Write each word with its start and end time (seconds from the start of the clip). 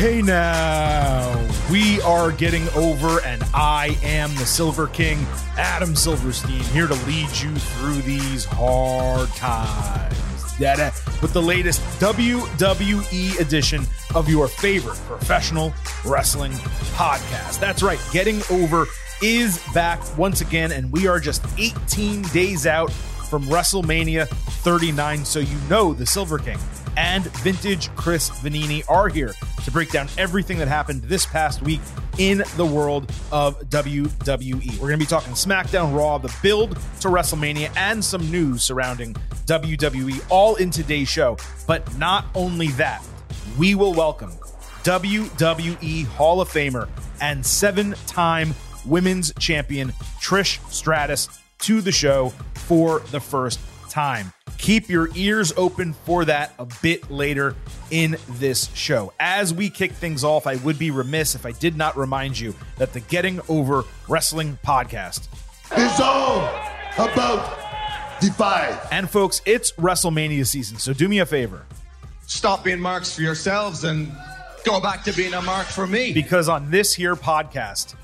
Hey 0.00 0.22
now, 0.22 1.46
we 1.70 2.00
are 2.00 2.32
getting 2.32 2.66
over, 2.70 3.20
and 3.20 3.44
I 3.52 3.98
am 4.02 4.34
the 4.36 4.46
Silver 4.46 4.86
King, 4.86 5.18
Adam 5.58 5.94
Silverstein, 5.94 6.62
here 6.72 6.86
to 6.86 6.94
lead 7.04 7.28
you 7.36 7.54
through 7.54 8.00
these 8.00 8.46
hard 8.46 9.28
times. 9.34 10.56
Dada, 10.58 10.84
uh, 10.84 10.92
with 11.20 11.34
the 11.34 11.42
latest 11.42 11.82
WWE 12.00 13.40
edition 13.40 13.82
of 14.14 14.30
your 14.30 14.48
favorite 14.48 14.96
professional 15.06 15.74
wrestling 16.06 16.52
podcast. 16.94 17.60
That's 17.60 17.82
right, 17.82 18.00
Getting 18.10 18.40
Over 18.50 18.86
is 19.20 19.62
back 19.74 20.00
once 20.16 20.40
again, 20.40 20.72
and 20.72 20.90
we 20.90 21.08
are 21.08 21.20
just 21.20 21.44
18 21.58 22.22
days 22.22 22.66
out 22.66 22.90
from 22.90 23.42
WrestleMania 23.44 24.28
39, 24.28 25.26
so 25.26 25.40
you 25.40 25.58
know 25.68 25.92
the 25.92 26.06
Silver 26.06 26.38
King 26.38 26.58
and 26.96 27.24
vintage 27.38 27.94
Chris 27.96 28.30
Vannini 28.30 28.84
are 28.88 29.08
here 29.08 29.34
to 29.64 29.70
break 29.70 29.90
down 29.90 30.08
everything 30.18 30.58
that 30.58 30.68
happened 30.68 31.02
this 31.02 31.26
past 31.26 31.62
week 31.62 31.80
in 32.18 32.42
the 32.56 32.66
world 32.66 33.10
of 33.32 33.58
WWE. 33.68 34.72
We're 34.74 34.88
going 34.88 34.98
to 34.98 35.04
be 35.04 35.06
talking 35.06 35.32
SmackDown 35.32 35.96
Raw, 35.96 36.18
the 36.18 36.34
build 36.42 36.72
to 37.00 37.08
WrestleMania, 37.08 37.72
and 37.76 38.04
some 38.04 38.30
news 38.30 38.64
surrounding 38.64 39.14
WWE 39.46 40.24
all 40.30 40.56
in 40.56 40.70
today's 40.70 41.08
show. 41.08 41.36
But 41.66 41.96
not 41.98 42.26
only 42.34 42.68
that, 42.68 43.04
we 43.58 43.74
will 43.74 43.94
welcome 43.94 44.32
WWE 44.82 46.06
Hall 46.06 46.40
of 46.40 46.48
Famer 46.48 46.88
and 47.20 47.44
seven 47.44 47.94
time 48.06 48.54
women's 48.86 49.32
champion 49.38 49.90
Trish 50.20 50.58
Stratus 50.70 51.28
to 51.60 51.80
the 51.80 51.92
show 51.92 52.30
for 52.54 53.00
the 53.10 53.20
first 53.20 53.60
time. 53.90 54.32
Keep 54.60 54.90
your 54.90 55.08
ears 55.14 55.54
open 55.56 55.94
for 55.94 56.26
that 56.26 56.52
a 56.58 56.66
bit 56.82 57.10
later 57.10 57.56
in 57.90 58.18
this 58.28 58.68
show. 58.74 59.10
As 59.18 59.54
we 59.54 59.70
kick 59.70 59.90
things 59.92 60.22
off, 60.22 60.46
I 60.46 60.56
would 60.56 60.78
be 60.78 60.90
remiss 60.90 61.34
if 61.34 61.46
I 61.46 61.52
did 61.52 61.78
not 61.78 61.96
remind 61.96 62.38
you 62.38 62.54
that 62.76 62.92
the 62.92 63.00
Getting 63.00 63.40
Over 63.48 63.84
Wrestling 64.06 64.58
podcast 64.62 65.28
is 65.78 65.98
all 65.98 66.40
about 66.98 68.20
Defy. 68.20 68.78
And 68.92 69.08
folks, 69.08 69.40
it's 69.46 69.72
WrestleMania 69.72 70.46
season, 70.46 70.76
so 70.76 70.92
do 70.92 71.08
me 71.08 71.20
a 71.20 71.26
favor. 71.26 71.64
Stop 72.26 72.62
being 72.62 72.80
marks 72.80 73.14
for 73.14 73.22
yourselves 73.22 73.84
and 73.84 74.12
go 74.64 74.78
back 74.78 75.04
to 75.04 75.12
being 75.14 75.32
a 75.32 75.40
mark 75.40 75.68
for 75.68 75.86
me. 75.86 76.12
Because 76.12 76.50
on 76.50 76.70
this 76.70 76.94
here 76.94 77.16
podcast, 77.16 77.94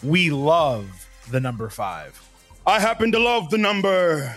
we 0.00 0.30
love 0.30 0.86
the 1.32 1.40
number 1.40 1.68
five. 1.68 2.20
I 2.64 2.78
happen 2.78 3.10
to 3.12 3.18
love 3.18 3.50
the 3.50 3.58
number 3.58 4.36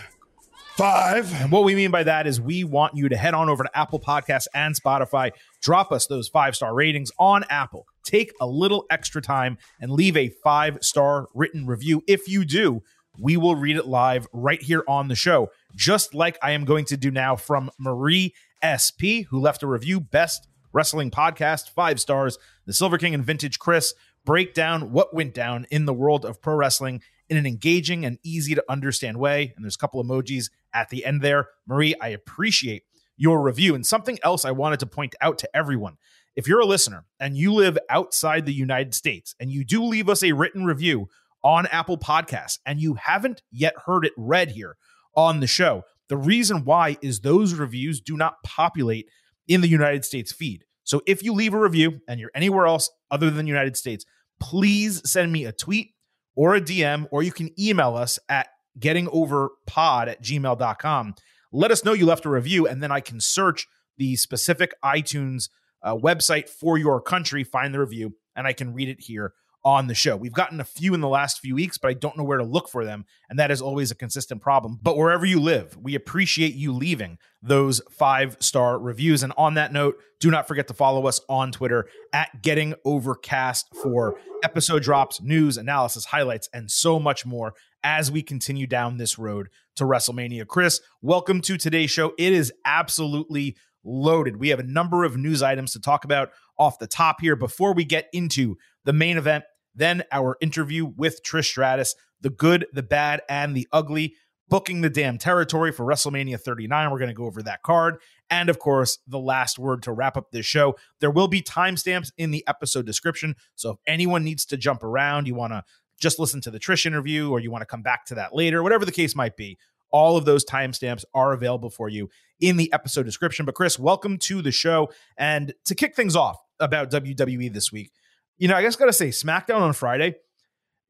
five. 0.78 1.28
And 1.42 1.50
what 1.50 1.64
we 1.64 1.74
mean 1.74 1.90
by 1.90 2.04
that 2.04 2.28
is 2.28 2.40
we 2.40 2.62
want 2.62 2.94
you 2.94 3.08
to 3.08 3.16
head 3.16 3.34
on 3.34 3.48
over 3.48 3.64
to 3.64 3.76
Apple 3.76 3.98
Podcasts 3.98 4.46
and 4.54 4.80
Spotify, 4.80 5.32
drop 5.60 5.90
us 5.90 6.06
those 6.06 6.28
five 6.28 6.54
star 6.54 6.72
ratings 6.72 7.10
on 7.18 7.42
Apple. 7.50 7.84
Take 8.04 8.32
a 8.40 8.46
little 8.46 8.86
extra 8.88 9.20
time 9.20 9.58
and 9.80 9.90
leave 9.90 10.16
a 10.16 10.28
five 10.44 10.78
star 10.80 11.26
written 11.34 11.66
review. 11.66 12.04
If 12.06 12.28
you 12.28 12.44
do, 12.44 12.84
we 13.18 13.36
will 13.36 13.56
read 13.56 13.76
it 13.76 13.86
live 13.88 14.28
right 14.32 14.62
here 14.62 14.84
on 14.86 15.08
the 15.08 15.16
show, 15.16 15.50
just 15.74 16.14
like 16.14 16.38
I 16.44 16.52
am 16.52 16.64
going 16.64 16.84
to 16.86 16.96
do 16.96 17.10
now 17.10 17.34
from 17.34 17.72
Marie 17.76 18.32
SP, 18.62 19.26
who 19.30 19.40
left 19.40 19.64
a 19.64 19.66
review 19.66 19.98
Best 19.98 20.46
Wrestling 20.72 21.10
Podcast, 21.10 21.70
five 21.70 21.98
stars. 21.98 22.38
The 22.66 22.72
Silver 22.72 22.98
King 22.98 23.14
and 23.14 23.24
Vintage 23.24 23.58
Chris 23.58 23.94
break 24.24 24.54
down 24.54 24.92
what 24.92 25.12
went 25.12 25.34
down 25.34 25.66
in 25.72 25.86
the 25.86 25.92
world 25.92 26.24
of 26.24 26.40
pro 26.40 26.54
wrestling 26.54 27.02
in 27.28 27.36
an 27.36 27.46
engaging 27.46 28.04
and 28.04 28.18
easy 28.22 28.54
to 28.54 28.64
understand 28.68 29.18
way. 29.18 29.52
And 29.54 29.64
there's 29.64 29.74
a 29.74 29.78
couple 29.78 30.02
emojis 30.02 30.50
at 30.72 30.88
the 30.88 31.04
end 31.04 31.22
there. 31.22 31.48
Marie, 31.66 31.94
I 32.00 32.08
appreciate 32.08 32.84
your 33.16 33.42
review. 33.42 33.74
And 33.74 33.84
something 33.84 34.18
else 34.22 34.44
I 34.44 34.52
wanted 34.52 34.80
to 34.80 34.86
point 34.86 35.14
out 35.20 35.38
to 35.38 35.56
everyone 35.56 35.96
if 36.36 36.46
you're 36.46 36.60
a 36.60 36.66
listener 36.66 37.04
and 37.18 37.36
you 37.36 37.52
live 37.52 37.76
outside 37.90 38.46
the 38.46 38.52
United 38.52 38.94
States 38.94 39.34
and 39.40 39.50
you 39.50 39.64
do 39.64 39.82
leave 39.84 40.08
us 40.08 40.22
a 40.22 40.32
written 40.32 40.64
review 40.64 41.08
on 41.42 41.66
Apple 41.66 41.98
Podcasts 41.98 42.58
and 42.64 42.80
you 42.80 42.94
haven't 42.94 43.42
yet 43.50 43.74
heard 43.86 44.04
it 44.04 44.12
read 44.16 44.52
here 44.52 44.76
on 45.14 45.40
the 45.40 45.46
show, 45.46 45.82
the 46.08 46.16
reason 46.16 46.64
why 46.64 46.96
is 47.02 47.20
those 47.20 47.54
reviews 47.54 48.00
do 48.00 48.16
not 48.16 48.42
populate 48.44 49.08
in 49.48 49.62
the 49.62 49.68
United 49.68 50.04
States 50.04 50.30
feed. 50.30 50.64
So 50.84 51.02
if 51.06 51.22
you 51.22 51.32
leave 51.32 51.54
a 51.54 51.58
review 51.58 52.00
and 52.06 52.20
you're 52.20 52.30
anywhere 52.34 52.66
else 52.66 52.88
other 53.10 53.30
than 53.30 53.44
the 53.44 53.50
United 53.50 53.76
States, 53.76 54.06
please 54.40 55.02
send 55.10 55.32
me 55.32 55.44
a 55.44 55.52
tweet 55.52 55.92
or 56.38 56.54
a 56.54 56.60
DM, 56.60 57.08
or 57.10 57.24
you 57.24 57.32
can 57.32 57.50
email 57.60 57.96
us 57.96 58.16
at 58.28 58.46
gettingoverpod 58.78 60.06
at 60.06 60.22
gmail.com. 60.22 61.14
Let 61.50 61.72
us 61.72 61.84
know 61.84 61.92
you 61.92 62.06
left 62.06 62.24
a 62.26 62.30
review, 62.30 62.64
and 62.64 62.80
then 62.80 62.92
I 62.92 63.00
can 63.00 63.18
search 63.18 63.66
the 63.96 64.14
specific 64.14 64.72
iTunes 64.84 65.48
uh, 65.82 65.96
website 65.96 66.48
for 66.48 66.78
your 66.78 67.00
country, 67.00 67.42
find 67.42 67.74
the 67.74 67.80
review, 67.80 68.14
and 68.36 68.46
I 68.46 68.52
can 68.52 68.72
read 68.72 68.88
it 68.88 69.00
here 69.00 69.32
on 69.64 69.86
the 69.86 69.94
show. 69.94 70.16
We've 70.16 70.32
gotten 70.32 70.60
a 70.60 70.64
few 70.64 70.94
in 70.94 71.00
the 71.00 71.08
last 71.08 71.40
few 71.40 71.54
weeks, 71.54 71.78
but 71.78 71.88
I 71.88 71.94
don't 71.94 72.16
know 72.16 72.24
where 72.24 72.38
to 72.38 72.44
look 72.44 72.68
for 72.68 72.84
them. 72.84 73.04
And 73.28 73.38
that 73.38 73.50
is 73.50 73.60
always 73.60 73.90
a 73.90 73.94
consistent 73.94 74.40
problem. 74.40 74.78
But 74.80 74.96
wherever 74.96 75.26
you 75.26 75.40
live, 75.40 75.76
we 75.76 75.94
appreciate 75.94 76.54
you 76.54 76.72
leaving 76.72 77.18
those 77.42 77.80
five 77.90 78.36
star 78.40 78.78
reviews. 78.78 79.22
And 79.22 79.32
on 79.36 79.54
that 79.54 79.72
note, 79.72 79.96
do 80.20 80.30
not 80.30 80.48
forget 80.48 80.68
to 80.68 80.74
follow 80.74 81.06
us 81.06 81.20
on 81.28 81.52
Twitter 81.52 81.88
at 82.12 82.42
Getting 82.42 82.74
Overcast 82.84 83.66
for 83.82 84.18
episode 84.42 84.82
drops, 84.82 85.20
news, 85.20 85.56
analysis, 85.56 86.06
highlights, 86.06 86.48
and 86.52 86.70
so 86.70 86.98
much 86.98 87.26
more 87.26 87.54
as 87.82 88.10
we 88.10 88.22
continue 88.22 88.66
down 88.66 88.96
this 88.96 89.18
road 89.18 89.48
to 89.76 89.84
WrestleMania. 89.84 90.46
Chris, 90.46 90.80
welcome 91.02 91.40
to 91.42 91.56
today's 91.56 91.90
show. 91.90 92.12
It 92.18 92.32
is 92.32 92.52
absolutely 92.64 93.56
loaded. 93.84 94.38
We 94.38 94.48
have 94.48 94.58
a 94.58 94.64
number 94.64 95.04
of 95.04 95.16
news 95.16 95.42
items 95.42 95.72
to 95.72 95.80
talk 95.80 96.04
about 96.04 96.30
off 96.58 96.78
the 96.78 96.86
top 96.86 97.20
here 97.20 97.36
before 97.36 97.72
we 97.72 97.84
get 97.84 98.08
into 98.12 98.56
the 98.88 98.92
main 98.94 99.18
event, 99.18 99.44
then 99.74 100.02
our 100.10 100.38
interview 100.40 100.86
with 100.86 101.22
Trish 101.22 101.44
Stratus, 101.44 101.94
the 102.22 102.30
good, 102.30 102.64
the 102.72 102.82
bad, 102.82 103.20
and 103.28 103.54
the 103.54 103.68
ugly, 103.70 104.14
booking 104.48 104.80
the 104.80 104.88
damn 104.88 105.18
territory 105.18 105.72
for 105.72 105.84
WrestleMania 105.84 106.40
39. 106.40 106.90
We're 106.90 106.98
going 106.98 107.08
to 107.08 107.14
go 107.14 107.26
over 107.26 107.42
that 107.42 107.62
card. 107.62 107.98
And 108.30 108.48
of 108.48 108.58
course, 108.58 108.96
the 109.06 109.18
last 109.18 109.58
word 109.58 109.82
to 109.82 109.92
wrap 109.92 110.16
up 110.16 110.30
this 110.32 110.46
show. 110.46 110.74
There 111.00 111.10
will 111.10 111.28
be 111.28 111.42
timestamps 111.42 112.12
in 112.16 112.30
the 112.30 112.42
episode 112.48 112.86
description. 112.86 113.36
So 113.56 113.72
if 113.72 113.76
anyone 113.86 114.24
needs 114.24 114.46
to 114.46 114.56
jump 114.56 114.82
around, 114.82 115.26
you 115.26 115.34
want 115.34 115.52
to 115.52 115.64
just 116.00 116.18
listen 116.18 116.40
to 116.40 116.50
the 116.50 116.58
Trish 116.58 116.86
interview 116.86 117.30
or 117.30 117.40
you 117.40 117.50
want 117.50 117.60
to 117.60 117.66
come 117.66 117.82
back 117.82 118.06
to 118.06 118.14
that 118.14 118.34
later, 118.34 118.62
whatever 118.62 118.86
the 118.86 118.90
case 118.90 119.14
might 119.14 119.36
be, 119.36 119.58
all 119.90 120.16
of 120.16 120.24
those 120.24 120.46
timestamps 120.46 121.04
are 121.12 121.34
available 121.34 121.68
for 121.68 121.90
you 121.90 122.08
in 122.40 122.56
the 122.56 122.72
episode 122.72 123.02
description. 123.02 123.44
But 123.44 123.54
Chris, 123.54 123.78
welcome 123.78 124.16
to 124.20 124.40
the 124.40 124.50
show. 124.50 124.88
And 125.18 125.52
to 125.66 125.74
kick 125.74 125.94
things 125.94 126.16
off 126.16 126.38
about 126.58 126.90
WWE 126.90 127.52
this 127.52 127.70
week, 127.70 127.92
you 128.38 128.48
know, 128.48 128.56
I 128.56 128.62
guess 128.62 128.76
got 128.76 128.86
to 128.86 128.92
say, 128.92 129.08
SmackDown 129.08 129.60
on 129.60 129.72
Friday, 129.72 130.16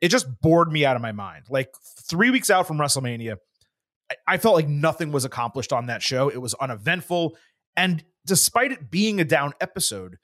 it 0.01 0.09
just 0.09 0.27
bored 0.41 0.71
me 0.71 0.85
out 0.85 0.97
of 0.97 1.03
my 1.03 1.13
mind. 1.13 1.47
Like 1.51 1.75
three 2.09 2.31
weeks 2.31 2.51
out 2.51 2.67
from 2.67 2.79
WrestleMania, 2.79 3.37
I, 4.11 4.15
I 4.27 4.37
felt 4.39 4.55
like 4.55 4.69
nothing 4.69 5.13
was 5.13 5.25
accomplished 5.25 5.73
on 5.73 5.87
that 5.87 6.03
show. 6.03 6.29
It 6.29 6.41
was 6.41 6.55
uneventful. 6.55 7.37
And 7.77 8.05
despite 8.27 8.73
it 8.73 8.91
being 8.91 9.21
a 9.21 9.25
down 9.25 9.55
episode, 9.61 10.17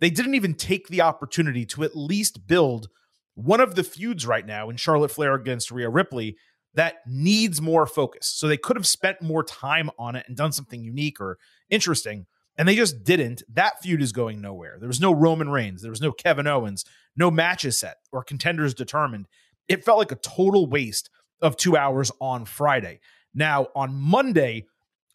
they 0.00 0.10
didn't 0.10 0.34
even 0.34 0.54
take 0.54 0.88
the 0.88 1.02
opportunity 1.02 1.64
to 1.66 1.84
at 1.84 1.96
least 1.96 2.46
build 2.46 2.88
one 3.34 3.60
of 3.60 3.76
the 3.76 3.84
feuds 3.84 4.26
right 4.26 4.46
now 4.46 4.68
in 4.68 4.76
Charlotte 4.76 5.10
Flair 5.10 5.34
against 5.34 5.70
Rhea 5.70 5.88
Ripley 5.88 6.36
that 6.74 6.96
needs 7.06 7.60
more 7.60 7.86
focus. 7.86 8.26
So 8.26 8.48
they 8.48 8.56
could 8.56 8.76
have 8.76 8.86
spent 8.86 9.22
more 9.22 9.44
time 9.44 9.90
on 9.98 10.16
it 10.16 10.24
and 10.26 10.36
done 10.36 10.52
something 10.52 10.82
unique 10.82 11.20
or 11.20 11.38
interesting, 11.70 12.26
and 12.56 12.68
they 12.68 12.76
just 12.76 13.04
didn't. 13.04 13.42
That 13.52 13.80
feud 13.82 14.02
is 14.02 14.12
going 14.12 14.40
nowhere. 14.40 14.76
There 14.78 14.88
was 14.88 15.00
no 15.00 15.12
Roman 15.12 15.48
Reigns, 15.48 15.82
there 15.82 15.90
was 15.90 16.00
no 16.00 16.12
Kevin 16.12 16.46
Owens, 16.46 16.84
no 17.16 17.30
matches 17.30 17.78
set 17.78 17.96
or 18.12 18.22
contenders 18.22 18.74
determined. 18.74 19.26
It 19.68 19.84
felt 19.84 19.98
like 19.98 20.12
a 20.12 20.16
total 20.16 20.66
waste 20.66 21.10
of 21.40 21.56
two 21.56 21.76
hours 21.76 22.10
on 22.20 22.44
Friday. 22.44 23.00
Now, 23.34 23.68
on 23.74 23.94
Monday, 23.94 24.66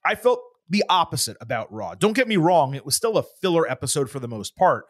I 0.06 0.16
felt 0.16 0.42
the 0.70 0.84
opposite 0.90 1.38
about 1.40 1.72
Raw. 1.72 1.96
Don't 1.96 2.14
get 2.14 2.28
me 2.28 2.38
wrong, 2.38 2.74
it 2.74 2.86
was 2.86 2.96
still 2.96 3.18
a 3.18 3.24
filler 3.24 3.70
episode 3.70 4.10
for 4.10 4.20
the 4.20 4.28
most 4.28 4.56
part, 4.56 4.86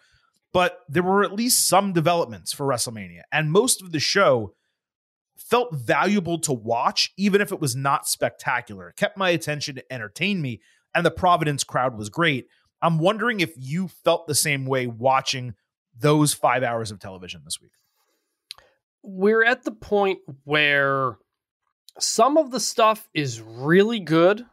but 0.54 0.80
there 0.90 1.04
were 1.04 1.24
at 1.24 1.34
least 1.34 1.68
some 1.68 1.94
developments 1.94 2.54
for 2.54 2.66
WrestleMania. 2.66 3.22
And 3.32 3.52
most 3.52 3.82
of 3.82 3.92
the 3.92 4.00
show 4.00 4.54
felt 5.38 5.76
valuable 5.76 6.40
to 6.40 6.54
watch, 6.54 7.14
even 7.18 7.42
if 7.42 7.52
it 7.52 7.62
was 7.62 7.76
not 7.76 8.08
spectacular. 8.08 8.90
It 8.90 8.96
kept 8.96 9.18
my 9.18 9.30
attention, 9.30 9.78
it 9.78 9.86
entertained 9.92 10.42
me, 10.42 10.62
and 10.94 11.06
the 11.06 11.12
Providence 11.12 11.64
crowd 11.64 11.98
was 11.98 12.10
great. 12.10 12.48
I'm 12.82 13.00
wondering 13.00 13.40
if 13.40 13.54
you 13.58 13.88
felt 13.88 14.28
the 14.28 14.36
same 14.36 14.66
way 14.66 14.88
watching 14.88 15.56
those 16.00 16.34
five 16.34 16.64
hours 16.64 16.92
of 16.92 17.00
television 17.00 17.42
this 17.44 17.60
week. 17.62 17.72
We're 19.04 19.44
at 19.44 19.64
the 19.64 19.72
point 19.72 20.20
where 20.44 21.18
some 22.00 22.38
of 22.38 22.52
the 22.52 22.60
stuff 22.60 23.08
is 23.14 23.42
really 23.42 24.00
good 24.00 24.46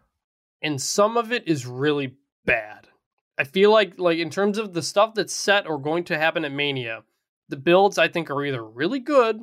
and 0.62 0.80
some 0.80 1.16
of 1.16 1.32
it 1.32 1.46
is 1.46 1.66
really 1.66 2.14
bad. 2.46 2.88
I 3.36 3.44
feel 3.44 3.72
like 3.72 3.98
like 3.98 4.18
in 4.18 4.30
terms 4.30 4.58
of 4.58 4.72
the 4.72 4.82
stuff 4.82 5.14
that's 5.14 5.34
set 5.34 5.66
or 5.66 5.78
going 5.78 6.04
to 6.04 6.18
happen 6.18 6.44
at 6.44 6.52
Mania, 6.52 7.02
the 7.48 7.56
builds 7.56 7.98
I 7.98 8.08
think 8.08 8.30
are 8.30 8.44
either 8.44 8.64
really 8.64 9.00
good 9.00 9.40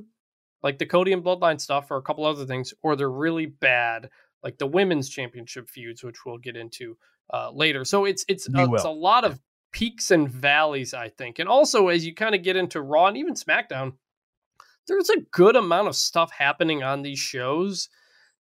like 0.64 0.78
the 0.78 0.86
Cody 0.86 1.12
and 1.14 1.24
Bloodline 1.24 1.60
stuff 1.60 1.90
or 1.90 1.98
a 1.98 2.02
couple 2.02 2.26
other 2.26 2.46
things, 2.46 2.74
or 2.82 2.96
they're 2.96 3.10
really 3.10 3.46
bad, 3.46 4.10
like 4.44 4.58
the 4.58 4.68
women's 4.68 5.10
championship 5.10 5.70
feuds, 5.70 6.04
which 6.04 6.26
we'll 6.26 6.38
get 6.38 6.56
into 6.56 6.98
uh, 7.34 7.52
later. 7.52 7.86
So 7.86 8.06
it's 8.06 8.26
it's 8.28 8.48
uh, 8.48 8.68
it's 8.74 8.84
a 8.84 8.90
lot 8.90 9.24
of 9.24 9.40
peaks 9.72 10.12
and 10.12 10.30
valleys, 10.30 10.94
I 10.94 11.10
think. 11.10 11.40
And 11.40 11.48
also, 11.48 11.88
as 11.88 12.06
you 12.06 12.14
kind 12.14 12.36
of 12.36 12.44
get 12.44 12.56
into 12.56 12.82
Raw 12.82 13.08
and 13.08 13.18
even 13.18 13.34
SmackDown, 13.34 13.94
there's 14.88 15.10
a 15.10 15.22
good 15.32 15.56
amount 15.56 15.88
of 15.88 15.96
stuff 15.96 16.32
happening 16.32 16.84
on 16.84 17.02
these 17.02 17.20
shows 17.20 17.90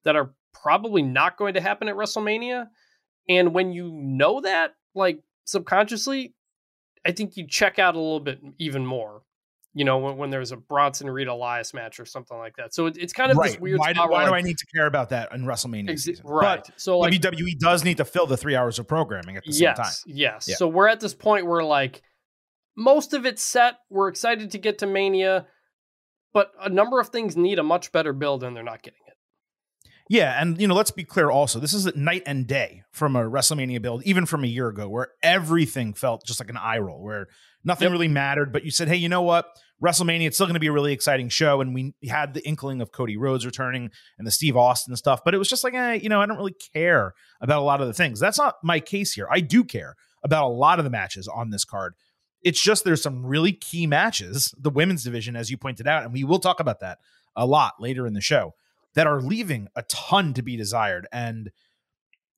that 0.04 0.16
are 0.16 0.34
probably 0.52 1.02
not 1.02 1.36
going 1.36 1.54
to 1.54 1.60
happen 1.60 1.88
at 1.88 1.94
WrestleMania. 1.94 2.66
And 3.28 3.54
when 3.54 3.72
you 3.72 3.92
know 3.92 4.40
that, 4.40 4.74
like 4.94 5.20
subconsciously, 5.44 6.34
I 7.06 7.12
think 7.12 7.36
you 7.36 7.46
check 7.46 7.78
out 7.78 7.94
a 7.94 8.00
little 8.00 8.20
bit 8.20 8.40
even 8.58 8.84
more. 8.84 9.22
You 9.72 9.84
know, 9.84 9.98
when, 9.98 10.16
when 10.16 10.30
there's 10.30 10.50
a 10.50 10.56
Bronson 10.56 11.08
Reed 11.08 11.28
Elias 11.28 11.72
match 11.72 12.00
or 12.00 12.04
something 12.04 12.36
like 12.36 12.56
that. 12.56 12.74
So 12.74 12.86
it, 12.86 12.96
it's 12.98 13.12
kind 13.12 13.30
of 13.30 13.36
right. 13.36 13.52
this 13.52 13.60
weird. 13.60 13.78
Why, 13.78 13.92
do, 13.92 14.00
why 14.00 14.24
do 14.24 14.34
I 14.34 14.40
need 14.40 14.58
to 14.58 14.66
care 14.74 14.86
about 14.86 15.10
that 15.10 15.32
in 15.32 15.44
WrestleMania? 15.44 15.98
Season? 15.98 16.24
right. 16.26 16.60
But 16.64 16.80
So 16.80 16.98
like 16.98 17.12
WWE 17.12 17.58
does 17.58 17.84
need 17.84 17.98
to 17.98 18.04
fill 18.04 18.26
the 18.26 18.36
three 18.36 18.56
hours 18.56 18.80
of 18.80 18.88
programming 18.88 19.36
at 19.36 19.44
the 19.44 19.52
same 19.52 19.62
yes, 19.62 19.76
time. 19.76 20.12
yes. 20.14 20.48
Yeah. 20.48 20.56
So 20.56 20.66
we're 20.66 20.88
at 20.88 20.98
this 20.98 21.14
point 21.14 21.46
where 21.46 21.62
like 21.62 22.02
most 22.76 23.14
of 23.14 23.26
it's 23.26 23.42
set. 23.42 23.76
We're 23.90 24.08
excited 24.08 24.50
to 24.52 24.58
get 24.58 24.78
to 24.78 24.86
Mania, 24.86 25.46
but 26.32 26.50
a 26.60 26.68
number 26.68 26.98
of 26.98 27.10
things 27.10 27.36
need 27.36 27.58
a 27.58 27.62
much 27.62 27.92
better 27.92 28.12
build, 28.12 28.42
and 28.42 28.56
they're 28.56 28.64
not 28.64 28.82
getting 28.82 29.00
it. 29.06 29.09
Yeah, 30.10 30.42
and 30.42 30.60
you 30.60 30.66
know, 30.66 30.74
let's 30.74 30.90
be 30.90 31.04
clear 31.04 31.30
also. 31.30 31.60
This 31.60 31.72
is 31.72 31.86
a 31.86 31.96
night 31.96 32.24
and 32.26 32.44
day 32.44 32.82
from 32.90 33.14
a 33.14 33.20
WrestleMania 33.20 33.80
build, 33.80 34.02
even 34.02 34.26
from 34.26 34.42
a 34.42 34.48
year 34.48 34.66
ago, 34.66 34.88
where 34.88 35.10
everything 35.22 35.94
felt 35.94 36.26
just 36.26 36.40
like 36.40 36.50
an 36.50 36.56
eye 36.56 36.78
roll, 36.78 37.00
where 37.00 37.28
nothing 37.62 37.86
Yep. 37.86 37.92
really 37.92 38.08
mattered. 38.08 38.52
But 38.52 38.64
you 38.64 38.72
said, 38.72 38.88
hey, 38.88 38.96
you 38.96 39.08
know 39.08 39.22
what? 39.22 39.46
WrestleMania, 39.80 40.26
it's 40.26 40.36
still 40.36 40.46
going 40.46 40.54
to 40.54 40.60
be 40.60 40.66
a 40.66 40.72
really 40.72 40.92
exciting 40.92 41.28
show. 41.28 41.60
And 41.60 41.72
we 41.72 41.94
had 42.08 42.34
the 42.34 42.44
inkling 42.44 42.80
of 42.80 42.90
Cody 42.90 43.16
Rhodes 43.16 43.46
returning 43.46 43.92
and 44.18 44.26
the 44.26 44.32
Steve 44.32 44.56
Austin 44.56 44.96
stuff. 44.96 45.20
But 45.24 45.32
it 45.32 45.38
was 45.38 45.48
just 45.48 45.62
like, 45.62 45.74
eh, 45.74 46.00
you 46.02 46.08
know, 46.08 46.20
I 46.20 46.26
don't 46.26 46.36
really 46.38 46.56
care 46.74 47.14
about 47.40 47.60
a 47.60 47.64
lot 47.64 47.80
of 47.80 47.86
the 47.86 47.94
things. 47.94 48.18
That's 48.18 48.36
not 48.36 48.56
my 48.64 48.80
case 48.80 49.12
here. 49.12 49.28
I 49.30 49.38
do 49.38 49.62
care 49.62 49.94
about 50.24 50.44
a 50.44 50.48
lot 50.52 50.80
of 50.80 50.84
the 50.84 50.90
matches 50.90 51.28
on 51.28 51.50
this 51.50 51.64
card. 51.64 51.94
It's 52.42 52.60
just 52.60 52.82
there's 52.82 53.00
some 53.00 53.24
really 53.24 53.52
key 53.52 53.86
matches, 53.86 54.52
the 54.58 54.70
women's 54.70 55.04
division, 55.04 55.36
as 55.36 55.52
you 55.52 55.56
pointed 55.56 55.86
out, 55.86 56.02
and 56.02 56.12
we 56.12 56.24
will 56.24 56.40
talk 56.40 56.58
about 56.58 56.80
that 56.80 56.98
a 57.36 57.46
lot 57.46 57.74
later 57.78 58.08
in 58.08 58.12
the 58.12 58.20
show, 58.20 58.54
that 58.94 59.06
are 59.06 59.20
leaving 59.20 59.68
a 59.76 59.82
ton 59.82 60.34
to 60.34 60.42
be 60.42 60.56
desired. 60.56 61.06
And 61.12 61.50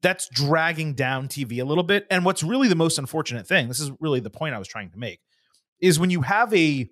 that's 0.02 0.28
dragging 0.28 0.94
down 0.94 1.28
TV 1.28 1.60
a 1.60 1.64
little 1.64 1.84
bit. 1.84 2.06
And 2.10 2.25
what's 2.25 2.43
really 2.43 2.69
the 2.69 2.75
most 2.75 2.99
unfortunate 2.99 3.46
thing, 3.46 3.69
this 3.69 3.81
is 3.81 3.90
really 4.00 4.20
the 4.20 4.31
point 4.31 4.54
I 4.54 4.58
was 4.58 4.69
trying 4.69 4.90
to 4.90 4.99
make, 4.99 5.20
is 5.81 5.99
when 5.99 6.10
you 6.10 6.22
have 6.22 6.52
a 6.52 6.88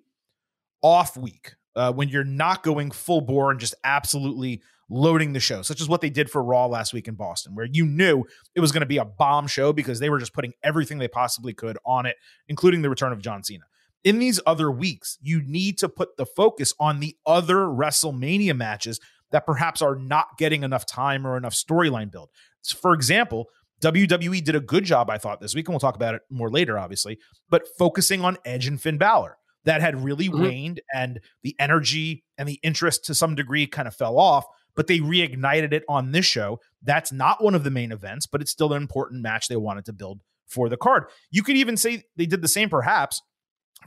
off 0.81 1.15
week, 1.17 1.53
uh, 1.75 1.91
when 1.91 2.09
you're 2.09 2.23
not 2.23 2.63
going 2.63 2.91
full 2.91 3.21
bore 3.21 3.51
and 3.51 3.59
just 3.59 3.75
absolutely 3.83 4.61
loading 4.89 5.31
the 5.33 5.39
show, 5.39 5.61
such 5.61 5.79
as 5.79 5.87
what 5.87 6.01
they 6.01 6.09
did 6.09 6.29
for 6.29 6.43
Raw 6.43 6.65
last 6.65 6.93
week 6.93 7.07
in 7.07 7.15
Boston, 7.15 7.55
where 7.55 7.67
you 7.71 7.85
knew 7.85 8.25
it 8.55 8.59
was 8.59 8.71
going 8.71 8.81
to 8.81 8.87
be 8.87 8.97
a 8.97 9.05
bomb 9.05 9.47
show 9.47 9.71
because 9.71 9.99
they 9.99 10.09
were 10.09 10.19
just 10.19 10.33
putting 10.33 10.53
everything 10.63 10.97
they 10.97 11.07
possibly 11.07 11.53
could 11.53 11.77
on 11.85 12.05
it, 12.05 12.17
including 12.49 12.81
the 12.81 12.89
return 12.89 13.13
of 13.13 13.21
John 13.21 13.43
Cena. 13.43 13.63
In 14.03 14.19
these 14.19 14.39
other 14.45 14.69
weeks, 14.71 15.17
you 15.21 15.41
need 15.43 15.77
to 15.77 15.87
put 15.87 16.17
the 16.17 16.25
focus 16.25 16.73
on 16.79 16.99
the 16.99 17.15
other 17.25 17.57
WrestleMania 17.57 18.55
matches 18.55 18.99
that 19.31 19.45
perhaps 19.45 19.81
are 19.81 19.95
not 19.95 20.37
getting 20.37 20.63
enough 20.63 20.85
time 20.85 21.25
or 21.25 21.37
enough 21.37 21.53
storyline 21.53 22.11
build. 22.11 22.29
So 22.61 22.77
for 22.77 22.93
example, 22.93 23.47
WWE 23.81 24.43
did 24.43 24.55
a 24.55 24.59
good 24.59 24.83
job, 24.83 25.09
I 25.09 25.17
thought, 25.17 25.41
this 25.41 25.55
week, 25.55 25.67
and 25.67 25.73
we'll 25.73 25.79
talk 25.79 25.95
about 25.95 26.13
it 26.13 26.21
more 26.29 26.51
later, 26.51 26.77
obviously, 26.77 27.17
but 27.49 27.63
focusing 27.79 28.23
on 28.23 28.37
Edge 28.45 28.67
and 28.67 28.79
Finn 28.79 28.97
Balor. 28.97 29.37
That 29.63 29.81
had 29.81 30.03
really 30.03 30.27
Mhm. 30.27 30.41
waned, 30.41 30.81
and 30.93 31.19
the 31.43 31.55
energy 31.59 32.23
and 32.37 32.49
the 32.49 32.59
interest 32.63 33.05
to 33.05 33.15
some 33.15 33.35
degree 33.35 33.67
kind 33.67 33.87
of 33.87 33.95
fell 33.95 34.17
off, 34.17 34.45
but 34.75 34.87
they 34.87 34.99
reignited 34.99 35.71
it 35.71 35.83
on 35.87 36.11
this 36.11 36.25
show. 36.25 36.59
That's 36.81 37.11
not 37.11 37.43
one 37.43 37.53
of 37.53 37.63
the 37.63 37.69
main 37.69 37.91
events, 37.91 38.25
but 38.25 38.41
it's 38.41 38.51
still 38.51 38.73
an 38.73 38.81
important 38.81 39.21
match 39.21 39.47
they 39.47 39.55
wanted 39.55 39.85
to 39.85 39.93
build 39.93 40.21
for 40.47 40.67
the 40.67 40.77
card. 40.77 41.05
You 41.29 41.43
could 41.43 41.57
even 41.57 41.77
say 41.77 42.03
they 42.15 42.25
did 42.25 42.41
the 42.41 42.47
same, 42.47 42.69
perhaps, 42.69 43.21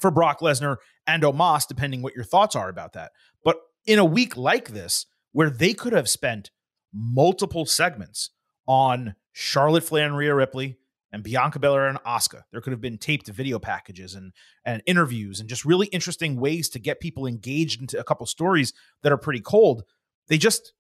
for 0.01 0.11
Brock 0.13 0.41
Lesnar 0.41 0.77
and 1.07 1.23
Omos, 1.25 1.67
depending 1.67 2.03
what 2.03 2.15
your 2.15 2.25
thoughts 2.25 2.55
are 2.55 2.69
about 2.69 2.93
that. 2.93 3.11
But 3.45 3.57
in 3.85 3.99
a 3.99 4.05
week 4.05 4.37
like 4.37 4.69
this, 4.69 5.07
where 5.35 5.51
they 5.51 5.75
could 5.75 5.93
have 5.93 6.09
spent 6.09 6.51
multiple 6.93 7.67
segments 7.67 8.31
on 8.67 9.17
Charlotte 9.33 9.85
Flair 9.85 10.07
and 10.07 10.17
Rhea 10.17 10.35
Ripley 10.35 10.79
and 11.13 11.25
Bianca 11.25 11.59
Belair 11.59 11.89
and 11.89 11.99
Asuka, 12.05 12.45
there 12.53 12.61
could 12.61 12.73
have 12.73 12.81
been 12.81 12.99
taped 12.99 13.27
video 13.29 13.59
packages 13.59 14.15
and 14.15 14.33
and 14.65 14.81
interviews 14.87 15.41
and 15.41 15.49
just 15.49 15.65
really 15.65 15.89
interesting 15.89 16.37
ways 16.37 16.69
to 16.71 16.79
get 16.79 17.01
people 17.01 17.27
engaged 17.27 17.81
into 17.81 17.99
a 17.99 18.05
couple 18.05 18.25
stories 18.27 18.73
that 19.03 19.13
are 19.13 19.19
pretty 19.19 19.41
cold. 19.41 19.83
They 20.29 20.39
just 20.39 20.73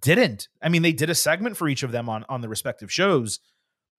didn't. 0.00 0.48
I 0.62 0.68
mean, 0.68 0.82
they 0.82 0.92
did 0.92 1.10
a 1.10 1.14
segment 1.14 1.56
for 1.56 1.66
each 1.66 1.82
of 1.82 1.90
them 1.90 2.08
on 2.08 2.24
on 2.28 2.42
the 2.42 2.48
respective 2.50 2.92
shows, 2.92 3.40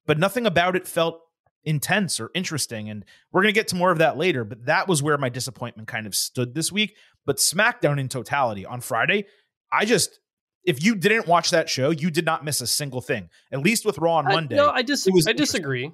but 0.06 0.19
nothing 0.19 0.45
about 0.45 0.75
it 0.75 0.88
felt 0.88 1.21
intense 1.63 2.19
or 2.19 2.30
interesting. 2.36 2.89
And 2.89 3.04
we're 3.31 3.42
going 3.42 3.54
to 3.54 3.59
get 3.59 3.69
to 3.69 3.75
more 3.75 3.92
of 3.92 3.98
that 3.98 4.18
later, 4.18 4.44
but 4.44 4.66
that 4.66 4.88
was 4.88 5.01
where 5.01 5.18
my 5.18 5.30
disappointment 5.30 5.88
kind 5.88 6.06
of 6.06 6.13
stood 6.13 6.54
this 6.54 6.71
week. 6.71 6.95
But 7.25 7.38
SmackDown 7.38 8.00
in 8.00 8.09
totality 8.09 8.66
on 8.66 8.81
Friday, 8.81 9.25
I 9.73 9.85
just, 9.85 10.19
if 10.63 10.83
you 10.83 10.95
didn't 10.95 11.27
watch 11.27 11.49
that 11.51 11.69
show, 11.69 11.89
you 11.89 12.11
did 12.11 12.25
not 12.25 12.45
miss 12.45 12.61
a 12.61 12.67
single 12.67 13.01
thing. 13.01 13.29
At 13.51 13.59
least 13.59 13.85
with 13.85 13.97
Raw 13.97 14.15
on 14.15 14.27
I- 14.27 14.33
Monday. 14.35 14.55
no, 14.55 14.69
I 14.69 14.81
dis- 14.83 15.07
I 15.27 15.33
disagree. 15.33 15.91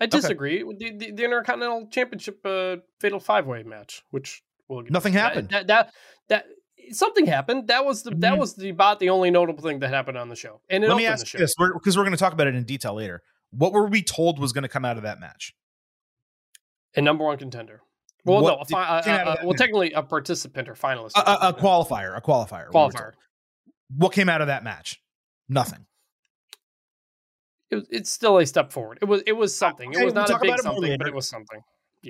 I 0.00 0.06
disagree. 0.06 0.62
with 0.62 0.78
The, 0.78 0.90
the, 0.90 1.10
the 1.12 1.24
Intercontinental 1.24 1.88
Championship 1.90 2.44
uh, 2.44 2.76
Fatal 3.00 3.20
Five 3.20 3.46
Way 3.46 3.62
match, 3.62 4.02
which 4.10 4.42
will 4.68 4.82
Nothing 4.90 5.14
that- 5.14 5.20
happened. 5.20 5.48
That, 5.50 5.66
that 5.68 5.92
that 6.28 6.44
something 6.90 7.24
happened. 7.26 7.68
That 7.68 7.84
was 7.86 8.02
the 8.02 8.10
that 8.10 8.34
Mhm. 8.34 8.38
was 8.38 8.54
the 8.56 8.68
about 8.70 9.00
the 9.00 9.08
only 9.10 9.30
notable 9.30 9.62
thing 9.62 9.78
that 9.78 9.90
happened 9.90 10.18
on 10.18 10.28
the 10.28 10.36
show. 10.36 10.60
And 10.68 10.84
it 10.84 10.88
Let 10.88 10.96
me 10.98 11.06
ask 11.06 11.20
the 11.24 11.26
show. 11.26 11.38
you 11.38 11.44
this 11.44 11.54
because 11.74 11.96
we're, 11.96 12.02
going 12.04 12.12
to 12.12 12.18
talk 12.18 12.32
about 12.34 12.46
it 12.48 12.54
in 12.54 12.64
detail 12.64 12.94
later. 12.94 13.22
What 13.52 13.72
were 13.72 13.86
we 13.86 14.02
told 14.02 14.38
was 14.38 14.52
going 14.52 14.62
to 14.64 14.68
come 14.68 14.84
out 14.84 14.96
of 14.98 15.02
that 15.04 15.18
match? 15.20 15.54
a 16.94 17.00
number 17.02 17.24
one 17.24 17.36
contender. 17.38 17.80
Well, 18.26 18.42
What 18.42 18.50
no, 18.50 18.58
did- 18.64 18.68
fi- 18.70 18.98
uh, 18.98 19.24
uh, 19.24 19.36
well, 19.44 19.54
technically 19.54 19.92
a 19.92 20.02
participant 20.02 20.68
or 20.68 20.74
finalist. 20.74 21.12
A, 21.16 21.20
a, 21.30 21.48
a 21.48 21.52
qualifier, 21.54 22.16
a 22.16 22.20
qualifier. 22.20 22.68
qualifier. 22.70 23.12
What 23.96 24.12
came 24.12 24.28
out 24.28 24.40
of 24.40 24.48
that 24.48 24.64
match? 24.64 25.00
Nothing. 25.48 25.86
It 27.70 27.76
was, 27.76 27.86
it's 27.90 28.10
still 28.10 28.38
a 28.38 28.46
step 28.46 28.72
forward. 28.72 28.98
It 29.02 29.06
was 29.06 29.22
it 29.26 29.32
was 29.32 29.56
something. 29.56 29.90
Okay, 29.90 30.02
it 30.02 30.04
was 30.04 30.14
we'll 30.14 30.26
not 30.28 30.30
a 30.30 30.38
big 30.40 30.58
something, 30.60 30.98
but 30.98 31.06
it 31.06 31.14
was 31.14 31.28
something. 31.28 31.60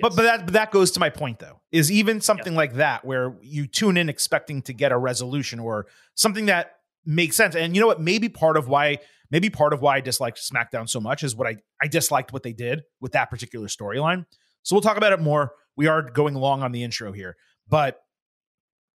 But 0.01 0.11
Yes. 0.11 0.15
but 0.15 0.21
that 0.23 0.45
but 0.45 0.53
that 0.53 0.71
goes 0.71 0.91
to 0.91 0.99
my 0.99 1.09
point 1.09 1.39
though. 1.39 1.61
Is 1.71 1.91
even 1.91 2.21
something 2.21 2.53
like 2.53 2.73
that 2.75 3.03
where 3.05 3.35
you 3.41 3.65
tune 3.65 3.97
in 3.97 4.09
expecting 4.09 4.61
to 4.63 4.73
get 4.73 4.91
a 4.91 4.97
resolution 4.97 5.59
or 5.59 5.87
something 6.13 6.47
that 6.47 6.73
makes 7.05 7.35
sense. 7.35 7.55
And 7.55 7.73
you 7.73 7.81
know 7.81 7.87
what? 7.87 7.99
Maybe 8.01 8.29
part 8.29 8.57
of 8.57 8.67
why 8.67 8.99
maybe 9.31 9.49
part 9.49 9.73
of 9.73 9.81
why 9.81 9.95
I 9.97 10.01
disliked 10.01 10.39
SmackDown 10.39 10.87
so 10.87 10.99
much 10.99 11.23
is 11.23 11.35
what 11.35 11.47
I 11.47 11.55
I 11.81 11.87
disliked 11.87 12.31
what 12.33 12.43
they 12.43 12.53
did 12.53 12.83
with 13.01 13.13
that 13.13 13.31
particular 13.31 13.67
storyline. 13.67 14.25
So 14.61 14.75
we'll 14.75 14.81
talk 14.83 14.97
about 14.97 15.13
it 15.13 15.19
more. 15.21 15.53
We 15.77 15.87
are 15.87 16.01
going 16.01 16.33
long 16.33 16.63
on 16.63 16.71
the 16.73 16.83
intro 16.83 17.13
here, 17.13 17.37
but 17.69 17.99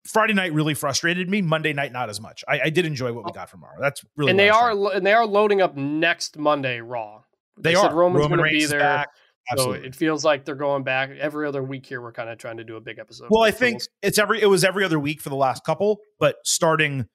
Friday 0.07 0.33
night 0.33 0.53
really 0.53 0.73
frustrated 0.73 1.29
me. 1.29 1.41
Monday 1.41 1.73
night 1.73 1.91
not 1.91 2.09
as 2.09 2.19
much. 2.19 2.43
I, 2.47 2.61
I 2.65 2.69
did 2.69 2.85
enjoy 2.85 3.13
what 3.13 3.23
we 3.23 3.31
oh. 3.31 3.33
got 3.33 3.49
from 3.49 3.63
Raw. 3.63 3.69
That's 3.79 4.03
really 4.15 4.31
and 4.31 4.39
they 4.39 4.49
are 4.49 4.71
and 4.91 5.05
they 5.05 5.13
are 5.13 5.25
loading 5.25 5.61
up 5.61 5.77
next 5.77 6.37
Monday 6.37 6.81
Raw. 6.81 7.21
they, 7.57 7.75
said 7.75 7.91
are 7.91 7.95
Roman's 7.95 8.23
Roman 8.23 8.39
going 8.39 8.51
to 8.51 8.57
be 8.57 8.65
there. 8.65 8.79
back. 8.79 9.09
So 9.57 9.71
it 9.71 9.95
feels 9.95 10.23
like 10.23 10.45
they're 10.45 10.55
going 10.55 10.83
back 10.83 11.09
every 11.09 11.47
other 11.47 11.61
week 11.61 11.85
here. 11.85 12.01
We're 12.01 12.13
kind 12.13 12.29
of 12.29 12.37
trying 12.37 12.57
to 12.57 12.63
do 12.63 12.77
a 12.77 12.81
big 12.81 12.99
episode. 12.99 13.27
Well, 13.29 13.43
I 13.43 13.51
think 13.51 13.81
it's 14.01 14.17
every 14.17 14.41
it 14.41 14.45
was 14.45 14.63
every 14.63 14.83
other 14.83 14.99
week 14.99 15.21
for 15.21 15.29
the 15.29 15.35
last 15.35 15.63
couple, 15.63 15.99
but 16.19 16.37
starting 16.45 17.07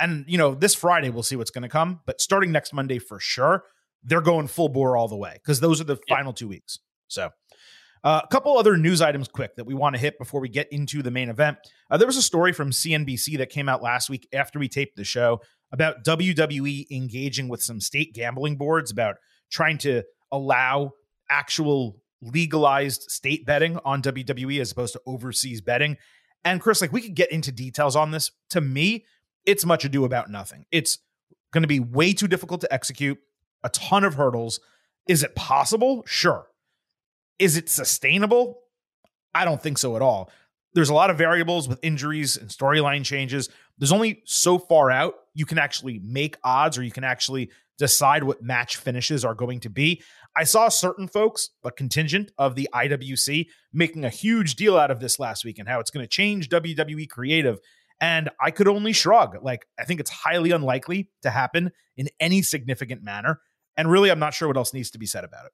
and 0.00 0.24
you 0.26 0.38
know 0.38 0.54
this 0.54 0.74
Friday 0.74 1.10
we'll 1.10 1.22
see 1.22 1.36
what's 1.36 1.50
going 1.50 1.62
to 1.62 1.68
come, 1.68 2.00
but 2.06 2.20
starting 2.20 2.50
next 2.50 2.72
Monday 2.72 2.98
for 2.98 3.20
sure, 3.20 3.64
they're 4.02 4.22
going 4.22 4.48
full 4.48 4.68
bore 4.68 4.96
all 4.96 5.06
the 5.06 5.16
way 5.16 5.34
because 5.34 5.60
those 5.60 5.80
are 5.80 5.84
the 5.84 5.98
Yeah. 6.08 6.16
final 6.16 6.32
two 6.32 6.48
weeks. 6.48 6.78
So. 7.08 7.30
Uh, 8.04 8.20
a 8.24 8.26
couple 8.28 8.58
other 8.58 8.76
news 8.76 9.00
items 9.00 9.28
quick 9.28 9.54
that 9.56 9.64
we 9.64 9.74
want 9.74 9.94
to 9.94 10.00
hit 10.00 10.18
before 10.18 10.40
we 10.40 10.48
get 10.48 10.70
into 10.72 11.02
the 11.02 11.10
main 11.10 11.28
event. 11.28 11.56
Uh, 11.90 11.96
there 11.96 12.06
was 12.06 12.16
a 12.16 12.22
story 12.22 12.52
from 12.52 12.70
CNBC 12.70 13.38
that 13.38 13.48
came 13.48 13.68
out 13.68 13.82
last 13.82 14.10
week 14.10 14.28
after 14.32 14.58
we 14.58 14.68
taped 14.68 14.96
the 14.96 15.04
show 15.04 15.40
about 15.70 16.04
WWE 16.04 16.90
engaging 16.90 17.48
with 17.48 17.62
some 17.62 17.80
state 17.80 18.12
gambling 18.12 18.56
boards 18.56 18.90
about 18.90 19.16
trying 19.50 19.78
to 19.78 20.02
allow 20.32 20.92
actual 21.30 21.96
legalized 22.20 23.10
state 23.10 23.46
betting 23.46 23.78
on 23.84 24.02
WWE 24.02 24.60
as 24.60 24.72
opposed 24.72 24.92
to 24.94 25.00
overseas 25.06 25.60
betting. 25.60 25.96
And 26.44 26.60
Chris, 26.60 26.80
like 26.80 26.92
we 26.92 27.00
could 27.00 27.14
get 27.14 27.30
into 27.30 27.52
details 27.52 27.96
on 27.96 28.10
this. 28.10 28.30
To 28.50 28.60
me, 28.60 29.04
it's 29.44 29.64
much 29.64 29.84
ado 29.84 30.04
about 30.04 30.30
nothing. 30.30 30.66
It's 30.70 30.98
going 31.52 31.62
to 31.62 31.68
be 31.68 31.80
way 31.80 32.12
too 32.12 32.28
difficult 32.28 32.60
to 32.62 32.72
execute, 32.72 33.18
a 33.62 33.68
ton 33.68 34.04
of 34.04 34.14
hurdles. 34.14 34.60
Is 35.08 35.22
it 35.22 35.34
possible? 35.34 36.02
Sure. 36.06 36.46
Is 37.38 37.56
it 37.56 37.68
sustainable? 37.68 38.60
I 39.34 39.44
don't 39.44 39.62
think 39.62 39.78
so 39.78 39.96
at 39.96 40.02
all. 40.02 40.30
There's 40.74 40.88
a 40.88 40.94
lot 40.94 41.10
of 41.10 41.18
variables 41.18 41.68
with 41.68 41.78
injuries 41.82 42.36
and 42.36 42.48
storyline 42.48 43.04
changes. 43.04 43.48
There's 43.78 43.92
only 43.92 44.22
so 44.24 44.58
far 44.58 44.90
out 44.90 45.14
you 45.34 45.44
can 45.44 45.58
actually 45.58 46.00
make 46.02 46.36
odds 46.44 46.78
or 46.78 46.82
you 46.82 46.90
can 46.90 47.04
actually 47.04 47.50
decide 47.78 48.24
what 48.24 48.42
match 48.42 48.76
finishes 48.76 49.24
are 49.24 49.34
going 49.34 49.60
to 49.60 49.70
be. 49.70 50.02
I 50.36 50.44
saw 50.44 50.68
certain 50.68 51.08
folks, 51.08 51.50
a 51.64 51.70
contingent 51.70 52.32
of 52.38 52.54
the 52.54 52.68
IWC, 52.74 53.46
making 53.72 54.04
a 54.04 54.10
huge 54.10 54.54
deal 54.54 54.78
out 54.78 54.90
of 54.90 55.00
this 55.00 55.18
last 55.18 55.44
week 55.44 55.58
and 55.58 55.68
how 55.68 55.80
it's 55.80 55.90
going 55.90 56.04
to 56.04 56.08
change 56.08 56.48
WWE 56.48 57.08
creative. 57.08 57.58
And 58.00 58.30
I 58.40 58.50
could 58.50 58.68
only 58.68 58.92
shrug. 58.92 59.36
Like, 59.42 59.66
I 59.78 59.84
think 59.84 60.00
it's 60.00 60.10
highly 60.10 60.50
unlikely 60.50 61.10
to 61.22 61.30
happen 61.30 61.70
in 61.96 62.08
any 62.18 62.42
significant 62.42 63.02
manner. 63.02 63.40
And 63.76 63.90
really, 63.90 64.10
I'm 64.10 64.18
not 64.18 64.34
sure 64.34 64.48
what 64.48 64.56
else 64.56 64.74
needs 64.74 64.90
to 64.92 64.98
be 64.98 65.06
said 65.06 65.24
about 65.24 65.46
it. 65.46 65.52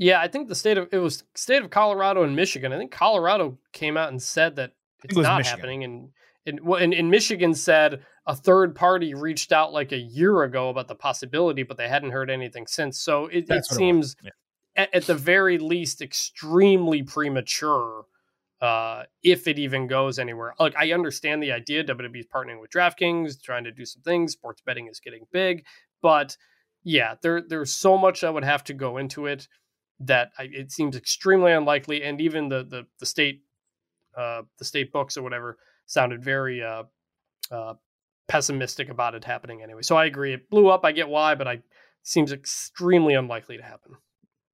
Yeah, 0.00 0.18
I 0.18 0.28
think 0.28 0.48
the 0.48 0.54
state 0.54 0.78
of 0.78 0.88
it 0.92 0.96
was 0.98 1.24
state 1.34 1.62
of 1.62 1.68
Colorado 1.68 2.22
and 2.22 2.34
Michigan. 2.34 2.72
I 2.72 2.78
think 2.78 2.90
Colorado 2.90 3.58
came 3.74 3.98
out 3.98 4.08
and 4.08 4.20
said 4.20 4.56
that 4.56 4.72
it's 5.04 5.14
it 5.14 5.20
not 5.20 5.36
Michigan. 5.36 5.58
happening, 5.58 5.84
and 5.84 6.08
and 6.46 6.60
well, 6.60 6.82
and, 6.82 6.94
and 6.94 7.10
Michigan 7.10 7.52
said 7.54 8.02
a 8.26 8.34
third 8.34 8.74
party 8.74 9.12
reached 9.12 9.52
out 9.52 9.74
like 9.74 9.92
a 9.92 9.98
year 9.98 10.42
ago 10.42 10.70
about 10.70 10.88
the 10.88 10.94
possibility, 10.94 11.64
but 11.64 11.76
they 11.76 11.86
hadn't 11.86 12.12
heard 12.12 12.30
anything 12.30 12.66
since. 12.66 12.98
So 12.98 13.26
it, 13.26 13.40
it 13.40 13.48
what 13.50 13.58
it 13.58 13.64
seems 13.66 14.16
Yeah. 14.22 14.30
at, 14.74 14.94
at 14.94 15.04
the 15.04 15.14
very 15.14 15.58
least 15.58 16.00
extremely 16.00 17.02
premature 17.02 18.04
uh, 18.62 19.02
if 19.22 19.46
it 19.48 19.58
even 19.58 19.86
goes 19.86 20.18
anywhere. 20.18 20.54
Like 20.58 20.74
I 20.78 20.92
understand 20.92 21.42
the 21.42 21.52
idea 21.52 21.84
WWE 21.84 22.20
is 22.20 22.26
partnering 22.34 22.58
with 22.62 22.70
DraftKings, 22.70 23.38
trying 23.42 23.64
to 23.64 23.70
do 23.70 23.84
some 23.84 24.00
things. 24.00 24.32
Sports 24.32 24.62
betting 24.64 24.86
is 24.88 24.98
getting 24.98 25.26
big, 25.30 25.66
but 26.00 26.38
yeah, 26.84 27.16
there 27.20 27.42
there's 27.46 27.72
so 27.72 27.98
much 27.98 28.22
that 28.22 28.32
would 28.32 28.44
have 28.44 28.64
to 28.64 28.72
go 28.72 28.96
into 28.96 29.26
it 29.26 29.46
that 30.00 30.30
I, 30.38 30.48
it 30.50 30.72
seems 30.72 30.96
extremely 30.96 31.52
unlikely. 31.52 32.02
And 32.02 32.20
even 32.20 32.48
the 32.48 32.64
the 32.64 32.86
the 32.98 33.06
state 33.06 33.42
uh, 34.16 34.42
the 34.58 34.64
state 34.64 34.92
books 34.92 35.16
or 35.16 35.22
whatever 35.22 35.58
sounded 35.86 36.22
very 36.22 36.62
uh, 36.62 36.84
uh, 37.50 37.74
pessimistic 38.28 38.88
about 38.88 39.14
it 39.14 39.24
happening 39.24 39.62
anyway. 39.62 39.82
So 39.82 39.96
I 39.96 40.06
agree, 40.06 40.32
it 40.32 40.50
blew 40.50 40.68
up. 40.68 40.84
I 40.84 40.92
get 40.92 41.08
why, 41.08 41.34
but 41.34 41.46
I 41.48 41.62
seems 42.02 42.32
extremely 42.32 43.14
unlikely 43.14 43.56
to 43.58 43.62
happen. 43.62 43.92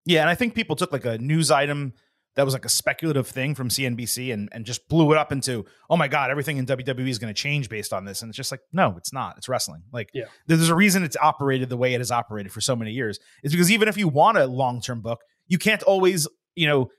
Yeah, 0.04 0.20
and 0.20 0.30
I 0.30 0.34
think 0.34 0.54
people 0.54 0.76
took 0.76 0.92
like 0.92 1.04
a 1.04 1.18
news 1.18 1.50
item 1.50 1.92
that 2.36 2.44
was 2.44 2.52
like 2.54 2.64
a 2.66 2.68
speculative 2.70 3.26
thing 3.26 3.54
from 3.54 3.68
CNBC 3.70 4.32
and, 4.32 4.48
and 4.52 4.66
just 4.66 4.88
blew 4.88 5.10
it 5.12 5.16
up 5.18 5.32
into, 5.32 5.64
oh 5.88 5.96
my 5.96 6.06
God, 6.06 6.30
everything 6.30 6.58
in 6.58 6.66
WWE 6.66 7.08
is 7.08 7.18
going 7.18 7.32
to 7.32 7.40
change 7.40 7.68
based 7.70 7.92
on 7.94 8.04
this. 8.04 8.20
And 8.20 8.28
it's 8.28 8.36
just 8.36 8.50
like, 8.50 8.60
no, 8.72 8.94
it's 8.98 9.12
not. 9.12 9.38
It's 9.38 9.48
wrestling. 9.48 9.82
Like, 9.90 10.10
Yeah. 10.12 10.26
there's 10.46 10.68
a 10.68 10.74
reason 10.74 11.02
it's 11.02 11.16
operated 11.16 11.70
the 11.70 11.78
way 11.78 11.94
it 11.94 12.00
has 12.00 12.10
operated 12.10 12.52
for 12.52 12.60
so 12.60 12.76
many 12.76 12.90
years. 12.92 13.18
It's 13.42 13.54
because 13.54 13.70
even 13.72 13.88
if 13.88 13.96
you 13.96 14.06
want 14.08 14.36
a 14.36 14.46
long 14.46 14.82
term 14.82 15.00
book, 15.00 15.20
you 15.48 15.58
can't 15.58 15.82
always, 15.82 16.28
you 16.54 16.66
know, 16.66 16.90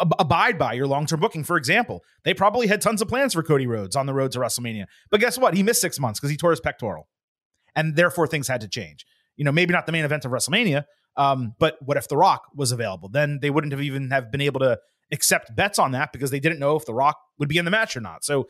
ab- 0.00 0.14
abide 0.18 0.58
by 0.58 0.72
your 0.72 0.86
long 0.86 1.06
term 1.06 1.20
booking. 1.20 1.44
For 1.44 1.56
example, 1.56 2.02
they 2.24 2.34
probably 2.34 2.66
had 2.66 2.80
tons 2.80 3.02
of 3.02 3.08
plans 3.08 3.34
for 3.34 3.42
Cody 3.42 3.66
Rhodes 3.66 3.96
on 3.96 4.06
the 4.06 4.14
road 4.14 4.32
to 4.32 4.38
WrestleMania. 4.38 4.86
But 5.10 5.20
guess 5.20 5.38
what? 5.38 5.54
He 5.54 5.62
missed 5.62 5.80
six 5.80 5.98
months 5.98 6.20
because 6.20 6.30
he 6.30 6.36
tore 6.36 6.50
his 6.50 6.60
pectoral. 6.60 7.08
And 7.76 7.96
therefore, 7.96 8.26
things 8.26 8.48
had 8.48 8.60
to 8.62 8.68
change. 8.68 9.06
You 9.36 9.44
know, 9.44 9.52
maybe 9.52 9.72
not 9.72 9.86
the 9.86 9.92
main 9.92 10.04
event 10.04 10.24
of 10.24 10.32
WrestleMania, 10.32 10.84
um, 11.16 11.54
but 11.58 11.76
what 11.80 11.96
if 11.96 12.08
The 12.08 12.16
Rock 12.16 12.44
was 12.54 12.72
available? 12.72 13.08
Then 13.08 13.38
they 13.40 13.50
wouldn't 13.50 13.72
have 13.72 13.82
even 13.82 14.10
have 14.10 14.30
been 14.30 14.40
able 14.40 14.60
to 14.60 14.78
accept 15.12 15.54
bets 15.54 15.78
on 15.78 15.92
that 15.92 16.12
because 16.12 16.30
they 16.30 16.40
didn't 16.40 16.58
know 16.58 16.76
if 16.76 16.84
The 16.84 16.94
Rock 16.94 17.16
would 17.38 17.48
be 17.48 17.58
in 17.58 17.64
the 17.64 17.70
match 17.70 17.96
or 17.96 18.00
not. 18.00 18.24
So 18.24 18.44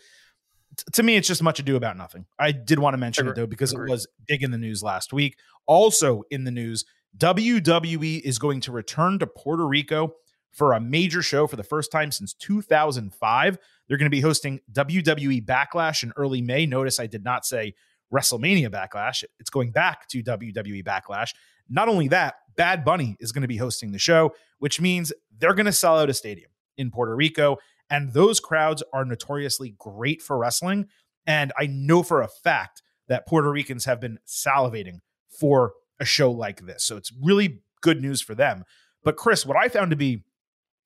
t- 0.77 0.85
to 0.93 1.03
me, 1.03 1.17
it's 1.17 1.29
just 1.29 1.43
much 1.43 1.59
ado 1.59 1.77
about 1.77 1.97
nothing. 1.97 2.27
I 2.39 2.53
did 2.53 2.79
want 2.79 2.95
to 2.95 2.99
mention 2.99 3.29
it 3.29 3.35
though 3.35 3.47
because 3.47 3.73
agree. 3.73 3.89
it 3.89 3.91
was 3.91 4.07
big 4.27 4.43
in 4.43 4.51
the 4.51 4.59
news 4.59 4.83
last 4.83 5.13
week. 5.13 5.37
Also 5.67 6.23
in 6.31 6.45
the 6.45 6.51
news, 6.51 6.85
WWE 7.19 8.21
is 8.23 8.39
going 8.39 8.61
to 8.61 8.73
return 8.73 9.19
to 9.19 9.27
Puerto 9.27 9.67
Rico 9.67 10.15
for 10.53 10.73
a 10.73 10.81
major 10.81 11.23
show 11.23 11.47
for 11.47 11.57
the 11.57 11.63
first 11.63 11.93
time 11.93 12.11
since 12.11 12.35
2005. 12.35 13.59
They're 13.89 13.97
going 13.97 14.07
to 14.07 14.11
be 14.11 14.21
hosting 14.21 14.61
WWE 14.73 15.45
Backlash 15.45 16.03
in 16.03 16.13
early 16.17 16.43
May. 16.43 16.67
Notice 16.67 17.01
I 17.01 17.07
did 17.07 17.25
not 17.25 17.45
say 17.45 17.75
WrestleMania 18.13 18.69
Backlash. 18.69 19.25
It's 19.39 19.51
going 19.51 19.71
back 19.71 20.09
to 20.09 20.23
WWE 20.23 20.85
Backlash. 20.85 21.35
Not 21.69 21.89
only 21.89 22.09
that, 22.09 22.35
Bad 22.57 22.85
Bunny 22.85 23.17
is 23.21 23.33
going 23.33 23.43
to 23.43 23.49
be 23.49 23.57
hosting 23.57 23.93
the 23.93 23.99
show, 23.99 24.35
which 24.59 24.81
means 24.81 25.13
they're 25.39 25.55
going 25.55 25.67
to 25.67 25.73
sell 25.73 25.99
out 25.99 26.11
a 26.11 26.15
stadium 26.15 26.51
in 26.77 26.91
Puerto 26.91 27.15
Rico. 27.15 27.59
And 27.89 28.13
those 28.13 28.41
crowds 28.41 28.83
are 28.93 29.05
notoriously 29.05 29.75
great 29.79 30.21
for 30.23 30.37
wrestling. 30.37 30.89
And 31.27 31.53
I 31.59 31.67
know 31.67 32.03
for 32.03 32.23
a 32.23 32.29
fact 32.29 32.83
that 33.09 33.27
Puerto 33.27 33.51
Ricans 33.51 33.85
have 33.85 34.01
been 34.01 34.19
salivating 34.27 35.01
for 35.29 35.73
a 36.01 36.05
show 36.05 36.31
like 36.31 36.67
this. 36.67 36.83
So 36.85 36.97
it's 36.97 37.13
really 37.23 37.61
good 37.83 38.01
news 38.01 38.21
for 38.21 38.35
them. 38.35 38.65
But 39.05 39.17
Chris, 39.17 39.47
what 39.47 39.57
I 39.57 39.69
found 39.69 39.91
to 39.91 39.97
be 39.97 40.25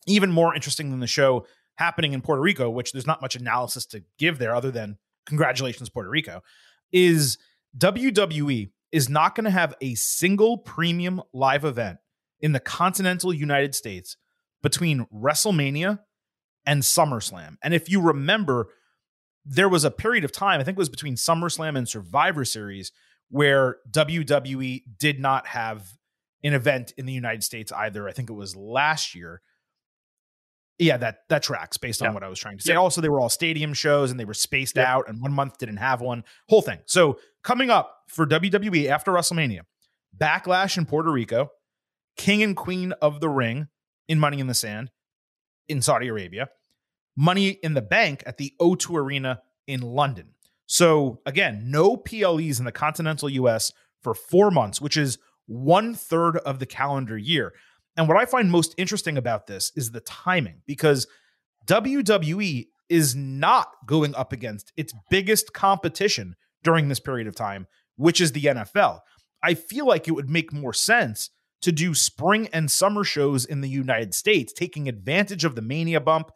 even 0.07 0.31
more 0.31 0.55
interesting 0.55 0.91
than 0.91 1.01
the 1.01 1.07
show 1.07 1.47
happening 1.77 2.13
in 2.13 2.21
Puerto 2.21 2.43
Rico, 2.43 2.69
which 2.69 2.93
there's 2.93 3.07
not 3.07 3.23
much 3.23 3.37
analysis 3.37 3.87
to 3.87 4.03
give 4.19 4.39
there 4.39 4.55
other 4.55 4.71
than 4.71 4.99
congratulations, 5.27 5.89
Puerto 5.89 6.11
Rico, 6.11 6.43
is 6.93 7.39
WWE 7.77 8.71
is 8.93 9.09
not 9.09 9.35
going 9.35 9.45
to 9.45 9.51
have 9.51 9.75
a 9.81 9.95
single 9.95 10.59
premium 10.59 11.21
live 11.33 11.65
event 11.65 11.99
in 12.41 12.53
the 12.53 12.61
continental 12.61 13.33
United 13.33 13.75
States 13.75 14.17
between 14.63 15.07
WrestleMania 15.07 15.99
and 16.65 16.83
SummerSlam. 16.83 17.57
And 17.63 17.75
if 17.75 17.91
you 17.91 18.01
remember, 18.01 18.69
there 19.45 19.69
was 19.69 19.85
a 19.85 19.91
period 19.91 20.25
of 20.25 20.33
time, 20.33 20.61
I 20.61 20.65
think 20.65 20.77
it 20.77 20.79
was 20.79 20.89
between 20.89 21.17
SummerSlam 21.17 21.77
and 21.77 21.89
Survivor 21.89 22.45
Series, 22.45 22.93
where 23.35 23.79
WWE 23.91 24.83
did 24.97 25.19
not 25.19 25.49
have 25.49 25.85
an 26.45 26.55
event 26.55 26.93
in 26.97 27.05
the 27.05 27.13
United 27.13 27.43
States 27.43 27.73
either. 27.73 28.09
I 28.09 28.13
think 28.13 28.31
it 28.31 28.35
was 28.35 28.55
last 28.55 29.13
year. 29.17 29.43
Yeah, 30.79 30.97
that 30.99 31.29
that 31.31 31.43
tracks 31.43 31.77
based 31.77 32.01
on 32.01 32.07
Yeah. 32.11 32.15
what 32.15 32.23
I 32.23 32.29
was 32.29 32.39
trying 32.39 32.59
to 32.59 32.63
say. 32.63 32.73
Yep. 32.75 32.79
Also, 32.81 33.01
they 33.01 33.09
were 33.09 33.19
all 33.21 33.29
stadium 33.29 33.75
shows 33.75 34.13
and 34.13 34.21
they 34.21 34.25
were 34.25 34.35
spaced 34.35 34.77
Yep. 34.77 34.87
out, 34.87 35.09
and 35.09 35.21
one 35.21 35.33
month 35.33 35.59
didn't 35.59 35.79
have 35.79 36.01
one. 36.01 36.23
Whole 36.49 36.63
thing. 36.63 36.79
So 36.87 37.19
coming 37.43 37.71
up 37.71 38.03
for 38.09 38.25
WWE 38.25 38.89
after 38.89 39.11
WrestleMania, 39.11 39.63
Backlash 40.17 40.79
in 40.79 40.87
Puerto 40.87 41.11
Rico, 41.11 41.51
King 42.17 42.41
and 42.45 42.57
Queen 42.57 42.93
of 43.03 43.19
the 43.19 43.29
Ring 43.29 43.67
in 44.07 44.21
Money 44.21 44.39
in 44.39 44.47
the 44.47 44.55
Sand 44.55 44.93
in 45.69 45.83
Saudi 45.83 46.07
Arabia, 46.07 46.51
Money 47.17 47.49
in 47.49 47.75
the 47.75 47.83
Bank 47.83 48.23
at 48.27 48.37
the 48.37 48.55
O2 48.61 48.97
Arena 48.97 49.43
in 49.67 49.81
London. 49.81 50.35
So 50.67 51.21
again, 51.27 51.63
no 51.67 51.97
PLEs 51.97 52.59
in 52.59 52.65
the 52.65 52.73
continental 52.73 53.29
US 53.31 53.73
for 54.03 54.15
four 54.15 54.51
months, 54.51 54.81
which 54.81 54.97
is 54.97 55.19
one 55.47 55.95
third 55.95 56.37
of 56.39 56.59
the 56.59 56.67
calendar 56.67 57.19
year. 57.19 57.53
And 57.97 58.09
what 58.09 58.17
I 58.17 58.25
find 58.25 58.51
most 58.51 58.75
interesting 58.77 59.17
about 59.17 59.47
this 59.47 59.73
is 59.77 59.91
the 59.91 60.01
timing 60.01 60.63
because 60.67 61.07
WWE 61.67 62.67
is 62.89 63.15
not 63.15 63.69
going 63.87 64.15
up 64.15 64.33
against 64.33 64.73
its 64.77 64.93
biggest 65.11 65.53
competition 65.53 66.35
during 66.63 66.89
this 66.89 67.01
period 67.01 67.27
of 67.27 67.35
time, 67.35 67.67
which 67.97 68.21
is 68.21 68.33
the 68.33 68.43
NFL. 68.43 69.01
I 69.43 69.55
feel 69.55 69.87
like 69.87 70.09
it 70.09 70.13
would 70.13 70.31
make 70.31 70.53
more 70.53 70.73
sense 70.73 71.31
to 71.63 71.73
do 71.73 71.95
spring 71.95 72.49
and 72.53 72.71
summer 72.71 73.05
shows 73.05 73.45
in 73.45 73.61
the 73.61 73.69
United 73.69 74.15
States, 74.15 74.53
taking 74.53 74.89
advantage 74.89 75.45
of 75.45 75.55
the 75.55 75.63
Mania 75.63 76.01
bump, 76.01 76.31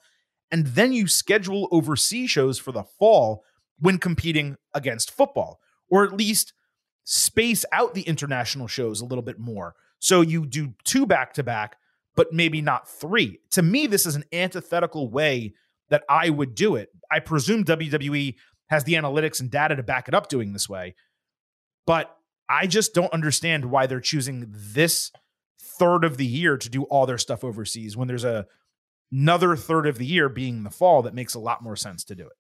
and 0.51 0.67
then 0.69 0.93
you 0.93 1.07
schedule 1.07 1.69
overseas 1.71 2.31
shows 2.31 2.59
for 2.59 2.73
the 2.73 2.85
fall 2.85 3.45
when 3.79 3.99
competing 3.99 4.57
against 4.75 5.11
football, 5.11 5.61
or 5.91 6.05
at 6.05 6.13
least 6.13 6.53
space 7.05 7.65
out 7.73 7.95
the 7.95 8.03
international 8.03 8.67
shows 8.67 9.01
a 9.01 9.05
little 9.05 9.23
bit 9.23 9.39
more. 9.39 9.75
So 10.01 10.21
you 10.21 10.47
do 10.47 10.75
two 10.85 11.07
back 11.07 11.35
to 11.35 11.43
back, 11.43 11.77
but 12.15 12.33
maybe 12.33 12.61
not 12.61 12.89
three. 12.89 13.41
To 13.53 13.63
me, 13.63 13.87
this 13.87 14.07
is 14.07 14.15
an 14.15 14.25
antithetical 14.33 15.11
way 15.11 15.55
that 15.89 16.03
I 16.09 16.31
would 16.31 16.55
do 16.55 16.77
it. 16.77 16.91
I 17.11 17.21
presume 17.21 17.65
WWE 17.65 18.35
has 18.67 18.85
the 18.85 18.95
analytics 18.95 19.41
and 19.41 19.51
data 19.51 19.77
to 19.77 19.83
back 19.83 20.09
it 20.09 20.15
up 20.15 20.29
doing 20.29 20.53
this 20.53 20.69
way, 20.69 20.95
but 21.87 22.15
I 22.49 22.67
just 22.67 22.95
don't 22.95 23.13
understand 23.13 23.67
why 23.67 23.87
they're 23.87 24.01
choosing 24.01 24.47
this 24.51 25.11
third 25.59 26.05
of 26.05 26.17
the 26.17 26.27
year 26.27 26.57
to 26.57 26.69
do 26.69 26.85
all 26.85 27.07
their 27.07 27.19
stuff 27.19 27.45
overseas 27.45 27.97
when 27.97 28.09
there's 28.09 28.25
a 28.25 28.47
another 29.11 29.57
third 29.57 29.87
of 29.87 29.97
the 29.97 30.05
year 30.05 30.29
being 30.29 30.65
the 30.65 30.71
fall 30.71 31.03
that 31.03 31.15
makes 31.15 31.35
a 31.35 31.39
lot 31.39 31.63
more 31.63 31.77
sense 31.77 32.05
to 32.05 32.15
do 32.15 32.27
it. 32.27 32.33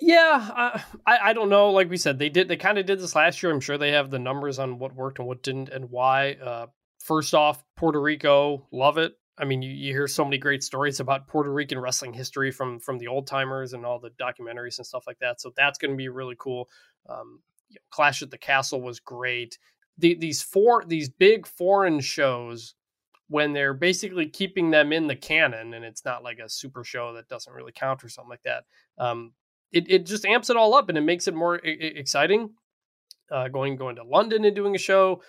Yeah, 0.00 0.48
I, 0.54 0.82
I 1.06 1.18
I 1.30 1.32
don't 1.32 1.48
know. 1.48 1.70
Like 1.70 1.88
we 1.88 1.96
said, 1.96 2.18
they 2.18 2.28
did. 2.28 2.48
They 2.48 2.56
kind 2.56 2.78
of 2.78 2.86
did 2.86 2.98
this 3.00 3.14
last 3.14 3.42
year. 3.42 3.52
I'm 3.52 3.60
sure 3.60 3.78
they 3.78 3.92
have 3.92 4.10
the 4.10 4.18
numbers 4.18 4.58
on 4.58 4.78
what 4.78 4.94
worked 4.94 5.18
and 5.18 5.28
what 5.28 5.42
didn't, 5.42 5.68
and 5.68 5.90
why. 5.90 6.32
Uh, 6.34 6.66
first 6.98 7.34
off, 7.34 7.62
Puerto 7.76 8.00
Rico, 8.00 8.66
love 8.72 8.98
it. 8.98 9.12
I 9.38 9.44
mean, 9.44 9.62
you, 9.62 9.70
you 9.70 9.92
hear 9.92 10.08
so 10.08 10.24
many 10.24 10.38
great 10.38 10.62
stories 10.62 11.00
about 11.00 11.26
Puerto 11.28 11.52
Rican 11.52 11.78
wrestling 11.78 12.12
history 12.12 12.50
from 12.50 12.80
from 12.80 12.98
the 12.98 13.06
old 13.06 13.26
timers 13.28 13.74
and 13.74 13.86
all 13.86 14.00
the 14.00 14.10
documentaries 14.10 14.78
and 14.78 14.86
stuff 14.86 15.04
like 15.06 15.18
that. 15.20 15.40
So 15.40 15.52
that's 15.56 15.78
going 15.78 15.92
to 15.92 15.96
be 15.96 16.08
really 16.08 16.36
cool. 16.38 16.68
Um, 17.08 17.40
you 17.68 17.76
know, 17.76 17.80
Clash 17.90 18.22
at 18.22 18.30
the 18.30 18.38
Castle 18.38 18.82
was 18.82 18.98
great. 18.98 19.56
The, 19.98 20.14
these 20.14 20.42
four 20.42 20.84
these 20.84 21.08
big 21.10 21.46
foreign 21.46 22.00
shows 22.00 22.74
when 23.28 23.52
they're 23.52 23.74
basically 23.74 24.26
keeping 24.28 24.70
them 24.70 24.92
in 24.92 25.06
the 25.06 25.16
canon 25.16 25.74
and 25.74 25.84
it's 25.84 26.04
not 26.04 26.22
like 26.22 26.38
a 26.38 26.48
super 26.48 26.84
show 26.84 27.14
that 27.14 27.28
doesn't 27.28 27.52
really 27.52 27.72
count 27.72 28.04
or 28.04 28.08
something 28.08 28.28
like 28.30 28.42
that. 28.42 28.64
Um, 28.98 29.32
it, 29.72 29.90
it 29.90 30.06
just 30.06 30.24
amps 30.24 30.50
it 30.50 30.56
all 30.56 30.74
up 30.74 30.88
and 30.88 30.98
it 30.98 31.02
makes 31.02 31.26
it 31.26 31.34
more 31.34 31.60
I- 31.64 31.68
exciting. 31.68 32.50
Uh, 33.30 33.48
going 33.48 33.76
going 33.76 33.96
to 33.96 34.04
London 34.04 34.44
and 34.44 34.54
doing 34.54 34.74
a 34.74 34.78
show, 34.78 35.22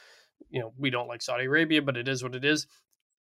you 0.49 0.59
know, 0.59 0.73
we 0.77 0.89
don't 0.89 1.07
like 1.07 1.21
Saudi 1.21 1.45
Arabia, 1.45 1.81
but 1.81 1.95
it 1.95 2.07
is 2.07 2.21
what 2.21 2.35
it 2.35 2.43
is. 2.43 2.67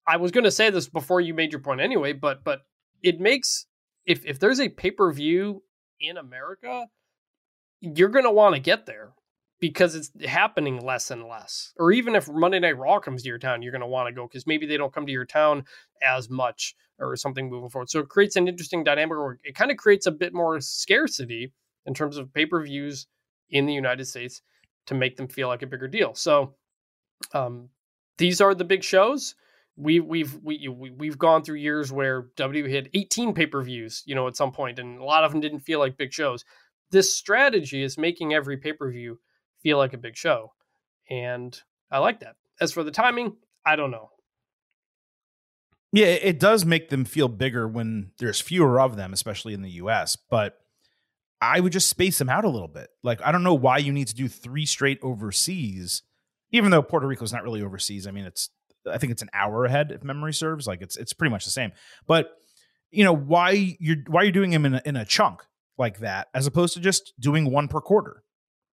I 0.05 0.17
was 0.17 0.31
going 0.31 0.43
to 0.43 0.51
say 0.51 0.69
this 0.69 0.89
before 0.89 1.21
you 1.21 1.33
made 1.33 1.53
your 1.53 1.61
point 1.61 1.79
anyway, 1.79 2.11
but 2.11 2.43
but 2.43 2.61
it 3.01 3.19
makes 3.19 3.65
if 4.05 4.25
if 4.25 4.39
there's 4.39 4.59
a 4.59 4.67
pay 4.67 4.91
per 4.91 5.11
view 5.13 5.63
in 6.01 6.17
America, 6.17 6.87
you're 7.79 8.09
going 8.09 8.25
to 8.25 8.31
want 8.31 8.55
to 8.55 8.61
get 8.61 8.85
there 8.85 9.13
because 9.63 9.95
it's 9.95 10.11
happening 10.25 10.81
less 10.81 11.09
and 11.09 11.23
less. 11.23 11.71
Or 11.79 11.93
even 11.93 12.15
if 12.15 12.29
Monday 12.29 12.59
Night 12.59 12.77
Raw 12.77 12.99
comes 12.99 13.23
to 13.23 13.29
your 13.29 13.37
town, 13.37 13.61
you're 13.61 13.71
going 13.71 13.79
to 13.79 13.87
want 13.87 14.09
to 14.09 14.13
go 14.13 14.27
because 14.27 14.45
maybe 14.45 14.65
they 14.65 14.75
don't 14.75 14.91
come 14.91 15.05
to 15.05 15.11
your 15.13 15.23
town 15.23 15.63
as 16.05 16.29
much 16.29 16.75
or 16.99 17.15
something 17.15 17.49
moving 17.49 17.69
forward. 17.69 17.89
So 17.89 18.01
it 18.01 18.09
creates 18.09 18.35
an 18.35 18.49
interesting 18.49 18.83
dynamic 18.83 19.17
where 19.17 19.39
it 19.41 19.55
kind 19.55 19.71
of 19.71 19.77
creates 19.77 20.05
a 20.05 20.11
bit 20.11 20.33
more 20.33 20.59
scarcity 20.59 21.53
in 21.85 21.93
terms 21.93 22.17
of 22.17 22.33
pay 22.33 22.45
per 22.45 22.61
views 22.61 23.07
in 23.51 23.65
the 23.65 23.71
United 23.71 24.03
States 24.03 24.41
to 24.87 24.95
make 24.95 25.15
them 25.15 25.29
feel 25.29 25.47
like 25.47 25.61
a 25.61 25.67
bigger 25.67 25.87
deal. 25.87 26.13
So, 26.13 26.55
um, 27.33 27.69
these 28.17 28.41
are 28.41 28.53
the 28.53 28.65
big 28.65 28.83
shows. 28.83 29.33
We 29.77 30.01
we've 30.01 30.37
we, 30.43 30.67
we 30.67 30.91
we've 30.91 31.17
gone 31.17 31.41
through 31.41 31.59
years 31.59 31.89
where 31.89 32.23
WWE 32.35 32.69
had 32.69 32.89
18 32.93 33.33
pay 33.33 33.45
per 33.45 33.61
views, 33.61 34.03
you 34.05 34.13
know, 34.13 34.27
at 34.27 34.35
some 34.35 34.51
point, 34.51 34.77
and 34.77 34.99
a 34.99 35.05
lot 35.05 35.23
of 35.23 35.31
them 35.31 35.39
didn't 35.39 35.61
feel 35.61 35.79
like 35.79 35.95
big 35.95 36.11
shows. 36.11 36.43
This 36.91 37.15
strategy 37.15 37.81
is 37.81 37.97
making 37.97 38.33
every 38.33 38.57
pay 38.57 38.73
per 38.73 38.91
view 38.91 39.19
feel 39.63 39.77
like 39.77 39.93
a 39.93 39.97
big 39.97 40.15
show, 40.15 40.53
and 41.09 41.59
I 41.89 41.99
like 41.99 42.19
that. 42.19 42.35
As 42.61 42.71
for 42.71 42.83
the 42.83 42.91
timing, 42.91 43.37
I 43.65 43.75
don't 43.75 43.91
know. 43.91 44.09
Yeah, 45.91 46.07
it 46.07 46.39
does 46.39 46.65
make 46.65 46.89
them 46.89 47.05
feel 47.05 47.27
bigger 47.27 47.67
when 47.67 48.11
there's 48.17 48.41
fewer 48.41 48.79
of 48.79 48.95
them, 48.95 49.13
especially 49.13 49.53
in 49.53 49.61
the 49.61 49.71
US. 49.71 50.15
But 50.15 50.57
I 51.39 51.59
would 51.59 51.71
just 51.71 51.89
space 51.89 52.17
them 52.17 52.29
out 52.29 52.45
a 52.45 52.49
little 52.49 52.67
bit. 52.67 52.89
Like, 53.03 53.21
I 53.21 53.31
don't 53.31 53.43
know 53.43 53.53
why 53.53 53.77
you 53.77 53.91
need 53.93 54.07
to 54.07 54.15
do 54.15 54.27
three 54.27 54.65
straight 54.65 54.97
overseas, 55.03 56.01
even 56.51 56.71
though 56.71 56.81
Puerto 56.81 57.05
Rico 57.05 57.23
is 57.23 57.33
not 57.33 57.43
really 57.43 57.61
overseas. 57.61 58.07
I 58.07 58.11
mean, 58.11 58.25
it's 58.25 58.49
I 58.91 58.97
think 58.97 59.11
it's 59.11 59.21
an 59.21 59.29
hour 59.33 59.65
ahead 59.65 59.91
if 59.91 60.03
memory 60.03 60.33
serves. 60.33 60.65
Like 60.65 60.81
it's 60.81 60.97
it's 60.97 61.13
pretty 61.13 61.31
much 61.31 61.45
the 61.45 61.51
same. 61.51 61.71
But 62.07 62.31
you 62.89 63.03
know, 63.03 63.13
why 63.13 63.77
you're 63.79 63.97
why 64.07 64.23
you're 64.23 64.31
doing 64.31 64.51
them 64.51 64.65
in 64.65 64.75
a, 64.75 64.81
in 64.85 64.95
a 64.95 65.05
chunk 65.05 65.43
like 65.77 65.99
that 65.99 66.27
as 66.33 66.47
opposed 66.47 66.73
to 66.73 66.79
just 66.79 67.13
doing 67.19 67.51
one 67.51 67.67
per 67.67 67.81
quarter? 67.81 68.23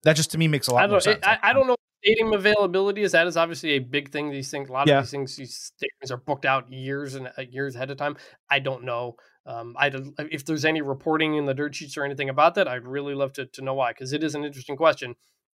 That 0.04 0.16
just 0.16 0.30
to 0.32 0.38
me 0.38 0.48
makes 0.48 0.68
a 0.68 0.74
lot 0.74 0.88
more 0.88 1.00
sense. 1.00 1.20
I, 1.22 1.38
I 1.42 1.52
don't 1.52 1.66
know 1.66 1.76
stadium 2.02 2.32
availability 2.32 3.02
is 3.02 3.12
that 3.12 3.26
is 3.26 3.36
obviously 3.36 3.70
a 3.70 3.78
big 3.78 4.10
thing. 4.10 4.30
These 4.30 4.50
things, 4.50 4.68
a 4.68 4.72
lot 4.72 4.88
yeah. 4.88 4.98
of 4.98 5.04
these 5.04 5.10
things, 5.10 5.36
these 5.36 5.72
stadiums 5.80 6.10
are 6.10 6.16
booked 6.16 6.44
out 6.44 6.70
years 6.72 7.14
and 7.14 7.28
uh, 7.28 7.42
years 7.42 7.76
ahead 7.76 7.90
of 7.90 7.98
time. 7.98 8.16
I 8.50 8.58
don't 8.58 8.84
know. 8.84 9.16
Um, 9.46 9.74
I 9.78 9.90
if 10.18 10.44
there's 10.44 10.64
any 10.64 10.82
reporting 10.82 11.36
in 11.36 11.46
the 11.46 11.54
dirt 11.54 11.74
sheets 11.74 11.96
or 11.96 12.04
anything 12.04 12.28
about 12.28 12.54
that, 12.56 12.68
I'd 12.68 12.86
really 12.86 13.14
love 13.14 13.32
to 13.34 13.46
to 13.46 13.62
know 13.62 13.74
why 13.74 13.92
because 13.92 14.12
it 14.12 14.22
is 14.22 14.34
an 14.34 14.44
interesting 14.44 14.76
question, 14.76 15.14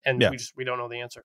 and 0.05 0.21
yeah. 0.21 0.29
we 0.29 0.37
just 0.37 0.55
we 0.55 0.63
don't 0.63 0.77
know 0.77 0.87
the 0.87 0.99
answer. 0.99 1.23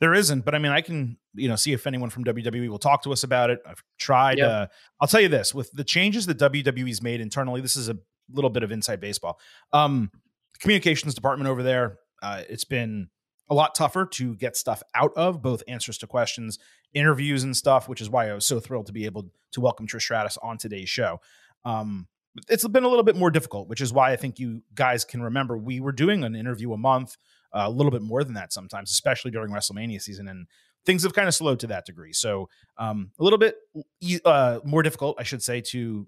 There 0.00 0.12
isn't, 0.12 0.44
but 0.44 0.54
I 0.54 0.58
mean, 0.58 0.72
I 0.72 0.80
can 0.80 1.16
you 1.34 1.48
know 1.48 1.56
see 1.56 1.72
if 1.72 1.86
anyone 1.86 2.10
from 2.10 2.24
WWE 2.24 2.68
will 2.68 2.78
talk 2.78 3.02
to 3.04 3.12
us 3.12 3.22
about 3.22 3.50
it. 3.50 3.60
I've 3.66 3.82
tried. 3.98 4.40
Uh, 4.40 4.66
I'll 5.00 5.08
tell 5.08 5.20
you 5.20 5.28
this: 5.28 5.54
with 5.54 5.70
the 5.72 5.84
changes 5.84 6.26
that 6.26 6.38
WWE's 6.38 7.02
made 7.02 7.20
internally, 7.20 7.60
this 7.60 7.76
is 7.76 7.88
a 7.88 7.96
little 8.32 8.50
bit 8.50 8.62
of 8.62 8.72
inside 8.72 9.00
baseball. 9.00 9.38
Um, 9.72 10.10
communications 10.58 11.14
department 11.14 11.48
over 11.48 11.62
there, 11.62 11.98
uh, 12.22 12.42
it's 12.48 12.64
been 12.64 13.08
a 13.50 13.54
lot 13.54 13.74
tougher 13.74 14.06
to 14.06 14.34
get 14.36 14.56
stuff 14.56 14.82
out 14.94 15.12
of, 15.16 15.42
both 15.42 15.62
answers 15.68 15.98
to 15.98 16.06
questions, 16.06 16.58
interviews, 16.94 17.42
and 17.42 17.56
stuff, 17.56 17.88
which 17.88 18.00
is 18.00 18.08
why 18.08 18.30
I 18.30 18.34
was 18.34 18.46
so 18.46 18.60
thrilled 18.60 18.86
to 18.86 18.92
be 18.92 19.04
able 19.04 19.26
to 19.52 19.60
welcome 19.60 19.86
Trish 19.86 20.02
Stratus 20.02 20.38
on 20.42 20.56
today's 20.56 20.88
show. 20.88 21.20
Um, 21.64 22.06
it's 22.48 22.66
been 22.66 22.84
a 22.84 22.88
little 22.88 23.04
bit 23.04 23.16
more 23.16 23.30
difficult, 23.30 23.68
which 23.68 23.80
is 23.80 23.92
why 23.92 24.12
I 24.12 24.16
think 24.16 24.38
you 24.38 24.62
guys 24.74 25.04
can 25.04 25.22
remember 25.22 25.58
we 25.58 25.80
were 25.80 25.92
doing 25.92 26.24
an 26.24 26.34
interview 26.34 26.72
a 26.72 26.78
month, 26.78 27.16
uh, 27.52 27.64
a 27.66 27.70
little 27.70 27.92
bit 27.92 28.02
more 28.02 28.24
than 28.24 28.34
that 28.34 28.52
sometimes, 28.52 28.90
especially 28.90 29.30
during 29.30 29.52
WrestleMania 29.52 30.00
season, 30.00 30.28
and 30.28 30.46
things 30.86 31.02
have 31.02 31.12
kind 31.12 31.28
of 31.28 31.34
slowed 31.34 31.60
to 31.60 31.66
that 31.66 31.84
degree. 31.84 32.12
So 32.12 32.48
um, 32.78 33.10
a 33.18 33.22
little 33.22 33.38
bit 33.38 33.56
uh, 34.24 34.60
more 34.64 34.82
difficult, 34.82 35.16
I 35.18 35.24
should 35.24 35.42
say, 35.42 35.60
to 35.72 36.06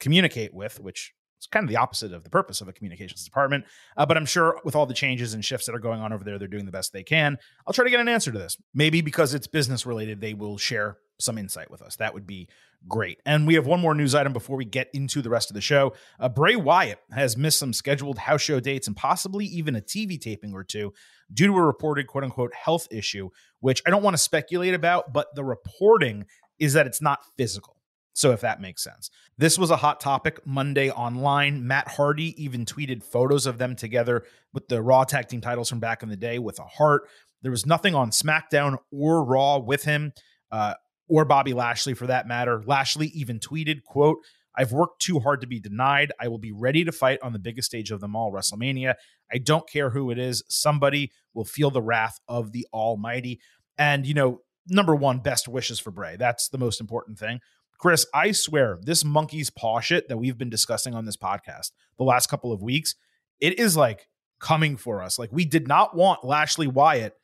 communicate 0.00 0.52
with, 0.52 0.80
which 0.80 1.14
it's 1.44 1.50
kind 1.50 1.64
of 1.64 1.68
the 1.68 1.76
opposite 1.76 2.14
of 2.14 2.24
the 2.24 2.30
purpose 2.30 2.62
of 2.62 2.68
a 2.68 2.72
communications 2.72 3.22
department. 3.22 3.66
Uh, 3.98 4.06
but 4.06 4.16
I'm 4.16 4.24
sure 4.24 4.58
with 4.64 4.74
all 4.74 4.86
the 4.86 4.94
changes 4.94 5.34
and 5.34 5.44
shifts 5.44 5.66
that 5.66 5.74
are 5.74 5.80
going 5.80 6.00
on 6.00 6.10
over 6.10 6.24
there, 6.24 6.38
they're 6.38 6.48
doing 6.48 6.64
the 6.64 6.72
best 6.72 6.94
they 6.94 7.02
can. 7.02 7.36
I'll 7.66 7.74
try 7.74 7.84
to 7.84 7.90
get 7.90 8.00
an 8.00 8.08
answer 8.08 8.32
to 8.32 8.38
this. 8.38 8.56
Maybe 8.72 9.02
because 9.02 9.34
it's 9.34 9.46
business 9.46 9.84
related, 9.84 10.22
they 10.22 10.32
will 10.32 10.56
share 10.56 10.96
some 11.20 11.36
insight 11.36 11.70
with 11.70 11.82
us. 11.82 11.96
That 11.96 12.14
would 12.14 12.26
be 12.26 12.48
great. 12.88 13.20
And 13.26 13.46
we 13.46 13.54
have 13.54 13.66
one 13.66 13.80
more 13.80 13.94
news 13.94 14.14
item 14.14 14.32
before 14.32 14.56
we 14.56 14.64
get 14.64 14.88
into 14.94 15.20
the 15.20 15.28
rest 15.28 15.50
of 15.50 15.54
the 15.54 15.60
show. 15.60 15.92
Uh, 16.18 16.30
Bray 16.30 16.56
Wyatt 16.56 17.00
has 17.12 17.36
missed 17.36 17.58
some 17.58 17.74
scheduled 17.74 18.16
house 18.16 18.40
show 18.40 18.58
dates 18.58 18.86
and 18.86 18.96
possibly 18.96 19.44
even 19.44 19.76
a 19.76 19.82
TV 19.82 20.18
taping 20.18 20.54
or 20.54 20.64
two 20.64 20.94
due 21.32 21.48
to 21.48 21.56
a 21.56 21.62
reported 21.62 22.06
quote 22.06 22.24
unquote 22.24 22.54
health 22.54 22.88
issue, 22.90 23.28
which 23.60 23.82
I 23.86 23.90
don't 23.90 24.02
want 24.02 24.14
to 24.14 24.22
speculate 24.22 24.72
about, 24.72 25.12
but 25.12 25.34
the 25.34 25.44
reporting 25.44 26.24
is 26.58 26.72
that 26.72 26.86
it's 26.86 27.02
not 27.02 27.20
physical. 27.36 27.73
So, 28.14 28.30
if 28.30 28.40
that 28.40 28.60
makes 28.60 28.82
sense. 28.82 29.10
This 29.36 29.58
was 29.58 29.70
a 29.70 29.76
hot 29.76 30.00
topic 30.00 30.38
Monday 30.46 30.90
online. 30.90 31.66
Matt 31.66 31.88
Hardy 31.88 32.42
even 32.42 32.64
tweeted 32.64 33.02
photos 33.02 33.44
of 33.44 33.58
them 33.58 33.76
together 33.76 34.24
with 34.52 34.68
the 34.68 34.80
Raw 34.80 35.04
tag 35.04 35.28
team 35.28 35.40
titles 35.40 35.68
from 35.68 35.80
back 35.80 36.02
in 36.02 36.08
the 36.08 36.16
day 36.16 36.38
with 36.38 36.58
a 36.60 36.64
heart. 36.64 37.08
There 37.42 37.50
was 37.50 37.66
nothing 37.66 37.94
on 37.94 38.10
SmackDown 38.10 38.78
or 38.90 39.24
Raw 39.24 39.58
with 39.58 39.84
him, 39.84 40.12
uh, 40.50 40.74
or 41.08 41.24
Bobby 41.24 41.52
Lashley 41.52 41.94
for 41.94 42.06
that 42.06 42.26
matter. 42.26 42.62
Lashley 42.64 43.08
even 43.08 43.38
tweeted, 43.38 43.82
quote, 43.82 44.18
I've 44.56 44.72
worked 44.72 45.02
too 45.02 45.18
hard 45.18 45.40
to 45.40 45.46
be 45.46 45.58
denied. 45.58 46.12
I 46.20 46.28
will 46.28 46.38
be 46.38 46.52
ready 46.52 46.84
to 46.84 46.92
fight 46.92 47.18
on 47.22 47.32
the 47.32 47.38
biggest 47.38 47.66
stage 47.66 47.90
of 47.90 48.00
them 48.00 48.14
all, 48.14 48.32
WrestleMania. 48.32 48.94
I 49.32 49.38
don't 49.38 49.68
care 49.68 49.90
who 49.90 50.10
it 50.10 50.18
is. 50.18 50.44
Somebody 50.48 51.10
will 51.34 51.44
feel 51.44 51.70
the 51.70 51.82
wrath 51.82 52.20
of 52.28 52.52
the 52.52 52.66
Almighty. 52.72 53.40
And, 53.76 54.06
you 54.06 54.14
know, 54.14 54.42
number 54.68 54.94
one, 54.94 55.18
best 55.18 55.48
wishes 55.48 55.80
for 55.80 55.90
Bray. 55.90 56.16
That's 56.16 56.48
the 56.48 56.58
most 56.58 56.80
important 56.80 57.18
thing. 57.18 57.40
Chris, 57.78 58.06
I 58.14 58.32
swear, 58.32 58.78
this 58.82 59.04
monkey's 59.04 59.50
paw 59.50 59.80
shit 59.80 60.08
that 60.08 60.16
we've 60.16 60.38
been 60.38 60.50
discussing 60.50 60.94
on 60.94 61.04
this 61.04 61.16
podcast 61.16 61.72
the 61.98 62.04
last 62.04 62.28
couple 62.28 62.52
of 62.52 62.62
weeks, 62.62 62.94
it 63.40 63.58
is 63.58 63.76
like 63.76 64.08
coming 64.38 64.76
for 64.76 65.02
us. 65.02 65.18
Like 65.18 65.30
we 65.32 65.44
did 65.44 65.68
not 65.68 65.96
want 65.96 66.24
Lashley 66.24 66.66
Wyatt, 66.66 67.14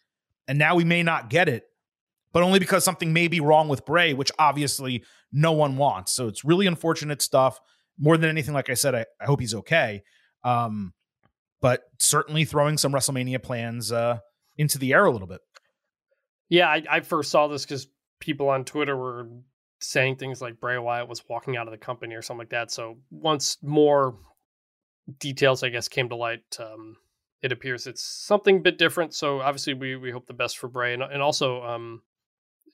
and 0.48 0.58
now 0.58 0.74
we 0.74 0.84
may 0.84 1.02
not 1.02 1.30
get 1.30 1.48
it, 1.48 1.64
but 2.32 2.42
only 2.42 2.58
because 2.58 2.84
something 2.84 3.12
may 3.12 3.28
be 3.28 3.40
wrong 3.40 3.68
with 3.68 3.84
Bray, 3.84 4.14
which 4.14 4.30
obviously 4.38 5.04
no 5.32 5.52
one 5.52 5.76
wants. 5.76 6.12
So 6.12 6.28
it's 6.28 6.44
really 6.44 6.66
unfortunate 6.66 7.22
stuff. 7.22 7.60
More 7.98 8.16
than 8.16 8.30
anything, 8.30 8.54
like 8.54 8.70
I 8.70 8.74
said, 8.74 8.94
I, 8.94 9.04
I 9.20 9.26
hope 9.26 9.40
he's 9.40 9.54
okay. 9.54 10.02
Um, 10.42 10.94
but 11.60 11.82
certainly 11.98 12.44
throwing 12.44 12.78
some 12.78 12.92
WrestleMania 12.92 13.42
plans 13.42 13.92
uh, 13.92 14.18
into 14.56 14.78
the 14.78 14.94
air 14.94 15.04
a 15.04 15.10
little 15.10 15.28
bit. 15.28 15.40
Yeah, 16.48 16.68
I, 16.68 16.82
I 16.90 17.00
first 17.00 17.30
saw 17.30 17.46
this 17.46 17.64
because 17.64 17.86
people 18.18 18.48
on 18.48 18.64
Twitter 18.64 18.96
were 18.96 19.28
saying 19.80 20.16
things 20.16 20.40
like 20.40 20.60
Bray 20.60 20.78
Wyatt 20.78 21.08
was 21.08 21.22
walking 21.28 21.56
out 21.56 21.66
of 21.66 21.72
the 21.72 21.78
company 21.78 22.14
or 22.14 22.22
something 22.22 22.40
like 22.40 22.50
that. 22.50 22.70
So 22.70 22.98
once 23.10 23.58
more 23.62 24.16
details, 25.18 25.62
I 25.62 25.70
guess, 25.70 25.88
came 25.88 26.08
to 26.10 26.16
light, 26.16 26.44
um, 26.58 26.96
it 27.42 27.52
appears 27.52 27.86
it's 27.86 28.02
something 28.02 28.58
a 28.58 28.60
bit 28.60 28.78
different. 28.78 29.14
So 29.14 29.40
obviously, 29.40 29.74
we 29.74 29.96
we 29.96 30.10
hope 30.10 30.26
the 30.26 30.34
best 30.34 30.58
for 30.58 30.68
Bray, 30.68 30.94
and, 30.94 31.02
and 31.02 31.22
also, 31.22 31.62
um, 31.62 32.02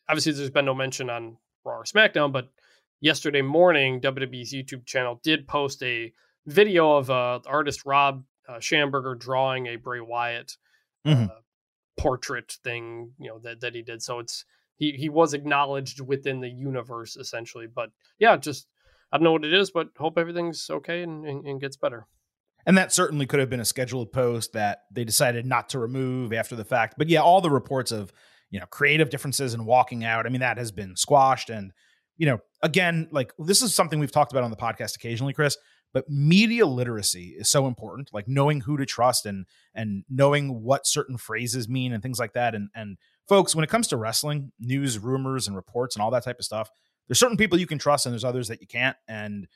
obviously, 0.08 0.32
there's 0.32 0.50
been 0.50 0.64
no 0.64 0.74
mention 0.74 1.08
on 1.08 1.36
Raw 1.64 1.78
or 1.78 1.84
SmackDown, 1.84 2.32
but 2.32 2.48
yesterday 3.00 3.42
morning, 3.42 4.00
WWE's 4.00 4.52
YouTube 4.52 4.86
channel 4.86 5.20
did 5.22 5.46
post 5.46 5.82
a 5.82 6.12
video 6.46 6.96
of 6.96 7.10
uh, 7.10 7.40
artist 7.46 7.86
Rob 7.86 8.24
uh, 8.48 8.54
Schamberger 8.54 9.18
drawing 9.18 9.66
a 9.66 9.76
Bray 9.76 10.00
Wyatt 10.00 10.56
mm-hmm. 11.06 11.24
uh, 11.24 11.40
portrait 11.96 12.56
thing, 12.64 13.12
you 13.18 13.28
know 13.28 13.38
that 13.40 13.60
that 13.60 13.74
he 13.74 13.82
did. 13.82 14.02
So 14.02 14.18
it's 14.18 14.44
he 14.76 14.92
he 14.92 15.08
was 15.08 15.34
acknowledged 15.34 16.00
within 16.00 16.40
the 16.40 16.48
universe 16.48 17.16
essentially. 17.16 17.66
But 17.66 17.90
yeah, 18.18 18.36
just 18.36 18.68
I 19.12 19.16
don't 19.16 19.24
know 19.24 19.32
what 19.32 19.44
it 19.44 19.52
is, 19.52 19.70
but 19.70 19.88
hope 19.96 20.18
everything's 20.18 20.68
okay 20.68 21.02
and, 21.02 21.26
and, 21.26 21.46
and 21.46 21.60
gets 21.60 21.76
better. 21.76 22.06
And 22.66 22.76
that 22.76 22.92
certainly 22.92 23.26
could 23.26 23.38
have 23.38 23.48
been 23.48 23.60
a 23.60 23.64
scheduled 23.64 24.12
post 24.12 24.52
that 24.54 24.82
they 24.90 25.04
decided 25.04 25.46
not 25.46 25.68
to 25.70 25.78
remove 25.78 26.32
after 26.32 26.56
the 26.56 26.64
fact. 26.64 26.96
But 26.98 27.08
yeah, 27.08 27.20
all 27.20 27.40
the 27.40 27.50
reports 27.50 27.92
of 27.92 28.12
you 28.50 28.60
know 28.60 28.66
creative 28.66 29.10
differences 29.10 29.54
and 29.54 29.66
walking 29.66 30.04
out. 30.04 30.26
I 30.26 30.28
mean, 30.28 30.40
that 30.40 30.58
has 30.58 30.72
been 30.72 30.96
squashed. 30.96 31.48
And 31.48 31.72
you 32.16 32.26
know, 32.26 32.38
again, 32.62 33.08
like 33.12 33.32
this 33.38 33.62
is 33.62 33.74
something 33.74 33.98
we've 34.00 34.12
talked 34.12 34.32
about 34.32 34.44
on 34.44 34.50
the 34.50 34.56
podcast 34.56 34.96
occasionally, 34.96 35.32
Chris. 35.32 35.56
But 35.92 36.10
media 36.10 36.66
literacy 36.66 37.36
is 37.38 37.48
so 37.48 37.66
important, 37.66 38.10
like 38.12 38.28
knowing 38.28 38.60
who 38.60 38.76
to 38.76 38.84
trust 38.84 39.24
and 39.24 39.46
and 39.74 40.04
knowing 40.10 40.62
what 40.62 40.86
certain 40.86 41.16
phrases 41.16 41.68
mean 41.68 41.92
and 41.92 42.02
things 42.02 42.18
like 42.18 42.32
that. 42.32 42.54
And 42.54 42.68
and 42.74 42.98
folks, 43.28 43.54
when 43.54 43.64
it 43.64 43.70
comes 43.70 43.88
to 43.88 43.96
wrestling, 43.96 44.52
news, 44.58 44.98
rumors, 44.98 45.46
and 45.46 45.56
reports 45.56 45.96
and 45.96 46.02
all 46.02 46.10
that 46.10 46.24
type 46.24 46.38
of 46.38 46.44
stuff, 46.44 46.70
there's 47.08 47.18
certain 47.18 47.36
people 47.36 47.58
you 47.58 47.66
can 47.66 47.78
trust 47.78 48.06
and 48.06 48.12
there's 48.12 48.24
others 48.24 48.48
that 48.48 48.60
you 48.60 48.66
can't. 48.66 48.96
And 49.08 49.46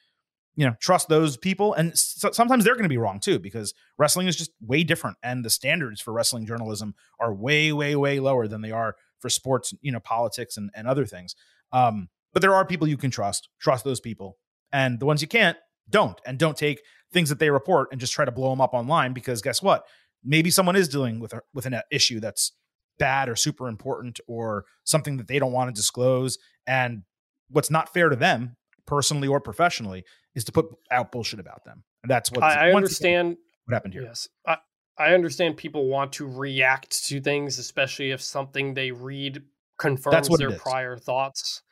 you 0.57 0.67
know, 0.67 0.75
trust 0.81 1.09
those 1.09 1.37
people. 1.37 1.75
And 1.75 1.97
so, 1.97 2.33
sometimes 2.33 2.65
they're 2.65 2.75
going 2.75 2.83
to 2.83 2.89
be 2.89 2.99
wrong 2.99 3.21
too, 3.21 3.39
because 3.39 3.73
wrestling 3.99 4.27
is 4.27 4.37
just 4.37 4.51
way 4.61 4.85
different, 4.85 5.17
and 5.23 5.45
the 5.45 5.51
standards 5.51 6.01
for 6.01 6.13
wrestling 6.13 6.47
journalism 6.47 6.95
are 7.19 7.33
way, 7.33 7.73
way, 7.73 7.97
way 7.97 8.21
lower 8.21 8.49
than 8.49 8.61
they 8.61 8.73
are 8.73 8.97
for 9.21 9.31
sports, 9.31 9.73
you 9.81 9.93
know, 9.93 10.01
politics 10.01 10.57
and, 10.57 10.71
and 10.75 10.87
other 10.87 11.07
things. 11.07 11.35
Um, 11.73 12.09
but 12.33 12.43
there 12.43 12.55
are 12.55 12.65
people 12.65 12.89
you 12.89 12.97
can 12.97 13.11
trust. 13.11 13.49
Trust 13.61 13.85
those 13.85 14.01
people, 14.01 14.39
and 14.73 14.99
the 14.99 15.07
ones 15.07 15.23
you 15.23 15.29
can't, 15.29 15.57
don't. 15.89 16.21
And 16.27 16.39
don't 16.39 16.57
take 16.57 16.83
things 17.13 17.29
that 17.29 17.39
they 17.39 17.51
report 17.51 17.89
and 17.91 18.01
just 18.01 18.13
try 18.13 18.25
to 18.25 18.33
blow 18.33 18.51
them 18.51 18.61
up 18.61 18.75
online 18.75 19.13
because 19.13 19.43
guess 19.43 19.63
what? 19.63 19.87
Maybe 20.23 20.51
someone 20.51 20.77
is 20.77 20.89
dealing 20.89 21.21
with 21.21 21.33
a, 21.33 21.43
with 21.55 21.67
an 21.67 21.81
issue 21.91 22.21
that's 22.21 22.53
bad 23.01 23.29
or 23.29 23.35
super 23.35 23.67
important 23.67 24.21
or 24.29 24.65
something 24.85 25.17
that 25.17 25.27
they 25.27 25.41
don't 25.41 25.51
want 25.51 25.75
to 25.75 25.77
disclose. 25.77 26.39
And 26.69 27.03
what's 27.49 27.71
not 27.71 27.93
fair 27.93 28.09
to 28.09 28.15
them, 28.15 28.57
personally 28.87 29.27
or 29.27 29.41
professionally, 29.41 30.05
is 30.37 30.45
to 30.45 30.53
put 30.53 30.67
out 30.93 31.11
bullshit 31.11 31.41
about 31.41 31.65
them. 31.65 31.83
And 32.05 32.11
that's 32.11 32.31
what 32.31 32.45
I, 32.45 32.69
I 32.69 32.73
understand. 32.73 33.37
What 33.65 33.75
happened 33.75 33.95
here? 33.95 34.05
Yes, 34.05 34.29
I, 34.47 34.59
I 34.97 35.15
understand 35.15 35.57
people 35.57 35.89
want 35.89 36.13
to 36.15 36.29
react 36.29 37.07
to 37.07 37.21
things, 37.21 37.59
especially 37.59 38.13
if 38.13 38.23
something 38.23 38.75
they 38.75 38.93
read 38.93 39.43
confirms 39.79 40.29
their 40.29 40.53
prior 40.53 40.97
thoughts. 40.97 41.63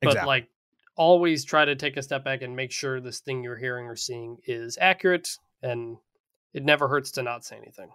But 0.00 0.08
exactly. 0.08 0.26
like, 0.26 0.48
always 0.96 1.44
try 1.44 1.64
to 1.64 1.76
take 1.76 1.96
a 1.96 2.02
step 2.02 2.24
back 2.24 2.42
and 2.42 2.56
make 2.56 2.72
sure 2.72 3.00
this 3.00 3.20
thing 3.20 3.42
you're 3.42 3.56
hearing 3.56 3.86
or 3.86 3.96
seeing 3.96 4.38
is 4.46 4.76
accurate, 4.80 5.28
and 5.62 5.96
it 6.52 6.64
never 6.64 6.88
hurts 6.88 7.12
to 7.12 7.22
not 7.22 7.44
say 7.44 7.56
anything. 7.56 7.90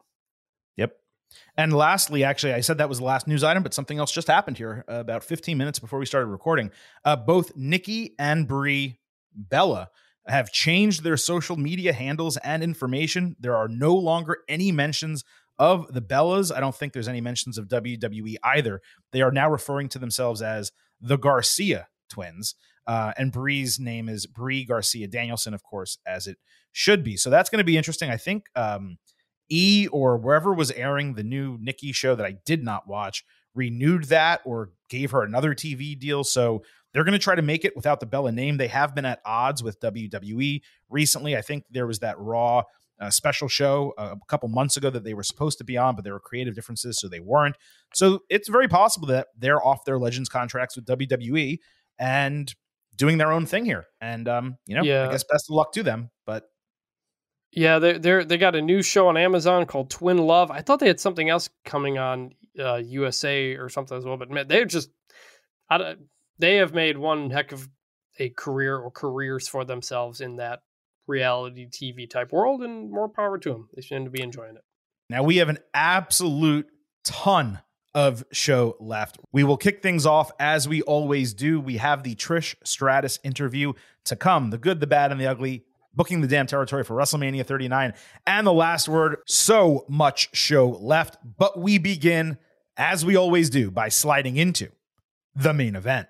And 1.57 1.73
lastly, 1.73 2.23
actually, 2.23 2.53
I 2.53 2.61
said 2.61 2.77
that 2.77 2.89
was 2.89 2.99
the 2.99 3.05
last 3.05 3.27
news 3.27 3.43
item, 3.43 3.63
but 3.63 3.73
something 3.73 3.97
else 3.97 4.11
just 4.11 4.27
happened 4.27 4.57
here 4.57 4.85
uh, 4.89 4.95
about 4.95 5.23
15 5.23 5.57
minutes 5.57 5.79
before 5.79 5.99
we 5.99 6.05
started 6.05 6.27
recording. 6.27 6.71
Uh, 7.03 7.15
both 7.15 7.55
Nikki 7.55 8.15
and 8.19 8.47
Brie 8.47 8.99
Bella 9.33 9.89
have 10.27 10.51
changed 10.51 11.03
their 11.03 11.17
social 11.17 11.55
media 11.55 11.93
handles 11.93 12.37
and 12.37 12.63
information. 12.63 13.35
There 13.39 13.55
are 13.55 13.67
no 13.67 13.95
longer 13.95 14.39
any 14.49 14.71
mentions 14.71 15.23
of 15.57 15.93
the 15.93 16.01
Bellas. 16.01 16.55
I 16.55 16.59
don't 16.59 16.75
think 16.75 16.93
there's 16.93 17.07
any 17.07 17.21
mentions 17.21 17.57
of 17.57 17.67
WWE 17.67 18.35
either. 18.43 18.81
They 19.11 19.21
are 19.21 19.31
now 19.31 19.49
referring 19.49 19.89
to 19.89 19.99
themselves 19.99 20.41
as 20.41 20.71
the 20.99 21.17
Garcia 21.17 21.87
twins. 22.09 22.55
Uh, 22.87 23.13
and 23.17 23.31
Brie's 23.31 23.79
name 23.79 24.09
is 24.09 24.27
Brie 24.27 24.63
Garcia 24.63 25.07
Danielson, 25.07 25.53
of 25.53 25.63
course, 25.63 25.97
as 26.05 26.27
it 26.27 26.37
should 26.71 27.03
be. 27.03 27.17
So 27.17 27.29
that's 27.29 27.49
going 27.49 27.59
to 27.59 27.65
be 27.65 27.77
interesting. 27.77 28.09
I 28.09 28.17
think 28.17 28.45
um, 28.55 28.97
E 29.49 29.87
or 29.91 30.17
wherever 30.17 30.53
was 30.53 30.71
airing 30.71 31.13
the 31.13 31.23
new 31.23 31.57
Nikki 31.59 31.91
show 31.91 32.15
that 32.15 32.25
I 32.25 32.37
did 32.45 32.63
not 32.63 32.87
watch 32.87 33.23
renewed 33.53 34.05
that 34.05 34.41
or 34.45 34.71
gave 34.89 35.11
her 35.11 35.23
another 35.23 35.55
TV 35.55 35.97
deal. 35.97 36.23
So 36.23 36.63
they're 36.93 37.03
going 37.03 37.13
to 37.13 37.19
try 37.19 37.35
to 37.35 37.41
make 37.41 37.65
it 37.65 37.75
without 37.75 37.99
the 37.99 38.05
Bella 38.05 38.31
name. 38.31 38.57
They 38.57 38.67
have 38.67 38.93
been 38.93 39.05
at 39.05 39.21
odds 39.25 39.63
with 39.63 39.79
WWE 39.79 40.61
recently. 40.89 41.35
I 41.35 41.41
think 41.41 41.63
there 41.71 41.87
was 41.87 41.99
that 41.99 42.19
Raw 42.19 42.63
uh, 42.99 43.09
special 43.09 43.47
show 43.47 43.93
uh, 43.97 44.15
a 44.21 44.25
couple 44.27 44.47
months 44.49 44.77
ago 44.77 44.89
that 44.89 45.03
they 45.03 45.13
were 45.13 45.23
supposed 45.23 45.57
to 45.57 45.63
be 45.63 45.77
on, 45.77 45.95
but 45.95 46.03
there 46.03 46.13
were 46.13 46.19
creative 46.19 46.55
differences, 46.55 46.97
so 46.99 47.07
they 47.07 47.19
weren't. 47.19 47.57
So 47.93 48.19
it's 48.29 48.47
very 48.47 48.67
possible 48.67 49.07
that 49.07 49.27
they're 49.37 49.65
off 49.65 49.83
their 49.85 49.99
Legends 49.99 50.29
contracts 50.29 50.75
with 50.75 50.85
WWE 50.85 51.59
and 51.99 52.53
doing 52.95 53.17
their 53.17 53.31
own 53.31 53.45
thing 53.45 53.65
here. 53.65 53.85
And 53.99 54.27
um, 54.27 54.57
you 54.65 54.75
know, 54.75 54.83
yeah. 54.83 55.07
I 55.07 55.11
guess 55.11 55.25
best 55.29 55.49
of 55.49 55.55
luck 55.55 55.73
to 55.73 55.83
them. 55.83 56.11
But 56.25 56.45
yeah, 57.55 57.79
they 57.79 57.97
they 57.97 58.23
they 58.25 58.37
got 58.37 58.55
a 58.55 58.61
new 58.61 58.81
show 58.81 59.07
on 59.07 59.17
Amazon 59.17 59.65
called 59.65 59.89
Twin 59.89 60.17
Love. 60.17 60.51
I 60.51 60.61
thought 60.61 60.79
they 60.79 60.87
had 60.87 60.99
something 60.99 61.29
else 61.29 61.49
coming 61.63 61.97
on 61.97 62.33
uh, 62.59 62.75
USA 62.75 63.55
or 63.55 63.69
something 63.69 63.97
as 63.97 64.05
well, 64.05 64.17
but 64.17 64.29
man, 64.29 64.47
they're 64.47 64.65
just 64.65 64.89
they 66.37 66.55
have 66.57 66.73
made 66.73 66.97
one 66.97 67.31
heck 67.31 67.51
of 67.53 67.67
a 68.19 68.29
career 68.29 68.77
or 68.77 68.91
careers 68.91 69.47
for 69.47 69.65
themselves 69.65 70.21
in 70.21 70.37
that 70.37 70.61
reality 71.07 71.67
TV 71.67 72.09
type 72.09 72.31
world, 72.31 72.61
and 72.61 72.91
more 72.91 73.07
power 73.07 73.37
to 73.37 73.49
them. 73.49 73.69
They 73.73 73.81
seem 73.81 74.03
to 74.05 74.11
be 74.11 74.21
enjoying 74.21 74.55
it. 74.55 74.63
Now 75.09 75.23
we 75.23 75.37
have 75.37 75.49
an 75.49 75.59
absolute 75.73 76.67
ton 77.03 77.59
of 77.93 78.25
show 78.33 78.75
left. 78.81 79.17
We 79.31 79.45
will 79.45 79.57
kick 79.57 79.81
things 79.81 80.05
off 80.05 80.29
as 80.39 80.67
we 80.67 80.81
always 80.81 81.33
do. 81.33 81.61
We 81.61 81.77
have 81.77 82.03
the 82.03 82.15
Trish 82.15 82.55
Stratus 82.65 83.19
interview 83.23 83.73
to 84.03 84.17
come 84.17 84.49
the 84.49 84.57
good, 84.57 84.81
the 84.81 84.87
bad, 84.87 85.11
and 85.13 85.21
the 85.21 85.27
ugly. 85.27 85.63
Booking 85.95 86.21
the 86.21 86.27
damn 86.27 86.47
territory 86.47 86.83
for 86.83 86.95
WrestleMania 86.95 87.45
39 87.45 87.93
and 88.27 88.45
the 88.45 88.53
last 88.53 88.89
word. 88.89 89.17
So 89.25 89.85
much 89.87 90.35
show 90.35 90.69
left, 90.81 91.17
but 91.37 91.57
we 91.59 91.77
begin, 91.77 92.37
as 92.75 93.05
we 93.05 93.15
always 93.15 93.49
do, 93.49 93.71
by 93.71 93.89
sliding 93.89 94.35
into 94.37 94.69
the 95.35 95.53
main 95.53 95.75
event. 95.75 96.07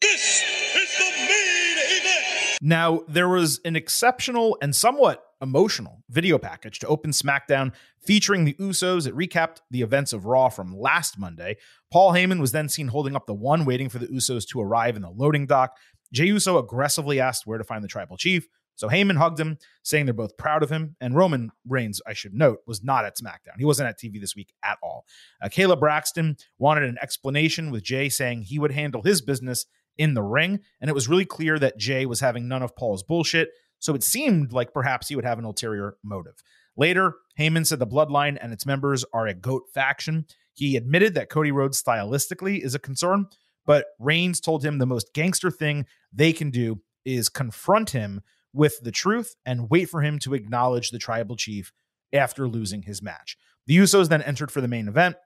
This 0.00 0.42
is 0.76 0.98
the 0.98 1.10
main 1.18 1.76
event. 1.78 2.58
Now, 2.60 3.04
there 3.08 3.28
was 3.28 3.60
an 3.64 3.74
exceptional 3.74 4.58
and 4.60 4.76
somewhat 4.76 5.24
emotional 5.40 6.02
video 6.10 6.36
package 6.38 6.78
to 6.80 6.86
open 6.88 7.12
SmackDown 7.12 7.72
featuring 8.04 8.44
the 8.44 8.54
Usos. 8.54 9.06
It 9.06 9.14
recapped 9.14 9.58
the 9.70 9.82
events 9.82 10.12
of 10.12 10.26
Raw 10.26 10.48
from 10.48 10.76
last 10.76 11.18
Monday. 11.18 11.56
Paul 11.90 12.12
Heyman 12.12 12.40
was 12.40 12.52
then 12.52 12.68
seen 12.68 12.88
holding 12.88 13.16
up 13.16 13.26
the 13.26 13.34
one, 13.34 13.64
waiting 13.64 13.88
for 13.88 13.98
the 13.98 14.08
Usos 14.08 14.46
to 14.48 14.60
arrive 14.60 14.96
in 14.96 15.02
the 15.02 15.10
loading 15.10 15.46
dock. 15.46 15.76
Jey 16.12 16.26
Uso 16.26 16.58
aggressively 16.58 17.20
asked 17.20 17.46
where 17.46 17.58
to 17.58 17.64
find 17.64 17.84
the 17.84 17.88
tribal 17.88 18.16
chief. 18.16 18.48
So 18.78 18.88
Heyman 18.88 19.16
hugged 19.16 19.40
him, 19.40 19.58
saying 19.82 20.06
they're 20.06 20.14
both 20.14 20.36
proud 20.36 20.62
of 20.62 20.70
him. 20.70 20.94
And 21.00 21.16
Roman 21.16 21.50
Reigns, 21.66 22.00
I 22.06 22.12
should 22.12 22.32
note, 22.32 22.60
was 22.64 22.84
not 22.84 23.04
at 23.04 23.16
SmackDown. 23.16 23.58
He 23.58 23.64
wasn't 23.64 23.88
at 23.88 23.98
TV 23.98 24.20
this 24.20 24.36
week 24.36 24.52
at 24.64 24.78
all. 24.84 25.04
Uh, 25.42 25.48
Kayla 25.48 25.78
Braxton 25.78 26.36
wanted 26.58 26.84
an 26.84 26.96
explanation 27.02 27.72
with 27.72 27.82
Jey 27.82 28.08
saying 28.08 28.42
he 28.42 28.60
would 28.60 28.70
handle 28.70 29.02
his 29.02 29.20
business 29.20 29.66
in 29.96 30.14
the 30.14 30.22
ring. 30.22 30.60
And 30.80 30.88
it 30.88 30.94
was 30.94 31.08
really 31.08 31.24
clear 31.24 31.58
that 31.58 31.76
Jey 31.76 32.06
was 32.06 32.20
having 32.20 32.46
none 32.46 32.62
of 32.62 32.76
Paul's 32.76 33.02
bullshit. 33.02 33.48
So 33.80 33.96
it 33.96 34.04
seemed 34.04 34.52
like 34.52 34.72
perhaps 34.72 35.08
he 35.08 35.16
would 35.16 35.24
have 35.24 35.40
an 35.40 35.44
ulterior 35.44 35.96
motive. 36.04 36.40
Later, 36.76 37.14
Heyman 37.36 37.66
said 37.66 37.80
the 37.80 37.86
Bloodline 37.86 38.38
and 38.40 38.52
its 38.52 38.64
members 38.64 39.04
are 39.12 39.26
a 39.26 39.34
GOAT 39.34 39.64
faction. 39.74 40.26
He 40.54 40.76
admitted 40.76 41.14
that 41.14 41.30
Cody 41.30 41.50
Rhodes 41.50 41.82
stylistically 41.82 42.64
is 42.64 42.76
a 42.76 42.78
concern, 42.78 43.26
but 43.66 43.86
Reigns 43.98 44.40
told 44.40 44.64
him 44.64 44.78
the 44.78 44.86
most 44.86 45.12
gangster 45.14 45.50
thing 45.50 45.86
they 46.12 46.32
can 46.32 46.50
do 46.50 46.80
is 47.04 47.28
confront 47.28 47.90
him 47.90 48.22
with 48.52 48.80
the 48.82 48.90
truth 48.90 49.36
and 49.44 49.70
wait 49.70 49.88
for 49.88 50.02
him 50.02 50.18
to 50.20 50.34
acknowledge 50.34 50.90
the 50.90 50.98
tribal 50.98 51.36
chief 51.36 51.72
after 52.12 52.48
losing 52.48 52.82
his 52.82 53.02
match. 53.02 53.36
The 53.66 53.76
Usos 53.76 54.08
then 54.08 54.22
entered 54.22 54.50
for 54.50 54.60
the 54.60 54.68
main 54.68 54.88
event. 54.88 55.16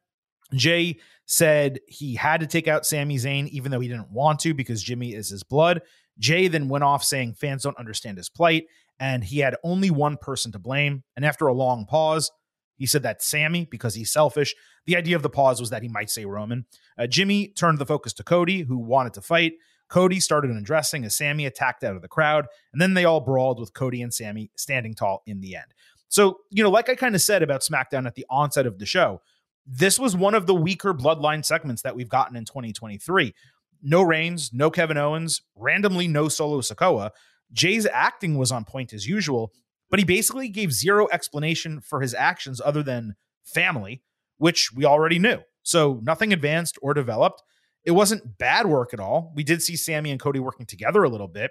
Jey 0.55 0.99
said 1.25 1.81
he 1.87 2.15
had 2.15 2.41
to 2.41 2.47
take 2.47 2.69
out 2.69 2.85
Sami 2.85 3.17
Zayn, 3.17 3.49
even 3.49 3.71
though 3.71 3.81
he 3.81 3.89
didn't 3.89 4.11
want 4.11 4.41
to 4.41 4.53
because 4.53 4.83
Jimmy 4.83 5.15
is 5.15 5.29
his 5.29 5.43
blood. 5.43 5.83
Jey 6.19 6.49
then 6.49 6.69
went 6.69 6.85
off 6.85 7.03
saying 7.03 7.35
fans 7.35 7.63
don't 7.63 7.79
understand 7.79 8.19
his 8.19 8.29
plight 8.29 8.67
and 9.01 9.25
he 9.25 9.39
had 9.39 9.57
only 9.65 9.91
one 9.91 10.17
person 10.17 10.53
to 10.53 10.59
blame. 10.59 11.05
And 11.17 11.25
after 11.25 11.47
a 11.47 11.55
long 11.55 11.87
pause, 11.87 12.31
he 12.77 12.87
said 12.87 13.03
that 13.05 13.23
Sami 13.23 13.67
because 13.71 13.95
he's 13.95 14.13
selfish. 14.13 14.55
The 14.87 14.97
idea 14.97 15.17
of 15.17 15.23
the 15.23 15.31
pause 15.31 15.61
was 15.61 15.71
that 15.71 15.83
he 15.83 15.89
might 15.89 16.11
say 16.11 16.25
Roman. 16.25 16.67
Uh, 16.99 17.07
Jimmy 17.07 17.49
turned 17.49 17.79
the 17.79 17.87
focus 17.87 18.13
to 18.15 18.25
Cody, 18.25 18.63
who 18.63 18.79
wanted 18.79 19.15
to 19.15 19.21
fight. 19.23 19.53
Cody 19.93 20.21
started 20.21 20.51
undressing 20.51 21.05
as 21.05 21.15
Sami 21.15 21.45
attacked 21.45 21.85
out 21.85 21.95
of 21.95 22.01
the 22.01 22.09
crowd, 22.09 22.47
and 22.73 22.81
then 22.81 22.95
they 22.95 23.05
all 23.05 23.21
brawled 23.21 23.61
with 23.61 23.75
Cody 23.75 24.01
and 24.01 24.13
Sami 24.13 24.51
standing 24.57 24.95
tall 24.95 25.23
in 25.27 25.43
the 25.43 25.55
end. 25.55 25.75
So, 26.09 26.39
you 26.51 26.63
know, 26.63 26.71
like 26.71 26.89
I 26.89 26.95
kind 26.95 27.15
of 27.15 27.21
said 27.21 27.43
about 27.43 27.61
SmackDown 27.61 28.07
at 28.07 28.15
the 28.15 28.25
onset 28.31 28.67
of 28.67 28.79
the 28.79 28.87
show, 28.87 29.21
this 29.67 29.99
was 29.99 30.17
one 30.17 30.35
of 30.35 30.47
the 30.47 30.55
weaker 30.55 30.95
bloodline 30.95 31.45
segments 31.45 31.83
that 31.83 31.95
we've 31.95 32.09
gotten 32.09 32.37
in 32.37 32.47
2023 32.47 33.35
no 33.83 34.01
Reigns, 34.01 34.51
no 34.53 34.71
Kevin 34.71 34.97
Owens, 34.97 35.43
randomly 35.57 36.07
no 36.07 36.29
Solo 36.29 36.61
Sikoa. 36.61 37.11
Jey's 37.53 37.85
acting 37.85 38.39
was 38.39 38.53
on 38.53 38.65
point 38.65 38.93
as 38.93 39.07
usual, 39.07 39.53
but 39.91 39.99
he 39.99 40.05
basically 40.05 40.49
gave 40.49 40.73
zero 40.73 41.09
explanation 41.13 41.81
for 41.81 42.01
his 42.01 42.15
actions 42.15 42.61
other 42.65 42.83
than 42.83 43.17
family, 43.43 44.01
which 44.39 44.73
we 44.73 44.85
already 44.85 45.19
knew. 45.19 45.41
So 45.65 46.01
nothing 46.03 46.33
advanced 46.33 46.79
or 46.81 46.95
developed. 46.95 47.43
It 47.85 47.93
wasn't 47.93 48.39
bad 48.39 48.67
work 48.67 48.95
at 48.95 49.01
all. 49.01 49.33
We 49.35 49.43
did 49.43 49.63
see 49.63 49.77
Sami 49.77 50.11
and 50.11 50.21
Cody 50.21 50.39
working 50.39 50.67
together 50.67 51.03
a 51.03 51.09
little 51.09 51.29
bit, 51.29 51.51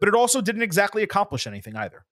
but 0.00 0.08
it 0.08 0.14
also 0.14 0.40
didn't 0.40 0.62
exactly 0.62 1.02
accomplish 1.02 1.46
anything 1.46 1.76
either. 1.76 2.04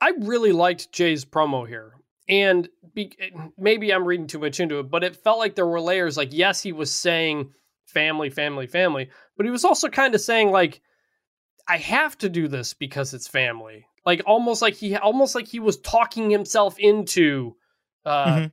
I 0.00 0.12
really 0.18 0.52
liked 0.52 0.92
Jey's 0.92 1.24
promo 1.24 1.66
here. 1.66 1.94
And 2.28 2.68
be, 2.94 3.16
maybe 3.56 3.92
I'm 3.92 4.04
reading 4.04 4.26
too 4.26 4.38
much 4.38 4.60
into 4.60 4.80
it, 4.80 4.90
but 4.90 5.02
it 5.02 5.16
felt 5.16 5.38
like 5.38 5.54
there 5.54 5.66
were 5.66 5.80
layers. 5.80 6.16
Like, 6.16 6.28
yes, 6.32 6.62
he 6.62 6.72
was 6.72 6.94
saying 6.94 7.52
family, 7.86 8.28
family, 8.28 8.66
family. 8.66 9.08
But 9.36 9.46
he 9.46 9.50
was 9.50 9.64
also 9.64 9.88
kind 9.88 10.14
of 10.14 10.20
saying 10.20 10.50
like, 10.50 10.82
I 11.66 11.78
have 11.78 12.16
to 12.18 12.28
do 12.28 12.48
this 12.48 12.74
because 12.74 13.14
it's 13.14 13.28
family. 13.28 13.86
Like 14.04 14.22
almost 14.26 14.62
like 14.62 14.74
he 14.74 14.96
almost 14.96 15.34
like 15.34 15.48
he 15.48 15.60
was 15.60 15.78
talking 15.78 16.30
himself 16.30 16.78
into 16.78 17.56
uh, 18.04 18.26
mm-hmm. 18.26 18.46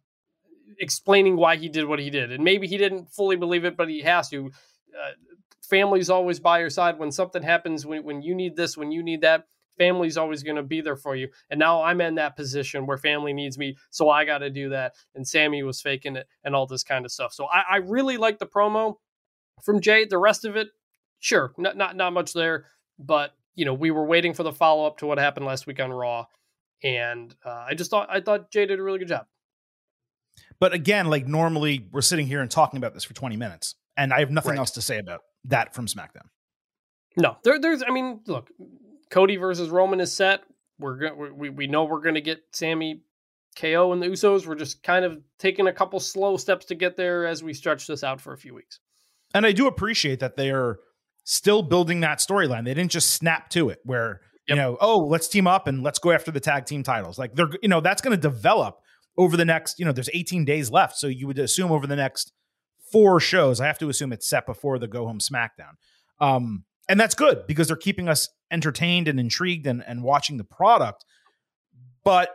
Explaining 0.79 1.37
why 1.37 1.55
he 1.55 1.69
did 1.69 1.85
what 1.85 1.99
he 1.99 2.09
did, 2.09 2.31
and 2.31 2.43
maybe 2.43 2.67
he 2.67 2.77
didn't 2.77 3.11
fully 3.11 3.35
believe 3.35 3.65
it, 3.65 3.77
but 3.77 3.89
he 3.89 4.01
has 4.01 4.29
to. 4.29 4.51
Uh, 4.95 5.11
family's 5.61 6.09
always 6.09 6.39
by 6.39 6.59
your 6.59 6.69
side 6.69 6.99
when 6.99 7.11
something 7.11 7.43
happens. 7.43 7.85
When 7.85 8.03
when 8.03 8.21
you 8.21 8.35
need 8.35 8.55
this, 8.55 8.77
when 8.77 8.91
you 8.91 9.03
need 9.03 9.21
that, 9.21 9.45
family's 9.77 10.17
always 10.17 10.43
going 10.43 10.55
to 10.55 10.63
be 10.63 10.81
there 10.81 10.95
for 10.95 11.15
you. 11.15 11.29
And 11.49 11.59
now 11.59 11.83
I'm 11.83 12.01
in 12.01 12.15
that 12.15 12.35
position 12.35 12.85
where 12.85 12.97
family 12.97 13.33
needs 13.33 13.57
me, 13.57 13.77
so 13.89 14.09
I 14.09 14.25
got 14.25 14.39
to 14.39 14.49
do 14.49 14.69
that. 14.69 14.93
And 15.15 15.27
Sami 15.27 15.63
was 15.63 15.81
faking 15.81 16.15
it 16.15 16.27
and 16.43 16.55
all 16.55 16.67
this 16.67 16.83
kind 16.83 17.05
of 17.05 17.11
stuff. 17.11 17.33
So 17.33 17.45
I, 17.45 17.63
I 17.69 17.75
really 17.77 18.17
like 18.17 18.39
the 18.39 18.45
promo 18.45 18.95
from 19.63 19.81
Jey. 19.81 20.05
The 20.05 20.17
rest 20.17 20.45
of 20.45 20.55
it, 20.55 20.69
sure, 21.19 21.53
not 21.57 21.77
not 21.77 21.95
not 21.95 22.13
much 22.13 22.33
there, 22.33 22.65
but 22.99 23.33
you 23.55 23.65
know 23.65 23.73
we 23.73 23.91
were 23.91 24.05
waiting 24.05 24.33
for 24.33 24.43
the 24.43 24.53
follow 24.53 24.85
up 24.85 24.97
to 24.99 25.05
what 25.05 25.17
happened 25.17 25.45
last 25.45 25.67
week 25.67 25.79
on 25.79 25.91
Raw, 25.91 26.25
and 26.83 27.33
uh, 27.45 27.65
I 27.69 27.73
just 27.73 27.91
thought 27.91 28.07
I 28.09 28.21
thought 28.21 28.51
Jey 28.51 28.65
did 28.65 28.79
a 28.79 28.83
really 28.83 28.99
good 28.99 29.09
job. 29.09 29.25
But 30.59 30.73
again, 30.73 31.07
like 31.07 31.27
normally 31.27 31.87
we're 31.91 32.01
sitting 32.01 32.27
here 32.27 32.41
and 32.41 32.49
talking 32.49 32.77
about 32.77 32.93
this 32.93 33.03
for 33.03 33.13
20 33.13 33.37
minutes, 33.37 33.75
and 33.97 34.13
I 34.13 34.19
have 34.19 34.31
nothing 34.31 34.51
right. 34.51 34.59
else 34.59 34.71
to 34.71 34.81
say 34.81 34.97
about 34.97 35.21
that 35.45 35.73
from 35.73 35.87
SmackDown. 35.87 36.27
No, 37.17 37.37
there, 37.43 37.59
there's. 37.59 37.83
I 37.85 37.91
mean, 37.91 38.21
look, 38.27 38.49
Cody 39.09 39.37
versus 39.37 39.69
Roman 39.69 39.99
is 39.99 40.13
set. 40.13 40.41
We're 40.79 40.97
going. 40.97 41.37
We 41.37 41.49
we 41.49 41.67
know 41.67 41.85
we're 41.85 42.01
going 42.01 42.15
to 42.15 42.21
get 42.21 42.43
Sami 42.51 43.01
KO 43.55 43.93
and 43.93 44.01
the 44.01 44.07
Usos. 44.07 44.45
We're 44.45 44.55
just 44.55 44.83
kind 44.83 45.05
of 45.05 45.21
taking 45.39 45.67
a 45.67 45.73
couple 45.73 45.99
slow 45.99 46.37
steps 46.37 46.65
to 46.67 46.75
get 46.75 46.97
there 46.97 47.25
as 47.25 47.43
we 47.43 47.53
stretch 47.53 47.87
this 47.87 48.03
out 48.03 48.19
for 48.21 48.33
a 48.33 48.37
few 48.37 48.53
weeks. 48.53 48.79
And 49.33 49.45
I 49.45 49.51
do 49.51 49.67
appreciate 49.67 50.19
that 50.19 50.35
they 50.35 50.51
are 50.51 50.79
still 51.23 51.61
building 51.61 52.01
that 52.01 52.19
storyline. 52.19 52.65
They 52.65 52.73
didn't 52.73 52.91
just 52.91 53.11
snap 53.11 53.49
to 53.51 53.69
it 53.69 53.79
where, 53.83 54.21
yep. 54.47 54.55
you 54.55 54.61
know, 54.61 54.77
oh, 54.79 54.99
let's 54.99 55.27
team 55.27 55.47
up 55.47 55.67
and 55.67 55.83
let's 55.83 55.99
go 55.99 56.11
after 56.11 56.31
the 56.31 56.39
tag 56.39 56.65
team 56.65 56.83
titles. 56.83 57.17
Like 57.17 57.35
they're, 57.35 57.49
you 57.61 57.69
know, 57.69 57.81
that's 57.81 58.01
going 58.01 58.15
to 58.15 58.21
develop 58.21 58.79
over 59.17 59.37
the 59.37 59.45
next, 59.45 59.79
you 59.79 59.85
know, 59.85 59.91
there's 59.91 60.09
18 60.13 60.45
days 60.45 60.71
left. 60.71 60.97
So 60.97 61.07
you 61.07 61.27
would 61.27 61.39
assume 61.39 61.71
over 61.71 61.87
the 61.87 61.95
next 61.95 62.33
four 62.91 63.19
shows, 63.19 63.61
I 63.61 63.67
have 63.67 63.79
to 63.79 63.89
assume 63.89 64.13
it's 64.13 64.27
set 64.27 64.45
before 64.45 64.79
the 64.79 64.87
go 64.87 65.05
home 65.05 65.19
SmackDown. 65.19 65.75
Um, 66.19 66.65
and 66.87 66.99
that's 66.99 67.15
good 67.15 67.47
because 67.47 67.67
they're 67.67 67.77
keeping 67.77 68.07
us 68.07 68.29
entertained 68.51 69.07
and 69.07 69.19
intrigued 69.19 69.65
and, 69.65 69.83
and 69.85 70.03
watching 70.03 70.37
the 70.37 70.43
product. 70.43 71.05
But 72.03 72.29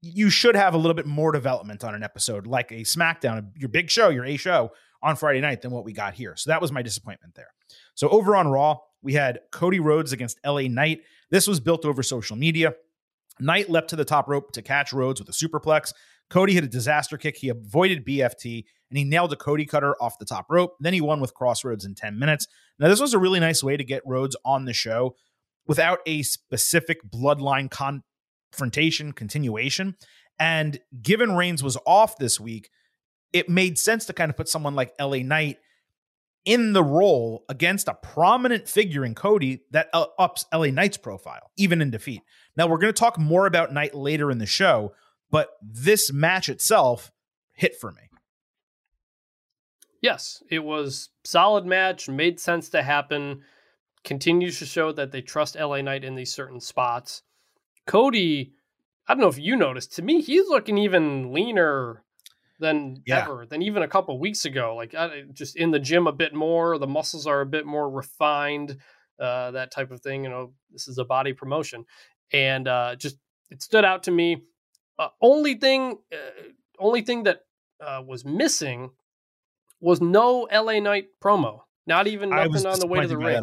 you 0.00 0.30
should 0.30 0.56
have 0.56 0.74
a 0.74 0.76
little 0.76 0.94
bit 0.94 1.06
more 1.06 1.32
development 1.32 1.84
on 1.84 1.94
an 1.94 2.02
episode 2.02 2.46
like 2.46 2.70
a 2.70 2.82
SmackDown, 2.82 3.50
your 3.56 3.68
big 3.68 3.90
show, 3.90 4.08
your 4.08 4.24
A 4.24 4.36
show 4.36 4.70
on 5.02 5.16
Friday 5.16 5.40
night 5.40 5.62
than 5.62 5.70
what 5.70 5.84
we 5.84 5.92
got 5.92 6.14
here. 6.14 6.36
So 6.36 6.50
that 6.50 6.60
was 6.60 6.72
my 6.72 6.82
disappointment 6.82 7.34
there. 7.34 7.52
So 7.94 8.08
over 8.08 8.36
on 8.36 8.48
Raw, 8.48 8.78
we 9.00 9.14
had 9.14 9.40
Cody 9.50 9.80
Rhodes 9.80 10.12
against 10.12 10.38
LA 10.44 10.62
Knight. 10.62 11.00
This 11.30 11.46
was 11.46 11.60
built 11.60 11.84
over 11.84 12.02
social 12.02 12.36
media. 12.36 12.74
Knight 13.40 13.70
leapt 13.70 13.90
to 13.90 13.96
the 13.96 14.04
top 14.04 14.28
rope 14.28 14.52
to 14.52 14.62
catch 14.62 14.92
Rhodes 14.92 15.20
with 15.20 15.28
a 15.28 15.32
superplex. 15.32 15.92
Cody 16.30 16.54
hit 16.54 16.64
a 16.64 16.68
disaster 16.68 17.18
kick. 17.18 17.36
He 17.36 17.48
avoided 17.48 18.06
BFT 18.06 18.64
and 18.90 18.98
he 18.98 19.04
nailed 19.04 19.32
a 19.32 19.36
Cody 19.36 19.66
cutter 19.66 19.94
off 20.00 20.18
the 20.18 20.24
top 20.24 20.46
rope. 20.50 20.76
Then 20.80 20.94
he 20.94 21.00
won 21.00 21.20
with 21.20 21.34
Crossroads 21.34 21.84
in 21.84 21.94
10 21.94 22.18
minutes. 22.18 22.46
Now, 22.78 22.88
this 22.88 23.00
was 23.00 23.14
a 23.14 23.18
really 23.18 23.40
nice 23.40 23.62
way 23.62 23.76
to 23.76 23.84
get 23.84 24.02
Rhodes 24.06 24.36
on 24.44 24.64
the 24.64 24.72
show 24.72 25.16
without 25.66 26.00
a 26.06 26.22
specific 26.22 26.98
bloodline 27.10 27.70
confrontation 27.70 29.12
continuation. 29.12 29.96
And 30.38 30.80
given 31.00 31.36
Reigns 31.36 31.62
was 31.62 31.78
off 31.86 32.18
this 32.18 32.40
week, 32.40 32.70
it 33.32 33.48
made 33.48 33.78
sense 33.78 34.06
to 34.06 34.12
kind 34.12 34.30
of 34.30 34.36
put 34.36 34.48
someone 34.48 34.74
like 34.74 34.92
LA 35.00 35.18
Knight 35.18 35.58
in 36.44 36.72
the 36.72 36.82
role 36.82 37.44
against 37.48 37.88
a 37.88 37.94
prominent 37.94 38.68
figure 38.68 39.04
in 39.04 39.14
Cody 39.14 39.62
that 39.70 39.88
ups 39.92 40.44
LA 40.52 40.66
Knight's 40.66 40.96
profile, 40.96 41.50
even 41.56 41.80
in 41.80 41.90
defeat. 41.90 42.22
Now, 42.56 42.66
we're 42.66 42.78
going 42.78 42.92
to 42.92 42.98
talk 42.98 43.18
more 43.18 43.46
about 43.46 43.72
Knight 43.72 43.94
later 43.94 44.30
in 44.30 44.38
the 44.38 44.46
show, 44.46 44.92
but 45.30 45.50
this 45.62 46.12
match 46.12 46.48
itself 46.48 47.12
hit 47.52 47.74
for 47.80 47.92
me. 47.92 48.02
Yes, 50.00 50.42
it 50.50 50.64
was 50.64 51.10
solid 51.22 51.64
match, 51.64 52.08
made 52.08 52.40
sense 52.40 52.68
to 52.70 52.82
happen. 52.82 53.42
Continues 54.02 54.58
to 54.58 54.66
show 54.66 54.90
that 54.90 55.12
they 55.12 55.22
trust 55.22 55.54
LA 55.54 55.80
Knight 55.80 56.02
in 56.02 56.16
these 56.16 56.32
certain 56.32 56.60
spots. 56.60 57.22
Cody, 57.86 58.54
I 59.06 59.14
don't 59.14 59.20
know 59.20 59.28
if 59.28 59.38
you 59.38 59.54
noticed, 59.54 59.94
to 59.94 60.02
me, 60.02 60.20
he's 60.20 60.48
looking 60.48 60.76
even 60.76 61.32
leaner 61.32 62.02
than 62.62 63.02
yeah. 63.04 63.22
ever, 63.22 63.44
than 63.44 63.60
even 63.60 63.82
a 63.82 63.88
couple 63.88 64.18
weeks 64.18 64.46
ago. 64.46 64.74
Like 64.74 64.94
just 65.34 65.56
in 65.56 65.70
the 65.70 65.78
gym 65.78 66.06
a 66.06 66.12
bit 66.12 66.32
more, 66.32 66.78
the 66.78 66.86
muscles 66.86 67.26
are 67.26 67.42
a 67.42 67.46
bit 67.46 67.66
more 67.66 67.90
refined, 67.90 68.78
uh, 69.20 69.50
that 69.50 69.70
type 69.70 69.90
of 69.90 70.00
thing. 70.00 70.24
You 70.24 70.30
know, 70.30 70.52
this 70.70 70.88
is 70.88 70.96
a 70.98 71.04
body 71.04 71.32
promotion, 71.32 71.84
and 72.32 72.66
uh, 72.66 72.96
just 72.96 73.18
it 73.50 73.62
stood 73.62 73.84
out 73.84 74.04
to 74.04 74.10
me. 74.10 74.42
Uh, 74.98 75.08
only 75.20 75.54
thing, 75.54 75.98
uh, 76.12 76.42
only 76.78 77.02
thing 77.02 77.24
that 77.24 77.40
uh, 77.84 78.02
was 78.06 78.24
missing 78.24 78.90
was 79.80 80.00
no 80.00 80.48
LA 80.52 80.80
Knight 80.80 81.06
promo. 81.22 81.60
Not 81.86 82.06
even 82.06 82.30
nothing 82.30 82.66
on 82.66 82.78
the 82.78 82.86
way 82.86 83.00
to 83.00 83.08
the 83.08 83.18
ring. 83.18 83.42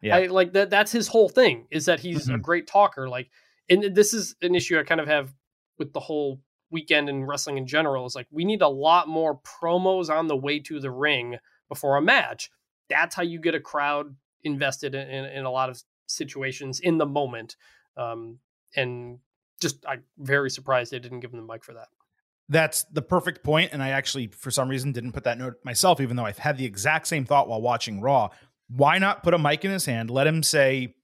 Yeah, 0.00 0.16
I, 0.16 0.26
like 0.26 0.52
that. 0.54 0.70
That's 0.70 0.90
his 0.90 1.08
whole 1.08 1.28
thing 1.28 1.66
is 1.70 1.86
that 1.86 2.00
he's 2.00 2.26
mm-hmm. 2.26 2.36
a 2.36 2.38
great 2.38 2.66
talker. 2.66 3.08
Like, 3.08 3.30
and 3.68 3.94
this 3.94 4.14
is 4.14 4.36
an 4.42 4.54
issue 4.54 4.78
I 4.78 4.84
kind 4.84 5.00
of 5.00 5.06
have 5.06 5.34
with 5.78 5.92
the 5.92 6.00
whole 6.00 6.40
weekend 6.70 7.08
in 7.08 7.24
wrestling 7.24 7.58
in 7.58 7.66
general. 7.66 8.06
Is 8.06 8.14
like 8.14 8.26
we 8.30 8.44
need 8.44 8.62
a 8.62 8.68
lot 8.68 9.08
more 9.08 9.40
promos 9.40 10.10
on 10.10 10.26
the 10.26 10.36
way 10.36 10.58
to 10.60 10.80
the 10.80 10.90
ring 10.90 11.36
before 11.68 11.96
a 11.96 12.02
match. 12.02 12.50
That's 12.88 13.14
how 13.14 13.22
you 13.22 13.40
get 13.40 13.54
a 13.54 13.60
crowd 13.60 14.14
invested 14.44 14.94
in, 14.94 15.08
in, 15.08 15.24
in 15.26 15.44
a 15.44 15.50
lot 15.50 15.68
of 15.68 15.82
situations 16.06 16.80
in 16.80 16.98
the 16.98 17.06
moment. 17.06 17.56
Um, 17.96 18.38
and 18.74 19.18
just 19.60 19.84
I'm 19.86 20.04
very 20.18 20.50
surprised 20.50 20.92
they 20.92 20.98
didn't 20.98 21.20
give 21.20 21.32
him 21.32 21.40
the 21.40 21.52
mic 21.52 21.64
for 21.64 21.74
that. 21.74 21.88
That's 22.50 22.84
the 22.84 23.02
perfect 23.02 23.44
point, 23.44 23.72
and 23.72 23.82
I 23.82 23.90
actually, 23.90 24.28
for 24.28 24.50
some 24.50 24.70
reason, 24.70 24.92
didn't 24.92 25.12
put 25.12 25.24
that 25.24 25.36
note 25.36 25.56
myself, 25.64 26.00
even 26.00 26.16
though 26.16 26.24
I've 26.24 26.38
had 26.38 26.56
the 26.56 26.64
exact 26.64 27.06
same 27.06 27.26
thought 27.26 27.46
while 27.46 27.60
watching 27.60 28.00
Raw. 28.00 28.30
Why 28.68 28.96
not 28.96 29.22
put 29.22 29.34
a 29.34 29.38
mic 29.38 29.66
in 29.66 29.70
his 29.70 29.84
hand, 29.84 30.10
let 30.10 30.26
him 30.26 30.42
say 30.42 30.94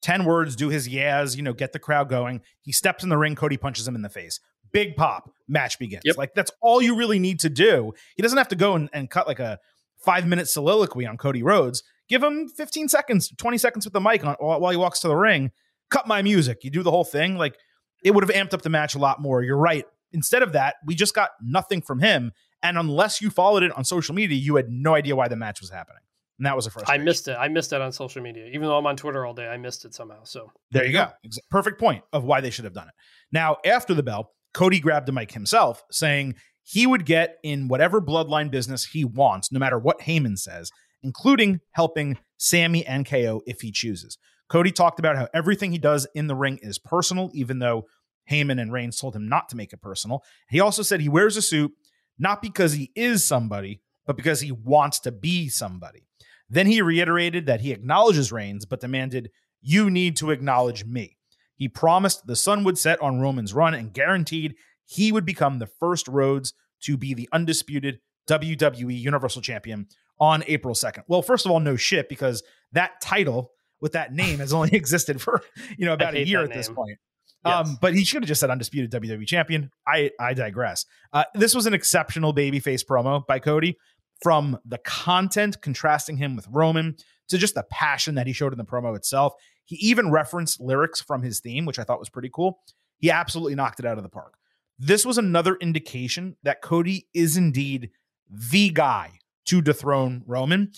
10 0.00 0.24
words, 0.24 0.56
do 0.56 0.68
his 0.68 0.88
yas, 0.88 1.36
you 1.36 1.42
know, 1.42 1.52
get 1.52 1.72
the 1.72 1.78
crowd 1.78 2.08
going. 2.08 2.40
He 2.62 2.72
steps 2.72 3.02
in 3.02 3.10
the 3.10 3.18
ring, 3.18 3.34
Cody 3.34 3.56
punches 3.58 3.86
him 3.86 3.94
in 3.94 4.02
the 4.02 4.08
face. 4.08 4.40
Big 4.74 4.96
pop, 4.96 5.30
match 5.48 5.78
begins. 5.78 6.02
Yep. 6.04 6.18
Like, 6.18 6.34
that's 6.34 6.50
all 6.60 6.82
you 6.82 6.96
really 6.96 7.20
need 7.20 7.40
to 7.40 7.48
do. 7.48 7.94
He 8.16 8.22
doesn't 8.22 8.36
have 8.36 8.48
to 8.48 8.56
go 8.56 8.74
and, 8.74 8.90
and 8.92 9.08
cut 9.08 9.26
like 9.26 9.38
a 9.38 9.60
five 10.04 10.26
minute 10.26 10.48
soliloquy 10.48 11.06
on 11.06 11.16
Cody 11.16 11.42
Rhodes. 11.42 11.84
Give 12.08 12.22
him 12.22 12.48
15 12.48 12.88
seconds, 12.88 13.32
20 13.38 13.56
seconds 13.56 13.86
with 13.86 13.92
the 13.94 14.00
mic 14.00 14.24
on 14.26 14.34
while 14.40 14.70
he 14.70 14.76
walks 14.76 15.00
to 15.00 15.08
the 15.08 15.16
ring. 15.16 15.52
Cut 15.90 16.06
my 16.06 16.22
music. 16.22 16.64
You 16.64 16.70
do 16.70 16.82
the 16.82 16.90
whole 16.90 17.04
thing. 17.04 17.36
Like, 17.36 17.56
it 18.02 18.10
would 18.10 18.28
have 18.28 18.34
amped 18.34 18.52
up 18.52 18.62
the 18.62 18.68
match 18.68 18.94
a 18.94 18.98
lot 18.98 19.22
more. 19.22 19.42
You're 19.42 19.56
right. 19.56 19.86
Instead 20.12 20.42
of 20.42 20.52
that, 20.52 20.74
we 20.84 20.94
just 20.94 21.14
got 21.14 21.30
nothing 21.40 21.80
from 21.80 22.00
him. 22.00 22.32
And 22.62 22.76
unless 22.76 23.22
you 23.22 23.30
followed 23.30 23.62
it 23.62 23.72
on 23.76 23.84
social 23.84 24.14
media, 24.14 24.36
you 24.36 24.56
had 24.56 24.68
no 24.68 24.94
idea 24.94 25.14
why 25.14 25.28
the 25.28 25.36
match 25.36 25.60
was 25.60 25.70
happening. 25.70 26.02
And 26.38 26.46
that 26.46 26.56
was 26.56 26.66
a 26.66 26.70
first. 26.70 26.88
I 26.88 26.98
missed 26.98 27.28
it. 27.28 27.36
I 27.38 27.48
missed 27.48 27.72
it 27.72 27.80
on 27.80 27.92
social 27.92 28.22
media. 28.22 28.46
Even 28.46 28.62
though 28.62 28.76
I'm 28.76 28.86
on 28.86 28.96
Twitter 28.96 29.24
all 29.24 29.34
day, 29.34 29.46
I 29.46 29.56
missed 29.56 29.84
it 29.84 29.94
somehow. 29.94 30.24
So 30.24 30.50
there 30.72 30.84
you 30.84 30.92
go. 30.92 31.10
Perfect 31.48 31.78
point 31.78 32.02
of 32.12 32.24
why 32.24 32.40
they 32.40 32.50
should 32.50 32.64
have 32.64 32.74
done 32.74 32.88
it. 32.88 32.94
Now, 33.30 33.58
after 33.64 33.94
the 33.94 34.02
bell, 34.02 34.32
Cody 34.54 34.80
grabbed 34.80 35.06
the 35.06 35.12
mic 35.12 35.32
himself, 35.32 35.82
saying 35.90 36.36
he 36.62 36.86
would 36.86 37.04
get 37.04 37.36
in 37.42 37.68
whatever 37.68 38.00
bloodline 38.00 38.50
business 38.50 38.86
he 38.86 39.04
wants, 39.04 39.52
no 39.52 39.58
matter 39.58 39.78
what 39.78 40.00
Heyman 40.00 40.38
says, 40.38 40.70
including 41.02 41.60
helping 41.72 42.18
Sami 42.38 42.86
and 42.86 43.06
KO 43.06 43.42
if 43.46 43.60
he 43.60 43.70
chooses. 43.70 44.16
Cody 44.48 44.72
talked 44.72 44.98
about 44.98 45.16
how 45.16 45.28
everything 45.34 45.72
he 45.72 45.78
does 45.78 46.06
in 46.14 46.26
the 46.26 46.34
ring 46.34 46.58
is 46.62 46.78
personal, 46.78 47.30
even 47.34 47.58
though 47.58 47.84
Heyman 48.30 48.60
and 48.60 48.72
Reigns 48.72 48.98
told 48.98 49.14
him 49.14 49.28
not 49.28 49.48
to 49.50 49.56
make 49.56 49.72
it 49.72 49.82
personal. 49.82 50.22
He 50.48 50.60
also 50.60 50.82
said 50.82 51.00
he 51.00 51.08
wears 51.08 51.36
a 51.36 51.42
suit 51.42 51.72
not 52.18 52.40
because 52.40 52.72
he 52.72 52.92
is 52.94 53.24
somebody, 53.24 53.80
but 54.06 54.16
because 54.16 54.40
he 54.40 54.52
wants 54.52 55.00
to 55.00 55.12
be 55.12 55.48
somebody. 55.48 56.06
Then 56.48 56.66
he 56.66 56.80
reiterated 56.82 57.46
that 57.46 57.60
he 57.60 57.72
acknowledges 57.72 58.30
Reigns, 58.30 58.66
but 58.66 58.80
demanded, 58.80 59.30
You 59.60 59.90
need 59.90 60.16
to 60.18 60.30
acknowledge 60.30 60.84
me. 60.84 61.18
He 61.56 61.68
promised 61.68 62.26
the 62.26 62.36
sun 62.36 62.64
would 62.64 62.78
set 62.78 63.00
on 63.00 63.20
Roman's 63.20 63.54
run 63.54 63.74
and 63.74 63.92
guaranteed 63.92 64.54
he 64.84 65.12
would 65.12 65.24
become 65.24 65.58
the 65.58 65.66
first 65.66 66.08
Rhodes 66.08 66.52
to 66.82 66.96
be 66.96 67.14
the 67.14 67.28
undisputed 67.32 68.00
WWE 68.28 68.98
Universal 68.98 69.42
Champion 69.42 69.86
on 70.18 70.44
April 70.46 70.74
2nd. 70.74 71.04
Well, 71.08 71.22
first 71.22 71.46
of 71.46 71.52
all, 71.52 71.60
no 71.60 71.76
shit, 71.76 72.08
because 72.08 72.42
that 72.72 73.00
title 73.00 73.52
with 73.80 73.92
that 73.92 74.12
name 74.12 74.38
has 74.38 74.52
only 74.52 74.70
existed 74.72 75.20
for, 75.20 75.42
you 75.76 75.86
know, 75.86 75.92
about 75.92 76.14
a 76.14 76.26
year 76.26 76.42
at 76.42 76.50
name. 76.50 76.58
this 76.58 76.68
point. 76.68 76.98
Yes. 77.44 77.68
Um, 77.68 77.78
but 77.80 77.94
he 77.94 78.04
should 78.04 78.22
have 78.22 78.28
just 78.28 78.40
said 78.40 78.50
undisputed 78.50 78.90
WWE 78.90 79.26
champion. 79.26 79.70
I 79.86 80.10
I 80.18 80.32
digress. 80.32 80.86
Uh, 81.12 81.24
this 81.34 81.54
was 81.54 81.66
an 81.66 81.74
exceptional 81.74 82.34
babyface 82.34 82.84
promo 82.86 83.26
by 83.26 83.38
Cody, 83.38 83.76
from 84.22 84.58
the 84.64 84.78
content 84.78 85.60
contrasting 85.60 86.16
him 86.16 86.36
with 86.36 86.46
Roman 86.50 86.96
to 87.28 87.38
just 87.38 87.54
the 87.54 87.64
passion 87.64 88.14
that 88.14 88.26
he 88.26 88.32
showed 88.32 88.52
in 88.52 88.58
the 88.58 88.64
promo 88.64 88.96
itself. 88.96 89.34
He 89.64 89.76
even 89.76 90.10
referenced 90.10 90.60
lyrics 90.60 91.00
from 91.00 91.22
his 91.22 91.40
theme, 91.40 91.64
which 91.64 91.78
I 91.78 91.84
thought 91.84 91.98
was 91.98 92.10
pretty 92.10 92.30
cool. 92.32 92.60
He 92.98 93.10
absolutely 93.10 93.54
knocked 93.54 93.80
it 93.80 93.86
out 93.86 93.96
of 93.96 94.02
the 94.04 94.10
park. 94.10 94.34
This 94.78 95.06
was 95.06 95.18
another 95.18 95.56
indication 95.56 96.36
that 96.42 96.62
Cody 96.62 97.06
is 97.14 97.36
indeed 97.36 97.90
the 98.28 98.70
guy 98.70 99.12
to 99.46 99.62
dethrone 99.62 100.22
Roman. 100.26 100.72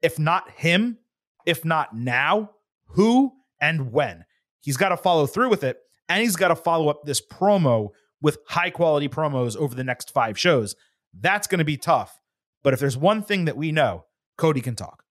If 0.00 0.18
not 0.18 0.50
him, 0.50 0.98
if 1.46 1.64
not 1.64 1.94
now, 1.94 2.50
who 2.86 3.32
and 3.60 3.92
when? 3.92 4.24
He's 4.60 4.76
got 4.76 4.90
to 4.90 4.96
follow 4.96 5.26
through 5.26 5.50
with 5.50 5.64
it 5.64 5.78
and 6.08 6.20
he's 6.20 6.36
got 6.36 6.48
to 6.48 6.56
follow 6.56 6.88
up 6.88 7.04
this 7.04 7.20
promo 7.20 7.90
with 8.20 8.38
high 8.46 8.70
quality 8.70 9.08
promos 9.08 9.56
over 9.56 9.74
the 9.74 9.84
next 9.84 10.12
five 10.12 10.38
shows. 10.38 10.76
That's 11.18 11.46
going 11.46 11.58
to 11.58 11.64
be 11.64 11.76
tough. 11.76 12.18
But 12.62 12.72
if 12.72 12.80
there's 12.80 12.96
one 12.96 13.22
thing 13.22 13.44
that 13.46 13.56
we 13.56 13.72
know, 13.72 14.04
Cody 14.38 14.60
can 14.60 14.76
talk. 14.76 15.04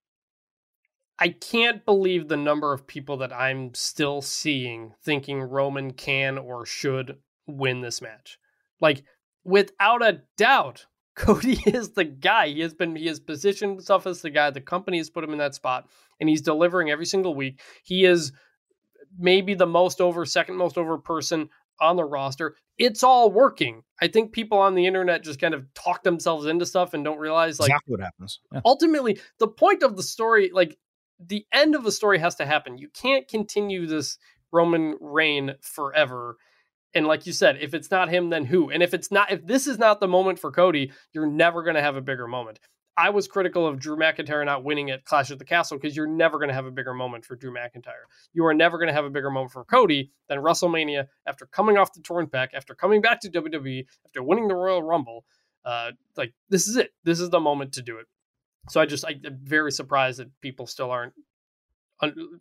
I 1.22 1.28
can't 1.28 1.84
believe 1.84 2.26
the 2.26 2.36
number 2.36 2.72
of 2.72 2.84
people 2.84 3.18
that 3.18 3.32
I'm 3.32 3.74
still 3.74 4.22
seeing 4.22 4.92
thinking 5.04 5.40
Roman 5.40 5.92
can 5.92 6.36
or 6.36 6.66
should 6.66 7.18
win 7.46 7.80
this 7.80 8.02
match. 8.02 8.40
Like, 8.80 9.04
without 9.44 10.02
a 10.02 10.22
doubt, 10.36 10.86
Cody 11.14 11.62
is 11.64 11.90
the 11.90 12.02
guy. 12.02 12.48
He 12.48 12.60
has 12.62 12.74
been 12.74 12.96
he 12.96 13.06
has 13.06 13.20
positioned 13.20 13.74
himself 13.74 14.04
as 14.08 14.20
the 14.20 14.30
guy. 14.30 14.50
The 14.50 14.60
company 14.60 14.98
has 14.98 15.10
put 15.10 15.22
him 15.22 15.30
in 15.30 15.38
that 15.38 15.54
spot, 15.54 15.88
and 16.18 16.28
he's 16.28 16.42
delivering 16.42 16.90
every 16.90 17.06
single 17.06 17.36
week. 17.36 17.60
He 17.84 18.04
is 18.04 18.32
maybe 19.16 19.54
the 19.54 19.64
most 19.64 20.00
over, 20.00 20.24
second 20.24 20.56
most 20.56 20.76
over 20.76 20.98
person 20.98 21.50
on 21.80 21.94
the 21.94 22.04
roster. 22.04 22.56
It's 22.78 23.04
all 23.04 23.30
working. 23.30 23.84
I 24.00 24.08
think 24.08 24.32
people 24.32 24.58
on 24.58 24.74
the 24.74 24.86
internet 24.86 25.22
just 25.22 25.40
kind 25.40 25.54
of 25.54 25.72
talk 25.74 26.02
themselves 26.02 26.46
into 26.46 26.66
stuff 26.66 26.94
and 26.94 27.04
don't 27.04 27.18
realize 27.18 27.60
like 27.60 27.70
exactly 27.70 27.92
what 27.92 28.00
happens. 28.00 28.40
Yeah. 28.52 28.60
Ultimately, 28.64 29.20
the 29.38 29.46
point 29.46 29.84
of 29.84 29.96
the 29.96 30.02
story, 30.02 30.50
like 30.52 30.76
the 31.26 31.46
end 31.52 31.74
of 31.74 31.84
the 31.84 31.92
story 31.92 32.18
has 32.18 32.34
to 32.36 32.46
happen. 32.46 32.78
You 32.78 32.88
can't 32.88 33.28
continue 33.28 33.86
this 33.86 34.18
Roman 34.52 34.96
reign 35.00 35.54
forever. 35.60 36.36
And 36.94 37.06
like 37.06 37.26
you 37.26 37.32
said, 37.32 37.58
if 37.60 37.74
it's 37.74 37.90
not 37.90 38.10
him, 38.10 38.30
then 38.30 38.44
who? 38.44 38.70
And 38.70 38.82
if 38.82 38.92
it's 38.92 39.10
not, 39.10 39.32
if 39.32 39.46
this 39.46 39.66
is 39.66 39.78
not 39.78 40.00
the 40.00 40.08
moment 40.08 40.38
for 40.38 40.50
Cody, 40.50 40.92
you're 41.12 41.26
never 41.26 41.62
going 41.62 41.76
to 41.76 41.82
have 41.82 41.96
a 41.96 42.02
bigger 42.02 42.28
moment. 42.28 42.60
I 42.96 43.08
was 43.08 43.26
critical 43.26 43.66
of 43.66 43.78
Drew 43.78 43.96
McIntyre 43.96 44.44
not 44.44 44.64
winning 44.64 44.90
at 44.90 45.04
Clash 45.04 45.30
at 45.30 45.38
the 45.38 45.46
Castle 45.46 45.78
because 45.78 45.96
you're 45.96 46.06
never 46.06 46.38
going 46.38 46.48
to 46.48 46.54
have 46.54 46.66
a 46.66 46.70
bigger 46.70 46.92
moment 46.92 47.24
for 47.24 47.36
Drew 47.36 47.52
McIntyre. 47.52 48.04
You 48.34 48.44
are 48.44 48.52
never 48.52 48.76
going 48.76 48.88
to 48.88 48.92
have 48.92 49.06
a 49.06 49.10
bigger 49.10 49.30
moment 49.30 49.52
for 49.52 49.64
Cody 49.64 50.10
than 50.28 50.38
WrestleMania 50.38 51.06
after 51.26 51.46
coming 51.46 51.78
off 51.78 51.94
the 51.94 52.02
torn 52.02 52.26
back, 52.26 52.50
after 52.54 52.74
coming 52.74 53.00
back 53.00 53.20
to 53.20 53.30
WWE, 53.30 53.86
after 54.04 54.22
winning 54.22 54.48
the 54.48 54.54
Royal 54.54 54.82
Rumble. 54.82 55.24
Uh, 55.64 55.92
like 56.16 56.34
this 56.50 56.68
is 56.68 56.76
it. 56.76 56.90
This 57.04 57.20
is 57.20 57.30
the 57.30 57.40
moment 57.40 57.72
to 57.74 57.82
do 57.82 57.96
it. 57.98 58.06
So 58.68 58.80
I 58.80 58.86
just 58.86 59.04
I'm 59.06 59.20
very 59.42 59.72
surprised 59.72 60.18
that 60.20 60.28
people 60.40 60.66
still 60.66 60.90
aren't. 60.90 61.14
Un- 62.00 62.40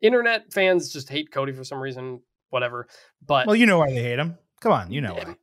Internet 0.00 0.52
fans 0.52 0.92
just 0.92 1.08
hate 1.08 1.30
Cody 1.32 1.52
for 1.52 1.64
some 1.64 1.78
reason. 1.80 2.20
Whatever. 2.50 2.88
But 3.26 3.46
well, 3.46 3.56
you 3.56 3.66
know 3.66 3.78
why 3.78 3.90
they 3.90 4.02
hate 4.02 4.18
him 4.18 4.38
Come 4.60 4.72
on, 4.72 4.90
you 4.92 5.00
know 5.00 5.14
Yeah, 5.16 5.24
why. 5.28 5.34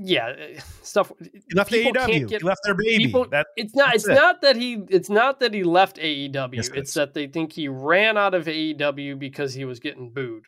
Yeah, 0.00 0.26
uh, 0.28 0.60
stuff. 0.82 1.10
He 1.20 1.40
left 1.54 1.72
AEW. 1.72 2.28
get- 2.28 2.40
he 2.42 2.46
left 2.46 2.60
their 2.64 2.74
baby. 2.74 3.06
people- 3.06 3.26
that, 3.30 3.46
It's 3.56 3.74
not. 3.74 3.94
It's 3.96 4.06
it. 4.06 4.14
not 4.14 4.42
that 4.42 4.54
he. 4.56 4.74
It's 4.90 5.10
not 5.10 5.40
that 5.40 5.52
he 5.52 5.64
left 5.64 5.96
AEW. 5.98 6.54
Yes, 6.56 6.68
it's 6.72 6.94
that 6.94 7.14
they 7.14 7.26
think 7.26 7.52
he 7.52 7.66
ran 7.68 8.16
out 8.16 8.34
of 8.34 8.46
AEW 8.46 9.18
because 9.18 9.54
he 9.54 9.64
was 9.64 9.80
getting 9.80 10.12
booed. 10.12 10.44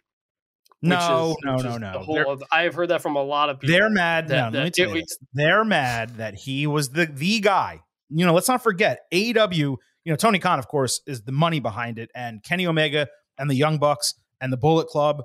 which 0.82 0.88
no, 0.90 1.32
is- 1.32 1.44
no, 1.44 1.56
no, 1.56 1.76
no. 1.78 1.92
the 1.92 1.98
whole 1.98 2.14
They're- 2.14 2.36
I 2.52 2.62
have 2.62 2.74
heard 2.74 2.88
that 2.90 3.02
from 3.02 3.16
a 3.16 3.22
lot 3.22 3.50
of 3.50 3.58
people. 3.60 3.76
They're 3.76 3.90
mad. 3.90 4.28
that- 4.28 4.52
no, 4.52 4.58
let 4.60 4.64
me 4.66 4.70
tell 4.70 4.90
it 4.90 4.94
you 4.94 5.00
this. 5.02 5.18
They're 5.34 5.64
mad 5.64 6.16
that 6.16 6.34
he 6.34 6.66
was 6.66 6.90
the 6.90 7.06
the 7.06 7.40
guy. 7.40 7.80
You 8.10 8.26
know, 8.26 8.34
let's 8.34 8.48
not 8.48 8.62
forget 8.62 9.00
AEW. 9.12 9.76
You 10.04 10.12
know, 10.12 10.16
Tony 10.16 10.38
Khan, 10.38 10.58
of 10.58 10.66
course, 10.68 11.00
is 11.06 11.22
the 11.22 11.32
money 11.32 11.60
behind 11.60 11.98
it, 11.98 12.10
and 12.14 12.42
Kenny 12.42 12.66
Omega 12.66 13.06
and 13.38 13.48
the 13.50 13.54
Young 13.54 13.78
Bucks 13.78 14.14
and 14.40 14.52
the 14.52 14.56
Bullet 14.56 14.88
Club 14.88 15.22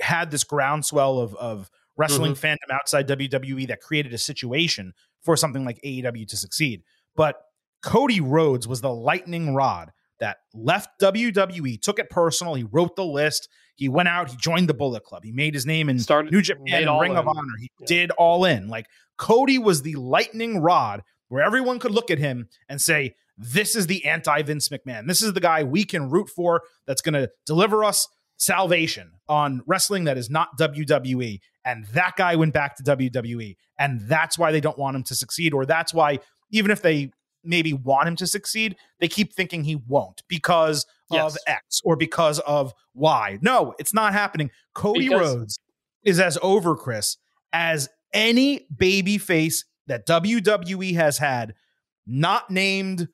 had 0.00 0.30
this 0.30 0.44
groundswell 0.44 1.18
of 1.18 1.34
of 1.36 1.70
wrestling 1.96 2.32
Mm-hmm. 2.34 2.46
fandom 2.46 2.74
outside 2.74 3.08
WWE 3.08 3.68
that 3.68 3.80
created 3.80 4.12
a 4.14 4.18
situation 4.18 4.92
for 5.22 5.36
something 5.36 5.64
like 5.64 5.78
AEW 5.84 6.26
to 6.28 6.36
succeed. 6.36 6.82
But 7.16 7.36
Cody 7.82 8.20
Rhodes 8.20 8.66
was 8.68 8.80
the 8.80 8.92
lightning 8.94 9.54
rod 9.54 9.90
that 10.18 10.38
left 10.54 10.90
WWE, 11.00 11.80
took 11.80 11.98
it 11.98 12.08
personal. 12.10 12.54
He 12.54 12.64
wrote 12.64 12.94
the 12.96 13.04
list. 13.04 13.48
He 13.76 13.88
went 13.88 14.08
out. 14.08 14.30
He 14.30 14.36
joined 14.36 14.68
the 14.68 14.74
Bullet 14.74 15.02
Club. 15.02 15.24
He 15.24 15.32
made 15.32 15.54
his 15.54 15.64
name 15.66 15.88
in 15.88 15.98
Started- 15.98 16.32
New 16.32 16.42
Japan 16.42 16.86
and 16.88 17.00
Ring 17.00 17.16
of. 17.16 17.26
Honor. 17.26 17.40
He 17.58 17.70
Yeah. 17.80 17.86
did 17.86 18.10
all 18.12 18.44
in. 18.44 18.68
Like 18.68 18.86
Cody 19.16 19.58
was 19.58 19.82
the 19.82 19.94
lightning 19.96 20.60
rod 20.60 21.02
where 21.30 21.42
everyone 21.42 21.78
could 21.78 21.90
look 21.92 22.10
at 22.10 22.18
him 22.18 22.48
and 22.68 22.80
say, 22.80 23.14
"This 23.38 23.74
is 23.74 23.86
the 23.86 24.04
anti 24.04 24.42
Vince 24.42 24.68
McMahon. 24.68 25.06
This 25.08 25.22
is 25.22 25.32
the 25.32 25.40
guy 25.40 25.64
we 25.64 25.84
can 25.84 26.10
root 26.10 26.28
for. 26.28 26.62
That's 26.86 27.00
going 27.00 27.14
to 27.14 27.30
deliver 27.46 27.82
us 27.82 28.06
salvation 28.36 29.12
on 29.28 29.62
wrestling 29.66 30.04
that 30.04 30.18
is 30.18 30.28
not 30.30 30.58
WWE." 30.58 31.40
And 31.64 31.86
that 31.88 32.16
guy 32.16 32.36
went 32.36 32.52
back 32.54 32.76
to 32.76 32.82
WWE, 32.82 33.56
and 33.78 34.00
that's 34.02 34.38
why 34.38 34.50
they 34.52 34.60
don't 34.60 34.78
want 34.78 34.96
him 34.96 35.02
to 35.04 35.14
succeed, 35.14 35.52
or 35.54 35.64
that's 35.66 35.92
why 35.94 36.18
even 36.50 36.70
if 36.70 36.82
they 36.82 37.10
maybe 37.44 37.72
want 37.72 38.06
him 38.08 38.16
to 38.16 38.26
succeed, 38.26 38.76
they 38.98 39.08
keep 39.08 39.32
thinking 39.32 39.64
he 39.64 39.76
won't 39.76 40.22
because 40.28 40.84
Yes. 41.10 41.34
of 41.34 41.38
X 41.46 41.80
or 41.84 41.96
because 41.96 42.38
of 42.40 42.72
Y. 42.94 43.38
No, 43.40 43.74
it's 43.78 43.94
not 43.94 44.12
happening. 44.12 44.50
Cody 44.74 45.08
Because- 45.08 45.20
Rhodes 45.36 45.58
is 46.04 46.20
as 46.20 46.38
over, 46.42 46.76
Chris, 46.76 47.16
as 47.52 47.88
any 48.12 48.66
baby 48.74 49.16
face 49.18 49.64
that 49.86 50.06
WWE 50.06 50.94
has 50.94 51.18
had, 51.18 51.54
not 52.06 52.50
named 52.50 53.08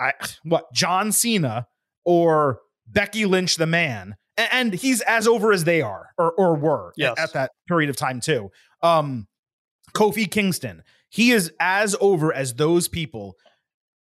I, 0.00 0.12
what 0.44 0.72
John 0.72 1.12
Cena 1.12 1.66
or 2.04 2.60
Becky 2.86 3.26
Lynch, 3.26 3.56
the 3.56 3.66
man, 3.66 4.16
and 4.36 4.72
he's 4.72 5.00
as 5.02 5.26
over 5.26 5.52
as 5.52 5.64
they 5.64 5.82
are 5.82 6.10
or 6.16 6.32
or 6.32 6.54
were 6.56 6.92
Yes. 6.96 7.18
at 7.18 7.32
that 7.32 7.50
period 7.66 7.90
of 7.90 7.96
time 7.96 8.20
too. 8.20 8.50
Um, 8.82 9.26
Kofi 9.94 10.30
Kingston, 10.30 10.82
he 11.08 11.32
is 11.32 11.52
as 11.58 11.96
over 12.00 12.32
as 12.32 12.54
those 12.54 12.86
people. 12.88 13.34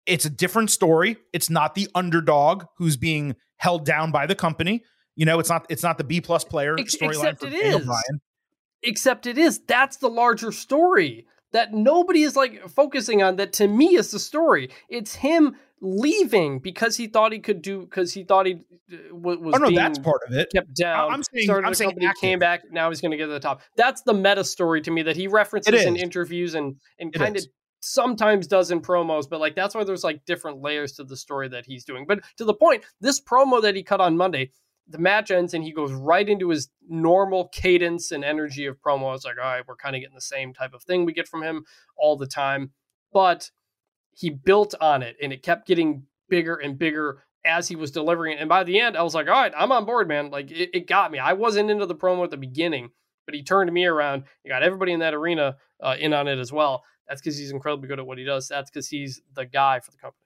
It's 0.07 0.25
a 0.25 0.31
different 0.31 0.71
story. 0.71 1.17
It's 1.33 1.51
not 1.51 1.75
the 1.75 1.89
underdog 1.95 2.65
who's 2.79 2.97
being 2.97 3.37
held 3.57 3.85
down 3.85 4.11
by 4.11 4.27
the 4.27 4.35
company. 4.35 4.83
You 5.15 5.27
know, 5.27 5.39
it's 5.39 5.51
not 5.51 5.67
it's 5.69 5.83
not 5.83 5.99
the 5.99 6.05
B 6.05 6.21
plus 6.21 6.43
player 6.45 6.77
storyline 6.77 6.81
except 7.11 7.41
for 7.41 7.47
it 7.49 7.51
Daniel. 7.51 7.81
Bryan. 7.81 8.21
Except 8.83 9.27
it 9.27 9.37
is. 9.39 9.61
That's 9.69 9.99
the 9.99 10.09
larger 10.09 10.51
story 10.51 11.27
that 11.53 11.73
nobody 11.73 12.23
is 12.23 12.37
like 12.37 12.69
focusing 12.69 13.23
on. 13.23 13.37
That 13.37 13.53
to 13.55 13.69
me 13.69 13.97
is 13.97 14.11
the 14.11 14.19
story. 14.19 14.71
It's 14.89 15.15
him 15.15 15.57
leaving 15.81 16.61
because 16.61 16.97
he 16.97 17.09
thought 17.09 17.33
he 17.33 17.41
could 17.41 17.61
do 17.61 17.81
because 17.81 18.13
he 18.13 18.23
thought 18.25 18.47
he 18.47 18.55
uh, 18.93 18.97
wa- 19.11 19.35
was 19.35 19.55
Oh 19.57 19.59
no, 19.59 19.71
that's 19.75 19.99
part 19.99 20.21
of 20.29 20.35
it. 20.35 20.49
kept 20.55 20.75
down. 20.75 21.13
I'm 21.13 21.23
saying- 21.23 21.45
started 21.45 21.67
I'm 21.67 21.75
saying 21.75 21.91
company, 21.91 22.13
came 22.21 22.39
back. 22.39 22.63
Now 22.71 22.89
he's 22.89 23.01
going 23.01 23.11
to 23.11 23.17
get 23.17 23.27
to 23.27 23.33
the 23.33 23.41
top. 23.41 23.63
That's 23.77 24.03
the 24.03 24.15
meta 24.15 24.45
story 24.45 24.81
to 24.83 24.91
me 24.91 25.03
that 25.03 25.17
he 25.17 25.27
references 25.27 25.73
in 25.85 25.97
interviews 25.97 26.55
and 26.55 26.77
and 26.99 27.13
kind 27.13 27.37
of 27.37 27.45
sometimes 27.81 28.47
does 28.47 28.71
in 28.71 28.81
promos. 28.81 29.29
But 29.29 29.41
like 29.41 29.57
that's 29.57 29.75
why 29.75 29.85
there's 29.85 30.05
like 30.05 30.25
different 30.25 30.63
layers 30.63 30.93
to 30.93 31.05
the 31.05 31.17
story 31.17 31.49
that 31.49 31.67
he's 31.67 31.85
doing. 31.85 32.07
But 32.07 32.21
to 32.37 32.45
the 32.45 32.55
point, 32.55 32.85
this 33.01 33.21
promo 33.21 33.61
that 33.63 33.75
he 33.75 33.83
cut 33.83 34.01
on 34.01 34.17
Monday. 34.17 34.51
The 34.89 34.99
match 34.99 35.31
ends 35.31 35.55
and 35.55 35.65
he 35.65 35.73
goes 35.73 35.93
right 35.93 36.29
into 36.29 36.51
his 36.51 36.69
normal 36.89 37.49
cadence 37.49 38.11
and 38.11 38.25
energy 38.25 38.67
of 38.67 38.77
promo. 38.81 39.15
It's 39.15 39.25
like, 39.25 39.39
all 39.39 39.45
right, 39.45 39.63
we're 39.67 39.77
kind 39.77 39.97
of 39.97 40.01
getting 40.01 40.15
the 40.15 40.21
same 40.21 40.53
type 40.53 40.75
of 40.75 40.83
thing 40.83 41.05
we 41.05 41.13
get 41.13 41.29
from 41.29 41.43
him 41.43 41.65
all 41.97 42.17
the 42.17 42.27
time. 42.27 42.73
But 43.13 43.51
he 44.11 44.31
built 44.31 44.75
on 44.81 45.03
it 45.03 45.17
and 45.23 45.33
it 45.33 45.43
kept 45.43 45.67
getting 45.67 46.05
bigger 46.29 46.57
and 46.57 46.79
bigger 46.79 47.25
as 47.45 47.69
he 47.69 47.77
was 47.77 47.91
delivering 47.91 48.37
it. 48.37 48.41
And 48.41 48.49
by 48.49 48.65
the 48.65 48.81
end, 48.81 48.97
I 48.97 49.03
was 49.03 49.15
like, 49.15 49.27
all 49.27 49.33
right, 49.33 49.53
I'm 49.57 49.73
on 49.73 49.85
board, 49.85 50.09
man. 50.09 50.31
Like 50.31 50.51
it, 50.51 50.71
it 50.75 50.87
got 50.87 51.11
me. 51.11 51.19
I 51.19 51.33
wasn't 51.33 51.71
into 51.71 51.87
the 51.87 51.95
promo 51.95 52.25
at 52.25 52.31
the 52.31 52.37
beginning, 52.37 52.91
but 53.27 53.35
he 53.35 53.43
turned 53.43 53.73
me 53.73 53.85
around. 53.85 54.25
He 54.43 54.49
got 54.49 54.63
everybody 54.63 54.93
in 54.93 55.01
that 55.01 55.15
arena 55.15 55.57
uh, 55.83 55.97
in 55.99 56.13
on 56.13 56.29
it 56.29 56.39
as 56.39 56.53
well. 56.53 56.85
That's 57.09 57.21
because 57.21 57.37
he's 57.37 57.51
incredibly 57.51 57.89
good 57.89 57.99
at 57.99 58.07
what 58.07 58.19
he 58.19 58.25
does. 58.25 58.49
That's 58.49 58.71
because 58.71 58.89
he's 58.89 59.21
the 59.35 59.45
guy 59.45 59.81
for 59.81 59.91
the 59.91 59.99
company. 59.99 60.22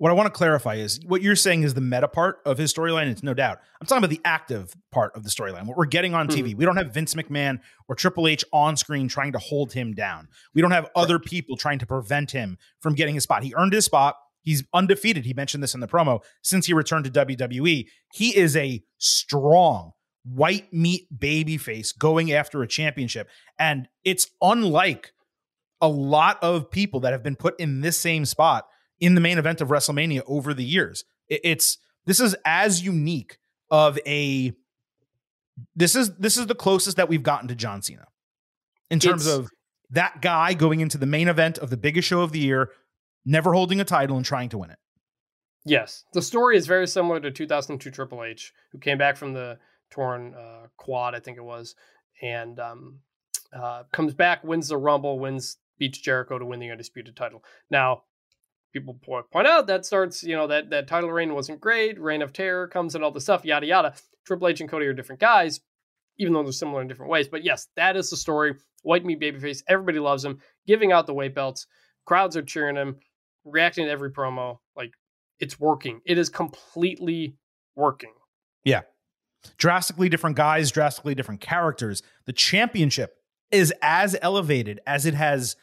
What 0.00 0.10
I 0.10 0.14
want 0.14 0.28
to 0.28 0.30
clarify 0.30 0.76
is 0.76 0.98
what 1.04 1.20
you're 1.20 1.36
saying 1.36 1.62
is 1.62 1.74
the 1.74 1.82
meta 1.82 2.08
part 2.08 2.40
of 2.46 2.56
his 2.56 2.72
storyline. 2.72 3.10
It's 3.10 3.22
no 3.22 3.34
doubt. 3.34 3.58
I'm 3.78 3.86
talking 3.86 4.02
about 4.02 4.08
the 4.08 4.22
active 4.24 4.72
part 4.90 5.14
of 5.14 5.24
the 5.24 5.28
storyline. 5.28 5.66
What 5.66 5.76
we're 5.76 5.84
getting 5.84 6.14
on 6.14 6.26
TV. 6.26 6.48
Mm-hmm. 6.48 6.56
We 6.56 6.64
don't 6.64 6.78
have 6.78 6.94
Vince 6.94 7.12
McMahon 7.12 7.60
or 7.86 7.94
Triple 7.94 8.26
H 8.26 8.42
on 8.50 8.78
screen 8.78 9.08
trying 9.08 9.32
to 9.32 9.38
hold 9.38 9.74
him 9.74 9.92
down. 9.92 10.28
We 10.54 10.62
don't 10.62 10.70
have 10.70 10.88
other 10.96 11.18
people 11.18 11.58
trying 11.58 11.80
to 11.80 11.86
prevent 11.86 12.30
him 12.30 12.56
from 12.80 12.94
getting 12.94 13.12
his 13.12 13.24
spot. 13.24 13.42
He 13.42 13.52
earned 13.54 13.74
his 13.74 13.84
spot. 13.84 14.16
He's 14.40 14.64
undefeated. 14.72 15.26
He 15.26 15.34
mentioned 15.34 15.62
this 15.62 15.74
in 15.74 15.80
the 15.80 15.86
promo 15.86 16.22
since 16.40 16.64
he 16.64 16.72
returned 16.72 17.04
to 17.04 17.10
WWE. 17.10 17.86
He 18.14 18.34
is 18.34 18.56
a 18.56 18.82
strong 18.96 19.92
white 20.24 20.72
meat 20.72 21.08
baby 21.14 21.58
face 21.58 21.92
going 21.92 22.32
after 22.32 22.62
a 22.62 22.66
championship. 22.66 23.28
And 23.58 23.86
it's 24.02 24.28
unlike 24.40 25.12
a 25.82 25.88
lot 25.88 26.42
of 26.42 26.70
people 26.70 27.00
that 27.00 27.12
have 27.12 27.22
been 27.22 27.36
put 27.36 27.60
in 27.60 27.82
this 27.82 27.98
same 27.98 28.24
spot 28.24 28.64
in 29.00 29.14
the 29.14 29.20
main 29.20 29.38
event 29.38 29.60
of 29.60 29.68
WrestleMania 29.68 30.22
over 30.26 30.52
the 30.54 30.64
years. 30.64 31.04
It- 31.28 31.40
It's 31.42 31.78
this 32.06 32.20
is 32.20 32.36
as 32.44 32.82
unique 32.82 33.38
of 33.70 33.98
a 34.06 34.52
this 35.74 35.94
is 35.94 36.14
this 36.16 36.36
is 36.36 36.46
the 36.46 36.54
closest 36.54 36.96
that 36.96 37.08
we've 37.08 37.22
gotten 37.22 37.48
to 37.48 37.54
John 37.54 37.82
Cena 37.82 38.06
in 38.90 38.98
terms 39.00 39.26
It's- 39.26 39.38
of 39.38 39.50
that 39.90 40.22
guy 40.22 40.54
going 40.54 40.80
into 40.80 40.96
the 40.98 41.06
main 41.06 41.28
event 41.28 41.58
of 41.58 41.70
the 41.70 41.76
biggest 41.76 42.06
show 42.06 42.20
of 42.22 42.30
the 42.32 42.38
year, 42.38 42.70
never 43.24 43.52
holding 43.54 43.80
a 43.80 43.84
title 43.84 44.16
and 44.16 44.24
trying 44.24 44.48
to 44.50 44.58
win 44.58 44.70
it. 44.70 44.78
Yes, 45.64 46.04
the 46.12 46.22
story 46.22 46.56
is 46.56 46.66
very 46.66 46.86
similar 46.86 47.18
to 47.20 47.30
2002 47.30 47.90
Triple 47.90 48.22
H, 48.24 48.52
who 48.72 48.78
came 48.78 48.98
back 48.98 49.16
from 49.16 49.32
the 49.34 49.58
torn 49.90 50.34
uh, 50.34 50.68
quad, 50.76 51.14
I 51.14 51.20
think 51.20 51.36
it 51.38 51.42
was, 51.44 51.74
and 52.22 52.58
um, 52.60 53.00
uh, 53.52 53.82
comes 53.92 54.14
back, 54.14 54.42
wins 54.44 54.68
the 54.68 54.76
Rumble, 54.78 55.18
wins, 55.18 55.56
beats 55.76 55.98
Jericho 55.98 56.38
to 56.38 56.46
win 56.46 56.60
the 56.60 56.70
undisputed 56.70 57.14
title. 57.16 57.44
Now, 57.68 58.04
people 58.72 58.98
point 59.02 59.46
out 59.46 59.66
that 59.66 59.84
starts, 59.84 60.22
you 60.22 60.36
know, 60.36 60.46
that 60.46 60.70
that 60.70 60.88
title 60.88 61.10
reign 61.10 61.34
wasn't 61.34 61.60
great. 61.60 62.00
Reign 62.00 62.22
of 62.22 62.32
Terror 62.32 62.68
comes 62.68 62.94
and 62.94 63.04
all 63.04 63.10
the 63.10 63.20
stuff, 63.20 63.44
yada 63.44 63.66
yada. 63.66 63.94
Triple 64.26 64.48
H 64.48 64.60
and 64.60 64.70
Cody 64.70 64.86
are 64.86 64.92
different 64.92 65.20
guys, 65.20 65.60
even 66.18 66.32
though 66.32 66.42
they're 66.42 66.52
similar 66.52 66.82
in 66.82 66.88
different 66.88 67.10
ways. 67.10 67.28
But 67.28 67.44
yes, 67.44 67.68
that 67.76 67.96
is 67.96 68.10
the 68.10 68.16
story. 68.16 68.54
White 68.82 69.04
meat 69.04 69.20
babyface, 69.20 69.62
everybody 69.68 69.98
loves 69.98 70.24
him, 70.24 70.38
giving 70.66 70.92
out 70.92 71.06
the 71.06 71.14
weight 71.14 71.34
belts. 71.34 71.66
Crowds 72.06 72.36
are 72.36 72.42
cheering 72.42 72.76
him, 72.76 72.96
reacting 73.44 73.86
to 73.86 73.90
every 73.90 74.10
promo. 74.10 74.58
Like 74.76 74.92
it's 75.38 75.58
working. 75.58 76.00
It 76.04 76.18
is 76.18 76.28
completely 76.28 77.36
working. 77.76 78.12
Yeah. 78.64 78.82
Drastically 79.56 80.08
different 80.08 80.36
guys, 80.36 80.70
drastically 80.70 81.14
different 81.14 81.40
characters. 81.40 82.02
The 82.26 82.32
championship 82.32 83.14
is 83.50 83.72
as 83.82 84.16
elevated 84.20 84.80
as 84.86 85.06
it 85.06 85.14
has 85.14 85.56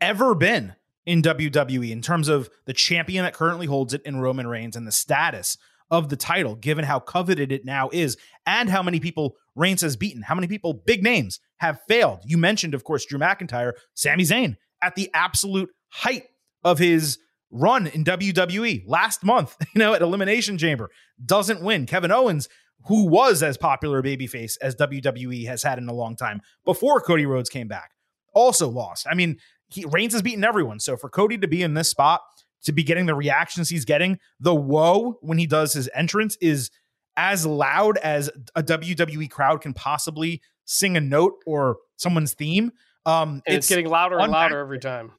ever 0.00 0.34
been 0.34 0.74
in 1.06 1.22
WWE 1.22 1.90
in 1.90 2.02
terms 2.02 2.28
of 2.28 2.48
the 2.64 2.72
champion 2.72 3.24
that 3.24 3.34
currently 3.34 3.66
holds 3.66 3.94
it 3.94 4.02
in 4.04 4.20
Roman 4.20 4.46
Reigns 4.46 4.76
and 4.76 4.86
the 4.86 4.92
status 4.92 5.58
of 5.90 6.08
the 6.08 6.16
title, 6.16 6.54
given 6.54 6.84
how 6.84 6.98
coveted 6.98 7.52
it 7.52 7.64
now 7.64 7.90
is 7.92 8.16
and 8.46 8.70
how 8.70 8.82
many 8.82 8.98
people 8.98 9.36
Reigns 9.54 9.82
has 9.82 9.96
beaten, 9.96 10.22
how 10.22 10.34
many 10.34 10.46
people, 10.46 10.72
big 10.72 11.02
names, 11.02 11.38
have 11.58 11.80
failed. 11.86 12.20
You 12.24 12.38
mentioned, 12.38 12.74
of 12.74 12.84
course, 12.84 13.04
Drew 13.04 13.18
McIntyre, 13.18 13.72
Sami 13.94 14.24
Zayn 14.24 14.56
at 14.82 14.94
the 14.94 15.10
absolute 15.12 15.70
height 15.88 16.24
of 16.64 16.78
his 16.78 17.18
run 17.50 17.86
in 17.86 18.04
WWE 18.04 18.84
last 18.86 19.22
month, 19.22 19.56
you 19.74 19.78
know, 19.78 19.92
at 19.94 20.02
Elimination 20.02 20.56
Chamber, 20.56 20.90
doesn't 21.24 21.62
win. 21.62 21.86
Kevin 21.86 22.10
Owens, 22.10 22.48
who 22.86 23.06
was 23.06 23.42
as 23.42 23.58
popular 23.58 23.98
a 23.98 24.02
babyface 24.02 24.56
as 24.62 24.74
WWE 24.76 25.46
has 25.46 25.62
had 25.62 25.78
in 25.78 25.88
a 25.88 25.94
long 25.94 26.16
time 26.16 26.40
before 26.64 27.00
Cody 27.00 27.26
Rhodes 27.26 27.50
came 27.50 27.68
back, 27.68 27.90
also 28.34 28.68
lost. 28.68 29.06
I 29.08 29.14
mean, 29.14 29.38
he 29.72 29.84
Reigns 29.84 30.12
has 30.12 30.22
beaten 30.22 30.44
everyone. 30.44 30.80
So 30.80 30.96
for 30.96 31.08
Cody 31.08 31.38
to 31.38 31.48
be 31.48 31.62
in 31.62 31.74
this 31.74 31.88
spot, 31.88 32.20
to 32.64 32.72
be 32.72 32.82
getting 32.82 33.06
the 33.06 33.14
reactions 33.14 33.68
he's 33.68 33.84
getting, 33.84 34.18
the 34.40 34.54
whoa 34.54 35.18
when 35.20 35.38
he 35.38 35.46
does 35.46 35.72
his 35.72 35.88
entrance 35.94 36.36
is 36.40 36.70
as 37.16 37.44
loud 37.44 37.98
as 37.98 38.30
a 38.54 38.62
WWE 38.62 39.30
crowd 39.30 39.60
can 39.60 39.74
possibly 39.74 40.40
sing 40.64 40.96
a 40.96 41.00
note 41.00 41.34
or 41.46 41.78
someone's 41.96 42.34
theme. 42.34 42.72
Um, 43.04 43.42
And 43.46 43.56
it's, 43.56 43.68
getting 43.68 43.88
louder 43.88 44.18
and 44.18 44.30
louder 44.30 44.58
every 44.58 44.78
time. 44.78 45.12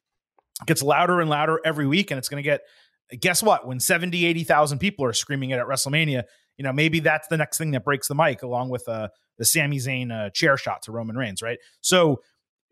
It 0.62 0.68
gets 0.68 0.82
louder 0.82 1.20
and 1.20 1.30
louder 1.30 1.60
every 1.66 1.86
week 1.86 2.12
and 2.12 2.18
it's 2.18 2.30
going 2.30 2.41
to 2.41 2.47
get 2.47 2.62
guess 3.20 3.43
what 3.43 3.68
when 3.68 3.80
70 3.80 4.26
80,000 4.26 4.80
people 4.80 5.06
are 5.06 5.14
screaming 5.14 5.49
it 5.49 5.60
at 5.60 5.68
WrestleMania 5.68 6.24
you 6.58 6.64
know, 6.64 6.74
maybe 6.74 6.99
that's 6.99 7.28
the 7.28 7.38
next 7.38 7.58
thing 7.58 7.72
that 7.72 7.84
breaks 7.84 8.08
the 8.08 8.16
mic, 8.16 8.43
along 8.43 8.70
with 8.70 8.88
uh, 8.88 9.10
the 9.38 9.45
Sami 9.45 9.78
Zayn 9.78 10.12
uh, 10.12 10.30
chair 10.30 10.58
shot 10.58 10.84
to 10.84 10.91
Roman 10.91 11.16
Reigns, 11.16 11.41
right? 11.41 11.58
So 11.82 12.22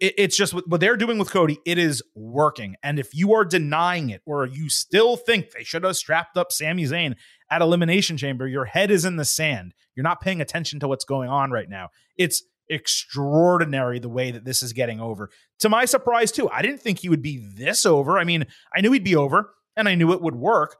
it, 0.01 0.15
it's 0.17 0.35
just 0.35 0.53
what, 0.53 0.67
what 0.67 0.81
they're 0.81 0.97
doing 0.97 1.17
with 1.17 1.31
Cody. 1.31 1.59
It 1.65 1.77
is 1.77 2.03
working, 2.13 2.75
and 2.83 2.99
if 2.99 3.13
you 3.13 3.33
are 3.33 3.45
denying 3.45 4.09
it, 4.09 4.21
or 4.25 4.45
you 4.45 4.67
still 4.67 5.15
think 5.15 5.51
they 5.51 5.63
should 5.63 5.85
have 5.85 5.95
strapped 5.95 6.35
up 6.35 6.51
Sami 6.51 6.83
Zayn 6.83 7.15
at 7.49 7.61
Elimination 7.61 8.17
Chamber, 8.17 8.47
your 8.47 8.65
head 8.65 8.91
is 8.91 9.05
in 9.05 9.15
the 9.15 9.25
sand. 9.25 9.73
You're 9.95 10.03
not 10.03 10.19
paying 10.19 10.41
attention 10.41 10.81
to 10.81 10.87
what's 10.89 11.05
going 11.05 11.29
on 11.29 11.51
right 11.51 11.69
now. 11.69 11.89
It's 12.17 12.43
extraordinary 12.69 13.99
the 13.99 14.09
way 14.09 14.31
that 14.31 14.45
this 14.45 14.63
is 14.63 14.73
getting 14.73 14.99
over. 14.99 15.29
To 15.59 15.69
my 15.69 15.85
surprise, 15.85 16.31
too, 16.31 16.49
I 16.49 16.61
didn't 16.61 16.81
think 16.81 16.99
he 16.99 17.09
would 17.09 17.21
be 17.21 17.45
this 17.55 17.85
over. 17.85 18.17
I 18.17 18.23
mean, 18.23 18.45
I 18.75 18.81
knew 18.81 18.91
he'd 18.93 19.03
be 19.03 19.15
over 19.15 19.53
and 19.75 19.89
I 19.89 19.95
knew 19.95 20.13
it 20.13 20.21
would 20.21 20.35
work, 20.35 20.77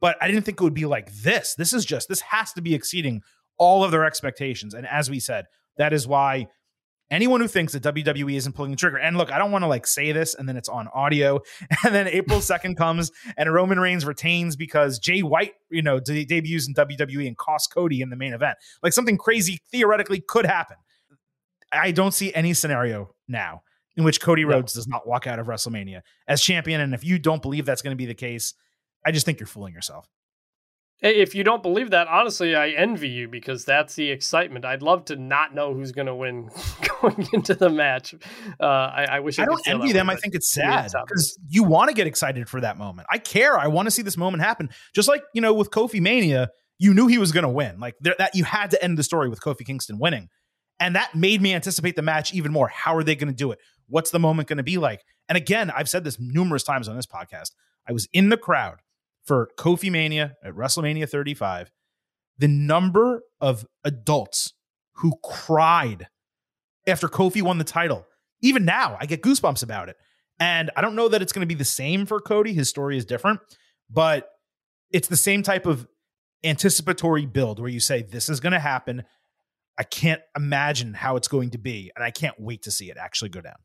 but 0.00 0.16
I 0.22 0.26
didn't 0.26 0.44
think 0.44 0.60
it 0.60 0.64
would 0.64 0.74
be 0.74 0.86
like 0.86 1.12
this. 1.12 1.54
This 1.54 1.74
is 1.74 1.84
just, 1.84 2.08
this 2.08 2.20
has 2.22 2.52
to 2.54 2.62
be 2.62 2.74
exceeding 2.74 3.20
all 3.58 3.84
of 3.84 3.90
their 3.90 4.06
expectations. 4.06 4.72
And 4.72 4.86
as 4.86 5.10
we 5.10 5.20
said, 5.20 5.44
that 5.76 5.92
is 5.92 6.06
why 6.06 6.46
anyone 7.10 7.40
who 7.40 7.48
thinks 7.48 7.72
that 7.72 7.82
WWE 7.82 8.34
isn't 8.34 8.54
pulling 8.54 8.70
the 8.70 8.76
trigger, 8.76 8.98
and 8.98 9.16
look, 9.16 9.32
I 9.32 9.38
don't 9.38 9.52
want 9.52 9.62
to 9.62 9.68
like 9.68 9.86
say 9.86 10.12
this 10.12 10.34
and 10.34 10.48
then 10.48 10.56
it's 10.56 10.68
on 10.68 10.88
audio, 10.94 11.40
and 11.84 11.94
then 11.94 12.08
April 12.08 12.38
2nd 12.40 12.76
comes 12.76 13.10
and 13.36 13.52
Roman 13.52 13.78
Reigns 13.80 14.04
retains 14.04 14.56
because 14.56 14.98
Jay 14.98 15.22
White, 15.22 15.54
you 15.70 15.82
know, 15.82 16.00
de- 16.00 16.24
debuts 16.24 16.68
in 16.68 16.74
WWE 16.74 17.26
and 17.26 17.36
costs 17.36 17.68
Cody 17.68 18.00
in 18.00 18.10
the 18.10 18.16
main 18.16 18.32
event. 18.32 18.56
Like 18.82 18.92
something 18.92 19.18
crazy 19.18 19.60
theoretically 19.70 20.20
could 20.20 20.46
happen. 20.46 20.76
I 21.72 21.90
don't 21.90 22.14
see 22.14 22.32
any 22.34 22.54
scenario 22.54 23.14
now 23.28 23.62
in 23.96 24.04
which 24.04 24.20
Cody 24.20 24.44
Rhodes 24.44 24.74
no. 24.74 24.78
does 24.78 24.88
not 24.88 25.06
walk 25.06 25.26
out 25.26 25.38
of 25.38 25.46
WrestleMania 25.46 26.00
as 26.28 26.40
champion. 26.40 26.80
And 26.80 26.94
if 26.94 27.04
you 27.04 27.18
don't 27.18 27.42
believe 27.42 27.66
that's 27.66 27.82
going 27.82 27.92
to 27.92 27.96
be 27.96 28.06
the 28.06 28.14
case, 28.14 28.54
I 29.04 29.12
just 29.12 29.26
think 29.26 29.40
you're 29.40 29.46
fooling 29.46 29.74
yourself. 29.74 30.08
If 31.00 31.34
you 31.34 31.44
don't 31.44 31.62
believe 31.62 31.90
that, 31.90 32.08
honestly, 32.08 32.54
I 32.54 32.70
envy 32.70 33.08
you 33.08 33.28
because 33.28 33.64
that's 33.64 33.94
the 33.94 34.10
excitement. 34.10 34.64
I'd 34.64 34.80
love 34.80 35.04
to 35.06 35.16
not 35.16 35.54
know 35.54 35.74
who's 35.74 35.92
going 35.92 36.06
to 36.06 36.14
win 36.14 36.48
going 37.02 37.28
into 37.32 37.54
the 37.54 37.68
match. 37.68 38.14
Uh, 38.58 38.64
I, 38.64 39.06
I, 39.10 39.20
wish 39.20 39.38
I, 39.38 39.42
I 39.42 39.46
don't 39.46 39.68
envy 39.68 39.92
them. 39.92 40.06
Way, 40.06 40.14
I 40.14 40.16
think 40.16 40.34
it's 40.34 40.52
sad 40.52 40.90
because 41.06 41.38
you 41.48 41.64
want 41.64 41.88
to 41.88 41.94
get 41.94 42.06
excited 42.06 42.48
for 42.48 42.60
that 42.60 42.78
moment. 42.78 43.08
I 43.10 43.18
care. 43.18 43.58
I 43.58 43.66
want 43.66 43.86
to 43.86 43.90
see 43.90 44.02
this 44.02 44.16
moment 44.16 44.42
happen. 44.42 44.70
Just 44.94 45.08
like 45.08 45.22
you 45.34 45.42
know 45.42 45.52
with 45.52 45.70
Kofi 45.70 46.00
Mania, 46.00 46.48
you 46.78 46.94
knew 46.94 47.06
he 47.06 47.18
was 47.18 47.32
going 47.32 47.44
to 47.44 47.50
win. 47.50 47.78
Like 47.80 47.96
there, 48.00 48.14
that, 48.18 48.34
you 48.34 48.44
had 48.44 48.70
to 48.70 48.82
end 48.82 48.96
the 48.96 49.02
story 49.02 49.28
with 49.28 49.40
Kofi 49.40 49.66
Kingston 49.66 49.98
winning. 49.98 50.28
And 50.80 50.96
that 50.96 51.14
made 51.14 51.40
me 51.40 51.54
anticipate 51.54 51.96
the 51.96 52.02
match 52.02 52.34
even 52.34 52.52
more. 52.52 52.68
How 52.68 52.96
are 52.96 53.04
they 53.04 53.14
going 53.14 53.28
to 53.28 53.34
do 53.34 53.52
it? 53.52 53.58
What's 53.88 54.10
the 54.10 54.18
moment 54.18 54.48
going 54.48 54.56
to 54.56 54.64
be 54.64 54.78
like? 54.78 55.04
And 55.28 55.36
again, 55.36 55.70
I've 55.70 55.88
said 55.88 56.04
this 56.04 56.18
numerous 56.18 56.62
times 56.62 56.88
on 56.88 56.96
this 56.96 57.06
podcast. 57.06 57.50
I 57.88 57.92
was 57.92 58.08
in 58.12 58.28
the 58.28 58.36
crowd 58.36 58.80
for 59.24 59.50
Kofi 59.58 59.90
Mania 59.90 60.36
at 60.44 60.54
WrestleMania 60.54 61.08
35. 61.08 61.70
The 62.38 62.48
number 62.48 63.22
of 63.40 63.64
adults 63.84 64.52
who 64.96 65.14
cried 65.22 66.08
after 66.86 67.08
Kofi 67.08 67.42
won 67.42 67.58
the 67.58 67.64
title, 67.64 68.06
even 68.42 68.64
now, 68.64 68.96
I 69.00 69.06
get 69.06 69.22
goosebumps 69.22 69.62
about 69.62 69.88
it. 69.88 69.96
And 70.38 70.70
I 70.76 70.80
don't 70.80 70.96
know 70.96 71.08
that 71.08 71.22
it's 71.22 71.32
going 71.32 71.46
to 71.46 71.46
be 71.46 71.54
the 71.54 71.64
same 71.64 72.06
for 72.06 72.20
Cody. 72.20 72.52
His 72.52 72.68
story 72.68 72.96
is 72.98 73.04
different, 73.04 73.40
but 73.88 74.28
it's 74.90 75.08
the 75.08 75.16
same 75.16 75.42
type 75.42 75.64
of 75.64 75.86
anticipatory 76.42 77.24
build 77.24 77.60
where 77.60 77.70
you 77.70 77.80
say, 77.80 78.02
This 78.02 78.28
is 78.28 78.40
going 78.40 78.52
to 78.52 78.58
happen. 78.58 79.04
I 79.78 79.82
can't 79.82 80.20
imagine 80.36 80.94
how 80.94 81.16
it's 81.16 81.28
going 81.28 81.50
to 81.50 81.58
be, 81.58 81.90
and 81.96 82.04
I 82.04 82.10
can't 82.10 82.38
wait 82.38 82.62
to 82.62 82.70
see 82.70 82.90
it 82.90 82.96
actually 82.96 83.30
go 83.30 83.40
down. 83.40 83.56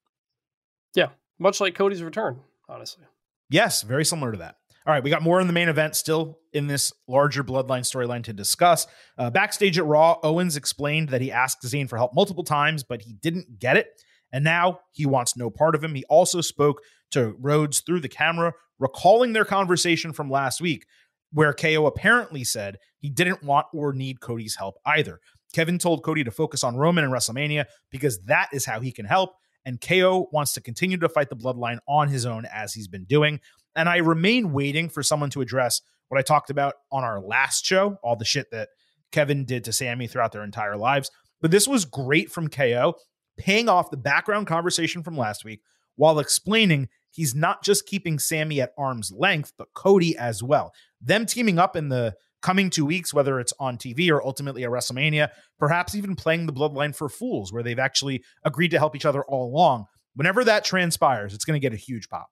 Yeah, 0.96 1.10
much 1.38 1.62
like 1.62 1.76
Cody's 1.76 2.02
return, 2.02 2.40
honestly. 2.68 3.04
Yes, 3.50 3.84
very 3.84 4.06
similar 4.06 4.32
to 4.32 4.38
that. 4.40 4.56
All 4.90 4.96
right, 4.96 5.04
we 5.04 5.12
got 5.12 5.22
more 5.22 5.40
in 5.40 5.46
the 5.46 5.54
main 5.54 5.70
event 5.70 5.96
still 5.96 6.40
in 6.52 6.66
this 6.66 6.92
larger 7.08 7.44
bloodline 7.44 7.82
storyline 7.82 8.24
to 8.24 8.34
discuss. 8.34 8.88
Uh, 9.20 9.30
backstage 9.30 9.78
at 9.78 9.86
Raw, 9.86 10.18
Owens 10.24 10.58
explained 10.58 11.10
that 11.10 11.22
he 11.22 11.32
asked 11.32 11.62
Zayn 11.62 11.88
for 11.88 11.98
help 11.98 12.16
multiple 12.16 12.44
times, 12.44 12.84
but 12.84 13.04
he 13.04 13.14
didn't 13.14 13.60
get 13.60 13.78
it. 13.78 13.86
And 14.34 14.44
now 14.44 14.80
he 14.94 15.06
wants 15.06 15.38
no 15.38 15.52
part 15.52 15.76
of 15.76 15.84
him. 15.84 15.94
He 15.94 16.06
also 16.06 16.42
spoke 16.42 16.82
to 17.12 17.36
Rhodes 17.38 17.82
through 17.82 18.00
the 18.00 18.10
camera, 18.10 18.54
recalling 18.80 19.34
their 19.34 19.46
conversation 19.46 20.12
from 20.12 20.32
last 20.32 20.60
week, 20.60 20.88
where 21.32 21.54
KO 21.54 21.86
apparently 21.86 22.44
said 22.44 22.80
he 22.98 23.12
didn't 23.12 23.44
want 23.44 23.68
or 23.72 23.94
need 23.94 24.22
Cody's 24.22 24.56
help 24.56 24.78
either. 24.88 25.20
Kevin 25.54 25.78
told 25.78 26.04
Cody 26.04 26.24
to 26.24 26.32
focus 26.32 26.64
on 26.64 26.76
Roman 26.76 27.04
and 27.04 27.14
WrestleMania 27.14 27.66
because 27.92 28.24
that 28.24 28.50
is 28.54 28.66
how 28.66 28.80
he 28.80 28.92
can 28.92 29.06
help. 29.06 29.36
And 29.66 29.80
KO 29.80 30.30
wants 30.32 30.54
to 30.54 30.62
continue 30.62 30.98
to 30.98 31.10
fight 31.10 31.30
the 31.30 31.36
bloodline 31.36 31.78
on 31.88 32.08
his 32.08 32.26
own 32.26 32.46
as 32.52 32.74
he's 32.74 32.88
been 32.88 33.04
doing. 33.04 33.40
And 33.76 33.88
I 33.88 33.98
remain 33.98 34.52
waiting 34.52 34.90
for 34.90 35.04
someone 35.04 35.30
to 35.32 35.42
address 35.42 35.82
what 36.10 36.20
I 36.20 36.24
talked 36.24 36.50
about 36.50 36.76
on 36.92 37.04
our 37.04 37.22
last 37.22 37.66
show, 37.66 37.98
all 38.04 38.16
the 38.16 38.26
shit 38.26 38.48
that 38.52 38.70
Kevin 39.12 39.46
did 39.46 39.64
to 39.66 39.74
Sami 39.74 40.08
throughout 40.08 40.32
their 40.32 40.44
entire 40.44 40.78
lives. 40.78 41.12
But 41.42 41.52
this 41.52 41.68
was 41.68 41.86
great 41.86 42.32
from 42.32 42.50
KO, 42.50 42.96
paying 43.38 43.70
off 43.70 43.92
the 43.92 43.98
background 43.98 44.48
conversation 44.48 45.04
from 45.04 45.18
last 45.18 45.46
week 45.46 45.62
while 45.96 46.20
explaining 46.20 46.88
he's 47.12 47.36
not 47.36 47.64
just 47.64 47.86
keeping 47.86 48.20
Sami 48.20 48.62
at 48.62 48.72
arm's 48.78 49.12
length, 49.12 49.54
but 49.58 49.68
Cody 49.74 50.18
as 50.18 50.44
well. 50.44 50.72
Them 51.02 51.26
teaming 51.26 51.60
up 51.60 51.76
in 51.76 51.90
the 51.90 52.16
coming 52.42 52.70
two 52.70 52.86
weeks, 52.86 53.14
whether 53.14 53.40
it's 53.40 53.54
on 53.60 53.78
TV 53.78 54.10
or 54.10 54.24
ultimately 54.24 54.64
at 54.64 54.70
WrestleMania, 54.70 55.30
perhaps 55.58 55.96
even 55.96 56.16
playing 56.16 56.46
the 56.46 56.54
bloodline 56.54 56.96
for 56.96 57.10
fools, 57.10 57.52
where 57.52 57.64
they've 57.64 57.80
actually 57.80 58.24
agreed 58.46 58.72
to 58.72 58.80
help 58.80 58.96
each 58.96 59.06
other 59.06 59.24
all 59.26 59.48
along. 59.48 59.86
Whenever 60.16 60.44
that 60.44 60.64
transpires, 60.64 61.34
it's 61.34 61.46
going 61.46 61.60
to 61.60 61.66
get 61.66 61.74
a 61.74 61.78
huge 61.78 62.10
pop. 62.10 62.30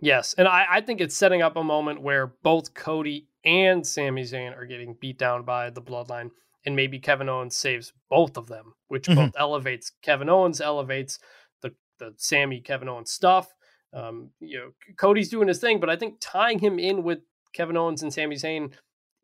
Yes. 0.00 0.34
And 0.36 0.46
I, 0.46 0.66
I, 0.70 0.80
think 0.80 1.00
it's 1.00 1.16
setting 1.16 1.42
up 1.42 1.56
a 1.56 1.64
moment 1.64 2.02
where 2.02 2.34
both 2.42 2.74
Cody 2.74 3.28
and 3.44 3.86
Sami 3.86 4.22
Zayn 4.22 4.56
are 4.56 4.66
getting 4.66 4.96
beat 5.00 5.18
down 5.18 5.44
by 5.44 5.70
the 5.70 5.80
bloodline. 5.80 6.30
And 6.66 6.76
maybe 6.76 6.98
Kevin 6.98 7.28
Owens 7.28 7.56
saves 7.56 7.92
both 8.10 8.36
of 8.36 8.48
them, 8.48 8.74
which 8.88 9.06
mm-hmm. 9.06 9.26
both 9.26 9.32
elevates 9.38 9.92
Kevin 10.02 10.28
Owens, 10.28 10.60
elevates 10.60 11.18
the, 11.62 11.72
the 11.98 12.12
Sami 12.16 12.60
Kevin 12.60 12.88
Owens 12.88 13.10
stuff. 13.10 13.54
Um, 13.94 14.30
you 14.40 14.58
know, 14.58 14.70
Cody's 14.98 15.30
doing 15.30 15.48
his 15.48 15.60
thing, 15.60 15.80
but 15.80 15.88
I 15.88 15.96
think 15.96 16.16
tying 16.20 16.58
him 16.58 16.78
in 16.78 17.02
with 17.02 17.20
Kevin 17.54 17.76
Owens 17.76 18.02
and 18.02 18.12
Sami 18.12 18.36
Zayn 18.36 18.72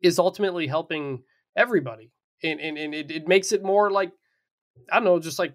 is 0.01 0.17
ultimately 0.17 0.67
helping 0.67 1.23
everybody. 1.55 2.11
And, 2.43 2.59
and, 2.59 2.77
and 2.77 2.95
it, 2.95 3.11
it 3.11 3.27
makes 3.27 3.51
it 3.51 3.63
more 3.63 3.91
like, 3.91 4.11
I 4.91 4.95
don't 4.95 5.05
know, 5.05 5.19
just 5.19 5.37
like 5.37 5.53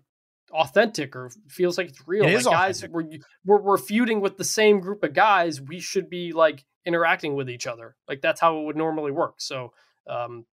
authentic 0.51 1.15
or 1.15 1.31
feels 1.49 1.79
like 1.79 1.89
it's 1.89 2.07
real. 2.07 2.25
It 2.25 2.35
like 2.35 2.45
guys, 2.45 2.87
we're, 2.89 3.05
we're, 3.45 3.61
we're 3.61 3.79
feuding 3.79 4.21
with 4.21 4.37
the 4.37 4.45
same 4.45 4.81
group 4.81 5.03
of 5.03 5.15
guys. 5.15 5.61
We 5.61 5.81
should 5.81 6.09
be 6.09 6.33
like 6.33 6.65
interacting 6.85 7.35
with 7.35 7.51
each 7.51 7.67
other. 7.67 7.97
Like 8.09 8.21
that's 8.21 8.41
how 8.41 8.59
it 8.61 8.65
would 8.65 8.77
normally 8.77 9.13
work. 9.13 9.37
So, 9.39 9.73
um, 10.09 10.47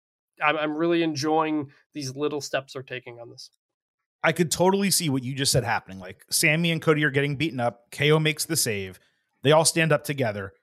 I'm, 0.43 0.57
I'm 0.57 0.75
really 0.75 1.01
enjoying 1.01 1.71
these 1.93 2.15
little 2.15 2.41
steps 2.41 2.73
they're 2.73 2.83
taking 2.83 3.19
on 3.19 3.29
this. 3.29 3.49
I 4.23 4.31
could 4.31 4.51
totally 4.51 4.91
see 4.91 5.07
what 5.09 5.23
you 5.23 5.33
just 5.33 5.51
said 5.51 5.63
happening. 5.63 5.99
Like 5.99 6.25
Sami 6.29 6.71
and 6.71 6.81
Cody 6.81 7.03
are 7.03 7.11
getting 7.11 7.35
beaten 7.35 7.59
up. 7.59 7.91
KO 7.91 8.19
makes 8.19 8.45
the 8.45 8.57
save. 8.57 8.99
They 9.43 9.51
all 9.51 9.65
stand 9.65 9.91
up 9.91 10.03
together 10.03 10.53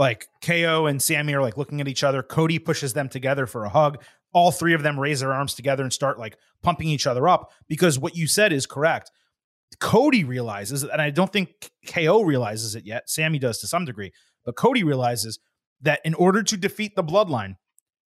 like 0.00 0.28
KO 0.40 0.86
and 0.86 1.02
Sami 1.02 1.34
are 1.34 1.42
like 1.42 1.58
looking 1.58 1.80
at 1.82 1.86
each 1.86 2.02
other. 2.02 2.22
Cody 2.22 2.58
pushes 2.58 2.94
them 2.94 3.10
together 3.10 3.46
for 3.46 3.66
a 3.66 3.68
hug. 3.68 4.02
All 4.32 4.50
three 4.50 4.74
of 4.74 4.82
them 4.82 4.98
raise 4.98 5.20
their 5.20 5.32
arms 5.32 5.54
together 5.54 5.82
and 5.82 5.92
start 5.92 6.18
like 6.18 6.36
pumping 6.62 6.88
each 6.88 7.06
other 7.06 7.28
up 7.28 7.52
because 7.68 7.98
what 7.98 8.16
you 8.16 8.26
said 8.26 8.52
is 8.52 8.66
correct. 8.66 9.10
Cody 9.78 10.24
realizes, 10.24 10.82
and 10.82 11.00
I 11.00 11.10
don't 11.10 11.32
think 11.32 11.70
KO 11.86 12.22
realizes 12.22 12.74
it 12.74 12.84
yet. 12.84 13.08
Sami 13.08 13.38
does 13.38 13.58
to 13.58 13.66
some 13.66 13.84
degree, 13.84 14.12
but 14.44 14.56
Cody 14.56 14.82
realizes 14.82 15.38
that 15.82 16.00
in 16.04 16.14
order 16.14 16.42
to 16.42 16.56
defeat 16.56 16.96
the 16.96 17.04
bloodline, 17.04 17.56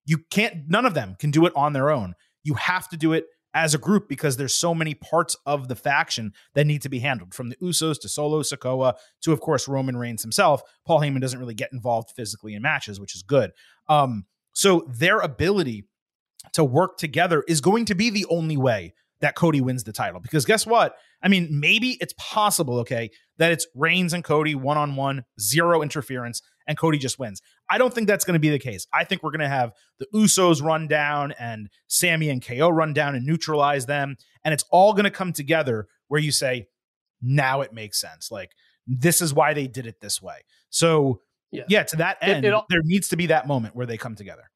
you 0.05 0.19
can't, 0.31 0.69
none 0.69 0.85
of 0.85 0.95
them 0.95 1.17
can 1.19 1.31
do 1.31 1.47
it 1.47 1.53
on 1.57 1.73
their 1.73 1.91
own. 1.91 2.15
You 2.43 2.55
have 2.55 2.89
to 2.91 2.97
do 2.97 3.13
it 3.13 3.25
as 3.55 3.73
a 3.73 3.79
group 3.79 4.09
because 4.09 4.37
there's 4.37 4.53
so 4.53 4.75
many 4.75 4.95
parts 4.95 5.37
of 5.47 5.69
the 5.69 5.77
faction 5.77 6.33
that 6.55 6.67
need 6.67 6.83
to 6.83 6.89
be 6.89 6.99
handled 6.99 7.33
from 7.33 7.49
the 7.49 7.57
Usos 7.57 8.01
to 8.01 8.09
Solo 8.09 8.43
Sikoa 8.43 8.95
to 9.23 9.33
of 9.33 9.41
course 9.41 9.69
Roman 9.69 9.97
Reigns 9.97 10.23
himself. 10.23 10.63
Paul 10.85 11.01
Heyman 11.01 11.21
doesn't 11.21 11.39
really 11.39 11.55
get 11.55 11.73
involved 11.73 12.11
physically 12.15 12.55
in 12.55 12.63
matches, 12.63 13.01
which 13.01 13.15
is 13.15 13.23
good. 13.23 13.53
Um, 13.89 14.27
so 14.53 14.87
their 14.89 15.21
ability 15.21 15.85
to 16.53 16.65
work 16.65 16.99
together 16.99 17.45
is 17.49 17.61
going 17.61 17.85
to 17.87 17.95
be 17.95 18.11
the 18.11 18.27
only 18.27 18.57
way 18.57 18.95
that 19.21 19.35
Cody 19.35 19.61
wins 19.61 19.85
the 19.85 19.93
title. 19.93 20.21
Because 20.21 20.45
guess 20.45 20.67
what? 20.67 20.97
I 21.23 21.29
mean, 21.29 21.49
maybe 21.51 21.97
it's 22.01 22.15
possible, 22.19 22.81
okay, 22.81 23.11
that 23.39 23.53
it's 23.53 23.67
Reigns 23.75 24.13
and 24.13 24.23
Cody 24.23 24.55
one 24.55 24.77
on 24.77 24.97
one, 24.97 25.25
zero 25.41 25.83
interference, 25.83 26.43
and 26.67 26.77
Cody 26.77 26.99
just 26.99 27.19
wins. 27.19 27.41
I 27.71 27.79
don't 27.79 27.93
think 27.93 28.07
that's 28.07 28.25
going 28.25 28.35
to 28.35 28.41
be 28.41 28.51
the 28.51 28.59
case. 28.59 28.87
I 28.93 29.05
think 29.05 29.23
we're 29.23 29.31
going 29.31 29.41
to 29.41 29.49
have 29.49 29.73
the 29.99 30.07
Usos 30.15 30.63
run 30.63 30.89
down 30.89 31.33
and 31.39 31.71
Sami 31.89 32.29
and 32.29 32.45
KO 32.45 32.69
run 32.69 32.93
down 32.93 33.15
and 33.15 33.25
neutralize 33.25 33.87
them. 33.87 34.17
And 34.45 34.53
it's 34.53 34.65
all 34.71 34.93
going 34.93 35.05
to 35.05 35.11
come 35.11 35.33
together 35.33 35.87
where 36.09 36.21
you 36.21 36.31
say, 36.31 36.67
now 37.23 37.63
it 37.63 37.73
makes 37.73 38.01
sense. 38.01 38.31
Like, 38.31 38.51
this 38.87 39.23
is 39.23 39.33
why 39.33 39.55
they 39.55 39.67
did 39.67 39.87
it 39.87 40.01
this 40.01 40.21
way. 40.21 40.37
So, 40.69 41.21
yeah, 41.51 41.65
yeah 41.69 41.83
to 41.85 41.97
that 41.97 42.19
end, 42.21 42.45
it, 42.45 42.53
it, 42.53 42.65
there 42.69 42.83
needs 42.83 43.09
to 43.09 43.17
be 43.17 43.27
that 43.27 43.47
moment 43.47 43.75
where 43.75 43.87
they 43.87 43.97
come 43.97 44.15
together. 44.15 44.51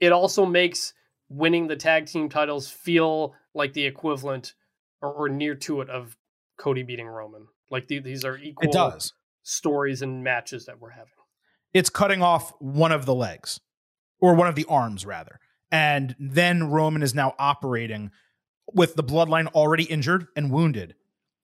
It 0.00 0.12
also 0.12 0.46
makes 0.46 0.94
winning 1.28 1.66
the 1.66 1.76
tag 1.76 2.06
team 2.06 2.28
titles 2.28 2.70
feel 2.70 3.34
like 3.54 3.72
the 3.72 3.84
equivalent 3.84 4.54
or, 5.02 5.12
or 5.12 5.28
near 5.28 5.54
to 5.54 5.80
it 5.80 5.90
of 5.90 6.16
Cody 6.58 6.82
beating 6.82 7.06
Roman. 7.06 7.46
Like 7.70 7.88
the, 7.88 7.98
these 7.98 8.24
are 8.24 8.36
equal 8.38 8.68
it 8.68 8.72
does. 8.72 9.12
stories 9.42 10.02
and 10.02 10.24
matches 10.24 10.66
that 10.66 10.80
we're 10.80 10.90
having. 10.90 11.12
It's 11.74 11.90
cutting 11.90 12.22
off 12.22 12.52
one 12.60 12.92
of 12.92 13.04
the 13.04 13.14
legs 13.14 13.60
or 14.20 14.34
one 14.34 14.48
of 14.48 14.54
the 14.54 14.64
arms 14.68 15.04
rather. 15.04 15.38
And 15.70 16.16
then 16.18 16.70
Roman 16.70 17.02
is 17.02 17.14
now 17.14 17.34
operating 17.38 18.10
with 18.72 18.94
the 18.96 19.04
bloodline 19.04 19.46
already 19.48 19.84
injured 19.84 20.28
and 20.34 20.50
wounded. 20.50 20.94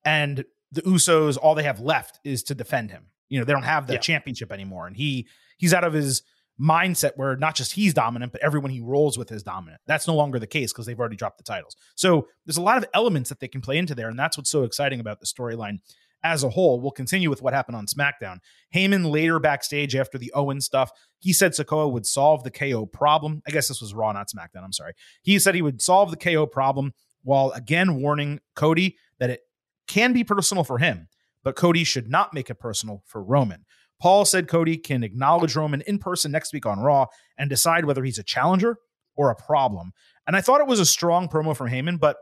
And 0.05 0.45
the 0.73 0.83
Usos, 0.83 1.37
all 1.41 1.55
they 1.55 1.63
have 1.63 1.79
left 1.81 2.21
is 2.25 2.43
to 2.45 2.55
defend 2.55 2.91
him. 2.91 3.07
You 3.29 3.39
know, 3.39 3.45
they 3.45 3.53
don't 3.53 3.63
have 3.65 3.87
the 3.87 3.95
Yeah. 3.95 3.99
championship 4.01 4.51
anymore. 4.51 4.87
And 4.87 4.97
he 4.97 5.29
he's 5.59 5.75
out 5.75 5.85
of 5.85 5.93
his 5.93 6.23
mindset 6.61 7.13
where 7.17 7.37
not 7.37 7.55
just 7.55 7.73
he's 7.73 7.95
dominant, 7.95 8.33
but 8.33 8.43
everyone 8.43 8.71
he 8.71 8.81
rolls 8.81 9.19
with 9.19 9.33
is 9.33 9.43
dominant. 9.43 9.81
That's 9.87 10.07
no 10.07 10.15
longer 10.15 10.39
the 10.39 10.47
case 10.47 10.73
because 10.73 10.87
they've 10.87 10.99
already 10.99 11.17
dropped 11.17 11.39
the 11.39 11.45
titles. 11.45 11.77
So 11.97 12.29
there's 12.47 12.57
a 12.57 12.63
lot 12.63 12.79
of 12.79 12.87
elements 12.95 13.29
that 13.29 13.41
they 13.41 13.49
can 13.49 13.61
play 13.61 13.77
into 13.77 13.95
there. 13.95 14.09
And 14.09 14.19
that's 14.19 14.37
what's 14.37 14.51
so 14.51 14.63
exciting 14.63 15.01
about 15.01 15.21
the 15.21 15.27
storyline 15.27 15.79
as 16.23 16.43
a 16.43 16.49
whole. 16.49 16.81
We'll 16.81 16.91
continue 16.91 17.29
with 17.29 17.43
what 17.43 17.53
happened 17.53 17.77
on 17.77 17.87
SmackDown. 17.87 18.39
Heyman 18.75 19.11
later 19.11 19.39
backstage 19.39 19.95
after 19.95 20.17
the 20.17 20.33
Owen 20.35 20.61
stuff, 20.61 20.91
he 21.19 21.33
said 21.33 21.53
Sikoa 21.53 21.93
would 21.93 22.07
solve 22.07 22.45
the 22.45 22.51
KO 22.51 22.87
problem. 22.87 23.43
I 23.47 23.51
guess 23.51 23.69
this 23.69 23.81
was 23.81 23.95
Raw, 23.95 24.13
not 24.13 24.29
SmackDown. 24.35 24.65
I'm 24.65 24.73
sorry. 24.73 24.95
He 25.23 25.39
said 25.39 25.55
he 25.55 25.63
would 25.63 25.83
solve 25.83 26.11
the 26.11 26.17
KO 26.17 26.47
problem 26.47 26.93
while 27.23 27.51
again 27.53 28.01
warning 28.01 28.41
Cody 28.57 28.97
that 29.19 29.31
it 29.31 29.41
can 29.87 30.13
be 30.13 30.25
personal 30.25 30.65
for 30.65 30.79
him, 30.79 31.09
but 31.43 31.57
Cody 31.57 31.85
should 31.85 32.11
not 32.11 32.33
make 32.33 32.49
it 32.49 32.59
personal 32.59 33.03
for 33.07 33.23
Roman. 33.23 33.65
Paul 34.05 34.27
said 34.27 34.49
Cody 34.49 34.77
can 34.77 35.03
acknowledge 35.03 35.57
Roman 35.57 35.81
in 35.87 35.99
person 35.99 36.31
next 36.31 36.53
week 36.53 36.67
on 36.67 36.79
Raw 36.79 37.07
and 37.39 37.49
decide 37.49 37.87
whether 37.87 38.05
he's 38.05 38.19
a 38.19 38.23
challenger 38.23 38.77
or 39.17 39.31
a 39.31 39.35
problem. 39.35 39.95
And 40.27 40.37
I 40.37 40.43
thought 40.43 40.61
it 40.61 40.67
was 40.67 40.79
a 40.79 40.85
strong 40.85 41.27
promo 41.27 41.57
from 41.57 41.71
Heyman, 41.71 41.99
but 41.99 42.19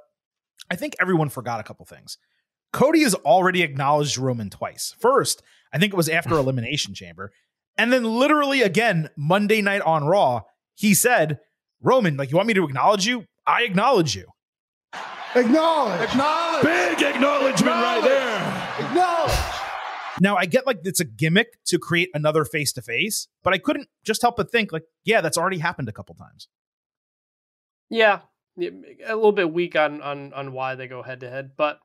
I 0.70 0.76
think 0.76 0.94
everyone 1.00 1.28
forgot 1.28 1.58
a 1.58 1.64
couple 1.64 1.84
things. 1.84 2.18
Cody 2.72 3.02
has 3.02 3.16
already 3.16 3.62
acknowledged 3.62 4.16
Roman 4.16 4.48
twice. 4.48 4.94
First, 5.00 5.42
I 5.72 5.78
think 5.78 5.92
it 5.92 5.96
was 5.96 6.08
after 6.08 6.34
Elimination 6.36 6.94
Chamber. 6.94 7.32
And 7.76 7.92
then 7.92 8.04
literally 8.04 8.62
again, 8.62 9.10
Monday 9.16 9.60
night 9.60 9.82
on 9.82 10.04
Raw, 10.04 10.42
he 10.76 10.94
said, 10.94 11.40
Roman, 11.82 12.16
like, 12.16 12.30
you 12.30 12.36
want 12.36 12.46
me 12.46 12.54
to 12.54 12.64
acknowledge 12.64 13.06
you? 13.06 13.24
I 13.44 13.64
acknowledge 13.64 14.14
you. 14.14 14.28
Acknowledge. 15.34 16.00
Acknowledge. 16.00 16.62
Big 16.62 17.02
acknowledgement 17.02 17.74
right 17.74 18.02
there. 18.04 18.21
Now, 20.22 20.36
I 20.36 20.46
get 20.46 20.68
like 20.68 20.78
it's 20.84 21.00
a 21.00 21.04
gimmick 21.04 21.58
to 21.64 21.80
create 21.80 22.08
another 22.14 22.44
face 22.44 22.72
to 22.74 22.82
face, 22.82 23.26
but 23.42 23.52
I 23.52 23.58
couldn't 23.58 23.88
just 24.04 24.22
help 24.22 24.36
but 24.36 24.52
think, 24.52 24.70
like, 24.70 24.84
yeah, 25.04 25.20
that's 25.20 25.36
already 25.36 25.58
happened 25.58 25.88
a 25.88 25.92
couple 25.92 26.14
times. 26.14 26.46
Yeah, 27.90 28.20
a 28.58 28.70
little 29.16 29.32
bit 29.32 29.52
weak 29.52 29.74
on 29.74 30.00
on 30.00 30.32
on 30.32 30.52
why 30.52 30.76
they 30.76 30.86
go 30.86 31.02
head 31.02 31.20
to 31.20 31.28
head, 31.28 31.52
but 31.56 31.80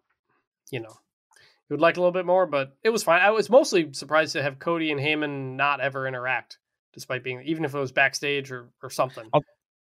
you 0.71 0.79
know, 0.79 0.93
you 1.35 1.71
would 1.71 1.81
like 1.81 1.97
a 1.97 1.99
little 1.99 2.11
bit 2.11 2.27
more, 2.27 2.45
but 2.45 2.77
it 2.83 2.89
was 2.89 3.03
fine. 3.03 3.21
I 3.21 3.31
was 3.31 3.49
mostly 3.49 3.91
surprised 3.93 4.33
to 4.33 4.43
have 4.43 4.59
Cody 4.59 4.91
and 4.91 4.99
Heyman 5.01 5.55
not 5.55 5.81
ever 5.81 6.07
interact, 6.07 6.59
despite 6.93 7.23
being 7.23 7.41
even 7.41 7.65
if 7.65 7.73
it 7.73 7.79
was 7.79 7.91
backstage 7.91 8.51
or 8.51 8.69
or 8.83 8.91
something. 8.91 9.27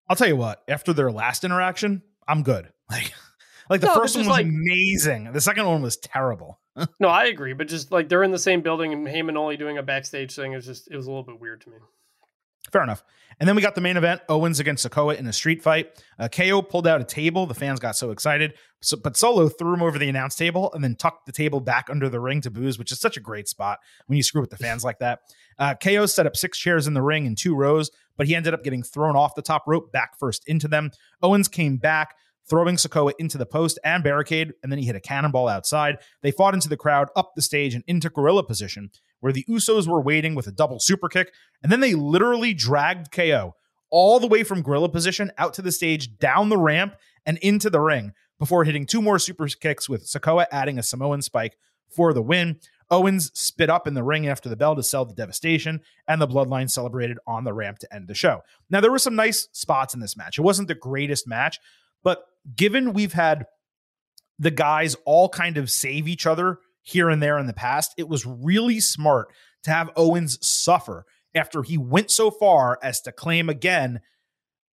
I'll 0.09 0.16
tell 0.16 0.28
you 0.28 0.36
what, 0.36 0.62
after 0.66 0.94
their 0.94 1.12
last 1.12 1.44
interaction, 1.44 2.02
I'm 2.26 2.42
good. 2.42 2.68
Like, 2.88 3.12
like 3.68 3.80
the 3.80 3.88
No, 3.88 3.94
first 3.94 4.14
one 4.14 4.26
was 4.26 4.30
like- 4.30 4.46
amazing. 4.46 5.32
The 5.32 5.40
second 5.40 5.66
one 5.66 5.82
was 5.82 5.96
terrible. 5.96 6.61
No, 7.01 7.09
I 7.09 7.24
agree, 7.24 7.53
but 7.53 7.68
just 7.68 7.91
like 7.91 8.09
they're 8.09 8.22
in 8.22 8.31
the 8.33 8.39
same 8.39 8.61
building 8.61 8.93
and 8.93 9.07
Heyman 9.07 9.37
only 9.37 9.57
doing 9.57 9.79
a 9.79 9.83
backstage 9.83 10.35
thing 10.35 10.53
is 10.53 10.66
just 10.66 10.91
it 10.91 10.97
was 10.97 11.07
a 11.07 11.11
little 11.11 11.24
bit 11.24 11.41
weird 11.41 11.61
to 11.62 11.70
me. 11.70 11.77
Fair 12.72 12.83
enough. 12.83 13.05
And 13.39 13.47
then 13.47 13.55
we 13.55 13.62
got 13.62 13.74
the 13.74 13.81
main 13.81 13.97
event 13.97 14.22
Owens 14.29 14.61
against 14.61 14.89
Sikoa 14.89 15.18
in 15.18 15.27
a 15.27 15.33
street 15.33 15.62
fight. 15.62 16.03
Uh, 16.18 16.29
KO 16.29 16.62
pulled 16.62 16.87
out 16.87 17.01
a 17.01 17.05
table. 17.05 17.47
The 17.47 17.55
fans 17.55 17.79
got 17.79 17.95
so 17.95 18.11
excited. 18.11 18.55
So, 18.81 18.97
but 18.97 19.16
Solo 19.16 19.49
threw 19.49 19.74
him 19.74 19.83
over 19.83 19.99
the 19.99 20.09
announce 20.09 20.37
table 20.37 20.72
and 20.72 20.83
then 20.83 20.97
tucked 20.97 21.27
the 21.27 21.33
table 21.33 21.61
back 21.61 21.89
under 21.91 22.09
the 22.09 22.18
ring 22.18 22.41
to 22.43 22.51
boos, 22.51 22.79
which 22.79 22.93
is 22.93 22.99
such 22.99 23.16
a 23.16 23.20
great 23.20 23.47
spot 23.47 23.79
when 24.07 24.16
you 24.16 24.22
screw 24.22 24.41
with 24.41 24.51
the 24.51 24.57
fans 24.57 24.85
like 24.85 24.99
that. 25.01 25.20
Uh, 25.59 25.74
KO 25.74 26.05
set 26.05 26.27
up 26.27 26.37
six 26.37 26.59
chairs 26.59 26.87
in 26.87 26.93
the 26.93 27.01
ring 27.01 27.24
in 27.24 27.35
two 27.35 27.55
rows, 27.55 27.91
but 28.18 28.27
he 28.27 28.37
ended 28.37 28.53
up 28.53 28.62
getting 28.62 28.83
thrown 28.83 29.16
off 29.16 29.35
the 29.35 29.41
top 29.41 29.62
rope 29.66 29.91
back 29.91 30.11
first 30.18 30.47
into 30.47 30.68
them. 30.68 30.91
Owens 31.22 31.49
came 31.49 31.79
back, 31.79 32.14
throwing 32.49 32.76
Sikoa 32.76 33.12
into 33.18 33.38
the 33.38 33.47
post 33.47 33.78
and 33.84 34.05
barricade, 34.05 34.53
and 34.62 34.70
then 34.70 34.78
he 34.78 34.86
hit 34.86 34.97
a 34.97 35.01
cannonball 35.01 35.49
outside. 35.49 35.99
They 36.22 36.30
fought 36.30 36.55
into 36.55 36.68
the 36.68 36.76
crowd, 36.76 37.09
up 37.16 37.32
the 37.34 37.42
stage, 37.42 37.74
and 37.74 37.84
into 37.86 38.11
gorilla 38.11 38.44
position, 38.44 38.90
where 39.20 39.32
the 39.32 39.44
Usos 39.49 39.86
were 39.86 40.03
waiting 40.03 40.34
with 40.34 40.47
a 40.47 40.53
double 40.53 40.78
super 40.78 41.09
kick, 41.09 41.32
and 41.62 41.72
then 41.72 41.80
they 41.80 41.94
literally 41.94 42.55
dragged 42.55 43.11
KO 43.11 43.55
all 43.90 44.20
the 44.20 44.26
way 44.26 44.42
from 44.42 44.62
gorilla 44.62 44.88
position 44.88 45.30
out 45.38 45.55
to 45.55 45.62
the 45.62 45.72
stage, 45.72 46.18
down 46.18 46.49
the 46.49 46.59
ramp, 46.59 46.97
and 47.24 47.38
into 47.38 47.70
the 47.70 47.80
ring 47.80 48.12
before 48.38 48.64
hitting 48.64 48.86
two 48.86 49.03
more 49.03 49.18
super 49.18 49.47
kicks 49.49 49.88
with 49.88 50.07
Sikoa 50.07 50.47
adding 50.53 50.78
a 50.78 50.82
Samoan 50.82 51.22
spike 51.22 51.57
for 51.88 52.12
the 52.12 52.22
win. 52.22 52.59
Owens 52.90 53.32
spit 53.34 53.68
up 53.68 53.86
in 53.88 53.94
the 53.94 54.03
ring 54.03 54.28
after 54.28 54.49
the 54.49 54.57
bell 54.57 54.76
to 54.76 54.82
sell 54.82 55.05
the 55.05 55.14
devastation, 55.14 55.80
and 56.07 56.20
the 56.20 56.28
bloodline 56.28 56.70
celebrated 56.70 57.18
on 57.26 57.44
the 57.44 57.53
ramp 57.53 57.78
to 57.78 57.94
end 57.94 58.07
the 58.07 58.14
show. 58.14 58.42
Now, 58.70 58.80
there 58.80 58.92
were 58.92 58.99
some 58.99 59.16
nice 59.16 59.49
spots 59.53 59.92
in 59.92 60.01
this 60.01 60.16
match. 60.16 60.38
It 60.38 60.42
wasn't 60.42 60.68
the 60.68 60.74
greatest 60.74 61.26
match, 61.26 61.59
but 62.05 62.24
given 62.55 62.92
we've 62.92 63.12
had 63.12 63.47
the 64.38 64.51
guys 64.51 64.97
all 65.05 65.28
kind 65.28 65.57
of 65.57 65.70
save 65.70 66.07
each 66.07 66.26
other 66.26 66.59
here 66.82 67.09
and 67.09 67.22
there 67.22 67.38
in 67.38 67.47
the 67.47 67.53
past, 67.53 67.92
it 67.97 68.09
was 68.09 68.26
really 68.26 68.80
smart 68.80 69.28
to 69.64 69.70
have 69.70 69.90
Owens 69.97 70.38
suffer 70.47 71.05
after 71.34 71.62
he 71.62 71.76
went 71.76 72.11
so 72.11 72.30
far 72.30 72.78
as 72.82 73.01
to 73.03 73.12
claim 73.12 73.49
again, 73.49 74.01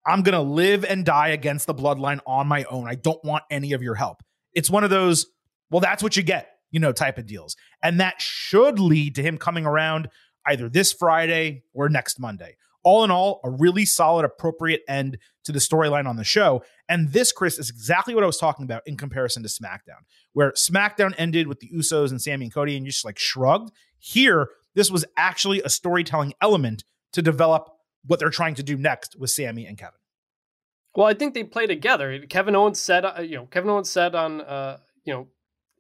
I'm 0.05 0.21
going 0.21 0.33
to 0.33 0.41
live 0.41 0.83
and 0.83 1.05
die 1.05 1.29
against 1.29 1.65
the 1.65 1.73
bloodline 1.73 2.19
on 2.25 2.47
my 2.47 2.63
own. 2.65 2.87
I 2.87 2.95
don't 2.95 3.23
want 3.23 3.43
any 3.49 3.73
of 3.73 3.81
your 3.81 3.95
help. 3.95 4.21
It's 4.53 4.69
one 4.69 4.83
of 4.83 4.89
those, 4.89 5.25
well, 5.69 5.81
that's 5.81 6.03
what 6.03 6.15
you 6.15 6.23
get, 6.23 6.49
you 6.71 6.79
know, 6.79 6.91
type 6.91 7.17
of 7.17 7.25
deals. 7.25 7.55
And 7.81 7.99
that 7.99 8.21
should 8.21 8.79
lead 8.79 9.15
to 9.15 9.23
him 9.23 9.37
coming 9.37 9.65
around 9.65 10.09
either 10.45 10.69
this 10.69 10.93
Friday 10.93 11.63
or 11.73 11.89
next 11.89 12.19
Monday. 12.19 12.57
All 12.83 13.03
in 13.03 13.11
all, 13.11 13.39
a 13.43 13.49
really 13.49 13.85
solid, 13.85 14.25
appropriate 14.25 14.81
end 14.87 15.17
to 15.45 15.51
the 15.51 15.59
storyline 15.59 16.07
on 16.07 16.17
the 16.17 16.23
show. 16.23 16.63
And 16.89 17.13
this, 17.13 17.31
Chris, 17.31 17.57
is 17.57 17.69
exactly 17.69 18.13
what 18.13 18.23
I 18.23 18.27
was 18.27 18.37
talking 18.37 18.65
about 18.65 18.83
in 18.85 18.97
comparison 18.97 19.43
to 19.43 19.49
SmackDown, 19.49 20.03
where 20.33 20.51
SmackDown 20.51 21.13
ended 21.17 21.47
with 21.47 21.59
the 21.59 21.69
Usos 21.73 22.11
and 22.11 22.21
Sami 22.21 22.45
and 22.45 22.53
Cody 22.53 22.75
and 22.75 22.85
you 22.85 22.91
just 22.91 23.05
like 23.05 23.17
shrugged. 23.17 23.71
Here, 23.99 24.49
this 24.75 24.91
was 24.91 25.05
actually 25.15 25.61
a 25.61 25.69
storytelling 25.69 26.33
element 26.41 26.83
to 27.13 27.21
develop 27.21 27.69
what 28.05 28.19
they're 28.19 28.29
trying 28.29 28.55
to 28.55 28.63
do 28.63 28.77
next 28.77 29.15
with 29.17 29.29
Sami 29.29 29.65
and 29.65 29.77
Kevin. 29.77 29.99
Well, 30.95 31.07
I 31.07 31.13
think 31.13 31.33
they 31.33 31.43
play 31.43 31.65
together. 31.65 32.19
Kevin 32.29 32.55
Owens 32.55 32.79
said, 32.79 33.05
uh, 33.05 33.21
you 33.21 33.35
know, 33.35 33.45
Kevin 33.47 33.69
Owens 33.69 33.89
said 33.89 34.13
on, 34.13 34.41
uh, 34.41 34.77
you 35.05 35.13
know, 35.13 35.27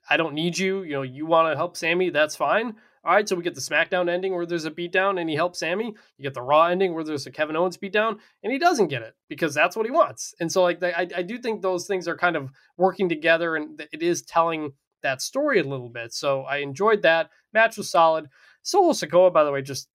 I 0.09 0.17
don't 0.17 0.33
need 0.33 0.57
you. 0.57 0.83
You 0.83 0.93
know, 0.93 1.01
you 1.03 1.25
want 1.25 1.51
to 1.51 1.55
help 1.55 1.77
Sami, 1.77 2.09
that's 2.09 2.35
fine. 2.35 2.75
All 3.05 3.13
right, 3.13 3.27
so 3.27 3.35
we 3.35 3.43
get 3.43 3.53
the 3.53 3.61
SmackDown 3.61 4.09
ending 4.09 4.33
where 4.33 4.45
there's 4.45 4.63
a 4.63 4.71
beatdown 4.71 5.19
and 5.19 5.29
he 5.29 5.35
helps 5.35 5.59
Sami. 5.59 5.93
You 6.17 6.23
get 6.23 6.33
the 6.33 6.41
Raw 6.41 6.67
ending 6.67 6.93
where 6.93 7.03
there's 7.03 7.27
a 7.27 7.31
Kevin 7.31 7.57
Owens 7.57 7.77
beatdown 7.77 8.19
and 8.43 8.53
he 8.53 8.57
doesn't 8.57 8.87
get 8.87 9.01
it 9.01 9.13
because 9.27 9.53
that's 9.53 9.75
what 9.75 9.85
he 9.85 9.91
wants. 9.91 10.33
And 10.39 10.49
so, 10.49 10.63
like, 10.63 10.81
I, 10.81 11.07
I 11.15 11.21
do 11.21 11.37
think 11.37 11.61
those 11.61 11.85
things 11.85 12.07
are 12.07 12.15
kind 12.15 12.37
of 12.37 12.49
working 12.77 13.09
together 13.09 13.57
and 13.57 13.81
it 13.91 14.01
is 14.01 14.21
telling 14.21 14.71
that 15.01 15.21
story 15.21 15.59
a 15.59 15.63
little 15.63 15.89
bit. 15.89 16.13
So 16.13 16.43
I 16.43 16.57
enjoyed 16.57 17.01
that. 17.01 17.29
Match 17.53 17.77
was 17.77 17.91
solid. 17.91 18.29
Solo 18.61 18.93
Sikoa, 18.93 19.33
by 19.33 19.43
the 19.43 19.51
way, 19.51 19.61
just 19.61 19.89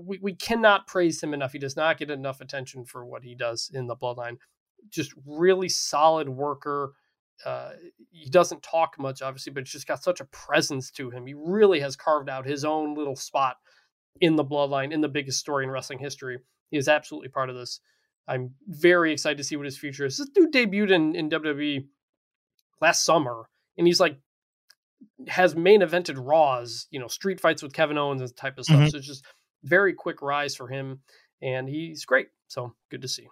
we, 0.00 0.18
we 0.22 0.34
cannot 0.34 0.86
praise 0.86 1.20
him 1.20 1.34
enough. 1.34 1.52
He 1.52 1.58
does 1.58 1.76
not 1.76 1.98
get 1.98 2.10
enough 2.10 2.40
attention 2.40 2.84
for 2.84 3.04
what 3.04 3.24
he 3.24 3.34
does 3.34 3.70
in 3.74 3.88
the 3.88 3.96
bloodline. 3.96 4.36
Just 4.90 5.12
really 5.26 5.68
solid 5.68 6.28
worker. 6.28 6.92
Uh, 7.44 7.72
he 8.10 8.30
doesn't 8.30 8.62
talk 8.62 8.98
much, 8.98 9.22
obviously, 9.22 9.52
but 9.52 9.62
he's 9.64 9.72
just 9.72 9.86
got 9.86 10.02
such 10.02 10.20
a 10.20 10.24
presence 10.26 10.90
to 10.92 11.10
him. 11.10 11.26
He 11.26 11.34
really 11.34 11.80
has 11.80 11.96
carved 11.96 12.28
out 12.28 12.46
his 12.46 12.64
own 12.64 12.94
little 12.94 13.16
spot 13.16 13.56
in 14.20 14.36
the 14.36 14.44
bloodline, 14.44 14.92
in 14.92 15.00
the 15.00 15.08
biggest 15.08 15.40
story 15.40 15.64
in 15.64 15.70
wrestling 15.70 15.98
history. 15.98 16.38
He 16.70 16.76
is 16.76 16.88
absolutely 16.88 17.28
part 17.28 17.50
of 17.50 17.56
this. 17.56 17.80
I'm 18.28 18.54
very 18.66 19.12
excited 19.12 19.38
to 19.38 19.44
see 19.44 19.56
what 19.56 19.64
his 19.66 19.78
future 19.78 20.06
is. 20.06 20.18
This 20.18 20.28
dude 20.28 20.52
debuted 20.52 20.92
in, 20.92 21.16
in 21.16 21.30
WWE 21.30 21.86
last 22.80 23.04
summer, 23.04 23.48
and 23.76 23.86
he's 23.86 24.00
like 24.00 24.18
has 25.28 25.56
main 25.56 25.80
evented 25.80 26.16
Raws, 26.16 26.86
you 26.90 27.00
know, 27.00 27.08
street 27.08 27.40
fights 27.40 27.62
with 27.62 27.72
Kevin 27.72 27.98
Owens 27.98 28.20
and 28.20 28.36
type 28.36 28.58
of 28.58 28.64
stuff. 28.64 28.80
Mhm. 28.80 28.90
So 28.90 28.98
it's 28.98 29.06
just 29.06 29.24
very 29.64 29.92
quick 29.92 30.22
rise 30.22 30.54
for 30.54 30.68
him, 30.68 31.02
and 31.40 31.68
he's 31.68 32.04
great. 32.04 32.28
So 32.46 32.74
good 32.90 33.02
to 33.02 33.08
see. 33.08 33.28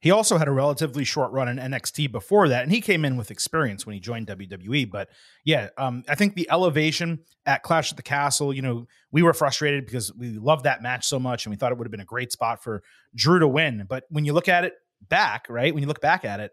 He 0.00 0.10
also 0.10 0.38
had 0.38 0.48
a 0.48 0.52
relatively 0.52 1.04
short 1.04 1.32
run 1.32 1.48
in 1.48 1.56
NXT 1.56 2.12
before 2.12 2.48
that, 2.48 2.62
and 2.62 2.72
he 2.72 2.80
came 2.80 3.04
in 3.04 3.16
with 3.16 3.30
experience 3.30 3.84
when 3.84 3.94
he 3.94 4.00
joined 4.00 4.26
WWE. 4.28 4.90
But 4.90 5.08
yeah, 5.44 5.68
um, 5.76 6.04
I 6.08 6.14
think 6.14 6.34
the 6.34 6.48
elevation 6.50 7.20
at 7.46 7.62
Clash 7.62 7.90
at 7.90 7.96
the 7.96 8.02
Castle, 8.02 8.52
you 8.52 8.62
know, 8.62 8.86
we 9.10 9.22
were 9.22 9.32
frustrated 9.32 9.86
because 9.86 10.12
we 10.14 10.30
loved 10.38 10.64
that 10.64 10.82
match 10.82 11.06
so 11.06 11.18
much 11.18 11.46
and 11.46 11.50
we 11.50 11.56
thought 11.56 11.72
it 11.72 11.78
would 11.78 11.86
have 11.86 11.92
been 11.92 12.00
a 12.00 12.04
great 12.04 12.32
spot 12.32 12.62
for 12.62 12.82
Drew 13.14 13.38
to 13.38 13.48
win. 13.48 13.86
But 13.88 14.04
when 14.10 14.24
you 14.24 14.32
look 14.32 14.48
at 14.48 14.64
it 14.64 14.74
back, 15.08 15.46
right, 15.48 15.72
when 15.72 15.82
you 15.82 15.88
look 15.88 16.00
back 16.00 16.24
at 16.24 16.40
it 16.40 16.52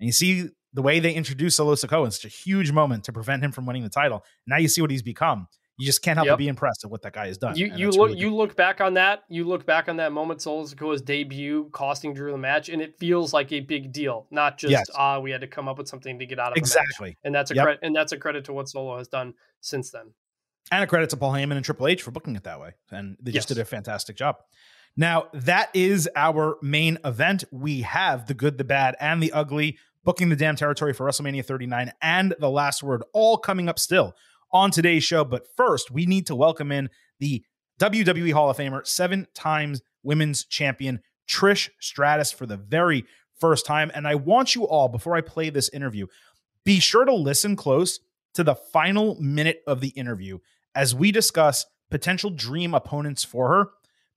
and 0.00 0.06
you 0.06 0.12
see 0.12 0.48
the 0.72 0.82
way 0.82 1.00
they 1.00 1.12
introduced 1.12 1.56
Solo 1.56 1.74
Sikoa, 1.74 2.06
it's 2.06 2.20
such 2.20 2.30
a 2.30 2.34
huge 2.34 2.70
moment 2.72 3.04
to 3.04 3.12
prevent 3.12 3.42
him 3.42 3.52
from 3.52 3.66
winning 3.66 3.82
the 3.82 3.88
title. 3.90 4.24
Now 4.46 4.58
you 4.58 4.68
see 4.68 4.80
what 4.80 4.90
he's 4.90 5.02
become. 5.02 5.48
You 5.78 5.84
just 5.84 6.00
can't 6.02 6.16
help 6.16 6.26
Yep. 6.26 6.32
but 6.32 6.38
be 6.38 6.48
impressed 6.48 6.84
at 6.84 6.90
what 6.90 7.02
that 7.02 7.12
guy 7.12 7.26
has 7.26 7.36
done. 7.36 7.56
You 7.56 7.66
you 7.76 7.90
look 7.90 8.08
really 8.10 8.18
you 8.20 8.34
look 8.34 8.56
back 8.56 8.80
on 8.80 8.94
that 8.94 9.24
you 9.28 9.44
look 9.44 9.66
back 9.66 9.88
on 9.88 9.96
that 9.98 10.10
moment 10.12 10.40
Solo 10.40 10.64
Sikoa's 10.64 11.02
debut 11.02 11.68
costing 11.72 12.14
Drew 12.14 12.32
the 12.32 12.38
match, 12.38 12.68
and 12.70 12.80
it 12.80 12.98
feels 12.98 13.32
like 13.34 13.52
a 13.52 13.60
big 13.60 13.92
deal, 13.92 14.26
not 14.30 14.56
just 14.58 14.70
Yes. 14.72 14.86
ah 14.94 15.18
we 15.20 15.30
had 15.30 15.42
to 15.42 15.46
come 15.46 15.68
up 15.68 15.76
with 15.78 15.86
something 15.88 16.18
to 16.18 16.24
get 16.26 16.38
out 16.38 16.52
of 16.52 16.58
exactly. 16.58 17.16
And 17.24 17.34
that's 17.34 17.50
a 17.50 17.54
Yep. 17.54 17.62
credit 17.64 17.80
and 17.82 17.94
that's 17.94 18.12
a 18.12 18.16
credit 18.18 18.44
to 18.46 18.52
what 18.54 18.68
Solo 18.68 18.96
has 18.96 19.08
done 19.08 19.34
since 19.60 19.90
then. 19.90 20.12
And 20.72 20.82
a 20.82 20.86
credit 20.86 21.10
to 21.10 21.16
Paul 21.16 21.32
Heyman 21.32 21.56
and 21.56 21.64
Triple 21.64 21.86
H 21.88 22.02
for 22.02 22.10
booking 22.10 22.34
it 22.36 22.44
that 22.44 22.58
way. 22.58 22.72
And 22.90 23.16
they 23.20 23.30
just 23.30 23.48
Yes. 23.50 23.56
did 23.56 23.62
a 23.62 23.64
fantastic 23.64 24.16
job. 24.16 24.36
Now, 24.96 25.28
that 25.34 25.68
is 25.74 26.08
our 26.16 26.56
main 26.62 26.98
event. 27.04 27.44
We 27.52 27.82
have 27.82 28.26
the 28.26 28.34
good, 28.34 28.56
the 28.58 28.64
bad, 28.64 28.96
and 28.98 29.22
the 29.22 29.30
ugly 29.32 29.78
booking 30.04 30.28
the 30.30 30.36
damn 30.36 30.56
territory 30.56 30.92
for 30.94 31.06
WrestleMania 31.06 31.44
39 31.44 31.92
and 32.00 32.34
the 32.38 32.48
last 32.50 32.82
word 32.82 33.02
all 33.12 33.36
coming 33.36 33.68
up 33.68 33.78
still 33.78 34.14
on 34.52 34.70
today's 34.70 35.04
show. 35.04 35.24
But 35.24 35.46
first, 35.56 35.90
we 35.90 36.06
need 36.06 36.26
to 36.26 36.36
welcome 36.36 36.72
in 36.72 36.90
the 37.18 37.44
WWE 37.80 38.32
Hall 38.32 38.50
of 38.50 38.56
Famer, 38.56 38.86
seven 38.86 39.26
times 39.34 39.82
women's 40.02 40.44
champion, 40.44 41.00
Trish 41.28 41.68
Stratus, 41.80 42.32
for 42.32 42.46
the 42.46 42.56
very 42.56 43.04
first 43.38 43.66
time. 43.66 43.90
And 43.94 44.06
I 44.06 44.14
want 44.14 44.54
you 44.54 44.66
all, 44.66 44.88
before 44.88 45.16
I 45.16 45.20
play 45.20 45.50
this 45.50 45.68
interview, 45.70 46.06
be 46.64 46.80
sure 46.80 47.04
to 47.04 47.14
listen 47.14 47.56
close 47.56 48.00
to 48.34 48.44
the 48.44 48.54
final 48.54 49.16
minute 49.20 49.62
of 49.66 49.80
the 49.80 49.88
interview 49.88 50.38
as 50.74 50.94
we 50.94 51.12
discuss 51.12 51.66
potential 51.90 52.30
dream 52.30 52.74
opponents 52.74 53.24
for 53.24 53.48
her. 53.48 53.70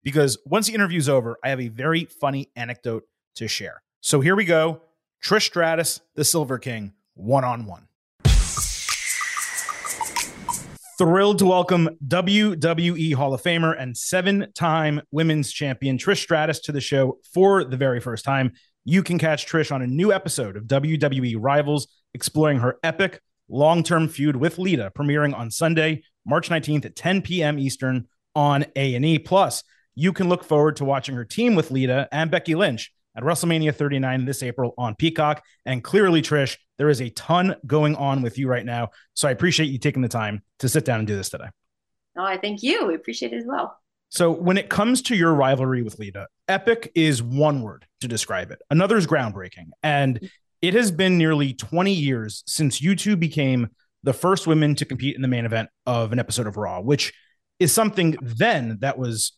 Because 0.03 0.37
once 0.45 0.67
the 0.67 0.73
interview's 0.73 1.09
over, 1.09 1.37
I 1.43 1.49
have 1.49 1.59
a 1.59 1.67
very 1.67 2.05
funny 2.05 2.49
anecdote 2.55 3.03
to 3.35 3.47
share. 3.49 3.81
So 4.01 4.21
here 4.21 4.35
we 4.35 4.45
go 4.45 4.81
Trish 5.21 5.47
Stratus, 5.47 5.99
the 6.15 6.23
Silver 6.23 6.57
King, 6.57 6.93
one 7.15 7.43
on 7.43 7.65
one. 7.65 7.88
Thrilled 10.99 11.39
to 11.39 11.45
welcome 11.45 11.89
WWE 12.09 13.13
Hall 13.13 13.33
of 13.33 13.41
Famer 13.41 13.73
and 13.79 13.95
seven 13.95 14.47
time 14.53 14.99
women's 15.11 15.49
champion 15.49 15.97
Trish 15.97 16.21
Stratus 16.21 16.59
to 16.59 16.73
the 16.73 16.81
show 16.81 17.19
for 17.33 17.63
the 17.63 17.77
very 17.77 18.01
first 18.01 18.25
time. 18.25 18.51
You 18.83 19.01
can 19.01 19.17
catch 19.17 19.47
Trish 19.47 19.73
on 19.73 19.81
a 19.81 19.87
new 19.87 20.11
episode 20.11 20.57
of 20.57 20.65
WWE 20.65 21.37
Rivals, 21.39 21.87
exploring 22.13 22.59
her 22.59 22.79
epic 22.83 23.21
long 23.47 23.81
term 23.81 24.09
feud 24.09 24.35
with 24.35 24.59
Lita, 24.59 24.91
premiering 24.93 25.33
on 25.33 25.51
Sunday, 25.51 26.03
March 26.25 26.49
19th 26.49 26.83
at 26.83 26.97
10 26.97 27.21
p.m. 27.21 27.59
Eastern 27.59 28.09
on 28.35 28.65
A&E. 28.75 29.19
Plus, 29.19 29.63
you 29.95 30.11
can 30.11 30.27
look 30.27 30.43
forward 30.43 30.75
to 30.75 30.83
watching 30.83 31.15
her 31.15 31.23
team 31.23 31.55
with 31.55 31.71
Lita 31.71 32.09
and 32.11 32.29
Becky 32.29 32.55
Lynch 32.55 32.91
at 33.19 33.25
WrestleMania 33.25 33.75
39 33.75 34.23
this 34.23 34.41
April 34.41 34.73
on 34.77 34.95
Peacock. 34.95 35.43
And 35.65 35.83
clearly, 35.83 36.21
Trish, 36.21 36.57
there 36.77 36.87
is 36.87 37.01
a 37.01 37.09
ton 37.09 37.55
going 37.67 37.95
on 37.97 38.21
with 38.21 38.37
you 38.37 38.47
right 38.47 38.65
now. 38.65 38.89
So 39.13 39.27
I 39.27 39.31
appreciate 39.31 39.67
you 39.67 39.77
taking 39.77 40.01
the 40.01 40.07
time 40.07 40.41
to 40.59 40.69
sit 40.69 40.85
down 40.85 40.99
and 40.99 41.07
do 41.07 41.17
this 41.17 41.29
today. 41.29 41.49
Oh, 42.17 42.23
I 42.23 42.37
thank 42.37 42.63
you. 42.63 42.87
We 42.87 42.95
appreciate 42.95 43.33
it 43.33 43.37
as 43.37 43.45
well. 43.45 43.77
So 44.07 44.31
when 44.31 44.57
it 44.57 44.69
comes 44.69 45.01
to 45.03 45.15
your 45.15 45.33
rivalry 45.33 45.83
with 45.83 45.99
Lita, 45.99 46.27
epic 46.47 46.93
is 46.95 47.21
one 47.21 47.61
word 47.61 47.85
to 47.99 48.07
describe 48.07 48.51
it. 48.51 48.61
Another 48.69 48.95
is 48.95 49.05
groundbreaking. 49.05 49.67
And 49.83 50.29
it 50.61 50.73
has 50.73 50.89
been 50.89 51.17
nearly 51.17 51.53
20 51.53 51.91
years 51.91 52.43
since 52.47 52.81
you 52.81 52.95
two 52.95 53.17
became 53.17 53.67
the 54.03 54.13
first 54.13 54.47
women 54.47 54.75
to 54.75 54.85
compete 54.85 55.17
in 55.17 55.21
the 55.21 55.27
main 55.27 55.45
event 55.45 55.69
of 55.85 56.13
an 56.13 56.19
episode 56.19 56.47
of 56.47 56.55
Raw, 56.55 56.79
which 56.79 57.13
is 57.59 57.73
something 57.73 58.17
then 58.21 58.77
that 58.79 58.97
was, 58.97 59.33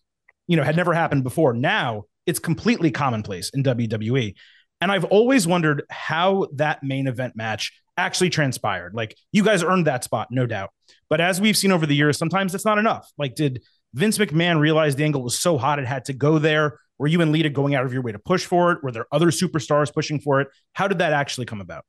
you 0.46 0.56
know, 0.56 0.64
had 0.64 0.76
never 0.76 0.94
happened 0.94 1.24
before. 1.24 1.54
Now 1.54 2.04
it's 2.26 2.40
completely 2.40 2.92
commonplace 2.92 3.50
in 3.54 3.64
WWE. 3.64 4.36
And 4.80 4.92
I've 4.92 5.06
always 5.06 5.46
wondered 5.46 5.84
how 5.90 6.48
that 6.56 6.84
main 6.84 7.08
event 7.08 7.36
match 7.36 7.72
actually 7.98 8.30
transpired. 8.30 8.94
Like 8.94 9.16
you 9.32 9.44
guys 9.44 9.64
earned 9.64 9.88
that 9.88 10.04
spot, 10.04 10.30
no 10.32 10.46
doubt. 10.46 10.72
But 11.10 11.22
as 11.22 11.40
we've 11.40 11.58
seen 11.58 11.72
over 11.72 11.86
the 11.86 11.96
years, 11.96 12.18
sometimes 12.18 12.56
it's 12.56 12.66
not 12.66 12.78
enough. 12.78 13.12
Like, 13.18 13.36
did 13.36 13.62
Vince 13.94 14.18
McMahon 14.18 14.60
realize 14.60 14.96
the 14.96 15.04
angle 15.04 15.24
was 15.24 15.38
so 15.38 15.58
hot 15.58 15.78
it 15.78 15.86
had 15.86 16.06
to 16.06 16.14
go 16.14 16.40
there? 16.40 16.80
Were 16.98 17.08
you 17.08 17.22
and 17.22 17.32
Lita 17.32 17.50
going 17.50 17.76
out 17.76 17.86
of 17.86 17.94
your 17.94 18.02
way 18.02 18.12
to 18.12 18.20
push 18.20 18.46
for 18.46 18.72
it? 18.72 18.84
Were 18.84 18.92
there 18.92 19.08
other 19.12 19.28
superstars 19.28 19.94
pushing 19.94 20.20
for 20.20 20.42
it? 20.42 20.48
How 20.74 20.88
did 20.88 21.00
that 21.00 21.14
actually 21.14 21.46
come 21.46 21.62
about? 21.62 21.84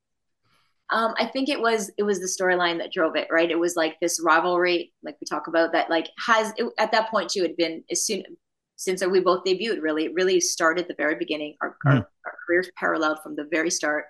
Um, 0.90 1.14
I 1.18 1.26
think 1.26 1.48
it 1.48 1.60
was 1.60 1.90
it 1.96 2.02
was 2.02 2.20
the 2.20 2.26
storyline 2.26 2.78
that 2.78 2.92
drove 2.92 3.16
it, 3.16 3.28
right? 3.30 3.50
It 3.50 3.58
was 3.58 3.76
like 3.76 3.96
this 4.00 4.20
rivalry, 4.22 4.92
like 5.02 5.16
we 5.20 5.26
talk 5.26 5.46
about, 5.46 5.72
that 5.72 5.88
like 5.88 6.08
has 6.26 6.52
it, 6.58 6.66
at 6.78 6.92
that 6.92 7.10
point 7.10 7.30
too 7.30 7.42
had 7.42 7.56
been 7.56 7.82
as 7.90 8.04
soon 8.04 8.24
since 8.84 9.04
we 9.04 9.20
both 9.20 9.44
debuted. 9.44 9.82
Really, 9.82 10.06
it 10.06 10.14
really 10.14 10.40
started 10.40 10.86
the 10.88 10.94
very 10.94 11.14
beginning. 11.14 11.56
Our, 11.60 11.76
mm. 11.86 11.90
our, 11.90 11.96
our 12.26 12.34
careers 12.46 12.70
paralleled 12.76 13.18
from 13.22 13.36
the 13.36 13.48
very 13.50 13.70
start 13.70 14.06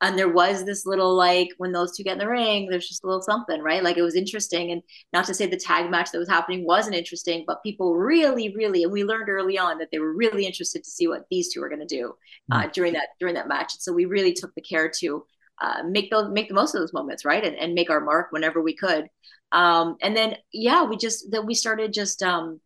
and 0.00 0.18
there 0.18 0.28
was 0.28 0.64
this 0.64 0.86
little 0.86 1.14
like 1.14 1.48
when 1.58 1.72
those 1.72 1.96
two 1.96 2.02
get 2.02 2.14
in 2.14 2.18
the 2.18 2.28
ring 2.28 2.68
there's 2.68 2.88
just 2.88 3.04
a 3.04 3.06
little 3.06 3.22
something 3.22 3.60
right 3.60 3.82
like 3.82 3.96
it 3.96 4.02
was 4.02 4.14
interesting 4.14 4.70
and 4.70 4.82
not 5.12 5.24
to 5.24 5.34
say 5.34 5.46
the 5.46 5.56
tag 5.56 5.90
match 5.90 6.10
that 6.10 6.18
was 6.18 6.28
happening 6.28 6.64
wasn't 6.64 6.94
interesting 6.94 7.44
but 7.46 7.62
people 7.62 7.94
really 7.94 8.54
really 8.56 8.82
and 8.82 8.92
we 8.92 9.04
learned 9.04 9.28
early 9.28 9.58
on 9.58 9.78
that 9.78 9.88
they 9.90 9.98
were 9.98 10.14
really 10.14 10.46
interested 10.46 10.82
to 10.84 10.90
see 10.90 11.08
what 11.08 11.24
these 11.30 11.52
two 11.52 11.60
were 11.60 11.68
going 11.68 11.86
to 11.86 11.86
do 11.86 12.14
uh, 12.52 12.62
mm. 12.62 12.72
during 12.72 12.92
that 12.92 13.08
during 13.18 13.34
that 13.34 13.48
match 13.48 13.74
and 13.74 13.82
so 13.82 13.92
we 13.92 14.04
really 14.04 14.32
took 14.32 14.54
the 14.54 14.60
care 14.60 14.90
to 14.90 15.24
uh, 15.62 15.82
make 15.88 16.10
those 16.10 16.30
make 16.30 16.48
the 16.48 16.54
most 16.54 16.74
of 16.74 16.80
those 16.80 16.92
moments 16.92 17.24
right 17.24 17.44
and, 17.44 17.56
and 17.56 17.74
make 17.74 17.90
our 17.90 18.00
mark 18.00 18.30
whenever 18.30 18.60
we 18.60 18.74
could 18.74 19.08
um, 19.52 19.96
and 20.02 20.16
then 20.16 20.36
yeah 20.52 20.82
we 20.82 20.96
just 20.96 21.30
that 21.30 21.46
we 21.46 21.54
started 21.54 21.92
just 21.92 22.22
um, 22.22 22.60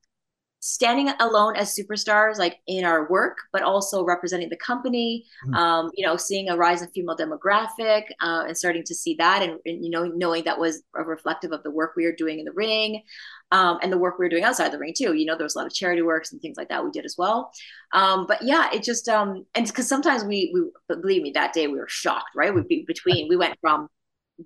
standing 0.60 1.08
alone 1.20 1.54
as 1.56 1.74
superstars 1.74 2.36
like 2.36 2.58
in 2.66 2.84
our 2.84 3.08
work 3.08 3.38
but 3.52 3.62
also 3.62 4.04
representing 4.04 4.48
the 4.48 4.56
company 4.56 5.24
mm-hmm. 5.44 5.54
um, 5.54 5.90
you 5.94 6.04
know 6.04 6.16
seeing 6.16 6.48
a 6.48 6.56
rise 6.56 6.82
in 6.82 6.88
female 6.88 7.16
demographic 7.16 8.04
uh, 8.20 8.44
and 8.46 8.56
starting 8.56 8.82
to 8.82 8.94
see 8.94 9.14
that 9.14 9.42
and, 9.42 9.58
and, 9.66 9.84
you 9.84 9.90
know 9.90 10.04
knowing 10.04 10.42
that 10.42 10.58
was 10.58 10.82
a 10.96 11.04
reflective 11.04 11.52
of 11.52 11.62
the 11.62 11.70
work 11.70 11.92
we 11.96 12.04
were 12.04 12.14
doing 12.16 12.40
in 12.40 12.44
the 12.44 12.52
ring 12.52 13.02
um, 13.52 13.78
and 13.82 13.92
the 13.92 13.98
work 13.98 14.18
we 14.18 14.24
were 14.24 14.30
doing 14.30 14.44
outside 14.44 14.72
the 14.72 14.78
ring 14.78 14.94
too. 14.96 15.14
You 15.14 15.24
know 15.24 15.36
there 15.36 15.44
was 15.44 15.54
a 15.54 15.58
lot 15.58 15.66
of 15.66 15.72
charity 15.72 16.02
works 16.02 16.32
and 16.32 16.40
things 16.40 16.56
like 16.56 16.68
that 16.68 16.84
we 16.84 16.90
did 16.90 17.04
as 17.04 17.16
well. 17.16 17.50
Um, 17.92 18.26
but 18.26 18.42
yeah 18.42 18.68
it 18.72 18.82
just 18.82 19.08
um 19.08 19.46
and 19.54 19.66
because 19.66 19.88
sometimes 19.88 20.24
we 20.24 20.52
we 20.52 20.96
believe 20.96 21.22
me 21.22 21.30
that 21.32 21.52
day 21.52 21.66
we 21.66 21.78
were 21.78 21.88
shocked 21.88 22.30
right? 22.34 22.54
We'd 22.54 22.68
be 22.68 22.84
between 22.86 23.28
we 23.28 23.36
went 23.36 23.58
from 23.60 23.88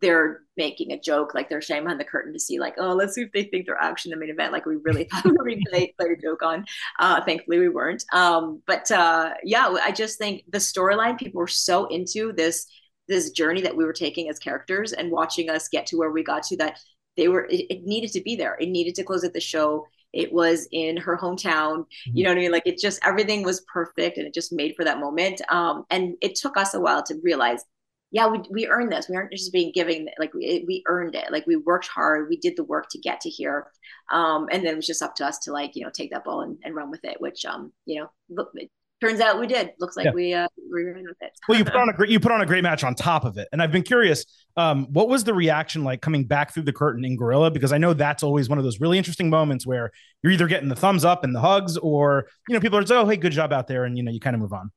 they're 0.00 0.40
making 0.56 0.92
a 0.92 0.98
joke, 0.98 1.34
like 1.34 1.48
they're 1.48 1.60
shame 1.60 1.86
on 1.86 1.98
the 1.98 2.04
curtain 2.04 2.32
to 2.32 2.38
see, 2.38 2.58
like, 2.58 2.74
oh, 2.78 2.94
let's 2.94 3.14
see 3.14 3.22
if 3.22 3.32
they 3.32 3.44
think 3.44 3.66
they're 3.66 3.76
actually 3.80 4.12
in 4.12 4.18
the 4.18 4.24
main 4.24 4.34
event. 4.34 4.52
Like 4.52 4.66
we 4.66 4.76
really 4.76 5.04
thought 5.12 5.24
we 5.24 5.32
were 5.32 5.44
going 5.44 5.60
to 5.60 5.70
play 5.70 5.92
a 6.00 6.16
joke 6.16 6.42
on. 6.42 6.64
Uh, 6.98 7.22
thankfully, 7.24 7.58
we 7.58 7.68
weren't. 7.68 8.04
Um, 8.12 8.62
but 8.66 8.90
uh, 8.90 9.34
yeah, 9.44 9.74
I 9.82 9.92
just 9.92 10.18
think 10.18 10.44
the 10.48 10.58
storyline 10.58 11.18
people 11.18 11.40
were 11.40 11.48
so 11.48 11.86
into 11.86 12.32
this 12.32 12.66
this 13.08 13.30
journey 13.30 13.60
that 13.60 13.76
we 13.76 13.84
were 13.84 13.92
taking 13.92 14.28
as 14.28 14.38
characters 14.38 14.92
and 14.92 15.10
watching 15.10 15.50
us 15.50 15.68
get 15.68 15.86
to 15.86 15.96
where 15.96 16.12
we 16.12 16.22
got 16.22 16.44
to 16.44 16.56
that 16.56 16.78
they 17.16 17.28
were 17.28 17.44
it, 17.46 17.66
it 17.68 17.82
needed 17.84 18.12
to 18.12 18.20
be 18.20 18.36
there. 18.36 18.56
It 18.60 18.68
needed 18.68 18.94
to 18.96 19.04
close 19.04 19.24
at 19.24 19.34
the 19.34 19.40
show. 19.40 19.86
It 20.12 20.32
was 20.32 20.68
in 20.72 20.96
her 20.98 21.16
hometown. 21.16 21.78
Mm-hmm. 21.80 22.16
You 22.16 22.24
know 22.24 22.30
what 22.30 22.38
I 22.38 22.40
mean? 22.40 22.52
Like 22.52 22.66
it 22.66 22.78
just 22.78 23.00
everything 23.04 23.42
was 23.42 23.64
perfect 23.72 24.18
and 24.18 24.26
it 24.26 24.34
just 24.34 24.52
made 24.52 24.74
for 24.76 24.84
that 24.84 25.00
moment. 25.00 25.40
Um, 25.50 25.84
and 25.90 26.14
it 26.20 26.34
took 26.34 26.56
us 26.56 26.74
a 26.74 26.80
while 26.80 27.02
to 27.04 27.18
realize 27.22 27.64
yeah, 28.12 28.28
we, 28.28 28.40
we 28.50 28.68
earned 28.68 28.92
this. 28.92 29.08
We 29.08 29.16
aren't 29.16 29.32
just 29.32 29.52
being 29.52 29.72
given 29.72 30.08
like 30.18 30.34
we, 30.34 30.64
we 30.68 30.82
earned 30.86 31.14
it. 31.14 31.32
Like 31.32 31.46
we 31.46 31.56
worked 31.56 31.88
hard. 31.88 32.28
We 32.28 32.36
did 32.36 32.56
the 32.56 32.64
work 32.64 32.88
to 32.90 32.98
get 32.98 33.22
to 33.22 33.30
here. 33.30 33.68
Um, 34.12 34.48
and 34.52 34.62
then 34.62 34.74
it 34.74 34.76
was 34.76 34.86
just 34.86 35.02
up 35.02 35.14
to 35.16 35.26
us 35.26 35.38
to 35.40 35.52
like, 35.52 35.74
you 35.74 35.82
know, 35.82 35.90
take 35.90 36.10
that 36.12 36.22
ball 36.22 36.42
and, 36.42 36.58
and 36.62 36.74
run 36.74 36.90
with 36.90 37.04
it, 37.04 37.18
which, 37.20 37.46
um, 37.46 37.72
you 37.86 38.00
know, 38.00 38.10
look, 38.28 38.50
it 38.54 38.70
turns 39.00 39.20
out 39.20 39.40
we 39.40 39.46
did. 39.46 39.70
Looks 39.80 39.96
like 39.96 40.04
yeah. 40.04 40.12
we, 40.12 40.34
uh, 40.34 40.46
we 40.70 40.84
ran 40.84 41.04
with 41.04 41.16
it. 41.22 41.32
well, 41.48 41.56
you 41.56 41.64
put 41.64 41.74
on 41.74 41.88
a 41.88 41.92
great, 41.96 42.10
you 42.10 42.20
put 42.20 42.32
on 42.32 42.42
a 42.42 42.46
great 42.46 42.62
match 42.62 42.84
on 42.84 42.94
top 42.94 43.24
of 43.24 43.38
it. 43.38 43.48
And 43.50 43.62
I've 43.62 43.72
been 43.72 43.82
curious, 43.82 44.26
um, 44.58 44.88
what 44.92 45.08
was 45.08 45.24
the 45.24 45.32
reaction 45.32 45.82
like 45.82 46.02
coming 46.02 46.26
back 46.26 46.52
through 46.52 46.64
the 46.64 46.72
curtain 46.72 47.06
in 47.06 47.16
Gorilla? 47.16 47.50
Because 47.50 47.72
I 47.72 47.78
know 47.78 47.94
that's 47.94 48.22
always 48.22 48.46
one 48.50 48.58
of 48.58 48.64
those 48.64 48.78
really 48.78 48.98
interesting 48.98 49.30
moments 49.30 49.66
where 49.66 49.90
you're 50.22 50.32
either 50.32 50.48
getting 50.48 50.68
the 50.68 50.76
thumbs 50.76 51.06
up 51.06 51.24
and 51.24 51.34
the 51.34 51.40
hugs 51.40 51.78
or, 51.78 52.26
you 52.46 52.52
know, 52.52 52.60
people 52.60 52.78
are, 52.78 52.84
oh, 52.90 53.08
hey, 53.08 53.16
good 53.16 53.32
job 53.32 53.54
out 53.54 53.68
there. 53.68 53.84
And, 53.86 53.96
you 53.96 54.02
know, 54.02 54.12
you 54.12 54.20
kind 54.20 54.34
of 54.34 54.40
move 54.40 54.52
on 54.52 54.70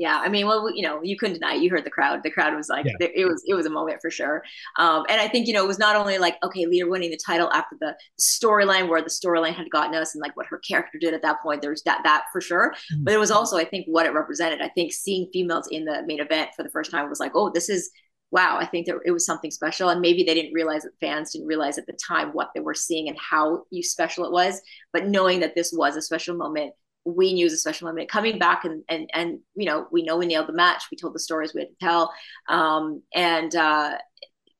yeah 0.00 0.18
i 0.24 0.28
mean 0.30 0.46
well 0.46 0.74
you 0.74 0.82
know 0.82 1.00
you 1.02 1.16
couldn't 1.16 1.34
deny 1.34 1.54
it. 1.54 1.62
you 1.62 1.68
heard 1.68 1.84
the 1.84 1.90
crowd 1.90 2.22
the 2.22 2.30
crowd 2.30 2.54
was 2.56 2.70
like 2.70 2.86
yeah. 2.86 2.92
it 3.00 3.26
was 3.26 3.44
it 3.46 3.52
was 3.52 3.66
a 3.66 3.70
moment 3.70 3.98
for 4.00 4.10
sure 4.10 4.42
um, 4.78 5.04
and 5.10 5.20
i 5.20 5.28
think 5.28 5.46
you 5.46 5.52
know 5.52 5.62
it 5.62 5.68
was 5.68 5.78
not 5.78 5.94
only 5.94 6.16
like 6.16 6.36
okay 6.42 6.64
Lita 6.64 6.86
winning 6.88 7.10
the 7.10 7.20
title 7.24 7.52
after 7.52 7.76
the 7.80 7.94
storyline 8.18 8.88
where 8.88 9.02
the 9.02 9.10
storyline 9.10 9.54
had 9.54 9.70
gotten 9.70 9.94
us 9.94 10.14
and 10.14 10.22
like 10.22 10.34
what 10.36 10.46
her 10.46 10.58
character 10.58 10.98
did 10.98 11.12
at 11.12 11.22
that 11.22 11.40
point 11.42 11.60
there's 11.60 11.82
that 11.82 12.00
that 12.02 12.24
for 12.32 12.40
sure 12.40 12.72
mm-hmm. 12.92 13.04
but 13.04 13.12
it 13.12 13.18
was 13.18 13.30
also 13.30 13.58
i 13.58 13.64
think 13.64 13.84
what 13.86 14.06
it 14.06 14.14
represented 14.14 14.62
i 14.62 14.68
think 14.70 14.90
seeing 14.90 15.28
females 15.32 15.68
in 15.70 15.84
the 15.84 16.02
main 16.06 16.20
event 16.20 16.48
for 16.56 16.62
the 16.62 16.70
first 16.70 16.90
time 16.90 17.08
was 17.08 17.20
like 17.20 17.32
oh 17.34 17.50
this 17.50 17.68
is 17.68 17.90
wow 18.30 18.56
i 18.58 18.64
think 18.64 18.86
that 18.86 18.96
it 19.04 19.10
was 19.10 19.26
something 19.26 19.50
special 19.50 19.90
and 19.90 20.00
maybe 20.00 20.22
they 20.22 20.34
didn't 20.34 20.54
realize 20.54 20.82
that 20.82 20.92
fans 20.98 21.32
didn't 21.32 21.46
realize 21.46 21.76
at 21.76 21.86
the 21.86 21.98
time 22.08 22.30
what 22.30 22.48
they 22.54 22.60
were 22.60 22.74
seeing 22.74 23.06
and 23.08 23.18
how 23.18 23.64
special 23.82 24.24
it 24.24 24.32
was 24.32 24.62
but 24.94 25.08
knowing 25.08 25.40
that 25.40 25.54
this 25.54 25.72
was 25.76 25.94
a 25.94 26.02
special 26.02 26.34
moment 26.34 26.72
we 27.04 27.32
knew 27.32 27.44
it 27.44 27.46
was 27.46 27.54
a 27.54 27.58
special 27.58 27.88
moment. 27.88 28.10
Coming 28.10 28.38
back 28.38 28.64
and 28.64 28.82
and 28.88 29.08
and 29.14 29.38
you 29.54 29.66
know 29.66 29.86
we 29.90 30.02
know 30.02 30.16
we 30.16 30.26
nailed 30.26 30.48
the 30.48 30.52
match. 30.52 30.84
We 30.90 30.96
told 30.96 31.14
the 31.14 31.20
stories 31.20 31.54
we 31.54 31.62
had 31.62 31.68
to 31.68 31.76
tell. 31.80 32.12
Um, 32.48 33.02
and 33.14 33.54
uh, 33.54 33.94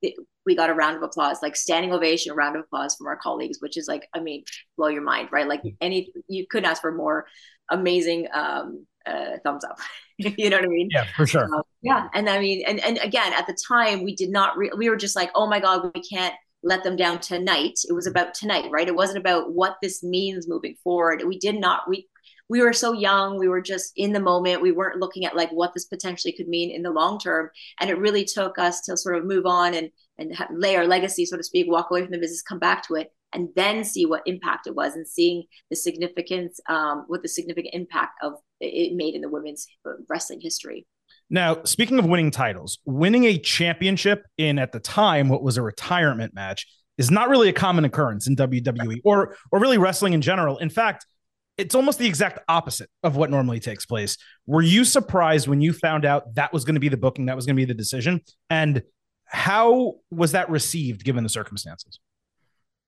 it, 0.02 0.14
we 0.46 0.56
got 0.56 0.70
a 0.70 0.74
round 0.74 0.96
of 0.96 1.02
applause 1.02 1.42
like 1.42 1.54
standing 1.56 1.92
ovation 1.92 2.32
a 2.32 2.34
round 2.34 2.56
of 2.56 2.62
applause 2.62 2.96
from 2.96 3.06
our 3.06 3.16
colleagues 3.16 3.58
which 3.60 3.76
is 3.76 3.86
like 3.86 4.08
i 4.14 4.20
mean 4.20 4.42
blow 4.76 4.88
your 4.88 5.02
mind 5.02 5.28
right? 5.30 5.48
Like 5.48 5.62
any 5.80 6.12
you 6.28 6.46
couldn't 6.48 6.70
ask 6.70 6.80
for 6.80 6.92
more 6.92 7.26
amazing 7.70 8.26
um, 8.32 8.86
uh, 9.06 9.38
thumbs 9.44 9.64
up. 9.64 9.78
You 10.18 10.50
know 10.50 10.56
what 10.56 10.66
i 10.66 10.68
mean? 10.68 10.90
Yeah 10.92 11.06
for 11.16 11.26
sure. 11.26 11.44
Um, 11.44 11.62
yeah. 11.80 12.08
And 12.12 12.28
i 12.28 12.38
mean 12.38 12.62
and 12.66 12.78
and 12.80 12.98
again 12.98 13.32
at 13.32 13.46
the 13.46 13.56
time 13.66 14.04
we 14.04 14.14
did 14.14 14.30
not 14.30 14.56
re- 14.58 14.72
we 14.76 14.90
were 14.90 14.96
just 14.96 15.16
like 15.16 15.30
oh 15.34 15.46
my 15.46 15.60
god 15.60 15.90
we 15.94 16.02
can't 16.02 16.34
let 16.62 16.84
them 16.84 16.94
down 16.94 17.20
tonight. 17.20 17.78
It 17.88 17.94
was 17.94 18.06
about 18.06 18.34
tonight 18.34 18.70
right? 18.70 18.86
It 18.86 18.94
wasn't 18.94 19.16
about 19.16 19.54
what 19.54 19.76
this 19.80 20.02
means 20.02 20.46
moving 20.46 20.74
forward. 20.84 21.22
We 21.26 21.38
did 21.38 21.58
not 21.58 21.88
we 21.88 22.06
we 22.50 22.60
were 22.60 22.72
so 22.72 22.92
young 22.92 23.38
we 23.38 23.48
were 23.48 23.62
just 23.62 23.92
in 23.96 24.12
the 24.12 24.20
moment 24.20 24.60
we 24.60 24.72
weren't 24.72 24.98
looking 24.98 25.24
at 25.24 25.36
like 25.36 25.50
what 25.50 25.72
this 25.72 25.86
potentially 25.86 26.32
could 26.32 26.48
mean 26.48 26.70
in 26.70 26.82
the 26.82 26.90
long 26.90 27.18
term 27.18 27.48
and 27.80 27.88
it 27.88 27.98
really 27.98 28.24
took 28.24 28.58
us 28.58 28.82
to 28.82 28.96
sort 28.96 29.16
of 29.16 29.24
move 29.24 29.46
on 29.46 29.72
and 29.72 29.88
and 30.18 30.34
lay 30.50 30.76
our 30.76 30.86
legacy 30.86 31.24
so 31.24 31.36
to 31.36 31.42
speak 31.42 31.70
walk 31.70 31.90
away 31.90 32.02
from 32.02 32.10
the 32.10 32.18
business 32.18 32.42
come 32.42 32.58
back 32.58 32.86
to 32.86 32.96
it 32.96 33.10
and 33.32 33.48
then 33.54 33.84
see 33.84 34.04
what 34.04 34.22
impact 34.26 34.66
it 34.66 34.74
was 34.74 34.94
and 34.96 35.06
seeing 35.06 35.44
the 35.70 35.76
significance 35.76 36.60
um, 36.68 37.04
what 37.06 37.22
the 37.22 37.28
significant 37.28 37.72
impact 37.72 38.12
of 38.22 38.34
it 38.60 38.94
made 38.94 39.14
in 39.14 39.22
the 39.22 39.30
women's 39.30 39.66
wrestling 40.08 40.40
history 40.42 40.86
now, 41.32 41.62
speaking 41.62 42.00
of 42.00 42.06
winning 42.06 42.32
titles, 42.32 42.80
winning 42.84 43.24
a 43.24 43.38
championship 43.38 44.24
in 44.36 44.58
at 44.58 44.72
the 44.72 44.80
time 44.80 45.28
what 45.28 45.44
was 45.44 45.56
a 45.56 45.62
retirement 45.62 46.34
match 46.34 46.66
is 46.98 47.08
not 47.08 47.28
really 47.28 47.48
a 47.48 47.52
common 47.52 47.84
occurrence 47.84 48.26
in 48.26 48.34
WWE 48.34 49.00
or 49.04 49.36
or 49.52 49.60
really 49.60 49.78
wrestling 49.78 50.12
in 50.12 50.20
general. 50.20 50.58
In 50.58 50.70
fact, 50.70 51.06
it's 51.60 51.74
almost 51.74 51.98
the 51.98 52.06
exact 52.06 52.38
opposite 52.48 52.88
of 53.02 53.16
what 53.16 53.30
normally 53.30 53.60
takes 53.60 53.84
place. 53.84 54.16
Were 54.46 54.62
you 54.62 54.84
surprised 54.84 55.46
when 55.46 55.60
you 55.60 55.72
found 55.72 56.04
out 56.06 56.34
that 56.34 56.52
was 56.52 56.64
going 56.64 56.74
to 56.74 56.80
be 56.80 56.88
the 56.88 56.96
booking, 56.96 57.26
that 57.26 57.36
was 57.36 57.44
going 57.44 57.54
to 57.54 57.60
be 57.60 57.66
the 57.66 57.74
decision? 57.74 58.22
And 58.48 58.82
how 59.26 59.96
was 60.10 60.32
that 60.32 60.48
received 60.48 61.04
given 61.04 61.22
the 61.22 61.28
circumstances? 61.28 62.00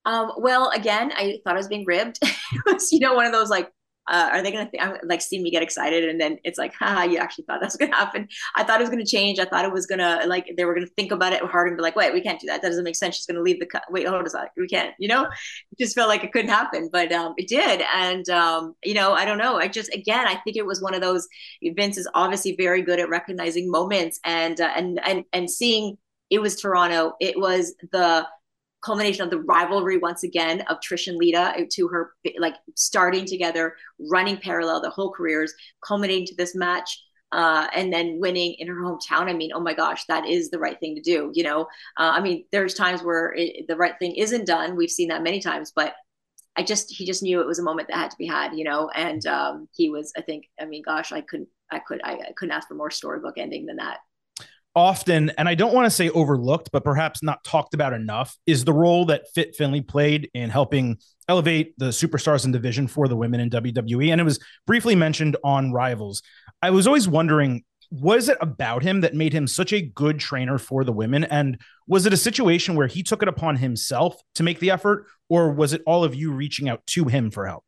Um, 0.05 0.33
well, 0.39 0.71
again, 0.71 1.13
I 1.15 1.39
thought 1.45 1.55
I 1.55 1.59
was 1.59 1.69
being 1.69 1.85
ribbed. 1.87 2.19
it 2.23 2.63
was, 2.67 2.91
you 2.91 2.99
know, 2.99 3.15
one 3.15 3.27
of 3.27 3.33
those 3.33 3.51
like 3.51 3.71
uh, 4.09 4.31
are 4.33 4.43
they 4.43 4.51
going 4.51 4.67
to 4.67 4.71
th- 4.71 5.01
like 5.05 5.23
see 5.23 5.43
me 5.43 5.51
get 5.51 5.63
excited 5.63 6.09
and 6.09 6.21
then 6.21 6.39
it's 6.45 6.59
like 6.59 6.75
ha 6.75 7.05
you 7.05 7.19
actually 7.19 7.45
thought 7.45 7.61
that's 7.61 7.77
going 7.79 7.91
to 7.91 7.97
happen. 7.97 8.29
I 8.57 8.65
thought 8.65 8.81
it 8.81 8.85
was 8.85 8.91
going 8.91 9.05
to 9.05 9.11
change. 9.11 9.39
I 9.39 9.45
thought 9.45 9.65
it 9.65 9.73
was 9.73 9.87
going 9.87 10.01
to 10.01 10.27
like 10.27 10.53
they 10.57 10.65
were 10.65 10.75
going 10.75 10.87
to 10.87 10.93
think 10.95 11.13
about 11.13 11.33
it 11.33 11.43
hard 11.43 11.69
and 11.69 11.77
be 11.77 11.83
like 11.83 11.97
wait 11.97 12.13
we 12.13 12.21
can't 12.21 12.41
do 12.41 12.47
that. 12.49 12.63
That 12.63 12.69
doesn't 12.69 12.85
make 12.85 12.97
sense. 12.97 13.17
She's 13.17 13.27
going 13.27 13.37
to 13.37 13.43
leave 13.43 13.61
the 13.61 13.69
wait 13.91 14.07
hold 14.07 14.21
on 14.21 14.27
a 14.27 14.31
second 14.31 14.51
we 14.57 14.69
can't 14.69 14.95
you 14.99 15.09
know? 15.09 15.25
It 15.25 15.79
just 15.79 15.95
felt 15.95 16.09
like 16.09 16.25
it 16.25 16.33
couldn't 16.33 16.51
happen 16.51 16.89
but 16.93 17.13
um, 17.13 17.35
it 17.37 17.49
did. 17.49 17.83
And 17.95 18.29
um, 18.29 18.75
you 18.85 18.95
know 18.95 19.13
i 19.13 19.25
don't 19.25 19.39
know. 19.39 19.57
I 19.57 19.69
just 19.69 19.93
again 19.95 20.27
i 20.27 20.37
think 20.37 20.57
it 20.57 20.67
was 20.67 20.83
one 20.83 20.95
of 20.95 21.01
those 21.01 21.29
vince 21.77 21.97
is 21.99 22.09
obviously 22.15 22.57
very 22.57 22.83
good 22.83 23.01
at 23.01 23.09
recognizing 23.09 23.71
moments 23.71 24.19
and 24.25 24.61
uh, 24.61 24.71
and 24.75 25.01
and 25.07 25.25
and 25.33 25.51
seeing 25.51 25.99
it 26.33 26.41
was 26.41 26.57
toronto. 26.57 27.13
It 27.21 27.39
was 27.39 27.75
the 27.93 28.27
culmination 28.83 29.23
of 29.23 29.31
the 29.31 29.41
rivalry 29.41 29.97
once 29.97 30.23
again 30.23 30.63
of 30.63 30.79
Trish 30.81 31.07
and 31.07 31.17
Lita 31.17 31.67
to 31.71 31.89
her 31.89 32.13
like 32.39 32.55
starting 32.77 33.25
together, 33.25 33.75
running 34.11 34.37
parallel 34.37 34.83
their 34.83 34.91
whole 34.91 35.13
careers, 35.13 35.55
culminating 35.87 36.27
to 36.27 36.35
this 36.37 36.55
match. 36.55 37.03
Uh, 37.33 37.67
and 37.75 37.91
then 37.91 38.21
winning 38.21 38.53
in 38.59 38.69
her 38.69 38.83
hometown. 38.83 39.23
I 39.23 39.33
mean, 39.33 39.53
oh 39.55 39.61
my 39.61 39.73
gosh, 39.73 40.05
that 40.05 40.27
is 40.27 40.51
the 40.51 40.59
right 40.59 40.79
thing 40.79 40.95
to 40.97 41.01
do. 41.01 41.31
You 41.33 41.45
know, 41.45 41.63
uh, 41.97 42.13
I 42.13 42.21
mean, 42.21 42.45
there's 42.53 42.75
times 42.75 43.03
where 43.03 43.33
it, 43.35 43.67
the 43.69 43.77
right 43.77 43.95
thing 43.99 44.15
isn't 44.17 44.47
done. 44.47 44.77
We've 44.77 44.91
seen 44.91 45.09
that 45.09 45.23
many 45.23 45.41
times, 45.41 45.73
but 45.75 45.95
I 46.59 46.63
just 46.63 46.95
he 46.95 47.07
just 47.07 47.23
knew 47.23 47.41
it 47.41 47.47
was 47.47 47.59
a 47.59 47.63
moment 47.63 47.89
that 47.89 47.97
had 47.97 48.11
to 48.11 48.19
be 48.19 48.27
had. 48.27 48.53
You 48.53 48.65
know, 48.65 48.91
and 48.95 49.25
um, 49.25 49.67
he 49.73 49.89
was. 49.89 50.13
I 50.15 50.21
think. 50.21 50.45
I 50.61 50.67
mean, 50.67 50.83
gosh, 50.85 51.11
I 51.11 51.23
couldn't. 51.23 51.49
I 51.71 51.79
could. 51.79 52.03
I, 52.05 52.17
I 52.17 52.33
couldn't 52.37 52.53
ask 52.53 52.69
for 52.69 52.75
more 52.75 52.91
storybook 52.91 53.39
ending 53.39 53.65
than 53.65 53.77
that 53.77 54.01
often, 54.75 55.31
and 55.39 55.49
I 55.49 55.55
don't 55.55 55.75
want 55.75 55.87
to 55.87 55.91
say 55.91 56.09
overlooked, 56.11 56.71
but 56.73 56.85
perhaps 56.85 57.23
not 57.23 57.45
talked 57.45 57.75
about 57.75 57.93
enough, 57.93 58.37
is 58.47 58.65
the 58.65 58.73
role 58.73 59.07
that 59.07 59.27
Fit 59.35 59.55
Finlay 59.57 59.81
played 59.81 60.31
in 60.35 60.51
helping 60.51 60.99
elevate 61.29 61.75
the 61.79 61.87
superstars 61.87 62.45
in 62.45 62.53
division 62.53 62.89
for 62.89 63.09
the 63.09 63.17
women 63.17 63.41
in 63.41 63.51
WWE. 63.51 64.11
And 64.11 64.21
it 64.21 64.25
was 64.25 64.41
briefly 64.67 64.95
mentioned 64.95 65.37
on 65.45 65.73
Rivals. 65.73 66.23
I 66.61 66.71
was 66.71 66.87
always 66.87 67.09
wondering, 67.09 67.65
was 67.91 68.29
it 68.31 68.39
about 68.41 68.83
him 68.83 69.03
that 69.03 69.15
made 69.15 69.35
him 69.35 69.47
such 69.47 69.73
a 69.73 69.83
good 69.83 70.19
trainer 70.19 70.57
for 70.57 70.83
the 70.83 70.93
women? 70.93 71.25
And 71.25 71.61
was 71.87 72.07
it 72.07 72.13
a 72.13 72.17
situation 72.17 72.75
where 72.75 72.87
he 72.87 73.03
took 73.03 73.23
it 73.23 73.29
upon 73.29 73.57
himself 73.57 74.17
to 74.37 74.43
make 74.43 74.61
the 74.61 74.71
effort, 74.71 75.07
or 75.29 75.53
was 75.53 75.75
it 75.75 75.83
all 75.87 76.03
of 76.03 76.15
you 76.15 76.33
reaching 76.33 76.69
out 76.69 76.87
to 76.87 77.05
him 77.05 77.31
for 77.31 77.47
help? 77.47 77.65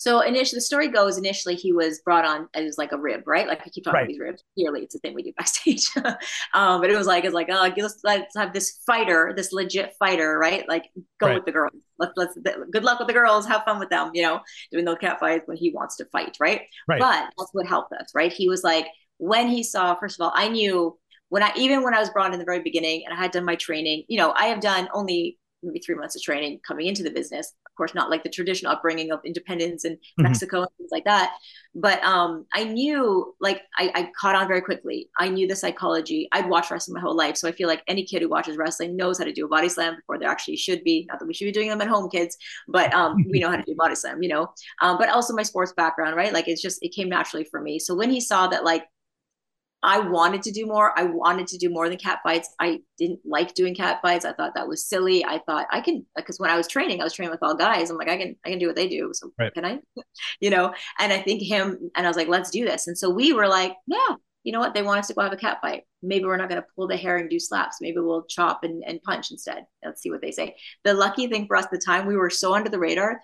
So 0.00 0.22
initially, 0.22 0.56
the 0.56 0.62
story 0.62 0.88
goes 0.88 1.18
initially 1.18 1.56
he 1.56 1.74
was 1.74 2.00
brought 2.00 2.24
on 2.24 2.48
as 2.54 2.78
like 2.78 2.92
a 2.92 2.96
rib, 2.96 3.24
right? 3.26 3.46
Like 3.46 3.60
I 3.60 3.68
keep 3.68 3.84
talking 3.84 3.96
right. 3.96 4.00
about 4.04 4.08
these 4.08 4.18
ribs. 4.18 4.42
Yearly, 4.54 4.80
it's 4.80 4.94
a 4.94 4.98
thing 4.98 5.12
we 5.12 5.22
do 5.22 5.34
backstage. 5.36 5.90
um, 6.54 6.80
but 6.80 6.88
it 6.88 6.96
was 6.96 7.06
like 7.06 7.26
it's 7.26 7.34
like 7.34 7.48
oh, 7.50 7.70
let's 7.76 8.00
let's 8.02 8.34
have 8.34 8.54
this 8.54 8.80
fighter, 8.86 9.34
this 9.36 9.52
legit 9.52 9.92
fighter, 9.98 10.38
right? 10.38 10.66
Like 10.66 10.86
go 11.20 11.26
right. 11.26 11.34
with 11.34 11.44
the 11.44 11.52
girls. 11.52 11.74
Let's 11.98 12.14
let's 12.16 12.38
good 12.70 12.82
luck 12.82 12.98
with 12.98 13.08
the 13.08 13.12
girls. 13.12 13.46
Have 13.46 13.64
fun 13.64 13.78
with 13.78 13.90
them. 13.90 14.10
You 14.14 14.22
know, 14.22 14.40
doing 14.72 14.86
those 14.86 14.96
cat 14.98 15.20
fights 15.20 15.42
when 15.44 15.58
he 15.58 15.70
wants 15.70 15.96
to 15.96 16.06
fight, 16.06 16.34
right? 16.40 16.62
Right. 16.88 16.98
But 16.98 17.30
that's 17.36 17.50
what 17.52 17.66
helped 17.66 17.92
us, 17.92 18.10
right? 18.14 18.32
He 18.32 18.48
was 18.48 18.64
like 18.64 18.86
when 19.18 19.48
he 19.48 19.62
saw. 19.62 19.94
First 19.96 20.18
of 20.18 20.24
all, 20.24 20.32
I 20.34 20.48
knew 20.48 20.98
when 21.28 21.42
I 21.42 21.52
even 21.56 21.82
when 21.82 21.92
I 21.92 22.00
was 22.00 22.08
brought 22.08 22.32
in 22.32 22.38
the 22.38 22.46
very 22.46 22.62
beginning 22.62 23.02
and 23.04 23.12
I 23.12 23.20
had 23.20 23.32
done 23.32 23.44
my 23.44 23.56
training. 23.56 24.04
You 24.08 24.16
know, 24.16 24.32
I 24.32 24.46
have 24.46 24.60
done 24.60 24.88
only 24.94 25.36
maybe 25.62 25.78
three 25.80 25.94
months 25.94 26.16
of 26.16 26.22
training 26.22 26.58
coming 26.66 26.86
into 26.86 27.02
the 27.02 27.10
business 27.10 27.52
course 27.80 27.94
not 27.94 28.10
like 28.10 28.22
the 28.22 28.28
traditional 28.28 28.72
upbringing 28.72 29.10
of 29.10 29.20
independence 29.24 29.84
in 29.86 29.94
mm-hmm. 29.94 30.24
Mexico 30.24 30.60
and 30.60 30.68
things 30.76 30.90
like 30.92 31.04
that. 31.04 31.32
But 31.74 32.02
um, 32.04 32.46
I 32.52 32.64
knew 32.64 33.34
like 33.40 33.62
I, 33.78 33.90
I, 33.94 34.10
caught 34.20 34.34
on 34.34 34.48
very 34.48 34.60
quickly. 34.60 35.08
I 35.18 35.28
knew 35.28 35.46
the 35.46 35.56
psychology. 35.56 36.28
I'd 36.32 36.48
watched 36.48 36.70
wrestling 36.70 36.94
my 36.94 37.00
whole 37.00 37.16
life, 37.16 37.36
so 37.36 37.48
I 37.48 37.52
feel 37.52 37.68
like 37.68 37.82
any 37.86 38.04
kid 38.04 38.22
who 38.22 38.28
watches 38.28 38.56
wrestling 38.56 38.96
knows 38.96 39.18
how 39.18 39.24
to 39.24 39.32
do 39.32 39.46
a 39.46 39.48
body 39.48 39.68
slam 39.68 39.96
before 39.96 40.18
there 40.18 40.28
actually 40.28 40.56
should 40.56 40.84
be. 40.84 41.06
Not 41.08 41.20
that 41.20 41.26
we 41.26 41.32
should 41.32 41.46
be 41.46 41.52
doing 41.52 41.68
them 41.68 41.80
at 41.80 41.88
home, 41.88 42.10
kids, 42.10 42.36
but 42.68 42.92
um, 42.92 43.16
we 43.30 43.38
know 43.38 43.50
how 43.50 43.56
to 43.56 43.62
do 43.62 43.74
body 43.76 43.94
slam, 43.94 44.22
you 44.22 44.28
know. 44.28 44.52
Um, 44.82 44.98
but 44.98 45.08
also 45.08 45.32
my 45.32 45.44
sports 45.44 45.72
background, 45.72 46.16
right? 46.16 46.34
Like 46.34 46.48
it's 46.48 46.60
just 46.60 46.82
it 46.82 46.92
came 46.94 47.08
naturally 47.08 47.44
for 47.44 47.60
me. 47.60 47.78
So 47.78 47.94
when 47.94 48.10
he 48.10 48.20
saw 48.20 48.48
that 48.48 48.64
like 48.64 48.84
I 49.82 49.98
wanted 49.98 50.42
to 50.42 50.52
do 50.52 50.66
more. 50.66 50.98
I 50.98 51.04
wanted 51.04 51.46
to 51.48 51.58
do 51.58 51.70
more 51.70 51.88
than 51.88 51.96
cat 51.96 52.20
fights. 52.22 52.54
I 52.60 52.80
didn't 52.98 53.20
like 53.24 53.54
doing 53.54 53.74
cat 53.74 54.00
fights. 54.02 54.24
I 54.24 54.32
thought 54.34 54.54
that 54.54 54.68
was 54.68 54.86
silly. 54.86 55.24
I 55.24 55.40
thought 55.46 55.66
I 55.70 55.80
can 55.80 56.04
because 56.16 56.38
when 56.38 56.50
I 56.50 56.56
was 56.56 56.68
training, 56.68 57.00
I 57.00 57.04
was 57.04 57.14
training 57.14 57.30
with 57.30 57.42
all 57.42 57.54
guys. 57.54 57.88
I'm 57.88 57.96
like, 57.96 58.08
I 58.08 58.18
can 58.18 58.36
I 58.44 58.50
can 58.50 58.58
do 58.58 58.66
what 58.66 58.76
they 58.76 58.88
do. 58.88 59.10
So 59.14 59.32
right. 59.38 59.52
can 59.54 59.64
I? 59.64 59.78
you 60.40 60.50
know, 60.50 60.74
and 60.98 61.12
I 61.12 61.22
think 61.22 61.42
him 61.42 61.90
and 61.96 62.06
I 62.06 62.10
was 62.10 62.16
like, 62.16 62.28
let's 62.28 62.50
do 62.50 62.64
this. 62.64 62.88
And 62.88 62.96
so 62.96 63.08
we 63.08 63.32
were 63.32 63.48
like, 63.48 63.74
yeah, 63.86 64.16
you 64.44 64.52
know 64.52 64.60
what? 64.60 64.74
They 64.74 64.82
want 64.82 64.98
us 64.98 65.08
to 65.08 65.14
go 65.14 65.22
have 65.22 65.32
a 65.32 65.36
cat 65.36 65.58
fight. 65.62 65.84
Maybe 66.02 66.24
we're 66.24 66.36
not 66.36 66.48
going 66.48 66.60
to 66.60 66.68
pull 66.76 66.86
the 66.86 66.96
hair 66.96 67.16
and 67.16 67.30
do 67.30 67.38
slaps. 67.38 67.78
Maybe 67.80 68.00
we'll 68.00 68.24
chop 68.24 68.64
and, 68.64 68.82
and 68.86 69.02
punch 69.02 69.30
instead. 69.30 69.64
Let's 69.84 70.02
see 70.02 70.10
what 70.10 70.22
they 70.22 70.30
say. 70.30 70.56
The 70.84 70.94
lucky 70.94 71.26
thing 71.26 71.46
for 71.46 71.56
us 71.56 71.64
at 71.64 71.70
the 71.70 71.78
time, 71.78 72.06
we 72.06 72.16
were 72.16 72.30
so 72.30 72.54
under 72.54 72.70
the 72.70 72.78
radar. 72.78 73.20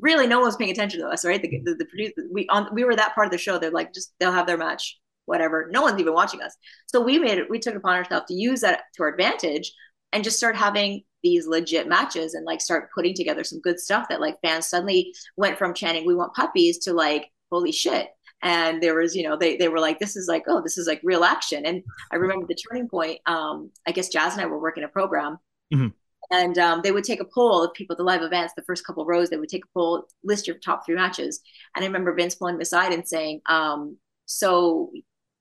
Really, 0.00 0.26
no 0.26 0.38
one 0.38 0.46
was 0.46 0.56
paying 0.56 0.70
attention 0.70 1.00
to 1.00 1.06
us, 1.06 1.24
right? 1.24 1.40
The, 1.40 1.60
the, 1.64 1.74
the 1.74 1.86
producer, 1.86 2.14
we 2.30 2.46
on 2.48 2.68
we 2.74 2.84
were 2.84 2.94
that 2.94 3.14
part 3.14 3.26
of 3.26 3.30
the 3.30 3.38
show. 3.38 3.58
They're 3.58 3.70
like, 3.70 3.94
just 3.94 4.12
they'll 4.20 4.32
have 4.32 4.46
their 4.46 4.58
match 4.58 4.98
whatever. 5.26 5.68
No 5.70 5.82
one's 5.82 6.00
even 6.00 6.14
watching 6.14 6.40
us. 6.40 6.56
So 6.86 7.00
we 7.00 7.18
made 7.18 7.38
it, 7.38 7.50
we 7.50 7.58
took 7.58 7.74
upon 7.74 7.96
ourselves 7.96 8.26
to 8.28 8.34
use 8.34 8.62
that 8.62 8.84
to 8.94 9.02
our 9.02 9.08
advantage 9.08 9.72
and 10.12 10.24
just 10.24 10.38
start 10.38 10.56
having 10.56 11.02
these 11.22 11.46
legit 11.46 11.88
matches 11.88 12.34
and 12.34 12.44
like 12.44 12.60
start 12.60 12.88
putting 12.94 13.14
together 13.14 13.44
some 13.44 13.60
good 13.60 13.80
stuff 13.80 14.08
that 14.08 14.20
like 14.20 14.40
fans 14.42 14.66
suddenly 14.66 15.12
went 15.36 15.58
from 15.58 15.74
chanting, 15.74 16.06
we 16.06 16.14
want 16.14 16.34
puppies 16.34 16.78
to 16.78 16.92
like, 16.92 17.26
holy 17.50 17.72
shit. 17.72 18.08
And 18.42 18.82
there 18.82 18.94
was, 18.94 19.16
you 19.16 19.22
know, 19.22 19.36
they, 19.36 19.56
they 19.56 19.68
were 19.68 19.80
like, 19.80 19.98
this 19.98 20.14
is 20.14 20.28
like, 20.28 20.44
oh, 20.46 20.62
this 20.62 20.78
is 20.78 20.86
like 20.86 21.00
real 21.02 21.24
action. 21.24 21.66
And 21.66 21.82
I 22.12 22.16
remember 22.16 22.46
the 22.46 22.54
turning 22.54 22.88
point. 22.88 23.18
Um, 23.26 23.70
I 23.86 23.92
guess 23.92 24.08
Jazz 24.08 24.34
and 24.34 24.42
I 24.42 24.46
were 24.46 24.60
working 24.60 24.84
a 24.84 24.88
program 24.88 25.38
mm-hmm. 25.74 25.88
and 26.30 26.58
um, 26.58 26.80
they 26.82 26.92
would 26.92 27.04
take 27.04 27.20
a 27.20 27.26
poll 27.34 27.64
of 27.64 27.72
people 27.72 27.94
at 27.94 27.98
the 27.98 28.04
live 28.04 28.22
events, 28.22 28.52
the 28.54 28.62
first 28.62 28.86
couple 28.86 29.04
rows, 29.06 29.30
they 29.30 29.38
would 29.38 29.48
take 29.48 29.64
a 29.64 29.72
poll, 29.74 30.06
list 30.22 30.46
your 30.46 30.58
top 30.58 30.84
three 30.84 30.94
matches. 30.94 31.40
And 31.74 31.84
I 31.84 31.86
remember 31.86 32.14
Vince 32.14 32.34
pulling 32.34 32.58
me 32.58 32.62
aside 32.62 32.92
and 32.92 33.08
saying, 33.08 33.40
um, 33.46 33.96
so 34.26 34.92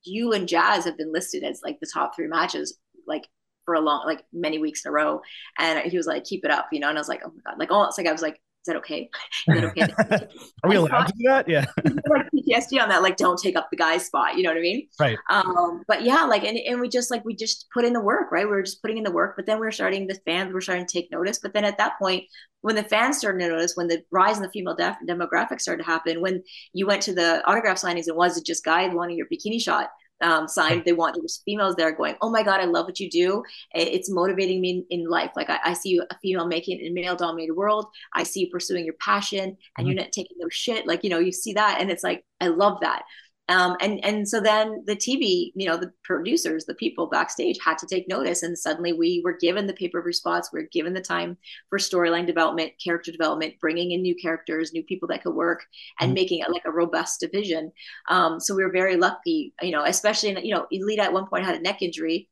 you 0.06 0.34
and 0.34 0.48
Jazz 0.48 0.86
have 0.86 0.98
been 0.98 1.12
listed 1.12 1.44
as 1.44 1.62
like 1.64 1.80
the 1.80 1.90
top 1.92 2.16
three 2.16 2.28
matches, 2.28 2.78
like 3.08 3.28
for 3.66 3.74
a 3.74 3.82
long, 3.82 4.06
like 4.06 4.24
many 4.32 4.60
weeks 4.60 4.86
in 4.86 4.90
a 4.90 4.92
row. 4.94 5.22
And 5.58 5.80
he 5.92 5.98
was 5.98 6.08
like, 6.08 6.24
keep 6.24 6.46
it 6.46 6.52
up, 6.52 6.68
you 6.72 6.80
know? 6.80 6.90
And 6.90 6.98
I 6.98 7.02
was 7.02 7.10
like, 7.10 7.22
oh 7.26 7.32
my 7.32 7.52
God, 7.52 7.60
like 7.60 7.72
almost 7.72 7.98
like 7.98 8.08
I 8.08 8.12
was 8.12 8.22
like, 8.22 8.40
is 8.66 8.74
that 8.74 8.78
okay? 8.78 9.10
Is 9.48 9.62
that 9.62 9.64
okay? 9.66 10.28
Are 10.64 10.70
we 10.72 10.76
allowed 10.76 11.06
to 11.06 11.14
do 11.16 11.24
that? 11.26 11.48
Yeah. 11.48 11.66
like 12.10 12.28
PTSD 12.34 12.82
on 12.82 12.90
that, 12.90 13.04
like 13.04 13.16
don't 13.16 13.40
take 13.40 13.56
up 13.56 13.68
the 13.70 13.78
guy's 13.78 14.08
spot. 14.08 14.38
You 14.38 14.44
know 14.44 14.50
what 14.50 14.58
I 14.58 14.62
mean? 14.62 14.88
Right. 15.00 15.18
Um, 15.30 15.84
but 15.88 16.02
yeah, 16.02 16.24
like 16.24 16.44
and, 16.44 16.58
and 16.58 16.82
we 16.82 16.90
just 16.90 17.12
like 17.12 17.24
we 17.24 17.36
just 17.36 17.68
put 17.72 17.86
in 17.86 17.94
the 17.94 18.02
work, 18.02 18.32
right? 18.32 18.46
We 18.46 18.52
were 18.52 18.64
just 18.64 18.82
putting 18.82 18.98
in 18.98 19.04
the 19.04 19.12
work, 19.12 19.36
but 19.36 19.46
then 19.46 19.58
we 19.58 19.68
were 19.68 19.72
starting 19.72 20.08
the 20.08 20.20
fans 20.26 20.52
were 20.52 20.62
starting 20.62 20.88
to 20.88 20.92
take 20.92 21.12
notice. 21.12 21.38
But 21.38 21.54
then 21.54 21.64
at 21.64 21.78
that 21.78 22.00
point, 22.00 22.24
when 22.62 22.76
the 22.76 22.84
fans 22.84 23.20
started 23.20 23.40
to 23.40 23.50
notice, 23.50 23.74
when 23.76 23.88
the 23.88 24.02
rise 24.10 24.38
in 24.38 24.42
the 24.42 24.50
female 24.50 24.76
def- 24.76 24.98
demographic 25.08 25.62
started 25.62 25.84
to 25.84 25.88
happen, 25.88 26.22
when 26.22 26.42
you 26.74 26.88
went 26.88 27.04
to 27.04 27.14
the 27.14 27.48
autograph 27.48 27.78
signings 27.78 28.08
and 28.08 28.18
was 28.18 28.36
it 28.36 28.46
just 28.48 28.66
guys 28.66 28.92
wanting 28.96 29.18
your 29.18 29.28
bikini 29.28 29.62
shot? 29.62 29.90
Um, 30.22 30.48
signed. 30.48 30.84
They 30.86 30.94
want 30.94 31.16
there's 31.16 31.42
females 31.46 31.76
there 31.76 31.92
going, 31.92 32.16
"Oh 32.22 32.30
my 32.30 32.44
god, 32.44 32.62
I 32.62 32.66
love 32.66 32.86
what 32.86 33.00
you 33.00 33.10
do. 33.10 33.44
It's 33.74 34.10
motivating 34.10 34.62
me 34.62 34.86
in, 34.90 35.02
in 35.02 35.10
life. 35.10 35.32
Like 35.36 35.50
I, 35.50 35.60
I, 35.64 35.74
see 35.74 35.90
you 35.90 36.06
a 36.10 36.18
female 36.20 36.48
making 36.48 36.80
it 36.80 36.86
in 36.86 36.94
male 36.94 37.16
dominated 37.16 37.54
world. 37.54 37.88
I 38.14 38.24
see 38.24 38.42
you 38.42 38.50
pursuing 38.50 38.86
your 38.86 38.96
passion, 39.00 39.44
and 39.44 39.56
mm-hmm. 39.58 39.88
you're 39.88 39.96
not 39.96 40.12
taking 40.12 40.38
no 40.40 40.50
shit. 40.50 40.88
Like 40.88 41.04
you 41.04 41.10
know, 41.10 41.20
you 41.20 41.32
see 41.32 41.54
that, 41.54 41.80
and 41.80 41.92
it's 41.92 42.04
like 42.04 42.24
I 42.40 42.48
love 42.48 42.80
that. 42.82 43.04
Um, 43.48 43.76
and 43.80 44.04
and 44.04 44.28
so 44.28 44.40
then 44.40 44.84
the 44.88 44.96
TV, 44.96 45.52
you 45.56 45.68
know, 45.68 45.78
the 45.78 45.92
producers, 46.04 46.66
the 46.66 46.74
people 46.74 47.08
backstage 47.08 47.60
had 47.64 47.78
to 47.78 47.88
take 47.88 48.08
notice, 48.08 48.42
and 48.42 48.58
suddenly 48.58 48.92
we 48.92 49.22
were 49.24 49.38
given 49.38 49.68
the 49.68 49.74
paper 49.74 50.02
per 50.02 50.12
spots. 50.12 50.50
We 50.52 50.62
are 50.62 50.70
given 50.72 50.94
the 50.94 51.02
time 51.02 51.38
for 51.70 51.78
storyline 51.78 52.26
development, 52.26 52.74
character 52.84 53.12
development, 53.12 53.60
bringing 53.62 53.92
in 53.92 54.02
new 54.02 54.16
characters, 54.16 54.74
new 54.74 54.84
people 54.84 55.08
that 55.10 55.22
could 55.22 55.36
work, 55.36 55.64
and 56.00 56.10
mm-hmm. 56.10 56.16
making 56.16 56.40
it 56.40 56.50
like 56.50 56.66
a 56.66 56.72
robust 56.72 57.20
division. 57.20 57.72
Um, 58.10 58.40
so 58.40 58.56
we 58.56 58.64
were 58.64 58.72
very 58.72 58.98
lucky, 58.98 59.54
you 59.62 59.72
know, 59.72 59.84
especially 59.84 60.30
in, 60.30 60.44
you 60.44 60.56
know, 60.56 60.66
Lita 60.72 61.04
at 61.04 61.14
one 61.14 61.28
point 61.28 61.46
had 61.46 61.56
a 61.56 61.62
neck 61.62 61.84
injury, 61.84 62.30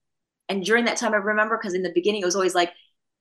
and 0.49 0.63
during 0.63 0.85
that 0.85 0.97
time, 0.97 1.13
I 1.13 1.17
remember 1.17 1.57
because 1.57 1.75
in 1.75 1.83
the 1.83 1.91
beginning 1.93 2.21
it 2.21 2.25
was 2.25 2.35
always 2.35 2.55
like, 2.55 2.71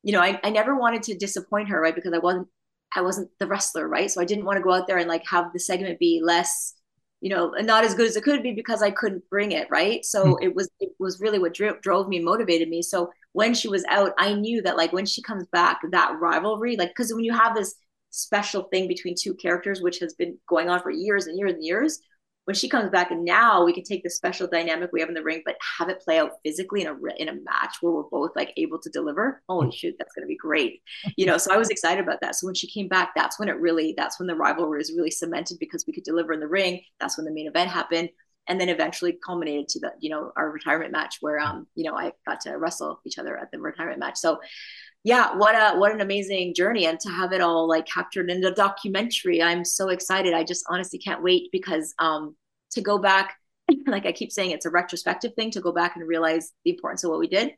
you 0.03 0.13
know, 0.13 0.21
I, 0.21 0.41
I 0.43 0.51
never 0.51 0.75
wanted 0.77 1.03
to 1.05 1.19
disappoint 1.19 1.69
her, 1.69 1.81
right? 1.81 1.95
Because 1.95 2.13
I 2.13 2.19
wasn't 2.19 2.49
I 2.95 3.01
wasn't 3.01 3.31
the 3.39 3.47
wrestler, 3.47 3.89
right? 3.89 4.11
So 4.11 4.21
I 4.21 4.25
didn't 4.25 4.45
want 4.45 4.59
to 4.59 4.63
go 4.63 4.73
out 4.73 4.87
there 4.87 4.99
and 4.99 5.09
like 5.09 5.27
have 5.27 5.53
the 5.53 5.61
segment 5.61 5.99
be 5.99 6.21
less, 6.23 6.75
you 7.23 7.29
know, 7.29 7.51
not 7.61 7.85
as 7.85 7.95
good 7.95 8.09
as 8.09 8.17
it 8.17 8.25
could 8.25 8.43
be 8.43 8.53
because 8.53 8.83
I 8.83 8.91
couldn't 8.91 9.23
bring 9.31 9.53
it, 9.53 9.69
right? 9.71 10.05
So 10.05 10.25
mm-hmm. 10.25 10.43
it 10.43 10.55
was 10.57 10.69
it 10.81 10.91
was 10.99 11.21
really 11.21 11.39
what 11.39 11.55
drove, 11.55 11.81
drove 11.81 12.09
me, 12.09 12.19
motivated 12.19 12.69
me. 12.69 12.83
So 12.83 13.13
when 13.31 13.55
she 13.55 13.69
was 13.69 13.85
out, 13.89 14.13
I 14.19 14.35
knew 14.35 14.61
that 14.63 14.77
like 14.77 14.93
when 14.93 15.07
she 15.07 15.23
comes 15.23 15.47
back, 15.53 15.79
that 15.93 16.19
rivalry, 16.21 16.77
like 16.77 16.89
because 16.89 17.15
when 17.15 17.25
you 17.25 17.33
have 17.33 17.55
this 17.55 17.77
special 18.11 18.65
thing 18.65 18.89
between 18.89 19.15
two 19.15 19.35
characters, 19.35 19.81
which 19.81 20.01
has 20.01 20.15
been 20.15 20.37
going 20.49 20.69
on 20.69 20.83
for 20.83 20.91
years 20.91 21.29
and 21.29 21.39
years 21.39 21.53
and 21.53 21.65
years, 21.65 22.01
when 22.45 22.55
she 22.55 22.69
comes 22.69 22.91
back 22.91 23.11
and 23.11 23.25
now 23.25 23.65
we 23.65 23.73
can 23.73 23.85
take 23.85 24.03
the 24.03 24.11
special 24.11 24.47
dynamic 24.47 24.91
we 24.93 25.01
have 25.01 25.09
in 25.09 25.15
the 25.15 25.23
ring 25.23 25.43
but 25.45 25.57
have 25.79 25.89
it 25.89 26.01
play 26.01 26.19
out 26.19 26.33
physically 26.45 26.83
in 26.83 26.89
a 26.89 26.97
in 27.19 27.29
a 27.29 27.35
match 27.35 27.77
where 27.81 27.93
we're 27.93 28.03
both 28.05 28.33
like 28.35 28.53
able 28.57 28.79
to 28.79 28.91
deliver 28.91 29.43
holy 29.49 29.69
mm. 29.69 29.75
shoot 29.75 29.95
that's 29.99 30.13
going 30.15 30.25
to 30.25 30.29
be 30.29 30.37
great. 30.37 30.83
You 31.17 31.27
know 31.27 31.39
so 31.39 31.53
i 31.53 31.57
was 31.57 31.71
excited 31.71 32.03
about 32.03 32.21
that. 32.21 32.35
So 32.35 32.47
when 32.47 32.55
she 32.55 32.67
came 32.67 32.89
back 32.89 33.13
that's 33.15 33.39
when 33.39 33.49
it 33.49 33.61
really 33.61 33.95
that's 33.97 34.19
when 34.19 34.27
the 34.27 34.37
rivalry 34.37 34.79
was 34.79 34.93
really 34.97 35.11
cemented 35.11 35.59
because 35.59 35.85
we 35.87 35.93
could 35.93 36.05
deliver 36.05 36.33
in 36.33 36.41
the 36.41 36.49
ring. 36.49 36.81
That's 37.01 37.17
when 37.17 37.25
the 37.25 37.33
main 37.33 37.47
event 37.47 37.71
happened. 37.71 38.11
And 38.49 38.61
then 38.61 38.69
eventually 38.69 39.19
culminated 39.25 39.69
to 39.69 39.81
the 39.81 39.93
you 40.01 40.11
know 40.11 40.33
our 40.37 40.51
retirement 40.51 40.91
match 40.91 41.19
where 41.21 41.39
um 41.39 41.67
you 41.77 41.85
know 41.85 41.97
i 41.97 42.13
got 42.27 42.41
to 42.43 42.59
wrestle 42.59 43.01
each 43.07 43.19
other 43.19 43.37
at 43.37 43.51
the 43.53 43.61
retirement 43.61 44.01
match. 44.01 44.17
So 44.17 44.41
yeah 45.05 45.35
what 45.37 45.55
a 45.55 45.79
what 45.79 45.93
an 45.93 46.01
amazing 46.01 46.55
journey 46.55 46.87
and 46.87 47.01
to 47.01 47.11
have 47.11 47.33
it 47.33 47.41
all 47.41 47.69
like 47.69 47.87
captured 47.87 48.31
in 48.31 48.45
a 48.45 48.55
documentary 48.55 49.43
i'm 49.43 49.65
so 49.65 49.89
excited. 49.89 50.35
I 50.35 50.45
just 50.45 50.65
honestly 50.69 50.99
can't 50.99 51.23
wait 51.23 51.49
because 51.53 51.95
um 51.99 52.37
to 52.73 52.81
go 52.81 52.99
back 52.99 53.35
like 53.87 54.07
i 54.07 54.13
keep 54.13 54.33
saying 54.33 54.51
it's 54.51 54.67
a 54.67 54.71
retrospective 54.71 55.35
thing 55.35 55.51
to 55.53 55.61
go 55.61 55.73
back 55.73 55.97
and 55.97 56.07
realize 56.07 56.53
the 56.65 56.71
importance 56.71 57.05
of 57.05 57.11
what 57.11 57.21
we 57.21 57.29
did. 57.29 57.53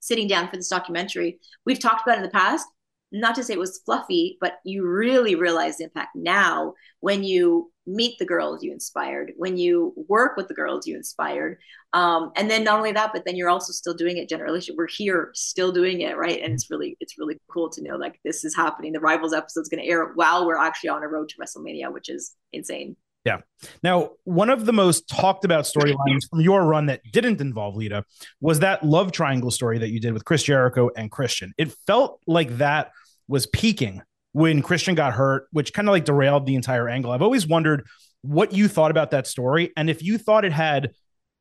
Sitting 0.00 0.28
down 0.28 0.48
for 0.48 0.56
this 0.56 0.68
documentary 0.68 1.40
we've 1.66 1.80
talked 1.80 2.06
about 2.06 2.18
in 2.18 2.22
the 2.22 2.30
past 2.30 2.66
not 3.10 3.34
to 3.34 3.42
say 3.42 3.54
it 3.54 3.58
was 3.58 3.80
fluffy 3.84 4.36
but 4.40 4.58
you 4.64 4.86
really 4.86 5.34
realize 5.34 5.78
the 5.78 5.84
impact. 5.84 6.14
Now 6.14 6.74
when 7.00 7.24
you 7.24 7.72
meet 7.88 8.18
the 8.18 8.26
girls 8.26 8.62
you 8.62 8.70
inspired 8.70 9.32
when 9.36 9.56
you 9.56 9.94
work 10.08 10.36
with 10.36 10.46
the 10.46 10.54
girls 10.54 10.86
you 10.86 10.94
inspired. 10.94 11.58
Um, 11.94 12.32
and 12.36 12.50
then 12.50 12.64
not 12.64 12.78
only 12.78 12.92
that 12.92 13.12
but 13.12 13.24
then 13.24 13.34
you're 13.34 13.48
also 13.48 13.72
still 13.72 13.94
doing 13.94 14.18
it 14.18 14.28
generally. 14.28 14.62
We're 14.76 14.86
here 14.86 15.30
still 15.34 15.72
doing 15.72 16.02
it 16.02 16.16
right? 16.16 16.40
And 16.42 16.52
it's 16.52 16.70
really 16.70 16.96
it's 17.00 17.18
really 17.18 17.38
cool 17.50 17.70
to 17.70 17.82
know 17.82 17.96
like 17.96 18.20
this 18.24 18.44
is 18.44 18.54
happening. 18.54 18.92
The 18.92 19.00
rivals 19.00 19.32
episode 19.32 19.62
is 19.62 19.68
going 19.68 19.82
to 19.82 19.88
air 19.88 20.12
while 20.14 20.46
we're 20.46 20.58
actually 20.58 20.90
on 20.90 21.02
a 21.02 21.08
road 21.08 21.30
to 21.30 21.36
wrestlemania 21.40 21.92
which 21.92 22.08
is 22.08 22.34
insane. 22.52 22.96
Yeah. 23.24 23.40
Now, 23.82 24.12
one 24.24 24.48
of 24.48 24.64
the 24.64 24.72
most 24.72 25.08
talked 25.08 25.44
about 25.44 25.64
storylines 25.64 26.28
from 26.30 26.40
your 26.40 26.64
run 26.64 26.86
that 26.86 27.02
didn't 27.12 27.40
involve 27.40 27.76
Lita 27.76 28.04
was 28.40 28.60
that 28.60 28.84
love 28.84 29.12
triangle 29.12 29.50
story 29.50 29.78
that 29.78 29.90
you 29.90 30.00
did 30.00 30.12
with 30.12 30.24
Chris 30.24 30.42
Jericho 30.44 30.90
and 30.96 31.10
Christian. 31.10 31.52
It 31.58 31.72
felt 31.86 32.20
like 32.26 32.58
that 32.58 32.92
was 33.26 33.46
peaking 33.46 34.02
when 34.32 34.62
Christian 34.62 34.94
got 34.94 35.14
hurt, 35.14 35.48
which 35.52 35.72
kind 35.72 35.88
of 35.88 35.92
like 35.92 36.04
derailed 36.04 36.46
the 36.46 36.54
entire 36.54 36.88
angle. 36.88 37.10
I've 37.10 37.22
always 37.22 37.46
wondered 37.46 37.86
what 38.22 38.52
you 38.52 38.68
thought 38.68 38.90
about 38.90 39.12
that 39.12 39.26
story 39.26 39.72
and 39.76 39.88
if 39.88 40.02
you 40.02 40.18
thought 40.18 40.44
it 40.44 40.52
had 40.52 40.90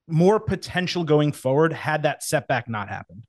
more 0.07 0.39
potential 0.39 1.03
going 1.03 1.31
forward 1.31 1.73
had 1.73 2.03
that 2.03 2.23
setback 2.23 2.69
not 2.69 2.87
happened. 2.89 3.23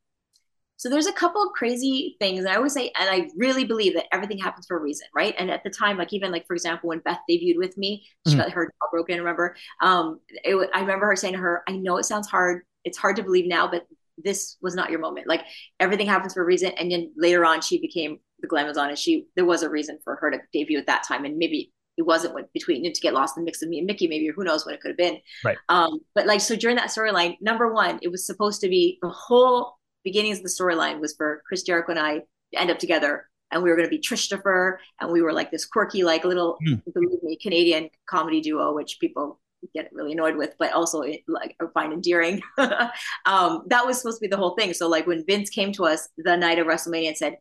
So 0.76 0.88
there's 0.88 1.06
a 1.06 1.12
couple 1.12 1.42
of 1.42 1.52
crazy 1.54 2.16
things. 2.20 2.38
And 2.38 2.48
I 2.48 2.54
always 2.54 2.72
say, 2.72 2.92
and 2.96 3.10
I 3.10 3.28
really 3.36 3.64
believe 3.64 3.94
that 3.94 4.06
everything 4.12 4.38
happens 4.38 4.66
for 4.66 4.76
a 4.76 4.80
reason, 4.80 5.08
right? 5.12 5.34
And 5.36 5.50
at 5.50 5.64
the 5.64 5.70
time, 5.70 5.98
like 5.98 6.12
even 6.12 6.30
like, 6.30 6.46
for 6.46 6.54
example, 6.54 6.88
when 6.88 7.00
Beth 7.00 7.18
debuted 7.28 7.56
with 7.56 7.76
me, 7.76 8.06
she 8.28 8.34
mm-hmm. 8.34 8.42
got 8.42 8.52
her 8.52 8.66
jaw 8.66 8.88
broken, 8.92 9.18
remember? 9.18 9.56
Um, 9.82 10.20
it, 10.30 10.70
I 10.72 10.80
remember 10.80 11.06
her 11.06 11.16
saying 11.16 11.34
to 11.34 11.40
her, 11.40 11.64
I 11.68 11.72
know 11.72 11.96
it 11.96 12.04
sounds 12.04 12.28
hard. 12.28 12.62
It's 12.84 12.96
hard 12.96 13.16
to 13.16 13.24
believe 13.24 13.48
now, 13.48 13.68
but 13.68 13.86
this 14.22 14.56
was 14.62 14.76
not 14.76 14.90
your 14.90 15.00
moment. 15.00 15.26
Like 15.26 15.42
everything 15.80 16.06
happens 16.06 16.34
for 16.34 16.42
a 16.42 16.46
reason. 16.46 16.70
And 16.78 16.92
then 16.92 17.12
later 17.16 17.44
on, 17.44 17.60
she 17.60 17.80
became 17.80 18.20
the 18.40 18.48
Glamazon, 18.48 18.88
and 18.88 18.98
she 18.98 19.26
there 19.36 19.44
was 19.44 19.62
a 19.62 19.70
reason 19.70 19.98
for 20.04 20.16
her 20.16 20.30
to 20.30 20.38
debut 20.52 20.78
at 20.78 20.86
that 20.86 21.04
time, 21.06 21.24
and 21.24 21.38
maybe 21.38 21.72
it 21.96 22.06
wasn't 22.06 22.32
what 22.32 22.52
between 22.52 22.84
it 22.84 22.94
to 22.94 23.00
get 23.00 23.12
lost 23.12 23.36
in 23.36 23.42
the 23.42 23.44
mix 23.44 23.60
of 23.62 23.68
me 23.68 23.78
and 23.78 23.86
Mickie. 23.86 24.06
maybe 24.06 24.28
or 24.30 24.32
who 24.32 24.44
knows 24.44 24.64
what 24.64 24.74
it 24.74 24.80
could 24.80 24.90
have 24.90 24.96
been. 24.96 25.18
Right. 25.44 25.58
Um, 25.68 26.00
but 26.14 26.26
like 26.26 26.40
so 26.40 26.54
during 26.56 26.76
that 26.76 26.90
storyline, 26.90 27.36
number 27.40 27.72
one, 27.72 27.98
it 28.02 28.08
was 28.08 28.24
supposed 28.24 28.60
to 28.60 28.68
be 28.68 28.98
the 29.02 29.08
whole 29.08 29.78
beginnings 30.04 30.38
of 30.38 30.44
the 30.44 30.50
storyline 30.50 31.00
was 31.00 31.14
for 31.16 31.42
Chris 31.46 31.62
Jericho 31.62 31.90
and 31.90 31.98
I 31.98 32.18
to 32.18 32.60
end 32.60 32.70
up 32.70 32.78
together. 32.78 33.28
And 33.50 33.62
we 33.62 33.70
were 33.70 33.76
going 33.76 33.88
to 33.88 33.90
be 33.90 33.98
Trishtopher, 33.98 34.76
and 35.00 35.10
we 35.10 35.22
were 35.22 35.32
like 35.32 35.50
this 35.50 35.64
quirky, 35.64 36.02
like 36.04 36.24
little, 36.24 36.58
mm. 36.68 36.82
believe 36.92 37.22
me, 37.22 37.38
Canadian 37.40 37.88
comedy 38.06 38.42
duo, 38.42 38.74
which 38.74 38.98
people 39.00 39.40
get 39.74 39.88
really 39.92 40.12
annoyed 40.12 40.36
with, 40.36 40.54
but 40.58 40.72
also 40.72 41.02
like 41.26 41.56
find 41.72 41.94
endearing. 41.94 42.42
um, 42.58 43.62
that 43.68 43.86
was 43.86 43.96
supposed 43.96 44.18
to 44.18 44.20
be 44.20 44.28
the 44.28 44.36
whole 44.36 44.54
thing. 44.54 44.74
So 44.74 44.86
like 44.86 45.06
when 45.06 45.24
Vince 45.26 45.48
came 45.48 45.72
to 45.72 45.86
us 45.86 46.08
the 46.18 46.36
night 46.36 46.58
of 46.58 46.66
WrestleMania 46.66 47.08
and 47.08 47.16
said, 47.16 47.36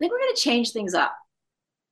think 0.00 0.12
we're 0.12 0.18
going 0.18 0.34
to 0.34 0.40
change 0.40 0.72
things 0.72 0.94
up. 0.94 1.14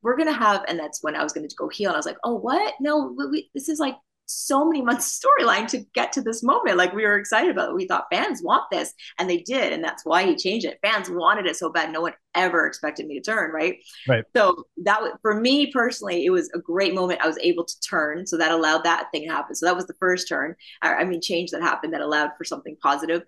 We're 0.02 0.16
going 0.16 0.28
to 0.28 0.32
have, 0.32 0.64
and 0.68 0.78
that's 0.78 1.02
when 1.02 1.14
I 1.14 1.22
was 1.22 1.32
going 1.32 1.48
to 1.48 1.56
go 1.56 1.68
heel. 1.68 1.90
And 1.90 1.96
I 1.96 1.98
was 1.98 2.06
like, 2.06 2.18
oh, 2.24 2.34
what? 2.34 2.74
No, 2.80 3.14
we, 3.30 3.50
this 3.54 3.68
is 3.68 3.78
like 3.78 3.96
so 4.28 4.64
many 4.64 4.82
months 4.82 5.20
storyline 5.20 5.66
to 5.66 5.84
get 5.94 6.12
to 6.12 6.20
this 6.20 6.42
moment. 6.42 6.76
Like 6.76 6.92
we 6.92 7.04
were 7.04 7.18
excited 7.18 7.50
about 7.50 7.70
it. 7.70 7.74
We 7.74 7.86
thought 7.86 8.06
fans 8.12 8.42
want 8.42 8.64
this, 8.70 8.92
and 9.18 9.28
they 9.28 9.38
did, 9.38 9.72
and 9.72 9.82
that's 9.82 10.04
why 10.04 10.24
he 10.24 10.36
changed 10.36 10.66
it. 10.66 10.78
Fans 10.82 11.10
wanted 11.10 11.46
it 11.46 11.56
so 11.56 11.70
bad. 11.70 11.90
No 11.90 12.02
one 12.02 12.12
ever 12.34 12.66
expected 12.66 13.06
me 13.06 13.18
to 13.18 13.24
turn. 13.24 13.50
Right. 13.50 13.78
Right. 14.06 14.24
So 14.36 14.64
that 14.84 15.00
was 15.00 15.12
for 15.22 15.40
me 15.40 15.72
personally, 15.72 16.24
it 16.24 16.30
was 16.30 16.50
a 16.54 16.58
great 16.58 16.94
moment. 16.94 17.22
I 17.22 17.26
was 17.26 17.38
able 17.38 17.64
to 17.64 17.80
turn, 17.80 18.26
so 18.26 18.36
that 18.36 18.52
allowed 18.52 18.84
that 18.84 19.08
thing 19.12 19.26
to 19.26 19.34
happen. 19.34 19.54
So 19.54 19.66
that 19.66 19.76
was 19.76 19.86
the 19.86 19.94
first 19.94 20.28
turn. 20.28 20.54
I, 20.82 21.04
mean, 21.04 21.20
change 21.20 21.50
that 21.50 21.62
happened 21.62 21.94
that 21.94 22.02
allowed 22.02 22.32
for 22.36 22.44
something 22.44 22.76
positive. 22.82 23.22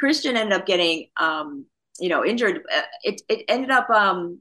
Christian 0.00 0.36
ended 0.36 0.58
up 0.58 0.66
getting 0.66 1.08
um, 1.18 1.66
you 2.00 2.08
know 2.08 2.24
injured 2.24 2.62
uh, 2.74 2.82
it, 3.02 3.22
it 3.28 3.44
ended 3.48 3.70
up 3.70 3.88
um 3.90 4.38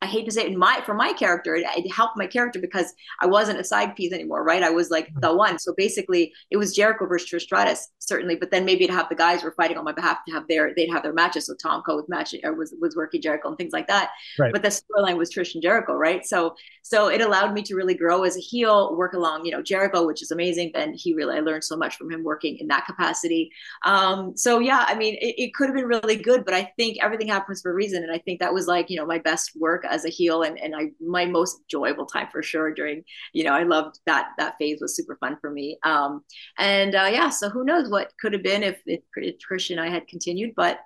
I 0.00 0.06
hate 0.06 0.26
to 0.26 0.30
say 0.30 0.42
it, 0.42 0.52
in 0.52 0.58
my 0.58 0.80
for 0.86 0.94
my 0.94 1.12
character, 1.12 1.56
it, 1.56 1.66
it, 1.76 1.90
helped 1.90 2.16
my 2.16 2.26
character 2.26 2.60
because 2.60 2.92
I 3.20 3.26
wasn't 3.26 3.58
a 3.58 3.64
side 3.64 3.96
piece 3.96 4.12
anymore, 4.12 4.44
right? 4.44 4.62
I 4.62 4.70
was 4.70 4.90
like 4.90 5.10
the 5.20 5.34
one. 5.34 5.58
So 5.58 5.74
basically, 5.76 6.32
it 6.52 6.56
was 6.56 6.72
Jericho 6.72 7.06
versus 7.06 7.28
Trish 7.28 7.42
Stratus, 7.42 7.88
certainly. 7.98 8.36
But 8.36 8.52
then 8.52 8.64
maybe 8.64 8.86
to 8.86 8.92
have 8.92 9.08
the 9.08 9.16
guys 9.16 9.42
were 9.42 9.52
fighting 9.52 9.76
on 9.76 9.84
my 9.84 9.92
behalf 9.92 10.18
to 10.26 10.32
have 10.32 10.46
their 10.46 10.72
they'd 10.76 10.90
have 10.90 11.02
their 11.02 11.12
matches. 11.12 11.46
So 11.46 11.54
Tomko 11.54 11.96
was 11.96 12.04
matching 12.08 12.40
or 12.44 12.54
was 12.54 12.72
was 12.80 12.94
working 12.94 13.20
Jericho 13.20 13.48
and 13.48 13.58
things 13.58 13.72
like 13.72 13.88
that. 13.88 14.10
Right. 14.38 14.52
But 14.52 14.62
the 14.62 14.68
storyline 14.68 15.16
was 15.16 15.32
Trish 15.32 15.54
and 15.54 15.62
Jericho, 15.62 15.94
right? 15.94 16.24
So 16.24 16.54
so 16.82 17.08
it 17.08 17.20
allowed 17.20 17.52
me 17.52 17.62
to 17.62 17.74
really 17.74 17.94
grow 17.94 18.22
as 18.22 18.36
a 18.36 18.40
heel, 18.40 18.96
work 18.96 19.14
along, 19.14 19.46
you 19.46 19.50
know, 19.50 19.62
Jericho, 19.62 20.06
which 20.06 20.22
is 20.22 20.30
amazing. 20.30 20.70
And 20.76 20.94
he 20.94 21.12
really 21.12 21.38
I 21.38 21.40
learned 21.40 21.64
so 21.64 21.76
much 21.76 21.96
from 21.96 22.12
him 22.12 22.22
working 22.22 22.56
in 22.58 22.68
that 22.68 22.86
capacity. 22.86 23.50
Um, 23.84 24.36
so 24.36 24.60
yeah, 24.60 24.84
I 24.86 24.94
mean, 24.94 25.16
it, 25.20 25.34
it 25.38 25.54
could 25.54 25.66
have 25.66 25.76
been 25.76 25.86
really 25.86 26.16
good, 26.16 26.44
but 26.44 26.54
I 26.54 26.72
think 26.76 26.98
everything 27.02 27.26
happens 27.26 27.62
for 27.62 27.72
a 27.72 27.74
reason, 27.74 28.04
and 28.04 28.12
I 28.12 28.18
think 28.18 28.38
that 28.38 28.54
was 28.54 28.68
like 28.68 28.90
you 28.90 28.96
know 28.96 29.06
my 29.06 29.18
best 29.18 29.52
work 29.56 29.86
as 29.90 30.04
a 30.04 30.08
heel 30.08 30.42
and, 30.42 30.58
and 30.58 30.74
I 30.74 30.90
my 31.00 31.24
most 31.24 31.60
enjoyable 31.62 32.06
time 32.06 32.28
for 32.30 32.42
sure 32.42 32.72
during 32.72 33.04
you 33.32 33.44
know 33.44 33.52
I 33.52 33.62
loved 33.62 34.00
that 34.06 34.30
that 34.38 34.56
phase 34.58 34.80
was 34.80 34.96
super 34.96 35.16
fun 35.20 35.36
for 35.40 35.50
me. 35.50 35.78
Um 35.82 36.22
and 36.58 36.94
uh, 36.94 37.08
yeah 37.10 37.30
so 37.30 37.48
who 37.48 37.64
knows 37.64 37.90
what 37.90 38.12
could 38.20 38.32
have 38.32 38.42
been 38.42 38.62
if, 38.62 38.80
if, 38.86 39.00
if 39.16 39.36
Trish 39.38 39.70
and 39.70 39.80
I 39.80 39.88
had 39.88 40.06
continued 40.08 40.54
but 40.56 40.80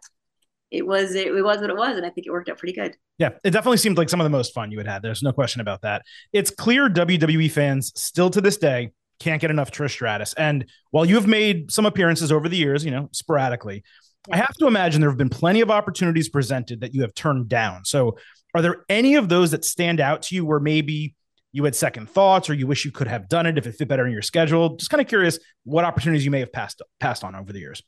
it 0.71 0.87
was 0.87 1.15
it, 1.15 1.29
it 1.29 1.43
was 1.43 1.59
what 1.59 1.71
it 1.71 1.77
was 1.77 1.97
and 1.97 2.07
I 2.07 2.11
think 2.11 2.27
it 2.27 2.31
worked 2.31 2.49
out 2.49 2.59
pretty 2.59 2.75
good. 2.75 2.97
Yeah 3.19 3.31
it 3.45 3.51
definitely 3.51 3.79
seemed 3.79 3.99
like 3.99 4.09
some 4.09 4.21
of 4.21 4.25
the 4.25 4.31
most 4.31 4.55
fun 4.55 4.71
you 4.71 4.79
had 4.79 4.87
had 4.87 5.03
there's 5.03 5.23
no 5.23 5.33
question 5.33 5.61
about 5.61 5.83
that. 5.83 6.03
It's 6.33 6.51
clear 6.51 6.89
WWE 6.89 7.51
fans 7.51 7.93
still 7.95 8.31
to 8.31 8.41
this 8.41 8.57
day 8.57 8.93
can't 9.21 9.41
get 9.41 9.51
enough 9.51 9.71
Trish 9.71 9.91
Stratus 9.91 10.33
and 10.35 10.67
while 10.91 11.05
you 11.05 11.15
have 11.15 11.29
made 11.29 11.71
some 11.71 11.87
appearances 11.87 12.33
over 12.33 12.49
the 12.49 12.57
years 12.57 12.85
you 12.85 12.91
know 12.91 13.09
sporadically 13.13 13.85
I 14.31 14.37
have 14.37 14.55
to 14.55 14.67
imagine 14.67 15.01
there 15.01 15.11
have 15.11 15.19
been 15.19 15.29
plenty 15.29 15.61
of 15.63 15.71
opportunities 15.71 16.29
presented 16.29 16.81
that 16.81 16.95
you 16.95 17.03
have 17.03 17.15
turned 17.15 17.49
down. 17.49 17.85
So, 17.85 18.19
are 18.55 18.63
there 18.63 18.85
any 18.89 19.15
of 19.15 19.29
those 19.29 19.51
that 19.53 19.65
stand 19.65 20.01
out 20.01 20.23
to 20.23 20.35
you 20.35 20.45
where 20.45 20.61
maybe 20.61 21.15
you 21.53 21.65
had 21.65 21.75
second 21.75 22.09
thoughts 22.09 22.49
or 22.49 22.55
you 22.55 22.67
wish 22.67 22.85
you 22.85 22.91
could 22.91 23.07
have 23.07 23.29
done 23.29 23.47
it 23.47 23.59
if 23.59 23.67
it 23.67 23.73
fit 23.73 23.89
better 23.89 24.07
in 24.07 24.13
your 24.13 24.23
schedule? 24.23 24.77
Just 24.77 24.91
kind 24.91 25.01
of 25.01 25.07
curious 25.07 25.39
what 25.65 25.85
opportunities 25.85 26.25
you 26.25 26.31
may 26.31 26.41
have 26.41 26.53
passed 26.53 26.83
passed 27.01 27.25
on 27.25 27.35
over 27.35 27.53
the 27.53 27.61
years. 27.61 27.83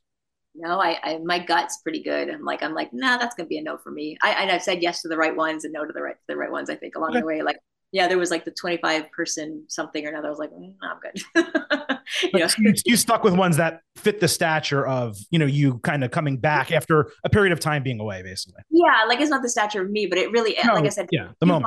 No, 0.54 0.80
I, 0.80 0.98
I 1.02 1.18
my 1.18 1.38
gut's 1.38 1.78
pretty 1.78 2.02
good. 2.02 2.30
I'm 2.30 2.44
like, 2.44 2.62
I'm 2.62 2.74
like, 2.74 2.92
nah, 2.92 3.16
that's 3.16 3.34
gonna 3.34 3.48
be 3.48 3.58
a 3.58 3.62
no 3.62 3.76
for 3.76 3.90
me. 3.90 4.16
I, 4.22 4.48
I've 4.48 4.62
said 4.62 4.82
yes 4.82 5.02
to 5.02 5.08
the 5.08 5.16
right 5.16 5.34
ones 5.34 5.64
and 5.64 5.72
no 5.72 5.84
to 5.84 5.92
the 5.92 6.02
right 6.02 6.16
the 6.28 6.36
right 6.36 6.50
ones. 6.50 6.70
I 6.70 6.76
think 6.76 6.94
along 6.94 7.10
okay. 7.10 7.20
the 7.20 7.26
way, 7.26 7.42
like 7.42 7.58
yeah, 7.94 8.08
there 8.08 8.18
was 8.18 8.32
like 8.32 8.44
the 8.44 8.50
25 8.50 9.10
person 9.12 9.64
something 9.68 10.04
or 10.04 10.08
another. 10.08 10.26
I 10.26 10.30
was 10.30 10.38
like, 10.40 10.50
mm, 10.50 10.74
I'm 10.82 10.98
good. 10.98 11.22
you, 12.22 12.40
know? 12.40 12.48
you, 12.58 12.74
you, 12.84 12.96
stuck 12.96 13.22
with 13.22 13.34
ones 13.34 13.56
that 13.58 13.82
fit 14.04 14.20
the 14.20 14.28
stature 14.28 14.86
of, 14.86 15.16
you 15.30 15.38
know, 15.38 15.46
you 15.46 15.78
kind 15.78 16.04
of 16.04 16.10
coming 16.10 16.36
back 16.36 16.70
after 16.70 17.10
a 17.24 17.30
period 17.30 17.52
of 17.52 17.58
time 17.58 17.82
being 17.82 17.98
away, 17.98 18.22
basically. 18.22 18.62
Yeah. 18.70 19.04
Like 19.08 19.20
it's 19.20 19.30
not 19.30 19.42
the 19.42 19.48
stature 19.48 19.82
of 19.82 19.90
me, 19.90 20.06
but 20.06 20.18
it 20.18 20.30
really, 20.30 20.56
no, 20.64 20.74
like 20.74 20.84
I 20.84 20.90
said, 20.90 21.08
yeah, 21.10 21.28
the 21.40 21.46
moment 21.46 21.66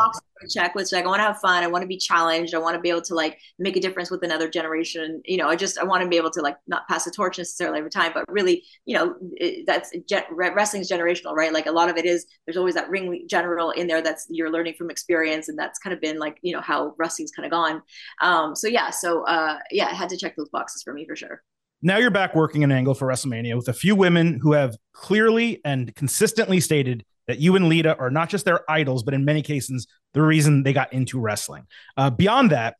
check 0.49 0.75
which 0.75 0.91
like 0.91 1.05
I 1.05 1.07
want 1.07 1.19
to 1.19 1.23
have 1.23 1.39
fun. 1.39 1.63
I 1.63 1.67
want 1.67 1.81
to 1.81 1.87
be 1.87 1.97
challenged. 1.97 2.53
I 2.53 2.59
want 2.59 2.75
to 2.75 2.81
be 2.81 2.89
able 2.89 3.01
to 3.03 3.15
like 3.15 3.39
make 3.57 3.75
a 3.75 3.79
difference 3.79 4.11
with 4.11 4.23
another 4.23 4.49
generation. 4.49 5.21
You 5.25 5.37
know, 5.37 5.47
I 5.47 5.55
just 5.55 5.77
I 5.79 5.83
want 5.83 6.03
to 6.03 6.09
be 6.09 6.17
able 6.17 6.31
to 6.31 6.41
like 6.41 6.57
not 6.67 6.87
pass 6.87 7.05
the 7.05 7.11
torch 7.11 7.37
necessarily 7.37 7.79
every 7.79 7.89
time, 7.89 8.11
but 8.13 8.25
really, 8.29 8.63
you 8.85 8.95
know, 8.95 9.15
it, 9.33 9.65
that's 9.65 9.91
wrestling's 10.31 10.89
generational, 10.89 11.33
right? 11.33 11.53
Like 11.53 11.65
a 11.65 11.71
lot 11.71 11.89
of 11.89 11.97
it 11.97 12.05
is 12.05 12.25
there's 12.45 12.57
always 12.57 12.75
that 12.75 12.89
ring 12.89 13.25
general 13.27 13.71
in 13.71 13.87
there 13.87 14.01
that's 14.01 14.27
you're 14.29 14.51
learning 14.51 14.75
from 14.75 14.89
experience, 14.89 15.49
and 15.49 15.57
that's 15.57 15.79
kind 15.79 15.93
of 15.93 16.01
been 16.01 16.19
like 16.19 16.37
you 16.41 16.53
know 16.53 16.61
how 16.61 16.93
wrestling's 16.97 17.31
kind 17.31 17.45
of 17.45 17.51
gone. 17.51 17.81
Um, 18.21 18.55
so 18.55 18.67
yeah, 18.67 18.89
so 18.89 19.23
uh, 19.23 19.57
yeah, 19.71 19.87
I 19.87 19.93
had 19.93 20.09
to 20.09 20.17
check 20.17 20.35
those 20.35 20.49
boxes 20.49 20.83
for 20.83 20.93
me 20.93 21.05
for 21.05 21.15
sure. 21.15 21.41
Now 21.81 21.97
you're 21.97 22.09
back 22.09 22.33
working 22.33 22.63
an 22.63 22.71
angle 22.71 22.95
for 22.95 23.07
WrestleMania 23.07 23.55
with 23.55 23.67
a 23.67 23.73
few 23.73 23.95
women 23.95 24.39
who 24.41 24.53
have 24.53 24.75
clearly 24.93 25.61
and 25.63 25.93
consistently 25.95 26.59
stated 26.59 27.05
that 27.27 27.37
you 27.37 27.55
and 27.55 27.69
Lita 27.69 27.95
are 27.97 28.09
not 28.09 28.29
just 28.29 28.45
their 28.45 28.69
idols, 28.69 29.03
but 29.03 29.13
in 29.13 29.25
many 29.25 29.43
cases, 29.43 29.85
the 30.13 30.23
reason 30.23 30.63
they 30.63 30.73
got 30.73 30.91
into 30.91 31.19
wrestling. 31.19 31.67
Uh, 31.95 32.09
beyond 32.09 32.51
that, 32.51 32.77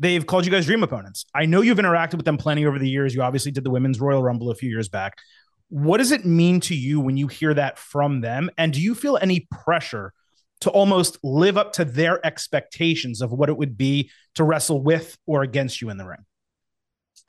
they've 0.00 0.26
called 0.26 0.46
you 0.46 0.50
guys 0.50 0.66
dream 0.66 0.82
opponents. 0.82 1.26
I 1.32 1.46
know 1.46 1.60
you've 1.60 1.78
interacted 1.78 2.14
with 2.14 2.24
them 2.24 2.38
plenty 2.38 2.66
over 2.66 2.78
the 2.78 2.88
years. 2.88 3.14
You 3.14 3.22
obviously 3.22 3.52
did 3.52 3.62
the 3.62 3.70
Women's 3.70 4.00
Royal 4.00 4.22
Rumble 4.22 4.50
a 4.50 4.54
few 4.56 4.68
years 4.68 4.88
back. 4.88 5.18
What 5.68 5.98
does 5.98 6.10
it 6.10 6.24
mean 6.24 6.58
to 6.62 6.74
you 6.74 6.98
when 6.98 7.16
you 7.16 7.28
hear 7.28 7.54
that 7.54 7.78
from 7.78 8.20
them? 8.20 8.50
And 8.58 8.72
do 8.72 8.80
you 8.80 8.96
feel 8.96 9.16
any 9.16 9.46
pressure 9.50 10.12
to 10.62 10.70
almost 10.70 11.18
live 11.22 11.56
up 11.56 11.72
to 11.74 11.84
their 11.84 12.24
expectations 12.26 13.22
of 13.22 13.30
what 13.30 13.48
it 13.48 13.56
would 13.56 13.76
be 13.76 14.10
to 14.34 14.42
wrestle 14.42 14.82
with 14.82 15.16
or 15.26 15.42
against 15.42 15.80
you 15.80 15.90
in 15.90 15.98
the 15.98 16.06
ring? 16.06 16.24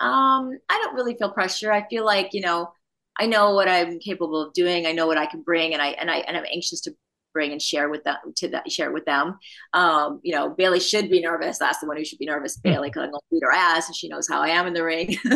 Um, 0.01 0.57
I 0.69 0.79
don't 0.83 0.95
really 0.95 1.15
feel 1.15 1.31
pressure. 1.31 1.71
I 1.71 1.87
feel 1.87 2.05
like, 2.05 2.29
you 2.33 2.41
know, 2.41 2.73
I 3.19 3.27
know 3.27 3.53
what 3.55 3.67
I'm 3.69 3.99
capable 3.99 4.41
of 4.41 4.53
doing. 4.53 4.87
I 4.87 4.93
know 4.93 5.07
what 5.07 5.17
I 5.17 5.27
can 5.27 5.41
bring 5.43 5.73
and 5.73 5.81
I 5.81 5.89
and 5.89 6.09
I 6.09 6.17
and 6.19 6.37
I'm 6.37 6.45
anxious 6.51 6.81
to 6.81 6.95
bring 7.33 7.51
and 7.51 7.61
share 7.61 7.89
with 7.89 8.03
them 8.03 8.17
to 8.37 8.47
that 8.49 8.71
share 8.71 8.91
with 8.91 9.05
them. 9.05 9.37
Um, 9.73 10.19
you 10.23 10.33
know, 10.33 10.49
Bayley 10.49 10.79
should 10.79 11.09
be 11.09 11.21
nervous. 11.21 11.57
That's 11.57 11.79
the 11.79 11.87
one 11.87 11.97
who 11.97 12.05
should 12.05 12.19
be 12.19 12.25
nervous. 12.25 12.57
Mm-hmm. 12.57 12.69
Bayley, 12.69 12.89
because 12.89 13.03
I'm 13.03 13.11
gonna 13.11 13.21
beat 13.31 13.43
her 13.43 13.51
ass, 13.51 13.87
and 13.87 13.95
she 13.95 14.07
knows 14.07 14.27
how 14.27 14.41
I 14.41 14.49
am 14.49 14.67
in 14.67 14.73
the 14.73 14.83
ring. 14.83 15.17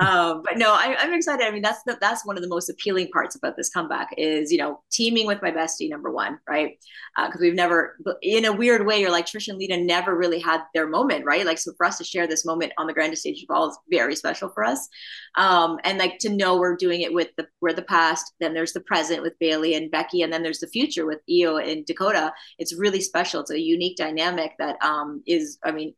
um, 0.00 0.42
but 0.44 0.56
no, 0.56 0.72
I, 0.72 0.96
am 1.00 1.14
excited. 1.14 1.46
I 1.46 1.50
mean, 1.50 1.62
that's 1.62 1.82
the, 1.84 1.98
that's 2.00 2.26
one 2.26 2.36
of 2.36 2.42
the 2.42 2.48
most 2.48 2.68
appealing 2.68 3.08
parts 3.08 3.36
about 3.36 3.56
this 3.56 3.70
comeback 3.70 4.14
is 4.16 4.52
you 4.52 4.58
know 4.58 4.80
teaming 4.90 5.26
with 5.26 5.42
my 5.42 5.50
bestie 5.50 5.90
number 5.90 6.10
one, 6.10 6.38
right? 6.48 6.78
Because 7.16 7.40
uh, 7.40 7.42
we've 7.42 7.54
never, 7.54 7.96
in 8.22 8.44
a 8.44 8.52
weird 8.52 8.86
way, 8.86 9.00
you're 9.00 9.10
like 9.10 9.26
Trish 9.26 9.48
and 9.48 9.58
Lita 9.58 9.76
never 9.76 10.16
really 10.16 10.38
had 10.38 10.62
their 10.74 10.86
moment, 10.86 11.24
right? 11.24 11.46
Like 11.46 11.58
so 11.58 11.72
for 11.76 11.86
us 11.86 11.98
to 11.98 12.04
share 12.04 12.26
this 12.26 12.44
moment 12.44 12.72
on 12.78 12.86
the 12.86 12.92
grandest 12.92 13.22
stage 13.22 13.42
of 13.42 13.54
all 13.54 13.68
is 13.70 13.78
very 13.90 14.14
special 14.14 14.50
for 14.50 14.64
us. 14.64 14.88
Um, 15.36 15.78
and 15.84 15.98
like 15.98 16.18
to 16.20 16.28
know 16.28 16.56
we're 16.56 16.76
doing 16.76 17.02
it 17.02 17.12
with 17.12 17.28
the 17.36 17.46
we're 17.60 17.72
the 17.72 17.82
past, 17.82 18.32
then 18.40 18.54
there's 18.54 18.72
the 18.72 18.80
present 18.80 19.22
with 19.22 19.38
Bayley 19.38 19.74
and 19.74 19.90
Becky, 19.90 20.22
and 20.22 20.32
then 20.32 20.42
there's 20.42 20.60
the 20.60 20.66
future 20.66 21.06
with 21.06 21.15
Io 21.30 21.56
and 21.56 21.84
Dakota. 21.86 22.32
It's 22.58 22.74
really 22.74 23.00
special. 23.00 23.40
It's 23.40 23.50
a 23.50 23.60
unique 23.60 23.96
dynamic 23.96 24.52
that 24.58 24.82
um, 24.82 25.22
is, 25.26 25.58
I 25.64 25.72
mean, 25.72 25.94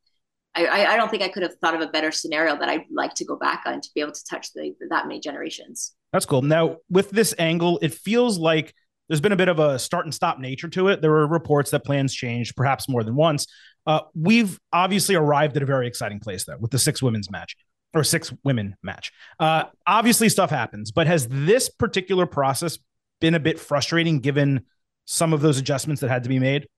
I, 0.54 0.86
I 0.86 0.96
don't 0.96 1.10
think 1.10 1.22
I 1.22 1.28
could 1.28 1.42
have 1.44 1.54
thought 1.56 1.74
of 1.74 1.80
a 1.80 1.86
better 1.86 2.10
scenario 2.10 2.58
that 2.58 2.68
I'd 2.68 2.86
like 2.90 3.14
to 3.14 3.24
go 3.24 3.36
back 3.36 3.62
on 3.66 3.80
to 3.80 3.88
be 3.94 4.00
able 4.00 4.12
to 4.12 4.24
touch 4.24 4.52
the, 4.54 4.74
that 4.90 5.06
many 5.06 5.20
generations. 5.20 5.94
That's 6.12 6.26
cool. 6.26 6.42
Now, 6.42 6.78
with 6.90 7.10
this 7.10 7.34
angle, 7.38 7.78
it 7.82 7.94
feels 7.94 8.38
like 8.38 8.74
there's 9.08 9.20
been 9.20 9.32
a 9.32 9.36
bit 9.36 9.48
of 9.48 9.58
a 9.58 9.78
start 9.78 10.04
and 10.04 10.14
stop 10.14 10.38
nature 10.38 10.68
to 10.68 10.88
it. 10.88 11.00
There 11.00 11.10
were 11.10 11.26
reports 11.26 11.70
that 11.70 11.84
plans 11.84 12.14
changed, 12.14 12.56
perhaps 12.56 12.88
more 12.88 13.04
than 13.04 13.14
once. 13.14 13.46
Uh, 13.86 14.00
we've 14.14 14.58
obviously 14.72 15.14
arrived 15.14 15.56
at 15.56 15.62
a 15.62 15.66
very 15.66 15.86
exciting 15.86 16.20
place, 16.20 16.44
though, 16.44 16.58
with 16.58 16.70
the 16.70 16.78
six 16.78 17.02
women's 17.02 17.30
match 17.30 17.56
or 17.94 18.04
six 18.04 18.32
women 18.44 18.76
match. 18.82 19.12
Uh, 19.38 19.64
obviously, 19.86 20.28
stuff 20.28 20.50
happens, 20.50 20.90
but 20.90 21.06
has 21.06 21.26
this 21.28 21.68
particular 21.68 22.26
process 22.26 22.78
been 23.20 23.34
a 23.34 23.40
bit 23.40 23.58
frustrating 23.58 24.20
given 24.20 24.66
some 25.10 25.32
of 25.32 25.40
those 25.40 25.58
adjustments 25.58 26.02
that 26.02 26.10
had 26.10 26.22
to 26.22 26.28
be 26.28 26.38
made? 26.38 26.68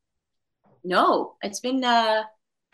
No, 0.85 1.35
it's 1.43 1.59
been 1.59 1.83
uh, 1.83 2.23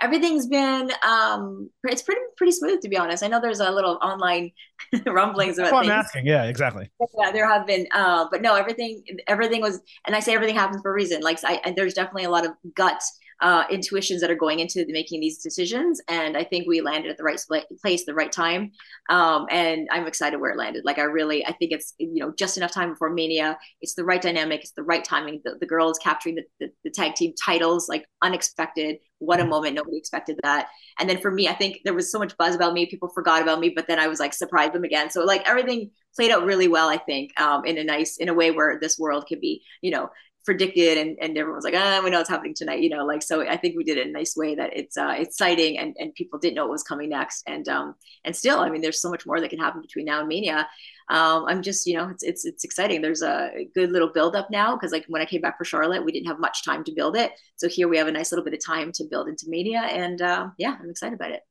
everything's 0.02 0.46
been 0.46 0.90
um, 1.02 1.70
it's 1.84 2.02
pretty 2.02 2.20
pretty 2.36 2.52
smooth 2.52 2.82
to 2.82 2.88
be 2.90 2.98
honest. 2.98 3.22
I 3.22 3.28
know 3.28 3.40
there's 3.40 3.60
a 3.60 3.70
little 3.70 3.98
online 4.02 4.52
rumblings 5.06 5.58
about. 5.58 5.72
I'm 5.72 5.90
asking. 5.90 6.26
Yeah, 6.26 6.44
exactly. 6.44 6.90
Yeah, 7.18 7.32
there 7.32 7.48
have 7.48 7.66
been, 7.66 7.86
uh, 7.92 8.26
but 8.30 8.42
no, 8.42 8.54
everything 8.54 9.02
everything 9.26 9.62
was, 9.62 9.80
and 10.06 10.14
I 10.14 10.20
say 10.20 10.34
everything 10.34 10.56
happens 10.56 10.82
for 10.82 10.90
a 10.90 10.94
reason. 10.94 11.22
Like 11.22 11.38
I, 11.42 11.72
there's 11.74 11.94
definitely 11.94 12.24
a 12.24 12.30
lot 12.30 12.44
of 12.44 12.52
guts 12.74 13.18
uh, 13.40 13.64
intuitions 13.70 14.20
that 14.20 14.30
are 14.30 14.36
going 14.36 14.60
into 14.60 14.84
making 14.88 15.20
these 15.20 15.42
decisions. 15.42 16.00
And 16.08 16.36
I 16.36 16.44
think 16.44 16.66
we 16.66 16.80
landed 16.80 17.10
at 17.10 17.16
the 17.16 17.24
right 17.24 17.40
place, 17.82 18.04
the 18.04 18.14
right 18.14 18.32
time. 18.32 18.72
Um, 19.10 19.46
and 19.50 19.88
I'm 19.90 20.06
excited 20.06 20.40
where 20.40 20.50
it 20.50 20.58
landed. 20.58 20.84
Like 20.84 20.98
I 20.98 21.02
really, 21.02 21.44
I 21.44 21.52
think 21.52 21.72
it's 21.72 21.94
you 21.98 22.24
know 22.24 22.32
just 22.38 22.56
enough 22.56 22.72
time 22.72 22.90
before 22.90 23.10
Mania. 23.10 23.58
It's 23.80 23.94
the 23.94 24.04
right 24.04 24.22
dynamic. 24.22 24.60
It's 24.60 24.72
the 24.72 24.82
right 24.82 25.04
timing. 25.04 25.42
The, 25.44 25.56
the 25.60 25.66
girl 25.66 25.90
is 25.90 25.98
capturing 25.98 26.36
the, 26.36 26.44
the, 26.60 26.72
the 26.84 26.90
tag 26.90 27.14
team 27.14 27.34
titles 27.44 27.88
like 27.88 28.06
unexpected. 28.22 28.98
What 29.18 29.38
a 29.38 29.42
mm-hmm. 29.42 29.50
moment! 29.50 29.74
Nobody 29.76 29.96
expected 29.98 30.38
that. 30.42 30.68
And 30.98 31.08
then 31.08 31.18
for 31.18 31.30
me, 31.30 31.48
I 31.48 31.54
think 31.54 31.80
there 31.84 31.94
was 31.94 32.10
so 32.10 32.18
much 32.18 32.36
buzz 32.36 32.54
about 32.54 32.74
me. 32.74 32.86
People 32.86 33.08
forgot 33.08 33.42
about 33.42 33.60
me, 33.60 33.70
but 33.70 33.86
then 33.86 33.98
I 33.98 34.08
was 34.08 34.20
like 34.20 34.34
surprised 34.34 34.72
them 34.72 34.84
again. 34.84 35.10
So 35.10 35.24
like 35.24 35.48
everything 35.48 35.90
played 36.16 36.30
out 36.30 36.44
really 36.44 36.68
well. 36.68 36.88
I 36.88 36.96
think 36.96 37.38
um, 37.40 37.64
in 37.64 37.78
a 37.78 37.84
nice, 37.84 38.16
in 38.16 38.28
a 38.28 38.34
way 38.34 38.50
where 38.50 38.78
this 38.80 38.98
world 38.98 39.26
could 39.28 39.40
be, 39.40 39.62
you 39.82 39.90
know, 39.90 40.08
predicted 40.46 40.96
and, 40.96 41.18
and 41.20 41.36
everyone 41.36 41.56
was 41.56 41.64
like 41.64 41.74
ah 41.76 42.00
we 42.02 42.08
know 42.08 42.18
what's 42.18 42.30
happening 42.30 42.54
tonight 42.54 42.80
you 42.80 42.88
know 42.88 43.04
like 43.04 43.22
so 43.22 43.42
i 43.46 43.56
think 43.56 43.76
we 43.76 43.84
did 43.84 43.98
it 43.98 44.06
in 44.06 44.10
a 44.10 44.18
nice 44.18 44.36
way 44.36 44.54
that 44.54 44.74
it's 44.74 44.96
uh 44.96 45.14
exciting 45.18 45.76
and 45.76 45.94
and 45.98 46.14
people 46.14 46.38
didn't 46.38 46.54
know 46.54 46.64
what 46.64 46.70
was 46.70 46.82
coming 46.84 47.10
next. 47.10 47.42
And 47.46 47.68
um 47.68 47.94
and 48.24 48.34
still 48.34 48.60
i 48.60 48.70
mean 48.70 48.80
there's 48.80 49.02
so 49.02 49.10
much 49.10 49.26
more 49.26 49.40
that 49.40 49.50
can 49.50 49.58
happen 49.58 49.82
between 49.82 50.06
now 50.06 50.20
and 50.20 50.28
mania. 50.28 50.68
Um 51.10 51.44
i'm 51.48 51.62
just 51.62 51.86
you 51.86 51.96
know 51.96 52.08
it's 52.08 52.22
it's, 52.22 52.44
it's 52.44 52.64
exciting. 52.64 53.02
There's 53.02 53.22
a 53.22 53.66
good 53.74 53.90
little 53.90 54.12
build 54.12 54.36
up 54.36 54.48
now 54.50 54.76
because 54.76 54.92
like 54.92 55.04
when 55.08 55.20
i 55.20 55.26
came 55.26 55.40
back 55.40 55.58
for 55.58 55.64
charlotte 55.64 56.04
we 56.04 56.12
didn't 56.12 56.28
have 56.28 56.38
much 56.38 56.64
time 56.64 56.84
to 56.84 56.92
build 56.92 57.16
it. 57.16 57.32
So 57.56 57.68
here 57.68 57.88
we 57.88 57.98
have 57.98 58.06
a 58.06 58.12
nice 58.12 58.30
little 58.30 58.44
bit 58.44 58.54
of 58.54 58.64
time 58.64 58.92
to 58.92 59.04
build 59.04 59.28
into 59.28 59.46
mania 59.48 59.80
and 59.80 60.22
uh, 60.22 60.48
yeah 60.58 60.76
i'm 60.80 60.90
excited 60.90 61.14
about 61.14 61.32
it 61.32 61.42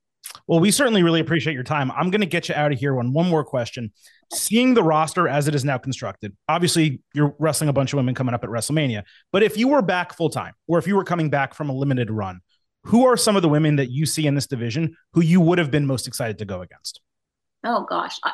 well, 0.48 0.60
we 0.60 0.72
certainly 0.72 1.04
really 1.04 1.20
appreciate 1.20 1.54
your 1.54 1.64
time. 1.64 1.92
I'm 1.92 2.10
going 2.10 2.22
to 2.22 2.28
get 2.28 2.50
you 2.50 2.56
out 2.56 2.72
of 2.72 2.80
here 2.80 2.98
on 3.00 3.14
one 3.14 3.28
more 3.28 3.44
question 3.44 3.92
seeing 4.34 4.74
the 4.74 4.84
roster 4.84 5.28
as 5.28 5.48
it 5.48 5.56
is 5.56 5.66
now 5.66 5.78
constructed, 5.78 6.36
obviously 6.50 7.02
you're 7.14 7.36
wrestling 7.40 7.70
a 7.70 7.74
bunch 7.74 7.94
of 7.94 7.98
women 7.98 8.16
coming 8.16 8.34
up 8.34 8.44
at 8.44 8.50
WrestleMania. 8.50 9.04
But 9.32 9.44
if 9.44 9.58
you 9.58 9.68
were 9.68 9.82
back 9.82 10.16
full 10.16 10.30
time, 10.30 10.54
or 10.68 10.80
if 10.80 10.88
you 10.88 10.96
were 10.96 11.04
coming 11.04 11.30
back 11.30 11.54
from 11.54 11.70
a 11.70 11.74
limited 11.74 12.10
run, 12.12 12.42
who 12.84 13.06
are 13.06 13.18
some 13.18 13.36
of 13.36 13.42
the 13.42 13.50
women 13.50 13.78
that 13.78 13.90
you 13.90 14.06
see 14.06 14.28
in 14.28 14.36
this 14.36 14.48
division 14.48 14.96
who 15.14 15.22
you 15.22 15.42
would 15.42 15.58
have 15.58 15.72
been 15.72 15.88
most 15.88 16.08
excited 16.08 16.38
to 16.40 16.46
go 16.46 16.62
against? 16.62 17.02
Oh 17.64 17.86
gosh, 17.90 18.20
I, 18.24 18.32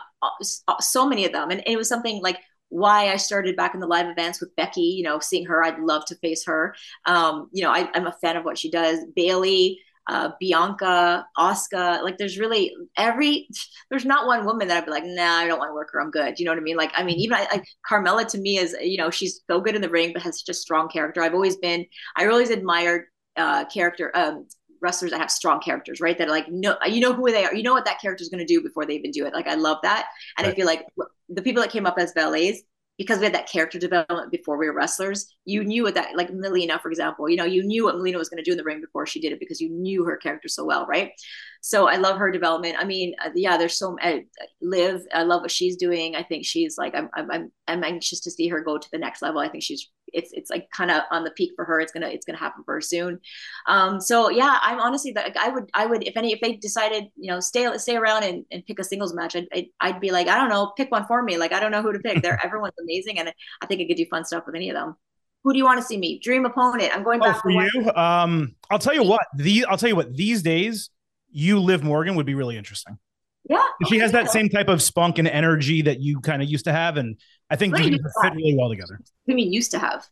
so 0.82 1.08
many 1.08 1.26
of 1.26 1.32
them, 1.32 1.52
and 1.52 1.64
it 1.66 1.78
was 1.78 1.88
something 1.88 2.22
like 2.22 2.38
why 2.68 3.12
I 3.12 3.16
started 3.16 3.56
back 3.56 3.74
in 3.74 3.80
the 3.80 3.88
live 3.88 4.08
events 4.08 4.42
with 4.42 4.54
Becky. 4.58 4.82
You 4.82 5.04
know, 5.04 5.20
seeing 5.20 5.46
her, 5.46 5.64
I'd 5.64 5.80
love 5.80 6.04
to 6.08 6.16
face 6.16 6.46
her. 6.46 6.76
Um, 7.06 7.50
you 7.54 7.64
know, 7.64 7.72
I, 7.72 7.89
I'm 7.94 8.08
a 8.08 8.18
fan 8.22 8.36
of 8.36 8.44
what 8.44 8.58
she 8.58 8.70
does. 8.70 9.00
Bayley 9.16 9.80
uh, 10.12 10.32
Bianca, 10.41 11.26
Asuka. 11.38 12.03
Like 12.03 12.18
there's 12.18 12.38
really 12.38 12.76
every 12.97 13.47
there's 13.89 14.05
not 14.05 14.28
one 14.28 14.45
woman 14.45 14.68
that 14.68 14.78
I'd 14.78 14.86
be 14.86 14.91
like, 14.91 15.05
nah, 15.05 15.38
I 15.38 15.47
don't 15.47 15.57
want 15.57 15.70
to 15.70 15.74
work 15.74 15.89
her. 15.93 16.01
I'm 16.01 16.12
good. 16.12 16.38
You 16.38 16.45
know 16.45 16.51
what 16.51 16.57
I 16.57 16.62
mean? 16.62 16.76
Like 16.76 16.91
I 16.95 17.03
mean, 17.03 17.18
even 17.18 17.38
I, 17.38 17.47
like 17.51 17.66
Carmella 17.89 18.28
to 18.28 18.38
me 18.38 18.57
is 18.57 18.76
you 18.82 18.97
know 18.97 19.09
she's 19.09 19.41
so 19.49 19.62
good 19.62 19.76
in 19.76 19.82
the 19.82 19.89
ring, 19.89 20.12
but 20.14 20.22
has 20.22 20.39
such 20.39 20.49
a 20.49 20.53
strong 20.53 20.89
character. 20.89 21.22
I've 21.22 21.34
always 21.34 21.55
been 21.55 21.86
I 22.18 22.28
always 22.28 22.49
admired 22.49 23.05
uh, 23.38 23.64
character 23.66 24.12
um, 24.14 24.47
wrestlers 24.82 25.12
that 25.12 25.22
have 25.22 25.32
strong 25.32 25.62
characters, 25.62 26.01
right? 26.01 26.18
That 26.18 26.28
are 26.28 26.32
like 26.32 26.49
no, 26.49 26.76
you 26.86 26.99
know 26.99 27.14
who 27.14 27.32
they 27.32 27.45
are, 27.45 27.55
you 27.55 27.64
know 27.64 27.74
what 27.74 27.86
that 27.86 28.01
character 28.01 28.22
is 28.22 28.30
going 28.30 28.45
to 28.45 28.53
do 28.53 28.62
before 28.62 28.86
they 28.86 28.95
even 28.95 29.12
do 29.12 29.26
it. 29.26 29.34
Like 29.34 29.47
I 29.47 29.55
love 29.55 29.78
that, 29.84 30.07
and 30.38 30.45
right. 30.45 30.53
I 30.53 30.55
feel 30.55 30.66
like 30.66 30.86
the 31.30 31.41
people 31.41 31.62
that 31.62 31.72
came 31.72 31.86
up 31.86 31.97
as 31.97 32.12
valets 32.14 32.62
because 33.02 33.18
we 33.18 33.26
had 33.26 33.34
that 33.34 33.49
character 33.49 33.80
development 33.80 34.30
before 34.30 34.58
we 34.58 34.68
were 34.68 34.76
wrestlers, 34.76 35.34
you 35.45 35.64
knew 35.64 35.82
what 35.82 35.95
that, 35.95 36.16
like 36.16 36.32
Melina, 36.32 36.78
for 36.78 36.91
example, 36.91 37.28
you 37.28 37.36
know, 37.36 37.45
you 37.45 37.64
knew 37.64 37.84
what 37.84 37.95
Melina 37.95 38.20
was 38.20 38.30
going 38.30 38.38
to 38.38 38.43
do 38.43 38.52
in 38.52 38.60
the 38.60 38.64
ring 38.64 38.80
before 38.80 39.08
she 39.08 39.20
did 39.20 39.32
it 39.32 39.39
because 39.39 39.60
you 39.60 39.72
knew 39.72 40.06
her 40.06 40.18
character 40.18 40.47
so 40.47 40.64
well, 40.64 40.86
right? 40.86 41.12
So 41.62 41.88
I 41.88 41.95
love 41.95 42.20
her 42.20 42.30
development. 42.30 42.76
I 42.78 42.84
mean, 42.84 43.16
uh, 43.26 43.32
yeah, 43.34 43.58
there's 43.58 43.80
so 43.80 43.97
uh, 44.04 44.20
Liv. 44.62 45.02
I 45.12 45.24
love 45.24 45.41
what 45.41 45.49
she's 45.49 45.78
doing. 45.78 46.16
I 46.16 46.22
think 46.22 46.45
she's 46.45 46.78
like, 46.78 46.93
I'm, 46.93 47.10
I'm, 47.16 47.52
I'm 47.68 47.84
anxious 47.84 48.20
to 48.20 48.30
see 48.30 48.49
her 48.49 48.62
go 48.62 48.78
to 48.78 48.91
the 48.91 48.99
next 48.99 49.24
level. 49.24 49.41
I 49.41 49.49
think 49.49 49.64
she's, 49.64 49.89
it's, 50.14 50.32
it's 50.34 50.49
like 50.49 50.70
kind 50.72 50.91
of 50.91 51.03
on 51.12 51.24
the 51.24 51.32
peak 51.32 51.51
for 51.55 51.66
her. 51.66 51.80
It's 51.80 51.91
gonna, 51.91 52.07
it's 52.07 52.26
gonna 52.26 52.38
happen 52.38 52.64
for 52.64 52.76
her 52.76 52.82
soon. 52.82 53.20
Um, 53.68 53.99
so 53.99 54.30
yeah, 54.30 54.59
I'm 54.62 54.80
honestly, 54.80 55.14
like, 55.14 55.38
I 55.38 55.49
would, 55.49 55.70
I 55.74 55.86
would, 55.86 56.03
if 56.03 56.18
any, 56.18 56.34
if 56.34 56.39
they 56.41 56.53
decided, 56.53 57.05
you 57.16 57.32
know, 57.32 57.39
stay, 57.39 57.68
stay 57.78 57.95
around 57.95 58.24
and, 58.24 58.45
and 58.51 58.66
pick 58.66 58.80
a 58.80 58.84
singles 58.84 59.14
match, 59.14 59.36
I'd, 59.36 59.47
I'd, 59.53 59.66
I'd 59.80 59.99
be 59.99 60.12
like, 60.12 60.28
I 60.28 60.38
don't 60.38 60.49
know, 60.49 60.74
pick 60.78 60.91
one 60.91 61.05
for 61.05 61.22
me. 61.24 61.38
Like, 61.38 61.53
I 61.53 61.59
don't 61.59 61.72
know 61.72 61.82
who 61.82 61.93
to 61.93 61.99
pick. 61.99 62.22
They're 62.22 62.39
everyone's 62.43 62.74
amazing, 62.82 63.20
and 63.20 63.32
I 63.62 63.66
think 63.66 63.82
it 63.82 63.88
could 63.88 63.97
do 63.97 64.05
fun 64.09 64.26
stuff 64.26 64.45
with 64.45 64.55
any 64.55 64.70
of 64.70 64.76
them 64.76 64.95
who 65.43 65.53
do 65.53 65.57
you 65.57 65.66
want 65.66 65.80
to 65.80 65.86
see 65.86 65.97
me? 65.97 66.20
Dream 66.20 66.45
opponent. 66.45 66.91
I'm 66.93 67.03
going 67.03 67.20
oh, 67.22 67.26
back 67.26 67.38
oh, 67.38 67.41
for 67.41 67.51
you. 67.51 67.91
Um, 67.95 68.55
I'll 68.70 68.80
tell 68.80 68.93
you 68.93 69.03
what. 69.03 69.24
The 69.36 69.66
I'll 69.66 69.78
tell 69.78 69.89
you 69.89 69.95
what. 69.95 70.16
These 70.16 70.43
days, 70.43 70.89
you 71.32 71.59
Liv 71.59 71.84
Morgan 71.84 72.16
would 72.16 72.26
be 72.26 72.36
really 72.36 72.57
interesting. 72.57 72.97
Yeah. 73.49 73.66
She 73.88 73.97
has 73.99 74.12
that 74.12 74.30
same 74.30 74.49
type 74.49 74.68
of 74.68 74.82
spunk 74.82 75.18
and 75.18 75.28
energy 75.28 75.82
that 75.84 75.99
you 75.99 76.20
kind 76.20 76.41
of 76.43 76.49
used 76.49 76.66
to 76.66 76.72
have. 76.72 76.97
And 76.97 77.20
I 77.52 77.56
think 77.58 77.78
you 77.78 77.99
fit 78.24 78.34
really 78.34 78.56
well 78.58 78.70
together. 78.70 78.99
You 79.26 79.36
mean 79.36 79.52
used 79.52 79.72
to 79.72 79.80
have? 79.80 80.08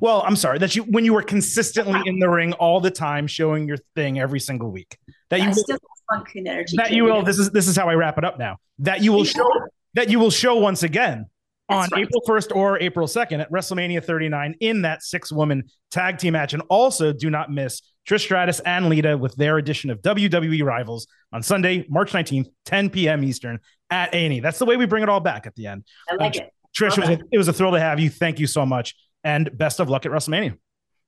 Well, 0.00 0.22
I'm 0.26 0.36
sorry 0.36 0.58
that 0.60 0.74
you 0.74 0.84
when 0.84 1.04
you 1.04 1.12
were 1.12 1.22
consistently 1.22 2.00
in 2.06 2.18
the 2.18 2.28
ring 2.28 2.54
all 2.54 2.80
the 2.80 2.90
time, 2.90 3.26
showing 3.26 3.68
your 3.68 3.76
thing 3.94 4.18
every 4.18 4.40
single 4.40 4.70
week. 4.70 4.96
That 5.28 5.42
you 5.42 5.52
still 5.52 5.78
spunk 5.96 6.34
and 6.36 6.48
energy. 6.48 6.76
That 6.76 6.92
you 6.92 7.04
will. 7.04 7.22
This 7.22 7.38
is 7.38 7.50
this 7.50 7.68
is 7.68 7.76
how 7.76 7.88
I 7.88 7.94
wrap 7.94 8.16
it 8.16 8.24
up 8.24 8.38
now. 8.38 8.56
That 8.78 9.02
you 9.02 9.12
will 9.12 9.24
show 9.24 9.46
that 9.94 10.08
you 10.08 10.18
will 10.18 10.30
show 10.30 10.56
once 10.56 10.82
again 10.82 11.26
on 11.68 11.88
right. 11.92 12.02
April 12.02 12.22
1st 12.26 12.54
or 12.54 12.78
April 12.80 13.06
2nd 13.06 13.40
at 13.40 13.50
WrestleMania 13.50 14.04
39 14.04 14.56
in 14.60 14.82
that 14.82 15.02
six 15.02 15.32
woman 15.32 15.64
tag 15.90 16.18
team 16.18 16.32
match. 16.32 16.52
And 16.52 16.62
also 16.68 17.12
do 17.12 17.30
not 17.30 17.50
miss 17.50 17.80
Trish 18.06 18.20
Stratus 18.20 18.60
and 18.60 18.88
Lita 18.88 19.16
with 19.16 19.34
their 19.36 19.56
edition 19.56 19.90
of 19.90 20.02
WWE 20.02 20.62
Rivals 20.62 21.06
on 21.32 21.42
Sunday, 21.42 21.86
March 21.88 22.12
19th, 22.12 22.48
10 22.66 22.90
p.m. 22.90 23.24
Eastern 23.24 23.60
at 23.90 24.14
A&E. 24.14 24.40
That's 24.40 24.58
the 24.58 24.66
way 24.66 24.76
we 24.76 24.86
bring 24.86 25.02
it 25.02 25.08
all 25.08 25.20
back 25.20 25.46
at 25.46 25.54
the 25.54 25.66
end. 25.66 25.84
I 26.10 26.16
like 26.16 26.36
uh, 26.36 26.40
it. 26.40 26.50
Trish, 26.76 26.98
it 26.98 27.00
was, 27.00 27.08
a, 27.08 27.18
it 27.32 27.38
was 27.38 27.48
a 27.48 27.52
thrill 27.52 27.72
to 27.72 27.80
have 27.80 28.00
you. 28.00 28.10
Thank 28.10 28.38
you 28.38 28.46
so 28.46 28.66
much. 28.66 28.94
And 29.22 29.56
best 29.56 29.80
of 29.80 29.88
luck 29.88 30.04
at 30.06 30.12
WrestleMania. 30.12 30.56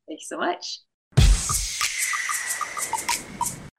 Thanks 0.08 0.28
so 0.28 0.38
much. 0.38 0.80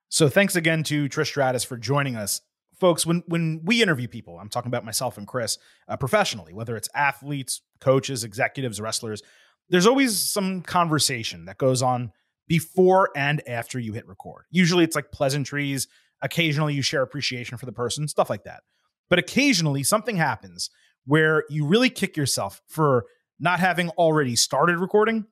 So 0.10 0.30
thanks 0.30 0.56
again 0.56 0.84
to 0.84 1.08
Trish 1.08 1.28
Stratus 1.28 1.64
for 1.64 1.78
joining 1.78 2.16
us 2.16 2.42
folks, 2.80 3.06
when 3.06 3.24
when 3.28 3.62
we 3.64 3.82
interview 3.82 4.08
people, 4.08 4.40
I'm 4.40 4.50
talking 4.50 4.70
about 4.70 4.86
myself 4.86 5.18
and 5.18 5.28
Chris 5.28 5.58
uh, 5.88 5.98
professionally, 5.98 6.54
whether 6.54 6.76
it's 6.76 6.90
athletes, 6.94 7.62
coaches, 7.80 8.24
executives, 8.24 8.80
wrestlers, 8.80 9.22
there's 9.70 9.88
always 9.88 10.18
some 10.18 10.62
conversation 10.62 11.46
that 11.46 11.58
goes 11.58 11.82
on 11.82 12.12
before 12.48 13.10
and 13.16 13.48
after 13.48 13.80
you 13.80 13.94
hit 13.94 14.08
record. 14.08 14.46
Usually 14.50 14.84
it's 14.84 14.96
like 14.96 15.12
pleasantries. 15.12 15.88
Occasionally 16.22 16.74
you 16.74 16.82
share 16.82 17.04
appreciation 17.04 17.58
for 17.58 17.66
the 17.66 17.72
person, 17.72 18.08
stuff 18.08 18.30
like 18.30 18.46
that. 18.46 18.64
But 19.10 19.20
occasionally 19.20 19.84
something 19.84 20.16
happens 20.16 20.70
where 21.08 21.46
you 21.50 21.66
really 21.66 21.90
kick 21.90 22.16
yourself 22.18 22.62
for 22.68 23.06
not 23.40 23.60
having 23.60 23.90
already 23.92 24.36
started 24.36 24.78
recording 24.78 25.26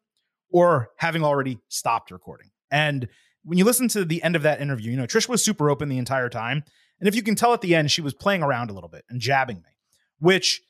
or 0.50 0.90
having 0.98 1.24
already 1.24 1.60
stopped 1.68 2.12
recording. 2.12 2.50
And 2.72 3.08
when 3.44 3.58
you 3.58 3.66
listen 3.66 3.90
to 3.90 4.06
the 4.06 4.24
end 4.24 4.36
of 4.36 4.44
that 4.44 4.62
interview, 4.62 4.92
you 4.92 4.98
know, 4.98 5.06
Trish 5.06 5.28
was 5.28 5.44
super 5.44 5.70
open 5.70 5.90
the 5.90 5.98
entire 5.98 6.30
time. 6.30 6.64
And 7.00 7.10
if 7.10 7.16
you 7.16 7.22
can 7.22 7.36
tell 7.36 7.54
at 7.54 7.62
the 7.62 7.76
end, 7.76 7.92
she 7.92 8.02
was 8.02 8.14
playing 8.14 8.42
around 8.42 8.70
a 8.70 8.74
little 8.74 8.90
bit 8.90 9.04
and 9.10 9.20
jabbing 9.20 9.58
me, 9.58 9.78
which 10.20 10.62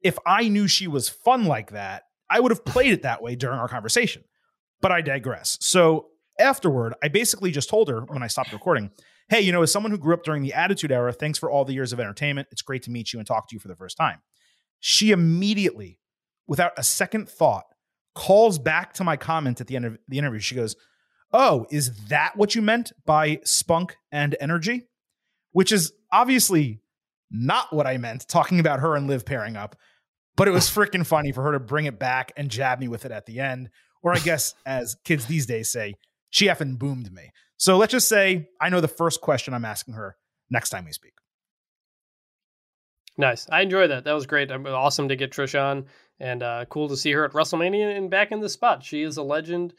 if 0.00 0.18
I 0.26 0.48
knew 0.48 0.66
she 0.66 0.86
was 0.86 1.08
fun 1.08 1.44
like 1.44 1.72
that, 1.72 2.04
I 2.30 2.40
would 2.40 2.50
have 2.50 2.64
played 2.64 2.92
it 2.92 3.02
that 3.02 3.22
way 3.22 3.36
during 3.36 3.58
our 3.58 3.68
conversation. 3.68 4.24
But 4.80 4.90
I 4.90 5.02
digress. 5.02 5.58
So 5.60 6.06
afterward, 6.40 6.94
I 7.02 7.08
basically 7.08 7.50
just 7.50 7.68
told 7.68 7.88
her 7.88 8.00
when 8.06 8.22
I 8.22 8.26
stopped 8.26 8.52
recording, 8.52 8.90
hey, 9.28 9.40
you 9.40 9.52
know, 9.52 9.62
as 9.62 9.70
someone 9.70 9.92
who 9.92 9.98
grew 9.98 10.14
up 10.14 10.24
during 10.24 10.42
the 10.42 10.54
Attitude 10.54 10.92
Era, 10.92 11.12
thanks 11.12 11.38
for 11.38 11.50
all 11.50 11.64
the 11.64 11.74
years 11.74 11.92
of 11.92 12.00
entertainment. 12.00 12.48
It's 12.50 12.62
great 12.62 12.82
to 12.84 12.90
meet 12.90 13.12
you 13.12 13.18
and 13.18 13.26
talk 13.26 13.48
to 13.48 13.56
you 13.56 13.60
for 13.60 13.68
the 13.68 13.76
first 13.76 13.96
time. 13.96 14.22
She 14.80 15.10
immediately, 15.10 16.00
without 16.46 16.72
a 16.76 16.82
second 16.82 17.28
thought, 17.28 17.64
calls 18.14 18.58
back 18.58 18.94
to 18.94 19.04
my 19.04 19.16
comment 19.16 19.60
at 19.60 19.66
the 19.66 19.76
end 19.76 19.84
of 19.84 19.98
the 20.08 20.18
interview. 20.18 20.40
She 20.40 20.54
goes, 20.54 20.76
Oh, 21.32 21.66
is 21.70 21.94
that 22.08 22.36
what 22.36 22.54
you 22.54 22.62
meant 22.62 22.92
by 23.04 23.40
spunk 23.44 23.96
and 24.12 24.36
energy? 24.40 24.86
Which 25.52 25.72
is 25.72 25.92
obviously 26.12 26.80
not 27.30 27.72
what 27.72 27.86
I 27.86 27.98
meant 27.98 28.28
talking 28.28 28.60
about 28.60 28.80
her 28.80 28.94
and 28.94 29.06
Liv 29.06 29.26
pairing 29.26 29.56
up, 29.56 29.76
but 30.36 30.48
it 30.48 30.52
was 30.52 30.64
freaking 30.70 31.06
funny 31.06 31.32
for 31.32 31.42
her 31.42 31.52
to 31.52 31.60
bring 31.60 31.86
it 31.86 31.98
back 31.98 32.32
and 32.36 32.50
jab 32.50 32.80
me 32.80 32.88
with 32.88 33.04
it 33.04 33.12
at 33.12 33.26
the 33.26 33.40
end. 33.40 33.70
Or 34.02 34.12
I 34.12 34.18
guess, 34.18 34.54
as 34.66 34.96
kids 35.04 35.26
these 35.26 35.46
days 35.46 35.70
say, 35.70 35.94
she 36.30 36.46
effing 36.46 36.78
boomed 36.78 37.12
me. 37.12 37.32
So 37.56 37.76
let's 37.76 37.92
just 37.92 38.08
say 38.08 38.48
I 38.60 38.68
know 38.68 38.80
the 38.80 38.88
first 38.88 39.20
question 39.20 39.54
I'm 39.54 39.64
asking 39.64 39.94
her 39.94 40.16
next 40.50 40.70
time 40.70 40.84
we 40.84 40.92
speak. 40.92 41.14
Nice. 43.18 43.48
I 43.50 43.62
enjoyed 43.62 43.90
that. 43.90 44.04
That 44.04 44.12
was 44.12 44.26
great. 44.26 44.50
Awesome 44.50 45.08
to 45.08 45.16
get 45.16 45.32
Trish 45.32 45.58
on, 45.58 45.86
and 46.20 46.42
uh, 46.42 46.64
cool 46.66 46.88
to 46.88 46.96
see 46.96 47.12
her 47.12 47.24
at 47.24 47.32
WrestleMania 47.32 47.96
and 47.96 48.10
back 48.10 48.30
in 48.30 48.40
the 48.40 48.48
spot. 48.48 48.84
She 48.84 49.02
is 49.02 49.16
a 49.16 49.22
legend, 49.22 49.72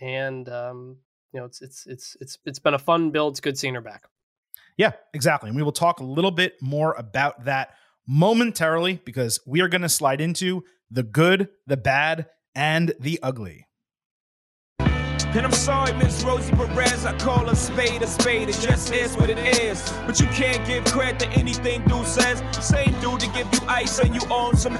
and 0.00 0.48
um, 0.48 0.96
you 1.32 1.40
know 1.40 1.46
it's 1.46 1.60
it's 1.60 1.86
it's 1.86 2.16
it's 2.20 2.38
it's 2.44 2.58
been 2.58 2.74
a 2.74 2.78
fun 2.78 3.10
build. 3.10 3.32
It's 3.32 3.40
good 3.40 3.58
seeing 3.58 3.74
her 3.74 3.80
back. 3.80 4.04
Yeah, 4.76 4.92
exactly. 5.12 5.48
And 5.48 5.56
we 5.56 5.62
will 5.62 5.72
talk 5.72 6.00
a 6.00 6.04
little 6.04 6.30
bit 6.30 6.54
more 6.60 6.94
about 6.94 7.44
that 7.44 7.74
momentarily 8.06 9.00
because 9.04 9.40
we 9.46 9.60
are 9.60 9.68
going 9.68 9.82
to 9.82 9.88
slide 9.88 10.20
into 10.20 10.64
the 10.90 11.02
good, 11.02 11.48
the 11.66 11.76
bad, 11.76 12.26
and 12.54 12.92
the 12.98 13.18
ugly. 13.22 13.66
And 15.36 15.44
I'm 15.44 15.50
sorry, 15.50 15.92
Miss 15.94 16.22
Rosie 16.22 16.52
Perez, 16.52 17.04
I 17.04 17.18
call 17.18 17.48
a 17.48 17.56
spade 17.56 18.02
a 18.02 18.06
spade, 18.06 18.48
it 18.48 18.58
just 18.60 18.92
is 18.92 19.16
what 19.16 19.28
it 19.28 19.38
is. 19.60 19.82
But 20.06 20.20
you 20.20 20.26
can't 20.28 20.64
give 20.64 20.84
credit 20.84 21.18
to 21.18 21.28
anything 21.30 21.82
dude 21.86 22.06
says. 22.06 22.40
Same 22.64 22.92
dude 23.00 23.18
to 23.18 23.26
give 23.30 23.52
you 23.52 23.58
ice 23.66 23.98
and 23.98 24.14
you 24.14 24.20
own 24.30 24.56
some. 24.56 24.78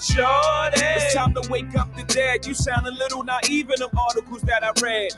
Sure, 0.00 0.70
it's 0.74 1.12
time 1.12 1.34
to 1.34 1.44
wake 1.50 1.76
up 1.76 1.92
the 1.96 2.04
dead. 2.04 2.46
You 2.46 2.54
sound 2.54 2.86
a 2.86 2.92
little 2.92 3.24
naive 3.24 3.68
in 3.68 3.80
the 3.80 3.90
articles 3.98 4.42
that 4.42 4.62
I 4.62 4.70
read. 4.80 5.10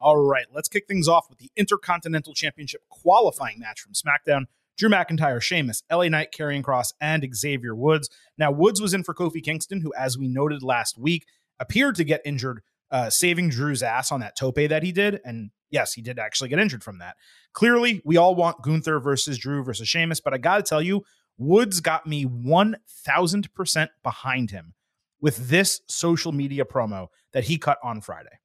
All 0.00 0.16
right, 0.16 0.46
let's 0.54 0.68
kick 0.70 0.86
things 0.88 1.08
off 1.08 1.28
with 1.28 1.40
the 1.40 1.50
Intercontinental 1.56 2.32
Championship 2.32 2.88
qualifying 2.88 3.58
match 3.58 3.80
from 3.80 3.92
SmackDown. 3.92 4.46
Drew 4.78 4.88
McIntyre, 4.88 5.42
Sheamus, 5.42 5.82
LA 5.90 6.08
Knight, 6.08 6.32
Karrion 6.32 6.62
Kross, 6.62 6.92
and 7.00 7.28
Xavier 7.34 7.74
Woods. 7.74 8.08
Now, 8.38 8.52
Woods 8.52 8.80
was 8.80 8.94
in 8.94 9.02
for 9.02 9.12
Kofi 9.12 9.42
Kingston, 9.42 9.80
who, 9.80 9.92
as 9.98 10.16
we 10.16 10.28
noted 10.28 10.62
last 10.62 10.96
week, 10.96 11.26
appeared 11.58 11.96
to 11.96 12.04
get 12.04 12.22
injured, 12.24 12.62
uh, 12.90 13.10
saving 13.10 13.50
Drew's 13.50 13.82
ass 13.82 14.12
on 14.12 14.20
that 14.20 14.36
tope 14.36 14.54
that 14.54 14.84
he 14.84 14.92
did. 14.92 15.20
And 15.24 15.50
yes, 15.70 15.94
he 15.94 16.00
did 16.00 16.18
actually 16.20 16.48
get 16.48 16.60
injured 16.60 16.84
from 16.84 16.98
that. 16.98 17.16
Clearly, 17.52 18.00
we 18.04 18.16
all 18.16 18.36
want 18.36 18.62
Gunther 18.62 19.00
versus 19.00 19.36
Drew 19.36 19.64
versus 19.64 19.88
Sheamus, 19.88 20.20
but 20.20 20.32
I 20.32 20.38
got 20.38 20.58
to 20.58 20.62
tell 20.62 20.80
you, 20.80 21.04
Woods 21.36 21.80
got 21.80 22.06
me 22.06 22.24
1000% 22.24 23.88
behind 24.02 24.50
him 24.50 24.74
with 25.20 25.48
this 25.48 25.80
social 25.88 26.32
media 26.32 26.64
promo 26.64 27.08
that 27.32 27.44
he 27.44 27.58
cut 27.58 27.78
on 27.82 28.00
Friday. 28.00 28.38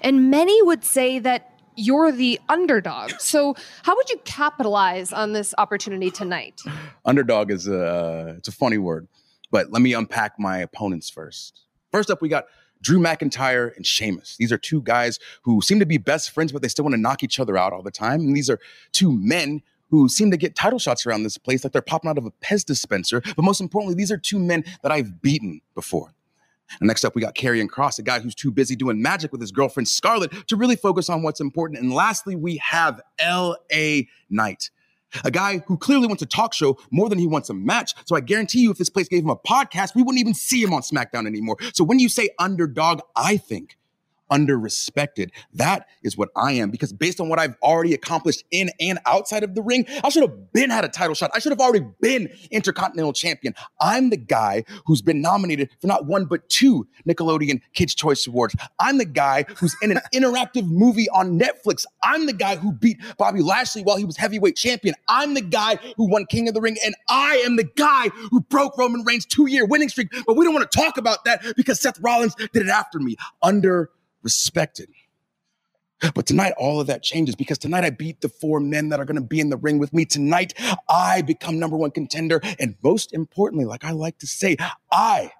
And 0.00 0.30
many 0.30 0.62
would 0.62 0.84
say 0.84 1.18
that 1.18 1.59
you're 1.76 2.12
the 2.12 2.40
underdog. 2.48 3.12
So, 3.18 3.54
how 3.82 3.96
would 3.96 4.10
you 4.10 4.18
capitalize 4.24 5.12
on 5.12 5.32
this 5.32 5.54
opportunity 5.58 6.10
tonight? 6.10 6.60
Underdog 7.04 7.50
is 7.50 7.68
a 7.68 8.34
it's 8.38 8.48
a 8.48 8.52
funny 8.52 8.78
word, 8.78 9.08
but 9.50 9.70
let 9.70 9.82
me 9.82 9.94
unpack 9.94 10.38
my 10.38 10.58
opponents 10.58 11.10
first. 11.10 11.60
First 11.92 12.10
up, 12.10 12.22
we 12.22 12.28
got 12.28 12.46
Drew 12.82 12.98
McIntyre 12.98 13.74
and 13.76 13.86
Sheamus. 13.86 14.36
These 14.38 14.52
are 14.52 14.58
two 14.58 14.82
guys 14.82 15.18
who 15.42 15.60
seem 15.60 15.80
to 15.80 15.86
be 15.86 15.98
best 15.98 16.30
friends, 16.30 16.52
but 16.52 16.62
they 16.62 16.68
still 16.68 16.84
want 16.84 16.94
to 16.94 17.00
knock 17.00 17.22
each 17.22 17.38
other 17.38 17.56
out 17.56 17.72
all 17.72 17.82
the 17.82 17.90
time. 17.90 18.20
And 18.20 18.36
these 18.36 18.48
are 18.48 18.58
two 18.92 19.12
men 19.12 19.62
who 19.90 20.08
seem 20.08 20.30
to 20.30 20.36
get 20.36 20.54
title 20.54 20.78
shots 20.78 21.04
around 21.04 21.24
this 21.24 21.36
place 21.36 21.64
like 21.64 21.72
they're 21.72 21.82
popping 21.82 22.08
out 22.08 22.16
of 22.16 22.24
a 22.24 22.30
Pez 22.42 22.64
dispenser. 22.64 23.20
But 23.20 23.42
most 23.42 23.60
importantly, 23.60 23.96
these 23.96 24.12
are 24.12 24.16
two 24.16 24.38
men 24.38 24.64
that 24.82 24.92
I've 24.92 25.20
beaten 25.20 25.60
before. 25.74 26.14
And 26.78 26.86
next 26.86 27.04
up, 27.04 27.14
we 27.14 27.22
got 27.22 27.34
Karrion 27.34 27.68
Kross, 27.68 27.98
a 27.98 28.02
guy 28.02 28.20
who's 28.20 28.34
too 28.34 28.50
busy 28.50 28.76
doing 28.76 29.02
magic 29.02 29.32
with 29.32 29.40
his 29.40 29.50
girlfriend 29.50 29.88
Scarlett 29.88 30.46
to 30.48 30.56
really 30.56 30.76
focus 30.76 31.08
on 31.08 31.22
what's 31.22 31.40
important. 31.40 31.80
And 31.80 31.92
lastly, 31.92 32.36
we 32.36 32.58
have 32.58 33.00
L.A. 33.18 34.08
Knight, 34.28 34.70
a 35.24 35.30
guy 35.30 35.58
who 35.66 35.76
clearly 35.76 36.06
wants 36.06 36.22
a 36.22 36.26
talk 36.26 36.54
show 36.54 36.78
more 36.90 37.08
than 37.08 37.18
he 37.18 37.26
wants 37.26 37.50
a 37.50 37.54
match. 37.54 37.94
So 38.06 38.14
I 38.14 38.20
guarantee 38.20 38.60
you, 38.60 38.70
if 38.70 38.78
this 38.78 38.90
place 38.90 39.08
gave 39.08 39.24
him 39.24 39.30
a 39.30 39.36
podcast, 39.36 39.94
we 39.94 40.02
wouldn't 40.02 40.20
even 40.20 40.34
see 40.34 40.62
him 40.62 40.72
on 40.72 40.82
SmackDown 40.82 41.26
anymore. 41.26 41.56
So 41.72 41.82
when 41.82 41.98
you 41.98 42.08
say 42.08 42.30
underdog, 42.38 43.00
I 43.16 43.36
think 43.36 43.76
under 44.30 44.58
respected. 44.58 45.32
That 45.54 45.86
is 46.02 46.16
what 46.16 46.30
I 46.36 46.52
am 46.52 46.70
because 46.70 46.92
based 46.92 47.20
on 47.20 47.28
what 47.28 47.38
I've 47.38 47.56
already 47.62 47.94
accomplished 47.94 48.44
in 48.50 48.70
and 48.80 48.98
outside 49.06 49.42
of 49.42 49.54
the 49.54 49.62
ring, 49.62 49.86
I 50.02 50.08
should 50.08 50.22
have 50.22 50.52
been 50.52 50.70
had 50.70 50.84
a 50.84 50.88
title 50.88 51.14
shot. 51.14 51.30
I 51.34 51.38
should 51.38 51.52
have 51.52 51.60
already 51.60 51.84
been 52.00 52.30
Intercontinental 52.50 53.12
Champion. 53.12 53.54
I'm 53.80 54.10
the 54.10 54.16
guy 54.16 54.64
who's 54.86 55.02
been 55.02 55.20
nominated 55.20 55.70
for 55.80 55.86
not 55.86 56.06
one 56.06 56.24
but 56.26 56.48
two 56.48 56.86
Nickelodeon 57.08 57.60
Kids 57.74 57.94
Choice 57.94 58.26
Awards. 58.26 58.54
I'm 58.78 58.98
the 58.98 59.04
guy 59.04 59.44
who's 59.56 59.74
in 59.82 59.90
an 59.90 60.00
interactive 60.14 60.68
movie 60.68 61.08
on 61.10 61.38
Netflix. 61.38 61.84
I'm 62.02 62.26
the 62.26 62.32
guy 62.32 62.56
who 62.56 62.72
beat 62.72 62.98
Bobby 63.18 63.42
Lashley 63.42 63.82
while 63.82 63.96
he 63.96 64.04
was 64.04 64.16
heavyweight 64.16 64.56
champion. 64.56 64.94
I'm 65.08 65.34
the 65.34 65.40
guy 65.40 65.76
who 65.96 66.08
won 66.08 66.26
King 66.26 66.48
of 66.48 66.54
the 66.54 66.60
Ring, 66.60 66.76
and 66.84 66.94
I 67.08 67.42
am 67.44 67.56
the 67.56 67.64
guy 67.64 68.08
who 68.30 68.40
broke 68.42 68.76
Roman 68.78 69.04
Reigns' 69.04 69.26
two-year 69.26 69.66
winning 69.66 69.88
streak. 69.88 70.08
But 70.26 70.36
we 70.36 70.44
don't 70.44 70.54
want 70.54 70.70
to 70.70 70.78
talk 70.78 70.96
about 70.96 71.24
that 71.24 71.42
because 71.56 71.80
Seth 71.80 71.98
Rollins 72.00 72.34
did 72.34 72.62
it 72.62 72.68
after 72.68 72.98
me. 72.98 73.16
Under 73.42 73.90
respected. 74.22 74.88
But 76.14 76.26
tonight, 76.26 76.54
all 76.56 76.80
of 76.80 76.86
that 76.86 77.02
changes 77.02 77.34
because 77.34 77.58
tonight 77.58 77.84
I 77.84 77.90
beat 77.90 78.22
the 78.22 78.28
four 78.28 78.58
men 78.58 78.88
that 78.88 79.00
are 79.00 79.04
going 79.04 79.20
to 79.20 79.26
be 79.26 79.38
in 79.38 79.50
the 79.50 79.58
ring 79.58 79.78
with 79.78 79.92
me. 79.92 80.06
Tonight, 80.06 80.54
I 80.88 81.20
become 81.20 81.58
number 81.58 81.76
one 81.76 81.90
contender. 81.90 82.40
And 82.58 82.76
most 82.82 83.12
importantly, 83.12 83.66
like 83.66 83.84
I 83.84 83.90
like 83.90 84.18
to 84.18 84.26
say, 84.26 84.56
I, 84.90 85.30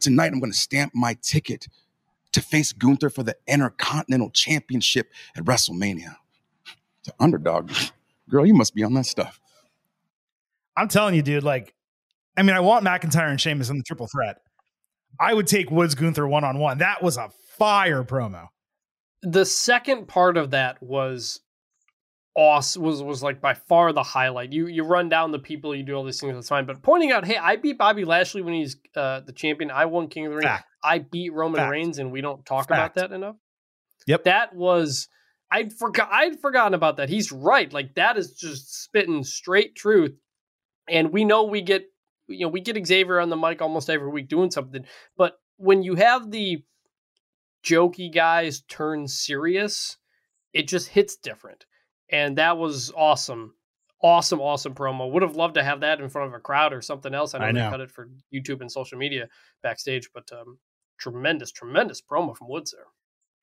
tonight, 0.00 0.32
I'm 0.32 0.40
going 0.40 0.50
to 0.50 0.58
stamp 0.58 0.92
my 0.94 1.16
ticket 1.22 1.68
to 2.32 2.40
face 2.40 2.72
Gunther 2.72 3.10
for 3.10 3.22
the 3.22 3.36
Intercontinental 3.46 4.30
Championship 4.30 5.12
at 5.36 5.44
WrestleMania. 5.44 6.16
The 7.04 7.12
underdog. 7.20 7.70
Girl, 8.28 8.44
you 8.44 8.54
must 8.54 8.74
be 8.74 8.82
on 8.82 8.94
that 8.94 9.06
stuff. 9.06 9.40
I'm 10.76 10.88
telling 10.88 11.14
you, 11.14 11.22
dude, 11.22 11.44
like, 11.44 11.74
I 12.36 12.42
mean, 12.42 12.56
I 12.56 12.60
want 12.60 12.84
McIntyre 12.84 13.30
and 13.30 13.40
Sheamus 13.40 13.68
in 13.70 13.76
the 13.76 13.84
triple 13.84 14.08
threat. 14.08 14.38
I 15.20 15.34
would 15.34 15.46
take 15.46 15.70
Woods 15.70 15.94
Gunther 15.94 16.26
one 16.26 16.44
on 16.44 16.58
one. 16.58 16.78
That 16.78 17.02
was 17.02 17.16
a 17.16 17.30
fire 17.58 18.02
promo. 18.02 18.48
The 19.22 19.44
second 19.44 20.08
part 20.08 20.36
of 20.36 20.50
that 20.50 20.82
was 20.82 21.40
awesome 22.36 22.82
was 22.82 23.02
was 23.02 23.22
like 23.22 23.40
by 23.40 23.54
far 23.54 23.92
the 23.92 24.02
highlight. 24.02 24.52
You 24.52 24.66
you 24.66 24.84
run 24.84 25.08
down 25.08 25.30
the 25.30 25.38
people, 25.38 25.74
you 25.74 25.84
do 25.84 25.94
all 25.94 26.04
these 26.04 26.20
things, 26.20 26.34
that's 26.34 26.48
fine. 26.48 26.66
But 26.66 26.82
pointing 26.82 27.12
out, 27.12 27.24
hey, 27.24 27.36
I 27.36 27.56
beat 27.56 27.78
Bobby 27.78 28.04
Lashley 28.04 28.42
when 28.42 28.54
he's 28.54 28.76
uh, 28.96 29.20
the 29.20 29.32
champion. 29.32 29.70
I 29.70 29.84
won 29.84 30.08
King 30.08 30.26
of 30.26 30.32
the 30.32 30.36
Ring. 30.38 30.46
Fact. 30.46 30.64
I 30.82 30.98
beat 30.98 31.32
Roman 31.32 31.58
Fact. 31.58 31.70
Reigns, 31.70 31.98
and 31.98 32.10
we 32.10 32.20
don't 32.20 32.44
talk 32.44 32.68
Fact. 32.68 32.96
about 32.96 33.10
that 33.10 33.14
enough. 33.14 33.36
Yep, 34.06 34.24
that 34.24 34.54
was 34.54 35.08
I'd 35.52 35.72
forgot 35.72 36.08
I'd 36.10 36.40
forgotten 36.40 36.74
about 36.74 36.96
that. 36.96 37.10
He's 37.10 37.30
right. 37.30 37.72
Like 37.72 37.94
that 37.94 38.16
is 38.16 38.32
just 38.32 38.82
spitting 38.82 39.22
straight 39.22 39.76
truth. 39.76 40.16
And 40.88 41.12
we 41.12 41.24
know 41.24 41.44
we 41.44 41.60
get 41.60 41.84
you 42.32 42.40
know 42.40 42.48
we 42.48 42.60
get 42.60 42.86
Xavier 42.86 43.20
on 43.20 43.30
the 43.30 43.36
mic 43.36 43.62
almost 43.62 43.90
every 43.90 44.10
week 44.10 44.28
doing 44.28 44.50
something, 44.50 44.84
but 45.16 45.38
when 45.56 45.82
you 45.82 45.94
have 45.94 46.30
the 46.30 46.62
jokey 47.64 48.12
guys 48.12 48.62
turn 48.62 49.06
serious, 49.06 49.96
it 50.52 50.68
just 50.68 50.88
hits 50.88 51.16
different. 51.16 51.66
And 52.10 52.38
that 52.38 52.58
was 52.58 52.92
awesome. 52.96 53.54
Awesome, 54.02 54.40
awesome 54.40 54.74
promo. 54.74 55.10
Would 55.10 55.22
have 55.22 55.36
loved 55.36 55.54
to 55.54 55.62
have 55.62 55.80
that 55.80 56.00
in 56.00 56.08
front 56.08 56.28
of 56.28 56.34
a 56.34 56.40
crowd 56.40 56.72
or 56.72 56.82
something 56.82 57.14
else. 57.14 57.34
I 57.34 57.38
know, 57.38 57.44
I 57.44 57.52
know. 57.52 57.64
they 57.64 57.70
cut 57.70 57.80
it 57.80 57.90
for 57.92 58.08
YouTube 58.34 58.60
and 58.60 58.70
social 58.70 58.98
media 58.98 59.28
backstage, 59.62 60.10
but 60.12 60.28
um, 60.32 60.58
tremendous, 60.98 61.52
tremendous 61.52 62.02
promo 62.02 62.36
from 62.36 62.48
Woods 62.48 62.72
there. 62.72 62.86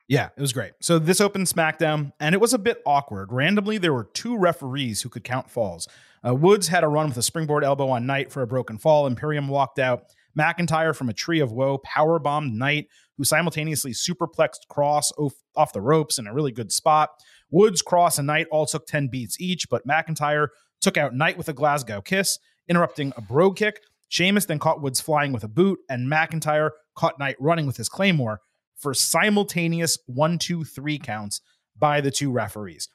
Yeah, 0.09 0.29
it 0.35 0.41
was 0.41 0.51
great. 0.51 0.73
So 0.81 0.99
this 0.99 1.21
opened 1.21 1.45
SmackDown, 1.45 2.11
and 2.19 2.33
it 2.33 2.41
was 2.41 2.53
a 2.53 2.57
bit 2.57 2.81
awkward. 2.85 3.31
Randomly, 3.31 3.77
there 3.77 3.93
were 3.93 4.09
two 4.13 4.35
referees 4.37 5.03
who 5.03 5.09
could 5.09 5.23
count 5.23 5.49
falls. 5.49 5.87
Uh, 6.25 6.35
Woods 6.35 6.67
had 6.67 6.83
a 6.83 6.87
run 6.87 7.07
with 7.07 7.17
a 7.17 7.23
springboard 7.23 7.63
elbow 7.63 7.89
on 7.89 8.05
Knight 8.05 8.31
for 8.31 8.41
a 8.41 8.47
broken 8.47 8.77
fall. 8.77 9.07
Imperium 9.07 9.47
walked 9.47 9.79
out. 9.79 10.03
McIntyre 10.37 10.95
from 10.95 11.09
a 11.09 11.13
tree 11.13 11.39
of 11.39 11.51
woe 11.51 11.79
power 11.79 12.19
bombed 12.19 12.53
Knight, 12.53 12.87
who 13.17 13.23
simultaneously 13.23 13.91
superplexed 13.91 14.67
Kross 14.71 15.11
off, 15.55 15.73
the 15.73 15.81
ropes 15.81 16.17
in 16.17 16.27
a 16.27 16.33
really 16.33 16.51
good 16.51 16.71
spot. 16.71 17.09
Woods, 17.49 17.81
Kross, 17.81 18.17
and 18.17 18.27
Knight 18.27 18.47
all 18.51 18.65
took 18.65 18.85
10 18.87 19.07
beats 19.07 19.39
each, 19.39 19.69
but 19.69 19.87
McIntyre 19.87 20.49
took 20.81 20.97
out 20.97 21.13
Knight 21.13 21.37
with 21.37 21.49
a 21.49 21.53
Glasgow 21.53 22.01
kiss, 22.01 22.39
interrupting 22.67 23.11
a 23.17 23.21
bro 23.21 23.51
kick. 23.51 23.81
Sheamus 24.07 24.45
then 24.45 24.59
caught 24.59 24.81
Woods 24.81 25.01
flying 25.01 25.33
with 25.33 25.43
a 25.43 25.49
boot, 25.49 25.79
and 25.89 26.09
McIntyre 26.09 26.71
caught 26.95 27.19
Knight 27.19 27.35
running 27.39 27.65
with 27.65 27.77
his 27.77 27.89
Claymore 27.89 28.41
for 28.77 28.93
simultaneous 28.93 29.97
one, 30.07 30.37
two, 30.37 30.63
three 30.63 30.97
counts 30.97 31.41
by 31.77 32.01
the 32.01 32.11
two 32.11 32.31
referees. 32.31 32.87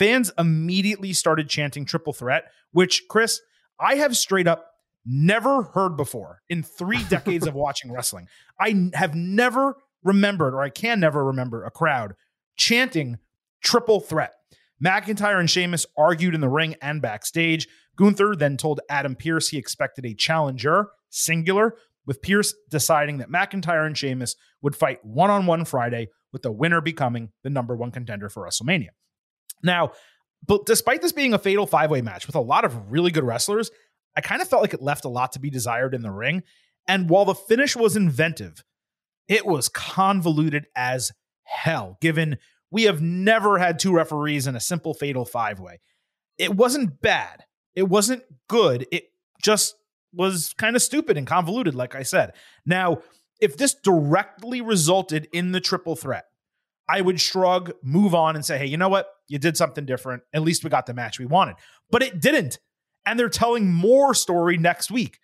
Fans 0.00 0.32
immediately 0.38 1.12
started 1.12 1.50
chanting 1.50 1.84
triple 1.84 2.14
threat, 2.14 2.44
which, 2.72 3.02
Chris, 3.10 3.42
I 3.78 3.96
have 3.96 4.16
straight 4.16 4.48
up 4.48 4.72
never 5.04 5.62
heard 5.62 5.94
before 5.98 6.40
in 6.48 6.62
three 6.62 7.04
decades 7.10 7.46
of 7.46 7.52
watching 7.52 7.92
wrestling. 7.92 8.26
I 8.58 8.88
have 8.94 9.14
never 9.14 9.76
remembered, 10.02 10.54
or 10.54 10.62
I 10.62 10.70
can 10.70 11.00
never 11.00 11.22
remember, 11.22 11.64
a 11.64 11.70
crowd 11.70 12.14
chanting 12.56 13.18
triple 13.62 14.00
threat. 14.00 14.32
McIntyre 14.82 15.38
and 15.38 15.50
Sheamus 15.50 15.84
argued 15.98 16.34
in 16.34 16.40
the 16.40 16.48
ring 16.48 16.76
and 16.80 17.02
backstage. 17.02 17.68
Gunther 17.96 18.36
then 18.36 18.56
told 18.56 18.80
Adam 18.88 19.14
Pearce 19.14 19.50
he 19.50 19.58
expected 19.58 20.06
a 20.06 20.14
challenger, 20.14 20.88
singular, 21.10 21.74
with 22.06 22.22
Pearce 22.22 22.54
deciding 22.70 23.18
that 23.18 23.28
McIntyre 23.28 23.86
and 23.86 23.98
Sheamus 23.98 24.34
would 24.62 24.74
fight 24.74 25.04
one 25.04 25.28
on 25.28 25.44
one 25.44 25.66
Friday, 25.66 26.08
with 26.32 26.40
the 26.40 26.52
winner 26.52 26.80
becoming 26.80 27.32
the 27.42 27.50
number 27.50 27.76
one 27.76 27.90
contender 27.90 28.30
for 28.30 28.46
WrestleMania. 28.46 28.88
Now, 29.62 29.92
but 30.46 30.66
despite 30.66 31.02
this 31.02 31.12
being 31.12 31.34
a 31.34 31.38
fatal 31.38 31.66
five 31.66 31.90
way 31.90 32.00
match 32.00 32.26
with 32.26 32.36
a 32.36 32.40
lot 32.40 32.64
of 32.64 32.90
really 32.90 33.10
good 33.10 33.24
wrestlers, 33.24 33.70
I 34.16 34.20
kind 34.20 34.42
of 34.42 34.48
felt 34.48 34.62
like 34.62 34.74
it 34.74 34.82
left 34.82 35.04
a 35.04 35.08
lot 35.08 35.32
to 35.32 35.40
be 35.40 35.50
desired 35.50 35.94
in 35.94 36.02
the 36.02 36.10
ring. 36.10 36.42
And 36.88 37.08
while 37.08 37.24
the 37.24 37.34
finish 37.34 37.76
was 37.76 37.96
inventive, 37.96 38.64
it 39.28 39.46
was 39.46 39.68
convoluted 39.68 40.66
as 40.74 41.12
hell, 41.44 41.98
given 42.00 42.38
we 42.70 42.84
have 42.84 43.00
never 43.00 43.58
had 43.58 43.78
two 43.78 43.92
referees 43.92 44.46
in 44.46 44.56
a 44.56 44.60
simple 44.60 44.94
fatal 44.94 45.24
five 45.24 45.60
way. 45.60 45.80
It 46.38 46.54
wasn't 46.56 47.00
bad, 47.00 47.44
it 47.74 47.88
wasn't 47.88 48.22
good. 48.48 48.86
It 48.90 49.04
just 49.42 49.76
was 50.12 50.54
kind 50.58 50.74
of 50.74 50.82
stupid 50.82 51.16
and 51.16 51.26
convoluted, 51.26 51.74
like 51.74 51.94
I 51.94 52.02
said. 52.02 52.32
Now, 52.66 53.02
if 53.40 53.56
this 53.56 53.74
directly 53.74 54.60
resulted 54.60 55.28
in 55.32 55.52
the 55.52 55.60
triple 55.60 55.96
threat, 55.96 56.24
I 56.90 57.00
would 57.00 57.20
shrug, 57.20 57.72
move 57.82 58.14
on, 58.14 58.34
and 58.34 58.44
say, 58.44 58.58
hey, 58.58 58.66
you 58.66 58.76
know 58.76 58.88
what? 58.88 59.08
You 59.28 59.38
did 59.38 59.56
something 59.56 59.86
different. 59.86 60.24
At 60.32 60.42
least 60.42 60.64
we 60.64 60.70
got 60.70 60.86
the 60.86 60.94
match 60.94 61.20
we 61.20 61.26
wanted. 61.26 61.54
But 61.90 62.02
it 62.02 62.20
didn't. 62.20 62.58
And 63.06 63.18
they're 63.18 63.28
telling 63.28 63.72
more 63.72 64.12
story 64.12 64.56
next 64.56 64.90
week. 64.90 65.20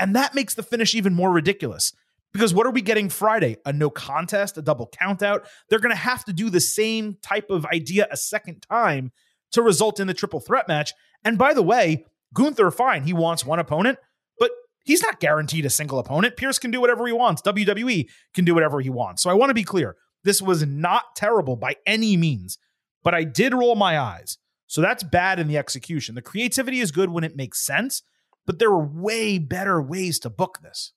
And 0.00 0.16
that 0.16 0.34
makes 0.34 0.54
the 0.54 0.62
finish 0.64 0.94
even 0.94 1.14
more 1.14 1.30
ridiculous. 1.30 1.92
Because 2.32 2.52
what 2.52 2.66
are 2.66 2.72
we 2.72 2.82
getting 2.82 3.08
Friday? 3.08 3.58
A 3.64 3.72
no 3.72 3.90
contest, 3.90 4.58
a 4.58 4.62
double 4.62 4.90
countout. 5.00 5.46
They're 5.70 5.78
going 5.78 5.94
to 5.94 5.96
have 5.96 6.24
to 6.24 6.32
do 6.32 6.50
the 6.50 6.60
same 6.60 7.16
type 7.22 7.48
of 7.48 7.64
idea 7.66 8.08
a 8.10 8.16
second 8.16 8.66
time 8.68 9.12
to 9.52 9.62
result 9.62 10.00
in 10.00 10.08
the 10.08 10.14
triple 10.14 10.40
threat 10.40 10.66
match. 10.66 10.92
And 11.24 11.38
by 11.38 11.54
the 11.54 11.62
way, 11.62 12.06
Gunther, 12.34 12.72
fine, 12.72 13.04
he 13.04 13.12
wants 13.12 13.46
one 13.46 13.60
opponent, 13.60 13.98
but 14.40 14.50
he's 14.84 15.00
not 15.00 15.20
guaranteed 15.20 15.64
a 15.64 15.70
single 15.70 16.00
opponent. 16.00 16.36
Pearce 16.36 16.58
can 16.58 16.72
do 16.72 16.80
whatever 16.80 17.06
he 17.06 17.12
wants. 17.12 17.40
WWE 17.42 18.08
can 18.34 18.44
do 18.44 18.52
whatever 18.52 18.80
he 18.80 18.90
wants. 18.90 19.22
So 19.22 19.30
I 19.30 19.34
want 19.34 19.50
to 19.50 19.54
be 19.54 19.62
clear. 19.62 19.94
This 20.24 20.42
was 20.42 20.66
not 20.66 21.16
terrible 21.16 21.56
by 21.56 21.76
any 21.86 22.16
means, 22.16 22.58
but 23.02 23.14
I 23.14 23.24
did 23.24 23.54
roll 23.54 23.76
my 23.76 23.98
eyes. 23.98 24.38
So 24.66 24.80
that's 24.80 25.02
bad 25.02 25.38
in 25.38 25.46
the 25.46 25.58
execution. 25.58 26.14
The 26.14 26.22
creativity 26.22 26.80
is 26.80 26.90
good 26.90 27.10
when 27.10 27.24
it 27.24 27.36
makes 27.36 27.64
sense, 27.64 28.02
but 28.46 28.58
there 28.58 28.70
are 28.70 28.84
way 28.84 29.38
better 29.38 29.80
ways 29.80 30.18
to 30.20 30.30
book 30.30 30.58
this. 30.62 30.92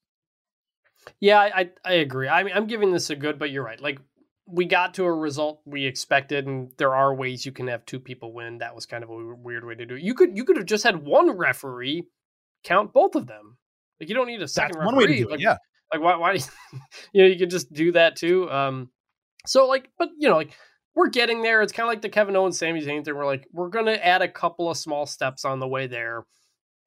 Yeah, 1.19 1.39
I, 1.39 1.69
I 1.85 1.93
agree. 1.93 2.27
I 2.27 2.43
mean, 2.43 2.53
I'm 2.55 2.67
giving 2.67 2.91
this 2.91 3.09
a 3.09 3.15
good, 3.15 3.39
but 3.39 3.51
you're 3.51 3.63
right. 3.63 3.79
Like 3.79 3.99
we 4.45 4.65
got 4.65 4.93
to 4.95 5.03
a 5.03 5.13
result 5.13 5.61
we 5.65 5.85
expected, 5.85 6.47
and 6.47 6.71
there 6.77 6.95
are 6.95 7.13
ways 7.13 7.45
you 7.45 7.51
can 7.51 7.67
have 7.67 7.85
two 7.85 7.99
people 7.99 8.33
win. 8.33 8.59
That 8.59 8.75
was 8.75 8.85
kind 8.85 9.03
of 9.03 9.09
a 9.09 9.15
weird 9.15 9.65
way 9.65 9.75
to 9.75 9.85
do 9.85 9.95
it. 9.95 10.01
You 10.01 10.13
could 10.13 10.35
you 10.35 10.43
could 10.45 10.57
have 10.57 10.65
just 10.65 10.83
had 10.83 11.05
one 11.05 11.31
referee 11.31 12.07
count 12.63 12.93
both 12.93 13.15
of 13.15 13.27
them. 13.27 13.57
Like 13.99 14.09
you 14.09 14.15
don't 14.15 14.27
need 14.27 14.41
a 14.41 14.47
second 14.47 14.79
That's 14.79 14.85
referee. 14.85 14.95
one 14.95 14.97
way 14.97 15.07
to 15.07 15.23
do 15.23 15.29
like, 15.29 15.39
it. 15.39 15.43
Yeah. 15.43 15.57
Like 15.93 16.01
why 16.01 16.15
why 16.15 16.33
you 17.13 17.21
know 17.21 17.27
you 17.27 17.37
could 17.37 17.49
just 17.49 17.71
do 17.71 17.91
that 17.93 18.15
too. 18.15 18.49
Um 18.49 18.89
so 19.47 19.67
like 19.67 19.89
but 19.97 20.09
you 20.17 20.29
know 20.29 20.35
like 20.35 20.53
we're 20.97 21.09
getting 21.09 21.43
there. 21.43 21.61
It's 21.61 21.71
kind 21.71 21.87
of 21.87 21.91
like 21.91 22.01
the 22.01 22.09
Kevin 22.09 22.35
Owens 22.35 22.57
Sami 22.57 22.81
Zayn 22.81 23.05
thing. 23.05 23.15
We're 23.15 23.25
like 23.25 23.47
we're 23.53 23.69
gonna 23.69 23.91
add 23.93 24.23
a 24.23 24.27
couple 24.27 24.69
of 24.69 24.77
small 24.77 25.05
steps 25.05 25.45
on 25.45 25.59
the 25.59 25.67
way 25.67 25.85
there, 25.85 26.25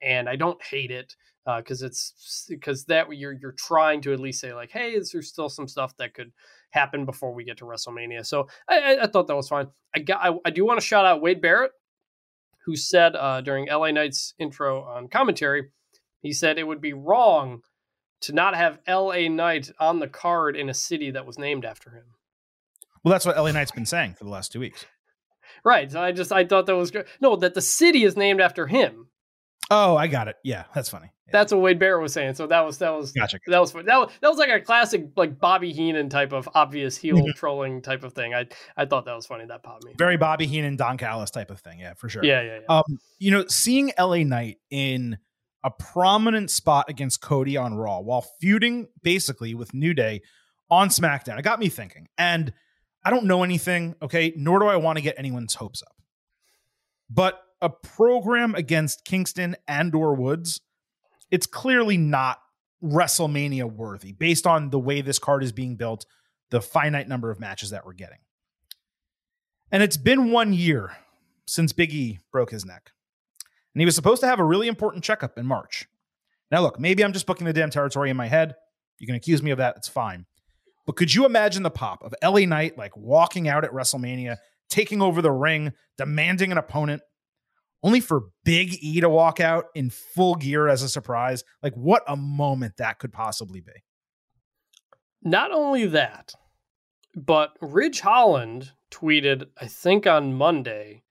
and 0.03 0.29
I 0.29 0.35
don't 0.35 0.61
hate 0.63 0.91
it 0.91 1.15
because 1.47 1.83
uh, 1.83 1.87
it's 1.87 2.47
because 2.49 2.85
that 2.87 3.07
you're 3.17 3.33
you're 3.33 3.53
trying 3.53 4.01
to 4.03 4.13
at 4.13 4.19
least 4.19 4.41
say 4.41 4.53
like, 4.53 4.73
hey, 4.73 4.91
is 4.91 5.13
there 5.13 5.23
still 5.23 5.49
some 5.49 5.69
stuff 5.69 5.97
that 5.99 6.13
could 6.13 6.33
happen 6.71 7.05
before 7.05 7.33
we 7.33 7.45
get 7.45 7.59
to 7.59 7.65
WrestleMania? 7.65 8.27
So 8.27 8.49
I, 8.69 8.79
I, 8.79 9.03
I 9.05 9.07
thought 9.07 9.29
that 9.29 9.37
was 9.37 9.49
fine. 9.49 9.69
I 9.95 10.01
got 10.01 10.21
I, 10.21 10.37
I, 10.45 10.51
do 10.51 10.67
want 10.67 10.81
to 10.81 10.87
shout 10.87 11.07
out 11.07 11.23
Wade 11.23 11.41
Barrett, 11.41 11.71
who 12.67 12.75
said 12.75 13.15
uh, 13.15 13.43
during 13.43 13.69
LA 13.69 13.93
Knight's 13.93 14.35
intro 14.41 14.83
on 14.83 15.07
commentary, 15.07 15.71
he 16.21 16.33
said 16.33 16.59
it 16.59 16.67
would 16.67 16.81
be 16.81 16.93
wrong 16.95 17.63
to 18.23 18.33
not 18.33 18.57
have 18.57 18.81
LA 18.89 19.29
Knight 19.29 19.71
on 19.79 20.01
the 20.01 20.09
card 20.09 20.57
in 20.57 20.69
a 20.69 20.75
city 20.75 21.13
that 21.13 21.27
was 21.27 21.39
named 21.39 21.65
after 21.65 21.91
him. 21.91 22.05
Well, 23.05 23.13
that's 23.13 23.27
what 23.27 23.37
LA 23.37 23.53
Knight's 23.53 23.71
been 23.71 23.87
saying 23.87 24.15
for 24.15 24.25
the 24.25 24.31
last 24.31 24.53
two 24.53 24.61
weeks. 24.61 24.87
Right. 25.65 25.91
So 25.91 26.01
I 26.01 26.13
just 26.13 26.33
I 26.33 26.45
thought 26.45 26.67
that 26.67 26.77
was 26.77 26.91
good. 26.91 27.07
No, 27.21 27.37
that 27.37 27.55
the 27.55 27.63
city 27.63 28.05
is 28.05 28.17
named 28.17 28.41
after 28.41 28.67
him. 28.67 29.09
Oh, 29.71 29.97
I 29.97 30.09
got 30.09 30.27
it. 30.29 30.37
Yeah, 30.43 30.65
that's 30.75 30.89
funny. 30.89 31.13
Yeah. 31.27 31.33
That's 31.33 31.53
what 31.53 31.63
Wade 31.63 31.79
Barrett 31.79 32.03
was 32.03 32.13
saying. 32.13 32.35
So 32.35 32.47
that 32.49 32.61
was 32.61 32.79
that 32.79 32.91
was 32.91 33.13
gotcha. 33.13 33.39
that 33.47 33.61
was 33.61 33.73
that 33.73 33.85
was 33.85 34.11
that 34.21 34.29
was 34.29 34.39
like 34.39 34.51
a 34.51 34.61
classic 34.61 35.11
like 35.17 35.39
Bobby 35.39 35.73
Heenan 35.73 36.09
type 36.09 36.33
of 36.33 36.49
obvious 36.55 36.97
heel 36.97 37.25
trolling 37.37 37.81
type 37.81 38.03
of 38.03 38.13
thing. 38.13 38.35
I 38.35 38.47
I 38.77 38.87
thought 38.87 39.05
that 39.05 39.15
was 39.15 39.27
funny. 39.27 39.45
That 39.47 39.63
popped 39.63 39.85
me. 39.85 39.93
Very 39.97 40.17
Bobby 40.17 40.47
Heenan, 40.47 40.77
Don 40.77 40.99
Callis 40.99 41.31
type 41.31 41.51
of 41.51 41.61
thing. 41.61 41.79
Yeah, 41.79 41.95
for 41.95 42.09
sure. 42.09 42.25
Yeah, 42.25 42.43
yeah, 42.43 42.59
yeah. 42.61 42.77
Um, 42.77 42.99
you 43.19 43.31
know, 43.31 43.45
seeing 43.47 43.93
LA 43.99 44.25
Knight 44.25 44.59
in 44.71 45.19
a 45.63 45.71
prominent 45.71 46.51
spot 46.51 46.89
against 46.89 47.21
Cody 47.21 47.57
on 47.57 47.75
Raw 47.75 48.01
while 48.01 48.27
feuding 48.41 48.89
basically 49.03 49.55
with 49.55 49.73
New 49.73 49.95
Day 49.95 50.23
on 50.71 50.89
SmackDown, 50.89 51.39
it 51.39 51.43
got 51.43 51.61
me 51.61 51.69
thinking. 51.69 52.09
And 52.17 52.53
I 53.05 53.11
don't 53.11 53.25
know 53.25 53.43
anything, 53.43 53.95
okay, 54.03 54.33
nor 54.37 54.59
do 54.59 54.67
I 54.67 54.77
want 54.77 54.99
to 54.99 55.03
get 55.03 55.15
anyone's 55.19 55.55
hopes 55.55 55.83
up. 55.83 55.97
But 57.09 57.41
a 57.61 57.71
program 57.71 58.55
against 58.55 59.05
Kingston 59.05 59.57
and 59.67 59.95
or 59.95 60.15
Woods, 60.15 60.61
it's 61.31 61.47
clearly 61.47 61.97
not 61.97 62.41
WrestleMania 62.83 63.71
worthy 63.71 64.13
based 64.13 64.47
on 64.47 64.71
the 64.71 64.79
way 64.79 65.01
this 65.01 65.19
card 65.19 65.43
is 65.43 65.53
being 65.53 65.77
built, 65.77 66.07
the 66.51 66.61
finite 66.61 67.09
number 67.09 67.31
of 67.31 67.41
matches 67.41 67.71
that 67.71 67.85
we're 67.85 67.93
getting. 67.93 68.19
And 69.73 69.83
it's 69.83 69.97
been 69.97 70.31
one 70.31 70.53
year 70.53 70.97
since 71.47 71.73
Big 71.73 71.93
E 71.93 72.19
broke 72.33 72.51
his 72.51 72.65
neck. 72.65 72.91
And 73.75 73.81
he 73.81 73.85
was 73.85 73.95
supposed 73.95 74.21
to 74.23 74.27
have 74.27 74.41
a 74.41 74.45
really 74.45 74.67
important 74.69 75.05
checkup 75.05 75.39
in 75.39 75.47
March. 75.47 75.87
Now, 76.51 76.63
look, 76.63 76.81
maybe 76.81 77.05
I'm 77.05 77.13
just 77.13 77.27
booking 77.27 77.47
the 77.47 77.53
damn 77.53 77.71
territory 77.71 78.11
in 78.11 78.17
my 78.17 78.27
head. 78.27 78.57
You 78.99 79.07
can 79.07 79.17
accuse 79.17 79.43
me 79.43 79.53
of 79.53 79.59
that. 79.59 79.77
It's 79.77 79.89
fine. 79.89 80.27
But 80.87 80.97
could 80.97 81.15
you 81.15 81.25
imagine 81.27 81.63
the 81.63 81.71
pop 81.71 82.03
of 82.03 82.15
LA 82.23 82.47
Knight 82.47 82.77
like 82.79 82.97
walking 82.97 83.49
out 83.49 83.65
at 83.65 83.71
WrestleMania, 83.71 84.37
taking 84.69 85.03
over 85.03 85.23
the 85.23 85.31
ring, 85.33 85.73
demanding 85.99 86.51
an 86.53 86.59
opponent, 86.59 87.03
only 87.83 88.01
for 88.01 88.25
Big 88.45 88.75
E 88.81 89.01
to 89.01 89.09
walk 89.09 89.41
out 89.41 89.67
in 89.75 89.91
full 89.91 90.35
gear 90.35 90.69
as 90.69 90.83
a 90.83 90.89
surprise? 90.89 91.45
Like, 91.63 91.75
what 91.75 92.03
a 92.09 92.17
moment 92.17 92.77
that 92.79 92.99
could 92.99 93.13
possibly 93.13 93.61
be. 93.61 93.73
Not 95.23 95.53
only 95.53 95.87
that, 95.87 96.35
but 97.15 97.57
Ridge 97.61 98.01
Holland 98.01 98.73
tweeted, 98.91 99.47
I 99.61 99.67
think 99.67 100.07
on 100.07 100.35
Monday, 100.35 101.03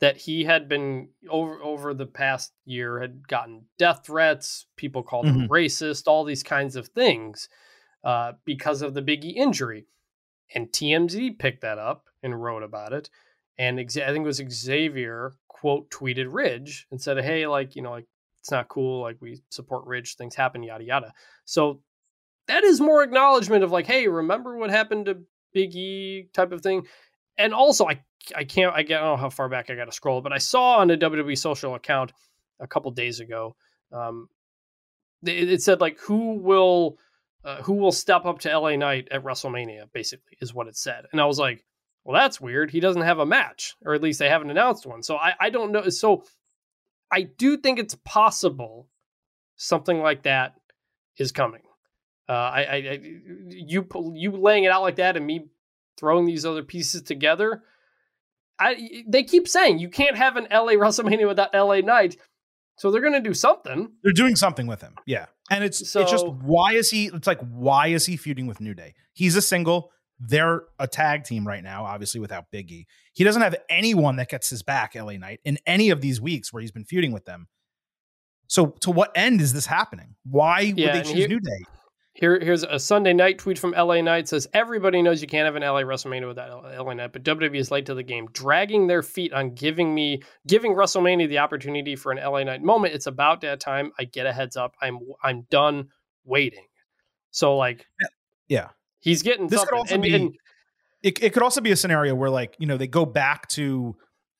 that 0.00 0.18
he 0.18 0.44
had 0.44 0.68
been 0.68 1.08
over 1.28 1.60
over 1.60 1.92
the 1.92 2.06
past 2.06 2.52
year 2.64 3.00
had 3.00 3.26
gotten 3.26 3.64
death 3.78 4.02
threats, 4.06 4.66
people 4.76 5.02
called 5.02 5.26
him 5.26 5.40
Mhm. 5.40 5.48
racist, 5.48 6.06
all 6.06 6.24
these 6.24 6.44
kinds 6.44 6.76
of 6.76 6.88
things 6.88 7.48
uh, 8.04 8.32
because 8.44 8.82
of 8.82 8.94
the 8.94 9.02
Biggie 9.02 9.34
injury. 9.34 9.86
And 10.54 10.68
TMZ 10.68 11.38
picked 11.38 11.60
that 11.62 11.78
up 11.78 12.06
and 12.22 12.40
wrote 12.42 12.62
about 12.62 12.92
it. 12.92 13.10
And 13.58 13.78
I 13.78 13.84
think 13.84 14.18
it 14.18 14.22
was 14.22 14.42
Xavier 14.50 15.34
quote 15.48 15.90
tweeted 15.90 16.32
Ridge 16.32 16.86
and 16.90 17.00
said, 17.00 17.22
"Hey, 17.22 17.46
like 17.46 17.74
you 17.74 17.82
know, 17.82 17.90
like 17.90 18.06
it's 18.38 18.50
not 18.50 18.68
cool. 18.68 19.02
Like 19.02 19.16
we 19.20 19.42
support 19.50 19.84
Ridge. 19.86 20.16
Things 20.16 20.36
happen. 20.36 20.62
Yada 20.62 20.84
yada." 20.84 21.12
So 21.44 21.80
that 22.46 22.64
is 22.64 22.80
more 22.80 23.02
acknowledgement 23.02 23.64
of 23.64 23.72
like, 23.72 23.86
"Hey, 23.86 24.06
remember 24.06 24.56
what 24.56 24.70
happened 24.70 25.06
to 25.06 25.18
Big 25.52 25.74
E?" 25.74 26.28
type 26.32 26.52
of 26.52 26.62
thing. 26.62 26.86
And 27.36 27.52
also, 27.52 27.86
I 27.86 28.00
I 28.36 28.44
can't 28.44 28.74
I 28.74 28.82
don't 28.82 29.02
know 29.02 29.16
how 29.16 29.30
far 29.30 29.48
back 29.48 29.70
I 29.70 29.74
got 29.74 29.86
to 29.86 29.92
scroll, 29.92 30.20
but 30.20 30.32
I 30.32 30.38
saw 30.38 30.78
on 30.78 30.90
a 30.90 30.96
WWE 30.96 31.36
social 31.36 31.74
account 31.74 32.12
a 32.60 32.68
couple 32.68 32.90
days 32.92 33.18
ago. 33.20 33.56
Um, 33.92 34.28
it, 35.24 35.50
it 35.50 35.62
said 35.62 35.80
like, 35.80 35.98
"Who 36.00 36.34
will 36.34 36.98
uh, 37.44 37.62
who 37.62 37.74
will 37.74 37.92
step 37.92 38.24
up 38.24 38.40
to 38.40 38.58
LA 38.58 38.76
Knight 38.76 39.08
at 39.10 39.24
WrestleMania, 39.24 39.90
basically, 39.92 40.36
is 40.40 40.52
what 40.52 40.68
it 40.68 40.76
said. 40.76 41.04
And 41.12 41.20
I 41.20 41.26
was 41.26 41.38
like, 41.38 41.64
well, 42.04 42.18
that's 42.18 42.40
weird. 42.40 42.70
He 42.70 42.80
doesn't 42.80 43.02
have 43.02 43.18
a 43.18 43.26
match, 43.26 43.76
or 43.84 43.94
at 43.94 44.02
least 44.02 44.18
they 44.18 44.28
haven't 44.28 44.50
announced 44.50 44.86
one. 44.86 45.02
So 45.02 45.16
I, 45.16 45.34
I 45.40 45.50
don't 45.50 45.72
know. 45.72 45.88
So 45.90 46.24
I 47.12 47.22
do 47.22 47.56
think 47.56 47.78
it's 47.78 47.96
possible 48.04 48.88
something 49.56 50.00
like 50.00 50.22
that 50.22 50.54
is 51.16 51.32
coming. 51.32 51.62
Uh, 52.28 52.32
I, 52.32 52.62
I, 52.62 52.74
I, 52.74 53.00
you, 53.48 53.86
you 54.14 54.30
laying 54.32 54.64
it 54.64 54.70
out 54.70 54.82
like 54.82 54.96
that, 54.96 55.16
and 55.16 55.26
me 55.26 55.46
throwing 55.98 56.26
these 56.26 56.44
other 56.44 56.62
pieces 56.62 57.02
together. 57.02 57.62
I, 58.58 59.04
they 59.06 59.22
keep 59.22 59.46
saying 59.46 59.78
you 59.78 59.88
can't 59.88 60.16
have 60.16 60.36
an 60.36 60.48
LA 60.50 60.72
WrestleMania 60.74 61.28
without 61.28 61.54
LA 61.54 61.80
Knight. 61.80 62.16
So 62.78 62.90
they're 62.90 63.00
going 63.00 63.12
to 63.14 63.20
do 63.20 63.34
something. 63.34 63.90
They're 64.02 64.12
doing 64.12 64.36
something 64.36 64.66
with 64.66 64.80
him. 64.80 64.94
Yeah. 65.06 65.26
And 65.50 65.64
it's 65.64 65.90
So- 65.90 66.00
it's 66.02 66.10
just 66.10 66.26
why 66.26 66.72
is 66.74 66.90
he 66.90 67.06
it's 67.06 67.26
like 67.26 67.40
why 67.40 67.88
is 67.88 68.06
he 68.06 68.16
feuding 68.16 68.46
with 68.46 68.60
New 68.60 68.74
Day? 68.74 68.94
He's 69.12 69.36
a 69.36 69.42
single. 69.42 69.90
They're 70.20 70.62
a 70.80 70.88
tag 70.88 71.22
team 71.24 71.46
right 71.46 71.62
now, 71.62 71.84
obviously 71.84 72.20
without 72.20 72.46
Big 72.50 72.70
E. 72.72 72.86
He 73.12 73.22
doesn't 73.24 73.42
have 73.42 73.54
anyone 73.68 74.16
that 74.16 74.28
gets 74.28 74.50
his 74.50 74.62
back, 74.64 74.94
LA 74.96 75.12
Knight, 75.16 75.40
in 75.44 75.58
any 75.66 75.90
of 75.90 76.00
these 76.00 76.20
weeks 76.20 76.52
where 76.52 76.60
he's 76.60 76.72
been 76.72 76.84
feuding 76.84 77.12
with 77.12 77.24
them. 77.24 77.46
So 78.48 78.68
to 78.80 78.90
what 78.90 79.12
end 79.14 79.40
is 79.40 79.52
this 79.52 79.66
happening? 79.66 80.16
Why 80.24 80.66
would 80.66 80.78
Yeah, 80.78 80.92
they 80.94 81.02
choose 81.02 81.12
here- 81.12 81.28
New 81.28 81.38
Day? 81.40 81.62
Here, 82.18 82.40
here's 82.40 82.64
a 82.64 82.80
Sunday 82.80 83.12
night 83.12 83.38
tweet 83.38 83.60
from 83.60 83.70
LA 83.70 84.00
Knight 84.00 84.26
says 84.26 84.48
everybody 84.52 85.02
knows 85.02 85.22
you 85.22 85.28
can't 85.28 85.44
have 85.44 85.54
an 85.54 85.62
LA 85.62 85.82
WrestleMania 85.82 86.26
without 86.26 86.64
LA 86.64 86.92
Knight, 86.94 87.12
but 87.12 87.22
WWE 87.22 87.54
is 87.54 87.70
late 87.70 87.86
to 87.86 87.94
the 87.94 88.02
game, 88.02 88.26
dragging 88.32 88.88
their 88.88 89.04
feet 89.04 89.32
on 89.32 89.54
giving 89.54 89.94
me 89.94 90.22
giving 90.44 90.74
WrestleMania 90.74 91.28
the 91.28 91.38
opportunity 91.38 91.94
for 91.94 92.10
an 92.10 92.18
LA 92.18 92.42
Knight 92.42 92.60
moment. 92.60 92.92
It's 92.92 93.06
about 93.06 93.42
that 93.42 93.60
time. 93.60 93.92
I 94.00 94.04
get 94.04 94.26
a 94.26 94.32
heads 94.32 94.56
up. 94.56 94.74
I'm 94.82 94.98
I'm 95.22 95.42
done 95.48 95.90
waiting. 96.24 96.66
So 97.30 97.56
like 97.56 97.86
Yeah. 98.48 98.70
he's 98.98 99.22
getting 99.22 99.46
This 99.46 99.64
could 99.64 99.78
also 99.78 99.94
and, 99.94 100.02
be 100.02 100.12
and 100.12 100.34
it, 101.04 101.22
it 101.22 101.32
could 101.32 101.44
also 101.44 101.60
be 101.60 101.70
a 101.70 101.76
scenario 101.76 102.16
where 102.16 102.30
like 102.30 102.56
you 102.58 102.66
know 102.66 102.76
they 102.76 102.88
go 102.88 103.06
back 103.06 103.46
to 103.50 103.94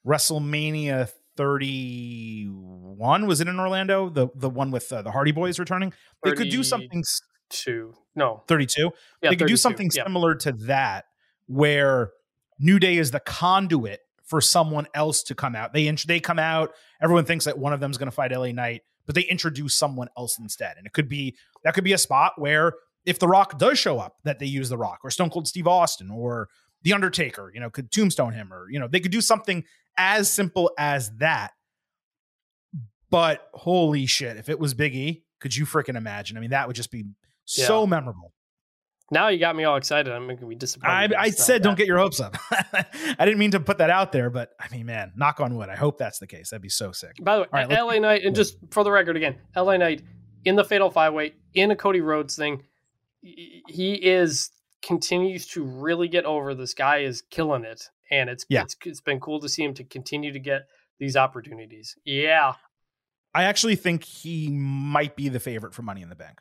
WrestleMania 0.04 1.10
31 1.36 3.28
was 3.28 3.40
it 3.40 3.46
in 3.46 3.60
Orlando 3.60 4.08
the 4.08 4.26
the 4.34 4.50
one 4.50 4.72
with 4.72 4.92
uh, 4.92 5.02
the 5.02 5.12
Hardy 5.12 5.30
Boys 5.30 5.60
returning 5.60 5.92
they 6.24 6.32
could 6.32 6.50
do 6.50 6.64
something 6.64 7.04
s- 7.50 7.60
two 7.60 7.94
no. 8.14 8.42
32 8.48 8.90
yeah 9.22 9.30
they 9.30 9.36
could 9.36 9.48
do 9.48 9.56
something 9.56 9.90
yeah. 9.94 10.04
similar 10.04 10.34
to 10.34 10.52
that 10.52 11.06
where 11.46 12.10
New 12.58 12.78
Day 12.78 12.96
is 12.96 13.12
the 13.12 13.20
conduit 13.20 14.00
for 14.24 14.40
someone 14.40 14.86
else 14.92 15.22
to 15.22 15.34
come 15.34 15.54
out. 15.54 15.72
They 15.72 15.86
int- 15.86 16.06
they 16.06 16.20
come 16.20 16.38
out 16.38 16.72
everyone 17.00 17.24
thinks 17.24 17.44
that 17.44 17.58
one 17.58 17.72
of 17.72 17.80
them 17.80 17.90
is 17.90 17.98
going 17.98 18.08
to 18.10 18.14
fight 18.14 18.32
LA 18.32 18.52
Knight 18.52 18.82
but 19.08 19.14
they 19.14 19.22
introduce 19.22 19.74
someone 19.74 20.08
else 20.18 20.38
instead. 20.38 20.76
And 20.76 20.86
it 20.86 20.92
could 20.92 21.08
be 21.08 21.34
that 21.64 21.72
could 21.74 21.82
be 21.82 21.94
a 21.94 21.98
spot 21.98 22.34
where 22.36 22.74
if 23.06 23.18
the 23.18 23.26
rock 23.26 23.58
does 23.58 23.78
show 23.78 23.98
up 23.98 24.18
that 24.24 24.38
they 24.38 24.46
use 24.46 24.68
the 24.68 24.76
rock 24.76 24.98
or 25.02 25.10
stone 25.10 25.30
cold 25.30 25.48
steve 25.48 25.66
austin 25.66 26.10
or 26.10 26.48
the 26.82 26.92
undertaker 26.92 27.50
you 27.54 27.58
know 27.58 27.70
could 27.70 27.90
tombstone 27.90 28.34
him 28.34 28.52
or 28.52 28.68
you 28.70 28.78
know 28.78 28.86
they 28.86 29.00
could 29.00 29.10
do 29.10 29.22
something 29.22 29.64
as 29.96 30.30
simple 30.30 30.70
as 30.78 31.10
that. 31.16 31.52
But 33.10 33.48
holy 33.54 34.04
shit 34.04 34.36
if 34.36 34.50
it 34.50 34.60
was 34.60 34.74
big 34.74 34.94
e 34.94 35.24
could 35.40 35.56
you 35.56 35.64
freaking 35.64 35.96
imagine? 35.96 36.36
I 36.36 36.40
mean 36.40 36.50
that 36.50 36.66
would 36.66 36.76
just 36.76 36.92
be 36.92 37.06
so 37.48 37.86
memorable 37.86 38.32
Now 39.10 39.28
you 39.28 39.38
got 39.38 39.56
me 39.56 39.64
all 39.64 39.76
excited. 39.76 40.12
I'm 40.12 40.26
going 40.26 40.38
to 40.38 40.46
be 40.46 40.54
disappointed. 40.54 41.14
I, 41.14 41.22
I 41.22 41.30
said 41.30 41.62
don't 41.62 41.78
get 41.78 41.86
your 41.86 41.98
hopes 41.98 42.20
up. 42.20 42.36
I 42.50 43.24
didn't 43.24 43.38
mean 43.38 43.52
to 43.52 43.60
put 43.60 43.78
that 43.78 43.88
out 43.90 44.12
there, 44.12 44.28
but 44.28 44.50
I 44.60 44.68
mean, 44.74 44.84
man, 44.86 45.12
knock 45.16 45.40
on 45.40 45.54
wood. 45.56 45.68
I 45.70 45.76
hope 45.76 45.96
that's 45.98 46.18
the 46.18 46.26
case. 46.26 46.50
That'd 46.50 46.62
be 46.62 46.68
so 46.68 46.92
sick. 46.92 47.16
By 47.22 47.36
the 47.36 47.42
way, 47.42 47.48
right, 47.52 47.70
LA 47.70 47.98
Knight, 47.98 48.24
and 48.24 48.36
just 48.36 48.58
for 48.70 48.84
the 48.84 48.90
record 48.90 49.16
again, 49.16 49.36
LA 49.56 49.78
Knight 49.78 50.02
in 50.44 50.56
the 50.56 50.64
Fatal 50.64 50.90
Five 50.90 51.14
Way 51.14 51.34
in 51.54 51.70
a 51.70 51.76
Cody 51.76 52.00
Rhodes 52.02 52.36
thing, 52.36 52.62
he 53.22 53.62
he 53.66 53.94
is 53.94 54.50
continues 54.82 55.46
to 55.48 55.64
really 55.64 56.08
get 56.08 56.24
over. 56.26 56.54
This 56.54 56.74
guy 56.74 56.98
is 56.98 57.22
killing 57.30 57.64
it, 57.64 57.88
and 58.10 58.28
it's 58.28 58.44
Yeah. 58.50 58.62
it's 58.62 58.76
it's 58.84 59.00
been 59.00 59.20
cool 59.20 59.40
to 59.40 59.48
see 59.48 59.64
him 59.64 59.72
to 59.74 59.84
continue 59.84 60.32
to 60.32 60.38
get 60.38 60.62
these 60.98 61.16
opportunities. 61.16 61.96
Yeah, 62.04 62.54
I 63.34 63.44
actually 63.44 63.76
think 63.76 64.04
he 64.04 64.50
might 64.50 65.16
be 65.16 65.28
the 65.30 65.40
favorite 65.40 65.72
for 65.74 65.82
Money 65.82 66.02
in 66.02 66.08
the 66.10 66.14
Bank. 66.16 66.40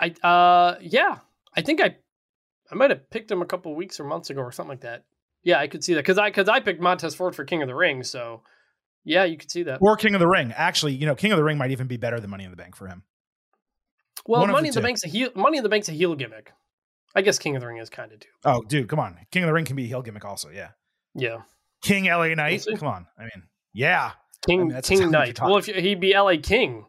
I 0.00 0.08
uh 0.26 0.76
yeah, 0.80 1.18
I 1.54 1.62
think 1.62 1.80
I 1.80 1.96
I 2.70 2.74
might 2.74 2.90
have 2.90 3.10
picked 3.10 3.30
him 3.30 3.42
a 3.42 3.46
couple 3.46 3.74
weeks 3.74 4.00
or 4.00 4.04
months 4.04 4.30
ago 4.30 4.40
or 4.40 4.52
something 4.52 4.70
like 4.70 4.80
that. 4.80 5.04
Yeah, 5.42 5.58
I 5.58 5.66
could 5.66 5.82
see 5.84 5.94
that 5.94 6.00
because 6.00 6.18
I 6.18 6.30
because 6.30 6.48
I 6.48 6.60
picked 6.60 6.80
Montez 6.80 7.14
Ford 7.14 7.34
for 7.34 7.44
King 7.44 7.62
of 7.62 7.68
the 7.68 7.74
Ring, 7.74 8.02
so 8.02 8.42
yeah, 9.04 9.24
you 9.24 9.36
could 9.36 9.50
see 9.50 9.62
that. 9.64 9.78
Or 9.80 9.96
King 9.96 10.14
of 10.14 10.20
the 10.20 10.28
Ring. 10.28 10.52
Actually, 10.54 10.94
you 10.94 11.06
know, 11.06 11.14
King 11.14 11.32
of 11.32 11.38
the 11.38 11.44
Ring 11.44 11.58
might 11.58 11.70
even 11.70 11.86
be 11.86 11.96
better 11.96 12.20
than 12.20 12.30
Money 12.30 12.44
in 12.44 12.50
the 12.50 12.56
Bank 12.56 12.76
for 12.76 12.86
him. 12.86 13.02
Well, 14.26 14.42
one 14.42 14.52
Money 14.52 14.68
in 14.68 14.74
the. 14.74 14.80
Bank's 14.80 15.04
a 15.04 15.08
heel. 15.08 15.30
Money 15.34 15.58
in 15.58 15.62
the 15.62 15.68
Bank's 15.68 15.88
a 15.88 15.92
heel 15.92 16.14
gimmick. 16.14 16.52
I 17.14 17.22
guess 17.22 17.38
King 17.38 17.56
of 17.56 17.60
the 17.60 17.66
Ring 17.66 17.78
is 17.78 17.90
kind 17.90 18.12
of 18.12 18.20
too. 18.20 18.28
Oh, 18.44 18.62
dude, 18.62 18.88
come 18.88 19.00
on. 19.00 19.18
King 19.30 19.42
of 19.44 19.48
the 19.48 19.52
Ring 19.52 19.64
can 19.64 19.76
be 19.76 19.84
a 19.84 19.88
heel 19.88 20.02
gimmick 20.02 20.24
also. 20.24 20.50
Yeah. 20.50 20.70
Yeah. 21.14 21.38
King 21.82 22.04
LA 22.04 22.34
Knight. 22.34 22.66
Come 22.76 22.88
on. 22.88 23.06
I 23.18 23.22
mean, 23.22 23.48
yeah. 23.72 24.12
King 24.46 24.60
I 24.60 24.64
mean, 24.64 24.70
King 24.70 24.76
exactly 24.76 24.96
what 24.96 25.00
you're 25.00 25.10
Knight. 25.10 25.40
Well, 25.40 25.56
if 25.56 25.66
he'd 25.66 26.00
be 26.00 26.14
L.A. 26.14 26.38
King. 26.38 26.86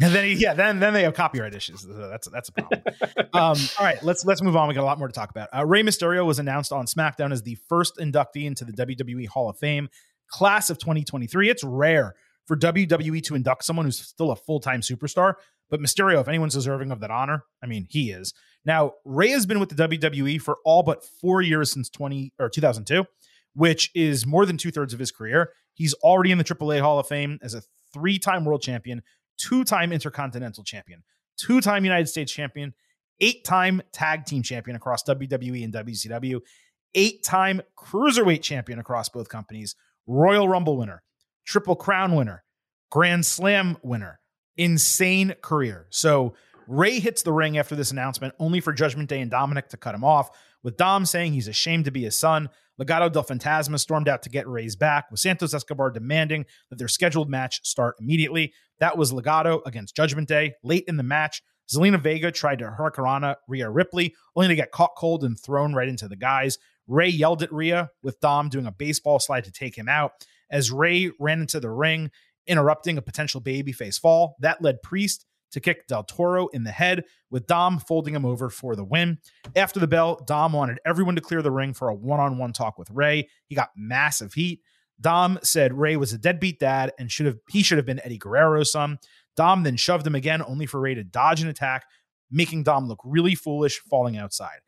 And 0.00 0.14
then 0.14 0.36
yeah, 0.38 0.54
then 0.54 0.78
then 0.78 0.94
they 0.94 1.02
have 1.02 1.14
copyright 1.14 1.54
issues. 1.54 1.82
So 1.82 2.08
that's 2.08 2.28
that's 2.28 2.48
a 2.50 2.52
problem. 2.52 2.82
um, 3.32 3.56
all 3.78 3.84
right, 3.84 4.00
let's 4.02 4.24
let's 4.24 4.42
move 4.42 4.56
on. 4.56 4.68
We 4.68 4.74
got 4.74 4.82
a 4.82 4.84
lot 4.84 4.98
more 4.98 5.08
to 5.08 5.12
talk 5.12 5.30
about. 5.30 5.48
Uh, 5.56 5.66
Rey 5.66 5.82
Mysterio 5.82 6.24
was 6.24 6.38
announced 6.38 6.72
on 6.72 6.86
SmackDown 6.86 7.32
as 7.32 7.42
the 7.42 7.56
first 7.68 7.96
inductee 7.98 8.44
into 8.44 8.64
the 8.64 8.72
WWE 8.72 9.26
Hall 9.26 9.50
of 9.50 9.58
Fame 9.58 9.88
class 10.28 10.70
of 10.70 10.78
2023. 10.78 11.50
It's 11.50 11.64
rare 11.64 12.14
for 12.46 12.56
WWE 12.56 13.22
to 13.24 13.34
induct 13.34 13.64
someone 13.64 13.86
who's 13.86 13.98
still 13.98 14.30
a 14.30 14.36
full 14.36 14.60
time 14.60 14.80
superstar, 14.80 15.34
but 15.70 15.80
Mysterio, 15.80 16.20
if 16.20 16.28
anyone's 16.28 16.54
deserving 16.54 16.90
of 16.90 17.00
that 17.00 17.10
honor, 17.10 17.44
I 17.62 17.66
mean, 17.66 17.86
he 17.90 18.10
is. 18.10 18.32
Now, 18.64 18.92
Rey 19.04 19.30
has 19.30 19.46
been 19.46 19.60
with 19.60 19.70
the 19.70 19.88
WWE 19.88 20.40
for 20.40 20.58
all 20.64 20.82
but 20.82 21.04
four 21.04 21.42
years 21.42 21.70
since 21.70 21.88
20 21.88 22.32
or 22.38 22.48
2002, 22.48 23.04
which 23.54 23.90
is 23.94 24.26
more 24.26 24.46
than 24.46 24.56
two 24.56 24.70
thirds 24.70 24.92
of 24.92 25.00
his 25.00 25.10
career. 25.10 25.52
He's 25.74 25.94
already 25.94 26.32
in 26.32 26.38
the 26.38 26.44
AAA 26.44 26.80
Hall 26.80 26.98
of 26.98 27.06
Fame 27.06 27.38
as 27.42 27.54
a 27.54 27.62
three 27.92 28.18
time 28.18 28.44
world 28.44 28.62
champion, 28.62 29.02
two 29.38 29.64
time 29.64 29.92
intercontinental 29.92 30.64
champion, 30.64 31.02
two 31.36 31.60
time 31.60 31.84
United 31.84 32.08
States 32.08 32.32
champion, 32.32 32.74
eight 33.20 33.44
time 33.44 33.80
tag 33.92 34.24
team 34.24 34.42
champion 34.42 34.76
across 34.76 35.02
WWE 35.04 35.64
and 35.64 35.72
WCW, 35.72 36.40
eight 36.94 37.22
time 37.22 37.62
cruiserweight 37.78 38.42
champion 38.42 38.78
across 38.78 39.08
both 39.08 39.28
companies, 39.28 39.74
Royal 40.06 40.48
Rumble 40.48 40.76
winner, 40.76 41.02
Triple 41.46 41.76
Crown 41.76 42.14
winner, 42.14 42.44
Grand 42.90 43.24
Slam 43.24 43.78
winner. 43.82 44.20
Insane 44.56 45.36
career. 45.40 45.86
So 45.90 46.34
Rey 46.66 46.98
hits 46.98 47.22
the 47.22 47.32
ring 47.32 47.58
after 47.58 47.76
this 47.76 47.92
announcement, 47.92 48.34
only 48.38 48.60
for 48.60 48.72
Judgment 48.72 49.08
Day 49.08 49.20
and 49.20 49.30
Dominic 49.30 49.68
to 49.68 49.76
cut 49.76 49.94
him 49.94 50.02
off, 50.04 50.30
with 50.62 50.76
Dom 50.76 51.06
saying 51.06 51.32
he's 51.32 51.48
ashamed 51.48 51.84
to 51.86 51.90
be 51.90 52.04
his 52.04 52.16
son. 52.16 52.48
Legado 52.80 53.10
del 53.10 53.24
Fantasma 53.24 53.78
stormed 53.78 54.08
out 54.08 54.22
to 54.22 54.30
get 54.30 54.46
Rey's 54.46 54.76
back, 54.76 55.10
with 55.10 55.20
Santos 55.20 55.52
Escobar 55.52 55.90
demanding 55.90 56.46
that 56.70 56.76
their 56.78 56.88
scheduled 56.88 57.28
match 57.28 57.60
start 57.64 57.96
immediately. 58.00 58.52
That 58.78 58.96
was 58.96 59.12
Legado 59.12 59.60
against 59.66 59.96
Judgment 59.96 60.28
Day. 60.28 60.54
Late 60.62 60.84
in 60.86 60.96
the 60.96 61.02
match, 61.02 61.42
Zelina 61.68 62.00
Vega 62.00 62.30
tried 62.30 62.60
to 62.60 62.66
hurricanrana 62.66 63.36
Rhea 63.46 63.68
Ripley, 63.68 64.14
only 64.36 64.48
to 64.48 64.54
get 64.54 64.70
caught 64.70 64.94
cold 64.96 65.24
and 65.24 65.38
thrown 65.38 65.74
right 65.74 65.88
into 65.88 66.08
the 66.08 66.16
guys. 66.16 66.58
Rey 66.86 67.08
yelled 67.08 67.42
at 67.42 67.52
Rhea, 67.52 67.90
with 68.02 68.20
Dom 68.20 68.48
doing 68.48 68.66
a 68.66 68.72
baseball 68.72 69.18
slide 69.18 69.44
to 69.44 69.52
take 69.52 69.76
him 69.76 69.88
out. 69.88 70.12
As 70.50 70.72
Rey 70.72 71.10
ran 71.20 71.40
into 71.40 71.60
the 71.60 71.70
ring, 71.70 72.10
interrupting 72.46 72.96
a 72.96 73.02
potential 73.02 73.42
babyface 73.42 74.00
fall, 74.00 74.36
that 74.40 74.62
led 74.62 74.82
Priest 74.82 75.26
to 75.52 75.60
kick 75.60 75.86
Del 75.86 76.04
Toro 76.04 76.48
in 76.48 76.64
the 76.64 76.70
head, 76.70 77.04
with 77.30 77.46
Dom 77.46 77.78
folding 77.78 78.14
him 78.14 78.24
over 78.24 78.50
for 78.50 78.76
the 78.76 78.84
win. 78.84 79.18
After 79.56 79.80
the 79.80 79.86
bell, 79.86 80.22
Dom 80.26 80.52
wanted 80.52 80.78
everyone 80.86 81.14
to 81.16 81.20
clear 81.20 81.42
the 81.42 81.50
ring 81.50 81.74
for 81.74 81.88
a 81.88 81.94
one 81.94 82.20
on 82.20 82.38
one 82.38 82.52
talk 82.52 82.78
with 82.78 82.90
Rey. 82.90 83.28
He 83.46 83.54
got 83.54 83.70
massive 83.76 84.34
heat. 84.34 84.60
Dom 85.00 85.38
said 85.42 85.74
Rey 85.74 85.96
was 85.96 86.12
a 86.12 86.18
deadbeat 86.18 86.58
dad 86.58 86.92
and 86.98 87.10
should 87.10 87.26
have 87.26 87.38
he 87.48 87.62
should 87.62 87.78
have 87.78 87.86
been 87.86 88.00
Eddie 88.04 88.18
Guerrero's 88.18 88.72
son. 88.72 88.98
Dom 89.36 89.62
then 89.62 89.76
shoved 89.76 90.06
him 90.06 90.16
again, 90.16 90.42
only 90.42 90.66
for 90.66 90.80
Rey 90.80 90.94
to 90.94 91.04
dodge 91.04 91.40
an 91.40 91.48
attack, 91.48 91.86
making 92.30 92.64
Dom 92.64 92.88
look 92.88 93.00
really 93.04 93.36
foolish, 93.36 93.78
falling 93.88 94.16
outside. 94.16 94.58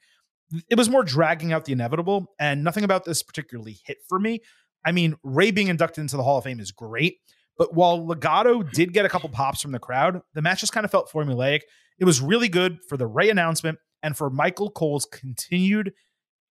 It 0.68 0.78
was 0.78 0.88
more 0.88 1.02
dragging 1.02 1.52
out 1.52 1.64
the 1.64 1.72
inevitable, 1.72 2.32
and 2.38 2.62
nothing 2.62 2.84
about 2.84 3.04
this 3.04 3.22
particularly 3.22 3.78
hit 3.84 3.98
for 4.08 4.18
me. 4.18 4.40
I 4.84 4.92
mean, 4.92 5.16
Rey 5.22 5.50
being 5.50 5.68
inducted 5.68 6.02
into 6.02 6.16
the 6.16 6.22
Hall 6.22 6.38
of 6.38 6.44
Fame 6.44 6.60
is 6.60 6.72
great, 6.72 7.18
but 7.60 7.74
while 7.74 8.00
Legado 8.00 8.68
did 8.72 8.94
get 8.94 9.04
a 9.04 9.10
couple 9.10 9.28
pops 9.28 9.60
from 9.60 9.72
the 9.72 9.78
crowd, 9.78 10.22
the 10.32 10.40
match 10.40 10.60
just 10.60 10.72
kind 10.72 10.86
of 10.86 10.90
felt 10.90 11.10
formulaic. 11.10 11.60
It 11.98 12.06
was 12.06 12.22
really 12.22 12.48
good 12.48 12.78
for 12.88 12.96
the 12.96 13.06
Rey 13.06 13.28
announcement 13.28 13.78
and 14.02 14.16
for 14.16 14.30
Michael 14.30 14.70
Cole's 14.70 15.04
continued, 15.04 15.92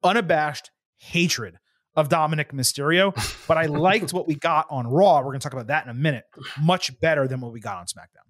unabashed 0.03 0.69
hatred 0.97 1.57
of 1.95 2.09
Dominic 2.09 2.53
Mysterio. 2.53 3.11
But 3.47 3.57
I 3.57 3.65
liked 3.65 4.13
what 4.13 4.27
we 4.27 4.35
got 4.35 4.67
on 4.69 4.85
Raw. 4.85 5.17
We're 5.17 5.31
going 5.31 5.39
to 5.39 5.43
talk 5.43 5.53
about 5.53 5.65
that 5.67 5.83
in 5.83 5.89
a 5.89 5.95
minute. 5.95 6.25
Much 6.61 6.99
better 6.99 7.27
than 7.27 7.41
what 7.41 7.53
we 7.53 7.59
got 7.59 7.77
on 7.77 7.85
SmackDown. 7.87 8.29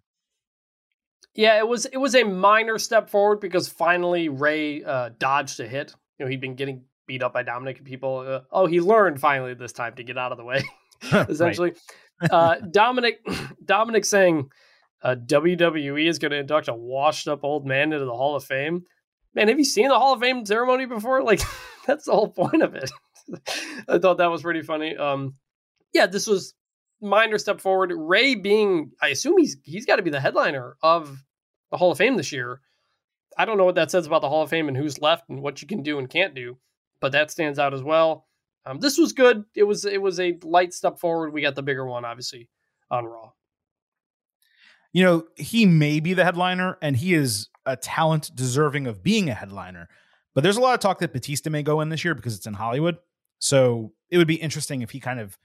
Yeah, 1.36 1.58
it 1.58 1.68
was 1.68 1.86
it 1.86 1.98
was 1.98 2.16
a 2.16 2.24
minor 2.24 2.78
step 2.78 3.10
forward 3.10 3.42
because 3.42 3.68
finally 3.68 4.30
Rey 4.30 4.86
uh, 4.86 5.10
dodged 5.20 5.60
a 5.60 5.68
hit. 5.68 5.94
You 6.18 6.26
know, 6.26 6.30
he'd 6.30 6.40
been 6.40 6.56
getting 6.56 6.86
beat 7.08 7.24
up 7.24 7.34
by 7.34 7.44
Dominic 7.44 7.80
and 7.80 7.86
people. 7.86 8.20
Uh, 8.20 8.40
oh, 8.50 8.68
he 8.68 8.80
learned 8.80 9.20
finally 9.20 9.54
this 9.54 9.74
time 9.74 9.96
to 9.96 10.04
get 10.04 10.18
out 10.18 10.32
of 10.32 10.38
the 10.38 10.46
way. 10.46 10.64
essentially. 11.12 11.74
Uh, 12.30 12.56
Dominic 12.72 13.20
Dominic 13.66 14.06
saying 14.06 14.50
uh, 15.02 15.16
WWE 15.16 16.08
is 16.08 16.20
going 16.20 16.32
to 16.32 16.38
induct 16.38 16.68
a 16.68 16.74
washed 16.74 17.28
up 17.28 17.44
old 17.44 17.66
man 17.66 17.94
into 17.94 18.06
the 18.06 18.16
Hall 18.16 18.36
of 18.36 18.44
Fame. 18.44 18.84
Man, 19.34 19.48
have 19.48 19.60
you 19.60 19.66
seen 19.66 19.88
the 19.88 19.98
Hall 19.98 20.14
of 20.14 20.20
Fame 20.20 20.46
ceremony 20.46 20.86
before? 20.86 21.24
Like, 21.24 21.42
that's 21.88 22.06
the 22.06 22.12
whole 22.12 22.30
point 22.30 22.62
of 22.62 22.76
it. 22.76 22.92
I 23.88 24.00
thought 24.00 24.18
that 24.18 24.32
was 24.32 24.42
pretty 24.42 24.62
funny. 24.62 24.98
Um, 24.98 25.36
yeah, 25.94 26.08
this 26.08 26.28
was 26.28 26.54
minor 27.02 27.38
step 27.38 27.62
forward. 27.62 27.94
Rey 27.96 28.36
being, 28.36 28.92
I 29.02 29.10
assume 29.10 29.38
he's 29.38 29.58
he's 29.64 29.86
got 29.86 29.98
to 29.98 30.02
be 30.02 30.10
the 30.10 30.20
headliner 30.20 30.76
of 30.82 31.24
the 31.72 31.78
Hall 31.78 31.92
of 31.92 31.98
Fame 31.98 32.18
this 32.18 32.32
year. 32.32 32.62
I 33.38 33.46
don't 33.46 33.58
know 33.58 33.66
what 33.66 33.76
that 33.76 33.92
says 33.92 34.08
about 34.08 34.22
the 34.22 34.30
Hall 34.30 34.44
of 34.44 34.50
Fame 34.50 34.68
and 34.68 34.76
who's 34.76 35.00
left 35.00 35.30
and 35.30 35.42
what 35.42 35.62
you 35.62 35.68
can 35.68 35.84
do 35.84 36.00
and 36.00 36.10
can't 36.10 36.36
do, 36.36 36.58
but 37.00 37.14
that 37.14 37.32
stands 37.32 37.60
out 37.60 37.74
as 37.74 37.84
well. 37.84 38.26
Um, 38.70 38.80
this 38.80 38.98
was 38.98 39.14
good. 39.14 39.46
It 39.56 39.64
was 39.64 39.86
it 39.86 40.02
was 40.02 40.20
a 40.20 40.38
light 40.44 40.74
step 40.74 41.00
forward. 41.00 41.34
We 41.34 41.42
got 41.42 41.56
the 41.56 41.64
bigger 41.64 41.86
one, 41.86 42.06
obviously, 42.06 42.48
on 42.92 43.06
Raw. 43.06 43.32
You 44.94 45.04
know, 45.04 45.24
he 45.36 45.66
may 45.66 46.00
be 46.00 46.14
the 46.14 46.24
headliner, 46.24 46.78
and 46.82 46.96
he 46.96 47.14
is 47.14 47.50
a 47.66 47.76
talent 47.76 48.32
deserving 48.36 48.88
of 48.88 49.04
being 49.04 49.30
a 49.30 49.34
headliner. 49.34 49.88
But 50.36 50.42
there's 50.42 50.58
a 50.58 50.62
lot 50.62 50.76
of 50.76 50.80
talk 50.80 51.00
that 51.00 51.14
Batista 51.14 51.50
may 51.50 51.64
go 51.64 51.82
in 51.82 51.90
this 51.90 52.04
year 52.04 52.14
because 52.14 52.36
it's 52.36 52.48
in 52.48 52.54
Hollywood. 52.54 52.98
So 53.40 53.94
it 54.10 54.18
would 54.18 54.28
be 54.28 54.36
interesting 54.36 54.82
if 54.82 54.92
he 54.92 55.00
kind 55.00 55.20
of 55.20 55.38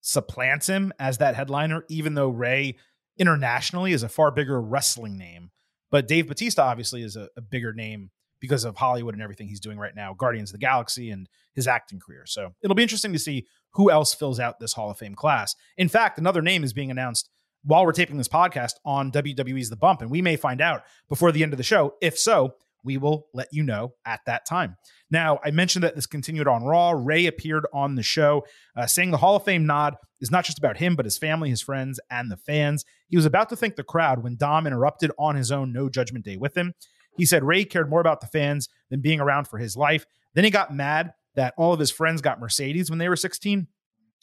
supplants 0.00 0.66
him 0.66 0.92
as 0.98 1.18
that 1.18 1.36
headliner, 1.36 1.84
even 1.88 2.14
though 2.14 2.28
Rey 2.28 2.76
internationally 3.18 3.92
is 3.92 4.02
a 4.02 4.08
far 4.08 4.30
bigger 4.30 4.60
wrestling 4.60 5.16
name. 5.16 5.50
But 5.90 6.08
Dave 6.08 6.26
Batista 6.26 6.64
obviously 6.64 7.02
is 7.02 7.16
a, 7.16 7.28
a, 7.36 7.40
bigger 7.40 7.72
name 7.72 8.10
because 8.40 8.64
of 8.64 8.76
Hollywood 8.76 9.14
and 9.14 9.22
everything 9.22 9.46
he's 9.46 9.60
doing 9.60 9.78
right 9.78 9.94
now, 9.94 10.14
Guardians 10.14 10.50
of 10.50 10.54
the 10.54 10.58
Galaxy 10.58 11.10
and 11.10 11.28
his 11.54 11.66
acting 11.66 12.00
career. 12.00 12.24
So 12.26 12.54
it'll 12.62 12.74
be 12.74 12.82
interesting 12.82 13.12
to 13.12 13.18
see 13.18 13.46
who 13.74 13.90
else 13.90 14.14
fills 14.14 14.38
out 14.38 14.60
this 14.60 14.74
Hall 14.74 14.90
of 14.90 14.98
Fame 14.98 15.14
class. 15.14 15.54
In 15.76 15.88
fact, 15.88 16.18
another 16.18 16.42
name 16.42 16.64
is 16.64 16.72
being 16.72 16.90
announced 16.90 17.30
while 17.64 17.84
we're 17.84 17.92
taping 17.92 18.18
this 18.18 18.28
podcast 18.28 18.74
on 18.84 19.12
WWE's 19.12 19.70
The 19.70 19.76
Bump, 19.76 20.02
and 20.02 20.10
we 20.10 20.22
may 20.22 20.36
find 20.36 20.60
out 20.60 20.82
before 21.08 21.32
the 21.32 21.42
end 21.42 21.52
of 21.52 21.58
the 21.58 21.62
show. 21.62 21.94
If 22.00 22.18
so, 22.18 22.54
we 22.84 22.96
will 22.96 23.28
let 23.32 23.48
you 23.52 23.62
know 23.62 23.94
at 24.04 24.20
that 24.26 24.44
time. 24.44 24.76
Now, 25.10 25.38
I 25.44 25.50
mentioned 25.50 25.84
that 25.84 25.94
this 25.94 26.06
continued 26.06 26.48
on 26.48 26.64
Raw. 26.64 26.90
Rey 26.90 27.26
appeared 27.26 27.66
on 27.72 27.94
the 27.94 28.02
show, 28.02 28.44
uh, 28.76 28.86
saying 28.86 29.10
the 29.10 29.18
Hall 29.18 29.36
of 29.36 29.44
Fame 29.44 29.66
nod 29.66 29.96
is 30.20 30.30
not 30.30 30.44
just 30.44 30.58
about 30.58 30.78
him, 30.78 30.96
but 30.96 31.04
his 31.04 31.18
family, 31.18 31.50
his 31.50 31.62
friends, 31.62 32.00
and 32.10 32.30
the 32.30 32.36
fans. 32.36 32.84
He 33.08 33.16
was 33.16 33.26
about 33.26 33.48
to 33.50 33.56
thank 33.56 33.76
the 33.76 33.84
crowd 33.84 34.22
when 34.22 34.36
Dom 34.36 34.66
interrupted 34.66 35.12
on 35.18 35.36
his 35.36 35.52
own 35.52 35.72
No 35.72 35.88
Judgment 35.88 36.24
Day 36.24 36.36
with 36.36 36.56
him. 36.56 36.74
He 37.16 37.26
said 37.26 37.44
Rey 37.44 37.64
cared 37.64 37.90
more 37.90 38.00
about 38.00 38.20
the 38.20 38.26
fans 38.26 38.68
than 38.90 39.00
being 39.00 39.20
around 39.20 39.46
for 39.46 39.58
his 39.58 39.76
life. 39.76 40.06
Then 40.34 40.44
he 40.44 40.50
got 40.50 40.74
mad 40.74 41.12
that 41.34 41.54
all 41.56 41.72
of 41.72 41.80
his 41.80 41.90
friends 41.90 42.20
got 42.20 42.40
Mercedes 42.40 42.90
when 42.90 42.98
they 42.98 43.08
were 43.08 43.16
16, 43.16 43.66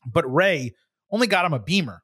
but 0.05 0.31
Rey 0.31 0.73
only 1.11 1.27
got 1.27 1.45
him 1.45 1.53
a 1.53 1.59
Beamer, 1.59 2.03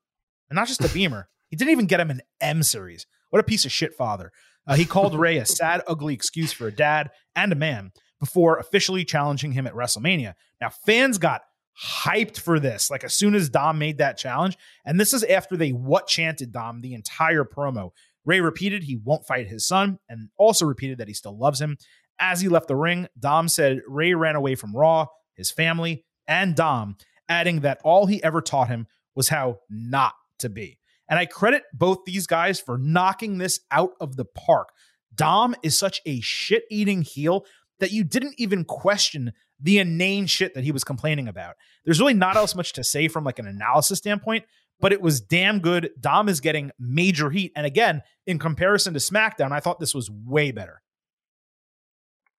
and 0.49 0.56
not 0.56 0.68
just 0.68 0.84
a 0.84 0.90
Beamer. 0.94 1.30
He 1.49 1.56
didn't 1.56 1.72
even 1.72 1.86
get 1.86 1.99
him 1.99 2.10
an 2.10 2.22
M 2.41 2.64
series. 2.64 3.06
What 3.30 3.40
a 3.40 3.44
piece 3.44 3.65
of 3.65 3.72
shit 3.72 3.94
father. 3.94 4.32
Uh, 4.68 4.76
he 4.76 4.86
called 4.86 5.15
Rey 5.19 5.38
a 5.38 5.45
sad, 5.45 5.82
ugly 5.88 6.14
excuse 6.14 6.52
for 6.52 6.68
a 6.68 6.72
dad 6.72 7.11
and 7.36 7.52
a 7.52 7.56
man 7.56 7.91
before 8.19 8.57
officially 8.57 9.06
challenging 9.06 9.52
him 9.52 9.68
at 9.68 9.73
WrestleMania. 9.73 10.34
Now, 10.60 10.69
fans 10.86 11.18
got 11.18 11.41
hyped 11.82 12.40
for 12.40 12.60
this, 12.60 12.90
like 12.90 13.03
as 13.03 13.14
soon 13.14 13.36
as 13.36 13.49
Dom 13.49 13.77
made 13.77 13.98
that 13.98 14.18
challenge. 14.18 14.57
And 14.86 14.99
this 14.99 15.14
is 15.14 15.23
after 15.23 15.57
they 15.57 15.72
what 15.72 16.07
chanted 16.07 16.52
Dom 16.52 16.82
the 16.82 16.94
entire 16.94 17.44
promo. 17.44 17.91
Rey 18.23 18.41
repeated 18.41 18.84
he 18.84 18.98
won't 18.98 19.27
fight 19.27 19.48
his 19.48 19.68
son 19.68 19.99
and 20.10 20.30
also 20.38 20.65
repeated 20.65 20.98
that 20.98 21.07
he 21.07 21.14
still 21.14 21.38
loves 21.38 21.61
him. 21.61 21.77
As 22.20 22.42
he 22.42 22.50
left 22.50 22.68
the 22.68 22.76
ring, 22.76 23.08
Dom 23.20 23.48
said 23.50 23.82
Rey 23.88 24.14
ran 24.14 24.36
away 24.36 24.56
from 24.56 24.76
Raw, 24.76 25.08
his 25.34 25.52
family, 25.52 26.06
and 26.28 26.56
Dom, 26.56 26.98
adding 27.28 27.62
that 27.62 27.80
all 27.84 28.06
he 28.06 28.24
ever 28.24 28.42
taught 28.42 28.70
him 28.70 28.88
was 29.16 29.30
how 29.30 29.60
not 29.70 30.14
to 30.40 30.50
be. 30.50 30.80
And 31.10 31.20
I 31.20 31.26
credit 31.26 31.64
both 31.74 32.00
these 32.06 32.28
guys 32.28 32.60
for 32.60 32.78
knocking 32.78 33.38
this 33.38 33.60
out 33.72 33.92
of 34.00 34.16
the 34.16 34.26
park. 34.26 34.70
Dom 35.14 35.56
is 35.64 35.78
such 35.78 36.02
a 36.06 36.20
shit 36.22 36.64
eating 36.70 37.02
heel 37.02 37.46
that 37.80 37.92
you 37.92 38.04
didn't 38.04 38.36
even 38.38 38.64
question 38.64 39.34
the 39.60 39.80
inane 39.80 40.26
shit 40.26 40.54
that 40.54 40.64
he 40.64 40.72
was 40.72 40.84
complaining 40.84 41.28
about. 41.28 41.56
There's 41.84 42.00
really 42.00 42.14
not 42.14 42.36
else 42.36 42.56
much 42.56 42.74
to 42.74 42.84
say 42.84 43.08
from 43.08 43.24
like 43.24 43.40
an 43.40 43.48
analysis 43.48 44.00
standpoint, 44.00 44.46
but 44.80 44.92
it 44.92 45.02
was 45.02 45.22
damn 45.22 45.60
good. 45.60 45.92
Dom 46.00 46.28
is 46.28 46.42
getting 46.42 46.72
major 46.80 47.30
heat. 47.30 47.54
And 47.56 47.66
again, 47.66 48.02
in 48.28 48.40
comparison 48.40 48.94
to 48.94 49.00
SmackDown, 49.00 49.52
I 49.52 49.60
thought 49.60 49.80
this 49.80 49.96
was 49.96 50.10
way 50.10 50.52
better. 50.52 50.82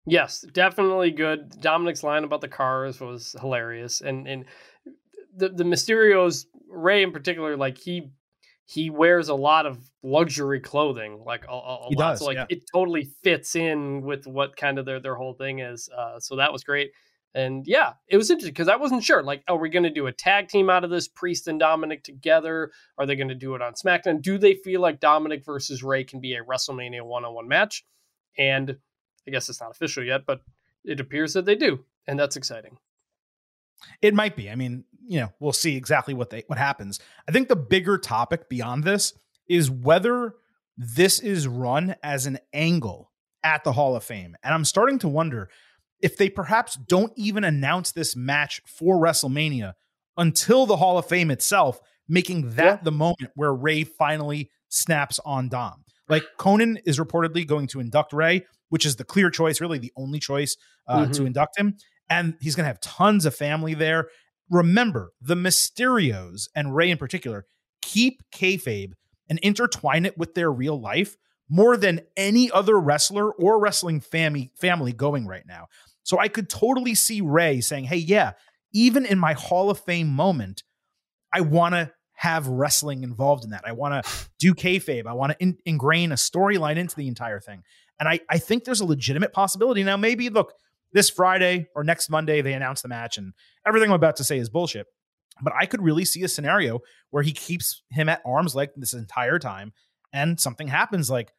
Yes, 0.07 0.43
definitely 0.53 1.11
good. 1.11 1.61
Dominic's 1.61 2.03
line 2.03 2.25
about 2.25 2.41
the 2.41 2.49
cars 2.49 3.01
was 3.01 3.35
hilarious. 3.41 4.01
And 4.01 4.27
and 4.27 4.45
the 5.37 5.49
the 5.49 5.65
Mysterio's 5.65 6.47
Rey 6.69 7.03
in 7.03 7.13
particular, 7.13 7.57
like 7.57 7.79
he 7.79 8.11
he 8.65 8.91
wears 8.91 9.29
a 9.29 9.35
lot 9.35 9.67
of 9.67 9.79
luxury 10.03 10.61
clothing, 10.61 11.23
like 11.25 11.45
a, 11.49 11.53
a 11.53 11.87
he 11.89 11.97
lot. 11.97 12.13
Does, 12.13 12.19
so 12.21 12.27
like 12.27 12.37
yeah. 12.37 12.47
it 12.49 12.63
totally 12.73 13.11
fits 13.23 13.57
in 13.57 14.03
with 14.03 14.27
what 14.27 14.57
kind 14.57 14.79
of 14.79 14.87
their 14.87 15.01
their 15.01 15.17
whole 15.17 15.35
thing 15.35 15.59
is. 15.59 15.89
Uh, 15.97 16.21
so 16.21 16.37
that 16.37 16.53
was 16.53 16.65
great. 16.65 16.91
And 17.35 17.67
yeah, 17.67 17.93
it 18.09 18.17
was 18.17 18.31
interesting 18.31 18.55
because 18.55 18.69
I 18.69 18.77
wasn't 18.77 19.05
sure. 19.05 19.23
Like, 19.23 19.43
are 19.47 19.59
we 19.59 19.69
going 19.69 19.83
to 19.83 19.91
do 19.91 20.07
a 20.07 20.13
tag 20.13 20.49
team 20.49 20.71
out 20.71 20.85
of 20.85 20.91
this, 20.91 21.07
Priest 21.07 21.49
and 21.49 21.61
Dominic 21.61 22.03
together? 22.03 22.71
Are 22.97 23.05
they 23.05 23.15
going 23.15 23.29
to 23.29 23.35
do 23.35 23.55
it 23.55 23.61
on 23.61 23.75
SmackDown? 23.75 24.23
Do 24.23 24.39
they 24.39 24.55
feel 24.55 24.81
like 24.81 25.01
Dominic 25.01 25.45
versus 25.45 25.83
Rey 25.83 26.03
can 26.03 26.21
be 26.21 26.35
a 26.35 26.43
WrestleMania 26.43 27.03
one 27.03 27.27
on 27.27 27.35
one 27.35 27.47
match? 27.47 27.85
And 28.39 28.79
I 29.27 29.31
guess 29.31 29.49
it's 29.49 29.61
not 29.61 29.71
official 29.71 30.05
yet, 30.05 30.23
but 30.27 30.41
it 30.85 31.01
appears 31.01 31.35
that 31.35 31.45
they 31.45 31.55
do. 31.57 31.85
And 32.07 32.19
that's 32.19 32.37
exciting. 32.37 32.79
It 34.01 34.15
might 34.15 34.37
be. 34.37 34.51
I 34.51 34.55
mean, 34.55 34.85
you 35.07 35.21
know, 35.21 35.33
we'll 35.41 35.53
see 35.53 35.77
exactly 35.77 36.15
what 36.15 36.31
they 36.31 36.45
what 36.47 36.59
happens. 36.59 36.99
I 37.29 37.33
think 37.33 37.49
the 37.49 37.57
bigger 37.57 37.99
topic 37.99 38.49
beyond 38.49 38.85
this 38.85 39.13
is 39.49 39.71
whether 39.71 40.35
this 40.77 41.21
is 41.21 41.47
run 41.49 41.95
as 42.03 42.27
an 42.27 42.39
angle 42.53 43.13
at 43.45 43.65
the 43.65 43.73
Hall 43.73 43.95
of 43.97 44.05
Fame. 44.05 44.37
And 44.43 44.55
I'm 44.55 44.65
starting 44.65 44.99
to 45.01 45.09
wonder 45.09 45.49
if 46.01 46.17
they 46.17 46.29
perhaps 46.29 46.75
don't 46.77 47.13
even 47.17 47.45
announce 47.45 47.93
this 47.93 48.15
match 48.17 48.61
for 48.67 48.97
WrestleMania 48.97 49.75
until 50.17 50.67
the 50.67 50.77
Hall 50.77 50.99
of 50.99 51.07
Fame 51.07 51.31
itself, 51.31 51.81
making 52.09 52.55
that 52.57 52.65
Yeah. 52.65 52.79
the 52.83 52.93
moment 52.93 53.31
where 53.35 53.55
Rey 53.55 53.85
finally 53.85 54.51
snaps 54.69 55.19
on 55.25 55.49
Dom. 55.49 55.85
Like 56.09 56.25
Konnan 56.39 56.79
is 56.87 56.99
reportedly 56.99 57.47
going 57.47 57.67
to 57.69 57.81
induct 57.81 58.13
Rey, 58.13 58.47
which 58.69 58.87
is 58.87 58.97
the 58.97 59.05
clear 59.05 59.31
choice, 59.31 59.61
really 59.61 59.79
the 59.79 59.93
only 59.97 60.19
choice 60.21 60.57
uh, 60.89 61.07
to 61.09 61.23
Mhm. 61.23 61.27
induct 61.29 61.59
him. 61.59 61.77
And 62.09 62.35
he's 62.41 62.55
going 62.55 62.65
to 62.65 62.69
have 62.69 62.81
tons 62.81 63.27
of 63.27 63.35
family 63.35 63.75
there. 63.75 64.09
Remember, 64.49 65.13
the 65.21 65.35
Mysterios 65.35 66.49
and 66.55 66.75
Rey 66.75 66.91
in 66.91 66.99
particular 66.99 67.47
keep 67.83 68.23
kayfabe 68.33 68.93
and 69.29 69.39
intertwine 69.41 70.07
it 70.07 70.17
with 70.17 70.35
their 70.35 70.53
real 70.53 70.81
life 70.81 71.17
more 71.49 71.77
than 71.77 72.01
any 72.17 72.51
other 72.51 72.79
wrestler 72.79 73.33
or 73.33 73.59
wrestling 73.61 74.01
family 74.01 74.53
family 74.61 74.93
going 74.93 75.27
right 75.27 75.47
now. 75.47 75.67
So 76.05 76.19
I 76.19 76.29
could 76.29 76.49
totally 76.49 76.95
see 76.95 77.21
Rey 77.21 77.61
saying, 77.61 77.85
"Hey, 77.85 77.97
yeah, 77.97 78.33
even 78.73 79.05
in 79.05 79.19
my 79.19 79.33
Hall 79.33 79.71
of 79.71 79.81
Fame 79.81 80.09
moment, 80.09 80.63
I 81.33 81.41
want 81.41 81.75
to 81.75 81.93
have 82.17 82.49
wrestling 82.49 83.05
involved 83.05 83.45
in 83.45 83.51
that. 83.51 83.65
I 83.67 83.73
want 83.73 84.05
to 84.05 84.29
do 84.39 84.55
kayfabe. 84.55 85.07
I 85.07 85.13
want 85.13 85.33
to 85.33 85.39
in- 85.41 85.59
ingrain 85.65 86.13
a 86.13 86.17
storyline 86.17 86.77
into 86.77 86.97
the 86.97 87.09
entire 87.09 87.41
thing." 87.41 87.63
And 87.99 88.09
I 88.09 88.21
I 88.29 88.39
think 88.39 88.65
there's 88.65 88.81
a 88.81 88.87
legitimate 88.87 89.33
possibility 89.33 89.83
now. 89.83 89.97
Maybe 89.97 90.29
look 90.29 90.55
this 90.93 91.11
Friday 91.11 91.69
or 91.75 91.85
next 91.85 92.11
Monday 92.11 92.43
they 92.43 92.53
announce 92.53 92.83
the 92.83 92.89
match, 92.89 93.19
and 93.19 93.33
everything 93.67 93.91
I'm 93.91 93.97
about 93.97 94.17
to 94.17 94.25
say 94.25 94.39
is 94.39 94.49
bullshit. 94.49 94.87
But 95.43 95.53
I 95.55 95.67
could 95.67 95.83
really 95.83 96.07
see 96.07 96.23
a 96.23 96.29
scenario 96.29 96.81
where 97.11 97.23
he 97.23 97.33
keeps 97.33 97.83
him 97.91 98.09
at 98.09 98.23
arm's 98.25 98.55
length 98.55 98.75
this 98.77 98.95
entire 98.95 99.39
time, 99.39 99.73
and 100.13 100.41
something 100.41 100.69
happens 100.69 101.11
like 101.11 101.33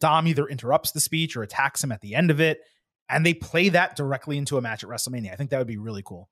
Dom 0.00 0.26
either 0.26 0.46
interrupts 0.46 0.90
the 0.90 1.00
speech 1.00 1.36
or 1.36 1.42
attacks 1.42 1.82
him 1.82 1.92
at 1.92 2.00
the 2.00 2.14
end 2.14 2.30
of 2.30 2.40
it, 2.40 2.60
and 3.08 3.24
they 3.24 3.34
play 3.34 3.68
that 3.70 3.96
directly 3.96 4.36
into 4.36 4.58
a 4.58 4.60
match 4.60 4.82
at 4.82 4.90
WrestleMania. 4.90 5.32
I 5.32 5.36
think 5.36 5.50
that 5.50 5.58
would 5.58 5.66
be 5.66 5.78
really 5.78 6.02
cool. 6.02 6.28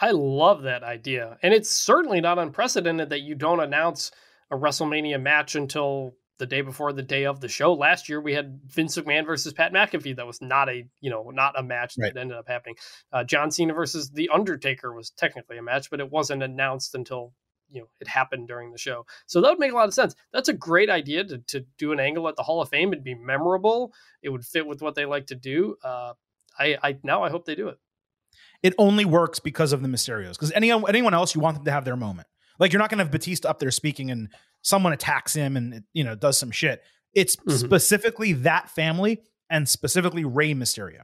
I 0.00 0.12
love 0.12 0.62
that 0.62 0.82
idea. 0.84 1.38
And 1.42 1.52
it's 1.52 1.70
certainly 1.70 2.20
not 2.20 2.38
unprecedented 2.38 3.10
that 3.10 3.20
you 3.22 3.34
don't 3.34 3.60
announce 3.60 4.10
a 4.50 4.56
WrestleMania 4.56 5.20
match 5.20 5.54
until 5.56 6.14
the 6.38 6.46
day 6.46 6.60
before 6.60 6.92
the 6.92 7.02
day 7.02 7.24
of 7.26 7.40
the 7.40 7.48
show. 7.48 7.74
Last 7.74 8.08
year 8.08 8.20
we 8.20 8.32
had 8.32 8.60
Vince 8.66 8.96
McMahon 8.96 9.26
versus 9.26 9.52
Pat 9.52 9.72
McAfee. 9.72 10.14
That 10.16 10.26
was 10.26 10.40
not 10.40 10.68
a, 10.68 10.86
you 11.00 11.10
know, 11.10 11.30
not 11.30 11.58
a 11.58 11.64
match 11.64 11.94
Right. 11.98 12.14
that 12.14 12.20
ended 12.20 12.36
up 12.36 12.46
happening. 12.46 12.76
Uh, 13.12 13.24
John 13.24 13.50
Cena 13.50 13.74
versus 13.74 14.10
The 14.10 14.28
Undertaker 14.32 14.92
was 14.92 15.10
technically 15.10 15.58
a 15.58 15.62
match, 15.62 15.90
but 15.90 15.98
it 15.98 16.10
wasn't 16.10 16.44
announced 16.44 16.94
until, 16.94 17.32
you 17.68 17.80
know, 17.80 17.88
it 18.00 18.06
happened 18.06 18.46
during 18.46 18.70
the 18.70 18.78
show. 18.78 19.04
So 19.26 19.40
that 19.40 19.50
would 19.50 19.58
make 19.58 19.72
a 19.72 19.74
lot 19.74 19.88
of 19.88 19.94
sense. 19.94 20.14
That's 20.32 20.48
a 20.48 20.52
great 20.54 20.90
idea 20.90 21.24
to, 21.24 21.38
to 21.38 21.66
do 21.76 21.90
an 21.90 21.98
angle 21.98 22.28
at 22.28 22.36
the 22.36 22.44
Hall 22.44 22.62
of 22.62 22.68
Fame. 22.68 22.92
It'd 22.92 23.02
be 23.02 23.16
memorable. 23.16 23.92
It 24.22 24.28
would 24.28 24.46
fit 24.46 24.64
with 24.64 24.80
what 24.80 24.94
they 24.94 25.06
like 25.06 25.26
to 25.26 25.34
do. 25.34 25.76
Uh, 25.82 26.12
I, 26.56 26.78
I 26.82 26.98
now 27.02 27.24
I 27.24 27.30
hope 27.30 27.46
they 27.46 27.56
do 27.56 27.68
it. 27.68 27.78
It 28.62 28.74
only 28.78 29.04
works 29.04 29.38
because 29.38 29.72
of 29.72 29.82
the 29.82 29.88
Mysterios. 29.88 30.32
Because 30.32 30.52
anyone 30.52 30.84
anyone 30.88 31.14
else, 31.14 31.34
you 31.34 31.40
want 31.40 31.56
them 31.56 31.64
to 31.66 31.70
have 31.70 31.84
their 31.84 31.96
moment. 31.96 32.26
Like 32.58 32.72
you're 32.72 32.80
not 32.80 32.90
going 32.90 32.98
to 32.98 33.04
have 33.04 33.12
Batista 33.12 33.48
up 33.48 33.58
there 33.60 33.70
speaking 33.70 34.10
and 34.10 34.28
someone 34.62 34.92
attacks 34.92 35.32
him 35.34 35.56
and 35.56 35.84
you 35.92 36.02
know 36.04 36.14
does 36.14 36.36
some 36.38 36.50
shit. 36.50 36.82
It's 37.14 37.36
Mhm. 37.36 37.58
specifically 37.58 38.32
that 38.34 38.68
family 38.70 39.22
and 39.48 39.68
specifically 39.68 40.24
Rey 40.24 40.52
Mysterio. 40.54 41.02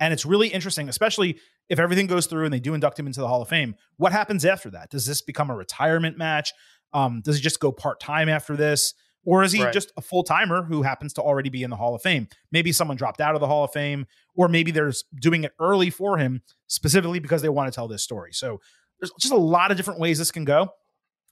And 0.00 0.12
it's 0.12 0.26
really 0.26 0.48
interesting, 0.48 0.88
especially 0.88 1.38
if 1.68 1.78
everything 1.78 2.06
goes 2.06 2.26
through 2.26 2.44
and 2.44 2.52
they 2.52 2.60
do 2.60 2.74
induct 2.74 2.98
him 2.98 3.06
into 3.06 3.20
the 3.20 3.28
Hall 3.28 3.40
of 3.40 3.48
Fame. 3.48 3.74
What 3.96 4.12
happens 4.12 4.44
after 4.44 4.68
that? 4.70 4.90
Does 4.90 5.06
this 5.06 5.22
become 5.22 5.48
a 5.48 5.56
retirement 5.56 6.18
match? 6.18 6.52
Um, 6.92 7.22
does 7.22 7.36
he 7.36 7.42
just 7.42 7.60
go 7.60 7.72
part 7.72 7.98
time 8.00 8.28
after 8.28 8.56
this? 8.56 8.92
Or 9.26 9.42
is 9.42 9.52
he 9.52 9.62
Right. 9.62 9.72
just 9.72 9.92
a 9.96 10.00
full 10.00 10.22
timer 10.22 10.62
who 10.62 10.82
happens 10.82 11.12
to 11.14 11.20
already 11.20 11.50
be 11.50 11.62
in 11.64 11.68
the 11.70 11.76
Hall 11.76 11.94
of 11.94 12.00
Fame? 12.00 12.28
Maybe 12.52 12.72
someone 12.72 12.96
dropped 12.96 13.20
out 13.20 13.34
of 13.34 13.40
the 13.42 13.46
Hall 13.48 13.64
of 13.64 13.72
Fame, 13.72 14.06
or 14.34 14.48
maybe 14.48 14.70
there's 14.70 15.04
doing 15.20 15.44
it 15.44 15.52
early 15.60 15.90
for 15.90 16.16
him 16.16 16.42
specifically 16.68 17.18
because 17.18 17.42
they 17.42 17.48
want 17.50 17.70
to 17.70 17.74
tell 17.74 17.88
this 17.88 18.02
story. 18.02 18.32
So 18.32 18.60
there's 19.00 19.10
just 19.20 19.34
a 19.34 19.36
lot 19.36 19.70
of 19.70 19.76
different 19.76 20.00
ways 20.00 20.16
this 20.18 20.30
can 20.30 20.44
go. 20.44 20.70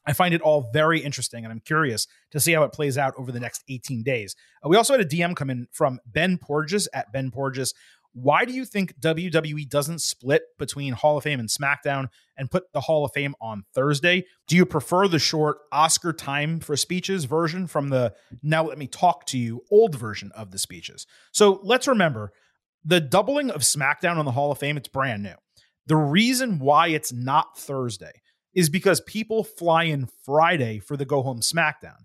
I 0.07 0.13
find 0.13 0.35
it 0.35 0.43
all 0.43 0.69
very 0.75 1.01
interesting, 1.01 1.45
and 1.45 1.53
I'm 1.53 1.61
curious 1.61 2.07
to 2.33 2.41
see 2.41 2.53
how 2.53 2.65
it 2.65 2.73
plays 2.73 2.99
out 2.99 3.15
over 3.17 3.33
the 3.33 3.41
next 3.41 3.63
18 3.71 4.03
days. 4.03 4.37
Uh, 4.63 4.69
we 4.69 4.77
also 4.77 4.93
had 4.93 5.01
a 5.01 5.07
DM 5.09 5.35
come 5.35 5.49
in 5.49 5.67
from 5.73 5.99
Ben 6.05 6.37
Porges 6.37 6.89
at 6.93 7.11
Ben 7.13 7.31
Porges. 7.31 7.73
Why 8.15 8.45
do 8.45 8.53
you 8.53 8.65
think 8.65 8.99
WWE 9.01 9.69
doesn't 9.69 10.01
split 10.01 10.43
between 10.57 10.93
Hall 10.93 11.19
of 11.19 11.25
Fame 11.25 11.41
and 11.41 11.49
SmackDown 11.49 12.09
and 12.37 12.51
put 12.51 12.73
the 12.73 12.81
Hall 12.81 13.05
of 13.05 13.13
Fame 13.13 13.35
on 13.41 13.65
Thursday? 13.75 14.25
Do 14.47 14.55
you 14.55 14.65
prefer 14.65 15.09
the 15.09 15.19
short 15.19 15.59
Oscar 15.73 16.13
time 16.13 16.61
for 16.61 16.77
speeches 16.77 17.25
version 17.25 17.67
from 17.67 17.89
the 17.89 18.15
now 18.41 18.65
let 18.65 18.79
me 18.79 18.87
talk 18.87 19.27
to 19.27 19.39
you 19.39 19.63
old 19.69 19.97
version 19.97 20.31
of 20.37 20.53
the 20.53 20.59
speeches? 20.59 21.09
So 21.33 21.59
let's 21.65 21.89
remember 21.89 22.33
the 22.85 23.01
doubling 23.01 23.51
of 23.51 23.63
SmackDown 23.63 24.17
on 24.17 24.25
the 24.25 24.31
Hall 24.33 24.53
of 24.53 24.59
Fame, 24.59 24.77
it's 24.77 24.89
brand 24.89 25.25
new. 25.25 25.35
The 25.87 25.97
reason 25.97 26.61
why 26.61 26.89
it's 26.89 27.13
not 27.13 27.59
Thursday 27.59 28.13
is 28.55 28.69
because 28.71 29.01
people 29.01 29.43
fly 29.43 29.85
in 29.85 30.09
Friday 30.25 30.79
for 30.79 30.97
the 30.97 31.05
go 31.05 31.23
home 31.23 31.41
SmackDown. 31.41 32.05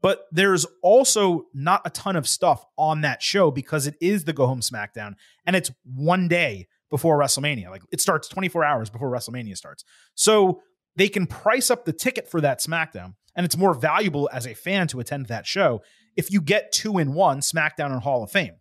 But 0.00 0.26
there's 0.30 0.66
also 0.82 1.46
not 1.52 1.82
a 1.84 1.90
ton 1.90 2.16
of 2.16 2.28
stuff 2.28 2.64
on 2.76 3.00
that 3.00 3.22
show 3.22 3.50
because 3.50 3.86
it 3.86 3.96
is 4.00 4.24
the 4.24 4.32
go 4.32 4.46
home 4.46 4.60
SmackDown 4.60 5.14
and 5.44 5.56
it's 5.56 5.70
one 5.84 6.28
day 6.28 6.68
before 6.90 7.18
WrestleMania. 7.18 7.70
Like 7.70 7.82
it 7.90 8.00
starts 8.00 8.28
24 8.28 8.64
hours 8.64 8.90
before 8.90 9.10
WrestleMania 9.10 9.56
starts. 9.56 9.84
So 10.14 10.62
they 10.96 11.08
can 11.08 11.26
price 11.26 11.70
up 11.70 11.84
the 11.84 11.92
ticket 11.92 12.30
for 12.30 12.40
that 12.40 12.60
SmackDown 12.60 13.14
and 13.34 13.44
it's 13.44 13.56
more 13.56 13.74
valuable 13.74 14.28
as 14.32 14.46
a 14.46 14.54
fan 14.54 14.86
to 14.88 15.00
attend 15.00 15.26
that 15.26 15.46
show 15.46 15.82
if 16.16 16.30
you 16.30 16.40
get 16.40 16.72
two 16.72 16.98
in 16.98 17.14
one 17.14 17.40
SmackDown 17.40 17.92
and 17.92 18.02
Hall 18.02 18.22
of 18.22 18.30
Fame. 18.30 18.54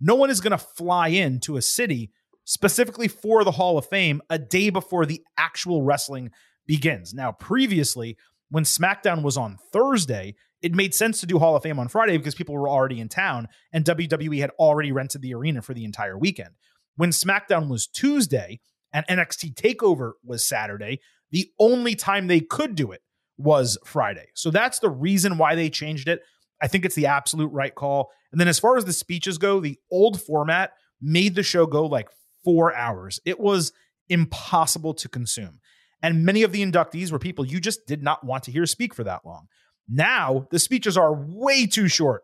No 0.00 0.14
one 0.14 0.30
is 0.30 0.40
going 0.40 0.52
to 0.52 0.58
fly 0.58 1.08
into 1.08 1.56
a 1.56 1.62
city 1.62 2.10
specifically 2.44 3.08
for 3.08 3.44
the 3.44 3.52
Hall 3.52 3.78
of 3.78 3.86
Fame 3.86 4.20
a 4.30 4.38
day 4.38 4.70
before 4.70 5.06
the 5.06 5.22
actual 5.36 5.82
wrestling 5.82 6.30
begins. 6.66 7.14
Now, 7.14 7.32
previously, 7.32 8.16
when 8.50 8.64
SmackDown 8.64 9.22
was 9.22 9.36
on 9.36 9.58
Thursday, 9.72 10.34
it 10.62 10.74
made 10.74 10.94
sense 10.94 11.20
to 11.20 11.26
do 11.26 11.38
Hall 11.38 11.56
of 11.56 11.62
Fame 11.62 11.78
on 11.78 11.88
Friday 11.88 12.16
because 12.16 12.34
people 12.34 12.54
were 12.54 12.68
already 12.68 13.00
in 13.00 13.08
town 13.08 13.48
and 13.72 13.84
WWE 13.84 14.40
had 14.40 14.50
already 14.58 14.92
rented 14.92 15.22
the 15.22 15.34
arena 15.34 15.60
for 15.60 15.74
the 15.74 15.84
entire 15.84 16.16
weekend. 16.16 16.50
When 16.96 17.10
SmackDown 17.10 17.68
was 17.68 17.86
Tuesday 17.86 18.60
and 18.92 19.06
NXT 19.06 19.54
TakeOver 19.54 20.12
was 20.24 20.46
Saturday, 20.48 21.00
the 21.30 21.50
only 21.58 21.94
time 21.94 22.26
they 22.26 22.40
could 22.40 22.74
do 22.74 22.92
it 22.92 23.02
was 23.38 23.76
Friday. 23.84 24.26
So 24.34 24.50
that's 24.50 24.78
the 24.78 24.90
reason 24.90 25.38
why 25.38 25.54
they 25.54 25.68
changed 25.68 26.08
it. 26.08 26.20
I 26.60 26.68
think 26.68 26.84
it's 26.84 26.94
the 26.94 27.06
absolute 27.06 27.50
right 27.52 27.74
call. 27.74 28.10
And 28.30 28.40
then 28.40 28.48
as 28.48 28.58
far 28.58 28.76
as 28.76 28.84
the 28.84 28.92
speeches 28.92 29.38
go, 29.38 29.58
the 29.58 29.78
old 29.90 30.22
format 30.22 30.72
made 31.00 31.34
the 31.34 31.42
show 31.42 31.66
go 31.66 31.86
like 31.86 32.08
four 32.44 32.74
hours. 32.74 33.18
It 33.24 33.40
was 33.40 33.72
impossible 34.08 34.94
to 34.94 35.08
consume. 35.08 35.60
And 36.02 36.24
many 36.24 36.42
of 36.42 36.52
the 36.52 36.64
inductees 36.64 37.10
were 37.10 37.18
people 37.18 37.44
you 37.44 37.60
just 37.60 37.86
did 37.86 38.02
not 38.02 38.24
want 38.24 38.44
to 38.44 38.52
hear 38.52 38.66
speak 38.66 38.94
for 38.94 39.04
that 39.04 39.24
long. 39.24 39.48
Now, 39.88 40.46
the 40.50 40.58
speeches 40.58 40.96
are 40.96 41.14
way 41.14 41.66
too 41.66 41.88
short. 41.88 42.22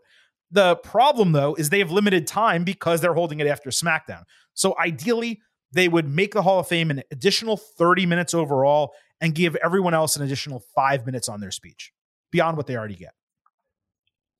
The 0.50 0.76
problem, 0.76 1.32
though, 1.32 1.54
is 1.54 1.70
they 1.70 1.80
have 1.80 1.90
limited 1.90 2.26
time 2.26 2.64
because 2.64 3.00
they're 3.00 3.14
holding 3.14 3.40
it 3.40 3.46
after 3.46 3.70
SmackDown. 3.70 4.22
So 4.54 4.74
ideally, 4.78 5.40
they 5.72 5.88
would 5.88 6.08
make 6.08 6.32
the 6.32 6.42
Hall 6.42 6.58
of 6.58 6.68
Fame 6.68 6.90
an 6.90 7.02
additional 7.10 7.56
30 7.56 8.06
minutes 8.06 8.32
overall 8.32 8.92
and 9.20 9.34
give 9.34 9.56
everyone 9.56 9.94
else 9.94 10.16
an 10.16 10.22
additional 10.22 10.62
five 10.74 11.04
minutes 11.04 11.28
on 11.28 11.40
their 11.40 11.50
speech 11.50 11.92
beyond 12.30 12.56
what 12.56 12.66
they 12.66 12.76
already 12.76 12.94
get. 12.94 13.12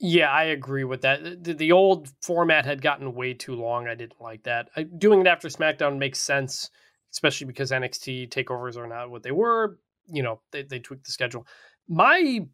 Yeah, 0.01 0.31
I 0.31 0.45
agree 0.45 0.85
with 0.85 1.03
that. 1.03 1.43
The, 1.43 1.55
the 1.55 1.73
old 1.73 2.09
format 2.23 2.65
had 2.65 2.81
gotten 2.81 3.15
way 3.15 3.35
too 3.35 3.55
long. 3.55 3.89
I 3.89 3.95
didn't 3.97 4.20
like 4.20 4.45
that. 4.45 4.70
I, 4.77 4.85
doing 4.85 5.20
it 5.20 5.27
after 5.27 5.49
SmackDown 5.49 5.99
makes 5.99 6.20
sense, 6.20 6.70
especially 7.12 7.49
because 7.49 7.73
NXT 7.73 8.31
takeovers 8.31 8.77
are 8.77 8.86
not 8.86 9.11
what 9.11 9.24
they 9.24 9.32
were. 9.32 9.78
You 10.07 10.23
know, 10.23 10.40
they, 10.53 10.62
they 10.62 10.78
tweaked 10.78 11.05
the 11.05 11.12
schedule. 11.12 11.47
My, 11.89 12.47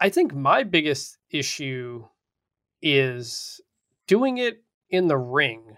I 0.00 0.08
think 0.08 0.34
my 0.34 0.62
biggest 0.62 1.18
issue 1.30 2.04
is 2.82 3.60
doing 4.06 4.38
it 4.38 4.62
in 4.90 5.08
the 5.08 5.16
ring. 5.16 5.76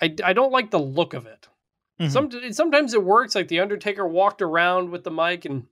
I, 0.00 0.14
I 0.24 0.32
don't 0.32 0.52
like 0.52 0.70
the 0.70 0.78
look 0.78 1.14
of 1.14 1.26
it. 1.26 1.48
Mhm. 2.00 2.10
Some 2.10 2.52
sometimes 2.52 2.94
it 2.94 3.02
works. 3.02 3.34
Like 3.34 3.48
the 3.48 3.60
Undertaker 3.60 4.06
walked 4.06 4.40
around 4.42 4.90
with 4.90 5.04
the 5.04 5.10
mic 5.10 5.44
and 5.44 5.66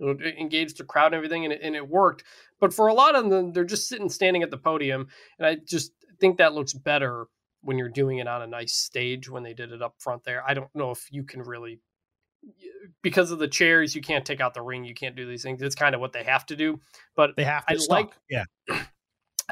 engaged 0.00 0.78
the 0.78 0.84
crowd 0.84 1.06
and 1.06 1.14
everything, 1.16 1.44
and 1.44 1.52
it, 1.52 1.60
and 1.62 1.76
it 1.76 1.88
worked. 1.88 2.24
But 2.58 2.74
for 2.74 2.88
a 2.88 2.94
lot 2.94 3.14
of 3.14 3.30
them, 3.30 3.52
they're 3.52 3.64
just 3.64 3.88
sitting, 3.88 4.08
standing 4.08 4.42
at 4.42 4.50
the 4.50 4.56
podium, 4.58 5.08
and 5.38 5.46
I 5.46 5.56
just 5.56 5.92
think 6.20 6.38
that 6.38 6.54
looks 6.54 6.72
better 6.72 7.26
when 7.62 7.78
you're 7.78 7.88
doing 7.88 8.18
it 8.18 8.26
on 8.26 8.42
a 8.42 8.46
nice 8.46 8.74
stage. 8.74 9.28
When 9.30 9.42
they 9.42 9.54
did 9.54 9.72
it 9.72 9.82
up 9.82 9.94
front 9.98 10.24
there, 10.24 10.42
I 10.46 10.54
don't 10.54 10.74
know 10.74 10.90
if 10.90 11.06
you 11.12 11.22
can 11.22 11.42
really 11.42 11.80
because 13.02 13.30
of 13.30 13.38
the 13.38 13.48
chairs, 13.48 13.94
you 13.94 14.00
can't 14.02 14.24
take 14.24 14.40
out 14.40 14.54
the 14.54 14.62
ring, 14.62 14.84
you 14.84 14.94
can't 14.94 15.16
do 15.16 15.26
these 15.26 15.42
things. 15.42 15.62
It's 15.62 15.74
kind 15.74 15.94
of 15.94 16.00
what 16.00 16.12
they 16.12 16.24
have 16.24 16.46
to 16.46 16.56
do. 16.56 16.80
But 17.16 17.36
They 17.36 17.44
have 17.44 17.66
to 17.66 17.74
I 17.74 17.76
stop. 17.76 17.90
like- 17.90 18.12
yeah. 18.28 18.44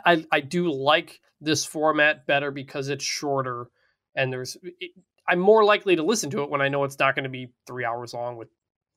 I, 0.07 0.25
I 0.31 0.41
do 0.41 0.71
like 0.73 1.21
this 1.41 1.65
format 1.65 2.27
better 2.27 2.51
because 2.53 2.89
it's 2.89 3.05
shorter 3.05 3.69
and 4.15 4.33
there's 4.33 4.57
it, 4.63 4.93
I'm 5.27 5.41
more 5.41 5.65
likely 5.65 5.97
to 5.97 6.03
listen 6.03 6.31
to 6.31 6.43
it 6.43 6.51
when 6.51 6.61
I 6.63 6.69
know 6.69 6.85
it's 6.85 6.99
not 6.99 7.15
going 7.15 7.25
to 7.25 7.29
be 7.31 7.53
three 7.67 7.85
hours 7.85 8.15
long 8.15 8.37
with 8.37 8.49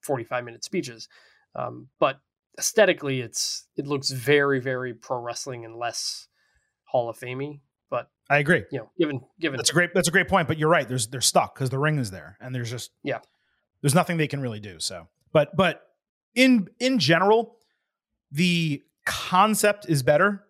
45 0.04 0.44
minute 0.46 0.64
speeches. 0.64 1.10
Um, 1.56 1.88
but 2.00 2.20
aesthetically, 2.58 3.20
it's 3.22 3.68
it 3.76 3.88
looks 3.88 4.12
very 4.12 4.60
very 4.60 4.94
pro 4.94 5.20
wrestling 5.20 5.66
and 5.66 5.76
less 5.76 6.28
Hall 6.86 7.10
of 7.10 7.18
Famey. 7.18 7.62
But 7.90 8.10
I 8.30 8.38
agree. 8.38 8.64
you 8.72 8.80
know, 8.80 8.92
given 8.98 9.22
given 9.40 9.58
That's 9.58 9.72
a 9.72 9.74
great. 9.74 9.90
That's 9.94 10.08
a 10.08 10.12
great 10.12 10.30
point. 10.30 10.48
But 10.48 10.58
you're 10.58 10.70
right. 10.70 10.88
There's 10.88 11.08
they're 11.08 11.20
stuck 11.20 11.54
because 11.56 11.70
the 11.70 11.80
ring 11.80 11.98
is 12.00 12.12
there, 12.12 12.38
and 12.40 12.54
there's 12.56 12.70
just 12.72 12.92
Yeah. 13.04 13.20
There's 13.82 13.96
nothing 13.96 14.18
they 14.18 14.28
can 14.28 14.42
really 14.42 14.60
do. 14.60 14.80
So, 14.80 15.08
but 15.34 15.56
but 15.56 15.82
in 16.36 16.68
in 16.80 17.00
general, 17.00 17.58
the 18.32 18.82
concept 19.06 19.86
is 19.90 20.04
better. 20.04 20.44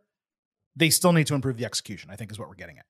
They 0.76 0.90
still 0.90 1.14
need 1.14 1.28
to 1.28 1.36
improve 1.36 1.58
the 1.58 1.66
execution. 1.66 2.10
I 2.12 2.16
think 2.16 2.32
is 2.32 2.40
what 2.40 2.48
we're 2.50 2.56
getting 2.56 2.78
at. 2.78 2.86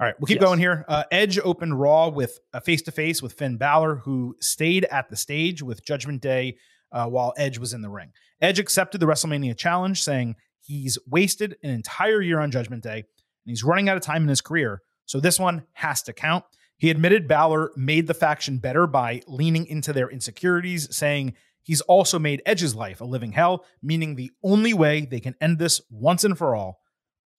All 0.00 0.06
right, 0.06 0.14
we'll 0.18 0.26
keep 0.26 0.36
Yes. 0.40 0.44
going 0.44 0.58
here. 0.58 0.84
Uh, 0.88 1.04
Edge 1.12 1.38
opened 1.38 1.78
Raw 1.78 2.08
with 2.08 2.40
a 2.52 2.60
face 2.60 2.82
to 2.82 2.90
face 2.90 3.22
with 3.22 3.34
Finn 3.34 3.56
Balor, 3.56 3.96
who 3.96 4.34
stayed 4.40 4.84
at 4.86 5.08
the 5.10 5.16
stage 5.16 5.62
with 5.62 5.84
Judgment 5.84 6.20
Day 6.20 6.56
uh, 6.90 7.06
while 7.06 7.32
Edge 7.36 7.58
was 7.58 7.72
in 7.72 7.82
the 7.82 7.88
ring. 7.88 8.10
Edge 8.40 8.58
accepted 8.58 8.98
the 9.00 9.06
WrestleMania 9.06 9.56
challenge, 9.56 10.02
saying 10.02 10.34
he's 10.60 10.98
wasted 11.06 11.56
an 11.62 11.70
entire 11.70 12.20
year 12.20 12.40
on 12.40 12.50
Judgment 12.50 12.82
Day 12.82 12.96
and 12.96 13.04
he's 13.50 13.62
running 13.62 13.88
out 13.88 13.96
of 13.96 14.02
time 14.02 14.22
in 14.22 14.28
his 14.28 14.40
career. 14.40 14.82
So 15.06 15.20
this 15.20 15.38
one 15.38 15.64
has 15.74 16.02
to 16.04 16.12
count. 16.12 16.44
He 16.82 16.90
admitted 16.90 17.28
Balor 17.28 17.70
made 17.76 18.08
the 18.08 18.12
faction 18.12 18.58
better 18.58 18.88
by 18.88 19.22
leaning 19.28 19.66
into 19.66 19.92
their 19.92 20.10
insecurities, 20.10 20.88
saying 20.90 21.34
he's 21.62 21.80
also 21.82 22.18
made 22.18 22.42
Edge's 22.44 22.74
life 22.74 23.00
a 23.00 23.04
living 23.04 23.30
hell, 23.30 23.64
meaning 23.84 24.16
the 24.16 24.32
only 24.42 24.74
way 24.74 25.06
they 25.08 25.20
can 25.20 25.36
end 25.40 25.60
this 25.60 25.80
once 25.90 26.24
and 26.24 26.36
for 26.36 26.56
all 26.56 26.80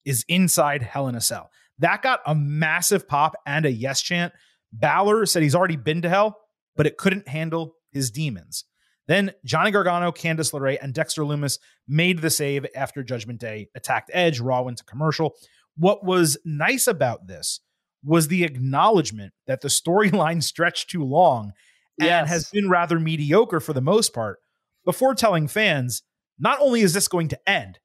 is 0.06 0.24
inside 0.28 0.80
Hell 0.80 1.08
in 1.08 1.14
a 1.14 1.20
Cell. 1.20 1.50
That 1.78 2.00
got 2.00 2.20
a 2.24 2.34
massive 2.34 3.06
pop 3.06 3.34
and 3.44 3.66
a 3.66 3.70
yes 3.70 4.00
chant. 4.00 4.32
Balor 4.72 5.26
said 5.26 5.42
he's 5.42 5.54
already 5.54 5.76
been 5.76 6.00
to 6.00 6.08
hell, 6.08 6.40
but 6.74 6.86
it 6.86 6.96
couldn't 6.96 7.28
handle 7.28 7.74
his 7.92 8.10
demons. 8.10 8.64
Then 9.08 9.32
Johnny 9.44 9.72
Gargano, 9.72 10.10
Candice 10.10 10.54
LeRae, 10.54 10.78
and 10.80 10.94
Dexter 10.94 11.20
Lumis 11.22 11.58
made 11.86 12.20
the 12.20 12.30
save 12.30 12.64
after 12.74 13.02
Judgment 13.02 13.40
Day 13.40 13.68
attacked 13.74 14.10
Edge. 14.14 14.40
Raw 14.40 14.62
went 14.62 14.78
to 14.78 14.84
commercial. 14.84 15.34
What 15.76 16.02
was 16.02 16.38
nice 16.46 16.86
about 16.86 17.26
this 17.26 17.60
was 18.04 18.28
the 18.28 18.44
acknowledgement 18.44 19.32
that 19.46 19.60
the 19.60 19.68
storyline 19.68 20.42
stretched 20.52 20.90
too 20.90 21.04
long 21.04 21.52
and 22.00 22.06
Yes. 22.08 22.28
has 22.28 22.50
been 22.50 22.68
rather 22.68 22.98
mediocre 22.98 23.60
for 23.60 23.72
the 23.72 23.80
most 23.80 24.12
part 24.12 24.38
before 24.84 25.14
telling 25.14 25.48
fans 25.48 26.02
not 26.38 26.60
only 26.60 26.80
is 26.80 26.92
this 26.92 27.08
going 27.08 27.28
to 27.28 27.48
end, 27.48 27.78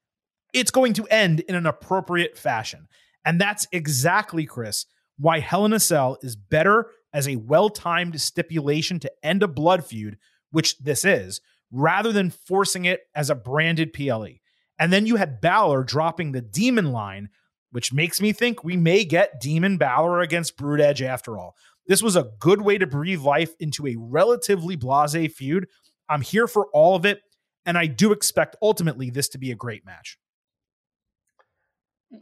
it's 0.52 0.72
going 0.72 0.92
to 0.94 1.06
end 1.06 1.40
in 1.40 1.54
an 1.54 1.66
appropriate 1.66 2.36
fashion. 2.36 2.88
And 3.24 3.40
that's 3.40 3.66
exactly, 3.70 4.46
Chris, 4.46 4.86
why 5.18 5.38
Hell 5.38 5.64
in 5.64 5.72
a 5.72 5.80
Cell 5.80 6.18
is 6.22 6.34
better 6.34 6.90
as 7.12 7.28
a 7.28 7.36
well 7.36 7.70
timed 7.70 8.20
stipulation 8.20 8.98
to 9.00 9.12
end 9.22 9.42
a 9.42 9.48
blood 9.48 9.84
feud, 9.84 10.18
which 10.50 10.78
this 10.78 11.04
is, 11.04 11.40
rather 11.70 12.12
than 12.12 12.30
forcing 12.30 12.84
it 12.84 13.02
as 13.14 13.30
a 13.30 13.34
branded 13.34 13.92
PLE. 13.92 14.40
And 14.78 14.92
then 14.92 15.06
you 15.06 15.16
had 15.16 15.40
Balor 15.40 15.84
dropping 15.84 16.32
the 16.32 16.40
demon 16.40 16.90
line, 16.90 17.28
which 17.70 17.92
makes 17.92 18.20
me 18.20 18.32
think 18.32 18.64
we 18.64 18.76
may 18.76 19.04
get 19.04 19.40
Demon 19.40 19.78
Balor 19.78 20.20
against 20.20 20.56
Brood 20.56 20.80
Edge 20.80 21.02
after 21.02 21.38
all. 21.38 21.54
This 21.86 22.02
was 22.02 22.16
a 22.16 22.30
good 22.38 22.62
way 22.62 22.78
to 22.78 22.86
breathe 22.86 23.20
life 23.20 23.54
into 23.58 23.86
a 23.86 23.96
relatively 23.98 24.76
blase 24.76 25.32
feud. 25.32 25.66
I'm 26.08 26.20
here 26.20 26.46
for 26.46 26.66
all 26.72 26.94
of 26.94 27.04
it, 27.04 27.20
and 27.64 27.78
I 27.78 27.86
do 27.86 28.12
expect 28.12 28.56
ultimately 28.62 29.10
this 29.10 29.28
to 29.30 29.38
be 29.38 29.50
a 29.50 29.56
great 29.56 29.84
match. 29.84 30.18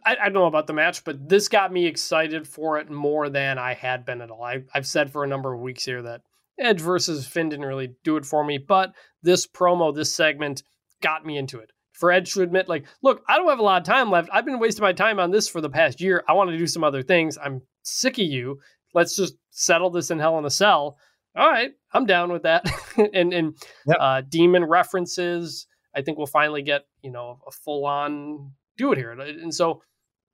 I, 0.04 0.16
I 0.20 0.24
don't 0.24 0.34
know 0.34 0.46
about 0.46 0.66
the 0.66 0.74
match, 0.74 1.04
but 1.04 1.28
this 1.28 1.48
got 1.48 1.72
me 1.72 1.86
excited 1.86 2.46
for 2.46 2.78
it 2.78 2.90
more 2.90 3.28
than 3.28 3.58
I 3.58 3.74
had 3.74 4.04
been 4.04 4.20
at 4.20 4.30
all. 4.30 4.42
I, 4.42 4.62
I've 4.74 4.86
said 4.86 5.10
for 5.10 5.24
a 5.24 5.28
number 5.28 5.52
of 5.52 5.60
weeks 5.60 5.84
here 5.84 6.02
that 6.02 6.22
Edge 6.58 6.80
versus 6.80 7.26
Finn 7.26 7.48
didn't 7.48 7.64
really 7.64 7.94
do 8.04 8.16
it 8.16 8.26
for 8.26 8.44
me, 8.44 8.58
but 8.58 8.92
this 9.22 9.46
promo, 9.46 9.94
this 9.94 10.14
segment 10.14 10.62
got 11.00 11.24
me 11.24 11.38
into 11.38 11.58
it. 11.58 11.72
For 11.98 12.10
Edge 12.12 12.32
to 12.34 12.42
admit, 12.42 12.68
like, 12.68 12.86
look, 13.02 13.22
I 13.28 13.36
don't 13.36 13.48
have 13.48 13.58
a 13.58 13.62
lot 13.62 13.80
of 13.82 13.86
time 13.86 14.10
left. 14.10 14.28
I've 14.32 14.44
been 14.44 14.58
wasting 14.60 14.82
my 14.82 14.92
time 14.92 15.18
on 15.20 15.30
this 15.30 15.48
for 15.48 15.60
the 15.60 15.68
past 15.70 16.00
year. 16.00 16.22
I 16.28 16.32
want 16.32 16.50
to 16.50 16.56
do 16.58 16.66
some 16.66 16.84
other 16.84 17.02
things. 17.02 17.36
I'm 17.42 17.60
sick 17.82 18.18
of 18.18 18.24
you. 18.24 18.58
Let's 18.94 19.16
just 19.16 19.34
settle 19.50 19.90
this 19.90 20.10
in 20.10 20.18
Hell 20.18 20.38
in 20.38 20.44
a 20.44 20.50
Cell. 20.50 20.96
All 21.36 21.48
right, 21.50 21.70
I'm 21.92 22.06
down 22.06 22.32
with 22.32 22.42
that. 22.44 22.64
and 23.14 23.32
and 23.32 23.56
Yep. 23.86 23.96
uh, 24.00 24.22
demon 24.28 24.64
references. 24.64 25.66
I 25.94 26.02
think 26.02 26.18
we'll 26.18 26.26
finally 26.26 26.62
get 26.62 26.82
you 27.02 27.10
know 27.10 27.40
a 27.46 27.50
full 27.50 27.84
on 27.86 28.52
do 28.76 28.92
it 28.92 28.98
here. 28.98 29.10
And 29.12 29.52
so 29.54 29.82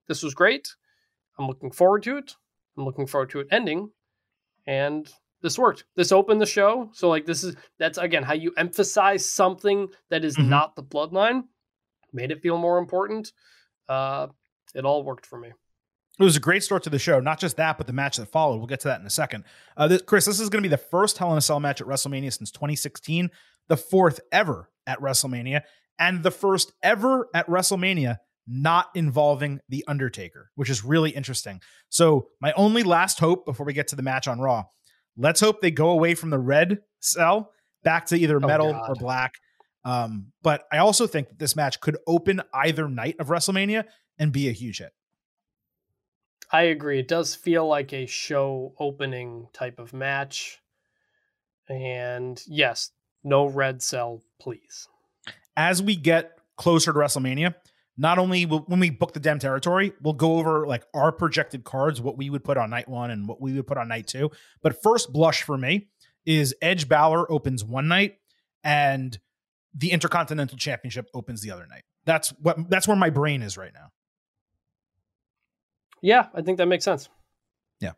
this 0.08 0.22
was 0.22 0.34
great. 0.34 0.68
I'm 1.38 1.46
looking 1.46 1.70
forward 1.72 2.02
to 2.04 2.16
it. 2.18 2.34
I'm 2.76 2.84
looking 2.84 3.06
forward 3.06 3.30
to 3.30 3.40
it 3.40 3.48
ending. 3.50 3.90
And 4.66 5.10
this 5.42 5.58
worked. 5.58 5.84
This 5.96 6.12
opened 6.12 6.40
the 6.40 6.46
show. 6.46 6.90
So 6.92 7.08
like 7.08 7.26
this 7.26 7.44
is 7.44 7.56
that's 7.78 7.98
again 7.98 8.22
how 8.22 8.34
you 8.34 8.52
emphasize 8.56 9.28
something 9.30 9.88
that 10.10 10.24
is 10.24 10.36
Mhm. 10.36 10.48
not 10.48 10.76
the 10.76 10.82
bloodline, 10.82 11.44
made 12.14 12.30
it 12.30 12.40
feel 12.40 12.56
more 12.56 12.78
important. 12.78 13.32
Uh 13.88 14.28
it 14.74 14.84
all 14.84 15.04
worked 15.04 15.26
for 15.26 15.38
me. 15.38 15.52
It 16.18 16.22
was 16.22 16.36
a 16.36 16.40
great 16.40 16.62
start 16.62 16.84
to 16.84 16.90
the 16.90 16.98
show. 16.98 17.18
Not 17.18 17.40
just 17.40 17.56
that, 17.56 17.76
but 17.76 17.86
the 17.86 17.92
match 17.92 18.18
that 18.18 18.26
followed. 18.26 18.58
We'll 18.58 18.66
get 18.66 18.80
to 18.80 18.88
that 18.88 19.00
in 19.00 19.06
a 19.06 19.10
second. 19.10 19.44
Uh, 19.76 19.88
this, 19.88 20.02
Chris, 20.02 20.26
this 20.26 20.38
is 20.38 20.48
going 20.48 20.62
to 20.62 20.68
be 20.68 20.70
the 20.70 20.76
first 20.76 21.18
Hell 21.18 21.32
in 21.32 21.38
a 21.38 21.40
Cell 21.40 21.58
match 21.58 21.80
at 21.80 21.88
WrestleMania 21.88 22.32
since 22.32 22.52
2016, 22.52 23.30
the 23.68 23.76
fourth 23.76 24.20
ever 24.30 24.70
at 24.86 25.00
WrestleMania, 25.00 25.62
and 25.98 26.22
the 26.22 26.30
first 26.30 26.72
ever 26.84 27.28
at 27.34 27.48
WrestleMania 27.48 28.18
not 28.46 28.90
involving 28.94 29.60
The 29.68 29.84
Undertaker, 29.88 30.50
which 30.54 30.70
is 30.70 30.84
really 30.84 31.10
interesting. 31.10 31.60
So, 31.88 32.28
my 32.40 32.52
only 32.52 32.82
last 32.84 33.18
hope 33.18 33.44
before 33.44 33.66
we 33.66 33.72
get 33.72 33.88
to 33.88 33.96
the 33.96 34.02
match 34.02 34.28
on 34.28 34.38
Raw, 34.38 34.64
let's 35.16 35.40
hope 35.40 35.60
they 35.60 35.70
go 35.70 35.90
away 35.90 36.14
from 36.14 36.30
the 36.30 36.38
red 36.38 36.80
cell 37.00 37.50
back 37.82 38.06
to 38.06 38.16
either 38.16 38.38
metal 38.38 38.72
God. 38.72 38.88
or 38.88 38.94
black. 38.94 39.34
Um, 39.85 40.32
but 40.43 40.65
I 40.73 40.78
also 40.78 41.06
think 41.06 41.28
that 41.28 41.39
this 41.39 41.56
match 41.56 41.81
could 41.81 41.98
open 42.06 42.40
either 42.52 42.89
night 42.89 43.16
of 43.19 43.28
WrestleMania 43.28 43.85
and 44.19 44.32
be 44.32 44.48
a 44.48 44.52
huge 44.52 44.78
hit. 44.78 44.93
I 46.51 46.62
agree. 46.62 47.01
It 47.01 47.09
does 47.09 47.35
feel 47.35 47.66
like 47.66 47.93
a 47.93 48.06
show 48.06 48.74
opening 48.78 49.48
type 49.52 49.78
of 49.78 49.93
match. 49.93 50.61
And 51.69 52.40
yes, 52.47 52.90
no 53.23 53.47
red 53.47 53.82
cell, 53.82 54.23
please. 54.40 54.89
as 55.56 55.82
we 55.82 55.97
get 55.97 56.39
closer 56.56 56.93
to 56.93 56.98
WrestleMania, 56.98 57.55
not 57.97 58.19
only 58.19 58.44
will, 58.47 58.61
when 58.61 58.81
we 58.81 58.90
book 58.90 59.12
the 59.12 59.20
damn 59.20 59.39
territory, 59.39 59.93
we'll 60.02 60.15
go 60.15 60.39
over 60.39 60.66
like 60.66 60.85
our 60.94 61.12
projected 61.12 61.65
cards, 61.65 62.01
what 62.01 62.19
we 62.19 62.28
would 62.31 62.44
put 62.44 62.56
on 62.56 62.70
night 62.70 62.89
one 62.89 63.11
and 63.11 63.28
what 63.28 63.40
we 63.40 63.52
would 63.52 63.66
put 63.66 63.78
on 63.78 63.89
night 63.89 64.06
two. 64.06 64.31
But 64.62 64.82
first 64.82 65.12
blush 65.12 65.43
for 65.43 65.56
me 65.56 65.89
is 66.27 66.55
Edge 66.61 66.89
Balor 66.89 67.31
opens 67.31 67.65
one 67.65 67.89
night 67.89 68.16
and 68.62 69.19
the 69.74 69.90
Intercontinental 69.90 70.56
Championship 70.56 71.09
opens 71.14 71.42
the 71.42 71.51
other 71.51 71.66
night. 71.66 71.82
That's 72.05 72.30
what 72.40 72.68
that's 72.70 72.86
where 72.86 72.96
my 72.96 73.10
brain 73.10 73.42
is 73.42 73.56
right 73.56 73.72
now. 73.72 73.90
Yeah, 76.01 76.26
I 76.34 76.42
think 76.42 76.59
that 76.59 76.66
makes 76.66 76.84
sense. 76.84 77.09
Yeah. 77.80 77.92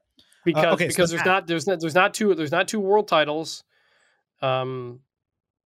Because 0.45 0.75
okay, 0.75 0.85
so 0.85 0.89
because 0.89 1.11
there's 1.11 1.25
not 1.25 1.47
there's 1.47 1.67
not 1.67 1.81
there's 1.81 1.95
not 1.95 2.15
two 2.15 2.35
there's 2.35 2.53
not 2.53 2.69
two 2.69 2.81
world 2.81 3.09
titles. 3.09 3.65
Um 4.41 5.01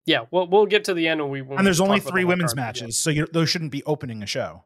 yeah, 0.06 0.24
we'll 0.30 0.48
we'll 0.48 0.66
get 0.66 0.84
to 0.84 0.94
the 0.94 1.06
end 1.06 1.20
when 1.20 1.30
we 1.30 1.42
when 1.42 1.58
and 1.58 1.66
there's 1.66 1.80
we 1.80 1.86
only 1.86 2.00
three 2.00 2.22
the 2.22 2.28
women's 2.28 2.54
card, 2.54 2.56
but 2.56 2.80
matches, 2.80 2.98
so 2.98 3.10
you 3.10 3.26
those 3.32 3.48
shouldn't 3.48 3.72
be 3.72 3.84
opening 3.84 4.22
a 4.22 4.26
show. 4.26 4.64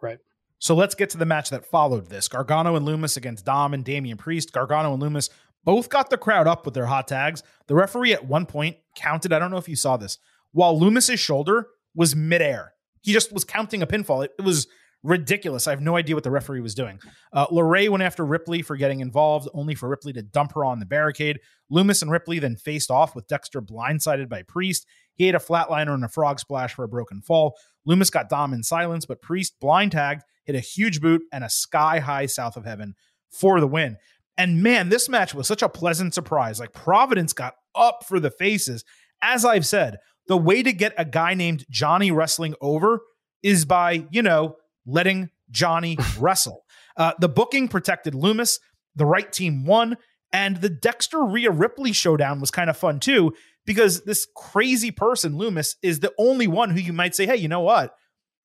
Right. 0.00 0.18
So 0.60 0.74
let's 0.74 0.94
get 0.94 1.10
to 1.10 1.18
the 1.18 1.24
match 1.24 1.50
that 1.50 1.64
followed 1.64 2.10
this: 2.10 2.28
Gargano 2.28 2.76
and 2.76 2.86
Lumis 2.86 3.16
against 3.16 3.44
Dom 3.44 3.74
and 3.74 3.84
Damian 3.84 4.18
Priest. 4.18 4.52
Gargano 4.52 4.92
and 4.92 5.02
Lumis 5.02 5.30
both 5.64 5.88
got 5.88 6.10
the 6.10 6.18
crowd 6.18 6.46
up 6.46 6.64
with 6.64 6.74
their 6.74 6.86
hot 6.86 7.08
tags. 7.08 7.42
The 7.66 7.74
referee 7.74 8.12
at 8.12 8.24
one 8.24 8.46
point 8.46 8.76
counted. 8.94 9.32
I 9.32 9.38
don't 9.38 9.50
know 9.50 9.56
if 9.56 9.68
you 9.68 9.76
saw 9.76 9.96
this. 9.96 10.18
While 10.58 10.80
Lumis's 10.80 11.20
shoulder 11.20 11.68
was 11.94 12.16
midair, 12.16 12.72
he 13.02 13.12
just 13.12 13.32
was 13.32 13.44
counting 13.44 13.80
a 13.80 13.86
pinfall. 13.86 14.24
It, 14.24 14.32
it 14.40 14.42
was 14.42 14.66
ridiculous. 15.04 15.68
I 15.68 15.70
have 15.70 15.80
no 15.80 15.94
idea 15.94 16.16
what 16.16 16.24
the 16.24 16.32
referee 16.32 16.62
was 16.62 16.74
doing. 16.74 16.98
Uh, 17.32 17.46
went 17.52 18.02
after 18.02 18.26
Ripley 18.26 18.62
for 18.62 18.76
getting 18.76 18.98
involved, 18.98 19.48
only 19.54 19.76
for 19.76 19.88
Ripley 19.88 20.12
to 20.14 20.22
dump 20.22 20.54
her 20.54 20.64
on 20.64 20.80
the 20.80 20.84
barricade. 20.84 21.38
Lumis 21.70 22.02
and 22.02 22.10
Ripley 22.10 22.40
then 22.40 22.56
faced 22.56 22.90
off 22.90 23.14
with 23.14 23.28
Dexter 23.28 23.62
blindsided 23.62 24.28
by 24.28 24.42
Priest. 24.42 24.84
He 25.14 25.28
ate 25.28 25.36
a 25.36 25.38
flatliner 25.38 25.94
and 25.94 26.04
a 26.04 26.08
frog 26.08 26.40
splash 26.40 26.74
for 26.74 26.82
a 26.82 26.88
broken 26.88 27.22
fall. 27.22 27.56
Lumis 27.88 28.10
got 28.10 28.28
Dom 28.28 28.52
in 28.52 28.64
silence, 28.64 29.06
but 29.06 29.22
Priest 29.22 29.60
blind 29.60 29.92
tagged, 29.92 30.22
hit 30.44 30.56
a 30.56 30.60
huge 30.60 31.00
boot 31.00 31.22
and 31.32 31.44
a 31.44 31.48
sky 31.48 32.00
high 32.00 32.26
south 32.26 32.56
of 32.56 32.64
heaven 32.64 32.96
for 33.30 33.60
the 33.60 33.68
win. 33.68 33.96
And 34.36 34.60
man, 34.60 34.88
this 34.88 35.08
match 35.08 35.34
was 35.34 35.46
such 35.46 35.62
a 35.62 35.68
pleasant 35.68 36.14
surprise. 36.14 36.58
Like 36.58 36.72
Providence 36.72 37.32
got 37.32 37.54
up 37.76 38.04
for 38.08 38.18
the 38.18 38.32
faces. 38.32 38.84
As 39.22 39.44
I've 39.44 39.66
said, 39.66 39.98
the 40.28 40.36
way 40.36 40.62
to 40.62 40.72
get 40.72 40.94
a 40.96 41.04
guy 41.04 41.34
named 41.34 41.64
Johnny 41.70 42.10
wrestling 42.10 42.54
over 42.60 43.00
is 43.42 43.64
by, 43.64 44.06
you 44.10 44.22
know, 44.22 44.56
letting 44.86 45.30
Johnny 45.50 45.98
wrestle. 46.18 46.64
Uh, 46.96 47.12
the 47.18 47.28
booking 47.28 47.68
protected 47.68 48.14
Lumis. 48.14 48.60
The 48.94 49.06
right 49.06 49.30
team 49.32 49.64
won. 49.64 49.96
And 50.32 50.58
the 50.58 50.68
Dexter 50.68 51.24
Rhea 51.24 51.50
Ripley 51.50 51.92
showdown 51.92 52.40
was 52.40 52.50
kind 52.50 52.68
of 52.68 52.76
fun 52.76 53.00
too, 53.00 53.32
because 53.64 54.02
this 54.04 54.26
crazy 54.36 54.90
person, 54.90 55.34
Lumis, 55.34 55.76
is 55.82 56.00
the 56.00 56.12
only 56.18 56.46
one 56.46 56.70
who 56.70 56.80
you 56.80 56.92
might 56.92 57.14
say, 57.14 57.24
hey, 57.24 57.36
you 57.36 57.48
know 57.48 57.60
what? 57.60 57.94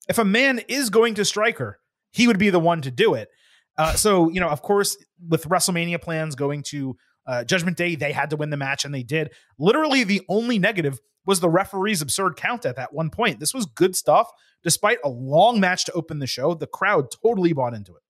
If 0.07 0.18
a 0.18 0.26
man 0.26 0.61
is 0.69 0.89
going 0.89 1.15
to 1.15 1.26
strike 1.26 1.57
her, 1.57 1.80
he 2.11 2.27
would 2.27 2.39
be 2.39 2.49
the 2.49 2.60
one 2.60 2.81
to 2.81 2.91
do 2.91 3.15
it. 3.15 3.30
Uh, 3.77 3.93
so, 3.93 4.30
you 4.30 4.39
know, 4.39 4.49
of 4.49 4.61
course, 4.61 4.95
with 5.27 5.49
WrestleMania 5.49 6.01
plans 6.01 6.35
going 6.35 6.64
to 6.68 6.95
uh, 7.26 7.43
Judgment 7.43 7.76
Day, 7.76 7.95
they 7.95 8.11
had 8.11 8.30
to 8.30 8.38
win 8.38 8.49
the 8.49 8.57
match 8.57 8.85
and 8.85 8.93
they 8.93 9.03
did. 9.03 9.31
Literally, 9.57 10.03
the 10.03 10.22
only 10.30 10.60
negative 10.60 10.99
was 11.25 11.39
the 11.39 11.49
referee's 11.49 12.01
absurd 12.01 12.35
count 12.35 12.65
at 12.65 12.75
that 12.75 12.93
one 12.93 13.09
point. 13.09 13.39
This 13.39 13.53
was 13.53 13.65
good 13.65 13.95
stuff. 13.95 14.29
Despite 14.63 14.99
a 15.03 15.09
long 15.09 15.59
match 15.59 15.85
to 15.85 15.91
open 15.93 16.19
the 16.19 16.27
show, 16.27 16.53
the 16.53 16.67
crowd 16.67 17.07
totally 17.11 17.53
bought 17.53 17.73
into 17.73 17.95
it. 17.95 18.01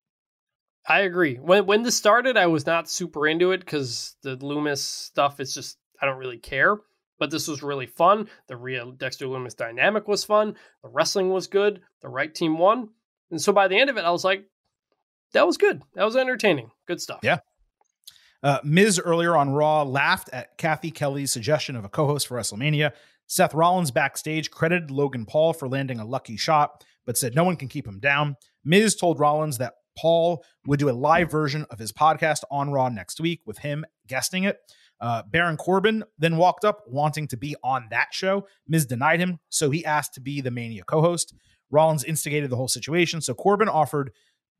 I 0.87 1.01
agree. 1.01 1.35
When 1.35 1.65
when 1.65 1.83
this 1.83 1.95
started, 1.95 2.37
I 2.37 2.47
was 2.47 2.65
not 2.65 2.89
super 2.89 3.27
into 3.27 3.51
it 3.51 3.59
because 3.59 4.15
the 4.21 4.37
Lumis 4.37 4.79
stuff 4.79 5.39
is 5.39 5.53
just 5.53 5.77
I 6.01 6.05
don't 6.05 6.17
really 6.17 6.37
care. 6.37 6.77
But 7.19 7.31
this 7.31 7.47
was 7.47 7.63
really 7.63 7.85
fun. 7.85 8.27
The 8.47 8.57
real 8.57 8.91
Dexter 8.91 9.25
Lumis 9.25 9.55
dynamic 9.55 10.07
was 10.07 10.25
fun. 10.25 10.55
The 10.81 10.89
wrestling 10.89 11.29
was 11.29 11.47
good. 11.47 11.81
The 12.01 12.09
right 12.09 12.33
team 12.33 12.57
won. 12.57 12.89
And 13.31 13.41
so 13.41 13.53
by 13.53 13.67
the 13.67 13.79
end 13.79 13.89
of 13.89 13.97
it, 13.97 14.03
I 14.03 14.11
was 14.11 14.25
like, 14.25 14.45
that 15.33 15.47
was 15.47 15.57
good. 15.57 15.81
That 15.93 16.03
was 16.03 16.15
entertaining. 16.15 16.71
Good 16.85 17.01
stuff. 17.01 17.19
Yeah. 17.23 17.39
Uh, 18.43 18.59
Miz 18.63 18.99
earlier 18.99 19.35
on 19.37 19.51
Raw 19.51 19.83
laughed 19.83 20.29
at 20.33 20.57
Cathy 20.57 20.91
Kelly's 20.91 21.31
suggestion 21.31 21.75
of 21.75 21.85
a 21.85 21.89
co 21.89 22.05
host 22.05 22.27
for 22.27 22.37
WrestleMania. 22.37 22.91
Seth 23.25 23.53
Rollins 23.53 23.89
backstage 23.89 24.51
credited 24.51 24.91
Logan 24.91 25.25
Paul 25.25 25.53
for 25.53 25.69
landing 25.69 25.99
a 25.99 26.05
lucky 26.05 26.35
shot, 26.35 26.83
but 27.05 27.17
said 27.17 27.35
no 27.35 27.45
one 27.45 27.55
can 27.55 27.69
keep 27.69 27.87
him 27.87 27.99
down. 27.99 28.35
Miz 28.65 28.95
told 28.95 29.19
Rollins 29.19 29.57
that 29.59 29.75
Paul 29.97 30.43
would 30.65 30.79
do 30.79 30.89
a 30.89 30.91
live 30.91 31.31
version 31.31 31.65
of 31.69 31.79
his 31.79 31.93
podcast 31.93 32.43
on 32.51 32.71
Raw 32.71 32.89
next 32.89 33.21
week 33.21 33.41
with 33.45 33.59
him 33.59 33.85
guesting 34.07 34.43
it. 34.43 34.57
Uh, 34.99 35.23
Baron 35.29 35.57
Corbin 35.57 36.03
then 36.17 36.37
walked 36.37 36.65
up 36.65 36.83
wanting 36.87 37.27
to 37.29 37.37
be 37.37 37.55
on 37.63 37.87
that 37.91 38.09
show. 38.11 38.47
Miz 38.67 38.85
denied 38.85 39.19
him, 39.19 39.39
so 39.49 39.69
he 39.69 39.85
asked 39.85 40.13
to 40.15 40.21
be 40.21 40.41
the 40.41 40.51
Mania 40.51 40.83
co 40.83 41.01
host. 41.01 41.33
Rollins 41.71 42.03
instigated 42.03 42.49
the 42.49 42.55
whole 42.55 42.67
situation, 42.67 43.21
so 43.21 43.33
Corbin 43.33 43.69
offered 43.69 44.11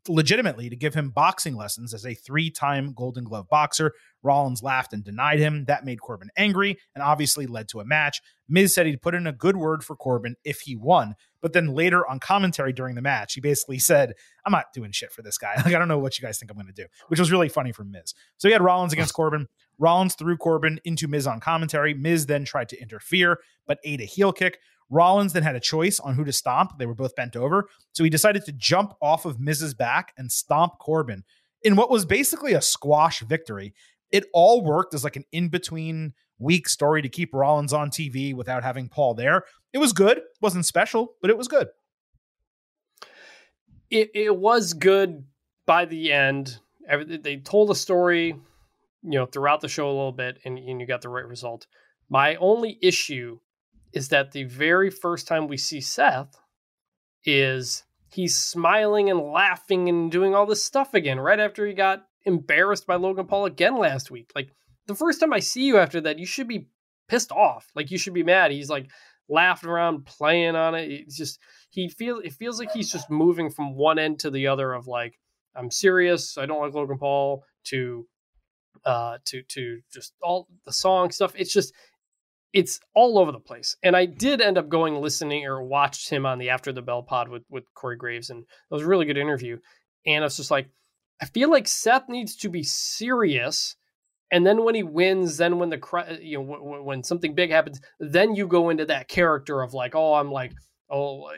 legitimately 0.07 0.69
to 0.69 0.75
give 0.75 0.93
him 0.93 1.09
boxing 1.09 1.55
lessons 1.55 1.93
as 1.93 2.05
a 2.05 2.13
three 2.13 2.49
time 2.49 2.93
Golden 2.93 3.23
Glove 3.23 3.47
boxer. 3.49 3.93
Rollins 4.21 4.63
laughed 4.63 4.93
and 4.93 5.03
denied 5.03 5.39
him. 5.39 5.65
That 5.65 5.85
made 5.85 6.01
Corbin 6.01 6.30
angry 6.38 6.77
and 6.95 7.03
obviously 7.03 7.45
led 7.45 7.67
to 7.69 7.80
a 7.80 7.85
match. 7.85 8.21
Miz 8.47 8.73
said 8.73 8.85
he'd 8.85 9.01
put 9.01 9.15
in 9.15 9.27
a 9.27 9.31
good 9.31 9.57
word 9.57 9.84
for 9.84 9.95
Corbin 9.95 10.35
if 10.43 10.61
he 10.61 10.75
won. 10.75 11.15
But 11.41 11.53
then 11.53 11.67
later 11.67 12.07
on 12.09 12.19
commentary 12.19 12.71
during 12.71 12.95
the 12.95 13.01
match, 13.01 13.34
he 13.34 13.41
basically 13.41 13.80
said, 13.80 14.13
I'm 14.45 14.51
not 14.51 14.71
doing 14.73 14.91
shit 14.91 15.11
for 15.11 15.21
this 15.21 15.38
guy. 15.38 15.53
Like, 15.63 15.75
I 15.75 15.80
don't 15.80 15.88
know 15.88 15.99
what 15.99 16.17
you 16.17 16.25
guys 16.25 16.39
think 16.39 16.51
I'm 16.51 16.57
going 16.57 16.67
to 16.67 16.73
do, 16.73 16.88
which 17.07 17.19
was 17.19 17.31
really 17.31 17.49
funny 17.49 17.71
from 17.71 17.91
Miz. 17.91 18.13
So 18.38 18.47
he 18.47 18.53
had 18.53 18.61
Rollins 18.61 18.93
against 18.93 19.13
Corbin. 19.13 19.47
Rollins 19.77 20.15
threw 20.15 20.38
Corbin 20.38 20.80
into 20.84 21.07
Miz 21.07 21.25
on 21.27 21.39
commentary. 21.39 21.93
Miz 21.93 22.25
then 22.25 22.45
tried 22.45 22.69
to 22.69 22.81
interfere, 22.81 23.39
but 23.65 23.80
ate 23.84 24.01
a 24.01 24.05
heel 24.05 24.31
kick. 24.31 24.59
Rollins 24.89 25.34
then 25.34 25.43
had 25.43 25.55
a 25.55 25.60
choice 25.60 25.99
on 25.99 26.15
who 26.15 26.23
to 26.23 26.31
stomp. 26.31 26.77
They 26.77 26.85
were 26.85 26.95
both 26.95 27.15
bent 27.15 27.35
over. 27.35 27.68
So 27.91 28.03
he 28.03 28.10
decided 28.10 28.45
to 28.45 28.51
jump 28.51 28.93
off 29.01 29.26
of 29.26 29.39
Miz's 29.39 29.73
back 29.73 30.14
and 30.18 30.31
stomp 30.31 30.77
Corbin 30.80 31.23
in 31.64 31.76
what 31.76 31.89
was 31.89 32.05
basically 32.05 32.53
a 32.53 32.61
squash 32.61 33.22
victory. 33.22 33.73
It 34.11 34.26
all 34.34 34.64
worked 34.64 34.93
as 34.93 35.03
like 35.03 35.15
an 35.15 35.26
in 35.31 35.49
between 35.49 36.14
week 36.38 36.68
story 36.68 37.01
to 37.01 37.10
keep 37.10 37.34
Rollins 37.34 37.73
on 37.73 37.89
TV 37.89 38.35
without 38.35 38.64
having 38.64 38.89
Paul 38.89 39.15
there. 39.15 39.43
It 39.72 39.80
was 39.80 39.93
good. 39.93 40.22
wasn't 40.41 40.65
special, 40.65 41.15
but 41.22 41.30
it 41.30 41.38
was 41.38 41.47
good. 41.47 41.69
It 43.89 44.11
it 44.14 44.35
was 44.35 44.73
good 44.73 45.26
by 45.65 45.85
the 45.85 46.11
end. 46.11 46.60
Every, 46.88 47.18
they 47.18 47.38
told 47.38 47.72
a 47.72 47.76
story, 47.76 48.27
you 48.27 49.11
know, 49.11 49.26
throughout 49.26 49.61
the 49.61 49.69
show 49.69 49.88
a 49.88 49.93
little 49.93 50.11
bit, 50.11 50.39
and, 50.43 50.57
and 50.57 50.81
you 50.81 50.85
got 50.88 51.01
the 51.01 51.10
right 51.10 51.26
result. 51.26 51.65
My 52.10 52.35
only 52.35 52.77
issue 52.81 53.39
is 53.94 54.10
that 54.10 54.32
the 54.32 54.44
very 54.44 54.90
first 54.90 55.28
time 55.28 55.48
we 55.48 55.57
see 55.57 55.80
Seth 55.80 56.36
is 57.26 57.84
he's 58.10 58.38
smiling 58.38 59.10
and 59.10 59.20
laughing 59.20 59.88
and 59.90 60.11
doing 60.11 60.36
all 60.36 60.45
this 60.45 60.64
stuff 60.64 60.94
again 60.94 61.20
right 61.20 61.40
after 61.40 61.65
he 61.65 61.74
got 61.74 62.06
embarrassed 62.26 62.88
by 62.88 62.95
Logan 62.95 63.28
Paul 63.28 63.45
again 63.45 63.78
last 63.78 64.11
week. 64.11 64.32
Like 64.36 64.49
the 64.88 64.95
first 64.95 65.20
time 65.20 65.34
I 65.34 65.40
see 65.40 65.64
you 65.64 65.78
after 65.78 66.02
that, 66.02 66.20
you 66.20 66.26
should 66.26 66.48
be 66.48 66.68
pissed 67.07 67.32
off. 67.32 67.68
Like 67.76 67.91
you 67.91 67.98
should 67.98 68.14
be 68.14 68.24
mad. 68.24 68.52
He's 68.52 68.70
like 68.70 68.90
laughing 69.30 69.70
around, 69.70 70.06
playing 70.06 70.56
on 70.56 70.76
it. 70.76 70.91
It's 70.91 71.18
just 71.18 71.40
he 71.70 71.90
feels 71.90 72.24
it 72.24 72.34
feels 72.34 72.60
like 72.60 72.72
he's 72.72 72.91
just 72.91 73.10
moving 73.10 73.49
from 73.49 73.76
one 73.76 73.99
end 73.99 74.20
to 74.20 74.32
the 74.32 74.48
other 74.48 74.74
of 74.74 74.88
like 74.88 75.20
I'm 75.56 75.72
serious, 75.72 76.38
I 76.38 76.45
don't 76.45 76.61
like 76.61 76.74
Logan 76.74 76.98
Paul 76.98 77.44
to 77.65 78.07
uh 78.86 79.18
to 79.26 79.44
to 79.44 79.80
just 79.94 80.14
all 80.22 80.48
the 80.65 80.74
song 80.74 81.11
stuff. 81.11 81.34
It's 81.36 81.53
just 81.53 81.74
it's 82.53 82.80
all 82.93 83.17
over 83.17 83.31
the 83.31 83.39
place. 83.39 83.75
And 83.84 83.95
I 83.95 84.05
did 84.05 84.39
end 84.39 84.57
up 84.57 84.69
going 84.69 84.95
listening 84.95 85.45
or 85.45 85.63
watched 85.63 86.09
him 86.09 86.25
on 86.25 86.38
the 86.38 86.51
After 86.51 86.71
the 86.71 86.81
Bell 86.81 87.01
pod 87.01 87.27
with 87.27 87.43
with 87.49 87.65
Corey 87.73 87.97
Graves, 87.97 88.30
and 88.30 88.43
it 88.43 88.47
was 88.69 88.84
a 88.84 88.88
really 88.88 89.05
good 89.05 89.17
interview. 89.17 89.57
And 90.05 90.23
I 90.23 90.25
was 90.25 90.38
just 90.38 90.51
like, 90.51 90.69
I 91.21 91.25
feel 91.25 91.49
like 91.49 91.67
Seth 91.67 92.07
needs 92.07 92.35
to 92.38 92.49
be 92.49 92.63
serious. 92.63 93.75
And 94.31 94.45
then 94.45 94.63
when 94.63 94.75
he 94.75 94.84
wins, 94.84 95.38
then 95.38 95.59
when 95.59 95.69
the 95.69 95.81
uh, 95.93 96.17
you 96.21 96.38
know 96.38 96.43
when, 96.43 96.85
when 96.85 97.03
something 97.03 97.35
big 97.35 97.51
happens, 97.51 97.81
then 97.99 98.35
you 98.35 98.47
go 98.47 98.69
into 98.69 98.85
that 98.85 99.07
character 99.07 99.61
of 99.61 99.73
like, 99.73 99.95
oh, 99.95 100.13
I'm 100.13 100.31
like, 100.31 100.53
oh, 100.89 101.30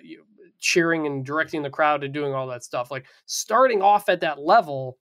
cheering 0.60 1.06
and 1.06 1.26
directing 1.26 1.62
the 1.62 1.70
crowd 1.70 2.04
and 2.04 2.14
doing 2.14 2.34
all 2.34 2.48
that 2.48 2.64
stuff. 2.64 2.92
Like 2.92 3.06
starting 3.26 3.82
off 3.82 4.10
at 4.10 4.22
that 4.22 4.40
level 4.40 4.98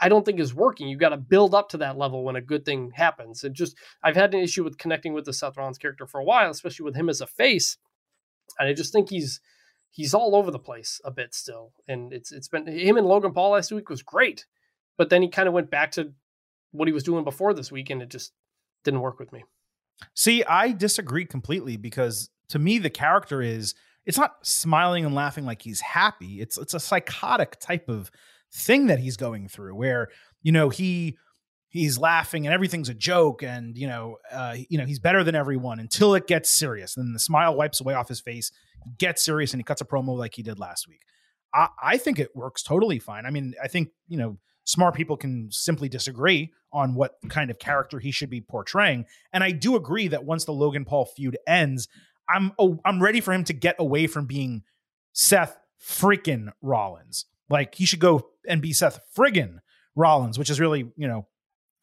I 0.00 0.08
don't 0.08 0.24
think 0.24 0.40
is 0.40 0.54
working. 0.54 0.88
You've 0.88 1.00
got 1.00 1.10
to 1.10 1.16
build 1.16 1.54
up 1.54 1.68
to 1.70 1.78
that 1.78 1.96
level 1.96 2.24
when 2.24 2.36
a 2.36 2.40
good 2.40 2.64
thing 2.64 2.92
happens. 2.94 3.44
And 3.44 3.54
just 3.54 3.76
I've 4.02 4.16
had 4.16 4.34
an 4.34 4.40
issue 4.40 4.64
with 4.64 4.78
connecting 4.78 5.12
with 5.12 5.24
the 5.24 5.32
Seth 5.32 5.56
Rollins 5.56 5.78
character 5.78 6.06
for 6.06 6.20
a 6.20 6.24
while, 6.24 6.50
especially 6.50 6.84
with 6.84 6.96
him 6.96 7.08
as 7.08 7.20
a 7.20 7.26
face. 7.26 7.78
And 8.58 8.68
I 8.68 8.72
just 8.72 8.92
think 8.92 9.10
he's 9.10 9.40
he's 9.90 10.14
all 10.14 10.34
over 10.34 10.50
the 10.50 10.58
place 10.58 11.00
a 11.04 11.10
bit 11.10 11.34
still. 11.34 11.72
And 11.86 12.12
it's 12.12 12.32
it's 12.32 12.48
been 12.48 12.66
him 12.66 12.96
and 12.96 13.06
Logan 13.06 13.32
Paul 13.32 13.52
last 13.52 13.72
week 13.72 13.88
was 13.88 14.02
great, 14.02 14.46
but 14.96 15.10
then 15.10 15.22
he 15.22 15.28
kind 15.28 15.48
of 15.48 15.54
went 15.54 15.70
back 15.70 15.92
to 15.92 16.12
what 16.72 16.88
he 16.88 16.92
was 16.92 17.04
doing 17.04 17.24
before 17.24 17.54
this 17.54 17.70
week, 17.70 17.90
and 17.90 18.02
it 18.02 18.08
just 18.08 18.32
didn't 18.82 19.00
work 19.00 19.20
with 19.20 19.32
me. 19.32 19.44
See, 20.14 20.42
I 20.44 20.72
disagree 20.72 21.24
completely 21.24 21.76
because 21.76 22.30
to 22.48 22.58
me 22.58 22.78
the 22.78 22.90
character 22.90 23.40
is 23.40 23.74
it's 24.04 24.18
not 24.18 24.44
smiling 24.44 25.04
and 25.04 25.14
laughing 25.14 25.44
like 25.44 25.62
he's 25.62 25.80
happy. 25.80 26.40
It's 26.40 26.58
it's 26.58 26.74
a 26.74 26.80
psychotic 26.80 27.58
type 27.60 27.88
of 27.88 28.10
thing 28.54 28.86
that 28.86 29.00
he's 29.00 29.16
going 29.16 29.48
through 29.48 29.74
where 29.74 30.08
you 30.42 30.52
know 30.52 30.68
he 30.68 31.18
he's 31.68 31.98
laughing 31.98 32.46
and 32.46 32.54
everything's 32.54 32.88
a 32.88 32.94
joke 32.94 33.42
and 33.42 33.76
you 33.76 33.86
know 33.86 34.16
uh, 34.32 34.56
you 34.70 34.78
know 34.78 34.86
he's 34.86 35.00
better 35.00 35.24
than 35.24 35.34
everyone 35.34 35.80
until 35.80 36.14
it 36.14 36.26
gets 36.26 36.48
serious. 36.48 36.96
And 36.96 37.06
then 37.06 37.12
the 37.12 37.18
smile 37.18 37.56
wipes 37.56 37.80
away 37.80 37.94
off 37.94 38.08
his 38.08 38.20
face 38.20 38.52
gets 38.96 39.24
serious 39.24 39.52
and 39.52 39.60
he 39.60 39.64
cuts 39.64 39.80
a 39.80 39.84
promo 39.84 40.16
like 40.16 40.34
he 40.34 40.42
did 40.42 40.58
last 40.58 40.86
week. 40.88 41.02
I, 41.52 41.68
I 41.82 41.96
think 41.98 42.18
it 42.18 42.30
works 42.34 42.62
totally 42.62 42.98
fine. 43.00 43.26
I 43.26 43.30
mean 43.30 43.54
i 43.62 43.68
think 43.68 43.88
you 44.08 44.16
know 44.16 44.38
smart 44.66 44.94
people 44.94 45.16
can 45.16 45.48
simply 45.50 45.88
disagree 45.88 46.50
on 46.72 46.94
what 46.94 47.16
kind 47.28 47.50
of 47.50 47.58
character 47.58 47.98
he 47.98 48.10
should 48.10 48.30
be 48.30 48.40
portraying. 48.40 49.04
And 49.32 49.42
i 49.42 49.50
do 49.50 49.74
agree 49.74 50.08
that 50.08 50.24
once 50.24 50.44
the 50.44 50.52
logan 50.52 50.84
paul 50.84 51.06
feud 51.06 51.36
ends 51.46 51.88
i'm 52.28 52.52
oh, 52.58 52.78
i'm 52.84 53.02
ready 53.02 53.20
for 53.20 53.32
him 53.32 53.44
to 53.44 53.52
get 53.52 53.76
away 53.80 54.06
from 54.06 54.26
being 54.26 54.62
seth 55.12 55.58
freaking 55.84 56.50
rollins 56.62 57.26
like 57.48 57.74
he 57.74 57.84
should 57.84 58.00
go 58.00 58.28
and 58.48 58.60
be 58.62 58.72
Seth 58.72 59.00
friggin 59.16 59.58
Rollins, 59.96 60.38
which 60.38 60.50
is 60.50 60.60
really, 60.60 60.90
you 60.96 61.08
know, 61.08 61.26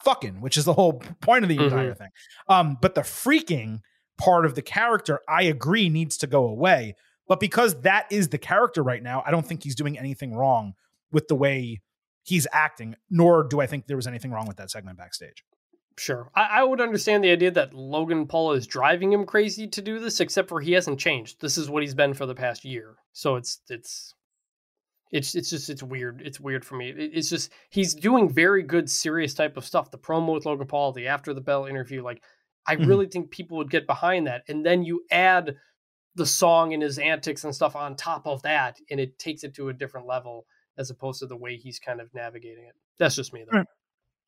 fucking, 0.03 0.41
which 0.41 0.57
is 0.57 0.65
the 0.65 0.73
whole 0.73 0.93
point 1.21 1.43
of 1.43 1.49
the 1.49 1.55
mm-hmm. 1.55 1.65
entire 1.65 1.93
thing. 1.93 2.09
Um, 2.47 2.77
but 2.81 2.95
the 2.95 3.01
freaking 3.01 3.79
part 4.17 4.45
of 4.45 4.55
the 4.55 4.61
character, 4.61 5.19
I 5.27 5.43
agree, 5.43 5.89
needs 5.89 6.17
to 6.17 6.27
go 6.27 6.47
away. 6.47 6.95
But 7.27 7.39
because 7.39 7.81
that 7.81 8.07
is 8.11 8.29
the 8.29 8.37
character 8.37 8.83
right 8.83 9.01
now, 9.01 9.23
I 9.25 9.31
don't 9.31 9.45
think 9.45 9.63
he's 9.63 9.75
doing 9.75 9.97
anything 9.97 10.33
wrong 10.33 10.73
with 11.11 11.27
the 11.27 11.35
way 11.35 11.81
he's 12.23 12.47
acting, 12.51 12.95
nor 13.09 13.43
do 13.43 13.61
I 13.61 13.67
think 13.67 13.87
there 13.87 13.95
was 13.95 14.07
anything 14.07 14.31
wrong 14.31 14.47
with 14.47 14.57
that 14.57 14.69
segment 14.69 14.97
backstage. 14.97 15.43
Sure. 15.97 16.31
I, 16.35 16.47
I, 16.59 16.63
would 16.63 16.81
understand 16.81 17.23
the 17.23 17.31
idea 17.31 17.51
that 17.51 17.73
Logan 17.73 18.25
Paul 18.25 18.53
is 18.53 18.65
driving 18.65 19.11
him 19.11 19.25
crazy 19.25 19.67
to 19.67 19.81
do 19.81 19.99
this, 19.99 20.19
except 20.19 20.49
for 20.49 20.61
he 20.61 20.71
hasn't 20.71 20.99
changed. 20.99 21.41
This 21.41 21.57
is 21.57 21.69
what 21.69 21.83
he's 21.83 21.93
been 21.93 22.13
for 22.13 22.25
the 22.25 22.33
past 22.33 22.63
year. 22.63 22.95
So 23.11 23.35
it's 23.35 23.59
it's 23.69 24.15
it's 25.11 25.35
it's 25.35 25.49
just 25.49 25.69
it's 25.69 25.83
weird. 25.83 26.21
It's 26.23 26.39
weird 26.39 26.63
for 26.63 26.75
me. 26.75 26.89
It's 26.89 27.29
just 27.29 27.51
he's 27.69 27.93
doing 27.93 28.29
very 28.29 28.63
good 28.63 28.89
serious 28.89 29.33
type 29.33 29.57
of 29.57 29.65
stuff. 29.65 29.91
The 29.91 29.97
promo 29.97 30.33
with 30.33 30.45
Logan 30.45 30.67
Paul, 30.67 30.93
the 30.93 31.07
after 31.07 31.33
the 31.33 31.41
bell 31.41 31.65
interview, 31.65 32.01
like 32.03 32.23
I 32.65 32.75
mm-hmm. 32.75 32.85
really 32.85 33.07
think 33.07 33.31
people 33.31 33.57
would 33.57 33.69
get 33.69 33.87
behind 33.87 34.27
that. 34.27 34.43
And 34.47 34.65
then 34.65 34.83
you 34.83 35.03
add 35.11 35.55
the 36.15 36.25
song 36.25 36.73
and 36.73 36.81
his 36.81 36.97
antics 36.97 37.43
and 37.43 37.53
stuff 37.53 37.75
on 37.75 37.95
top 37.95 38.25
of 38.25 38.41
that, 38.43 38.79
and 38.89 38.99
it 38.99 39.19
takes 39.19 39.43
it 39.43 39.53
to 39.55 39.69
a 39.69 39.73
different 39.73 40.07
level 40.07 40.45
as 40.77 40.89
opposed 40.89 41.19
to 41.19 41.25
the 41.25 41.37
way 41.37 41.57
he's 41.57 41.79
kind 41.79 41.99
of 41.99 42.13
navigating 42.13 42.65
it. 42.65 42.75
That's 42.97 43.15
just 43.15 43.33
me 43.33 43.43
though. 43.43 43.57
All 43.57 43.59
right, 43.59 43.67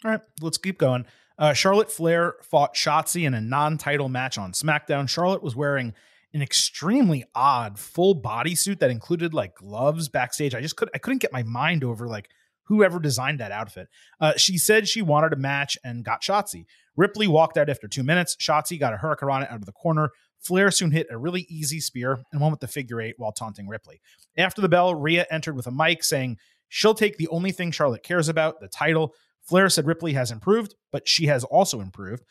All 0.05 0.11
right. 0.11 0.22
let's 0.41 0.57
keep 0.57 0.77
going. 0.77 1.05
Uh, 1.38 1.53
Charlotte 1.53 1.91
Flair 1.91 2.35
fought 2.43 2.76
Shotzi 2.76 3.26
in 3.26 3.34
a 3.34 3.41
non-title 3.41 4.10
match 4.10 4.38
on 4.38 4.51
SmackDown. 4.51 5.10
Charlotte 5.10 5.41
was 5.41 5.55
wearing 5.55 5.93
an 6.34 6.41
extremely 6.41 7.23
odd 7.35 7.77
full 7.80 8.19
bodysuit 8.19 8.80
that 8.80 8.89
included 8.89 9.34
like 9.34 9.55
gloves 9.55 10.10
backstage. 10.10 10.55
I 10.55 10.61
just 10.61 10.76
could 10.76 10.89
I 10.93 10.97
couldn't 10.97 11.22
get 11.22 11.34
my 11.34 11.43
mind 11.43 11.84
over 11.84 12.07
like 12.07 12.30
whoever 12.65 12.99
designed 12.99 13.39
that 13.39 13.51
outfit. 13.51 13.88
Uh, 14.19 14.34
she 14.38 14.57
said 14.57 14.88
she 14.88 15.01
wanted 15.01 15.34
a 15.34 15.38
match 15.38 15.77
and 15.84 16.03
got 16.03 16.22
Shotzi. 16.22 16.65
Ripley 16.95 17.27
walked 17.27 17.57
out 17.57 17.69
after 17.69 17.88
two 17.88 18.03
minutes. 18.03 18.35
Shotzi 18.35 18.80
got 18.80 18.93
a 18.93 18.97
hurricanrana 18.97 19.51
out 19.51 19.60
of 19.60 19.65
the 19.65 19.72
corner. 19.72 20.10
Flair 20.39 20.72
soon 20.72 20.91
hit 20.91 21.07
a 21.10 21.18
really 21.18 21.45
easy 21.49 21.80
spear 21.80 22.19
and 22.31 22.41
won 22.41 22.51
with 22.51 22.60
the 22.60 22.68
figure 22.68 23.01
eight 23.01 23.15
while 23.18 23.31
taunting 23.31 23.68
Ripley. 23.68 24.01
After 24.38 24.61
the 24.61 24.69
bell, 24.69 24.93
Rhea 24.93 25.26
entered 25.31 25.55
with 25.55 25.68
a 25.68 25.72
mic 25.72 26.03
saying 26.03 26.38
she'll 26.68 26.93
take 26.93 27.18
the 27.18 27.30
only 27.30 27.51
thing 27.51 27.72
Charlotte 27.72 28.03
cares 28.03 28.27
about, 28.27 28.60
the 28.60 28.68
title. 28.68 29.14
Flair 29.41 29.69
said 29.69 29.85
Ripley 29.85 30.14
has 30.14 30.31
improved, 30.31 30.76
but 30.91 31.07
she 31.07 31.27
has 31.27 31.43
also 31.43 31.80
improved. 31.81 32.23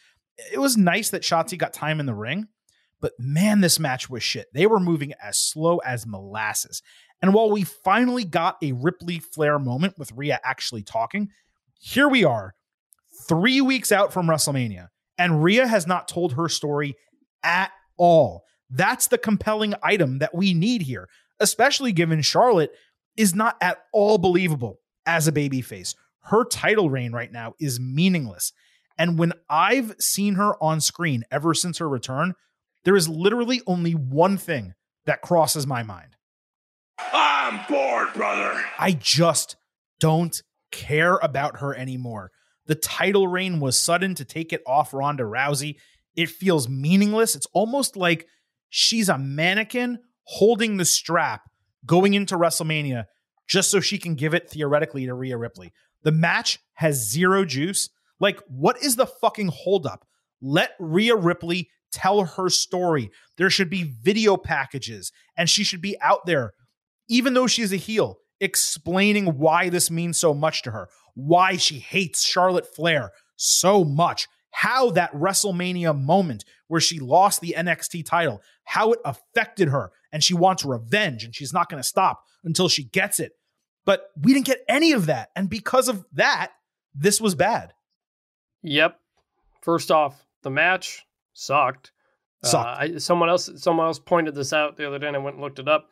It 0.52 0.58
was 0.58 0.76
nice 0.76 1.10
that 1.10 1.22
Shotzi 1.22 1.58
got 1.58 1.72
time 1.72 2.00
in 2.00 2.06
the 2.06 2.14
ring, 2.14 2.48
but 3.02 3.12
man, 3.18 3.60
this 3.60 3.78
match 3.78 4.08
was 4.08 4.22
shit. 4.22 4.46
They 4.54 4.66
were 4.66 4.80
moving 4.80 5.12
as 5.22 5.36
slow 5.36 5.78
as 5.78 6.06
molasses. 6.06 6.80
And 7.20 7.34
while 7.34 7.50
we 7.50 7.64
finally 7.64 8.24
got 8.24 8.56
a 8.62 8.72
Ripley 8.72 9.18
Flair 9.18 9.58
moment 9.58 9.98
with 9.98 10.12
Rhea 10.12 10.40
actually 10.42 10.82
talking, 10.82 11.28
here 11.78 12.08
we 12.08 12.24
are, 12.24 12.54
three 13.28 13.60
weeks 13.60 13.92
out 13.92 14.12
from 14.12 14.26
WrestleMania, 14.26 14.88
and 15.18 15.42
Rhea 15.42 15.66
has 15.66 15.86
not 15.86 16.08
told 16.08 16.32
her 16.32 16.48
story 16.48 16.96
at 17.42 17.70
all. 17.96 18.44
That's 18.70 19.08
the 19.08 19.18
compelling 19.18 19.74
item 19.82 20.18
that 20.20 20.34
we 20.34 20.54
need 20.54 20.82
here, 20.82 21.08
especially 21.40 21.92
given 21.92 22.22
Charlotte 22.22 22.72
is 23.16 23.34
not 23.34 23.56
at 23.60 23.78
all 23.92 24.16
believable 24.16 24.78
as 25.04 25.28
a 25.28 25.32
babyface. 25.32 25.94
Her 26.20 26.44
title 26.44 26.88
reign 26.88 27.12
right 27.12 27.30
now 27.30 27.54
is 27.60 27.80
meaningless. 27.80 28.52
And 28.96 29.18
when 29.18 29.32
I've 29.50 29.96
seen 29.98 30.36
her 30.36 30.54
on 30.62 30.80
screen 30.80 31.24
ever 31.30 31.52
since 31.52 31.78
her 31.78 31.88
return, 31.88 32.34
there 32.84 32.96
is 32.96 33.08
literally 33.08 33.60
only 33.66 33.92
one 33.92 34.36
thing 34.36 34.74
that 35.06 35.22
crosses 35.22 35.66
my 35.66 35.82
mind. 35.82 36.16
I'm 36.98 37.60
bored, 37.68 38.12
brother. 38.14 38.62
I 38.78 38.92
just 38.92 39.56
don't 40.00 40.42
care 40.70 41.16
about 41.22 41.58
her 41.58 41.74
anymore. 41.74 42.30
The 42.66 42.74
title 42.74 43.28
reign 43.28 43.60
was 43.60 43.78
sudden 43.78 44.14
to 44.16 44.24
take 44.24 44.52
it 44.52 44.62
off 44.66 44.94
Ronda 44.94 45.24
Rousey. 45.24 45.76
It 46.16 46.28
feels 46.28 46.68
meaningless. 46.68 47.34
It's 47.34 47.46
almost 47.52 47.96
like 47.96 48.26
she's 48.68 49.08
a 49.08 49.18
mannequin 49.18 49.98
holding 50.24 50.76
the 50.76 50.84
strap 50.84 51.42
going 51.84 52.14
into 52.14 52.36
WrestleMania 52.36 53.04
just 53.48 53.70
so 53.70 53.80
she 53.80 53.98
can 53.98 54.14
give 54.14 54.34
it 54.34 54.48
theoretically 54.48 55.06
to 55.06 55.14
Rhea 55.14 55.36
Ripley. 55.36 55.72
The 56.04 56.12
match 56.12 56.58
has 56.74 57.10
zero 57.10 57.44
juice. 57.44 57.90
Like, 58.20 58.40
what 58.48 58.82
is 58.82 58.96
the 58.96 59.06
fucking 59.06 59.48
holdup? 59.48 60.06
Let 60.40 60.72
Rhea 60.78 61.16
Ripley 61.16 61.68
tell 61.92 62.24
her 62.24 62.48
story. 62.48 63.10
There 63.36 63.50
should 63.50 63.70
be 63.70 63.94
video 64.02 64.36
packages, 64.36 65.12
and 65.36 65.48
she 65.48 65.64
should 65.64 65.80
be 65.82 65.96
out 66.00 66.26
there, 66.26 66.52
even 67.08 67.34
though 67.34 67.46
she's 67.46 67.72
a 67.72 67.76
heel, 67.76 68.18
explaining 68.40 69.38
why 69.38 69.68
this 69.68 69.90
means 69.90 70.18
so 70.18 70.34
much 70.34 70.62
to 70.62 70.70
her, 70.70 70.88
why 71.14 71.56
she 71.56 71.78
hates 71.78 72.24
Charlotte 72.24 72.66
Flair 72.74 73.10
so 73.36 73.84
much, 73.84 74.28
how 74.50 74.90
that 74.90 75.12
WrestleMania 75.12 75.98
moment 75.98 76.44
where 76.68 76.80
she 76.80 76.98
lost 76.98 77.40
the 77.40 77.54
NXT 77.56 78.04
title, 78.06 78.40
how 78.64 78.92
it 78.92 78.98
affected 79.04 79.68
her, 79.68 79.90
and 80.12 80.24
she 80.24 80.34
wants 80.34 80.64
revenge, 80.64 81.24
and 81.24 81.34
she's 81.34 81.52
not 81.52 81.68
going 81.68 81.82
to 81.82 81.88
stop 81.88 82.22
until 82.44 82.68
she 82.68 82.84
gets 82.84 83.20
it. 83.20 83.32
But 83.84 84.06
we 84.20 84.32
didn't 84.32 84.46
get 84.46 84.64
any 84.68 84.92
of 84.92 85.06
that. 85.06 85.30
And 85.34 85.50
because 85.50 85.88
of 85.88 86.04
that, 86.12 86.52
this 86.94 87.20
was 87.20 87.34
bad. 87.34 87.72
Yep. 88.62 88.96
First 89.62 89.90
off, 89.90 90.24
the 90.42 90.50
match 90.50 91.04
sucked. 91.32 91.92
Sucked. 92.44 92.66
Uh, 92.66 92.94
I, 92.94 92.98
someone 92.98 93.28
else 93.28 93.50
someone 93.56 93.86
else 93.86 93.98
pointed 93.98 94.34
this 94.34 94.52
out 94.52 94.76
the 94.76 94.86
other 94.86 94.98
day 94.98 95.06
and 95.08 95.16
I 95.16 95.20
went 95.20 95.36
and 95.36 95.42
looked 95.42 95.58
it 95.58 95.68
up. 95.68 95.88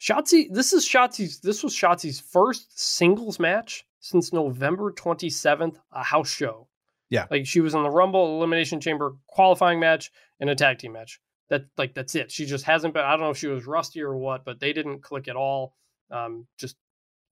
Shotzi, 0.00 0.52
this 0.52 0.72
is 0.72 0.86
Shotzi's 0.86 1.40
this 1.40 1.62
was 1.62 1.74
Shotzi's 1.74 2.20
first 2.20 2.78
singles 2.78 3.38
match 3.38 3.86
since 4.00 4.32
November 4.32 4.92
27th, 4.92 5.76
a 5.92 6.02
house 6.02 6.30
show. 6.30 6.68
Yeah. 7.10 7.26
Like 7.30 7.46
she 7.46 7.60
was 7.60 7.74
in 7.74 7.82
the 7.82 7.90
Rumble 7.90 8.36
Elimination 8.36 8.80
Chamber 8.80 9.16
qualifying 9.28 9.80
match 9.80 10.10
and 10.40 10.50
a 10.50 10.54
tag 10.54 10.78
team 10.78 10.92
match. 10.92 11.20
That 11.48 11.66
like 11.78 11.94
that's 11.94 12.14
it. 12.14 12.32
She 12.32 12.44
just 12.44 12.64
hasn't 12.64 12.94
been 12.94 13.04
I 13.04 13.12
don't 13.12 13.20
know 13.20 13.30
if 13.30 13.38
she 13.38 13.46
was 13.46 13.66
rusty 13.66 14.02
or 14.02 14.16
what, 14.16 14.44
but 14.44 14.60
they 14.60 14.72
didn't 14.72 15.02
click 15.02 15.28
at 15.28 15.36
all. 15.36 15.74
Um 16.10 16.46
just 16.58 16.76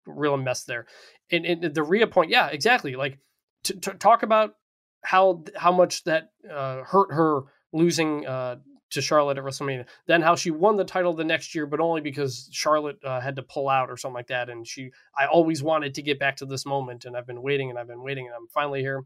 real 0.06 0.36
mess 0.36 0.64
there. 0.64 0.86
And, 1.30 1.44
and 1.44 1.74
the 1.74 1.82
Rhea 1.82 2.06
point, 2.06 2.30
yeah, 2.30 2.48
exactly. 2.48 2.96
Like 2.96 3.18
to, 3.64 3.74
to 3.80 3.94
talk 3.94 4.22
about 4.22 4.56
how 5.02 5.44
how 5.56 5.72
much 5.72 6.04
that 6.04 6.30
uh, 6.50 6.82
hurt 6.82 7.12
her 7.12 7.42
losing 7.72 8.26
uh, 8.26 8.56
to 8.92 9.00
Charlotte 9.00 9.38
at 9.38 9.44
WrestleMania. 9.44 9.86
Then 10.06 10.22
how 10.22 10.36
she 10.36 10.50
won 10.50 10.76
the 10.76 10.84
title 10.84 11.14
the 11.14 11.24
next 11.24 11.54
year, 11.54 11.66
but 11.66 11.80
only 11.80 12.00
because 12.00 12.48
Charlotte 12.52 12.98
uh, 13.04 13.20
had 13.20 13.36
to 13.36 13.42
pull 13.42 13.68
out 13.68 13.90
or 13.90 13.96
something 13.96 14.14
like 14.14 14.28
that. 14.28 14.48
And 14.48 14.66
she, 14.66 14.90
I 15.16 15.26
always 15.26 15.62
wanted 15.62 15.94
to 15.94 16.02
get 16.02 16.18
back 16.18 16.36
to 16.36 16.46
this 16.46 16.66
moment, 16.66 17.04
and 17.04 17.16
I've 17.16 17.26
been 17.26 17.42
waiting 17.42 17.70
and 17.70 17.78
I've 17.78 17.88
been 17.88 18.02
waiting, 18.02 18.26
and 18.26 18.34
I'm 18.34 18.48
finally 18.48 18.80
here. 18.80 19.04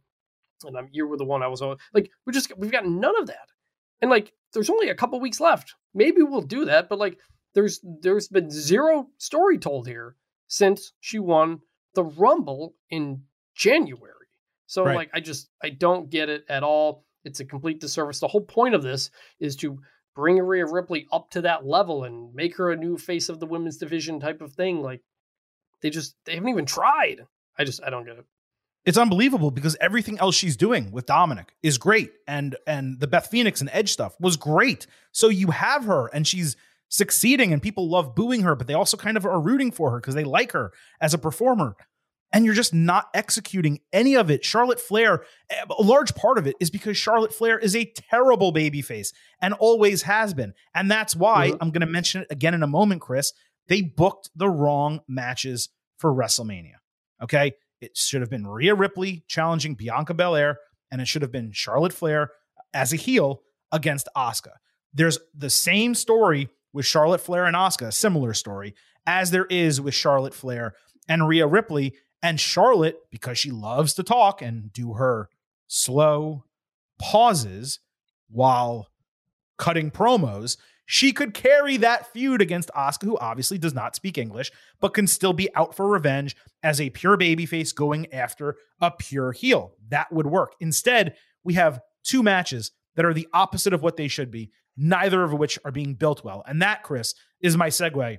And 0.65 0.77
I'm 0.77 0.89
you 0.91 1.07
were 1.07 1.17
the 1.17 1.25
one 1.25 1.43
I 1.43 1.49
was 1.49 1.63
on. 1.63 1.77
Like 1.93 2.11
we 2.27 2.33
just 2.33 2.57
we've 2.57 2.73
got 2.73 2.87
none 2.87 3.19
of 3.21 3.27
that, 3.27 3.49
and 4.01 4.11
like 4.11 4.33
there's 4.53 4.71
only 4.71 4.89
a 4.89 4.95
couple 4.95 5.21
weeks 5.21 5.41
left. 5.41 5.75
Maybe 5.95 6.23
we'll 6.23 6.41
do 6.41 6.65
that, 6.65 6.89
but 6.89 6.99
like 6.99 7.19
there's 7.55 7.81
there's 8.01 8.29
been 8.29 8.51
zero 8.51 9.09
story 9.19 9.59
told 9.59 9.87
here 9.87 10.17
since 10.49 10.93
she 10.99 11.19
won 11.19 11.61
the 11.95 12.05
Rumble 12.05 12.75
in 12.91 13.25
January. 13.55 14.16
So 14.67 14.85
Right. 14.85 14.97
like 14.97 15.11
I 15.15 15.21
just 15.21 15.49
I 15.63 15.71
don't 15.71 16.11
get 16.11 16.29
it 16.29 16.45
at 16.49 16.63
all. 16.63 17.05
It's 17.25 17.41
a 17.41 17.45
complete 17.45 17.81
disservice. 17.81 18.21
The 18.21 18.29
whole 18.29 18.43
point 18.43 18.75
of 18.75 18.83
this 18.83 19.11
is 19.41 19.57
to 19.57 19.81
bring 20.15 20.39
Rhea 20.39 20.67
Ripley 20.67 21.07
up 21.13 21.31
to 21.31 21.43
that 21.43 21.67
level 21.67 22.05
and 22.05 22.35
make 22.35 22.57
her 22.57 22.71
a 22.71 22.77
new 22.77 22.97
face 22.97 23.29
of 23.29 23.41
the 23.41 23.47
women's 23.47 23.77
division 23.77 24.21
type 24.21 24.41
of 24.41 24.53
thing. 24.53 24.83
Like 24.83 25.03
they 25.83 25.91
just 25.91 26.17
they 26.25 26.35
haven't 26.35 26.49
even 26.49 26.67
tried. 26.67 27.27
I 27.59 27.65
just 27.65 27.83
I 27.85 27.91
don't 27.91 28.05
get 28.05 28.19
it. 28.19 28.25
It's 28.85 28.99
unbelievable 28.99 29.51
because 29.51 29.77
everything 29.81 30.19
else 30.21 30.37
she's 30.37 30.57
doing 30.57 30.93
with 30.93 31.07
Dominic 31.07 31.55
is 31.63 31.77
great, 31.77 32.13
and 32.29 32.57
and 32.67 33.01
the 33.01 33.09
Beth 33.09 33.27
Phoenix 33.27 33.61
and 33.61 33.69
Edge 33.73 33.93
stuff 33.93 34.15
was 34.21 34.37
great. 34.37 34.87
So 35.11 35.29
you 35.29 35.49
have 35.49 35.85
her, 35.85 36.07
and 36.09 36.27
she's 36.27 36.57
succeeding, 36.89 37.53
and 37.53 37.61
people 37.61 37.89
love 37.89 38.15
booing 38.15 38.43
her, 38.43 38.55
but 38.55 38.69
they 38.69 38.75
also 38.75 38.97
kind 38.97 39.17
of 39.17 39.27
are 39.27 39.41
rooting 39.41 39.73
for 39.73 39.91
her 39.91 40.01
because 40.01 40.15
they 40.15 40.23
like 40.23 40.53
her 40.53 40.73
as 41.01 41.15
a 41.15 41.19
performer. 41.19 41.75
And 42.37 42.45
you're 42.45 42.55
just 42.55 42.75
not 42.75 43.07
executing 43.15 43.81
any 43.93 44.15
of 44.15 44.31
it. 44.31 44.45
Charlotte 44.45 44.79
Flair, 44.81 45.25
a 45.51 45.83
large 45.83 46.15
part 46.15 46.37
of 46.39 46.47
it 46.47 46.55
is 46.61 46.71
because 46.71 46.97
Charlotte 46.97 47.33
Flair 47.33 47.59
is 47.59 47.75
a 47.75 47.91
terrible 48.11 48.53
babyface 48.53 49.13
and 49.41 49.55
always 49.55 50.03
has 50.03 50.35
been. 50.35 50.53
And 50.75 50.91
that's 50.91 51.17
why 51.17 51.51
Mhm. 51.53 51.59
I'm 51.61 51.71
going 51.71 51.81
to 51.81 51.87
mention 51.87 52.21
it 52.23 52.29
again 52.31 52.53
in 52.53 52.63
a 52.63 52.67
moment, 52.67 53.01
Chris. 53.01 53.33
They 53.69 53.81
booked 53.81 54.31
the 54.37 54.49
wrong 54.49 55.01
matches 55.09 55.71
for 55.99 56.13
WrestleMania. 56.15 56.75
Okay. 57.23 57.55
It 57.81 57.97
should 57.97 58.21
have 58.21 58.31
been 58.31 58.47
Rhea 58.47 58.75
Ripley 58.75 59.25
challenging 59.29 59.75
Bianca 59.75 60.13
Belair, 60.15 60.59
and 60.91 61.01
it 61.01 61.09
should 61.09 61.23
have 61.23 61.33
been 61.33 61.53
Charlotte 61.53 61.93
Flair 61.93 62.31
as 62.75 62.93
a 62.93 62.97
heel 62.97 63.43
against 63.73 64.09
Asuka. 64.17 64.53
There's 64.93 65.19
the 65.35 65.51
same 65.51 65.95
story 65.95 66.49
with 66.73 66.85
Charlotte 66.87 67.21
Flair 67.21 67.45
and 67.47 67.57
Asuka, 67.57 67.93
similar 67.93 68.35
story, 68.35 68.75
as 69.07 69.31
there 69.31 69.47
is 69.47 69.81
with 69.81 69.95
Charlotte 69.95 70.35
Flair 70.35 70.75
and 71.09 71.27
Rhea 71.29 71.47
Ripley. 71.47 71.95
And 72.23 72.41
Charlotte, 72.41 72.99
because 73.11 73.39
she 73.39 73.51
loves 73.51 73.95
to 73.95 74.03
talk 74.03 74.43
and 74.43 74.73
do 74.73 74.95
her 74.95 75.29
slow 75.67 76.45
pauses 76.99 77.81
while 78.29 78.89
cutting 79.59 79.91
promos, 79.91 80.57
she 80.87 81.13
could 81.13 81.35
carry 81.35 81.77
that 81.79 82.13
feud 82.13 82.41
against 82.41 82.71
Asuka, 82.71 83.05
who 83.05 83.19
obviously 83.19 83.59
does 83.59 83.75
not 83.75 83.97
speak 83.97 84.17
English, 84.17 84.53
but 84.81 84.95
can 84.95 85.07
still 85.07 85.33
be 85.33 85.53
out 85.55 85.75
for 85.75 85.89
revenge 85.89 86.37
as 86.63 86.81
a 86.81 86.91
pure 86.91 87.19
babyface 87.19 87.75
going 87.75 88.13
after 88.13 88.57
a 88.81 88.93
pure 88.93 89.33
heel. 89.33 89.75
That 89.89 90.13
would 90.13 90.27
work. 90.27 90.55
Instead, 90.61 91.17
we 91.43 91.55
have 91.55 91.81
two 92.05 92.23
matches 92.23 92.71
that 92.95 93.05
are 93.05 93.15
the 93.15 93.29
opposite 93.33 93.73
of 93.73 93.83
what 93.83 93.97
they 93.97 94.09
should 94.09 94.31
be, 94.31 94.51
neither 94.77 95.23
of 95.23 95.33
which 95.33 95.59
are 95.65 95.73
being 95.73 95.95
built 95.95 96.25
well. 96.25 96.45
And 96.47 96.63
that, 96.63 96.85
Chris, 96.85 97.15
is 97.41 97.57
my 97.57 97.69
segue 97.69 98.19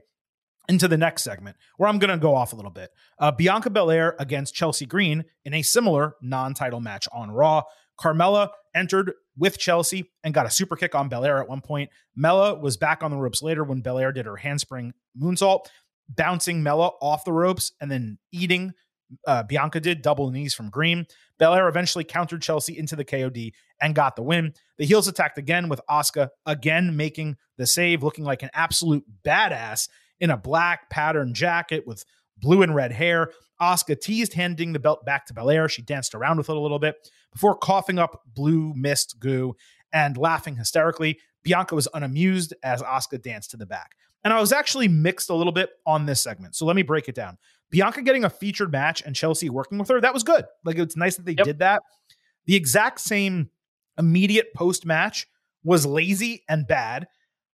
into 0.67 0.87
the 0.87 0.97
next 0.97 1.23
segment, 1.23 1.55
where 1.77 1.89
I'm 1.89 1.99
going 1.99 2.11
to 2.11 2.17
go 2.17 2.35
off 2.35 2.53
a 2.53 2.55
little 2.55 2.71
bit. 2.71 2.89
Uh, 3.19 3.31
Bianca 3.31 3.69
Belair 3.69 4.15
against 4.19 4.53
Chelsea 4.53 4.85
Green 4.85 5.23
in 5.45 5.53
a 5.53 5.61
similar 5.61 6.15
non 6.21 6.53
title 6.53 6.81
match 6.81 7.07
on 7.11 7.31
Raw. 7.31 7.63
Carmella 7.99 8.49
entered 8.75 9.13
with 9.37 9.57
Chelsea 9.57 10.11
and 10.23 10.33
got 10.33 10.45
a 10.45 10.51
super 10.51 10.75
kick 10.75 10.93
on 10.95 11.09
Belair 11.09 11.41
at 11.41 11.49
one 11.49 11.61
point. 11.61 11.89
Mella 12.15 12.59
was 12.59 12.77
back 12.77 13.03
on 13.03 13.11
the 13.11 13.17
ropes 13.17 13.41
later 13.41 13.63
when 13.63 13.81
Belair 13.81 14.11
did 14.11 14.25
her 14.25 14.35
handspring 14.35 14.93
moonsault, 15.19 15.65
bouncing 16.09 16.61
Mella 16.61 16.91
off 17.01 17.25
the 17.25 17.31
ropes 17.31 17.71
and 17.81 17.89
then 17.89 18.17
eating. 18.31 18.73
Uh, 19.25 19.41
Bianca 19.43 19.79
did 19.79 20.01
double 20.01 20.31
knees 20.31 20.53
from 20.53 20.69
Green. 20.69 21.05
Belair 21.39 21.67
eventually 21.67 22.03
countered 22.03 22.41
Chelsea 22.41 22.77
into 22.77 22.95
the 22.95 23.05
KOD 23.05 23.51
and 23.81 23.95
got 23.95 24.15
the 24.15 24.23
win. 24.23 24.53
The 24.77 24.85
heels 24.85 25.07
attacked 25.07 25.37
again 25.37 25.69
with 25.69 25.79
Asuka 25.89 26.29
again 26.45 26.97
making 26.97 27.37
the 27.57 27.67
save, 27.67 28.03
looking 28.03 28.25
like 28.25 28.43
an 28.43 28.49
absolute 28.53 29.05
badass 29.23 29.87
in 30.19 30.29
a 30.29 30.37
black 30.37 30.89
pattern 30.89 31.33
jacket 31.33 31.85
with 31.87 32.03
blue 32.37 32.61
and 32.61 32.73
red 32.75 32.91
hair. 32.91 33.31
Asuka 33.61 33.99
teased 33.99 34.33
handing 34.33 34.73
the 34.73 34.79
belt 34.79 35.03
back 35.05 35.25
to 35.27 35.33
Belair. 35.33 35.67
She 35.67 35.81
danced 35.81 36.13
around 36.13 36.37
with 36.37 36.49
it 36.49 36.55
a 36.55 36.59
little 36.59 36.79
bit 36.79 36.95
before 37.31 37.57
coughing 37.57 37.97
up 37.99 38.21
blue 38.27 38.73
mist 38.75 39.17
goo 39.19 39.55
and 39.91 40.15
laughing 40.17 40.55
hysterically. 40.55 41.17
Bianca 41.43 41.73
was 41.75 41.87
unamused 41.93 42.53
as 42.63 42.81
Asuka 42.83 43.21
danced 43.21 43.51
to 43.51 43.57
the 43.57 43.65
back. 43.65 43.91
And 44.23 44.33
I 44.33 44.39
was 44.41 44.51
actually 44.51 44.87
mixed 44.87 45.29
a 45.29 45.33
little 45.35 45.53
bit 45.53 45.69
on 45.85 46.05
this 46.05 46.21
segment. 46.21 46.55
So 46.55 46.65
let 46.65 46.75
me 46.75 46.81
break 46.83 47.07
it 47.07 47.15
down. 47.15 47.37
Bianca 47.71 48.01
getting 48.01 48.23
a 48.25 48.29
featured 48.29 48.71
match 48.71 49.01
and 49.05 49.15
Chelsea 49.15 49.49
working 49.49 49.77
with 49.77 49.87
her, 49.89 50.01
that 50.01 50.13
was 50.13 50.23
good. 50.23 50.45
Like 50.65 50.77
it's 50.77 50.95
nice 50.97 51.15
that 51.15 51.25
they 51.25 51.35
Yep. 51.37 51.45
did 51.45 51.59
that. 51.59 51.81
The 52.45 52.55
exact 52.55 52.99
same 52.99 53.49
immediate 53.97 54.53
post 54.53 54.85
match 54.85 55.27
was 55.63 55.85
lazy 55.85 56.43
and 56.47 56.67
bad, 56.67 57.07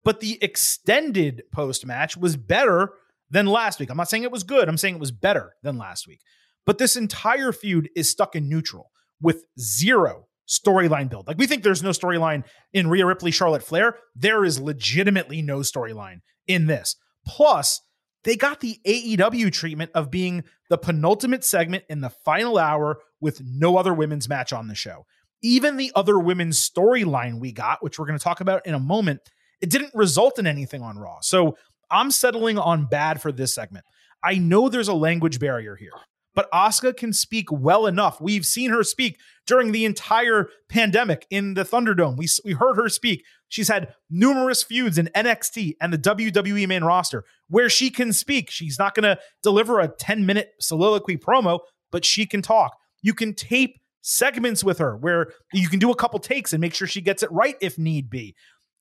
but 0.08 0.22
the 0.22 0.42
extended 0.42 1.44
post 1.52 1.86
match 1.86 2.16
was 2.16 2.38
better 2.38 2.94
than 3.30 3.46
last 3.46 3.78
week. 3.78 3.90
I'm 3.90 3.98
not 3.98 4.10
saying 4.10 4.24
it 4.24 4.32
was 4.32 4.46
good, 4.46 4.70
I'm 4.70 4.78
saying 4.78 4.94
it 4.94 5.02
was 5.02 5.12
better 5.12 5.56
than 5.64 5.78
last 5.78 6.08
week. 6.08 6.22
But 6.66 6.78
this 6.78 6.96
entire 6.96 7.52
feud 7.52 7.90
is 7.94 8.10
stuck 8.10 8.34
in 8.34 8.48
neutral 8.48 8.90
with 9.22 9.44
zero 9.60 10.28
storyline 10.48 11.10
build. 11.10 11.28
Like 11.28 11.38
we 11.38 11.46
think 11.46 11.62
there's 11.62 11.84
no 11.84 11.90
storyline 11.90 12.46
in 12.72 12.88
Rhea 12.88 13.06
Ripley, 13.06 13.32
Charlotte 13.32 13.64
Flair. 13.64 13.98
There 14.16 14.46
is 14.46 14.62
legitimately 14.62 15.42
no 15.42 15.58
storyline 15.58 16.22
in 16.48 16.68
this. 16.68 16.96
Plus, 17.28 17.82
they 18.24 18.38
got 18.38 18.62
the 18.62 18.80
AEW 18.88 19.52
treatment 19.52 19.92
of 19.94 20.10
being 20.10 20.46
the 20.70 20.78
penultimate 20.78 21.44
segment 21.44 21.84
in 21.90 22.00
the 22.00 22.12
final 22.12 22.58
hour 22.58 23.00
with 23.20 23.42
no 23.44 23.76
other 23.76 23.94
women's 23.94 24.30
match 24.30 24.54
on 24.54 24.70
the 24.70 24.76
show. 24.76 25.06
Even 25.42 25.76
the 25.76 25.92
other 25.98 26.18
women's 26.18 26.58
storyline 26.58 27.42
we 27.42 27.52
got, 27.52 27.84
which 27.84 28.00
we're 28.00 28.08
going 28.08 28.18
to 28.18 28.24
talk 28.24 28.40
about 28.40 28.66
in 28.66 28.74
a 28.74 28.80
moment, 28.80 29.20
it 29.62 29.70
didn't 29.70 29.94
result 29.94 30.40
in 30.40 30.48
anything 30.48 30.82
on 30.82 30.98
Raw. 30.98 31.20
So 31.22 31.58
I'm 31.90 32.12
settling 32.12 32.58
on 32.58 32.86
bad 32.86 33.22
for 33.22 33.32
this 33.32 33.54
segment. 33.54 33.86
I 34.24 34.36
know 34.36 34.70
there's 34.70 34.88
a 34.88 34.94
language 34.94 35.40
barrier 35.40 35.76
here, 35.76 35.94
but 36.36 36.52
Asuka 36.52 36.96
can 36.96 37.14
speak 37.14 37.52
well 37.52 37.86
enough. 37.86 38.20
We've 38.20 38.46
seen 38.46 38.72
her 38.72 38.84
speak 38.84 39.20
during 39.46 39.72
the 39.72 39.86
entire 39.86 40.50
pandemic 40.70 41.26
in 41.30 41.54
the 41.54 41.64
Thunderdome. 41.64 42.18
We, 42.18 42.28
we 42.44 42.54
heard 42.54 42.76
her 42.76 42.90
speak. 42.90 43.24
She's 43.50 43.68
had 43.68 43.94
numerous 44.10 44.64
feuds 44.64 44.98
in 44.98 45.10
NXT 45.16 45.76
and 45.80 45.94
the 45.94 45.98
WWE 45.98 46.68
main 46.68 46.84
roster 46.84 47.24
where 47.48 47.70
she 47.70 47.90
can 47.90 48.12
speak. 48.12 48.50
She's 48.50 48.78
not 48.78 48.94
going 48.94 49.04
to 49.04 49.20
deliver 49.42 49.80
a 49.80 49.88
10 49.88 50.26
minute 50.26 50.52
soliloquy 50.60 51.18
promo, 51.18 51.60
but 51.92 52.04
she 52.04 52.26
can 52.26 52.42
talk. 52.42 52.78
You 53.02 53.14
can 53.14 53.34
tape 53.34 53.80
segments 54.02 54.64
with 54.64 54.78
her 54.80 54.96
where 54.96 55.32
you 55.54 55.68
can 55.68 55.80
do 55.80 55.92
a 55.92 55.96
couple 55.96 56.20
takes 56.20 56.54
and 56.54 56.62
make 56.62 56.74
sure 56.74 56.88
she 56.88 57.02
gets 57.02 57.24
it 57.24 57.32
right 57.32 57.56
if 57.62 57.78
need 57.78 58.10
be. 58.10 58.36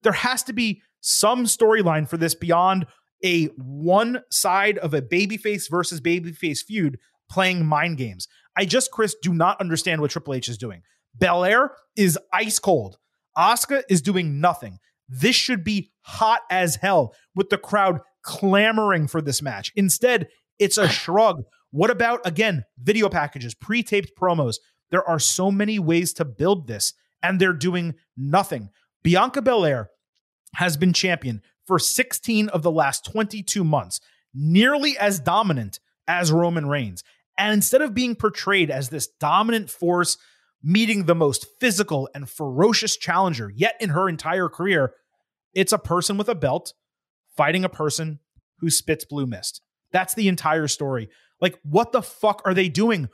There 0.06 0.12
has 0.12 0.44
to 0.44 0.52
be 0.52 0.82
some 1.00 1.46
storyline 1.46 2.08
for 2.08 2.16
this 2.16 2.36
beyond 2.36 2.86
a 3.24 3.46
one 3.56 4.22
side 4.30 4.78
of 4.78 4.94
a 4.94 5.02
babyface 5.02 5.68
versus 5.68 6.00
babyface 6.00 6.60
feud 6.60 7.00
playing 7.28 7.66
mind 7.66 7.98
games. 7.98 8.28
I 8.56 8.66
just, 8.66 8.92
Chris, 8.92 9.16
do 9.20 9.34
not 9.34 9.60
understand 9.60 10.00
what 10.00 10.12
Triple 10.12 10.34
H 10.34 10.48
is 10.48 10.58
doing. 10.58 10.82
Belair 11.18 11.72
is 11.96 12.16
ice 12.32 12.60
cold. 12.60 12.98
Asuka 13.36 13.82
is 13.90 14.00
doing 14.00 14.40
nothing. 14.40 14.78
This 15.08 15.34
should 15.34 15.64
be 15.64 15.90
hot 16.02 16.42
as 16.52 16.76
hell 16.76 17.12
with 17.34 17.50
the 17.50 17.58
crowd 17.58 17.98
clamoring 18.22 19.08
for 19.08 19.20
this 19.20 19.42
match. 19.42 19.72
Instead, 19.74 20.28
it's 20.60 20.78
a 20.78 20.88
shrug. 21.02 21.42
What 21.72 21.90
about, 21.90 22.20
again, 22.24 22.62
video 22.80 23.08
packages, 23.08 23.56
pre 23.56 23.82
taped 23.82 24.12
promos? 24.16 24.58
There 24.92 25.02
are 25.02 25.18
so 25.18 25.50
many 25.50 25.80
ways 25.80 26.12
to 26.12 26.24
build 26.24 26.68
this, 26.68 26.94
and 27.24 27.40
they're 27.40 27.52
doing 27.52 27.96
nothing. 28.16 28.70
Bianca 29.02 29.42
Belair 29.42 29.90
has 30.56 30.76
been 30.76 30.92
champion 30.92 31.42
for 31.66 31.78
16 31.78 32.48
of 32.48 32.62
the 32.62 32.70
last 32.70 33.04
22 33.04 33.62
months, 33.62 34.00
nearly 34.34 34.96
as 34.98 35.20
dominant 35.20 35.80
as 36.08 36.32
Roman 36.32 36.66
Reigns. 36.66 37.04
And 37.38 37.52
instead 37.52 37.82
of 37.82 37.94
being 37.94 38.14
portrayed 38.14 38.70
as 38.70 38.88
this 38.88 39.06
dominant 39.20 39.68
force 39.68 40.16
meeting 40.62 41.04
the 41.04 41.14
most 41.14 41.46
physical 41.60 42.08
and 42.14 42.28
ferocious 42.28 42.96
challenger 42.96 43.52
yet 43.54 43.76
in 43.80 43.90
her 43.90 44.08
entire 44.08 44.48
career, 44.48 44.94
it's 45.52 45.72
a 45.72 45.78
person 45.78 46.16
with 46.16 46.28
a 46.28 46.34
belt 46.34 46.72
fighting 47.36 47.64
a 47.64 47.68
person 47.68 48.20
who 48.60 48.70
spits 48.70 49.04
blue 49.04 49.26
mist. 49.26 49.60
That's 49.92 50.14
the 50.14 50.28
entire 50.28 50.68
story. 50.68 51.10
Like, 51.40 51.58
what 51.62 51.92
the 51.92 52.02
fuck 52.02 52.40
are 52.46 52.54
they 52.54 52.70
doing? 52.70 53.10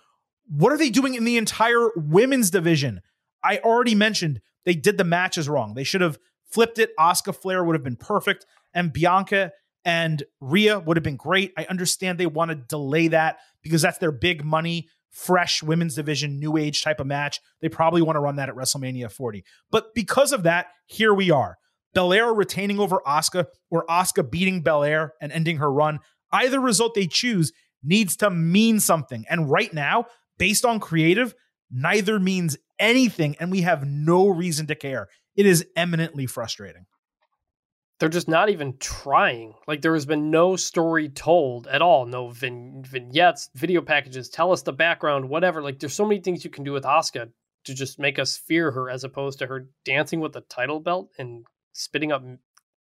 What 0.49 0.73
are 0.73 0.79
they 0.79 0.91
doing 0.91 1.15
in 1.15 1.25
the 1.25 1.37
entire 1.37 1.91
women's 1.97 2.51
division? 2.51 3.01
I 3.43 3.59
already 3.59 3.97
mentioned 3.97 4.41
they 4.65 4.75
did 4.75 4.97
the 4.97 5.05
matches 5.05 5.49
wrong. 5.49 5.75
They 5.75 5.83
should 5.83 6.01
have 6.03 6.19
flipped 6.53 6.79
it. 6.79 6.91
Asuka 6.99 7.35
Flair 7.35 7.65
would 7.65 7.75
have 7.75 7.85
been 7.85 7.97
perfect, 7.97 8.47
and 8.75 8.93
Bianca 8.93 9.53
and 9.85 10.23
Rhea 10.41 10.79
would 10.79 10.97
have 10.97 11.05
been 11.05 11.17
great. 11.17 11.53
I 11.57 11.67
understand 11.69 12.19
they 12.19 12.27
want 12.27 12.51
to 12.51 12.55
delay 12.55 13.09
that 13.09 13.39
because 13.63 13.83
that's 13.83 13.99
their 13.99 14.13
big 14.13 14.45
money, 14.45 14.89
fresh 15.11 15.63
women's 15.63 15.95
division, 15.95 16.39
new 16.39 16.57
age 16.57 16.83
type 16.83 17.01
of 17.01 17.07
match. 17.07 17.41
They 17.61 17.69
probably 17.69 18.03
want 18.03 18.17
to 18.17 18.21
run 18.21 18.37
that 18.37 18.49
at 18.49 18.55
WrestleMania 18.55 19.11
40. 19.11 19.45
But 19.71 19.95
because 19.95 20.33
of 20.33 20.45
that, 20.45 20.67
here 20.87 21.13
we 21.13 21.31
are. 21.31 21.59
Belair 21.95 22.33
retaining 22.33 22.79
over 22.79 23.03
Asuka 23.07 23.47
or 23.71 23.85
Asuka 23.87 24.31
beating 24.31 24.63
Belair 24.63 25.13
and 25.21 25.33
ending 25.33 25.59
her 25.59 25.71
run. 25.71 25.99
Either 26.33 26.61
result 26.61 26.95
they 26.95 27.07
choose 27.07 27.53
needs 27.83 28.17
to 28.17 28.31
mean 28.31 28.81
something. 28.81 29.25
And 29.29 29.51
right 29.51 29.73
now, 29.75 30.07
based 30.39 30.65
on 30.65 30.81
creative, 30.81 31.35
neither 31.71 32.19
means 32.19 32.57
anything, 32.79 33.37
and 33.39 33.51
we 33.51 33.63
have 33.63 33.87
no 33.87 34.29
reason 34.29 34.67
to 34.69 34.75
care. 34.75 35.09
It 35.37 35.47
is 35.47 35.67
eminently 35.77 36.27
frustrating. 36.27 36.87
They're 37.99 38.09
just 38.09 38.29
not 38.29 38.49
even 38.49 38.77
trying. 38.79 39.55
Like 39.69 39.81
there 39.81 39.95
has 39.95 40.07
been 40.07 40.31
no 40.31 40.57
story 40.57 41.09
told 41.09 41.69
at 41.69 41.83
all. 41.83 42.05
No 42.05 42.31
vin- 42.31 42.83
vignettes, 42.85 43.49
video 43.55 43.81
packages. 43.81 44.29
Tell 44.29 44.51
us 44.51 44.63
the 44.63 44.73
background, 44.73 45.29
whatever. 45.29 45.63
Like 45.63 45.79
there's 45.79 45.95
so 45.95 46.05
many 46.05 46.21
things 46.21 46.45
you 46.45 46.51
can 46.51 46.65
do 46.65 46.73
with 46.73 46.83
Asuka 46.85 47.31
to 47.65 47.75
just 47.75 48.01
make 48.01 48.19
us 48.19 48.37
fear 48.37 48.73
her, 48.73 48.91
as 48.91 49.05
opposed 49.05 49.39
to 49.39 49.47
her 49.47 49.69
dancing 49.85 50.19
with 50.19 50.33
the 50.33 50.41
title 50.41 50.81
belt 50.81 51.11
and 51.19 51.45
spitting 51.75 52.11
up 52.11 52.25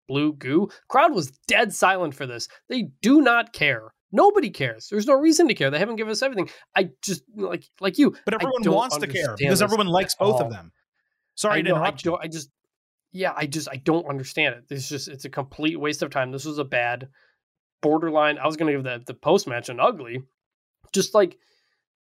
blue 0.08 0.34
goo. 0.34 0.70
Crowd 0.88 1.14
was 1.14 1.32
dead 1.48 1.74
silent 1.74 2.16
for 2.16 2.26
this. 2.26 2.48
They 2.70 2.84
do 3.02 3.22
not 3.22 3.52
care. 3.52 3.92
Nobody 4.12 4.50
cares. 4.50 4.88
There's 4.90 5.06
no 5.06 5.14
reason 5.14 5.48
to 5.50 5.54
care. 5.54 5.70
They 5.70 5.80
haven't 5.80 5.98
given 5.98 6.12
us 6.12 6.22
everything. 6.22 6.50
I 6.76 6.92
just 7.04 7.24
like 7.36 7.66
like 7.80 7.98
you. 7.98 8.16
But 8.26 8.36
everyone 8.36 8.64
wants 8.72 8.98
to 8.98 9.08
care 9.08 9.36
because 9.38 9.62
everyone 9.62 9.88
likes 9.88 10.16
both 10.16 10.36
all. 10.36 10.44
of 10.44 10.50
them. 10.50 10.72
Sorry 11.40 11.60
I 11.60 11.61
to 11.61 11.70
know, 11.70 11.76
I 11.78 11.91
don't. 11.91 12.22
I 12.22 12.28
just, 12.28 12.49
yeah, 13.14 13.32
I 13.34 13.45
just, 13.45 13.70
I 13.72 13.78
don't 13.78 14.10
understand 14.10 14.56
it. 14.56 14.66
It's 14.70 14.90
just, 14.90 15.07
it's 15.07 15.24
a 15.24 15.30
complete 15.30 15.80
waste 15.80 16.02
of 16.02 16.10
time. 16.10 16.34
This 16.34 16.44
was 16.44 16.57
a 16.57 16.66
bad, 16.66 17.07
borderline. 17.82 18.38
I 18.38 18.45
was 18.45 18.57
going 18.57 18.68
to 18.68 18.78
give 18.78 18.84
the 18.84 19.02
the 19.06 19.14
post 19.14 19.48
match 19.48 19.70
an 19.70 19.80
ugly, 19.80 20.24
just 20.91 21.16
like, 21.16 21.38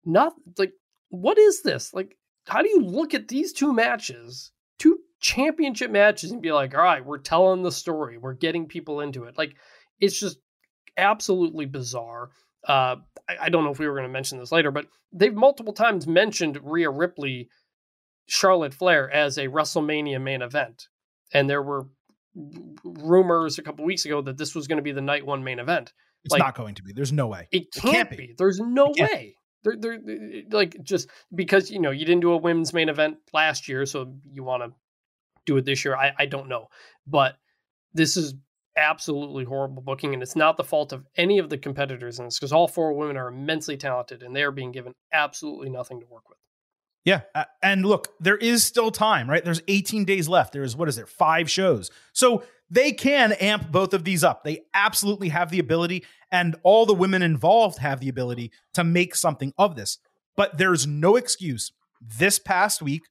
not 0.04 0.32
like, 0.58 0.72
what 1.10 1.38
is 1.38 1.62
this? 1.62 1.94
Like, 1.94 2.16
how 2.48 2.62
do 2.62 2.68
you 2.68 2.80
look 2.80 3.14
at 3.14 3.28
these 3.28 3.52
two 3.52 3.72
matches, 3.72 4.50
two 4.80 4.98
championship 5.20 5.92
matches, 5.92 6.32
and 6.32 6.42
be 6.42 6.50
like, 6.50 6.74
all 6.74 6.82
right, 6.82 7.06
we're 7.06 7.18
telling 7.18 7.62
the 7.62 7.70
story, 7.70 8.18
we're 8.18 8.34
getting 8.34 8.66
people 8.66 9.00
into 9.00 9.24
it. 9.24 9.38
Like, 9.38 9.54
it's 10.00 10.18
just 10.18 10.38
absolutely 10.96 11.66
bizarre. 11.66 12.30
Uh, 12.66 12.96
I, 13.28 13.36
I 13.42 13.48
don't 13.50 13.62
know 13.62 13.70
if 13.70 13.78
we 13.78 13.86
were 13.86 13.94
going 13.94 14.08
to 14.08 14.12
mention 14.12 14.40
this 14.40 14.50
later, 14.50 14.72
but 14.72 14.86
they've 15.12 15.32
multiple 15.32 15.74
times 15.74 16.08
mentioned 16.08 16.58
Rhea 16.60 16.90
Ripley 16.90 17.50
Charlotte 18.28 18.74
Flair 18.74 19.10
as 19.10 19.38
a 19.38 19.48
WrestleMania 19.48 20.20
main 20.20 20.42
event. 20.42 20.88
And 21.32 21.48
there 21.50 21.62
were 21.62 21.86
rumors 22.84 23.58
a 23.58 23.62
couple 23.62 23.84
weeks 23.84 24.04
ago 24.04 24.22
that 24.22 24.38
this 24.38 24.54
was 24.54 24.68
going 24.68 24.76
to 24.76 24.82
be 24.82 24.92
the 24.92 25.00
night 25.00 25.26
one 25.26 25.42
main 25.42 25.58
event. 25.58 25.92
It's 26.24 26.32
like- 26.32 26.40
not 26.40 26.54
going 26.54 26.74
to 26.76 26.82
be. 26.82 26.92
There's 26.92 27.12
no 27.12 27.26
way. 27.26 27.48
It 27.50 27.62
It 27.62 27.72
can't, 27.72 27.94
can't 27.94 28.10
be. 28.10 28.16
be. 28.16 28.34
There's 28.38 28.60
no 28.60 28.92
can't 28.92 29.10
way. 29.10 29.34
There, 29.64 29.76
there, 29.76 29.98
like 30.50 30.76
just 30.82 31.08
because 31.34 31.68
you 31.68 31.80
know 31.80 31.90
you 31.90 32.04
didn't 32.06 32.20
do 32.20 32.32
a 32.32 32.36
women's 32.36 32.72
main 32.72 32.88
event 32.88 33.16
last 33.32 33.68
year, 33.68 33.86
so 33.86 34.14
you 34.32 34.44
want 34.44 34.62
to 34.62 34.72
do 35.46 35.56
it 35.56 35.64
this 35.64 35.84
year. 35.84 35.96
I, 35.96 36.12
I 36.16 36.26
don't 36.26 36.48
know, 36.48 36.68
but 37.08 37.36
this 37.92 38.16
is 38.16 38.34
absolutely 38.76 39.44
horrible 39.44 39.82
booking, 39.82 40.14
and 40.14 40.22
it's 40.22 40.36
not 40.36 40.56
the 40.56 40.64
fault 40.64 40.92
of 40.92 41.04
any 41.16 41.38
of 41.38 41.50
the 41.50 41.58
competitors 41.58 42.20
in 42.20 42.26
this 42.26 42.38
because 42.38 42.52
all 42.52 42.68
four 42.68 42.92
women 42.92 43.16
are 43.16 43.28
immensely 43.28 43.76
talented 43.76 44.22
and 44.22 44.34
they 44.34 44.44
are 44.44 44.52
being 44.52 44.70
given 44.70 44.92
absolutely 45.12 45.70
nothing 45.70 45.98
to 45.98 46.06
work 46.06 46.28
with. 46.28 46.38
Yeah. 47.04 47.22
uh, 47.34 47.44
And 47.62 47.84
look, 47.84 48.08
there 48.20 48.36
is 48.36 48.64
still 48.64 48.90
time, 48.90 49.30
right? 49.30 49.44
There's 49.44 49.62
18 49.68 50.04
days 50.04 50.28
left. 50.28 50.52
There's, 50.52 50.76
what 50.76 50.88
is 50.88 50.96
there, 50.96 51.06
five 51.06 51.50
shows. 51.50 51.90
So 52.12 52.42
they 52.70 52.92
can 52.92 53.32
amp 53.32 53.70
both 53.70 53.94
of 53.94 54.04
these 54.04 54.22
up. 54.22 54.44
They 54.44 54.60
absolutely 54.74 55.30
have 55.30 55.50
the 55.50 55.58
ability, 55.58 56.04
and 56.30 56.56
all 56.62 56.84
the 56.84 56.94
women 56.94 57.22
involved 57.22 57.78
have 57.78 58.00
the 58.00 58.08
ability 58.10 58.52
to 58.74 58.84
make 58.84 59.14
something 59.14 59.54
of 59.56 59.74
this. 59.74 59.98
But 60.36 60.58
there's 60.58 60.86
no 60.86 61.16
excuse 61.16 61.72
this 62.00 62.38
past 62.38 62.82
week, 62.82 63.04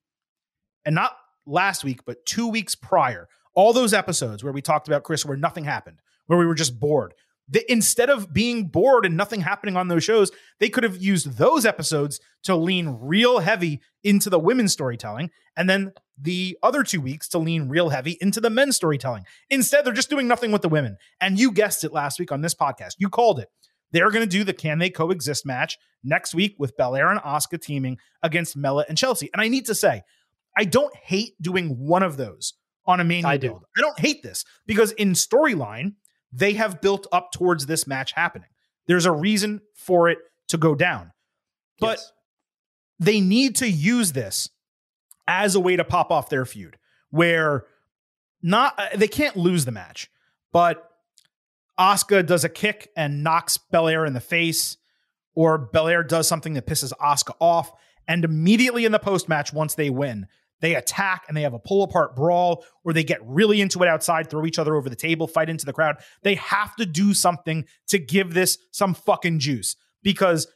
and 0.86 0.94
not 0.94 1.18
last 1.46 1.84
week, 1.84 2.02
but 2.06 2.26
two 2.26 2.48
weeks 2.48 2.76
prior, 2.76 3.28
all 3.56 3.74
those 3.74 3.94
episodes 3.94 4.44
where 4.44 4.54
we 4.54 4.62
talked 4.62 4.88
about 4.88 5.04
Chris, 5.04 5.26
where 5.26 5.38
nothing 5.38 5.64
happened, 5.64 6.00
where 6.28 6.38
we 6.38 6.46
were 6.46 6.56
just 6.56 6.80
bored. 6.80 7.14
The, 7.50 7.70
instead 7.72 8.10
of 8.10 8.34
being 8.34 8.68
bored 8.68 9.06
and 9.06 9.16
nothing 9.16 9.42
happening 9.42 9.78
on 9.78 9.88
those 9.88 10.04
shows, 10.04 10.32
they 10.60 10.70
could 10.70 10.84
have 10.84 10.98
used 10.98 11.38
those 11.38 11.66
episodes 11.66 12.20
to 12.44 12.56
lean 12.56 12.98
real 13.02 13.40
heavy 13.40 13.82
into 14.04 14.30
the 14.30 14.40
women's 14.40 14.74
storytelling, 14.74 15.32
and 15.56 15.70
then 15.70 15.94
the 16.20 16.58
other 16.62 16.84
two 16.84 17.00
weeks 17.00 17.28
to 17.30 17.38
lean 17.38 17.70
real 17.70 17.90
heavy 17.90 18.18
into 18.20 18.42
the 18.42 18.50
men's 18.50 18.76
storytelling. 18.76 19.24
Instead, 19.50 19.86
they're 19.86 19.94
just 19.94 20.10
doing 20.10 20.28
nothing 20.28 20.52
with 20.52 20.62
the 20.62 20.70
women. 20.70 20.98
And 21.22 21.40
you 21.40 21.52
guessed 21.52 21.84
it 21.84 21.94
last 21.94 22.20
week 22.20 22.32
on 22.32 22.42
this 22.42 22.56
podcast. 22.56 22.96
You 22.98 23.10
called 23.10 23.40
it. 23.40 23.50
They're 23.92 24.12
going 24.12 24.26
to 24.26 24.38
do 24.38 24.44
the 24.44 24.54
Can 24.54 24.80
They 24.80 24.90
Coexist 24.90 25.46
match 25.46 25.78
next 26.04 26.36
week 26.36 26.56
with 26.58 26.76
Belair 26.76 27.10
and 27.10 27.22
Asuka 27.22 27.62
teaming 27.62 27.98
against 28.24 28.58
Mella 28.58 28.86
and 28.90 28.98
Chelsea. 28.98 29.30
And 29.32 29.42
I 29.42 29.48
need 29.48 29.66
to 29.68 29.76
say, 29.76 30.02
I 30.58 30.66
don't 30.66 30.96
hate 30.96 31.42
doing 31.42 31.78
one 31.78 32.04
of 32.04 32.18
those 32.18 32.54
on 32.86 33.00
a 33.00 33.04
main 33.04 33.26
I 33.26 33.38
do. 33.38 33.50
build. 33.50 33.66
I 33.78 33.82
don't 33.82 34.00
hate 34.00 34.24
this 34.24 34.44
because 34.66 34.92
in 34.94 35.14
storyline, 35.14 35.94
they 36.32 36.54
have 36.54 36.82
built 36.82 37.08
up 37.12 37.32
towards 37.32 37.66
this 37.66 37.88
match 37.88 38.12
happening. 38.14 38.50
There's 38.88 39.06
a 39.06 39.12
reason 39.12 39.62
for 39.76 40.10
it 40.10 40.20
to 40.50 40.58
go 40.58 40.76
down. 40.76 41.12
But 41.80 41.98
Yes. 42.00 42.12
they 43.00 43.22
need 43.22 43.56
to 43.58 43.70
use 43.70 44.14
this 44.14 44.50
as 45.28 45.56
a 45.56 45.60
way 45.60 45.76
to 45.76 45.84
pop 45.84 46.10
off 46.12 46.30
their 46.30 46.46
feud 46.46 46.78
where 47.10 47.66
not 48.42 48.74
uh, 48.78 48.88
they 48.96 49.08
can't 49.08 49.36
lose 49.36 49.66
the 49.66 49.72
match 49.72 50.10
but 50.54 50.90
Asuka 51.80 52.26
does 52.26 52.44
a 52.44 52.50
kick 52.50 52.90
and 52.96 53.24
knocks 53.24 53.58
Belair 53.58 54.06
in 54.06 54.14
the 54.14 54.20
face 54.20 54.78
or 55.36 55.58
Belair 55.58 56.02
does 56.04 56.28
something 56.28 56.54
that 56.54 56.66
pisses 56.66 56.92
Asuka 57.00 57.36
off 57.40 57.72
and 58.08 58.24
immediately 58.26 58.86
in 58.86 58.92
the 58.92 59.00
post 59.00 59.28
match 59.30 59.54
once 59.54 59.76
they 59.76 59.90
win 59.90 60.28
they 60.62 60.76
attack 60.76 61.24
and 61.28 61.36
they 61.38 61.42
have 61.42 61.54
a 61.54 61.60
pull 61.60 61.84
apart 61.84 62.16
brawl 62.16 62.64
or 62.84 62.94
they 62.94 63.04
get 63.04 63.20
really 63.24 63.62
into 63.62 63.82
it 63.84 63.90
outside 63.90 64.30
throw 64.30 64.46
each 64.46 64.60
other 64.60 64.76
over 64.76 64.90
the 64.90 64.96
table 64.96 65.28
fight 65.28 65.50
into 65.50 65.66
the 65.66 65.74
crowd 65.74 65.98
they 66.24 66.36
have 66.36 66.76
to 66.76 66.86
do 66.86 67.14
something 67.14 67.66
to 67.88 68.00
give 68.00 68.34
this 68.34 68.58
some 68.72 68.94
fucking 68.94 69.40
juice 69.40 69.76
because 70.04 70.48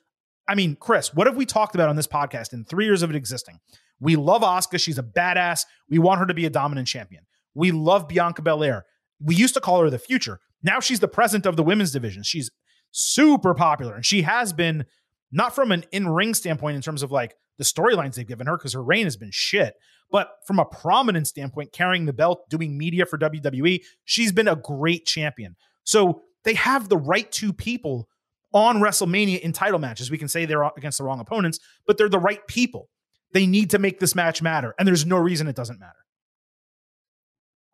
I 0.47 0.55
mean, 0.55 0.75
Chris, 0.75 1.13
what 1.13 1.27
have 1.27 1.37
we 1.37 1.45
talked 1.45 1.75
about 1.75 1.89
on 1.89 1.95
this 1.95 2.07
podcast 2.07 2.51
in 2.51 2.65
three 2.65 2.85
years 2.85 3.03
of 3.03 3.09
it 3.09 3.15
existing? 3.15 3.59
We 3.99 4.15
love 4.15 4.41
Asuka. 4.41 4.81
She's 4.81 4.97
a 4.97 5.03
badass. 5.03 5.65
We 5.89 5.99
want 5.99 6.19
her 6.19 6.25
to 6.25 6.33
be 6.33 6.45
a 6.45 6.49
dominant 6.49 6.87
champion. 6.87 7.25
We 7.53 7.71
love 7.71 8.07
Bianca 8.07 8.41
Belair. 8.41 8.85
We 9.19 9.35
used 9.35 9.53
to 9.53 9.61
call 9.61 9.81
her 9.81 9.89
the 9.89 9.99
future. 9.99 10.39
Now 10.63 10.79
she's 10.79 10.99
the 10.99 11.07
present 11.07 11.45
of 11.45 11.55
the 11.55 11.63
women's 11.63 11.91
division. 11.91 12.23
She's 12.23 12.49
super 12.91 13.53
popular. 13.53 13.95
And 13.95 14.05
she 14.05 14.23
has 14.23 14.51
been, 14.51 14.85
not 15.31 15.55
from 15.55 15.71
an 15.71 15.85
in 15.91 16.09
ring 16.09 16.33
standpoint 16.33 16.75
in 16.75 16.81
terms 16.81 17.03
of 17.03 17.11
like 17.11 17.35
the 17.61 17.65
storylines 17.65 18.15
they've 18.15 18.27
given 18.27 18.47
her, 18.47 18.57
because 18.57 18.73
her 18.73 18.83
reign 18.83 19.03
has 19.05 19.15
been 19.15 19.29
shit, 19.31 19.75
but 20.11 20.31
from 20.47 20.57
a 20.57 20.65
prominent 20.65 21.27
standpoint, 21.27 21.71
carrying 21.71 22.05
the 22.07 22.13
belt, 22.13 22.49
doing 22.49 22.75
media 22.75 23.05
for 23.05 23.19
WWE, 23.19 23.81
she's 24.03 24.31
been 24.31 24.47
a 24.47 24.55
great 24.55 25.05
champion. 25.05 25.55
So 25.83 26.23
they 26.43 26.55
have 26.55 26.89
the 26.89 26.97
right 26.97 27.31
two 27.31 27.53
people 27.53 28.09
on 28.53 28.77
WrestleMania 28.81 29.39
in 29.39 29.53
title 29.53 29.79
matches. 29.79 30.09
We 30.09 30.17
can 30.17 30.27
say 30.27 30.45
they're 30.45 30.63
against 30.75 30.97
the 30.97 31.03
wrong 31.03 31.19
opponents, 31.19 31.59
but 31.85 31.97
they're 31.97 32.09
the 32.09 32.19
right 32.19 32.45
people. 32.47 32.89
They 33.33 33.45
need 33.45 33.69
to 33.69 33.79
make 33.79 33.99
this 33.99 34.15
match 34.15 34.41
matter, 34.41 34.73
and 34.79 34.87
there's 34.87 35.05
no 35.05 35.17
reason 35.17 35.47
it 35.47 35.55
doesn't 35.55 35.79
matter. 35.79 35.93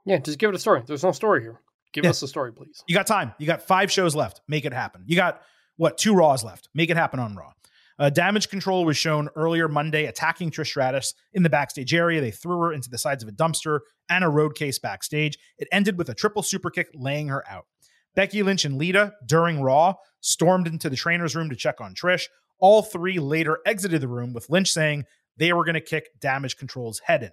Yeah, 0.05 0.17
just 0.19 0.37
give 0.39 0.49
it 0.49 0.55
a 0.55 0.59
story. 0.59 0.83
There's 0.85 1.03
no 1.03 1.11
story 1.11 1.41
here. 1.41 1.61
Give 1.93 2.03
Yeah. 2.03 2.11
us 2.11 2.21
a 2.21 2.27
story, 2.27 2.51
please. 2.53 2.83
You 2.87 2.93
got 2.95 3.07
time. 3.07 3.33
You 3.39 3.47
got 3.47 3.61
five 3.61 3.91
shows 3.91 4.15
left. 4.15 4.41
Make 4.47 4.65
it 4.65 4.73
happen. 4.73 5.03
You 5.07 5.15
got 5.15 5.41
what? 5.77 5.97
Two 5.97 6.13
Raws 6.13 6.43
left. 6.43 6.69
Make 6.73 6.89
it 6.89 6.97
happen 6.97 7.19
on 7.19 7.35
Raw. 7.35 7.51
Uh, 7.99 8.09
damage 8.09 8.49
control 8.49 8.85
was 8.85 8.95
shown 8.95 9.27
earlier 9.35 9.67
Monday 9.67 10.05
attacking 10.05 10.51
Trish 10.51 10.67
Stratus 10.67 11.13
in 11.33 11.43
the 11.43 11.49
backstage 11.49 11.93
area. 11.93 12.21
They 12.21 12.31
threw 12.31 12.59
her 12.59 12.73
into 12.73 12.89
the 12.89 12.97
sides 12.97 13.23
of 13.23 13.29
a 13.29 13.31
dumpster 13.31 13.79
and 14.09 14.23
a 14.23 14.29
road 14.29 14.55
case 14.55 14.77
backstage. 14.77 15.37
It 15.57 15.67
ended 15.71 15.97
with 15.97 16.09
a 16.09 16.13
triple 16.13 16.43
super 16.43 16.69
kick, 16.69 16.89
laying 16.93 17.27
her 17.29 17.43
out. 17.49 17.65
Becky 18.15 18.43
Lynch 18.43 18.65
and 18.65 18.77
Lita, 18.77 19.13
during 19.25 19.61
Raw, 19.61 19.95
stormed 20.21 20.67
into 20.67 20.89
the 20.89 20.95
trainer's 20.95 21.35
room 21.35 21.49
to 21.49 21.55
check 21.55 21.81
on 21.81 21.95
Trish. 21.95 22.25
All 22.59 22.81
three 22.81 23.19
later 23.19 23.59
exited 23.65 24.01
the 24.01 24.07
room 24.07 24.33
with 24.33 24.49
Lynch 24.49 24.71
saying 24.71 25.05
they 25.37 25.53
were 25.53 25.63
going 25.63 25.75
to 25.75 25.81
kick 25.81 26.19
damage 26.19 26.57
control's 26.57 26.99
head 26.99 27.23
in. 27.23 27.31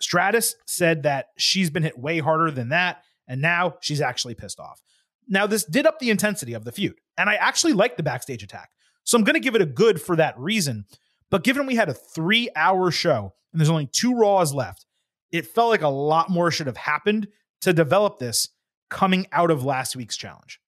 Stratus 0.00 0.54
said 0.66 1.04
that 1.04 1.26
she's 1.38 1.70
been 1.70 1.82
hit 1.82 1.98
way 1.98 2.18
harder 2.18 2.50
than 2.50 2.68
that, 2.68 3.02
and 3.26 3.40
now 3.40 3.74
she's 3.80 4.00
actually 4.00 4.34
pissed 4.34 4.60
off. 4.60 4.80
Now, 5.28 5.46
this 5.46 5.64
did 5.64 5.86
up 5.86 5.98
the 5.98 6.10
intensity 6.10 6.52
of 6.52 6.64
the 6.64 6.72
feud, 6.72 6.94
and 7.18 7.28
I 7.28 7.34
actually 7.34 7.72
like 7.72 7.96
the 7.96 8.02
backstage 8.02 8.42
attack. 8.42 8.70
So 9.06 9.16
I'm 9.16 9.24
going 9.24 9.34
to 9.34 9.40
give 9.40 9.54
it 9.54 9.62
a 9.62 9.66
good 9.66 10.02
for 10.02 10.16
that 10.16 10.38
reason. 10.38 10.84
But 11.30 11.44
given 11.44 11.64
we 11.66 11.76
had 11.76 11.88
a 11.88 11.94
three 11.94 12.50
hour 12.54 12.90
show 12.90 13.32
and 13.52 13.60
there's 13.60 13.70
only 13.70 13.86
two 13.90 14.14
Raws 14.14 14.52
left, 14.52 14.84
it 15.32 15.46
felt 15.46 15.70
like 15.70 15.82
a 15.82 15.88
lot 15.88 16.28
more 16.28 16.50
should 16.50 16.66
have 16.66 16.76
happened 16.76 17.28
to 17.62 17.72
develop 17.72 18.18
this 18.18 18.48
coming 18.90 19.26
out 19.32 19.50
of 19.50 19.64
last 19.64 19.96
week's 19.96 20.16
challenge. 20.16 20.60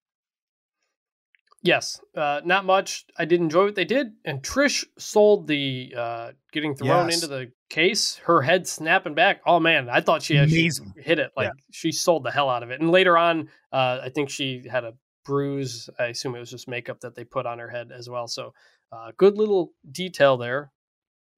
Yes, 1.61 1.99
uh, 2.15 2.39
not 2.45 2.63
much. 2.63 3.05
I 3.17 3.25
did 3.25 3.41
enjoy 3.41 3.65
what 3.65 3.75
they 3.75 3.83
did, 3.83 4.13
and 4.23 4.41
Trish 4.41 4.85
sold 4.97 5.45
the 5.45 5.93
uh, 5.95 6.31
getting 6.53 6.73
thrown 6.73 7.07
Yes. 7.09 7.15
into 7.15 7.27
the 7.27 7.51
case, 7.69 8.15
her 8.25 8.41
head 8.41 8.65
snapping 8.65 9.13
back. 9.13 9.41
Oh 9.45 9.59
man, 9.59 9.89
I 9.89 9.99
thought 9.99 10.23
she 10.23 10.35
hit 10.35 11.19
it. 11.19 11.31
Like 11.35 11.47
Yeah. 11.47 11.51
she 11.71 11.91
sold 11.91 12.23
the 12.23 12.31
hell 12.31 12.49
out 12.49 12.63
of 12.63 12.71
it. 12.71 12.79
And 12.79 12.91
later 12.91 13.17
on, 13.17 13.49
uh, 13.73 13.99
I 14.03 14.09
think 14.09 14.29
she 14.29 14.65
had 14.71 14.85
a 14.85 14.93
bruise. 15.29 15.91
I 15.99 16.05
assume 16.05 16.35
it 16.35 16.39
was 16.39 16.49
just 16.49 16.67
makeup 16.67 17.01
that 17.01 17.13
they 17.13 17.23
put 17.23 17.45
on 17.45 17.59
her 17.59 17.69
head 17.69 17.91
as 17.95 18.09
well. 18.09 18.27
So, 18.27 18.53
uh, 18.91 19.11
good 19.15 19.37
little 19.37 19.73
detail 19.91 20.37
there. 20.37 20.71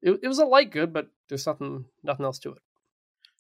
It, 0.02 0.22
it 0.24 0.28
was 0.30 0.40
a 0.40 0.46
light 0.46 0.72
good, 0.72 0.94
but 0.94 1.08
there's 1.28 1.46
nothing 1.46 1.84
nothing 2.02 2.26
else 2.26 2.40
to 2.40 2.54
it. 2.54 2.60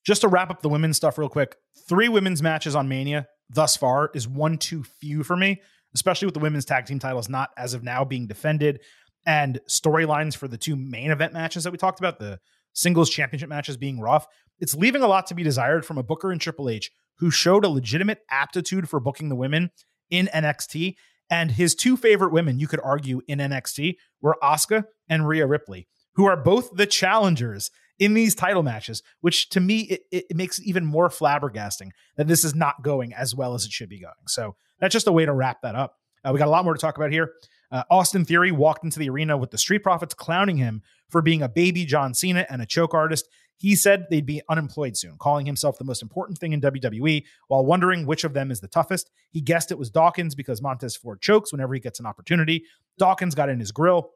Just 0.05 0.21
to 0.21 0.27
wrap 0.27 0.51
up 0.51 0.61
the 0.61 0.67
women's 0.67 0.97
stuff 0.97 1.17
real 1.17 1.29
quick, 1.29 1.55
three 1.87 2.09
women's 2.09 2.43
matches 2.43 2.75
on 2.75 2.89
Mania 2.89 3.27
thus 3.49 3.77
far 3.77 4.11
is 4.13 4.27
one 4.27 4.57
too 4.57 4.83
few 4.83 5.23
for 5.23 5.37
me, 5.37 5.61
especially 5.95 6.25
with 6.25 6.33
the 6.33 6.41
women's 6.41 6.65
tag 6.65 6.85
team 6.85 6.99
titles 6.99 7.29
not 7.29 7.51
as 7.57 7.73
of 7.73 7.81
now 7.81 8.03
being 8.03 8.27
defended 8.27 8.81
and 9.25 9.61
storylines 9.69 10.35
for 10.35 10.49
the 10.49 10.57
two 10.57 10.75
main 10.75 11.11
event 11.11 11.31
matches 11.31 11.63
that 11.63 11.71
we 11.71 11.77
talked 11.77 11.99
about, 11.99 12.19
the 12.19 12.39
singles 12.73 13.09
championship 13.09 13.47
matches 13.47 13.77
being 13.77 14.01
rough. 14.01 14.27
It's 14.59 14.75
leaving 14.75 15.01
a 15.01 15.07
lot 15.07 15.27
to 15.27 15.35
be 15.35 15.43
desired 15.43 15.85
from 15.85 15.97
a 15.97 16.03
Booker 16.03 16.31
and 16.31 16.41
Triple 16.41 16.69
H 16.69 16.91
who 17.19 17.31
showed 17.31 17.63
a 17.63 17.69
legitimate 17.69 18.19
aptitude 18.29 18.89
for 18.89 18.99
booking 18.99 19.29
the 19.29 19.35
women 19.35 19.69
in 20.11 20.29
NXT. 20.33 20.95
And 21.29 21.51
his 21.51 21.73
two 21.73 21.97
favorite 21.97 22.33
women, 22.33 22.59
you 22.59 22.67
could 22.67 22.81
argue, 22.83 23.21
in 23.27 23.39
NXT 23.39 23.95
were 24.21 24.37
Asuka 24.43 24.83
and 25.09 25.27
Rhea 25.27 25.47
Ripley, 25.47 25.87
who 26.15 26.25
are 26.25 26.37
both 26.37 26.69
the 26.75 26.85
challengers 26.85 27.71
in 27.97 28.13
these 28.13 28.35
title 28.35 28.63
matches, 28.63 29.01
which 29.21 29.49
to 29.49 29.59
me, 29.59 29.81
it, 29.81 30.01
it 30.11 30.35
makes 30.35 30.59
it 30.59 30.65
even 30.65 30.85
more 30.85 31.07
flabbergasting 31.07 31.91
that 32.17 32.27
this 32.27 32.43
is 32.43 32.53
not 32.53 32.83
going 32.83 33.13
as 33.13 33.33
well 33.33 33.53
as 33.53 33.63
it 33.63 33.71
should 33.71 33.89
be 33.89 34.01
going. 34.01 34.13
So 34.27 34.55
that's 34.79 34.91
just 34.91 35.07
a 35.07 35.11
way 35.11 35.25
to 35.25 35.33
wrap 35.33 35.61
that 35.61 35.75
up. 35.75 35.95
Uh, 36.23 36.31
we 36.33 36.39
got 36.39 36.47
a 36.47 36.51
lot 36.51 36.65
more 36.65 36.73
to 36.73 36.79
talk 36.79 36.97
about 36.97 37.11
here. 37.11 37.31
Uh, 37.71 37.83
Austin 37.89 38.25
Theory 38.25 38.51
walked 38.51 38.83
into 38.83 38.99
the 38.99 39.09
arena 39.09 39.37
with 39.37 39.51
the 39.51 39.57
Street 39.57 39.83
Profits 39.83 40.13
clowning 40.13 40.57
him 40.57 40.81
for 41.09 41.21
being 41.21 41.41
a 41.41 41.49
baby 41.49 41.85
John 41.85 42.13
Cena 42.13 42.45
and 42.49 42.61
a 42.61 42.65
choke 42.65 42.93
artist. 42.93 43.29
He 43.61 43.75
said 43.75 44.07
they'd 44.09 44.25
be 44.25 44.41
unemployed 44.49 44.97
soon, 44.97 45.17
calling 45.19 45.45
himself 45.45 45.77
the 45.77 45.83
most 45.83 46.01
important 46.01 46.39
thing 46.39 46.51
in 46.51 46.61
WWE 46.61 47.23
while 47.47 47.63
wondering 47.63 48.07
which 48.07 48.23
of 48.23 48.33
them 48.33 48.49
is 48.49 48.59
the 48.59 48.67
toughest. 48.67 49.11
He 49.29 49.39
guessed 49.39 49.69
it 49.69 49.77
was 49.77 49.91
Dawkins 49.91 50.33
because 50.33 50.63
Montez 50.63 50.95
Ford 50.95 51.21
chokes 51.21 51.51
whenever 51.51 51.75
he 51.75 51.79
gets 51.79 51.99
an 51.99 52.07
opportunity. 52.07 52.63
Dawkins 52.97 53.35
got 53.35 53.49
in 53.49 53.59
his 53.59 53.71
grill. 53.71 54.13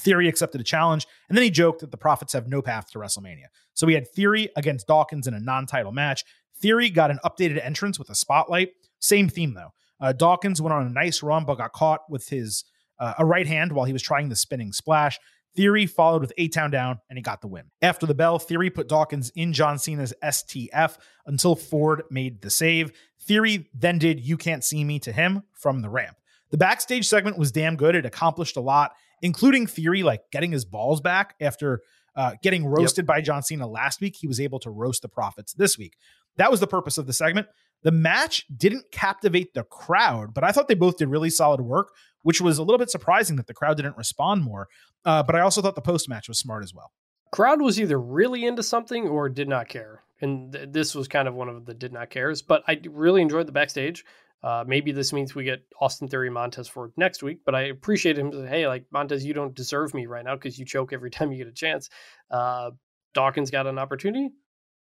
Theory 0.00 0.26
accepted 0.26 0.62
a 0.62 0.64
challenge, 0.64 1.06
and 1.28 1.36
then 1.36 1.42
he 1.42 1.50
joked 1.50 1.80
that 1.80 1.90
the 1.90 1.98
Profits 1.98 2.32
have 2.32 2.48
no 2.48 2.62
path 2.62 2.90
to 2.92 2.98
WrestleMania. 2.98 3.48
So 3.74 3.86
we 3.86 3.92
had 3.92 4.08
Theory 4.08 4.48
against 4.56 4.86
Dawkins 4.86 5.26
in 5.26 5.34
a 5.34 5.40
non 5.40 5.66
title 5.66 5.92
match. 5.92 6.24
Theory 6.56 6.88
got 6.88 7.10
an 7.10 7.18
updated 7.26 7.62
entrance 7.62 7.98
with 7.98 8.08
a 8.08 8.14
spotlight. 8.14 8.70
Same 9.00 9.28
theme, 9.28 9.52
though. 9.52 9.74
Uh, 10.00 10.12
Dawkins 10.12 10.62
went 10.62 10.72
on 10.72 10.86
a 10.86 10.90
nice 10.90 11.22
run, 11.22 11.44
but 11.44 11.58
got 11.58 11.72
caught 11.72 12.00
with 12.08 12.26
his 12.28 12.64
uh, 12.98 13.14
a 13.18 13.26
right 13.26 13.46
hand 13.46 13.72
while 13.72 13.84
he 13.84 13.92
was 13.92 14.02
trying 14.02 14.30
the 14.30 14.36
spinning 14.36 14.72
splash. 14.72 15.18
Theory 15.58 15.86
followed 15.86 16.20
with 16.20 16.32
A 16.38 16.46
Town 16.46 16.70
Down 16.70 17.00
and 17.10 17.18
he 17.18 17.22
got 17.22 17.40
the 17.40 17.48
win. 17.48 17.64
After 17.82 18.06
the 18.06 18.14
bell, 18.14 18.38
Theory 18.38 18.70
put 18.70 18.88
Dawkins 18.88 19.32
in 19.34 19.52
John 19.52 19.76
Cena's 19.76 20.14
STF 20.22 20.98
until 21.26 21.56
Ford 21.56 22.04
made 22.12 22.42
the 22.42 22.48
save. 22.48 22.92
Theory 23.22 23.68
then 23.74 23.98
did 23.98 24.20
You 24.20 24.36
Can't 24.36 24.62
See 24.62 24.84
Me 24.84 25.00
to 25.00 25.10
him 25.10 25.42
from 25.54 25.82
the 25.82 25.90
ramp. 25.90 26.16
The 26.52 26.58
backstage 26.58 27.08
segment 27.08 27.38
was 27.38 27.50
damn 27.50 27.74
good. 27.74 27.96
It 27.96 28.06
accomplished 28.06 28.56
a 28.56 28.60
lot, 28.60 28.92
including 29.20 29.66
Theory 29.66 30.04
like 30.04 30.30
getting 30.30 30.52
his 30.52 30.64
balls 30.64 31.00
back 31.00 31.34
after 31.40 31.80
uh, 32.14 32.36
getting 32.40 32.64
roasted 32.64 33.02
yep. 33.02 33.08
by 33.08 33.20
John 33.20 33.42
Cena 33.42 33.66
last 33.66 34.00
week. 34.00 34.14
He 34.14 34.28
was 34.28 34.40
able 34.40 34.60
to 34.60 34.70
roast 34.70 35.02
the 35.02 35.08
Profits 35.08 35.54
this 35.54 35.76
week. 35.76 35.96
That 36.36 36.52
was 36.52 36.60
the 36.60 36.68
purpose 36.68 36.98
of 36.98 37.08
the 37.08 37.12
segment. 37.12 37.48
The 37.82 37.90
match 37.90 38.44
didn't 38.54 38.90
captivate 38.90 39.54
the 39.54 39.64
crowd, 39.64 40.34
but 40.34 40.44
I 40.44 40.52
thought 40.52 40.68
they 40.68 40.74
both 40.74 40.96
did 40.96 41.08
really 41.08 41.30
solid 41.30 41.60
work, 41.60 41.90
which 42.22 42.40
was 42.40 42.58
a 42.58 42.62
little 42.62 42.78
bit 42.78 42.90
surprising 42.90 43.36
that 43.36 43.46
the 43.46 43.54
crowd 43.54 43.76
didn't 43.76 43.96
respond 43.96 44.42
more. 44.42 44.68
Uh, 45.04 45.22
but 45.22 45.36
I 45.36 45.40
also 45.40 45.62
thought 45.62 45.74
the 45.74 45.80
post 45.80 46.08
match 46.08 46.28
was 46.28 46.38
smart 46.38 46.64
as 46.64 46.74
well. 46.74 46.90
Crowd 47.30 47.60
was 47.60 47.80
either 47.80 48.00
really 48.00 48.44
into 48.44 48.62
something 48.62 49.06
or 49.06 49.28
did 49.28 49.48
not 49.48 49.68
care. 49.68 50.02
And 50.20 50.52
th- 50.52 50.70
this 50.72 50.94
was 50.94 51.08
kind 51.08 51.28
of 51.28 51.34
one 51.34 51.48
of 51.48 51.66
the 51.66 51.74
did 51.74 51.92
not 51.92 52.10
cares, 52.10 52.42
but 52.42 52.62
I 52.66 52.80
really 52.88 53.22
enjoyed 53.22 53.46
the 53.46 53.52
backstage. 53.52 54.04
Uh, 54.42 54.64
maybe 54.66 54.92
this 54.92 55.12
means 55.12 55.34
we 55.34 55.44
get 55.44 55.64
Austin 55.80 56.08
Theory 56.08 56.30
Montez 56.30 56.68
for 56.68 56.92
next 56.96 57.22
week, 57.22 57.40
but 57.44 57.54
I 57.54 57.62
appreciate 57.62 58.18
him. 58.18 58.46
Hey, 58.46 58.68
like 58.68 58.84
Montez, 58.92 59.24
you 59.24 59.34
don't 59.34 59.54
deserve 59.54 59.94
me 59.94 60.06
right 60.06 60.24
now 60.24 60.34
because 60.34 60.58
you 60.58 60.64
choke 60.64 60.92
every 60.92 61.10
time 61.12 61.32
you 61.32 61.38
get 61.38 61.48
a 61.48 61.52
chance. 61.52 61.90
Uh, 62.30 62.70
Dawkins 63.14 63.50
got 63.50 63.66
an 63.66 63.78
opportunity. 63.78 64.30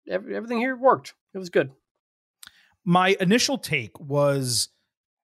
Every, 0.10 0.36
everything 0.36 0.60
here 0.60 0.76
worked. 0.76 1.14
It 1.34 1.38
was 1.38 1.50
good. 1.50 1.72
My 2.86 3.16
initial 3.20 3.58
take 3.58 4.00
was 4.00 4.70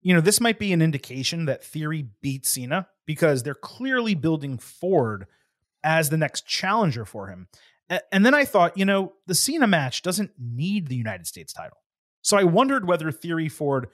you 0.02 0.14
know, 0.14 0.22
this 0.22 0.40
might 0.40 0.60
be 0.60 0.72
an 0.74 0.82
indication 0.82 1.46
that 1.46 1.64
Theory 1.64 2.08
beat 2.22 2.46
Cena 2.46 2.88
because 3.06 3.44
they're 3.44 3.54
clearly 3.54 4.16
building 4.16 4.58
Ford 4.58 5.28
as 5.84 6.10
the 6.10 6.18
next 6.18 6.48
challenger 6.48 7.06
for 7.06 7.28
him. 7.28 7.48
And 8.12 8.26
then 8.26 8.36
I 8.36 8.46
thought, 8.46 8.78
you 8.78 8.86
know, 8.86 9.14
the 9.26 9.36
Cena 9.36 9.68
match 9.68 10.02
doesn't 10.02 10.32
need 10.38 10.88
the 10.88 10.96
United 10.96 11.28
States 11.28 11.52
title. 11.52 11.78
So 12.22 12.38
I 12.38 12.44
wondered 12.44 12.88
whether 12.88 13.12
Theory 13.12 13.50
Ford 13.50 13.88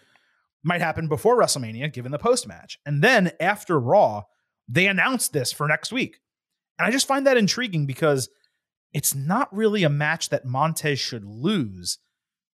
might 0.63 0.81
happen 0.81 1.07
before 1.07 1.39
WrestleMania, 1.39 1.93
given 1.93 2.11
the 2.11 2.19
post 2.19 2.47
match. 2.47 2.77
And 2.85 3.03
then 3.03 3.31
after 3.39 3.79
Raw, 3.79 4.23
they 4.67 4.87
announced 4.87 5.31
this 5.31 5.53
for 5.53 5.67
next 5.67 5.93
week. 5.93 6.19
And 6.77 6.85
I 6.85 6.91
just 6.91 7.07
find 7.07 7.25
that 7.25 7.37
intriguing 7.37 7.85
because 7.85 8.29
it's 8.93 9.15
not 9.15 9.55
really 9.55 9.83
a 9.83 9.89
match 9.89 10.29
that 10.29 10.45
Montez 10.45 10.99
should 10.99 11.23
lose 11.23 11.99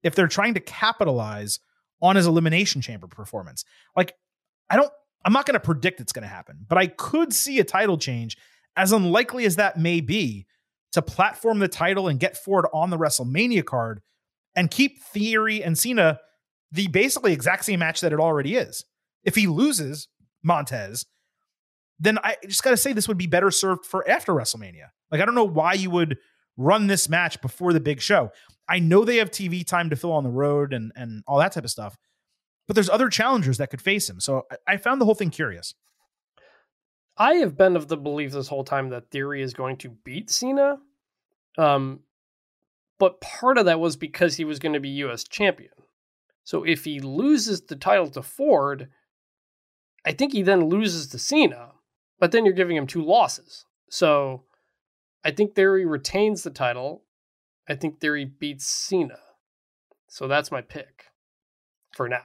if 0.03 0.15
they're 0.15 0.27
trying 0.27 0.53
to 0.53 0.59
capitalize 0.59 1.59
on 2.01 2.15
his 2.15 2.25
elimination 2.25 2.81
chamber 2.81 3.07
performance. 3.07 3.65
Like, 3.95 4.13
I 4.69 4.75
don't, 4.75 4.91
I'm 5.25 5.33
not 5.33 5.45
going 5.45 5.55
to 5.55 5.59
predict 5.59 5.99
it's 5.99 6.13
going 6.13 6.23
to 6.23 6.29
happen, 6.29 6.65
but 6.67 6.77
I 6.77 6.87
could 6.87 7.33
see 7.33 7.59
a 7.59 7.63
title 7.63 7.97
change, 7.97 8.37
as 8.77 8.91
unlikely 8.91 9.45
as 9.45 9.57
that 9.57 9.77
may 9.77 9.99
be, 9.99 10.45
to 10.93 11.01
platform 11.01 11.59
the 11.59 11.67
title 11.67 12.07
and 12.07 12.19
get 12.19 12.37
Ford 12.37 12.65
on 12.73 12.89
the 12.89 12.97
WrestleMania 12.97 13.65
card 13.65 14.01
and 14.55 14.71
keep 14.71 15.03
Theory 15.03 15.63
and 15.63 15.77
Cena 15.77 16.19
the 16.71 16.87
basically 16.87 17.33
exact 17.33 17.65
same 17.65 17.79
match 17.79 18.01
that 18.01 18.13
it 18.13 18.19
already 18.19 18.55
is. 18.55 18.85
If 19.23 19.35
he 19.35 19.47
loses 19.47 20.07
Montez, 20.43 21.05
then 21.99 22.17
I 22.23 22.37
just 22.47 22.63
got 22.63 22.71
to 22.71 22.77
say 22.77 22.93
this 22.93 23.07
would 23.07 23.17
be 23.17 23.27
better 23.27 23.51
served 23.51 23.85
for 23.85 24.07
after 24.09 24.33
WrestleMania. 24.33 24.89
Like, 25.11 25.21
I 25.21 25.25
don't 25.25 25.35
know 25.35 25.43
why 25.43 25.73
you 25.73 25.89
would 25.89 26.17
run 26.59 26.87
this 26.87 27.09
match 27.09 27.41
before 27.41 27.73
the 27.73 27.79
big 27.79 28.01
show. 28.01 28.31
I 28.67 28.79
know 28.79 29.03
they 29.03 29.17
have 29.17 29.31
TV 29.31 29.65
time 29.65 29.89
to 29.89 29.95
fill 29.95 30.11
on 30.11 30.23
the 30.23 30.29
road 30.29 30.73
and 30.73 30.91
and 30.95 31.23
all 31.25 31.39
that 31.39 31.53
type 31.53 31.63
of 31.63 31.71
stuff, 31.71 31.97
but 32.67 32.75
there's 32.75 32.89
other 32.89 33.09
challengers 33.09 33.57
that 33.57 33.71
could 33.71 33.81
face 33.81 34.09
him. 34.09 34.19
So 34.19 34.43
I, 34.51 34.73
I 34.73 34.77
found 34.77 35.01
the 35.01 35.05
whole 35.05 35.15
thing 35.15 35.31
curious. 35.31 35.73
I 37.17 37.35
have 37.35 37.57
been 37.57 37.75
of 37.75 37.87
the 37.87 37.97
belief 37.97 38.31
this 38.31 38.47
whole 38.47 38.63
time 38.63 38.89
that 38.89 39.09
Theory 39.09 39.41
is 39.41 39.53
going 39.53 39.77
to 39.77 39.89
beat 39.89 40.29
Cena. 40.29 40.77
Um, 41.57 42.01
but 42.97 43.19
part 43.19 43.57
of 43.57 43.65
that 43.65 43.79
was 43.79 43.97
because 43.97 44.35
he 44.35 44.45
was 44.45 44.59
going 44.59 44.73
to 44.73 44.79
be 44.79 44.89
U.S. 44.89 45.23
champion. 45.23 45.71
So 46.45 46.63
if 46.63 46.85
he 46.85 46.99
loses 46.99 47.61
the 47.61 47.75
title 47.75 48.09
to 48.11 48.21
Ford, 48.21 48.89
I 50.05 50.13
think 50.13 50.31
he 50.31 50.41
then 50.41 50.69
loses 50.69 51.07
to 51.07 51.19
Cena. 51.19 51.71
But 52.19 52.31
then 52.31 52.45
you're 52.45 52.53
giving 52.53 52.77
him 52.77 52.87
two 52.87 53.03
losses. 53.03 53.65
So 53.89 54.43
I 55.23 55.31
think 55.31 55.55
Theory 55.55 55.85
retains 55.85 56.43
the 56.43 56.49
title. 56.49 57.03
I 57.67 57.75
think 57.75 57.99
Theory 57.99 58.25
beats 58.25 58.67
Cena. 58.67 59.19
So 60.07 60.27
that's 60.27 60.51
my 60.51 60.61
pick 60.61 61.05
for 61.95 62.09
now. 62.09 62.23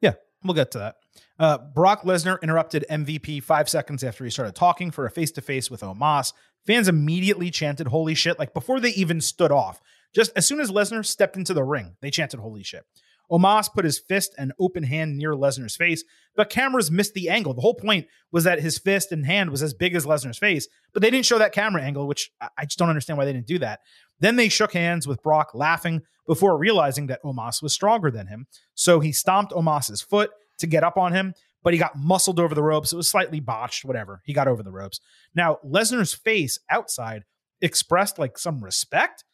Yeah, 0.00 0.14
we'll 0.42 0.54
get 0.54 0.70
to 0.72 0.78
that. 0.78 0.96
Uh, 1.38 1.58
Brock 1.58 2.02
Lesnar 2.02 2.40
interrupted 2.42 2.84
MVP 2.90 3.42
five 3.42 3.68
seconds 3.68 4.04
after 4.04 4.24
he 4.24 4.30
started 4.30 4.54
talking 4.54 4.90
for 4.90 5.06
a 5.06 5.10
face 5.10 5.30
to 5.32 5.40
face 5.40 5.70
with 5.70 5.80
Omos. 5.80 6.32
Fans 6.66 6.88
immediately 6.88 7.50
chanted 7.50 7.88
"Holy 7.88 8.14
shit!" 8.14 8.38
like 8.38 8.54
before 8.54 8.80
they 8.80 8.90
even 8.90 9.20
stood 9.20 9.52
off. 9.52 9.80
Just 10.14 10.32
as 10.36 10.46
soon 10.46 10.60
as 10.60 10.70
Lesnar 10.70 11.04
stepped 11.04 11.36
into 11.36 11.54
the 11.54 11.64
ring, 11.64 11.96
they 12.00 12.10
chanted 12.10 12.40
"Holy 12.40 12.62
shit!" 12.62 12.84
Omos 13.30 13.72
put 13.72 13.84
his 13.84 13.98
fist 13.98 14.34
and 14.36 14.52
open 14.58 14.82
hand 14.82 15.16
near 15.16 15.34
Lesnar's 15.34 15.76
face, 15.76 16.04
but 16.34 16.50
cameras 16.50 16.90
missed 16.90 17.14
the 17.14 17.28
angle. 17.28 17.54
The 17.54 17.60
whole 17.60 17.74
point 17.74 18.06
was 18.32 18.44
that 18.44 18.60
his 18.60 18.78
fist 18.78 19.12
and 19.12 19.24
hand 19.24 19.50
was 19.50 19.62
as 19.62 19.74
big 19.74 19.94
as 19.94 20.06
Lesnar's 20.06 20.38
face, 20.38 20.68
but 20.92 21.02
they 21.02 21.10
didn't 21.10 21.26
show 21.26 21.38
that 21.38 21.52
camera 21.52 21.82
angle, 21.82 22.06
which 22.06 22.30
I 22.40 22.64
just 22.64 22.78
don't 22.78 22.88
understand 22.88 23.18
why 23.18 23.24
they 23.24 23.32
didn't 23.32 23.46
do 23.46 23.58
that. 23.60 23.80
Then 24.18 24.36
they 24.36 24.48
shook 24.48 24.72
hands 24.72 25.06
with 25.06 25.22
Brock, 25.22 25.50
laughing 25.54 26.02
before 26.26 26.58
realizing 26.58 27.06
that 27.08 27.22
Omos 27.22 27.62
was 27.62 27.72
stronger 27.72 28.10
than 28.10 28.26
him. 28.26 28.46
So 28.74 29.00
he 29.00 29.12
stomped 29.12 29.52
Omos's 29.52 30.02
foot 30.02 30.30
to 30.58 30.66
get 30.66 30.84
up 30.84 30.96
on 30.96 31.12
him, 31.12 31.34
but 31.62 31.72
he 31.72 31.78
got 31.78 31.96
muscled 31.96 32.40
over 32.40 32.54
the 32.54 32.62
ropes. 32.62 32.92
It 32.92 32.96
was 32.96 33.08
slightly 33.08 33.40
botched, 33.40 33.84
whatever. 33.84 34.22
He 34.24 34.32
got 34.32 34.48
over 34.48 34.62
the 34.62 34.72
ropes. 34.72 35.00
Now, 35.34 35.58
Lesnar's 35.64 36.14
face 36.14 36.58
outside 36.68 37.24
expressed 37.60 38.18
like 38.18 38.38
some 38.38 38.62
respect, 38.62 39.24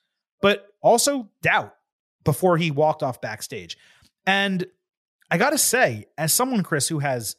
but 0.41 0.67
also 0.83 1.31
doubt 1.43 1.75
before 2.27 2.59
he 2.59 2.71
walked 2.71 3.03
off 3.03 3.23
backstage. 3.23 3.79
And 4.27 4.67
I 5.31 5.39
got 5.39 5.51
to 5.51 5.59
say, 5.59 6.07
as 6.19 6.35
someone, 6.35 6.63
Chris, 6.63 6.89
who 6.89 6.99
has 6.99 7.37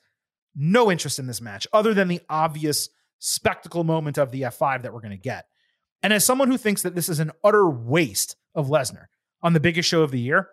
no 0.56 0.90
interest 0.92 1.20
in 1.20 1.28
this 1.28 1.42
match 1.42 1.68
other 1.72 1.94
than 1.94 2.08
the 2.08 2.22
obvious 2.30 2.90
spectacle 3.20 3.84
moment 3.84 4.18
of 4.18 4.32
the 4.32 4.42
F5 4.42 4.82
that 4.82 4.94
we're 4.94 5.02
going 5.02 5.12
to 5.12 5.18
get, 5.18 5.46
and 6.02 6.12
as 6.12 6.26
someone 6.26 6.50
who 6.50 6.58
thinks 6.58 6.82
that 6.82 6.96
this 6.96 7.10
is 7.10 7.20
an 7.20 7.32
utter 7.44 7.70
waste 7.70 8.36
of 8.56 8.68
Lesnar 8.68 9.06
on 9.42 9.54
the 9.54 9.60
biggest 9.60 9.88
show 9.88 10.02
of 10.02 10.12
the 10.12 10.20
year, 10.20 10.50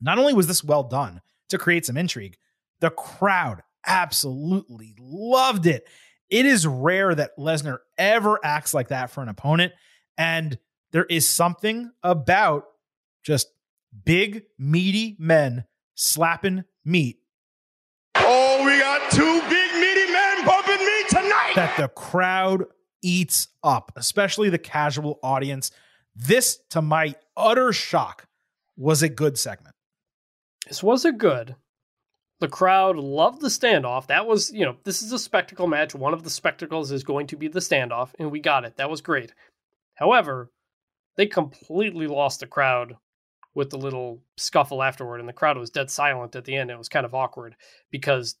not 0.00 0.18
only 0.18 0.34
was 0.34 0.46
this 0.46 0.64
well 0.64 0.82
done 0.82 1.20
to 1.48 1.58
create 1.58 1.86
some 1.86 1.96
intrigue, 1.96 2.36
the 2.80 2.90
crowd 2.90 3.62
absolutely 3.86 4.94
loved 4.98 5.66
it. 5.66 5.86
It 6.28 6.46
is 6.46 6.66
rare 6.66 7.14
that 7.14 7.36
Lesnar 7.38 7.78
ever 7.98 8.38
acts 8.44 8.72
like 8.72 8.88
that 8.88 9.10
for 9.10 9.22
an 9.22 9.28
opponent. 9.28 9.72
And 10.16 10.58
there 10.92 11.04
is 11.04 11.28
something 11.28 11.90
about 12.02 12.64
just 13.22 13.48
big, 14.04 14.44
meaty 14.58 15.16
men 15.18 15.64
slapping 15.94 16.64
meat. 16.84 17.18
Oh, 18.16 18.64
we 18.64 18.78
got 18.78 19.10
two 19.10 19.40
big, 19.48 19.72
meaty 19.74 20.12
men 20.12 20.44
bumping 20.44 20.78
meat 20.78 21.08
tonight. 21.08 21.52
That 21.56 21.76
the 21.76 21.88
crowd 21.88 22.64
eats 23.02 23.48
up, 23.62 23.92
especially 23.96 24.50
the 24.50 24.58
casual 24.58 25.18
audience. 25.22 25.70
This, 26.14 26.58
to 26.70 26.82
my 26.82 27.14
utter 27.36 27.72
shock, 27.72 28.26
was 28.76 29.02
a 29.02 29.08
good 29.08 29.38
segment. 29.38 29.74
This 30.66 30.82
was 30.82 31.04
a 31.04 31.12
good. 31.12 31.56
The 32.40 32.48
crowd 32.48 32.96
loved 32.96 33.42
the 33.42 33.48
standoff. 33.48 34.06
That 34.06 34.26
was, 34.26 34.50
you 34.52 34.64
know, 34.64 34.76
this 34.84 35.02
is 35.02 35.12
a 35.12 35.18
spectacle 35.18 35.66
match. 35.66 35.94
One 35.94 36.14
of 36.14 36.22
the 36.22 36.30
spectacles 36.30 36.90
is 36.90 37.04
going 37.04 37.26
to 37.28 37.36
be 37.36 37.48
the 37.48 37.60
standoff, 37.60 38.10
and 38.18 38.30
we 38.30 38.40
got 38.40 38.64
it. 38.64 38.76
That 38.76 38.88
was 38.88 39.02
great. 39.02 39.34
However, 39.94 40.50
they 41.16 41.26
completely 41.26 42.06
lost 42.06 42.40
the 42.40 42.46
crowd 42.46 42.96
with 43.54 43.70
the 43.70 43.78
little 43.78 44.22
scuffle 44.36 44.82
afterward, 44.82 45.20
and 45.20 45.28
the 45.28 45.32
crowd 45.32 45.58
was 45.58 45.70
dead 45.70 45.90
silent 45.90 46.36
at 46.36 46.44
the 46.44 46.56
end. 46.56 46.70
It 46.70 46.78
was 46.78 46.88
kind 46.88 47.04
of 47.04 47.14
awkward 47.14 47.56
because 47.90 48.36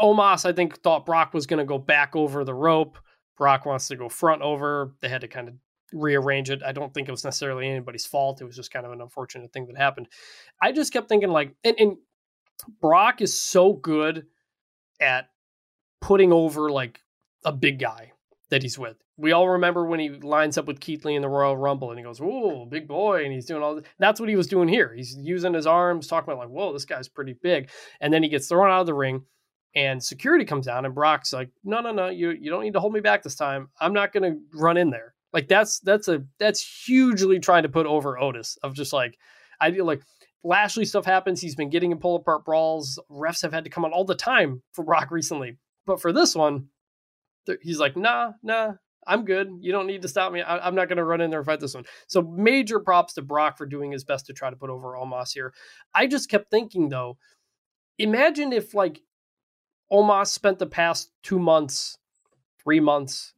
Omos, 0.00 0.44
I 0.44 0.52
think, 0.52 0.80
thought 0.82 1.06
Brock 1.06 1.34
was 1.34 1.46
going 1.46 1.58
to 1.58 1.64
go 1.64 1.78
back 1.78 2.16
over 2.16 2.44
the 2.44 2.54
rope. 2.54 2.98
Brock 3.36 3.66
wants 3.66 3.88
to 3.88 3.96
go 3.96 4.08
front 4.08 4.42
over. 4.42 4.94
They 5.00 5.08
had 5.08 5.20
to 5.20 5.28
kind 5.28 5.48
of 5.48 5.54
rearrange 5.92 6.50
it. 6.50 6.62
I 6.64 6.72
don't 6.72 6.92
think 6.92 7.08
it 7.08 7.12
was 7.12 7.24
necessarily 7.24 7.68
anybody's 7.68 8.06
fault. 8.06 8.40
It 8.40 8.44
was 8.44 8.56
just 8.56 8.72
kind 8.72 8.86
of 8.86 8.92
an 8.92 9.00
unfortunate 9.00 9.52
thing 9.52 9.66
that 9.66 9.76
happened. 9.76 10.08
I 10.60 10.72
just 10.72 10.92
kept 10.92 11.08
thinking, 11.08 11.30
like, 11.30 11.54
and, 11.64 11.76
and 11.78 11.96
Brock 12.80 13.20
is 13.20 13.38
so 13.38 13.72
good 13.72 14.26
at 15.00 15.28
putting 16.00 16.32
over 16.32 16.70
like 16.70 17.00
a 17.44 17.52
big 17.52 17.78
guy 17.78 18.12
that 18.50 18.62
he's 18.62 18.78
with. 18.78 18.96
We 19.16 19.32
all 19.32 19.48
remember 19.48 19.86
when 19.86 20.00
he 20.00 20.10
lines 20.10 20.58
up 20.58 20.66
with 20.66 20.80
Keith 20.80 21.04
Lee 21.04 21.14
in 21.14 21.22
the 21.22 21.28
Royal 21.28 21.56
Rumble 21.56 21.90
and 21.90 21.98
he 21.98 22.04
goes, 22.04 22.20
"Whoa, 22.20 22.66
big 22.66 22.86
boy," 22.86 23.24
and 23.24 23.32
he's 23.32 23.46
doing 23.46 23.62
all 23.62 23.76
this. 23.76 23.84
That's 23.98 24.20
what 24.20 24.28
he 24.28 24.36
was 24.36 24.46
doing 24.46 24.68
here. 24.68 24.92
He's 24.94 25.16
using 25.16 25.54
his 25.54 25.66
arms, 25.66 26.06
talking 26.06 26.32
about 26.32 26.48
like, 26.48 26.54
"Whoa, 26.54 26.72
this 26.72 26.84
guy's 26.84 27.08
pretty 27.08 27.34
big," 27.34 27.70
and 28.00 28.12
then 28.12 28.22
he 28.22 28.28
gets 28.28 28.48
thrown 28.48 28.70
out 28.70 28.80
of 28.80 28.86
the 28.86 28.94
ring. 28.94 29.24
And 29.76 30.02
security 30.02 30.44
comes 30.44 30.66
down, 30.66 30.84
and 30.84 30.94
Brock's 30.94 31.32
like, 31.32 31.50
"No, 31.64 31.80
no, 31.80 31.92
no, 31.92 32.08
you 32.08 32.30
you 32.30 32.50
don't 32.50 32.62
need 32.62 32.74
to 32.74 32.80
hold 32.80 32.92
me 32.92 33.00
back 33.00 33.22
this 33.22 33.34
time. 33.34 33.70
I'm 33.80 33.92
not 33.92 34.12
going 34.12 34.22
to 34.22 34.40
run 34.58 34.76
in 34.76 34.90
there." 34.90 35.14
Like 35.32 35.48
that's 35.48 35.80
that's 35.80 36.06
a 36.06 36.24
that's 36.38 36.84
hugely 36.86 37.40
trying 37.40 37.64
to 37.64 37.68
put 37.68 37.86
over 37.86 38.18
Otis 38.18 38.56
of 38.62 38.74
just 38.74 38.92
like 38.92 39.18
I 39.60 39.72
feel 39.72 39.84
like 39.84 40.02
Lashley 40.44 40.84
stuff 40.84 41.04
happens. 41.04 41.40
He's 41.40 41.56
been 41.56 41.70
getting 41.70 41.90
in 41.90 41.98
pull 41.98 42.14
apart 42.16 42.44
brawls. 42.44 43.00
Refs 43.10 43.42
have 43.42 43.52
had 43.52 43.64
to 43.64 43.70
come 43.70 43.84
on 43.84 43.92
all 43.92 44.04
the 44.04 44.14
time 44.14 44.62
for 44.72 44.84
Brock 44.84 45.10
recently, 45.10 45.58
but 45.86 46.00
for 46.00 46.12
this 46.12 46.36
one, 46.36 46.68
he's 47.62 47.78
like, 47.78 47.96
"Nah, 47.96 48.32
nah, 48.42 48.74
I'm 49.06 49.24
good. 49.24 49.58
You 49.60 49.72
don't 49.72 49.86
need 49.86 50.02
to 50.02 50.08
stop 50.08 50.32
me. 50.32 50.42
I, 50.42 50.66
am 50.66 50.74
not 50.74 50.88
going 50.88 50.98
to 50.98 51.04
run 51.04 51.20
in 51.20 51.30
there 51.30 51.40
and 51.40 51.46
fight 51.46 51.60
this 51.60 51.74
one. 51.74 51.84
So 52.06 52.22
major 52.22 52.80
props 52.80 53.14
to 53.14 53.22
Brock 53.22 53.58
for 53.58 53.66
doing 53.66 53.92
his 53.92 54.04
best 54.04 54.26
to 54.26 54.32
try 54.32 54.50
to 54.50 54.56
put 54.56 54.70
over 54.70 54.92
Omos 54.92 55.32
here. 55.32 55.52
I 55.94 56.06
just 56.06 56.30
kept 56.30 56.50
thinking 56.50 56.88
though, 56.88 57.18
imagine 57.98 58.52
if 58.52 58.74
like 58.74 59.02
Omos 59.92 60.28
spent 60.28 60.58
the 60.58 60.66
past 60.66 61.10
two 61.22 61.38
months, 61.38 61.98
three 62.62 62.80
months, 62.80 63.32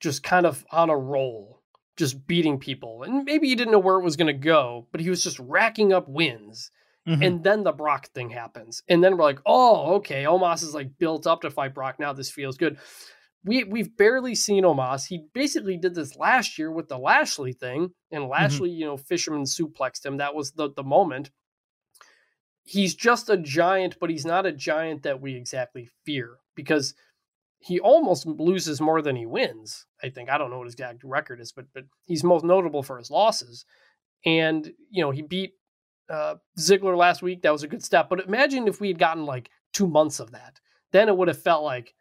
just 0.00 0.22
kind 0.22 0.46
of 0.46 0.64
on 0.72 0.90
a 0.90 0.96
roll, 0.96 1.62
just 1.96 2.26
beating 2.26 2.58
people. 2.58 3.02
And 3.02 3.24
maybe 3.24 3.48
he 3.48 3.54
didn't 3.54 3.72
know 3.72 3.78
where 3.78 3.98
it 3.98 4.04
was 4.04 4.16
going 4.16 4.26
to 4.26 4.32
go, 4.32 4.88
but 4.92 5.00
he 5.00 5.10
was 5.10 5.22
just 5.22 5.38
racking 5.38 5.92
up 5.92 6.08
wins. 6.08 6.70
Mm-hmm. 7.06 7.22
And 7.22 7.44
then 7.44 7.64
the 7.64 7.72
Brock 7.72 8.08
thing 8.12 8.30
happens. 8.30 8.82
And 8.88 9.02
then 9.02 9.16
we're 9.16 9.24
like, 9.24 9.40
oh, 9.44 9.94
okay, 9.96 10.22
Omos 10.24 10.62
is 10.62 10.74
like 10.74 10.98
built 10.98 11.26
up 11.26 11.42
to 11.42 11.50
fight 11.50 11.74
Brock. 11.74 11.96
Now 11.98 12.12
this 12.12 12.30
feels 12.30 12.56
good 12.56 12.78
we 13.44 13.64
we've 13.64 13.96
barely 13.96 14.34
seen 14.34 14.64
Omos. 14.64 15.06
He 15.06 15.26
basically 15.34 15.76
did 15.76 15.94
this 15.94 16.16
last 16.16 16.58
year 16.58 16.70
with 16.70 16.88
the 16.88 16.98
Lashley 16.98 17.52
thing, 17.52 17.90
and 18.10 18.22
mm-hmm. 18.22 18.30
Lashley, 18.30 18.70
mm-hmm. 18.70 18.78
you 18.78 18.86
know, 18.86 18.96
Fisherman 18.96 19.44
suplexed 19.44 20.04
him. 20.04 20.18
That 20.18 20.34
was 20.34 20.52
the 20.52 20.70
the 20.74 20.84
moment. 20.84 21.30
He's 22.64 22.94
just 22.94 23.28
a 23.28 23.36
giant, 23.36 23.96
but 24.00 24.10
he's 24.10 24.24
not 24.24 24.46
a 24.46 24.52
giant 24.52 25.02
that 25.02 25.20
we 25.20 25.34
exactly 25.34 25.88
fear 26.04 26.36
because 26.54 26.94
he 27.58 27.80
almost 27.80 28.24
loses 28.26 28.80
more 28.80 29.02
than 29.02 29.16
he 29.16 29.26
wins. 29.26 29.86
I 30.02 30.10
think 30.10 30.30
I 30.30 30.38
don't 30.38 30.50
know 30.50 30.58
what 30.58 30.66
his 30.66 30.74
exact 30.74 31.02
record 31.02 31.40
is, 31.40 31.52
but 31.52 31.66
but 31.74 31.84
he's 32.04 32.22
most 32.22 32.44
notable 32.44 32.82
for 32.82 32.98
his 32.98 33.10
losses. 33.10 33.64
And 34.24 34.72
you 34.90 35.02
know, 35.02 35.10
he 35.10 35.22
beat 35.22 35.54
uh, 36.08 36.36
Ziggler 36.58 36.96
last 36.96 37.22
week. 37.22 37.42
That 37.42 37.52
was 37.52 37.64
a 37.64 37.68
good 37.68 37.84
step. 37.84 38.08
But 38.08 38.24
imagine 38.26 38.68
if 38.68 38.80
we 38.80 38.88
had 38.88 38.98
gotten 38.98 39.26
like 39.26 39.50
two 39.72 39.88
months 39.88 40.20
of 40.20 40.30
that, 40.30 40.60
then 40.92 41.08
it 41.08 41.16
would 41.16 41.28
have 41.28 41.42
felt 41.42 41.64
like 41.64 41.94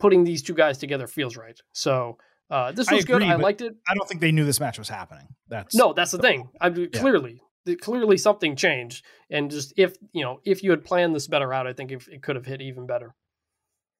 putting 0.00 0.24
these 0.24 0.42
two 0.42 0.54
guys 0.54 0.78
together 0.78 1.06
feels 1.06 1.36
right. 1.36 1.58
So 1.72 2.18
uh, 2.50 2.72
this 2.72 2.90
was 2.90 3.00
I 3.00 3.12
agree, 3.12 3.26
good. 3.26 3.32
I 3.32 3.36
liked 3.36 3.60
it. 3.60 3.74
I 3.88 3.94
don't 3.94 4.08
think 4.08 4.20
they 4.20 4.32
knew 4.32 4.44
this 4.44 4.58
match 4.58 4.78
was 4.78 4.88
happening. 4.88 5.28
That's 5.48 5.74
no, 5.74 5.92
that's 5.92 6.10
the 6.10 6.18
thing. 6.18 6.48
I 6.60 6.68
yeah. 6.68 6.86
clearly, 6.92 7.40
clearly 7.80 8.16
something 8.16 8.56
changed, 8.56 9.04
and 9.30 9.50
just 9.50 9.72
if 9.76 9.96
you 10.12 10.24
know, 10.24 10.40
if 10.44 10.64
you 10.64 10.70
had 10.70 10.84
planned 10.84 11.14
this 11.14 11.28
better 11.28 11.52
out, 11.52 11.68
I 11.68 11.72
think 11.72 11.92
if 11.92 12.08
it 12.08 12.22
could 12.22 12.36
have 12.36 12.46
hit 12.46 12.60
even 12.60 12.86
better. 12.86 13.14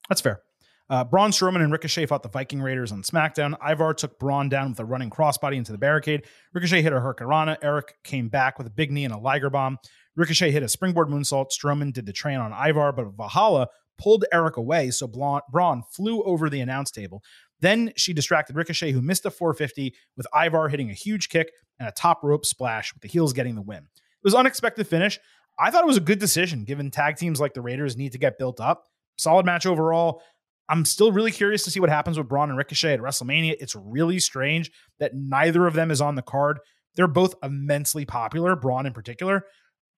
That's 0.08 0.20
fair. 0.20 0.42
Uh, 0.88 1.04
Braun 1.04 1.30
Strowman 1.30 1.62
and 1.62 1.70
Ricochet 1.70 2.06
fought 2.06 2.24
the 2.24 2.28
Viking 2.28 2.60
Raiders 2.60 2.90
on 2.90 3.02
SmackDown. 3.02 3.54
Ivar 3.64 3.94
took 3.94 4.18
Braun 4.18 4.48
down 4.48 4.70
with 4.70 4.80
a 4.80 4.84
running 4.84 5.08
crossbody 5.08 5.54
into 5.54 5.70
the 5.70 5.78
barricade. 5.78 6.24
Ricochet 6.52 6.82
hit 6.82 6.92
a 6.92 6.96
Hurricanrana. 6.96 7.58
Erik 7.62 7.94
came 8.02 8.28
back 8.28 8.58
with 8.58 8.66
a 8.66 8.70
big 8.70 8.90
knee 8.90 9.04
and 9.04 9.14
a 9.14 9.18
Liger 9.18 9.50
bomb. 9.50 9.78
Ricochet 10.16 10.50
hit 10.50 10.64
a 10.64 10.68
springboard 10.68 11.06
moonsault. 11.06 11.52
Strowman 11.52 11.92
did 11.92 12.06
the 12.06 12.12
train 12.12 12.40
on 12.40 12.52
Ivar, 12.52 12.90
but 12.90 13.06
Valhalla 13.16 13.68
pulled 14.00 14.24
Erik 14.32 14.56
away, 14.56 14.90
so 14.90 15.06
Braun 15.06 15.82
flew 15.92 16.22
over 16.22 16.48
the 16.48 16.60
announce 16.60 16.90
table. 16.90 17.22
Then 17.60 17.92
she 17.96 18.12
distracted 18.12 18.56
Ricochet, 18.56 18.92
who 18.92 19.02
missed 19.02 19.26
a 19.26 19.30
450 19.30 19.94
with 20.16 20.26
Ivar 20.34 20.68
hitting 20.68 20.90
a 20.90 20.94
huge 20.94 21.28
kick 21.28 21.52
and 21.78 21.88
a 21.88 21.92
top 21.92 22.24
rope 22.24 22.46
splash 22.46 22.92
with 22.94 23.02
the 23.02 23.08
heels 23.08 23.32
getting 23.32 23.54
the 23.54 23.62
win. 23.62 23.78
It 23.78 24.24
was 24.24 24.34
unexpected 24.34 24.86
finish. 24.86 25.18
I 25.58 25.70
thought 25.70 25.84
it 25.84 25.86
was 25.86 25.98
a 25.98 26.00
good 26.00 26.18
decision 26.18 26.64
given 26.64 26.90
tag 26.90 27.16
teams 27.16 27.40
like 27.40 27.52
the 27.52 27.60
Raiders 27.60 27.96
need 27.96 28.12
to 28.12 28.18
get 28.18 28.38
built 28.38 28.60
up. 28.60 28.84
Solid 29.18 29.44
match 29.44 29.66
overall. 29.66 30.22
I'm 30.70 30.84
still 30.84 31.12
really 31.12 31.32
curious 31.32 31.64
to 31.64 31.70
see 31.70 31.80
what 31.80 31.90
happens 31.90 32.16
with 32.16 32.28
Braun 32.28 32.48
and 32.48 32.56
Ricochet 32.56 32.94
at 32.94 33.00
WrestleMania. 33.00 33.56
It's 33.60 33.74
really 33.76 34.18
strange 34.18 34.70
that 34.98 35.14
neither 35.14 35.66
of 35.66 35.74
them 35.74 35.90
is 35.90 36.00
on 36.00 36.14
the 36.14 36.22
card. 36.22 36.60
They're 36.94 37.06
both 37.06 37.34
immensely 37.42 38.04
popular, 38.06 38.56
Braun 38.56 38.86
in 38.86 38.92
particular, 38.92 39.44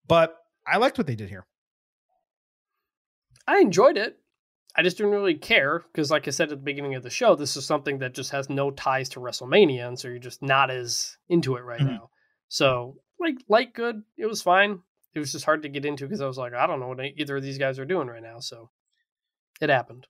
but 0.07 0.35
I 0.67 0.77
liked 0.77 0.97
what 0.97 1.07
they 1.07 1.15
did 1.15 1.29
here. 1.29 1.45
I 3.47 3.59
enjoyed 3.59 3.97
it. 3.97 4.17
I 4.75 4.81
just 4.81 4.97
didn't 4.97 5.11
really 5.11 5.35
care 5.35 5.79
because, 5.79 6.09
like 6.09 6.27
I 6.27 6.31
said 6.31 6.45
at 6.45 6.49
the 6.49 6.55
beginning 6.57 6.95
of 6.95 7.03
the 7.03 7.09
show, 7.09 7.35
this 7.35 7.55
is 7.55 7.65
something 7.65 7.99
that 7.99 8.15
just 8.15 8.31
has 8.31 8.49
no 8.49 8.71
ties 8.71 9.09
to 9.09 9.19
WrestleMania, 9.19 9.87
and 9.87 9.99
so 9.99 10.07
you're 10.07 10.17
just 10.17 10.41
not 10.41 10.71
as 10.71 11.17
into 11.29 11.55
it 11.57 11.61
right 11.61 11.79
mm-hmm. 11.79 11.91
now. 11.91 12.09
So, 12.47 12.97
like, 13.19 13.35
like 13.47 13.73
good, 13.73 14.01
it 14.17 14.25
was 14.25 14.41
fine. 14.41 14.79
It 15.13 15.19
was 15.19 15.31
just 15.31 15.45
hard 15.45 15.61
to 15.61 15.69
get 15.69 15.85
into 15.85 16.05
because 16.05 16.21
I 16.21 16.27
was 16.27 16.39
like, 16.39 16.53
I 16.53 16.65
don't 16.65 16.79
know 16.79 16.87
what 16.87 16.99
either 16.99 17.37
of 17.37 17.43
these 17.43 17.59
guys 17.59 17.77
are 17.77 17.85
doing 17.85 18.07
right 18.07 18.23
now. 18.23 18.39
So, 18.39 18.71
it 19.61 19.69
happened. 19.69 20.07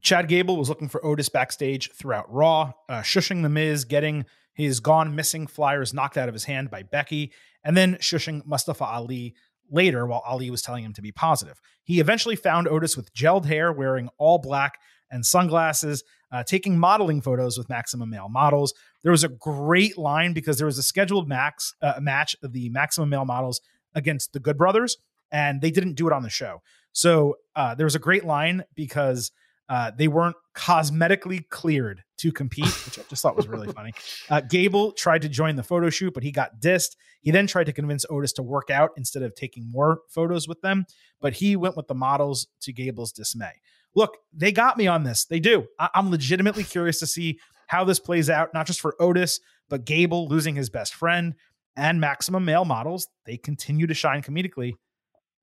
Chad 0.00 0.28
Gable 0.28 0.56
was 0.56 0.70
looking 0.70 0.88
for 0.88 1.04
Otis 1.04 1.28
backstage 1.28 1.92
throughout 1.92 2.32
Raw, 2.32 2.72
uh, 2.88 3.02
shushing 3.02 3.42
The 3.42 3.50
Miz, 3.50 3.84
getting 3.84 4.24
his 4.54 4.80
gone 4.80 5.14
missing 5.14 5.46
flyers 5.46 5.92
knocked 5.92 6.16
out 6.16 6.28
of 6.28 6.34
his 6.34 6.44
hand 6.44 6.70
by 6.70 6.82
Becky, 6.82 7.32
and 7.62 7.76
then 7.76 7.96
shushing 7.96 8.44
Mustafa 8.46 8.84
Ali 8.84 9.34
later 9.70 10.06
while 10.06 10.22
Ali 10.26 10.50
was 10.50 10.62
telling 10.62 10.84
him 10.84 10.92
to 10.94 11.02
be 11.02 11.12
positive. 11.12 11.60
He 11.84 12.00
eventually 12.00 12.36
found 12.36 12.68
Otis 12.68 12.96
with 12.96 13.12
gelled 13.14 13.46
hair, 13.46 13.72
wearing 13.72 14.08
all 14.18 14.38
black 14.38 14.78
and 15.10 15.24
sunglasses, 15.24 16.04
uh, 16.32 16.42
taking 16.44 16.78
modeling 16.78 17.20
photos 17.20 17.58
with 17.58 17.68
Maximum 17.68 18.10
Male 18.10 18.28
models. 18.28 18.72
There 19.02 19.12
was 19.12 19.24
a 19.24 19.28
great 19.28 19.98
line 19.98 20.32
because 20.32 20.58
there 20.58 20.66
was 20.66 20.78
a 20.78 20.82
scheduled 20.82 21.28
max 21.28 21.74
uh, 21.82 21.94
match 22.00 22.36
of 22.42 22.52
the 22.52 22.68
Maximum 22.70 23.08
Male 23.08 23.24
models 23.24 23.60
against 23.94 24.32
the 24.32 24.40
Good 24.40 24.56
Brothers, 24.56 24.96
and 25.32 25.60
they 25.60 25.70
didn't 25.70 25.94
do 25.94 26.06
it 26.06 26.12
on 26.12 26.22
the 26.22 26.30
show. 26.30 26.62
So 26.92 27.36
uh, 27.56 27.74
there 27.74 27.86
was 27.86 27.94
a 27.94 28.00
great 28.00 28.24
line 28.24 28.64
because 28.74 29.32
uh, 29.68 29.92
they 29.96 30.08
weren't 30.08 30.36
cosmetically 30.60 31.48
cleared 31.48 32.04
to 32.18 32.30
compete, 32.30 32.66
which 32.84 32.98
I 32.98 33.02
just 33.08 33.22
thought 33.22 33.34
was 33.34 33.48
really 33.48 33.72
funny. 33.72 33.92
Uh, 34.28 34.42
Gable 34.42 34.92
tried 34.92 35.22
to 35.22 35.28
join 35.28 35.56
the 35.56 35.62
photo 35.62 35.88
shoot, 35.88 36.12
but 36.12 36.22
he 36.22 36.30
got 36.30 36.60
dissed. 36.60 36.96
He 37.22 37.30
then 37.30 37.46
tried 37.46 37.64
to 37.64 37.72
convince 37.72 38.04
Otis 38.10 38.34
to 38.34 38.42
work 38.42 38.68
out 38.68 38.90
instead 38.96 39.22
of 39.22 39.34
taking 39.34 39.70
more 39.70 40.00
photos 40.10 40.46
with 40.46 40.60
them, 40.60 40.84
but 41.20 41.32
he 41.32 41.56
went 41.56 41.76
with 41.78 41.86
the 41.86 41.94
models 41.94 42.46
to 42.60 42.72
Gable's 42.74 43.10
dismay. 43.10 43.52
Look, 43.94 44.18
they 44.34 44.52
got 44.52 44.76
me 44.76 44.86
on 44.86 45.02
this. 45.02 45.24
They 45.24 45.40
do. 45.40 45.66
I- 45.78 45.90
I'm 45.94 46.10
legitimately 46.10 46.64
curious 46.64 46.98
to 47.00 47.06
see 47.06 47.40
how 47.68 47.84
this 47.84 47.98
plays 47.98 48.28
out, 48.28 48.52
not 48.52 48.66
just 48.66 48.80
for 48.82 48.94
Otis, 49.00 49.40
but 49.70 49.86
Gable 49.86 50.28
losing 50.28 50.54
his 50.56 50.68
best 50.68 50.94
friend 50.94 51.34
and 51.74 52.00
maximum 52.00 52.44
male 52.44 52.66
models. 52.66 53.08
They 53.24 53.38
continue 53.38 53.86
to 53.86 53.94
shine 53.94 54.20
comedically. 54.22 54.74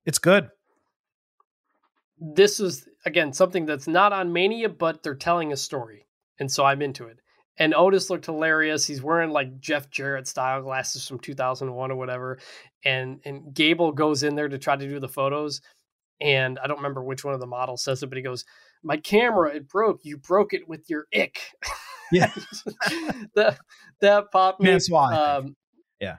It's 0.06 0.20
good 0.20 0.50
this 2.20 2.60
is 2.60 2.88
again 3.06 3.34
something 3.34 3.66
that's 3.66 3.88
not 3.88 4.14
on 4.14 4.34
Mania, 4.34 4.70
but 4.70 5.04
they're 5.04 5.16
telling 5.16 5.52
a 5.52 5.58
story, 5.58 6.08
and 6.40 6.52
so 6.52 6.64
I'm 6.66 6.82
into 6.82 7.08
it. 7.08 7.20
And 7.60 7.74
Otis 7.74 8.10
looked 8.10 8.26
hilarious. 8.26 8.86
He's 8.86 9.02
wearing 9.02 9.32
like 9.32 9.60
Jeff 9.60 9.90
Jarrett 9.90 10.28
style 10.28 10.62
glasses 10.62 11.08
from 11.08 11.20
2001 11.20 11.92
or 11.92 11.96
whatever. 11.96 12.40
And 12.86 13.20
and 13.26 13.54
Gable 13.54 13.92
goes 13.92 14.24
in 14.24 14.36
there 14.36 14.48
to 14.48 14.58
try 14.58 14.76
to 14.76 14.88
do 14.88 15.00
the 15.00 15.08
photos. 15.08 15.62
And 16.22 16.60
I 16.60 16.68
don't 16.68 16.78
remember 16.78 17.04
which 17.04 17.24
one 17.24 17.34
of 17.34 17.40
the 17.40 17.48
models 17.48 17.84
says 17.84 18.02
it, 18.02 18.08
but 18.08 18.18
he 18.18 18.24
goes, 18.24 18.46
"My 18.84 18.98
camera, 18.98 19.56
it 19.56 19.68
broke. 19.68 20.02
You 20.04 20.18
broke 20.18 20.54
it 20.54 20.68
with 20.68 20.90
your 20.90 21.06
ick." 21.16 21.40
Yeah, 22.12 22.32
that 23.36 23.60
that 24.02 24.32
popped 24.32 24.62
me. 24.62 24.72
That's 24.72 24.90
why. 24.90 25.14
Um, 25.14 25.56
yeah. 26.00 26.18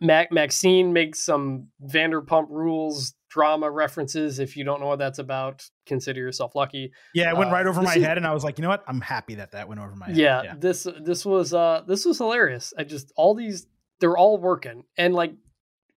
Mac 0.00 0.32
Maxxine 0.32 0.92
makes 0.92 1.20
some 1.20 1.68
Vanderpump 1.84 2.48
Rules 2.50 3.14
drama 3.28 3.70
references. 3.70 4.38
If 4.38 4.56
you 4.56 4.64
don't 4.64 4.80
know 4.80 4.86
what 4.86 4.98
that's 4.98 5.18
about, 5.18 5.64
consider 5.86 6.20
yourself 6.20 6.54
lucky. 6.54 6.92
Yeah, 7.14 7.30
it 7.30 7.36
went 7.36 7.50
Uh, 7.50 7.54
right 7.54 7.66
over 7.66 7.82
my 7.82 7.94
is- 7.94 8.02
head, 8.02 8.16
and 8.16 8.26
I 8.26 8.32
was 8.34 8.44
like, 8.44 8.58
you 8.58 8.62
know 8.62 8.68
what? 8.68 8.84
I'm 8.88 9.00
happy 9.00 9.36
that 9.36 9.52
that 9.52 9.68
went 9.68 9.80
over 9.80 9.94
my 9.94 10.06
head. 10.06 10.16
Yeah, 10.16 10.54
this 10.56 10.86
this 11.02 11.24
was 11.26 11.52
uh 11.54 11.82
this 11.86 12.04
was 12.04 12.18
hilarious. 12.18 12.72
I 12.78 12.84
just 12.84 13.12
all 13.16 13.34
these 13.34 13.66
they're 14.00 14.16
all 14.16 14.38
working 14.38 14.84
and 14.96 15.14
like 15.14 15.32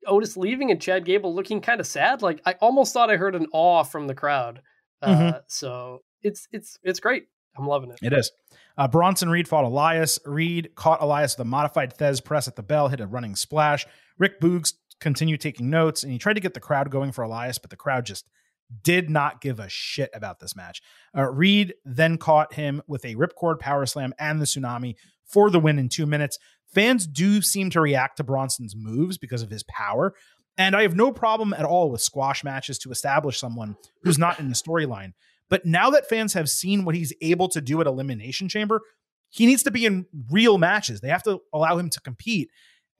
Otis 0.07 0.35
leaving 0.35 0.71
and 0.71 0.81
Chad 0.81 1.05
Gable 1.05 1.33
looking 1.35 1.61
kind 1.61 1.79
of 1.79 1.85
sad. 1.87 2.21
Like 2.21 2.41
I 2.45 2.53
almost 2.59 2.93
thought 2.93 3.11
I 3.11 3.17
heard 3.17 3.35
an 3.35 3.47
awe 3.53 3.83
from 3.83 4.07
the 4.07 4.15
crowd. 4.15 4.61
Uh, 5.01 5.07
Mhm. 5.15 5.41
So 5.47 6.03
it's 6.23 6.47
it's 6.51 6.77
it's 6.83 6.99
great. 6.99 7.25
I'm 7.57 7.67
loving 7.67 7.91
it. 7.91 7.99
It 8.01 8.13
is. 8.13 8.31
Uh, 8.77 8.87
Bronson 8.87 9.29
Reed 9.29 9.47
fought 9.47 9.65
Elias. 9.65 10.17
Reed 10.25 10.71
caught 10.75 11.01
Elias 11.01 11.37
with 11.37 11.45
a 11.45 11.49
modified 11.49 11.93
Thesz 11.95 12.23
press 12.23 12.47
at 12.47 12.55
the 12.55 12.63
bell, 12.63 12.87
hit 12.87 12.99
a 13.01 13.05
running 13.07 13.35
splash. 13.35 13.85
Rick 14.17 14.39
Boogs 14.39 14.73
continued 15.01 15.41
taking 15.41 15.69
notes, 15.69 16.03
and 16.03 16.11
he 16.13 16.17
tried 16.17 16.35
to 16.35 16.39
get 16.39 16.53
the 16.53 16.59
crowd 16.61 16.89
going 16.89 17.11
for 17.11 17.23
Elias, 17.23 17.57
but 17.57 17.69
the 17.69 17.75
crowd 17.75 18.05
just 18.05 18.25
did 18.83 19.09
not 19.09 19.41
give 19.41 19.59
a 19.59 19.67
shit 19.67 20.09
about 20.13 20.39
this 20.39 20.55
match. 20.55 20.81
Uh, 21.15 21.29
Reed 21.29 21.73
then 21.83 22.17
caught 22.17 22.53
him 22.53 22.81
with 22.87 23.03
a 23.03 23.15
ripcord 23.15 23.59
power 23.59 23.85
slam 23.85 24.13
and 24.17 24.39
the 24.39 24.45
tsunami 24.45 24.95
for 25.25 25.49
the 25.49 25.59
win 25.59 25.77
in 25.77 25.89
two 25.89 26.05
minutes. 26.05 26.37
Fans 26.73 27.05
do 27.05 27.41
seem 27.41 27.69
to 27.71 27.81
react 27.81 28.17
to 28.17 28.23
Bronson's 28.23 28.75
moves 28.75 29.17
because 29.17 29.41
of 29.41 29.49
his 29.49 29.63
power. 29.63 30.13
And 30.57 30.75
I 30.75 30.83
have 30.83 30.95
no 30.95 31.11
problem 31.11 31.53
at 31.53 31.65
all 31.65 31.89
with 31.89 32.01
squash 32.01 32.43
matches 32.43 32.77
to 32.79 32.91
establish 32.91 33.39
someone 33.39 33.75
who's 34.03 34.17
not 34.17 34.39
in 34.39 34.49
the 34.49 34.55
storyline. 34.55 35.13
But 35.49 35.65
now 35.65 35.89
that 35.89 36.07
fans 36.07 36.33
have 36.33 36.49
seen 36.49 36.85
what 36.85 36.95
he's 36.95 37.13
able 37.21 37.49
to 37.49 37.59
do 37.59 37.81
at 37.81 37.87
Elimination 37.87 38.47
Chamber, 38.47 38.81
he 39.29 39.45
needs 39.45 39.63
to 39.63 39.71
be 39.71 39.85
in 39.85 40.05
real 40.29 40.57
matches. 40.57 41.01
They 41.01 41.09
have 41.09 41.23
to 41.23 41.41
allow 41.53 41.77
him 41.77 41.89
to 41.89 41.99
compete. 42.01 42.49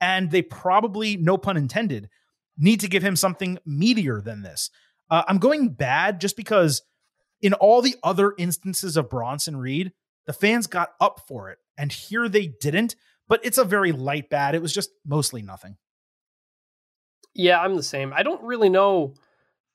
And 0.02 0.30
they 0.32 0.42
probably, 0.42 1.16
no 1.16 1.38
pun 1.38 1.56
intended, 1.56 2.10
need 2.58 2.80
to 2.80 2.88
give 2.88 3.02
him 3.04 3.16
something 3.16 3.58
meatier 3.66 4.22
than 4.22 4.42
this. 4.42 4.68
Uh, 5.08 5.22
I'm 5.28 5.38
going 5.38 5.68
bad 5.70 6.20
just 6.20 6.36
because 6.36 6.82
in 7.40 7.54
all 7.54 7.80
the 7.82 7.94
other 8.02 8.34
instances 8.36 8.96
of 8.96 9.08
Bronson 9.08 9.56
Reed, 9.56 9.92
the 10.26 10.32
fans 10.32 10.66
got 10.66 10.90
up 11.00 11.20
for 11.28 11.50
it. 11.50 11.58
And 11.78 11.92
here 11.92 12.28
they 12.28 12.48
didn't. 12.60 12.96
But 13.28 13.44
it's 13.44 13.58
a 13.58 13.64
very 13.64 13.92
light 13.92 14.28
bad. 14.28 14.54
It 14.56 14.60
was 14.60 14.74
just 14.74 14.90
mostly 15.06 15.40
nothing. 15.40 15.76
Yeah, 17.34 17.60
I'm 17.60 17.76
the 17.76 17.82
same. 17.82 18.12
I 18.12 18.22
don't 18.22 18.42
really 18.42 18.68
know. 18.68 19.14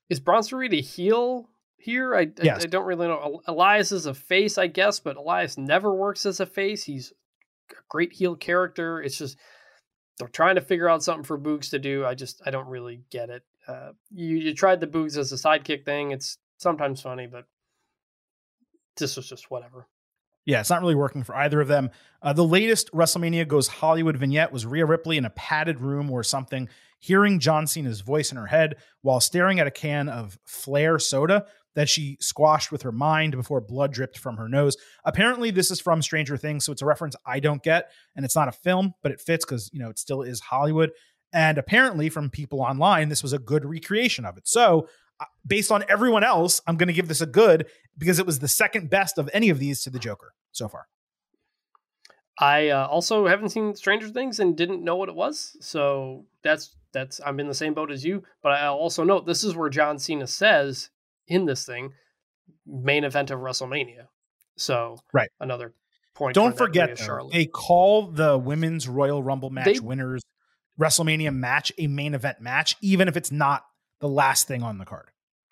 Is 0.10 0.20
Bronson 0.20 0.58
Reed 0.58 0.74
a 0.74 0.82
heel 0.82 1.50
here? 1.78 2.16
I, 2.16 2.22
I- 2.22 2.32
Yes. 2.44 2.64
I, 2.64 2.68
don't 2.68 2.86
really 2.86 3.08
know. 3.08 3.42
Elias 3.48 3.92
is 3.92 4.06
a 4.06 4.14
face, 4.14 4.58
I 4.58 4.68
guess, 4.68 5.00
but 5.00 5.18
Elias 5.18 5.58
never 5.58 5.94
works 5.94 6.26
as 6.26 6.40
a 6.40 6.46
face. 6.46 6.84
He's 6.84 7.14
a 7.72 7.76
great 7.90 8.14
heel 8.14 8.36
character. 8.36 9.02
It's 9.02 9.18
just 9.18 9.38
they're 10.18 10.28
trying 10.28 10.56
to 10.56 10.62
figure 10.62 10.90
out 10.90 11.04
something 11.04 11.24
for 11.24 11.38
Boogs 11.38 11.70
to 11.72 11.80
do. 11.80 12.06
I 12.06 12.16
just 12.16 12.42
I 12.46 12.52
don't 12.52 12.68
really 12.68 13.02
get 13.10 13.30
it. 13.30 13.44
Uh, 13.68 13.92
you 14.12 14.38
you 14.38 14.54
tried 14.54 14.80
the 14.80 14.88
Boogs 14.88 15.18
as 15.18 15.32
a 15.32 15.36
sidekick 15.36 15.86
thing. 15.86 16.12
It's 16.12 16.38
sometimes 16.58 17.02
funny, 17.02 17.28
but 17.28 17.46
this 18.98 19.16
was 19.16 19.30
just 19.30 19.52
whatever. 19.52 19.88
Yeah, 20.46 20.62
it's 20.62 20.70
not 20.70 20.82
really 20.82 20.96
working 20.96 21.24
for 21.24 21.36
either 21.36 21.60
of 21.60 21.68
them. 21.68 21.92
Uh, 22.22 22.32
the 22.32 22.44
latest 22.44 22.90
WrestleMania 22.94 23.48
Goes 23.48 23.68
Hollywood 23.68 24.16
vignette 24.16 24.52
was 24.52 24.66
Rhea 24.66 24.86
Ripley 24.86 25.18
in 25.18 25.26
a 25.26 25.30
padded 25.32 25.82
room 25.82 26.10
or 26.10 26.24
something, 26.24 26.70
hearing 27.00 27.40
John 27.40 27.68
Cena's 27.68 28.00
voice 28.00 28.32
in 28.32 28.38
her 28.38 28.46
head 28.48 28.78
while 29.02 29.20
staring 29.20 29.60
at 29.60 29.68
a 29.68 29.72
can 29.72 30.08
of 30.08 30.40
Flair 30.46 31.00
soda 31.00 31.48
that 31.78 31.88
she 31.88 32.18
squashed 32.20 32.72
with 32.72 32.82
her 32.82 32.92
mind 32.92 33.36
before 33.36 33.62
blood 33.62 33.94
dripped 33.94 34.18
from 34.18 34.36
her 34.38 34.50
nose. 34.50 34.76
Apparently, 35.06 35.52
this 35.52 35.70
is 35.70 35.80
from 35.80 36.02
Stranger 36.02 36.36
Things, 36.36 36.66
so 36.66 36.72
it's 36.72 36.82
a 36.82 36.88
reference 36.88 37.16
I 37.24 37.40
don't 37.40 37.62
get, 37.62 37.92
and 38.16 38.26
it's 38.26 38.36
not 38.36 38.48
a 38.48 38.52
film, 38.52 38.96
but 39.04 39.12
it 39.12 39.22
fits 39.22 39.46
because 39.46 39.70
you 39.72 39.80
know 39.80 39.92
it 39.92 40.00
still 40.00 40.24
is 40.24 40.40
Hollywood. 40.40 40.90
And 41.32 41.60
apparently, 41.60 42.10
from 42.10 42.32
people 42.32 42.62
online, 42.62 43.10
this 43.10 43.22
was 43.22 43.32
a 43.32 43.38
good 43.38 43.64
recreation 43.64 44.26
of 44.26 44.38
it. 44.38 44.48
So, 44.48 44.90
uh, 45.20 45.26
based 45.46 45.72
on 45.72 45.86
everyone 45.88 46.24
else, 46.24 46.62
I'm 46.66 46.78
going 46.78 46.88
to 46.88 46.94
give 46.94 47.08
this 47.08 47.22
a 47.22 47.28
good 47.28 47.68
because 47.96 48.18
it 48.18 48.26
was 48.26 48.40
the 48.40 48.48
second 48.48 48.90
best 48.90 49.20
of 49.20 49.30
any 49.32 49.50
of 49.50 49.60
these 49.60 49.84
to 49.84 49.92
the 49.92 50.00
Joker 50.00 50.34
so 50.54 50.68
far. 50.68 50.88
I 52.40 52.70
uh, 52.70 52.88
also 52.88 53.28
haven't 53.28 53.50
seen 53.50 53.76
Stranger 53.76 54.10
Things 54.10 54.40
and 54.40 54.58
didn't 54.58 54.84
know 54.84 54.96
what 54.96 55.10
it 55.10 55.16
was, 55.16 55.56
so 55.62 56.26
that's 56.42 56.76
that's 56.92 57.22
I'm 57.24 57.40
in 57.40 57.48
the 57.48 57.54
same 57.54 57.76
boat 57.76 57.92
as 57.92 58.04
you. 58.04 58.24
But 58.42 58.54
I 58.54 58.66
also 58.66 59.04
note 59.04 59.28
this 59.28 59.44
is 59.44 59.56
where 59.56 59.70
John 59.70 60.00
Cena 60.00 60.26
says 60.26 60.90
in 61.28 61.46
this 61.46 61.66
thing, 61.66 61.94
main 62.66 63.04
event 63.04 63.32
of 63.32 63.40
WrestleMania. 63.40 64.08
So 64.58 64.98
Right. 65.14 65.30
another 65.40 65.74
point. 66.16 66.34
Don't 66.36 66.54
for 66.54 66.66
forget, 66.66 66.98
though, 66.98 67.04
Charlotte. 67.06 67.34
they 67.34 67.46
call 67.46 68.08
the 68.12 68.38
women's 68.38 68.88
Royal 68.88 69.22
Rumble 69.22 69.50
match 69.50 69.66
They- 69.66 69.80
winners 69.80 70.24
WrestleMania 70.80 71.34
match 71.34 71.72
a 71.78 71.88
main 71.88 72.14
event 72.14 72.40
match, 72.42 72.76
even 72.82 73.08
if 73.08 73.18
it's 73.18 73.32
not 73.32 73.66
the 74.00 74.08
last 74.08 74.48
thing 74.48 74.64
on 74.64 74.78
the 74.78 74.86
card. 74.86 75.10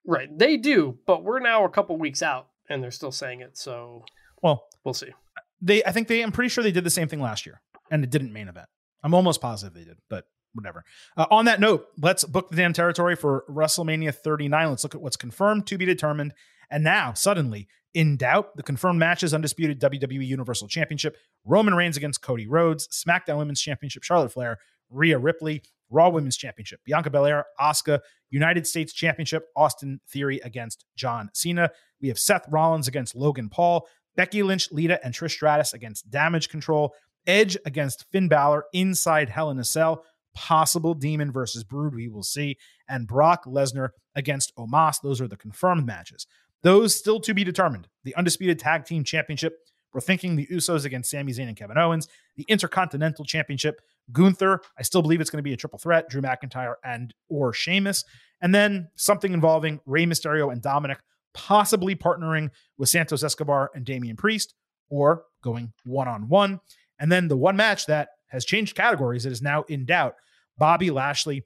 right? 0.07 0.29
They 0.37 0.55
do, 0.57 0.99
but 1.07 1.23
we're 1.23 1.39
now 1.39 1.65
a 1.65 1.69
couple 1.69 1.97
weeks 1.97 2.21
out, 2.21 2.49
and 2.69 2.83
they're 2.83 2.91
still 2.91 3.11
saying 3.11 3.41
it. 3.41 3.57
So 3.57 4.05
Well, 4.43 4.67
we'll 4.83 4.93
see. 4.93 5.11
they, 5.59 5.83
I 5.83 5.91
think 5.91 6.07
they, 6.07 6.21
I'm 6.21 6.31
pretty 6.31 6.49
sure 6.49 6.63
they 6.63 6.71
did 6.71 6.83
the 6.83 6.91
same 6.91 7.07
thing 7.07 7.19
last 7.19 7.47
year, 7.47 7.59
and 7.89 8.03
it 8.03 8.11
didn't 8.11 8.31
main 8.31 8.47
event. 8.47 8.69
I'm 9.01 9.15
almost 9.15 9.41
positive 9.41 9.73
they 9.73 9.83
did, 9.83 9.97
but 10.07 10.27
whatever. 10.55 10.83
Uh, 11.15 11.25
on 11.29 11.45
that 11.45 11.59
note, 11.59 11.87
let's 12.01 12.23
book 12.23 12.49
the 12.49 12.55
damn 12.55 12.73
territory 12.73 13.15
for 13.15 13.45
WrestleMania 13.49 14.13
39. 14.15 14.69
Let's 14.69 14.83
look 14.83 14.95
at 14.95 15.01
what's 15.01 15.17
confirmed 15.17 15.67
to 15.67 15.77
be 15.77 15.85
determined. 15.85 16.33
And 16.69 16.83
now, 16.83 17.13
suddenly, 17.13 17.67
in 17.93 18.17
doubt, 18.17 18.57
the 18.57 18.63
confirmed 18.63 18.99
matches 18.99 19.33
undisputed 19.33 19.79
WWE 19.79 20.25
Universal 20.25 20.67
Championship, 20.67 21.17
Roman 21.45 21.75
Reigns 21.75 21.97
against 21.97 22.21
Cody 22.21 22.47
Rhodes, 22.47 22.87
SmackDown 22.87 23.37
Women's 23.37 23.61
Championship, 23.61 24.03
Charlotte 24.03 24.33
Flair, 24.33 24.57
Rhea 24.89 25.17
Ripley, 25.17 25.63
Raw 25.89 26.09
Women's 26.09 26.37
Championship, 26.37 26.81
Bianca 26.85 27.09
Belair, 27.09 27.45
Asuka, 27.59 27.99
United 28.29 28.67
States 28.67 28.91
Championship, 28.91 29.45
Austin 29.55 30.01
Theory 30.09 30.39
against 30.43 30.85
John 30.95 31.29
Cena. 31.33 31.69
We 32.01 32.07
have 32.07 32.19
Seth 32.19 32.45
Rollins 32.49 32.87
against 32.87 33.15
Logan 33.15 33.49
Paul, 33.49 33.87
Becky 34.15 34.43
Lynch, 34.43 34.71
Lita, 34.71 35.03
and 35.03 35.13
Trish 35.13 35.31
Stratus 35.31 35.73
against 35.73 36.09
Damage 36.09 36.49
Control, 36.49 36.93
Edge 37.27 37.57
against 37.65 38.05
Finn 38.11 38.27
Balor 38.27 38.65
inside 38.73 39.29
Hell 39.29 39.51
in 39.51 39.59
a 39.59 39.63
Cell, 39.63 40.03
possible 40.35 40.93
Demon 40.93 41.31
versus 41.31 41.63
Brood, 41.63 41.95
we 41.95 42.07
will 42.07 42.23
see, 42.23 42.57
and 42.87 43.07
Brock 43.07 43.45
Lesnar 43.45 43.89
against 44.15 44.55
Omos. 44.55 45.01
Those 45.01 45.19
are 45.21 45.27
the 45.27 45.37
confirmed 45.37 45.85
matches. 45.85 46.27
Those 46.61 46.95
still 46.95 47.19
to 47.21 47.33
be 47.33 47.43
determined. 47.43 47.87
The 48.03 48.15
Undisputed 48.15 48.59
Tag 48.59 48.85
Team 48.85 49.03
Championship, 49.03 49.53
we're 49.93 50.01
thinking 50.01 50.35
the 50.35 50.47
Usos 50.47 50.85
against 50.85 51.09
Sami 51.09 51.31
Zayn 51.31 51.47
and 51.47 51.55
Kevin 51.55 51.77
Owens. 51.77 52.07
The 52.35 52.45
Intercontinental 52.47 53.23
Championship, 53.25 53.79
Gunther. 54.11 54.61
I 54.77 54.83
still 54.83 55.01
believe 55.01 55.21
it's 55.21 55.29
going 55.29 55.39
to 55.39 55.43
be 55.43 55.53
a 55.53 55.57
triple 55.57 55.79
threat, 55.79 56.09
Drew 56.09 56.21
McIntyre 56.21 56.75
and 56.83 57.13
or 57.29 57.53
Sheamus. 57.53 58.03
And 58.41 58.53
then 58.53 58.89
something 58.95 59.31
involving 59.33 59.79
Rey 59.85 60.05
Mysterio 60.05 60.51
and 60.51 60.61
Dominic, 60.61 60.99
possibly 61.33 61.95
partnering 61.95 62.49
with 62.77 62.89
Santos 62.89 63.23
Escobar 63.23 63.71
and 63.73 63.85
Damian 63.85 64.17
Priest, 64.17 64.53
or 64.89 65.23
going 65.43 65.71
one 65.85 66.07
on 66.07 66.27
one. 66.27 66.59
And 66.99 67.11
then 67.11 67.27
the 67.27 67.37
one 67.37 67.55
match 67.55 67.85
that 67.85 68.09
has 68.27 68.43
changed 68.45 68.75
categories 68.75 69.25
It 69.25 69.31
is 69.31 69.41
now 69.41 69.63
in 69.63 69.85
doubt 69.85 70.15
Bobby 70.57 70.91
Lashley 70.91 71.43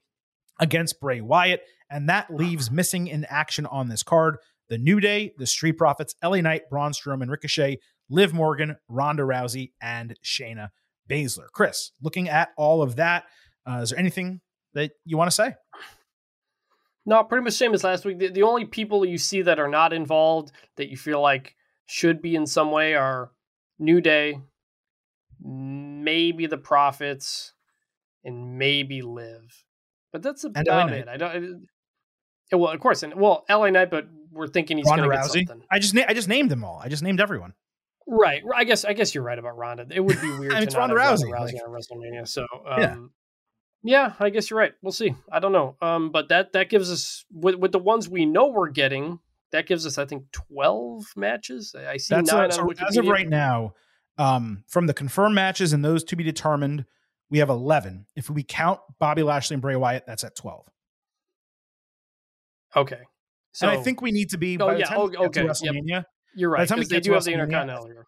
against 0.59 0.99
Bray 0.99 1.21
Wyatt. 1.21 1.61
And 1.89 2.09
that 2.09 2.33
leaves 2.33 2.69
missing 2.69 3.07
in 3.07 3.25
action 3.25 3.65
on 3.65 3.89
this 3.89 4.03
card 4.03 4.37
the 4.69 4.77
New 4.77 4.99
Day, 4.99 5.33
the 5.37 5.47
Street 5.47 5.77
Profits, 5.79 6.13
LA 6.23 6.41
Knight, 6.41 6.69
Braun 6.69 6.91
Strowman, 6.91 7.29
Ricochet, 7.29 7.79
Liv 8.09 8.33
Morgan, 8.33 8.77
Ronda 8.87 9.23
Rousey, 9.23 9.71
and 9.81 10.15
Shayna 10.23 10.69
Baszler. 11.09 11.47
Chris, 11.51 11.91
looking 12.01 12.29
at 12.29 12.49
all 12.55 12.83
of 12.83 12.97
that, 12.97 13.25
uh, 13.65 13.79
is 13.81 13.89
there 13.89 13.99
anything 13.99 14.41
that 14.73 14.91
you 15.05 15.17
want 15.17 15.29
to 15.29 15.35
say? 15.35 15.55
No, 17.05 17.23
pretty 17.23 17.43
much 17.43 17.53
same 17.53 17.73
as 17.73 17.83
last 17.83 18.05
week. 18.05 18.19
The, 18.19 18.29
the 18.29 18.43
only 18.43 18.65
people 18.65 19.03
you 19.03 19.17
see 19.17 19.41
that 19.41 19.59
are 19.59 19.67
not 19.67 19.91
involved 19.93 20.51
that 20.77 20.89
you 20.89 20.97
feel 20.97 21.19
like 21.21 21.55
should 21.87 22.21
be 22.21 22.35
in 22.35 22.45
some 22.45 22.71
way 22.71 22.93
are 22.93 23.31
New 23.79 24.01
Day, 24.01 24.39
maybe 25.41 26.45
the 26.45 26.57
Profits, 26.57 27.53
and 28.23 28.57
maybe 28.57 29.01
Liv. 29.01 29.63
But 30.11 30.21
that's 30.23 30.43
about 30.43 30.91
it. 30.91 31.07
I 31.07 31.17
don't. 31.17 31.35
it- 32.51 32.57
well, 32.57 32.71
of 32.73 32.79
course, 32.79 33.03
and 33.03 33.13
well, 33.13 33.45
LA 33.47 33.69
Knight, 33.69 33.91
but 33.91 34.07
we're 34.31 34.47
thinking 34.47 34.77
he's 34.77 34.87
going 34.87 35.03
to 35.03 35.09
get 35.09 35.25
something. 35.25 35.61
I 35.71 35.77
just 35.77 35.93
na- 35.93 36.05
I 36.07 36.13
just 36.15 36.27
named 36.27 36.49
them 36.49 36.63
all. 36.63 36.81
I 36.83 36.89
just 36.89 37.03
named 37.03 37.21
everyone. 37.21 37.53
Right. 38.07 38.41
I 38.55 38.63
guess 38.63 38.85
I 38.85 38.93
guess 38.93 39.13
you're 39.13 39.23
right 39.23 39.37
about 39.37 39.55
Ronda. 39.55 39.85
It 39.91 39.99
would 39.99 40.19
be 40.19 40.29
weird 40.39 40.53
I 40.53 40.55
mean, 40.55 40.61
to 40.61 40.63
it's 40.63 40.75
Ronda 40.75 40.95
Rousey, 40.95 41.31
Ronda 41.31 41.51
Rousey 41.51 41.53
like- 41.53 41.61
on 41.67 41.69
WrestleMania. 41.71 42.27
So 42.27 42.47
um, 42.67 42.81
Yeah. 42.81 42.95
yeah. 43.83 44.13
I 44.19 44.31
guess 44.31 44.49
you're 44.49 44.57
right. 44.57 44.73
We'll 44.81 44.91
see. 44.91 45.13
I 45.31 45.37
don't 45.39 45.51
know. 45.51 45.75
Um, 45.79 46.11
but 46.11 46.29
that 46.29 46.53
that 46.53 46.69
gives 46.71 46.91
us 46.91 47.23
with 47.31 47.53
with 47.55 47.71
the 47.71 47.77
ones 47.79 48.09
we 48.09 48.25
know 48.25 48.47
we're 48.47 48.69
getting. 48.69 49.19
That 49.51 49.67
gives 49.67 49.85
us, 49.85 49.99
I 49.99 50.05
think, 50.05 50.23
twelve 50.31 51.05
matches. 51.15 51.75
I 51.75 51.97
see 51.97 52.15
That's 52.15 52.31
nine 52.31 52.45
on 52.45 52.51
so 52.51 52.71
as 52.87 52.97
of 52.97 53.05
right 53.07 53.29
now. 53.29 53.73
Um, 54.17 54.63
from 54.67 54.87
the 54.87 54.93
confirmed 54.93 55.35
matches 55.35 55.71
and 55.71 55.85
those 55.85 56.03
to 56.05 56.15
be 56.15 56.23
determined, 56.23 56.85
we 57.31 57.39
have 57.39 57.49
eleven. 57.49 58.05
If 58.15 58.29
we 58.29 58.43
count 58.43 58.79
Bobby 58.99 59.23
Lashley 59.23 59.55
and 59.55 59.61
Bray 59.61 59.75
Wyatt, 59.75 60.05
that's 60.07 60.23
at 60.23 60.35
twelve. 60.35 60.67
Okay. 62.75 62.99
So 63.51 63.67
and 63.67 63.79
I 63.79 63.81
think 63.81 64.01
we 64.01 64.11
need 64.11 64.29
to 64.29 64.37
be 64.37 64.55
Oh, 64.59 64.67
by 64.67 64.73
the 64.75 64.79
yeah. 64.81 64.93
Oh, 64.95 65.11
okay. 65.25 65.43
Yep. 65.43 65.51
WrestleMania. 65.51 66.05
you're 66.35 66.49
right. 66.49 66.59
by 66.59 66.63
the 66.65 66.69
time 66.69 66.79
we 66.79 66.85
get 66.85 66.95
to 67.03 67.09
do 67.09 67.13
have 67.13 67.23
the 67.23 67.31
WrestleMania, 67.31 68.03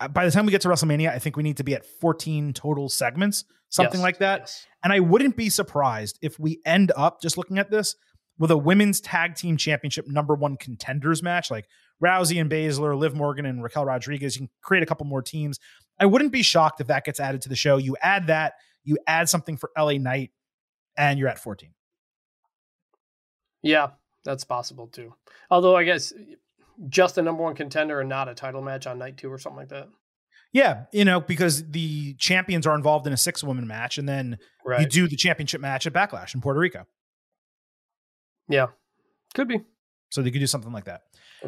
uh, 0.00 0.08
By 0.08 0.24
the 0.24 0.30
time 0.32 0.44
we 0.46 0.50
get 0.52 0.60
to 0.62 0.68
WrestleMania, 0.68 1.10
I 1.10 1.18
think 1.18 1.36
we 1.36 1.42
need 1.42 1.56
to 1.58 1.64
be 1.64 1.74
at 1.74 1.84
fourteen 1.84 2.52
total 2.52 2.88
segments, 2.88 3.44
something 3.68 4.00
Yes, 4.00 4.02
like 4.02 4.18
that. 4.18 4.40
yes. 4.40 4.66
And 4.82 4.92
I 4.92 5.00
wouldn't 5.00 5.36
be 5.36 5.48
surprised 5.50 6.18
if 6.20 6.38
we 6.38 6.60
end 6.66 6.92
up 6.96 7.22
just 7.22 7.38
looking 7.38 7.58
at 7.58 7.70
this 7.70 7.94
with 8.38 8.50
a 8.50 8.58
women's 8.58 9.00
tag 9.00 9.36
team 9.36 9.56
championship 9.56 10.06
number 10.08 10.34
one 10.34 10.56
contenders 10.56 11.22
match, 11.22 11.50
like 11.50 11.66
Rousey 12.02 12.40
and 12.40 12.50
Baszler, 12.50 12.98
Liv 12.98 13.14
Morgan 13.14 13.46
and 13.46 13.62
Raquel 13.62 13.84
Rodriguez. 13.84 14.34
You 14.34 14.40
can 14.40 14.50
create 14.62 14.82
a 14.82 14.86
couple 14.86 15.06
more 15.06 15.22
teams. 15.22 15.60
I 16.00 16.06
wouldn't 16.06 16.32
be 16.32 16.42
shocked 16.42 16.80
if 16.80 16.88
that 16.88 17.04
gets 17.04 17.20
added 17.20 17.42
to 17.42 17.48
the 17.48 17.56
show. 17.56 17.76
You 17.76 17.96
add 18.02 18.26
that, 18.28 18.54
you 18.82 18.98
add 19.06 19.28
something 19.28 19.56
for 19.56 19.70
LA 19.78 19.92
Knight, 19.94 20.30
and 20.96 21.18
you're 21.18 21.28
at 21.28 21.38
14. 21.38 21.72
Yeah, 23.62 23.90
that's 24.24 24.44
possible 24.44 24.86
too. 24.88 25.14
Although 25.50 25.76
I 25.76 25.84
guess 25.84 26.12
just 26.88 27.18
a 27.18 27.22
number 27.22 27.42
one 27.42 27.54
contender 27.54 28.00
and 28.00 28.08
not 28.08 28.28
a 28.28 28.34
title 28.34 28.60
match 28.62 28.86
on 28.86 28.98
night 28.98 29.16
two 29.16 29.30
or 29.32 29.38
something 29.38 29.58
like 29.58 29.68
that. 29.68 29.88
Yeah, 30.52 30.84
you 30.92 31.04
know, 31.04 31.20
because 31.20 31.68
the 31.70 32.14
champions 32.14 32.66
are 32.66 32.74
involved 32.76 33.06
in 33.06 33.12
a 33.12 33.16
six 33.16 33.42
woman 33.42 33.66
match, 33.66 33.98
and 33.98 34.08
then 34.08 34.38
Right. 34.64 34.80
you 34.80 34.86
do 34.86 35.08
the 35.08 35.16
championship 35.16 35.60
match 35.60 35.86
at 35.86 35.92
Backlash 35.92 36.34
in 36.34 36.40
Puerto 36.40 36.60
Rico. 36.60 36.86
Yeah. 38.48 38.66
Could 39.34 39.48
be. 39.48 39.60
So 40.10 40.22
they 40.22 40.30
could 40.30 40.38
do 40.38 40.46
something 40.46 40.72
like 40.72 40.84
that. 40.84 41.02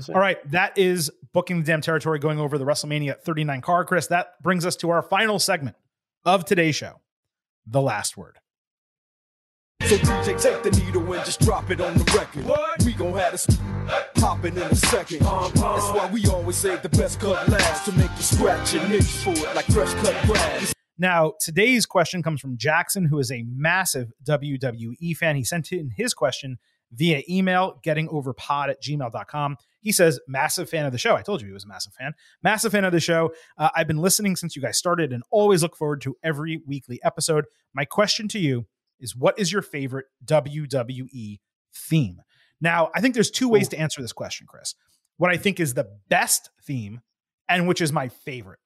All 0.08 0.20
right, 0.20 0.38
that 0.50 0.76
is 0.76 1.10
booking 1.32 1.58
the 1.58 1.64
damn 1.64 1.80
territory, 1.80 2.18
going 2.18 2.38
over 2.38 2.58
the 2.58 2.64
WrestleMania 2.64 3.20
39 3.20 3.60
car, 3.60 3.84
Chris. 3.84 4.08
That 4.08 4.42
brings 4.42 4.66
us 4.66 4.76
to 4.76 4.90
our 4.90 5.02
final 5.02 5.38
segment 5.38 5.76
of 6.24 6.44
today's 6.44 6.76
show, 6.76 7.00
the 7.66 7.80
last 7.80 8.16
word. 8.16 8.38
So 9.82 9.96
DJ, 9.96 10.40
take 10.42 10.62
the 10.62 10.70
needle 10.84 11.12
and 11.12 11.24
just 11.24 11.40
drop 11.40 11.70
it 11.70 11.80
on 11.80 11.94
the 11.94 12.04
record. 12.16 12.44
We 12.84 12.92
gon' 12.92 13.12
have 13.14 13.32
this 13.32 13.46
popping 14.16 14.56
in 14.56 14.62
a 14.62 14.74
second. 14.74 15.22
Uh-huh. 15.22 15.48
That's 15.54 15.90
why 15.90 16.10
we 16.12 16.26
always 16.26 16.56
save 16.56 16.82
the 16.82 16.88
best 16.88 17.20
cut 17.20 17.48
last 17.48 17.84
to 17.84 17.92
make 17.92 18.10
you 18.16 18.22
scratch 18.22 18.74
and 18.74 18.92
itch 18.92 19.04
for 19.04 19.30
it 19.30 19.54
like 19.54 19.66
fresh 19.66 19.94
cut 19.94 20.26
grass. 20.26 20.74
Now, 20.98 21.34
today's 21.38 21.86
question 21.86 22.22
comes 22.22 22.40
from 22.40 22.56
Jackson, 22.56 23.04
who 23.04 23.18
is 23.18 23.30
a 23.30 23.44
massive 23.48 24.12
WWE 24.24 25.16
fan. 25.16 25.36
He 25.36 25.44
sent 25.44 25.70
in 25.70 25.90
his 25.90 26.14
question 26.14 26.58
via 26.92 27.22
email, 27.28 27.80
gettingoverpod 27.84 28.68
at 28.70 28.82
gmail.com. 28.82 29.56
He 29.80 29.92
says, 29.92 30.20
massive 30.26 30.68
fan 30.68 30.86
of 30.86 30.92
the 30.92 30.98
show. 30.98 31.14
I 31.14 31.22
told 31.22 31.40
you 31.40 31.46
he 31.46 31.52
was 31.52 31.64
a 31.64 31.68
massive 31.68 31.92
fan. 31.94 32.12
Massive 32.42 32.72
fan 32.72 32.84
of 32.84 32.92
the 32.92 33.00
show. 33.00 33.32
Uh, 33.58 33.70
I've 33.74 33.86
been 33.86 33.98
listening 33.98 34.36
since 34.36 34.56
you 34.56 34.62
guys 34.62 34.78
started 34.78 35.12
and 35.12 35.22
always 35.30 35.62
look 35.62 35.76
forward 35.76 36.00
to 36.02 36.16
every 36.22 36.60
weekly 36.66 37.00
episode. 37.02 37.46
My 37.74 37.84
question 37.84 38.28
to 38.28 38.38
you 38.38 38.66
is 38.98 39.14
what 39.14 39.38
is 39.38 39.52
your 39.52 39.62
favorite 39.62 40.06
WWE 40.24 41.38
theme? 41.74 42.20
Now, 42.60 42.90
I 42.94 43.00
think 43.00 43.14
there's 43.14 43.30
two 43.30 43.48
ways 43.48 43.68
to 43.68 43.78
answer 43.78 44.00
this 44.00 44.12
question, 44.12 44.46
Chris. 44.48 44.74
What 45.18 45.30
I 45.30 45.36
think 45.36 45.60
is 45.60 45.74
the 45.74 45.88
best 46.08 46.50
theme 46.64 47.00
and 47.48 47.68
which 47.68 47.80
is 47.80 47.92
my 47.92 48.08
favorite. 48.08 48.58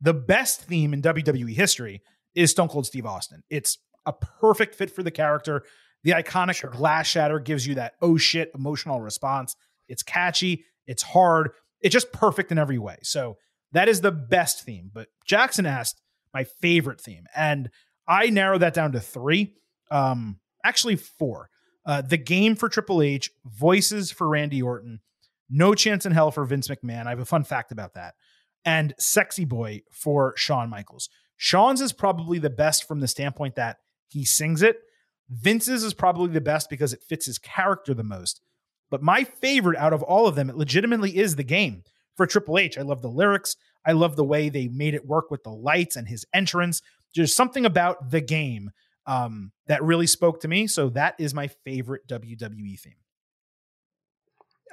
The 0.00 0.14
best 0.14 0.62
theme 0.62 0.94
in 0.94 1.02
WWE 1.02 1.54
history 1.54 2.02
is 2.34 2.50
Stone 2.50 2.68
Cold 2.68 2.86
Steve 2.86 3.06
Austin. 3.06 3.42
It's 3.50 3.78
a 4.06 4.12
perfect 4.12 4.74
fit 4.74 4.90
for 4.90 5.02
the 5.02 5.10
character. 5.10 5.62
The 6.02 6.12
iconic 6.12 6.68
glass 6.72 7.06
shatter 7.06 7.38
gives 7.38 7.66
you 7.66 7.74
that 7.76 7.94
oh 8.00 8.16
shit 8.16 8.50
emotional 8.54 9.00
response. 9.00 9.56
It's 9.88 10.02
catchy, 10.02 10.64
it's 10.86 11.02
hard, 11.02 11.50
it's 11.80 11.92
just 11.92 12.12
perfect 12.12 12.52
in 12.52 12.58
every 12.58 12.78
way. 12.78 12.98
So 13.02 13.36
that 13.72 13.88
is 13.88 14.00
the 14.00 14.12
best 14.12 14.64
theme. 14.64 14.90
But 14.92 15.08
Jackson 15.24 15.66
asked 15.66 16.00
my 16.32 16.44
favorite 16.44 17.00
theme, 17.00 17.24
and 17.34 17.70
I 18.06 18.30
narrowed 18.30 18.62
that 18.62 18.74
down 18.74 18.92
to 18.92 19.00
three. 19.00 19.54
Um, 19.90 20.40
actually 20.64 20.96
four. 20.96 21.50
Uh, 21.86 22.02
the 22.02 22.16
game 22.16 22.54
for 22.56 22.68
Triple 22.68 23.02
H, 23.02 23.30
voices 23.44 24.10
for 24.10 24.28
Randy 24.28 24.62
Orton, 24.62 25.00
No 25.48 25.74
Chance 25.74 26.06
in 26.06 26.12
Hell 26.12 26.30
for 26.30 26.44
Vince 26.44 26.68
McMahon. 26.68 27.06
I 27.06 27.10
have 27.10 27.20
a 27.20 27.24
fun 27.24 27.44
fact 27.44 27.72
about 27.72 27.94
that. 27.94 28.14
And 28.64 28.94
Sexy 28.98 29.44
Boy 29.44 29.82
for 29.90 30.34
Shawn 30.36 30.68
Michaels. 30.68 31.08
Shawn's 31.36 31.80
is 31.80 31.92
probably 31.92 32.38
the 32.38 32.50
best 32.50 32.86
from 32.86 33.00
the 33.00 33.08
standpoint 33.08 33.54
that 33.54 33.78
he 34.08 34.24
sings 34.24 34.62
it. 34.62 34.76
Vince's 35.30 35.84
is 35.84 35.94
probably 35.94 36.32
the 36.32 36.40
best 36.40 36.68
because 36.68 36.92
it 36.92 37.02
fits 37.02 37.26
his 37.26 37.38
character 37.38 37.94
the 37.94 38.02
most. 38.02 38.40
But 38.90 39.02
my 39.02 39.22
favorite 39.22 39.78
out 39.78 39.92
of 39.92 40.02
all 40.02 40.26
of 40.26 40.34
them, 40.34 40.50
it 40.50 40.56
legitimately 40.56 41.16
is 41.16 41.36
the 41.36 41.44
game 41.44 41.84
for 42.16 42.26
Triple 42.26 42.58
H. 42.58 42.76
I 42.76 42.82
love 42.82 43.02
the 43.02 43.08
lyrics. 43.08 43.56
I 43.86 43.92
love 43.92 44.16
the 44.16 44.24
way 44.24 44.48
they 44.48 44.68
made 44.68 44.94
it 44.94 45.06
work 45.06 45.30
with 45.30 45.44
the 45.44 45.52
lights 45.52 45.96
and 45.96 46.08
his 46.08 46.26
entrance. 46.34 46.82
There's 47.14 47.34
something 47.34 47.64
about 47.64 48.10
the 48.10 48.20
game 48.20 48.72
um, 49.06 49.52
that 49.68 49.82
really 49.82 50.06
spoke 50.06 50.40
to 50.40 50.48
me. 50.48 50.66
So 50.66 50.90
that 50.90 51.14
is 51.18 51.32
my 51.32 51.48
favorite 51.64 52.06
WWE 52.08 52.78
theme. 52.78 52.94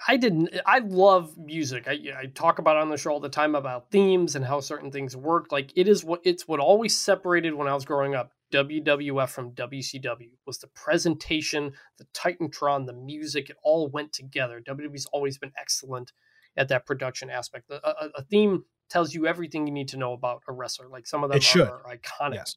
I 0.07 0.17
didn't. 0.17 0.49
I 0.65 0.79
love 0.79 1.35
music. 1.37 1.87
I, 1.87 1.99
I 2.19 2.25
talk 2.33 2.59
about 2.59 2.77
on 2.77 2.89
the 2.89 2.97
show 2.97 3.11
all 3.11 3.19
the 3.19 3.29
time 3.29 3.55
about 3.55 3.89
themes 3.89 4.35
and 4.35 4.45
how 4.45 4.59
certain 4.59 4.91
things 4.91 5.15
work. 5.15 5.51
Like 5.51 5.71
it 5.75 5.87
is 5.87 6.03
what 6.03 6.21
it's 6.23 6.47
what 6.47 6.59
always 6.59 6.95
separated 6.95 7.53
when 7.53 7.67
I 7.67 7.73
was 7.73 7.83
growing 7.83 8.13
up 8.13 8.31
WWF 8.53 9.29
from 9.29 9.51
WCW 9.51 10.29
was 10.45 10.57
the 10.59 10.67
presentation, 10.67 11.73
the 11.97 12.05
Titantron, 12.13 12.85
the 12.85 12.93
music. 12.93 13.49
It 13.49 13.57
all 13.63 13.89
went 13.89 14.13
together. 14.13 14.61
WWE's 14.65 15.05
always 15.07 15.37
been 15.37 15.51
excellent 15.59 16.13
at 16.55 16.69
that 16.69 16.85
production 16.85 17.29
aspect. 17.29 17.69
A, 17.69 17.75
a, 17.87 18.09
a 18.15 18.21
theme 18.23 18.63
tells 18.89 19.13
you 19.13 19.27
everything 19.27 19.67
you 19.67 19.73
need 19.73 19.89
to 19.89 19.97
know 19.97 20.13
about 20.13 20.43
a 20.47 20.53
wrestler. 20.53 20.87
Like 20.87 21.05
some 21.07 21.23
of 21.23 21.29
them 21.29 21.37
It 21.37 21.43
should. 21.43 21.67
are 21.67 21.81
iconic. 21.91 22.35
Yes. 22.35 22.55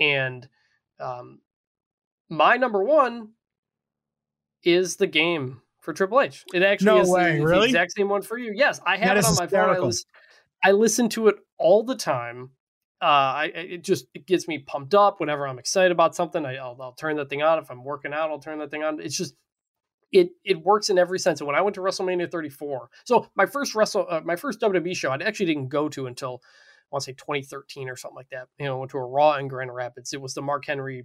And 0.00 0.48
um, 0.98 1.38
my 2.28 2.56
number 2.56 2.82
one 2.82 3.30
is 4.64 4.96
the 4.96 5.06
game 5.06 5.60
for 5.80 5.92
Triple 5.92 6.20
H. 6.20 6.44
It 6.52 6.62
actually 6.62 6.86
No 6.86 7.00
is 7.00 7.08
the- 7.08 7.14
way, 7.14 7.38
the, 7.38 7.44
really? 7.44 7.66
exact 7.68 7.92
same 7.92 8.08
one 8.08 8.22
for 8.22 8.38
you. 8.38 8.52
Yes, 8.54 8.80
I 8.86 8.96
have 8.96 9.08
That 9.08 9.16
it 9.18 9.24
on 9.24 9.34
my 9.36 9.46
phone. 9.46 9.70
I 9.70 9.78
listen, 9.78 10.10
I 10.64 10.70
listen 10.72 11.08
to 11.10 11.28
it 11.28 11.36
all 11.58 11.84
the 11.84 11.96
time. 11.96 12.50
Uh, 13.02 13.04
I 13.04 13.44
it 13.54 13.82
just 13.82 14.06
it 14.14 14.26
gets 14.26 14.46
me 14.46 14.58
pumped 14.58 14.94
up 14.94 15.18
whenever 15.18 15.48
I'm 15.48 15.58
excited 15.58 15.90
about 15.90 16.14
something. 16.14 16.46
I, 16.46 16.54
I'll, 16.56 16.76
I'll 16.80 16.92
turn 16.92 17.16
that 17.16 17.28
thing 17.28 17.42
on. 17.42 17.58
If 17.58 17.68
I'm 17.68 17.82
working 17.82 18.12
out, 18.12 18.30
I'll 18.30 18.38
turn 18.38 18.60
that 18.60 18.70
thing 18.70 18.84
on. 18.84 19.00
It's 19.00 19.16
just 19.16 19.34
it 20.12 20.30
it 20.44 20.62
works 20.62 20.88
in 20.88 20.98
every 20.98 21.18
sense. 21.18 21.40
And 21.40 21.48
when 21.48 21.56
I 21.56 21.62
went 21.62 21.74
to 21.74 21.80
WrestleMania 21.80 22.30
34, 22.30 22.90
so 23.04 23.26
my 23.34 23.46
first 23.46 23.74
wrestle 23.74 24.06
uh, 24.08 24.20
my 24.24 24.36
first 24.36 24.60
WWE 24.60 24.94
show, 24.94 25.10
I 25.10 25.16
actually 25.16 25.46
didn't 25.46 25.68
go 25.68 25.88
to 25.88 26.06
until 26.06 26.42
I 26.44 26.86
want 26.92 27.02
to 27.02 27.06
say 27.06 27.14
2013 27.14 27.88
or 27.88 27.96
something 27.96 28.14
like 28.14 28.30
that. 28.30 28.46
You 28.60 28.66
know, 28.66 28.78
went 28.78 28.92
to 28.92 28.98
a 28.98 29.04
Raw 29.04 29.34
in 29.34 29.48
Grand 29.48 29.74
Rapids. 29.74 30.12
It 30.12 30.20
was 30.20 30.34
the 30.34 30.42
Mark 30.42 30.64
Henry 30.64 31.04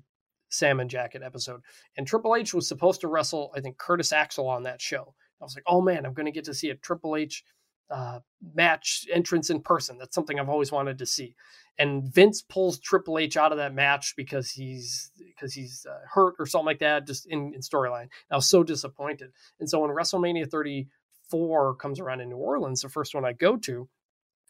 Salmon 0.49 0.89
Jacket 0.89 1.23
episode, 1.23 1.61
and 1.97 2.05
Triple 2.05 2.35
H 2.35 2.53
was 2.53 2.67
supposed 2.67 3.01
to 3.01 3.07
wrestle, 3.07 3.51
I 3.55 3.61
think 3.61 3.79
Curtis 3.79 4.13
Axel 4.13 4.47
on 4.47 4.63
that 4.63 4.81
show. 4.81 5.15
I 5.41 5.45
was 5.45 5.55
like, 5.55 5.63
oh 5.65 5.81
man, 5.81 6.05
I'm 6.05 6.13
going 6.13 6.25
to 6.27 6.31
get 6.31 6.45
to 6.45 6.53
see 6.53 6.69
a 6.69 6.75
Triple 6.75 7.15
H 7.15 7.43
uh, 7.89 8.19
match 8.53 9.05
entrance 9.11 9.49
in 9.49 9.61
person. 9.61 9.97
That's 9.97 10.15
something 10.15 10.39
I've 10.39 10.49
always 10.49 10.71
wanted 10.71 10.97
to 10.99 11.05
see. 11.05 11.35
And 11.79 12.03
Vince 12.03 12.41
pulls 12.41 12.79
Triple 12.79 13.19
H 13.19 13.37
out 13.37 13.51
of 13.51 13.59
that 13.59 13.73
match 13.73 14.15
because 14.17 14.49
he's 14.49 15.11
because 15.17 15.53
he's 15.53 15.85
uh, 15.89 15.99
hurt 16.11 16.35
or 16.39 16.45
something 16.45 16.65
like 16.65 16.79
that, 16.79 17.05
just 17.05 17.27
in, 17.27 17.53
in 17.53 17.61
storyline. 17.61 18.07
I 18.31 18.35
was 18.35 18.49
so 18.49 18.63
disappointed. 18.63 19.31
And 19.59 19.69
so 19.69 19.79
when 19.79 19.91
WrestleMania 19.91 20.49
34 20.49 21.75
comes 21.75 21.99
around 21.99 22.21
in 22.21 22.29
New 22.29 22.37
Orleans, 22.37 22.81
the 22.81 22.89
first 22.89 23.13
one 23.13 23.25
I 23.25 23.33
go 23.33 23.57
to, 23.57 23.87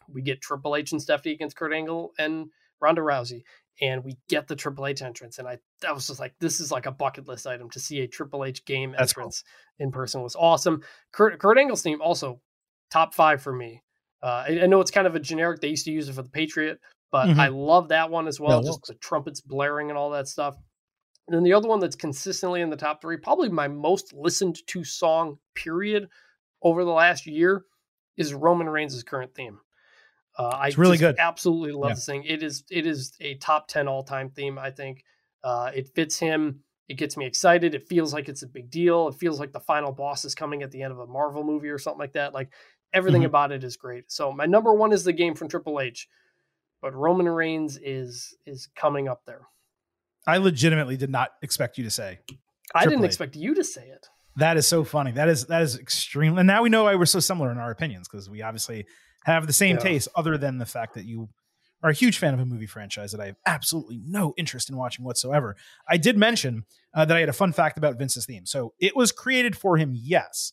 we 0.08 0.22
get 0.22 0.40
Triple 0.40 0.74
H 0.74 0.92
and 0.92 1.02
Stephanie 1.02 1.34
against 1.34 1.56
Kurt 1.56 1.72
Angle 1.74 2.12
and 2.18 2.46
Ronda 2.80 3.02
Rousey, 3.02 3.42
and 3.80 4.04
we 4.04 4.16
get 4.28 4.48
the 4.48 4.56
Triple 4.56 4.86
H 4.86 5.02
entrance. 5.02 5.38
And 5.38 5.46
I, 5.46 5.58
I 5.86 5.92
was 5.92 6.06
just 6.06 6.20
like, 6.20 6.34
this 6.40 6.60
is 6.60 6.72
like 6.72 6.86
a 6.86 6.92
bucket 6.92 7.28
list 7.28 7.46
item 7.46 7.68
to 7.70 7.80
see 7.80 8.00
a 8.00 8.08
Triple 8.08 8.44
H 8.44 8.64
game 8.64 8.94
That's 8.98 9.12
cool. 9.12 9.24
entrance 9.24 9.44
in 9.78 9.92
person 9.92 10.22
was 10.22 10.34
awesome. 10.34 10.82
Kurt, 11.12 11.38
Kurt 11.38 11.58
Angle's 11.58 11.82
theme 11.82 12.00
also 12.00 12.40
top 12.90 13.14
five 13.14 13.42
for 13.42 13.52
me. 13.52 13.82
Uh, 14.22 14.44
I, 14.48 14.60
I 14.62 14.66
know 14.66 14.80
it's 14.80 14.90
kind 14.90 15.06
of 15.06 15.14
a 15.14 15.20
generic. 15.20 15.60
They 15.60 15.68
used 15.68 15.84
to 15.84 15.92
use 15.92 16.08
it 16.08 16.14
for 16.14 16.22
the 16.22 16.28
Patriot, 16.30 16.80
but 17.12 17.28
Mhm. 17.28 17.38
I 17.38 17.48
love 17.48 17.88
that 17.88 18.10
one 18.10 18.26
as 18.26 18.40
well. 18.40 18.60
That 18.60 18.66
just 18.66 18.78
works. 18.80 18.88
the 18.88 18.94
trumpets 18.96 19.40
blaring 19.40 19.90
and 19.90 19.98
all 19.98 20.10
that 20.10 20.26
stuff. 20.28 20.56
And 21.26 21.36
then 21.36 21.42
the 21.44 21.52
other 21.52 21.68
one 21.68 21.78
that's 21.80 21.94
consistently 21.96 22.60
in 22.62 22.70
the 22.70 22.76
top 22.76 23.00
three, 23.02 23.16
probably 23.18 23.48
my 23.50 23.68
most 23.68 24.12
listened 24.14 24.66
to 24.68 24.82
song 24.82 25.38
period 25.54 26.08
over 26.62 26.84
the 26.84 26.90
last 26.90 27.26
year, 27.26 27.64
is 28.16 28.32
Roman 28.34 28.68
Reigns' 28.68 29.02
current 29.04 29.34
theme. 29.34 29.60
Uh, 30.36 30.46
I 30.48 30.68
It's 30.68 30.78
really 30.78 30.96
just 30.96 31.00
good. 31.00 31.16
Absolutely 31.18 31.72
love 31.72 31.90
Yeah. 31.90 31.94
this 31.94 32.06
thing. 32.06 32.24
It 32.24 32.42
is 32.42 32.64
it 32.70 32.86
is 32.86 33.12
a 33.20 33.34
top 33.36 33.68
ten 33.68 33.88
all 33.88 34.02
time 34.04 34.30
theme. 34.30 34.58
I 34.58 34.70
think 34.70 35.04
uh, 35.44 35.70
it 35.74 35.88
fits 35.94 36.18
him. 36.18 36.64
It 36.88 36.94
gets 36.94 37.16
me 37.16 37.26
excited. 37.26 37.74
It 37.74 37.86
feels 37.88 38.14
like 38.14 38.28
it's 38.28 38.42
a 38.42 38.46
big 38.46 38.70
deal. 38.70 39.08
It 39.08 39.14
feels 39.16 39.38
like 39.38 39.52
the 39.52 39.60
final 39.60 39.92
boss 39.92 40.24
is 40.24 40.34
coming 40.34 40.62
at 40.62 40.70
the 40.70 40.82
end 40.82 40.92
of 40.92 40.98
a 41.00 41.06
Marvel 41.06 41.44
movie 41.44 41.68
or 41.68 41.78
something 41.78 41.98
like 41.98 42.12
that. 42.14 42.32
Like 42.32 42.52
everything 42.92 43.22
Mhm. 43.22 43.26
about 43.26 43.52
it 43.52 43.64
is 43.64 43.76
great. 43.76 44.10
So 44.10 44.32
my 44.32 44.46
number 44.46 44.72
one 44.72 44.92
is 44.92 45.04
the 45.04 45.12
game 45.12 45.34
from 45.34 45.48
Triple 45.48 45.80
H, 45.80 46.08
but 46.80 46.94
Roman 46.94 47.28
Reigns 47.28 47.78
is 47.82 48.34
is 48.46 48.68
coming 48.74 49.08
up 49.08 49.24
there. 49.26 49.42
I 50.26 50.38
legitimately 50.38 50.96
did 50.96 51.10
not 51.10 51.30
expect 51.42 51.78
you 51.78 51.84
to 51.84 51.90
say 51.90 52.20
I 52.74 52.82
Triple 52.82 52.90
didn't 52.90 53.04
H. 53.04 53.08
expect 53.08 53.36
you 53.36 53.54
to 53.54 53.64
say 53.64 53.88
it. 53.88 54.06
That 54.36 54.56
is 54.56 54.66
so 54.66 54.84
funny. 54.84 55.12
That 55.12 55.28
is 55.28 55.46
that 55.46 55.62
is 55.62 55.78
extreme. 55.78 56.38
And 56.38 56.46
now 56.46 56.62
we 56.62 56.68
know 56.68 56.84
why 56.84 56.94
we're 56.94 57.06
so 57.06 57.20
similar 57.20 57.50
in 57.50 57.58
our 57.58 57.70
opinions 57.70 58.08
because 58.08 58.28
we 58.30 58.42
obviously 58.42 58.86
have 59.24 59.46
the 59.46 59.52
same 59.52 59.76
Yeah. 59.76 59.82
taste, 59.82 60.08
other 60.14 60.38
than 60.38 60.58
the 60.58 60.66
fact 60.66 60.94
that 60.94 61.04
you 61.04 61.28
are 61.82 61.90
a 61.90 61.94
huge 61.94 62.18
fan 62.18 62.34
of 62.34 62.40
a 62.40 62.44
movie 62.44 62.66
franchise 62.66 63.12
that 63.12 63.20
I 63.20 63.26
have 63.26 63.36
absolutely 63.46 64.00
no 64.04 64.34
interest 64.36 64.68
in 64.68 64.76
watching 64.76 65.04
whatsoever. 65.04 65.56
I 65.88 65.96
did 65.96 66.16
mention 66.16 66.64
uh, 66.94 67.04
that 67.04 67.16
I 67.16 67.20
had 67.20 67.28
a 67.28 67.32
fun 67.34 67.52
fact 67.52 67.78
about 67.78 67.98
Vince's 67.98 68.26
theme. 68.26 68.46
So 68.46 68.74
it 68.80 68.96
was 68.96 69.12
created 69.12 69.56
for 69.56 69.76
him, 69.76 69.92
yes, 69.94 70.52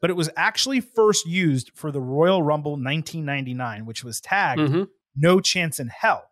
but 0.00 0.10
it 0.10 0.16
was 0.16 0.30
actually 0.36 0.80
first 0.80 1.26
used 1.26 1.70
for 1.74 1.90
the 1.92 2.00
Royal 2.00 2.42
Rumble 2.42 2.76
1999, 2.76 3.86
which 3.86 4.02
was 4.04 4.20
tagged 4.20 4.60
Mhm. 4.60 4.88
no 5.16 5.40
chance 5.40 5.78
in 5.80 5.88
hell 5.88 6.24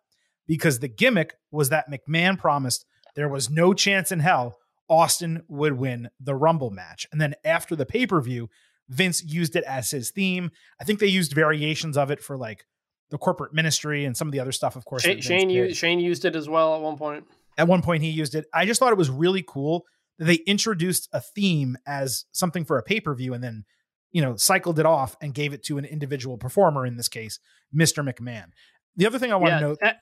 because 0.47 0.79
the 0.79 0.87
gimmick 0.87 1.35
was 1.51 1.69
that 1.69 1.85
McMahon 1.89 2.37
promised 2.37 2.85
there 3.15 3.29
was 3.29 3.49
no 3.49 3.73
chance 3.73 4.11
in 4.11 4.19
hell. 4.19 4.57
Austin 4.89 5.43
would 5.47 5.73
win 5.73 6.09
the 6.19 6.33
Rumble 6.35 6.71
match. 6.71 7.05
And 7.11 7.21
then 7.21 7.35
after 7.45 7.75
the 7.75 7.85
pay 7.85 8.07
per 8.07 8.19
view, 8.21 8.49
Vince 8.87 9.23
used 9.23 9.55
it 9.55 9.63
as 9.65 9.91
his 9.91 10.09
theme. 10.09 10.49
I 10.81 10.83
think 10.83 10.99
they 10.99 11.05
used 11.07 11.33
variations 11.33 11.95
of 11.95 12.09
it 12.09 12.23
for 12.23 12.35
like 12.37 12.65
the 13.11 13.17
corporate 13.19 13.53
ministry 13.53 14.05
and 14.05 14.17
some 14.17 14.27
of 14.27 14.31
the 14.31 14.39
other 14.39 14.51
stuff, 14.51 14.75
of 14.75 14.85
course. 14.85 15.03
Shane, 15.03 15.21
Shane 15.21 15.49
used, 15.51 15.77
Shane 15.77 15.99
used 15.99 16.25
it 16.25 16.35
as 16.35 16.49
well 16.49 16.75
at 16.75 16.81
one 16.81 16.97
point. 16.97 17.25
At 17.57 17.67
one 17.67 17.81
point, 17.83 18.01
he 18.03 18.09
used 18.09 18.33
it. 18.35 18.45
I 18.53 18.65
just 18.65 18.79
thought 18.79 18.91
it 18.91 18.97
was 18.97 19.09
really 19.11 19.43
cool 19.47 19.85
they 20.19 20.35
introduced 20.45 21.09
a 21.13 21.21
theme 21.21 21.77
as 21.87 22.25
something 22.31 22.65
for 22.65 22.77
a 22.77 22.83
pay 22.83 22.99
per 22.99 23.15
view 23.15 23.33
and 23.33 23.43
then, 23.43 23.63
you 24.11 24.21
know, 24.21 24.35
cycled 24.35 24.77
it 24.79 24.85
off 24.85 25.15
and 25.21 25.33
gave 25.33 25.53
it 25.53 25.63
to 25.63 25.77
an 25.77 25.85
individual 25.85 26.37
performer, 26.37 26.85
in 26.85 26.97
this 26.97 27.07
case, 27.07 27.39
Mr. 27.75 28.07
McMahon. 28.07 28.47
The 28.95 29.05
other 29.07 29.17
thing 29.17 29.31
I 29.31 29.35
want 29.37 29.53
Yeah, 29.53 29.59
to 29.59 29.65
note. 29.67 29.77
that- 29.81 30.01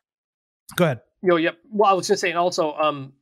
go 0.75 0.85
ahead. 0.85 1.01
Yo, 1.23 1.35
yep. 1.35 1.57
Well, 1.71 1.89
I 1.89 1.93
was 1.93 2.07
just 2.07 2.19
saying 2.21 2.35
also, 2.35 2.73
um, 2.73 3.13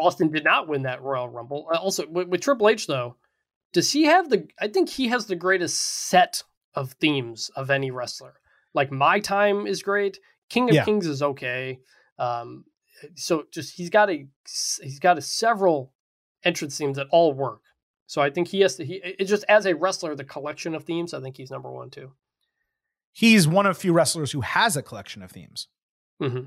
Austin 0.00 0.30
did 0.30 0.44
not 0.44 0.68
win 0.68 0.82
that 0.82 1.02
Royal 1.02 1.28
Rumble. 1.28 1.68
Uh, 1.72 1.76
also, 1.78 2.06
with, 2.08 2.28
with 2.28 2.40
Triple 2.40 2.68
H 2.68 2.86
though, 2.86 3.16
does 3.72 3.90
he 3.92 4.04
have 4.04 4.30
the? 4.30 4.46
I 4.60 4.68
think 4.68 4.88
he 4.88 5.08
has 5.08 5.26
the 5.26 5.36
greatest 5.36 5.80
set 5.80 6.42
of 6.74 6.92
themes 6.94 7.50
of 7.56 7.70
any 7.70 7.90
wrestler. 7.90 8.34
Like 8.74 8.90
My 8.92 9.20
Time 9.20 9.66
is 9.66 9.82
great. 9.82 10.18
King 10.48 10.68
of 10.70 10.74
Yeah. 10.74 10.84
Kings 10.84 11.06
is 11.06 11.22
okay. 11.22 11.80
Um, 12.18 12.64
so 13.14 13.44
just 13.50 13.74
he's 13.76 13.90
got 13.90 14.10
a 14.10 14.26
he's 14.80 14.98
got 14.98 15.18
a 15.18 15.22
several 15.22 15.92
entrance 16.44 16.76
themes 16.76 16.96
that 16.96 17.06
all 17.10 17.32
work. 17.32 17.60
So 18.06 18.20
I 18.20 18.30
think 18.30 18.48
he 18.48 18.60
has 18.60 18.76
to. 18.76 18.84
He 18.84 18.94
it 19.04 19.24
just 19.24 19.44
as 19.48 19.66
a 19.66 19.74
wrestler, 19.74 20.14
the 20.14 20.24
collection 20.24 20.74
of 20.74 20.84
themes. 20.84 21.14
I 21.14 21.20
think 21.20 21.36
he's 21.36 21.50
number 21.50 21.70
one 21.70 21.90
too. 21.90 22.12
He's 23.12 23.46
one 23.46 23.66
of 23.66 23.76
few 23.76 23.92
wrestlers 23.92 24.32
who 24.32 24.40
has 24.40 24.76
a 24.76 24.82
collection 24.82 25.22
of 25.22 25.30
themes. 25.30 25.68
hmm 26.20 26.40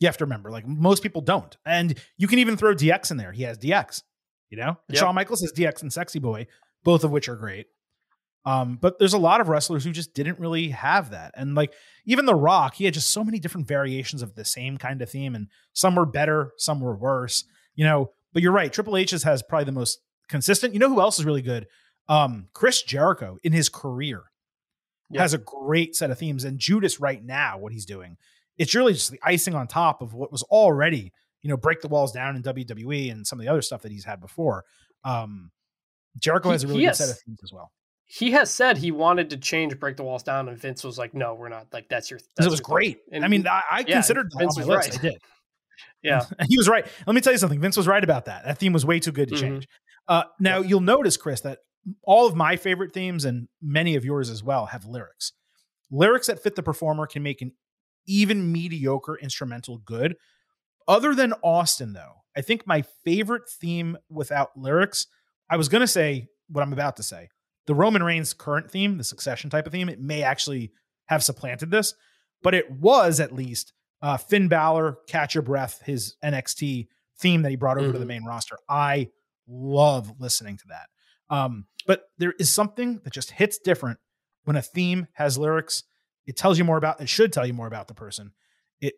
You 0.00 0.06
have 0.06 0.16
to 0.18 0.24
remember, 0.24 0.50
like 0.50 0.66
most 0.66 1.02
people 1.02 1.20
don't. 1.20 1.56
And 1.66 1.98
you 2.16 2.28
can 2.28 2.38
even 2.38 2.56
throw 2.56 2.74
DX 2.74 3.10
in 3.10 3.16
there. 3.16 3.32
He 3.32 3.42
has 3.42 3.58
DX, 3.58 4.02
you 4.50 4.56
know? 4.56 4.76
And 4.88 4.94
Yep. 4.96 4.98
Shawn 4.98 5.14
Michaels 5.14 5.40
has 5.42 5.52
DX 5.52 5.82
and 5.82 5.92
Sexy 5.92 6.18
Boy, 6.20 6.46
both 6.84 7.02
of 7.04 7.10
which 7.10 7.28
are 7.28 7.36
great. 7.36 7.66
Um, 8.44 8.76
but 8.80 8.98
there's 8.98 9.12
a 9.12 9.18
lot 9.18 9.40
of 9.40 9.48
wrestlers 9.48 9.84
who 9.84 9.92
just 9.92 10.14
didn't 10.14 10.38
really 10.40 10.70
have 10.70 11.10
that. 11.10 11.32
And 11.36 11.54
like 11.54 11.72
even 12.06 12.26
The 12.26 12.34
Rock, 12.34 12.74
he 12.74 12.84
had 12.84 12.94
just 12.94 13.10
so 13.10 13.22
many 13.22 13.38
different 13.38 13.68
variations 13.68 14.20
of 14.22 14.34
the 14.34 14.44
same 14.44 14.78
kind 14.78 15.00
of 15.00 15.08
theme, 15.10 15.34
and 15.34 15.46
some 15.72 15.94
were 15.94 16.06
better, 16.06 16.52
some 16.56 16.80
were 16.80 16.96
worse, 16.96 17.44
you 17.74 17.84
know. 17.84 18.10
But 18.32 18.42
you're 18.42 18.52
right, 18.52 18.72
Triple 18.72 18.96
H's 18.96 19.22
has 19.22 19.42
probably 19.42 19.66
the 19.66 19.72
most 19.72 20.00
consistent. 20.28 20.72
You 20.74 20.80
know 20.80 20.88
who 20.88 21.00
else 21.00 21.18
is 21.18 21.24
really 21.24 21.42
good? 21.42 21.66
Um, 22.08 22.48
Chris 22.52 22.82
Jericho 22.82 23.38
in 23.44 23.52
his 23.52 23.68
career 23.68 24.24
Yep. 25.10 25.20
has 25.20 25.34
a 25.34 25.38
great 25.38 25.94
set 25.94 26.10
of 26.10 26.18
themes. 26.18 26.44
And 26.44 26.58
Judas 26.58 26.98
right 26.98 27.22
now, 27.22 27.58
what 27.58 27.70
he's 27.70 27.84
doing, 27.84 28.16
it's 28.56 28.74
really 28.74 28.94
just 28.94 29.10
the 29.10 29.20
icing 29.22 29.54
on 29.54 29.66
top 29.66 30.00
of 30.00 30.14
what 30.14 30.32
was 30.32 30.42
already, 30.44 31.12
you 31.42 31.50
know, 31.50 31.56
break 31.58 31.82
the 31.82 31.88
walls 31.88 32.12
down 32.12 32.34
in 32.34 32.42
WWE 32.42 33.12
and 33.12 33.26
some 33.26 33.38
of 33.38 33.44
the 33.44 33.50
other 33.52 33.60
stuff 33.60 33.82
that 33.82 33.92
he's 33.92 34.04
had 34.04 34.22
before. 34.22 34.64
Um, 35.04 35.50
Jericho 36.18 36.50
has 36.50 36.64
a 36.64 36.66
really 36.66 36.78
he 36.80 36.84
good 36.86 36.88
has- 36.88 36.98
set 36.98 37.10
of 37.10 37.18
themes 37.20 37.40
as 37.44 37.52
well. 37.52 37.70
He 38.06 38.32
has 38.32 38.50
said 38.50 38.76
he 38.76 38.90
wanted 38.90 39.30
to 39.30 39.36
change 39.38 39.78
Break 39.78 39.96
the 39.96 40.02
Walls 40.02 40.22
Down, 40.22 40.48
and 40.48 40.58
Vince 40.58 40.84
was 40.84 40.98
like, 40.98 41.14
"No, 41.14 41.34
we're 41.34 41.48
not. 41.48 41.68
Like 41.72 41.88
that's 41.88 42.10
your." 42.10 42.20
That's 42.36 42.46
it 42.46 42.50
was 42.50 42.60
your 42.60 42.66
thing." 42.66 42.74
great. 42.74 42.98
And 43.10 43.24
I 43.24 43.28
mean, 43.28 43.46
I, 43.46 43.62
I 43.70 43.78
yeah, 43.80 43.94
considered 43.94 44.30
Vince 44.36 44.56
was 44.58 44.66
right. 44.66 44.98
I 44.98 45.00
did. 45.02 45.14
yeah, 46.02 46.24
And 46.38 46.46
he 46.50 46.58
was 46.58 46.68
right. 46.68 46.86
Let 47.06 47.14
me 47.14 47.20
tell 47.20 47.32
you 47.32 47.38
something. 47.38 47.60
Vince 47.60 47.76
was 47.76 47.86
right 47.88 48.04
about 48.04 48.26
that. 48.26 48.44
That 48.44 48.58
theme 48.58 48.72
was 48.72 48.84
way 48.84 49.00
too 49.00 49.12
good 49.12 49.28
to 49.30 49.34
Mhm. 49.34 49.40
change. 49.40 49.68
Uh, 50.08 50.24
now 50.40 50.58
you'll 50.58 50.80
notice, 50.80 51.16
Chris, 51.16 51.40
that 51.42 51.60
all 52.02 52.26
of 52.26 52.34
my 52.36 52.56
favorite 52.56 52.92
themes 52.92 53.24
and 53.24 53.48
many 53.62 53.94
of 53.96 54.04
yours 54.04 54.28
as 54.30 54.42
well 54.42 54.66
have 54.66 54.84
lyrics. 54.84 55.32
Lyrics 55.90 56.26
that 56.26 56.42
fit 56.42 56.54
the 56.54 56.62
performer 56.62 57.06
can 57.06 57.22
make 57.22 57.40
an 57.40 57.52
even 58.06 58.52
mediocre 58.52 59.16
instrumental 59.16 59.78
good. 59.78 60.16
Other 60.88 61.14
than 61.14 61.32
Austin, 61.42 61.92
though, 61.92 62.22
I 62.36 62.40
think 62.40 62.66
my 62.66 62.82
favorite 63.04 63.48
theme 63.48 63.96
without 64.10 64.50
lyrics, 64.56 65.06
I 65.48 65.56
was 65.56 65.68
going 65.68 65.82
to 65.82 65.86
say 65.86 66.26
what 66.48 66.62
I'm 66.62 66.72
about 66.72 66.96
to 66.96 67.02
say. 67.02 67.28
The 67.66 67.74
Roman 67.74 68.02
Reigns 68.02 68.32
current 68.34 68.70
theme, 68.70 68.98
the 68.98 69.04
succession 69.04 69.50
type 69.50 69.66
of 69.66 69.72
theme, 69.72 69.88
it 69.88 70.00
may 70.00 70.22
actually 70.22 70.72
have 71.06 71.22
supplanted 71.22 71.70
this, 71.70 71.94
but 72.42 72.54
it 72.54 72.70
was 72.70 73.20
at 73.20 73.32
least 73.34 73.72
uh, 74.00 74.16
Finn 74.16 74.48
Balor, 74.48 74.98
Catch 75.06 75.34
Your 75.36 75.42
Breath, 75.42 75.80
his 75.86 76.16
NXT 76.24 76.88
theme 77.20 77.42
that 77.42 77.50
he 77.50 77.56
brought 77.56 77.78
over 77.78 77.92
to 77.92 77.98
the 78.00 78.04
Mhm. 78.04 78.08
main 78.08 78.24
roster. 78.24 78.58
I 78.68 79.10
love 79.46 80.12
listening 80.18 80.56
to 80.56 80.64
that. 80.70 80.88
Um, 81.30 81.66
but 81.86 82.06
there 82.18 82.32
is 82.40 82.52
something 82.52 83.00
that 83.04 83.12
just 83.12 83.30
hits 83.32 83.58
different 83.58 84.00
when 84.42 84.56
a 84.56 84.62
theme 84.62 85.06
has 85.14 85.38
lyrics. 85.38 85.84
It 86.26 86.36
tells 86.36 86.58
you 86.58 86.64
more 86.64 86.76
about, 86.78 87.00
it 87.00 87.08
should 87.08 87.32
tell 87.32 87.46
you 87.46 87.52
more 87.52 87.68
about 87.68 87.86
the 87.86 87.94
person. 87.94 88.32
It 88.80 88.94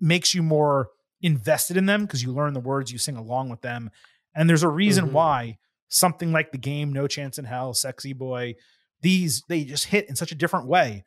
makes 0.00 0.34
you 0.34 0.42
more 0.42 0.88
invested 1.20 1.76
in 1.76 1.86
them 1.86 2.06
because 2.06 2.22
you 2.24 2.32
learn 2.32 2.54
the 2.54 2.60
words, 2.60 2.90
you 2.90 2.98
sing 2.98 3.16
along 3.16 3.50
with 3.50 3.60
them. 3.60 3.90
And 4.34 4.48
there's 4.48 4.62
a 4.64 4.68
reason 4.68 5.06
Mhm. 5.08 5.12
why 5.12 5.58
something 5.90 6.32
like 6.32 6.52
the 6.52 6.58
game, 6.58 6.92
No 6.92 7.06
Chance 7.06 7.38
in 7.38 7.44
Hell, 7.44 7.74
Sexy 7.74 8.14
Boy, 8.14 8.54
these, 9.02 9.42
they 9.48 9.64
just 9.64 9.86
hit 9.86 10.08
in 10.08 10.16
such 10.16 10.32
a 10.32 10.34
different 10.34 10.66
way. 10.66 11.04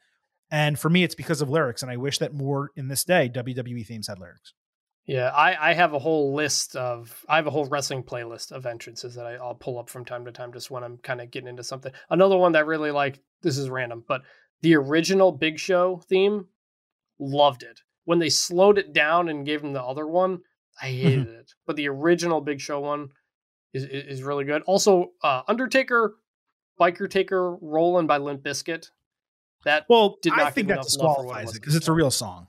And 0.52 0.78
for 0.78 0.90
me, 0.90 1.04
it's 1.04 1.16
because 1.16 1.42
of 1.42 1.50
lyrics. 1.50 1.82
And 1.82 1.90
I 1.90 1.98
wish 1.98 2.20
that 2.20 2.34
more 2.34 2.70
in 2.76 2.88
this 2.88 3.04
day, 3.04 3.28
WWE 3.34 3.86
themes 3.88 4.08
had 4.08 4.20
lyrics. 4.20 4.54
yeah. 5.08 5.30
I 5.30 5.72
I 5.72 5.74
have 5.74 5.94
a 5.94 6.00
whole 6.00 6.36
list 6.36 6.76
of 6.76 7.26
I 7.28 7.38
have 7.38 7.48
a 7.48 7.50
whole 7.50 7.66
wrestling 7.66 8.04
playlist 8.04 8.52
of 8.52 8.66
entrances 8.68 9.16
that 9.16 9.26
I, 9.26 9.34
I'll 9.36 9.56
pull 9.56 9.80
up 9.80 9.90
from 9.90 10.06
time 10.06 10.26
to 10.26 10.32
time 10.32 10.54
just 10.54 10.70
when 10.70 10.84
I'm 10.84 10.98
kind 10.98 11.22
of 11.22 11.32
getting 11.32 11.50
into 11.50 11.64
something. 11.64 11.92
Another 12.10 12.38
one 12.38 12.52
that 12.52 12.68
really 12.68 12.92
like. 12.92 13.20
This 13.42 13.58
is 13.58 13.70
random, 13.70 14.04
but 14.08 14.22
the 14.62 14.76
original 14.76 15.32
Big 15.32 15.58
Show 15.60 16.02
theme, 16.08 16.46
loved 17.20 17.64
it. 17.64 17.82
When 18.06 18.20
they 18.20 18.30
slowed 18.30 18.78
it 18.78 18.94
down 18.94 19.30
and 19.30 19.46
gave 19.46 19.62
him 19.64 19.74
the 19.74 19.84
other 19.84 20.08
one, 20.08 20.42
I 20.82 20.86
hated 21.04 21.28
it. 21.30 21.54
But 21.66 21.78
the 21.78 21.90
original 21.90 22.42
Big 22.42 22.62
Show 22.62 22.80
one 22.80 23.10
is 23.74 23.84
is, 23.84 24.24
really 24.24 24.46
good. 24.46 24.62
Also, 24.64 25.12
uh, 25.24 25.42
Undertaker, 25.48 26.16
Biker 26.80 27.10
Taker, 27.10 27.56
Rolling 27.56 28.08
by 28.08 28.18
Limp 28.18 28.44
Bizkit. 28.44 28.90
That 29.66 29.86
Well, 29.90 30.18
Did 30.22 30.34
I 30.34 30.52
think 30.52 30.68
that 30.68 30.74
enough 30.76 30.90
for 30.90 31.00
what 31.00 31.10
it 31.10 31.34
disqualifies 31.34 31.56
it 31.56 31.62
because 31.62 31.76
it's 31.76 31.88
a 31.88 31.94
real 31.94 32.12
song. 32.12 32.48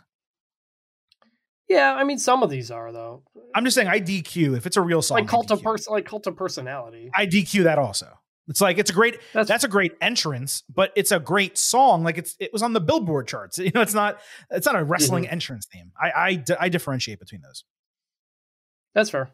yeah, 1.68 1.94
I 1.94 2.04
mean 2.04 2.18
some 2.18 2.42
of 2.42 2.50
these 2.50 2.70
are 2.70 2.92
though. 2.92 3.22
I'm 3.54 3.64
just 3.64 3.74
saying, 3.74 3.88
I 3.88 4.00
DQ 4.00 4.56
if 4.56 4.66
it's 4.66 4.76
a 4.76 4.82
real 4.82 5.00
song. 5.00 5.18
like 5.18 5.28
cult 5.28 5.50
of 5.50 5.62
person, 5.62 5.92
like 5.92 6.06
cult 6.06 6.26
of 6.26 6.36
personality. 6.36 7.10
I 7.14 7.26
DQ 7.26 7.64
that 7.64 7.78
also. 7.78 8.08
It's 8.48 8.60
like 8.60 8.76
it's 8.78 8.90
a 8.90 8.92
great 8.92 9.20
That's, 9.32 9.48
that's 9.48 9.64
a 9.64 9.68
great 9.68 9.92
entrance, 10.02 10.64
but 10.72 10.92
it's 10.96 11.12
a 11.12 11.20
great 11.20 11.56
song. 11.56 12.04
Like 12.04 12.18
it's 12.18 12.36
it 12.38 12.52
was 12.52 12.62
on 12.62 12.74
the 12.74 12.80
Billboard 12.80 13.26
charts. 13.26 13.58
You 13.64 13.70
know, 13.74 13.80
it's 13.80 13.94
not 13.94 14.18
it's 14.50 14.66
not 14.66 14.76
a 14.76 14.84
wrestling 14.84 15.26
entrance 15.28 15.66
theme. 15.72 15.92
I 15.98 16.10
I, 16.10 16.44
I 16.60 16.68
differentiate 16.68 17.20
between 17.20 17.40
those. 17.40 17.64
that's 18.94 19.08
fair. 19.08 19.30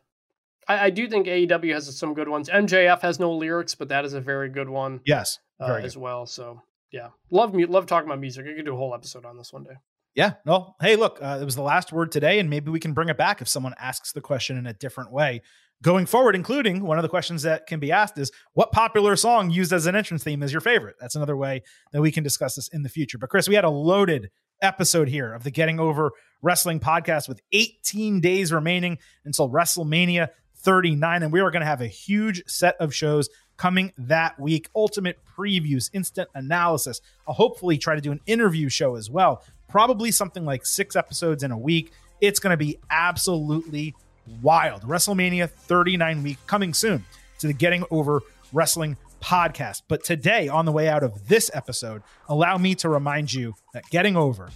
I, 0.70 0.84
I 0.84 0.90
do 0.90 1.08
think 1.08 1.26
AEW 1.26 1.72
has 1.72 1.98
some 1.98 2.14
good 2.14 2.28
ones. 2.28 2.48
MJF 2.48 3.00
has 3.00 3.18
no 3.18 3.32
lyrics, 3.32 3.74
but 3.74 3.88
that 3.88 4.04
is 4.04 4.14
a 4.14 4.20
very 4.20 4.48
good 4.48 4.68
one 4.68 5.00
Yes, 5.04 5.38
uh, 5.58 5.66
very 5.66 5.84
as 5.84 5.96
well. 5.96 6.26
So 6.26 6.62
yeah, 6.92 7.08
love 7.30 7.52
mu- 7.52 7.66
love 7.66 7.86
talking 7.86 8.08
about 8.08 8.20
music. 8.20 8.46
I 8.46 8.54
could 8.54 8.64
do 8.64 8.74
a 8.74 8.76
whole 8.76 8.94
episode 8.94 9.24
on 9.24 9.36
this 9.36 9.52
one 9.52 9.64
day. 9.64 9.74
Yeah. 10.14 10.34
Well, 10.44 10.76
hey, 10.80 10.96
look, 10.96 11.18
uh, 11.22 11.38
it 11.40 11.44
was 11.44 11.54
the 11.54 11.62
last 11.62 11.92
word 11.92 12.10
today, 12.10 12.38
and 12.40 12.50
maybe 12.50 12.70
we 12.70 12.80
can 12.80 12.92
bring 12.92 13.08
it 13.08 13.16
back 13.16 13.40
if 13.40 13.48
someone 13.48 13.74
asks 13.78 14.12
the 14.12 14.20
question 14.20 14.56
in 14.56 14.66
a 14.66 14.72
different 14.72 15.12
way 15.12 15.42
going 15.82 16.06
forward. 16.06 16.34
Including 16.36 16.84
one 16.84 16.98
of 16.98 17.02
the 17.02 17.08
questions 17.08 17.42
that 17.42 17.66
can 17.66 17.80
be 17.80 17.90
asked 17.90 18.16
is, 18.16 18.30
"What 18.52 18.70
popular 18.70 19.16
song 19.16 19.50
used 19.50 19.72
as 19.72 19.86
an 19.86 19.96
entrance 19.96 20.22
theme 20.22 20.42
is 20.42 20.52
your 20.52 20.60
favorite?" 20.60 20.96
That's 21.00 21.16
another 21.16 21.36
way 21.36 21.62
that 21.92 22.00
we 22.00 22.12
can 22.12 22.22
discuss 22.22 22.54
this 22.54 22.68
in 22.68 22.82
the 22.82 22.88
future. 22.88 23.18
But 23.18 23.30
Chris, 23.30 23.48
we 23.48 23.56
had 23.56 23.64
a 23.64 23.70
loaded 23.70 24.30
episode 24.62 25.08
here 25.08 25.32
of 25.32 25.42
the 25.42 25.50
Getting 25.50 25.80
Over 25.80 26.12
Wrestling 26.42 26.80
podcast 26.80 27.28
with 27.28 27.40
18 27.52 28.20
days 28.20 28.52
remaining 28.52 28.98
until 29.24 29.50
WrestleMania 29.50 30.28
39, 30.62 31.22
and 31.22 31.32
we 31.32 31.40
are 31.40 31.50
going 31.50 31.60
to 31.60 31.66
have 31.66 31.80
a 31.80 31.86
huge 31.86 32.42
set 32.46 32.76
of 32.78 32.94
shows 32.94 33.28
coming 33.56 33.92
that 33.98 34.38
week. 34.38 34.68
Ultimate 34.74 35.18
previews, 35.36 35.90
instant 35.92 36.28
analysis. 36.34 37.00
I'll 37.26 37.34
hopefully 37.34 37.78
try 37.78 37.94
to 37.94 38.00
do 38.00 38.12
an 38.12 38.20
interview 38.26 38.68
show 38.68 38.96
as 38.96 39.10
well. 39.10 39.42
Probably 39.68 40.10
something 40.10 40.44
like 40.44 40.66
six 40.66 40.96
episodes 40.96 41.42
in 41.42 41.50
a 41.50 41.58
week. 41.58 41.92
It's 42.20 42.40
going 42.40 42.52
to 42.52 42.56
be 42.56 42.78
absolutely 42.90 43.94
wild. 44.42 44.82
WrestleMania 44.82 45.48
39 45.48 46.22
week 46.22 46.38
coming 46.46 46.74
soon 46.74 47.04
to 47.38 47.46
the 47.46 47.52
Getting 47.52 47.84
Over 47.90 48.20
Wrestling 48.52 48.96
podcast. 49.20 49.82
But 49.88 50.04
today, 50.04 50.48
on 50.48 50.64
the 50.64 50.72
way 50.72 50.88
out 50.88 51.02
of 51.02 51.28
this 51.28 51.50
episode, 51.54 52.02
allow 52.28 52.58
me 52.58 52.74
to 52.76 52.88
remind 52.88 53.32
you 53.32 53.54
that 53.72 53.84
Getting 53.90 54.16
Over 54.16 54.50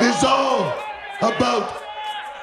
is 0.00 0.24
all 0.24 0.72
about 1.20 1.87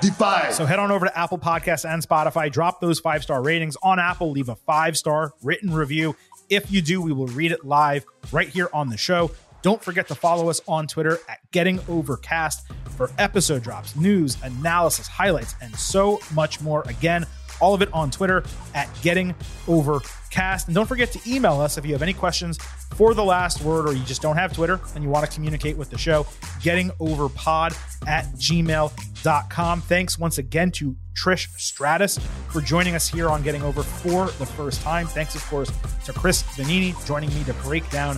Defy. 0.02 0.52
So 0.52 0.66
head 0.66 0.80
on 0.80 0.92
over 0.92 1.06
to 1.06 1.18
Apple 1.18 1.38
Podcasts 1.38 1.90
and 1.90 2.06
Spotify. 2.06 2.52
Drop 2.52 2.82
those 2.82 3.00
five 3.00 3.24
star 3.24 3.42
ratings 3.42 3.78
on 3.82 4.00
Apple. 4.00 4.32
Leave 4.32 4.50
a 4.50 4.56
five 4.56 4.98
star 4.98 5.34
written 5.42 5.74
review. 5.74 6.16
If 6.50 6.72
you 6.72 6.82
do, 6.82 7.02
we 7.02 7.12
will 7.12 7.28
read 7.28 7.52
it 7.52 7.66
live 7.66 8.06
right 8.32 8.48
here 8.48 8.70
on 8.74 8.90
the 8.90 8.98
show. 8.98 9.32
Don't 9.62 9.84
forget 9.84 10.08
to 10.10 10.16
follow 10.16 10.50
us 10.50 10.62
on 10.68 10.86
Twitter 10.86 11.18
at 11.28 11.40
Getting 11.50 11.80
Overcast 11.90 12.68
for 12.96 13.10
episode 13.18 13.64
drops, 13.64 13.96
news, 13.96 14.38
analysis, 14.44 15.08
highlights, 15.08 15.56
and 15.60 15.76
so 15.76 16.20
much 16.36 16.62
more. 16.62 16.84
Again, 16.88 17.26
all 17.60 17.74
of 17.74 17.82
it 17.82 17.90
on 17.94 18.12
Twitter 18.12 18.44
at 18.74 18.90
Getting 19.02 19.36
Overcast. 19.68 20.68
And 20.68 20.76
don't 20.76 20.88
forget 20.88 21.12
to 21.14 21.20
email 21.30 21.60
us 21.60 21.78
if 21.78 21.86
you 21.86 21.94
have 21.94 22.02
any 22.02 22.14
questions 22.14 22.58
for 22.96 23.14
the 23.14 23.24
last 23.24 23.62
word 23.62 23.88
or 23.88 23.94
you 23.94 24.04
just 24.04 24.22
don't 24.22 24.38
have 24.38 24.54
Twitter 24.54 24.80
and 24.94 25.04
you 25.04 25.10
want 25.10 25.26
to 25.26 25.32
communicate 25.32 25.78
with 25.78 25.90
the 25.90 25.98
show, 25.98 26.24
gettingoverpod 26.62 27.78
at 28.08 28.26
gmail.com. 28.34 29.82
Thanks 29.82 30.20
once 30.20 30.38
again 30.38 30.72
to 30.72 30.96
Trish 31.16 31.48
Stratus 31.58 32.20
for 32.50 32.62
joining 32.62 32.96
us 32.96 33.08
here 33.08 33.30
on 33.30 33.42
Getting 33.42 33.64
Over 33.64 33.84
for 33.84 34.28
the 34.38 34.46
first 34.46 34.82
time. 34.82 35.08
Thanks, 35.08 35.36
of 35.36 35.44
course, 35.46 35.72
to 36.06 36.14
Chris 36.14 36.44
Vannini 36.44 36.94
joining 37.08 37.34
me 37.34 37.44
to 37.46 37.54
break 37.56 37.90
down 37.90 38.18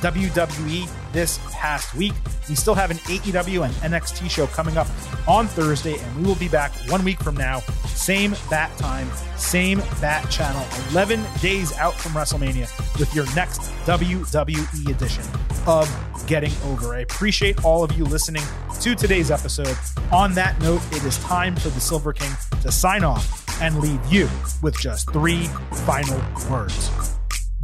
WWE 0.00 0.88
this 1.12 1.38
past 1.52 1.94
week. 1.94 2.12
We 2.48 2.54
still 2.54 2.74
have 2.74 2.90
an 2.90 2.98
AEW 2.98 3.64
and 3.64 3.74
NXT 3.76 4.30
show 4.30 4.46
coming 4.46 4.76
up 4.76 4.86
on 5.26 5.46
Thursday, 5.48 5.98
and 5.98 6.16
we 6.16 6.22
will 6.22 6.36
be 6.36 6.48
back 6.48 6.72
one 6.88 7.04
week 7.04 7.20
from 7.20 7.36
now. 7.36 7.60
Same 7.86 8.34
bat 8.50 8.76
time, 8.78 9.10
same 9.36 9.78
bat 10.00 10.30
channel, 10.30 10.64
11 10.90 11.24
days 11.40 11.76
out 11.78 11.94
from 11.94 12.12
WrestleMania 12.12 12.70
with 12.98 13.12
your 13.14 13.24
next 13.34 13.60
WWE 13.86 14.90
edition 14.90 15.24
of 15.66 15.90
Getting 16.26 16.52
Over. 16.64 16.94
I 16.94 17.00
appreciate 17.00 17.64
all 17.64 17.82
of 17.82 17.92
you 17.92 18.04
listening 18.04 18.42
to 18.80 18.94
today's 18.94 19.30
episode. 19.30 19.76
On 20.12 20.32
that 20.34 20.60
note, 20.60 20.82
it 20.92 21.04
is 21.04 21.18
time 21.18 21.56
for 21.56 21.70
the 21.70 21.80
Silver 21.80 22.12
King 22.12 22.30
to 22.62 22.70
sign 22.72 23.04
off 23.04 23.60
and 23.60 23.78
leave 23.78 24.04
you 24.06 24.28
with 24.62 24.78
just 24.78 25.10
three 25.12 25.44
final 25.86 26.20
words. 26.50 26.90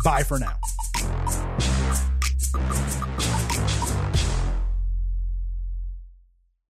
Bye 0.05 0.23
for 0.23 0.39
now. 0.39 0.59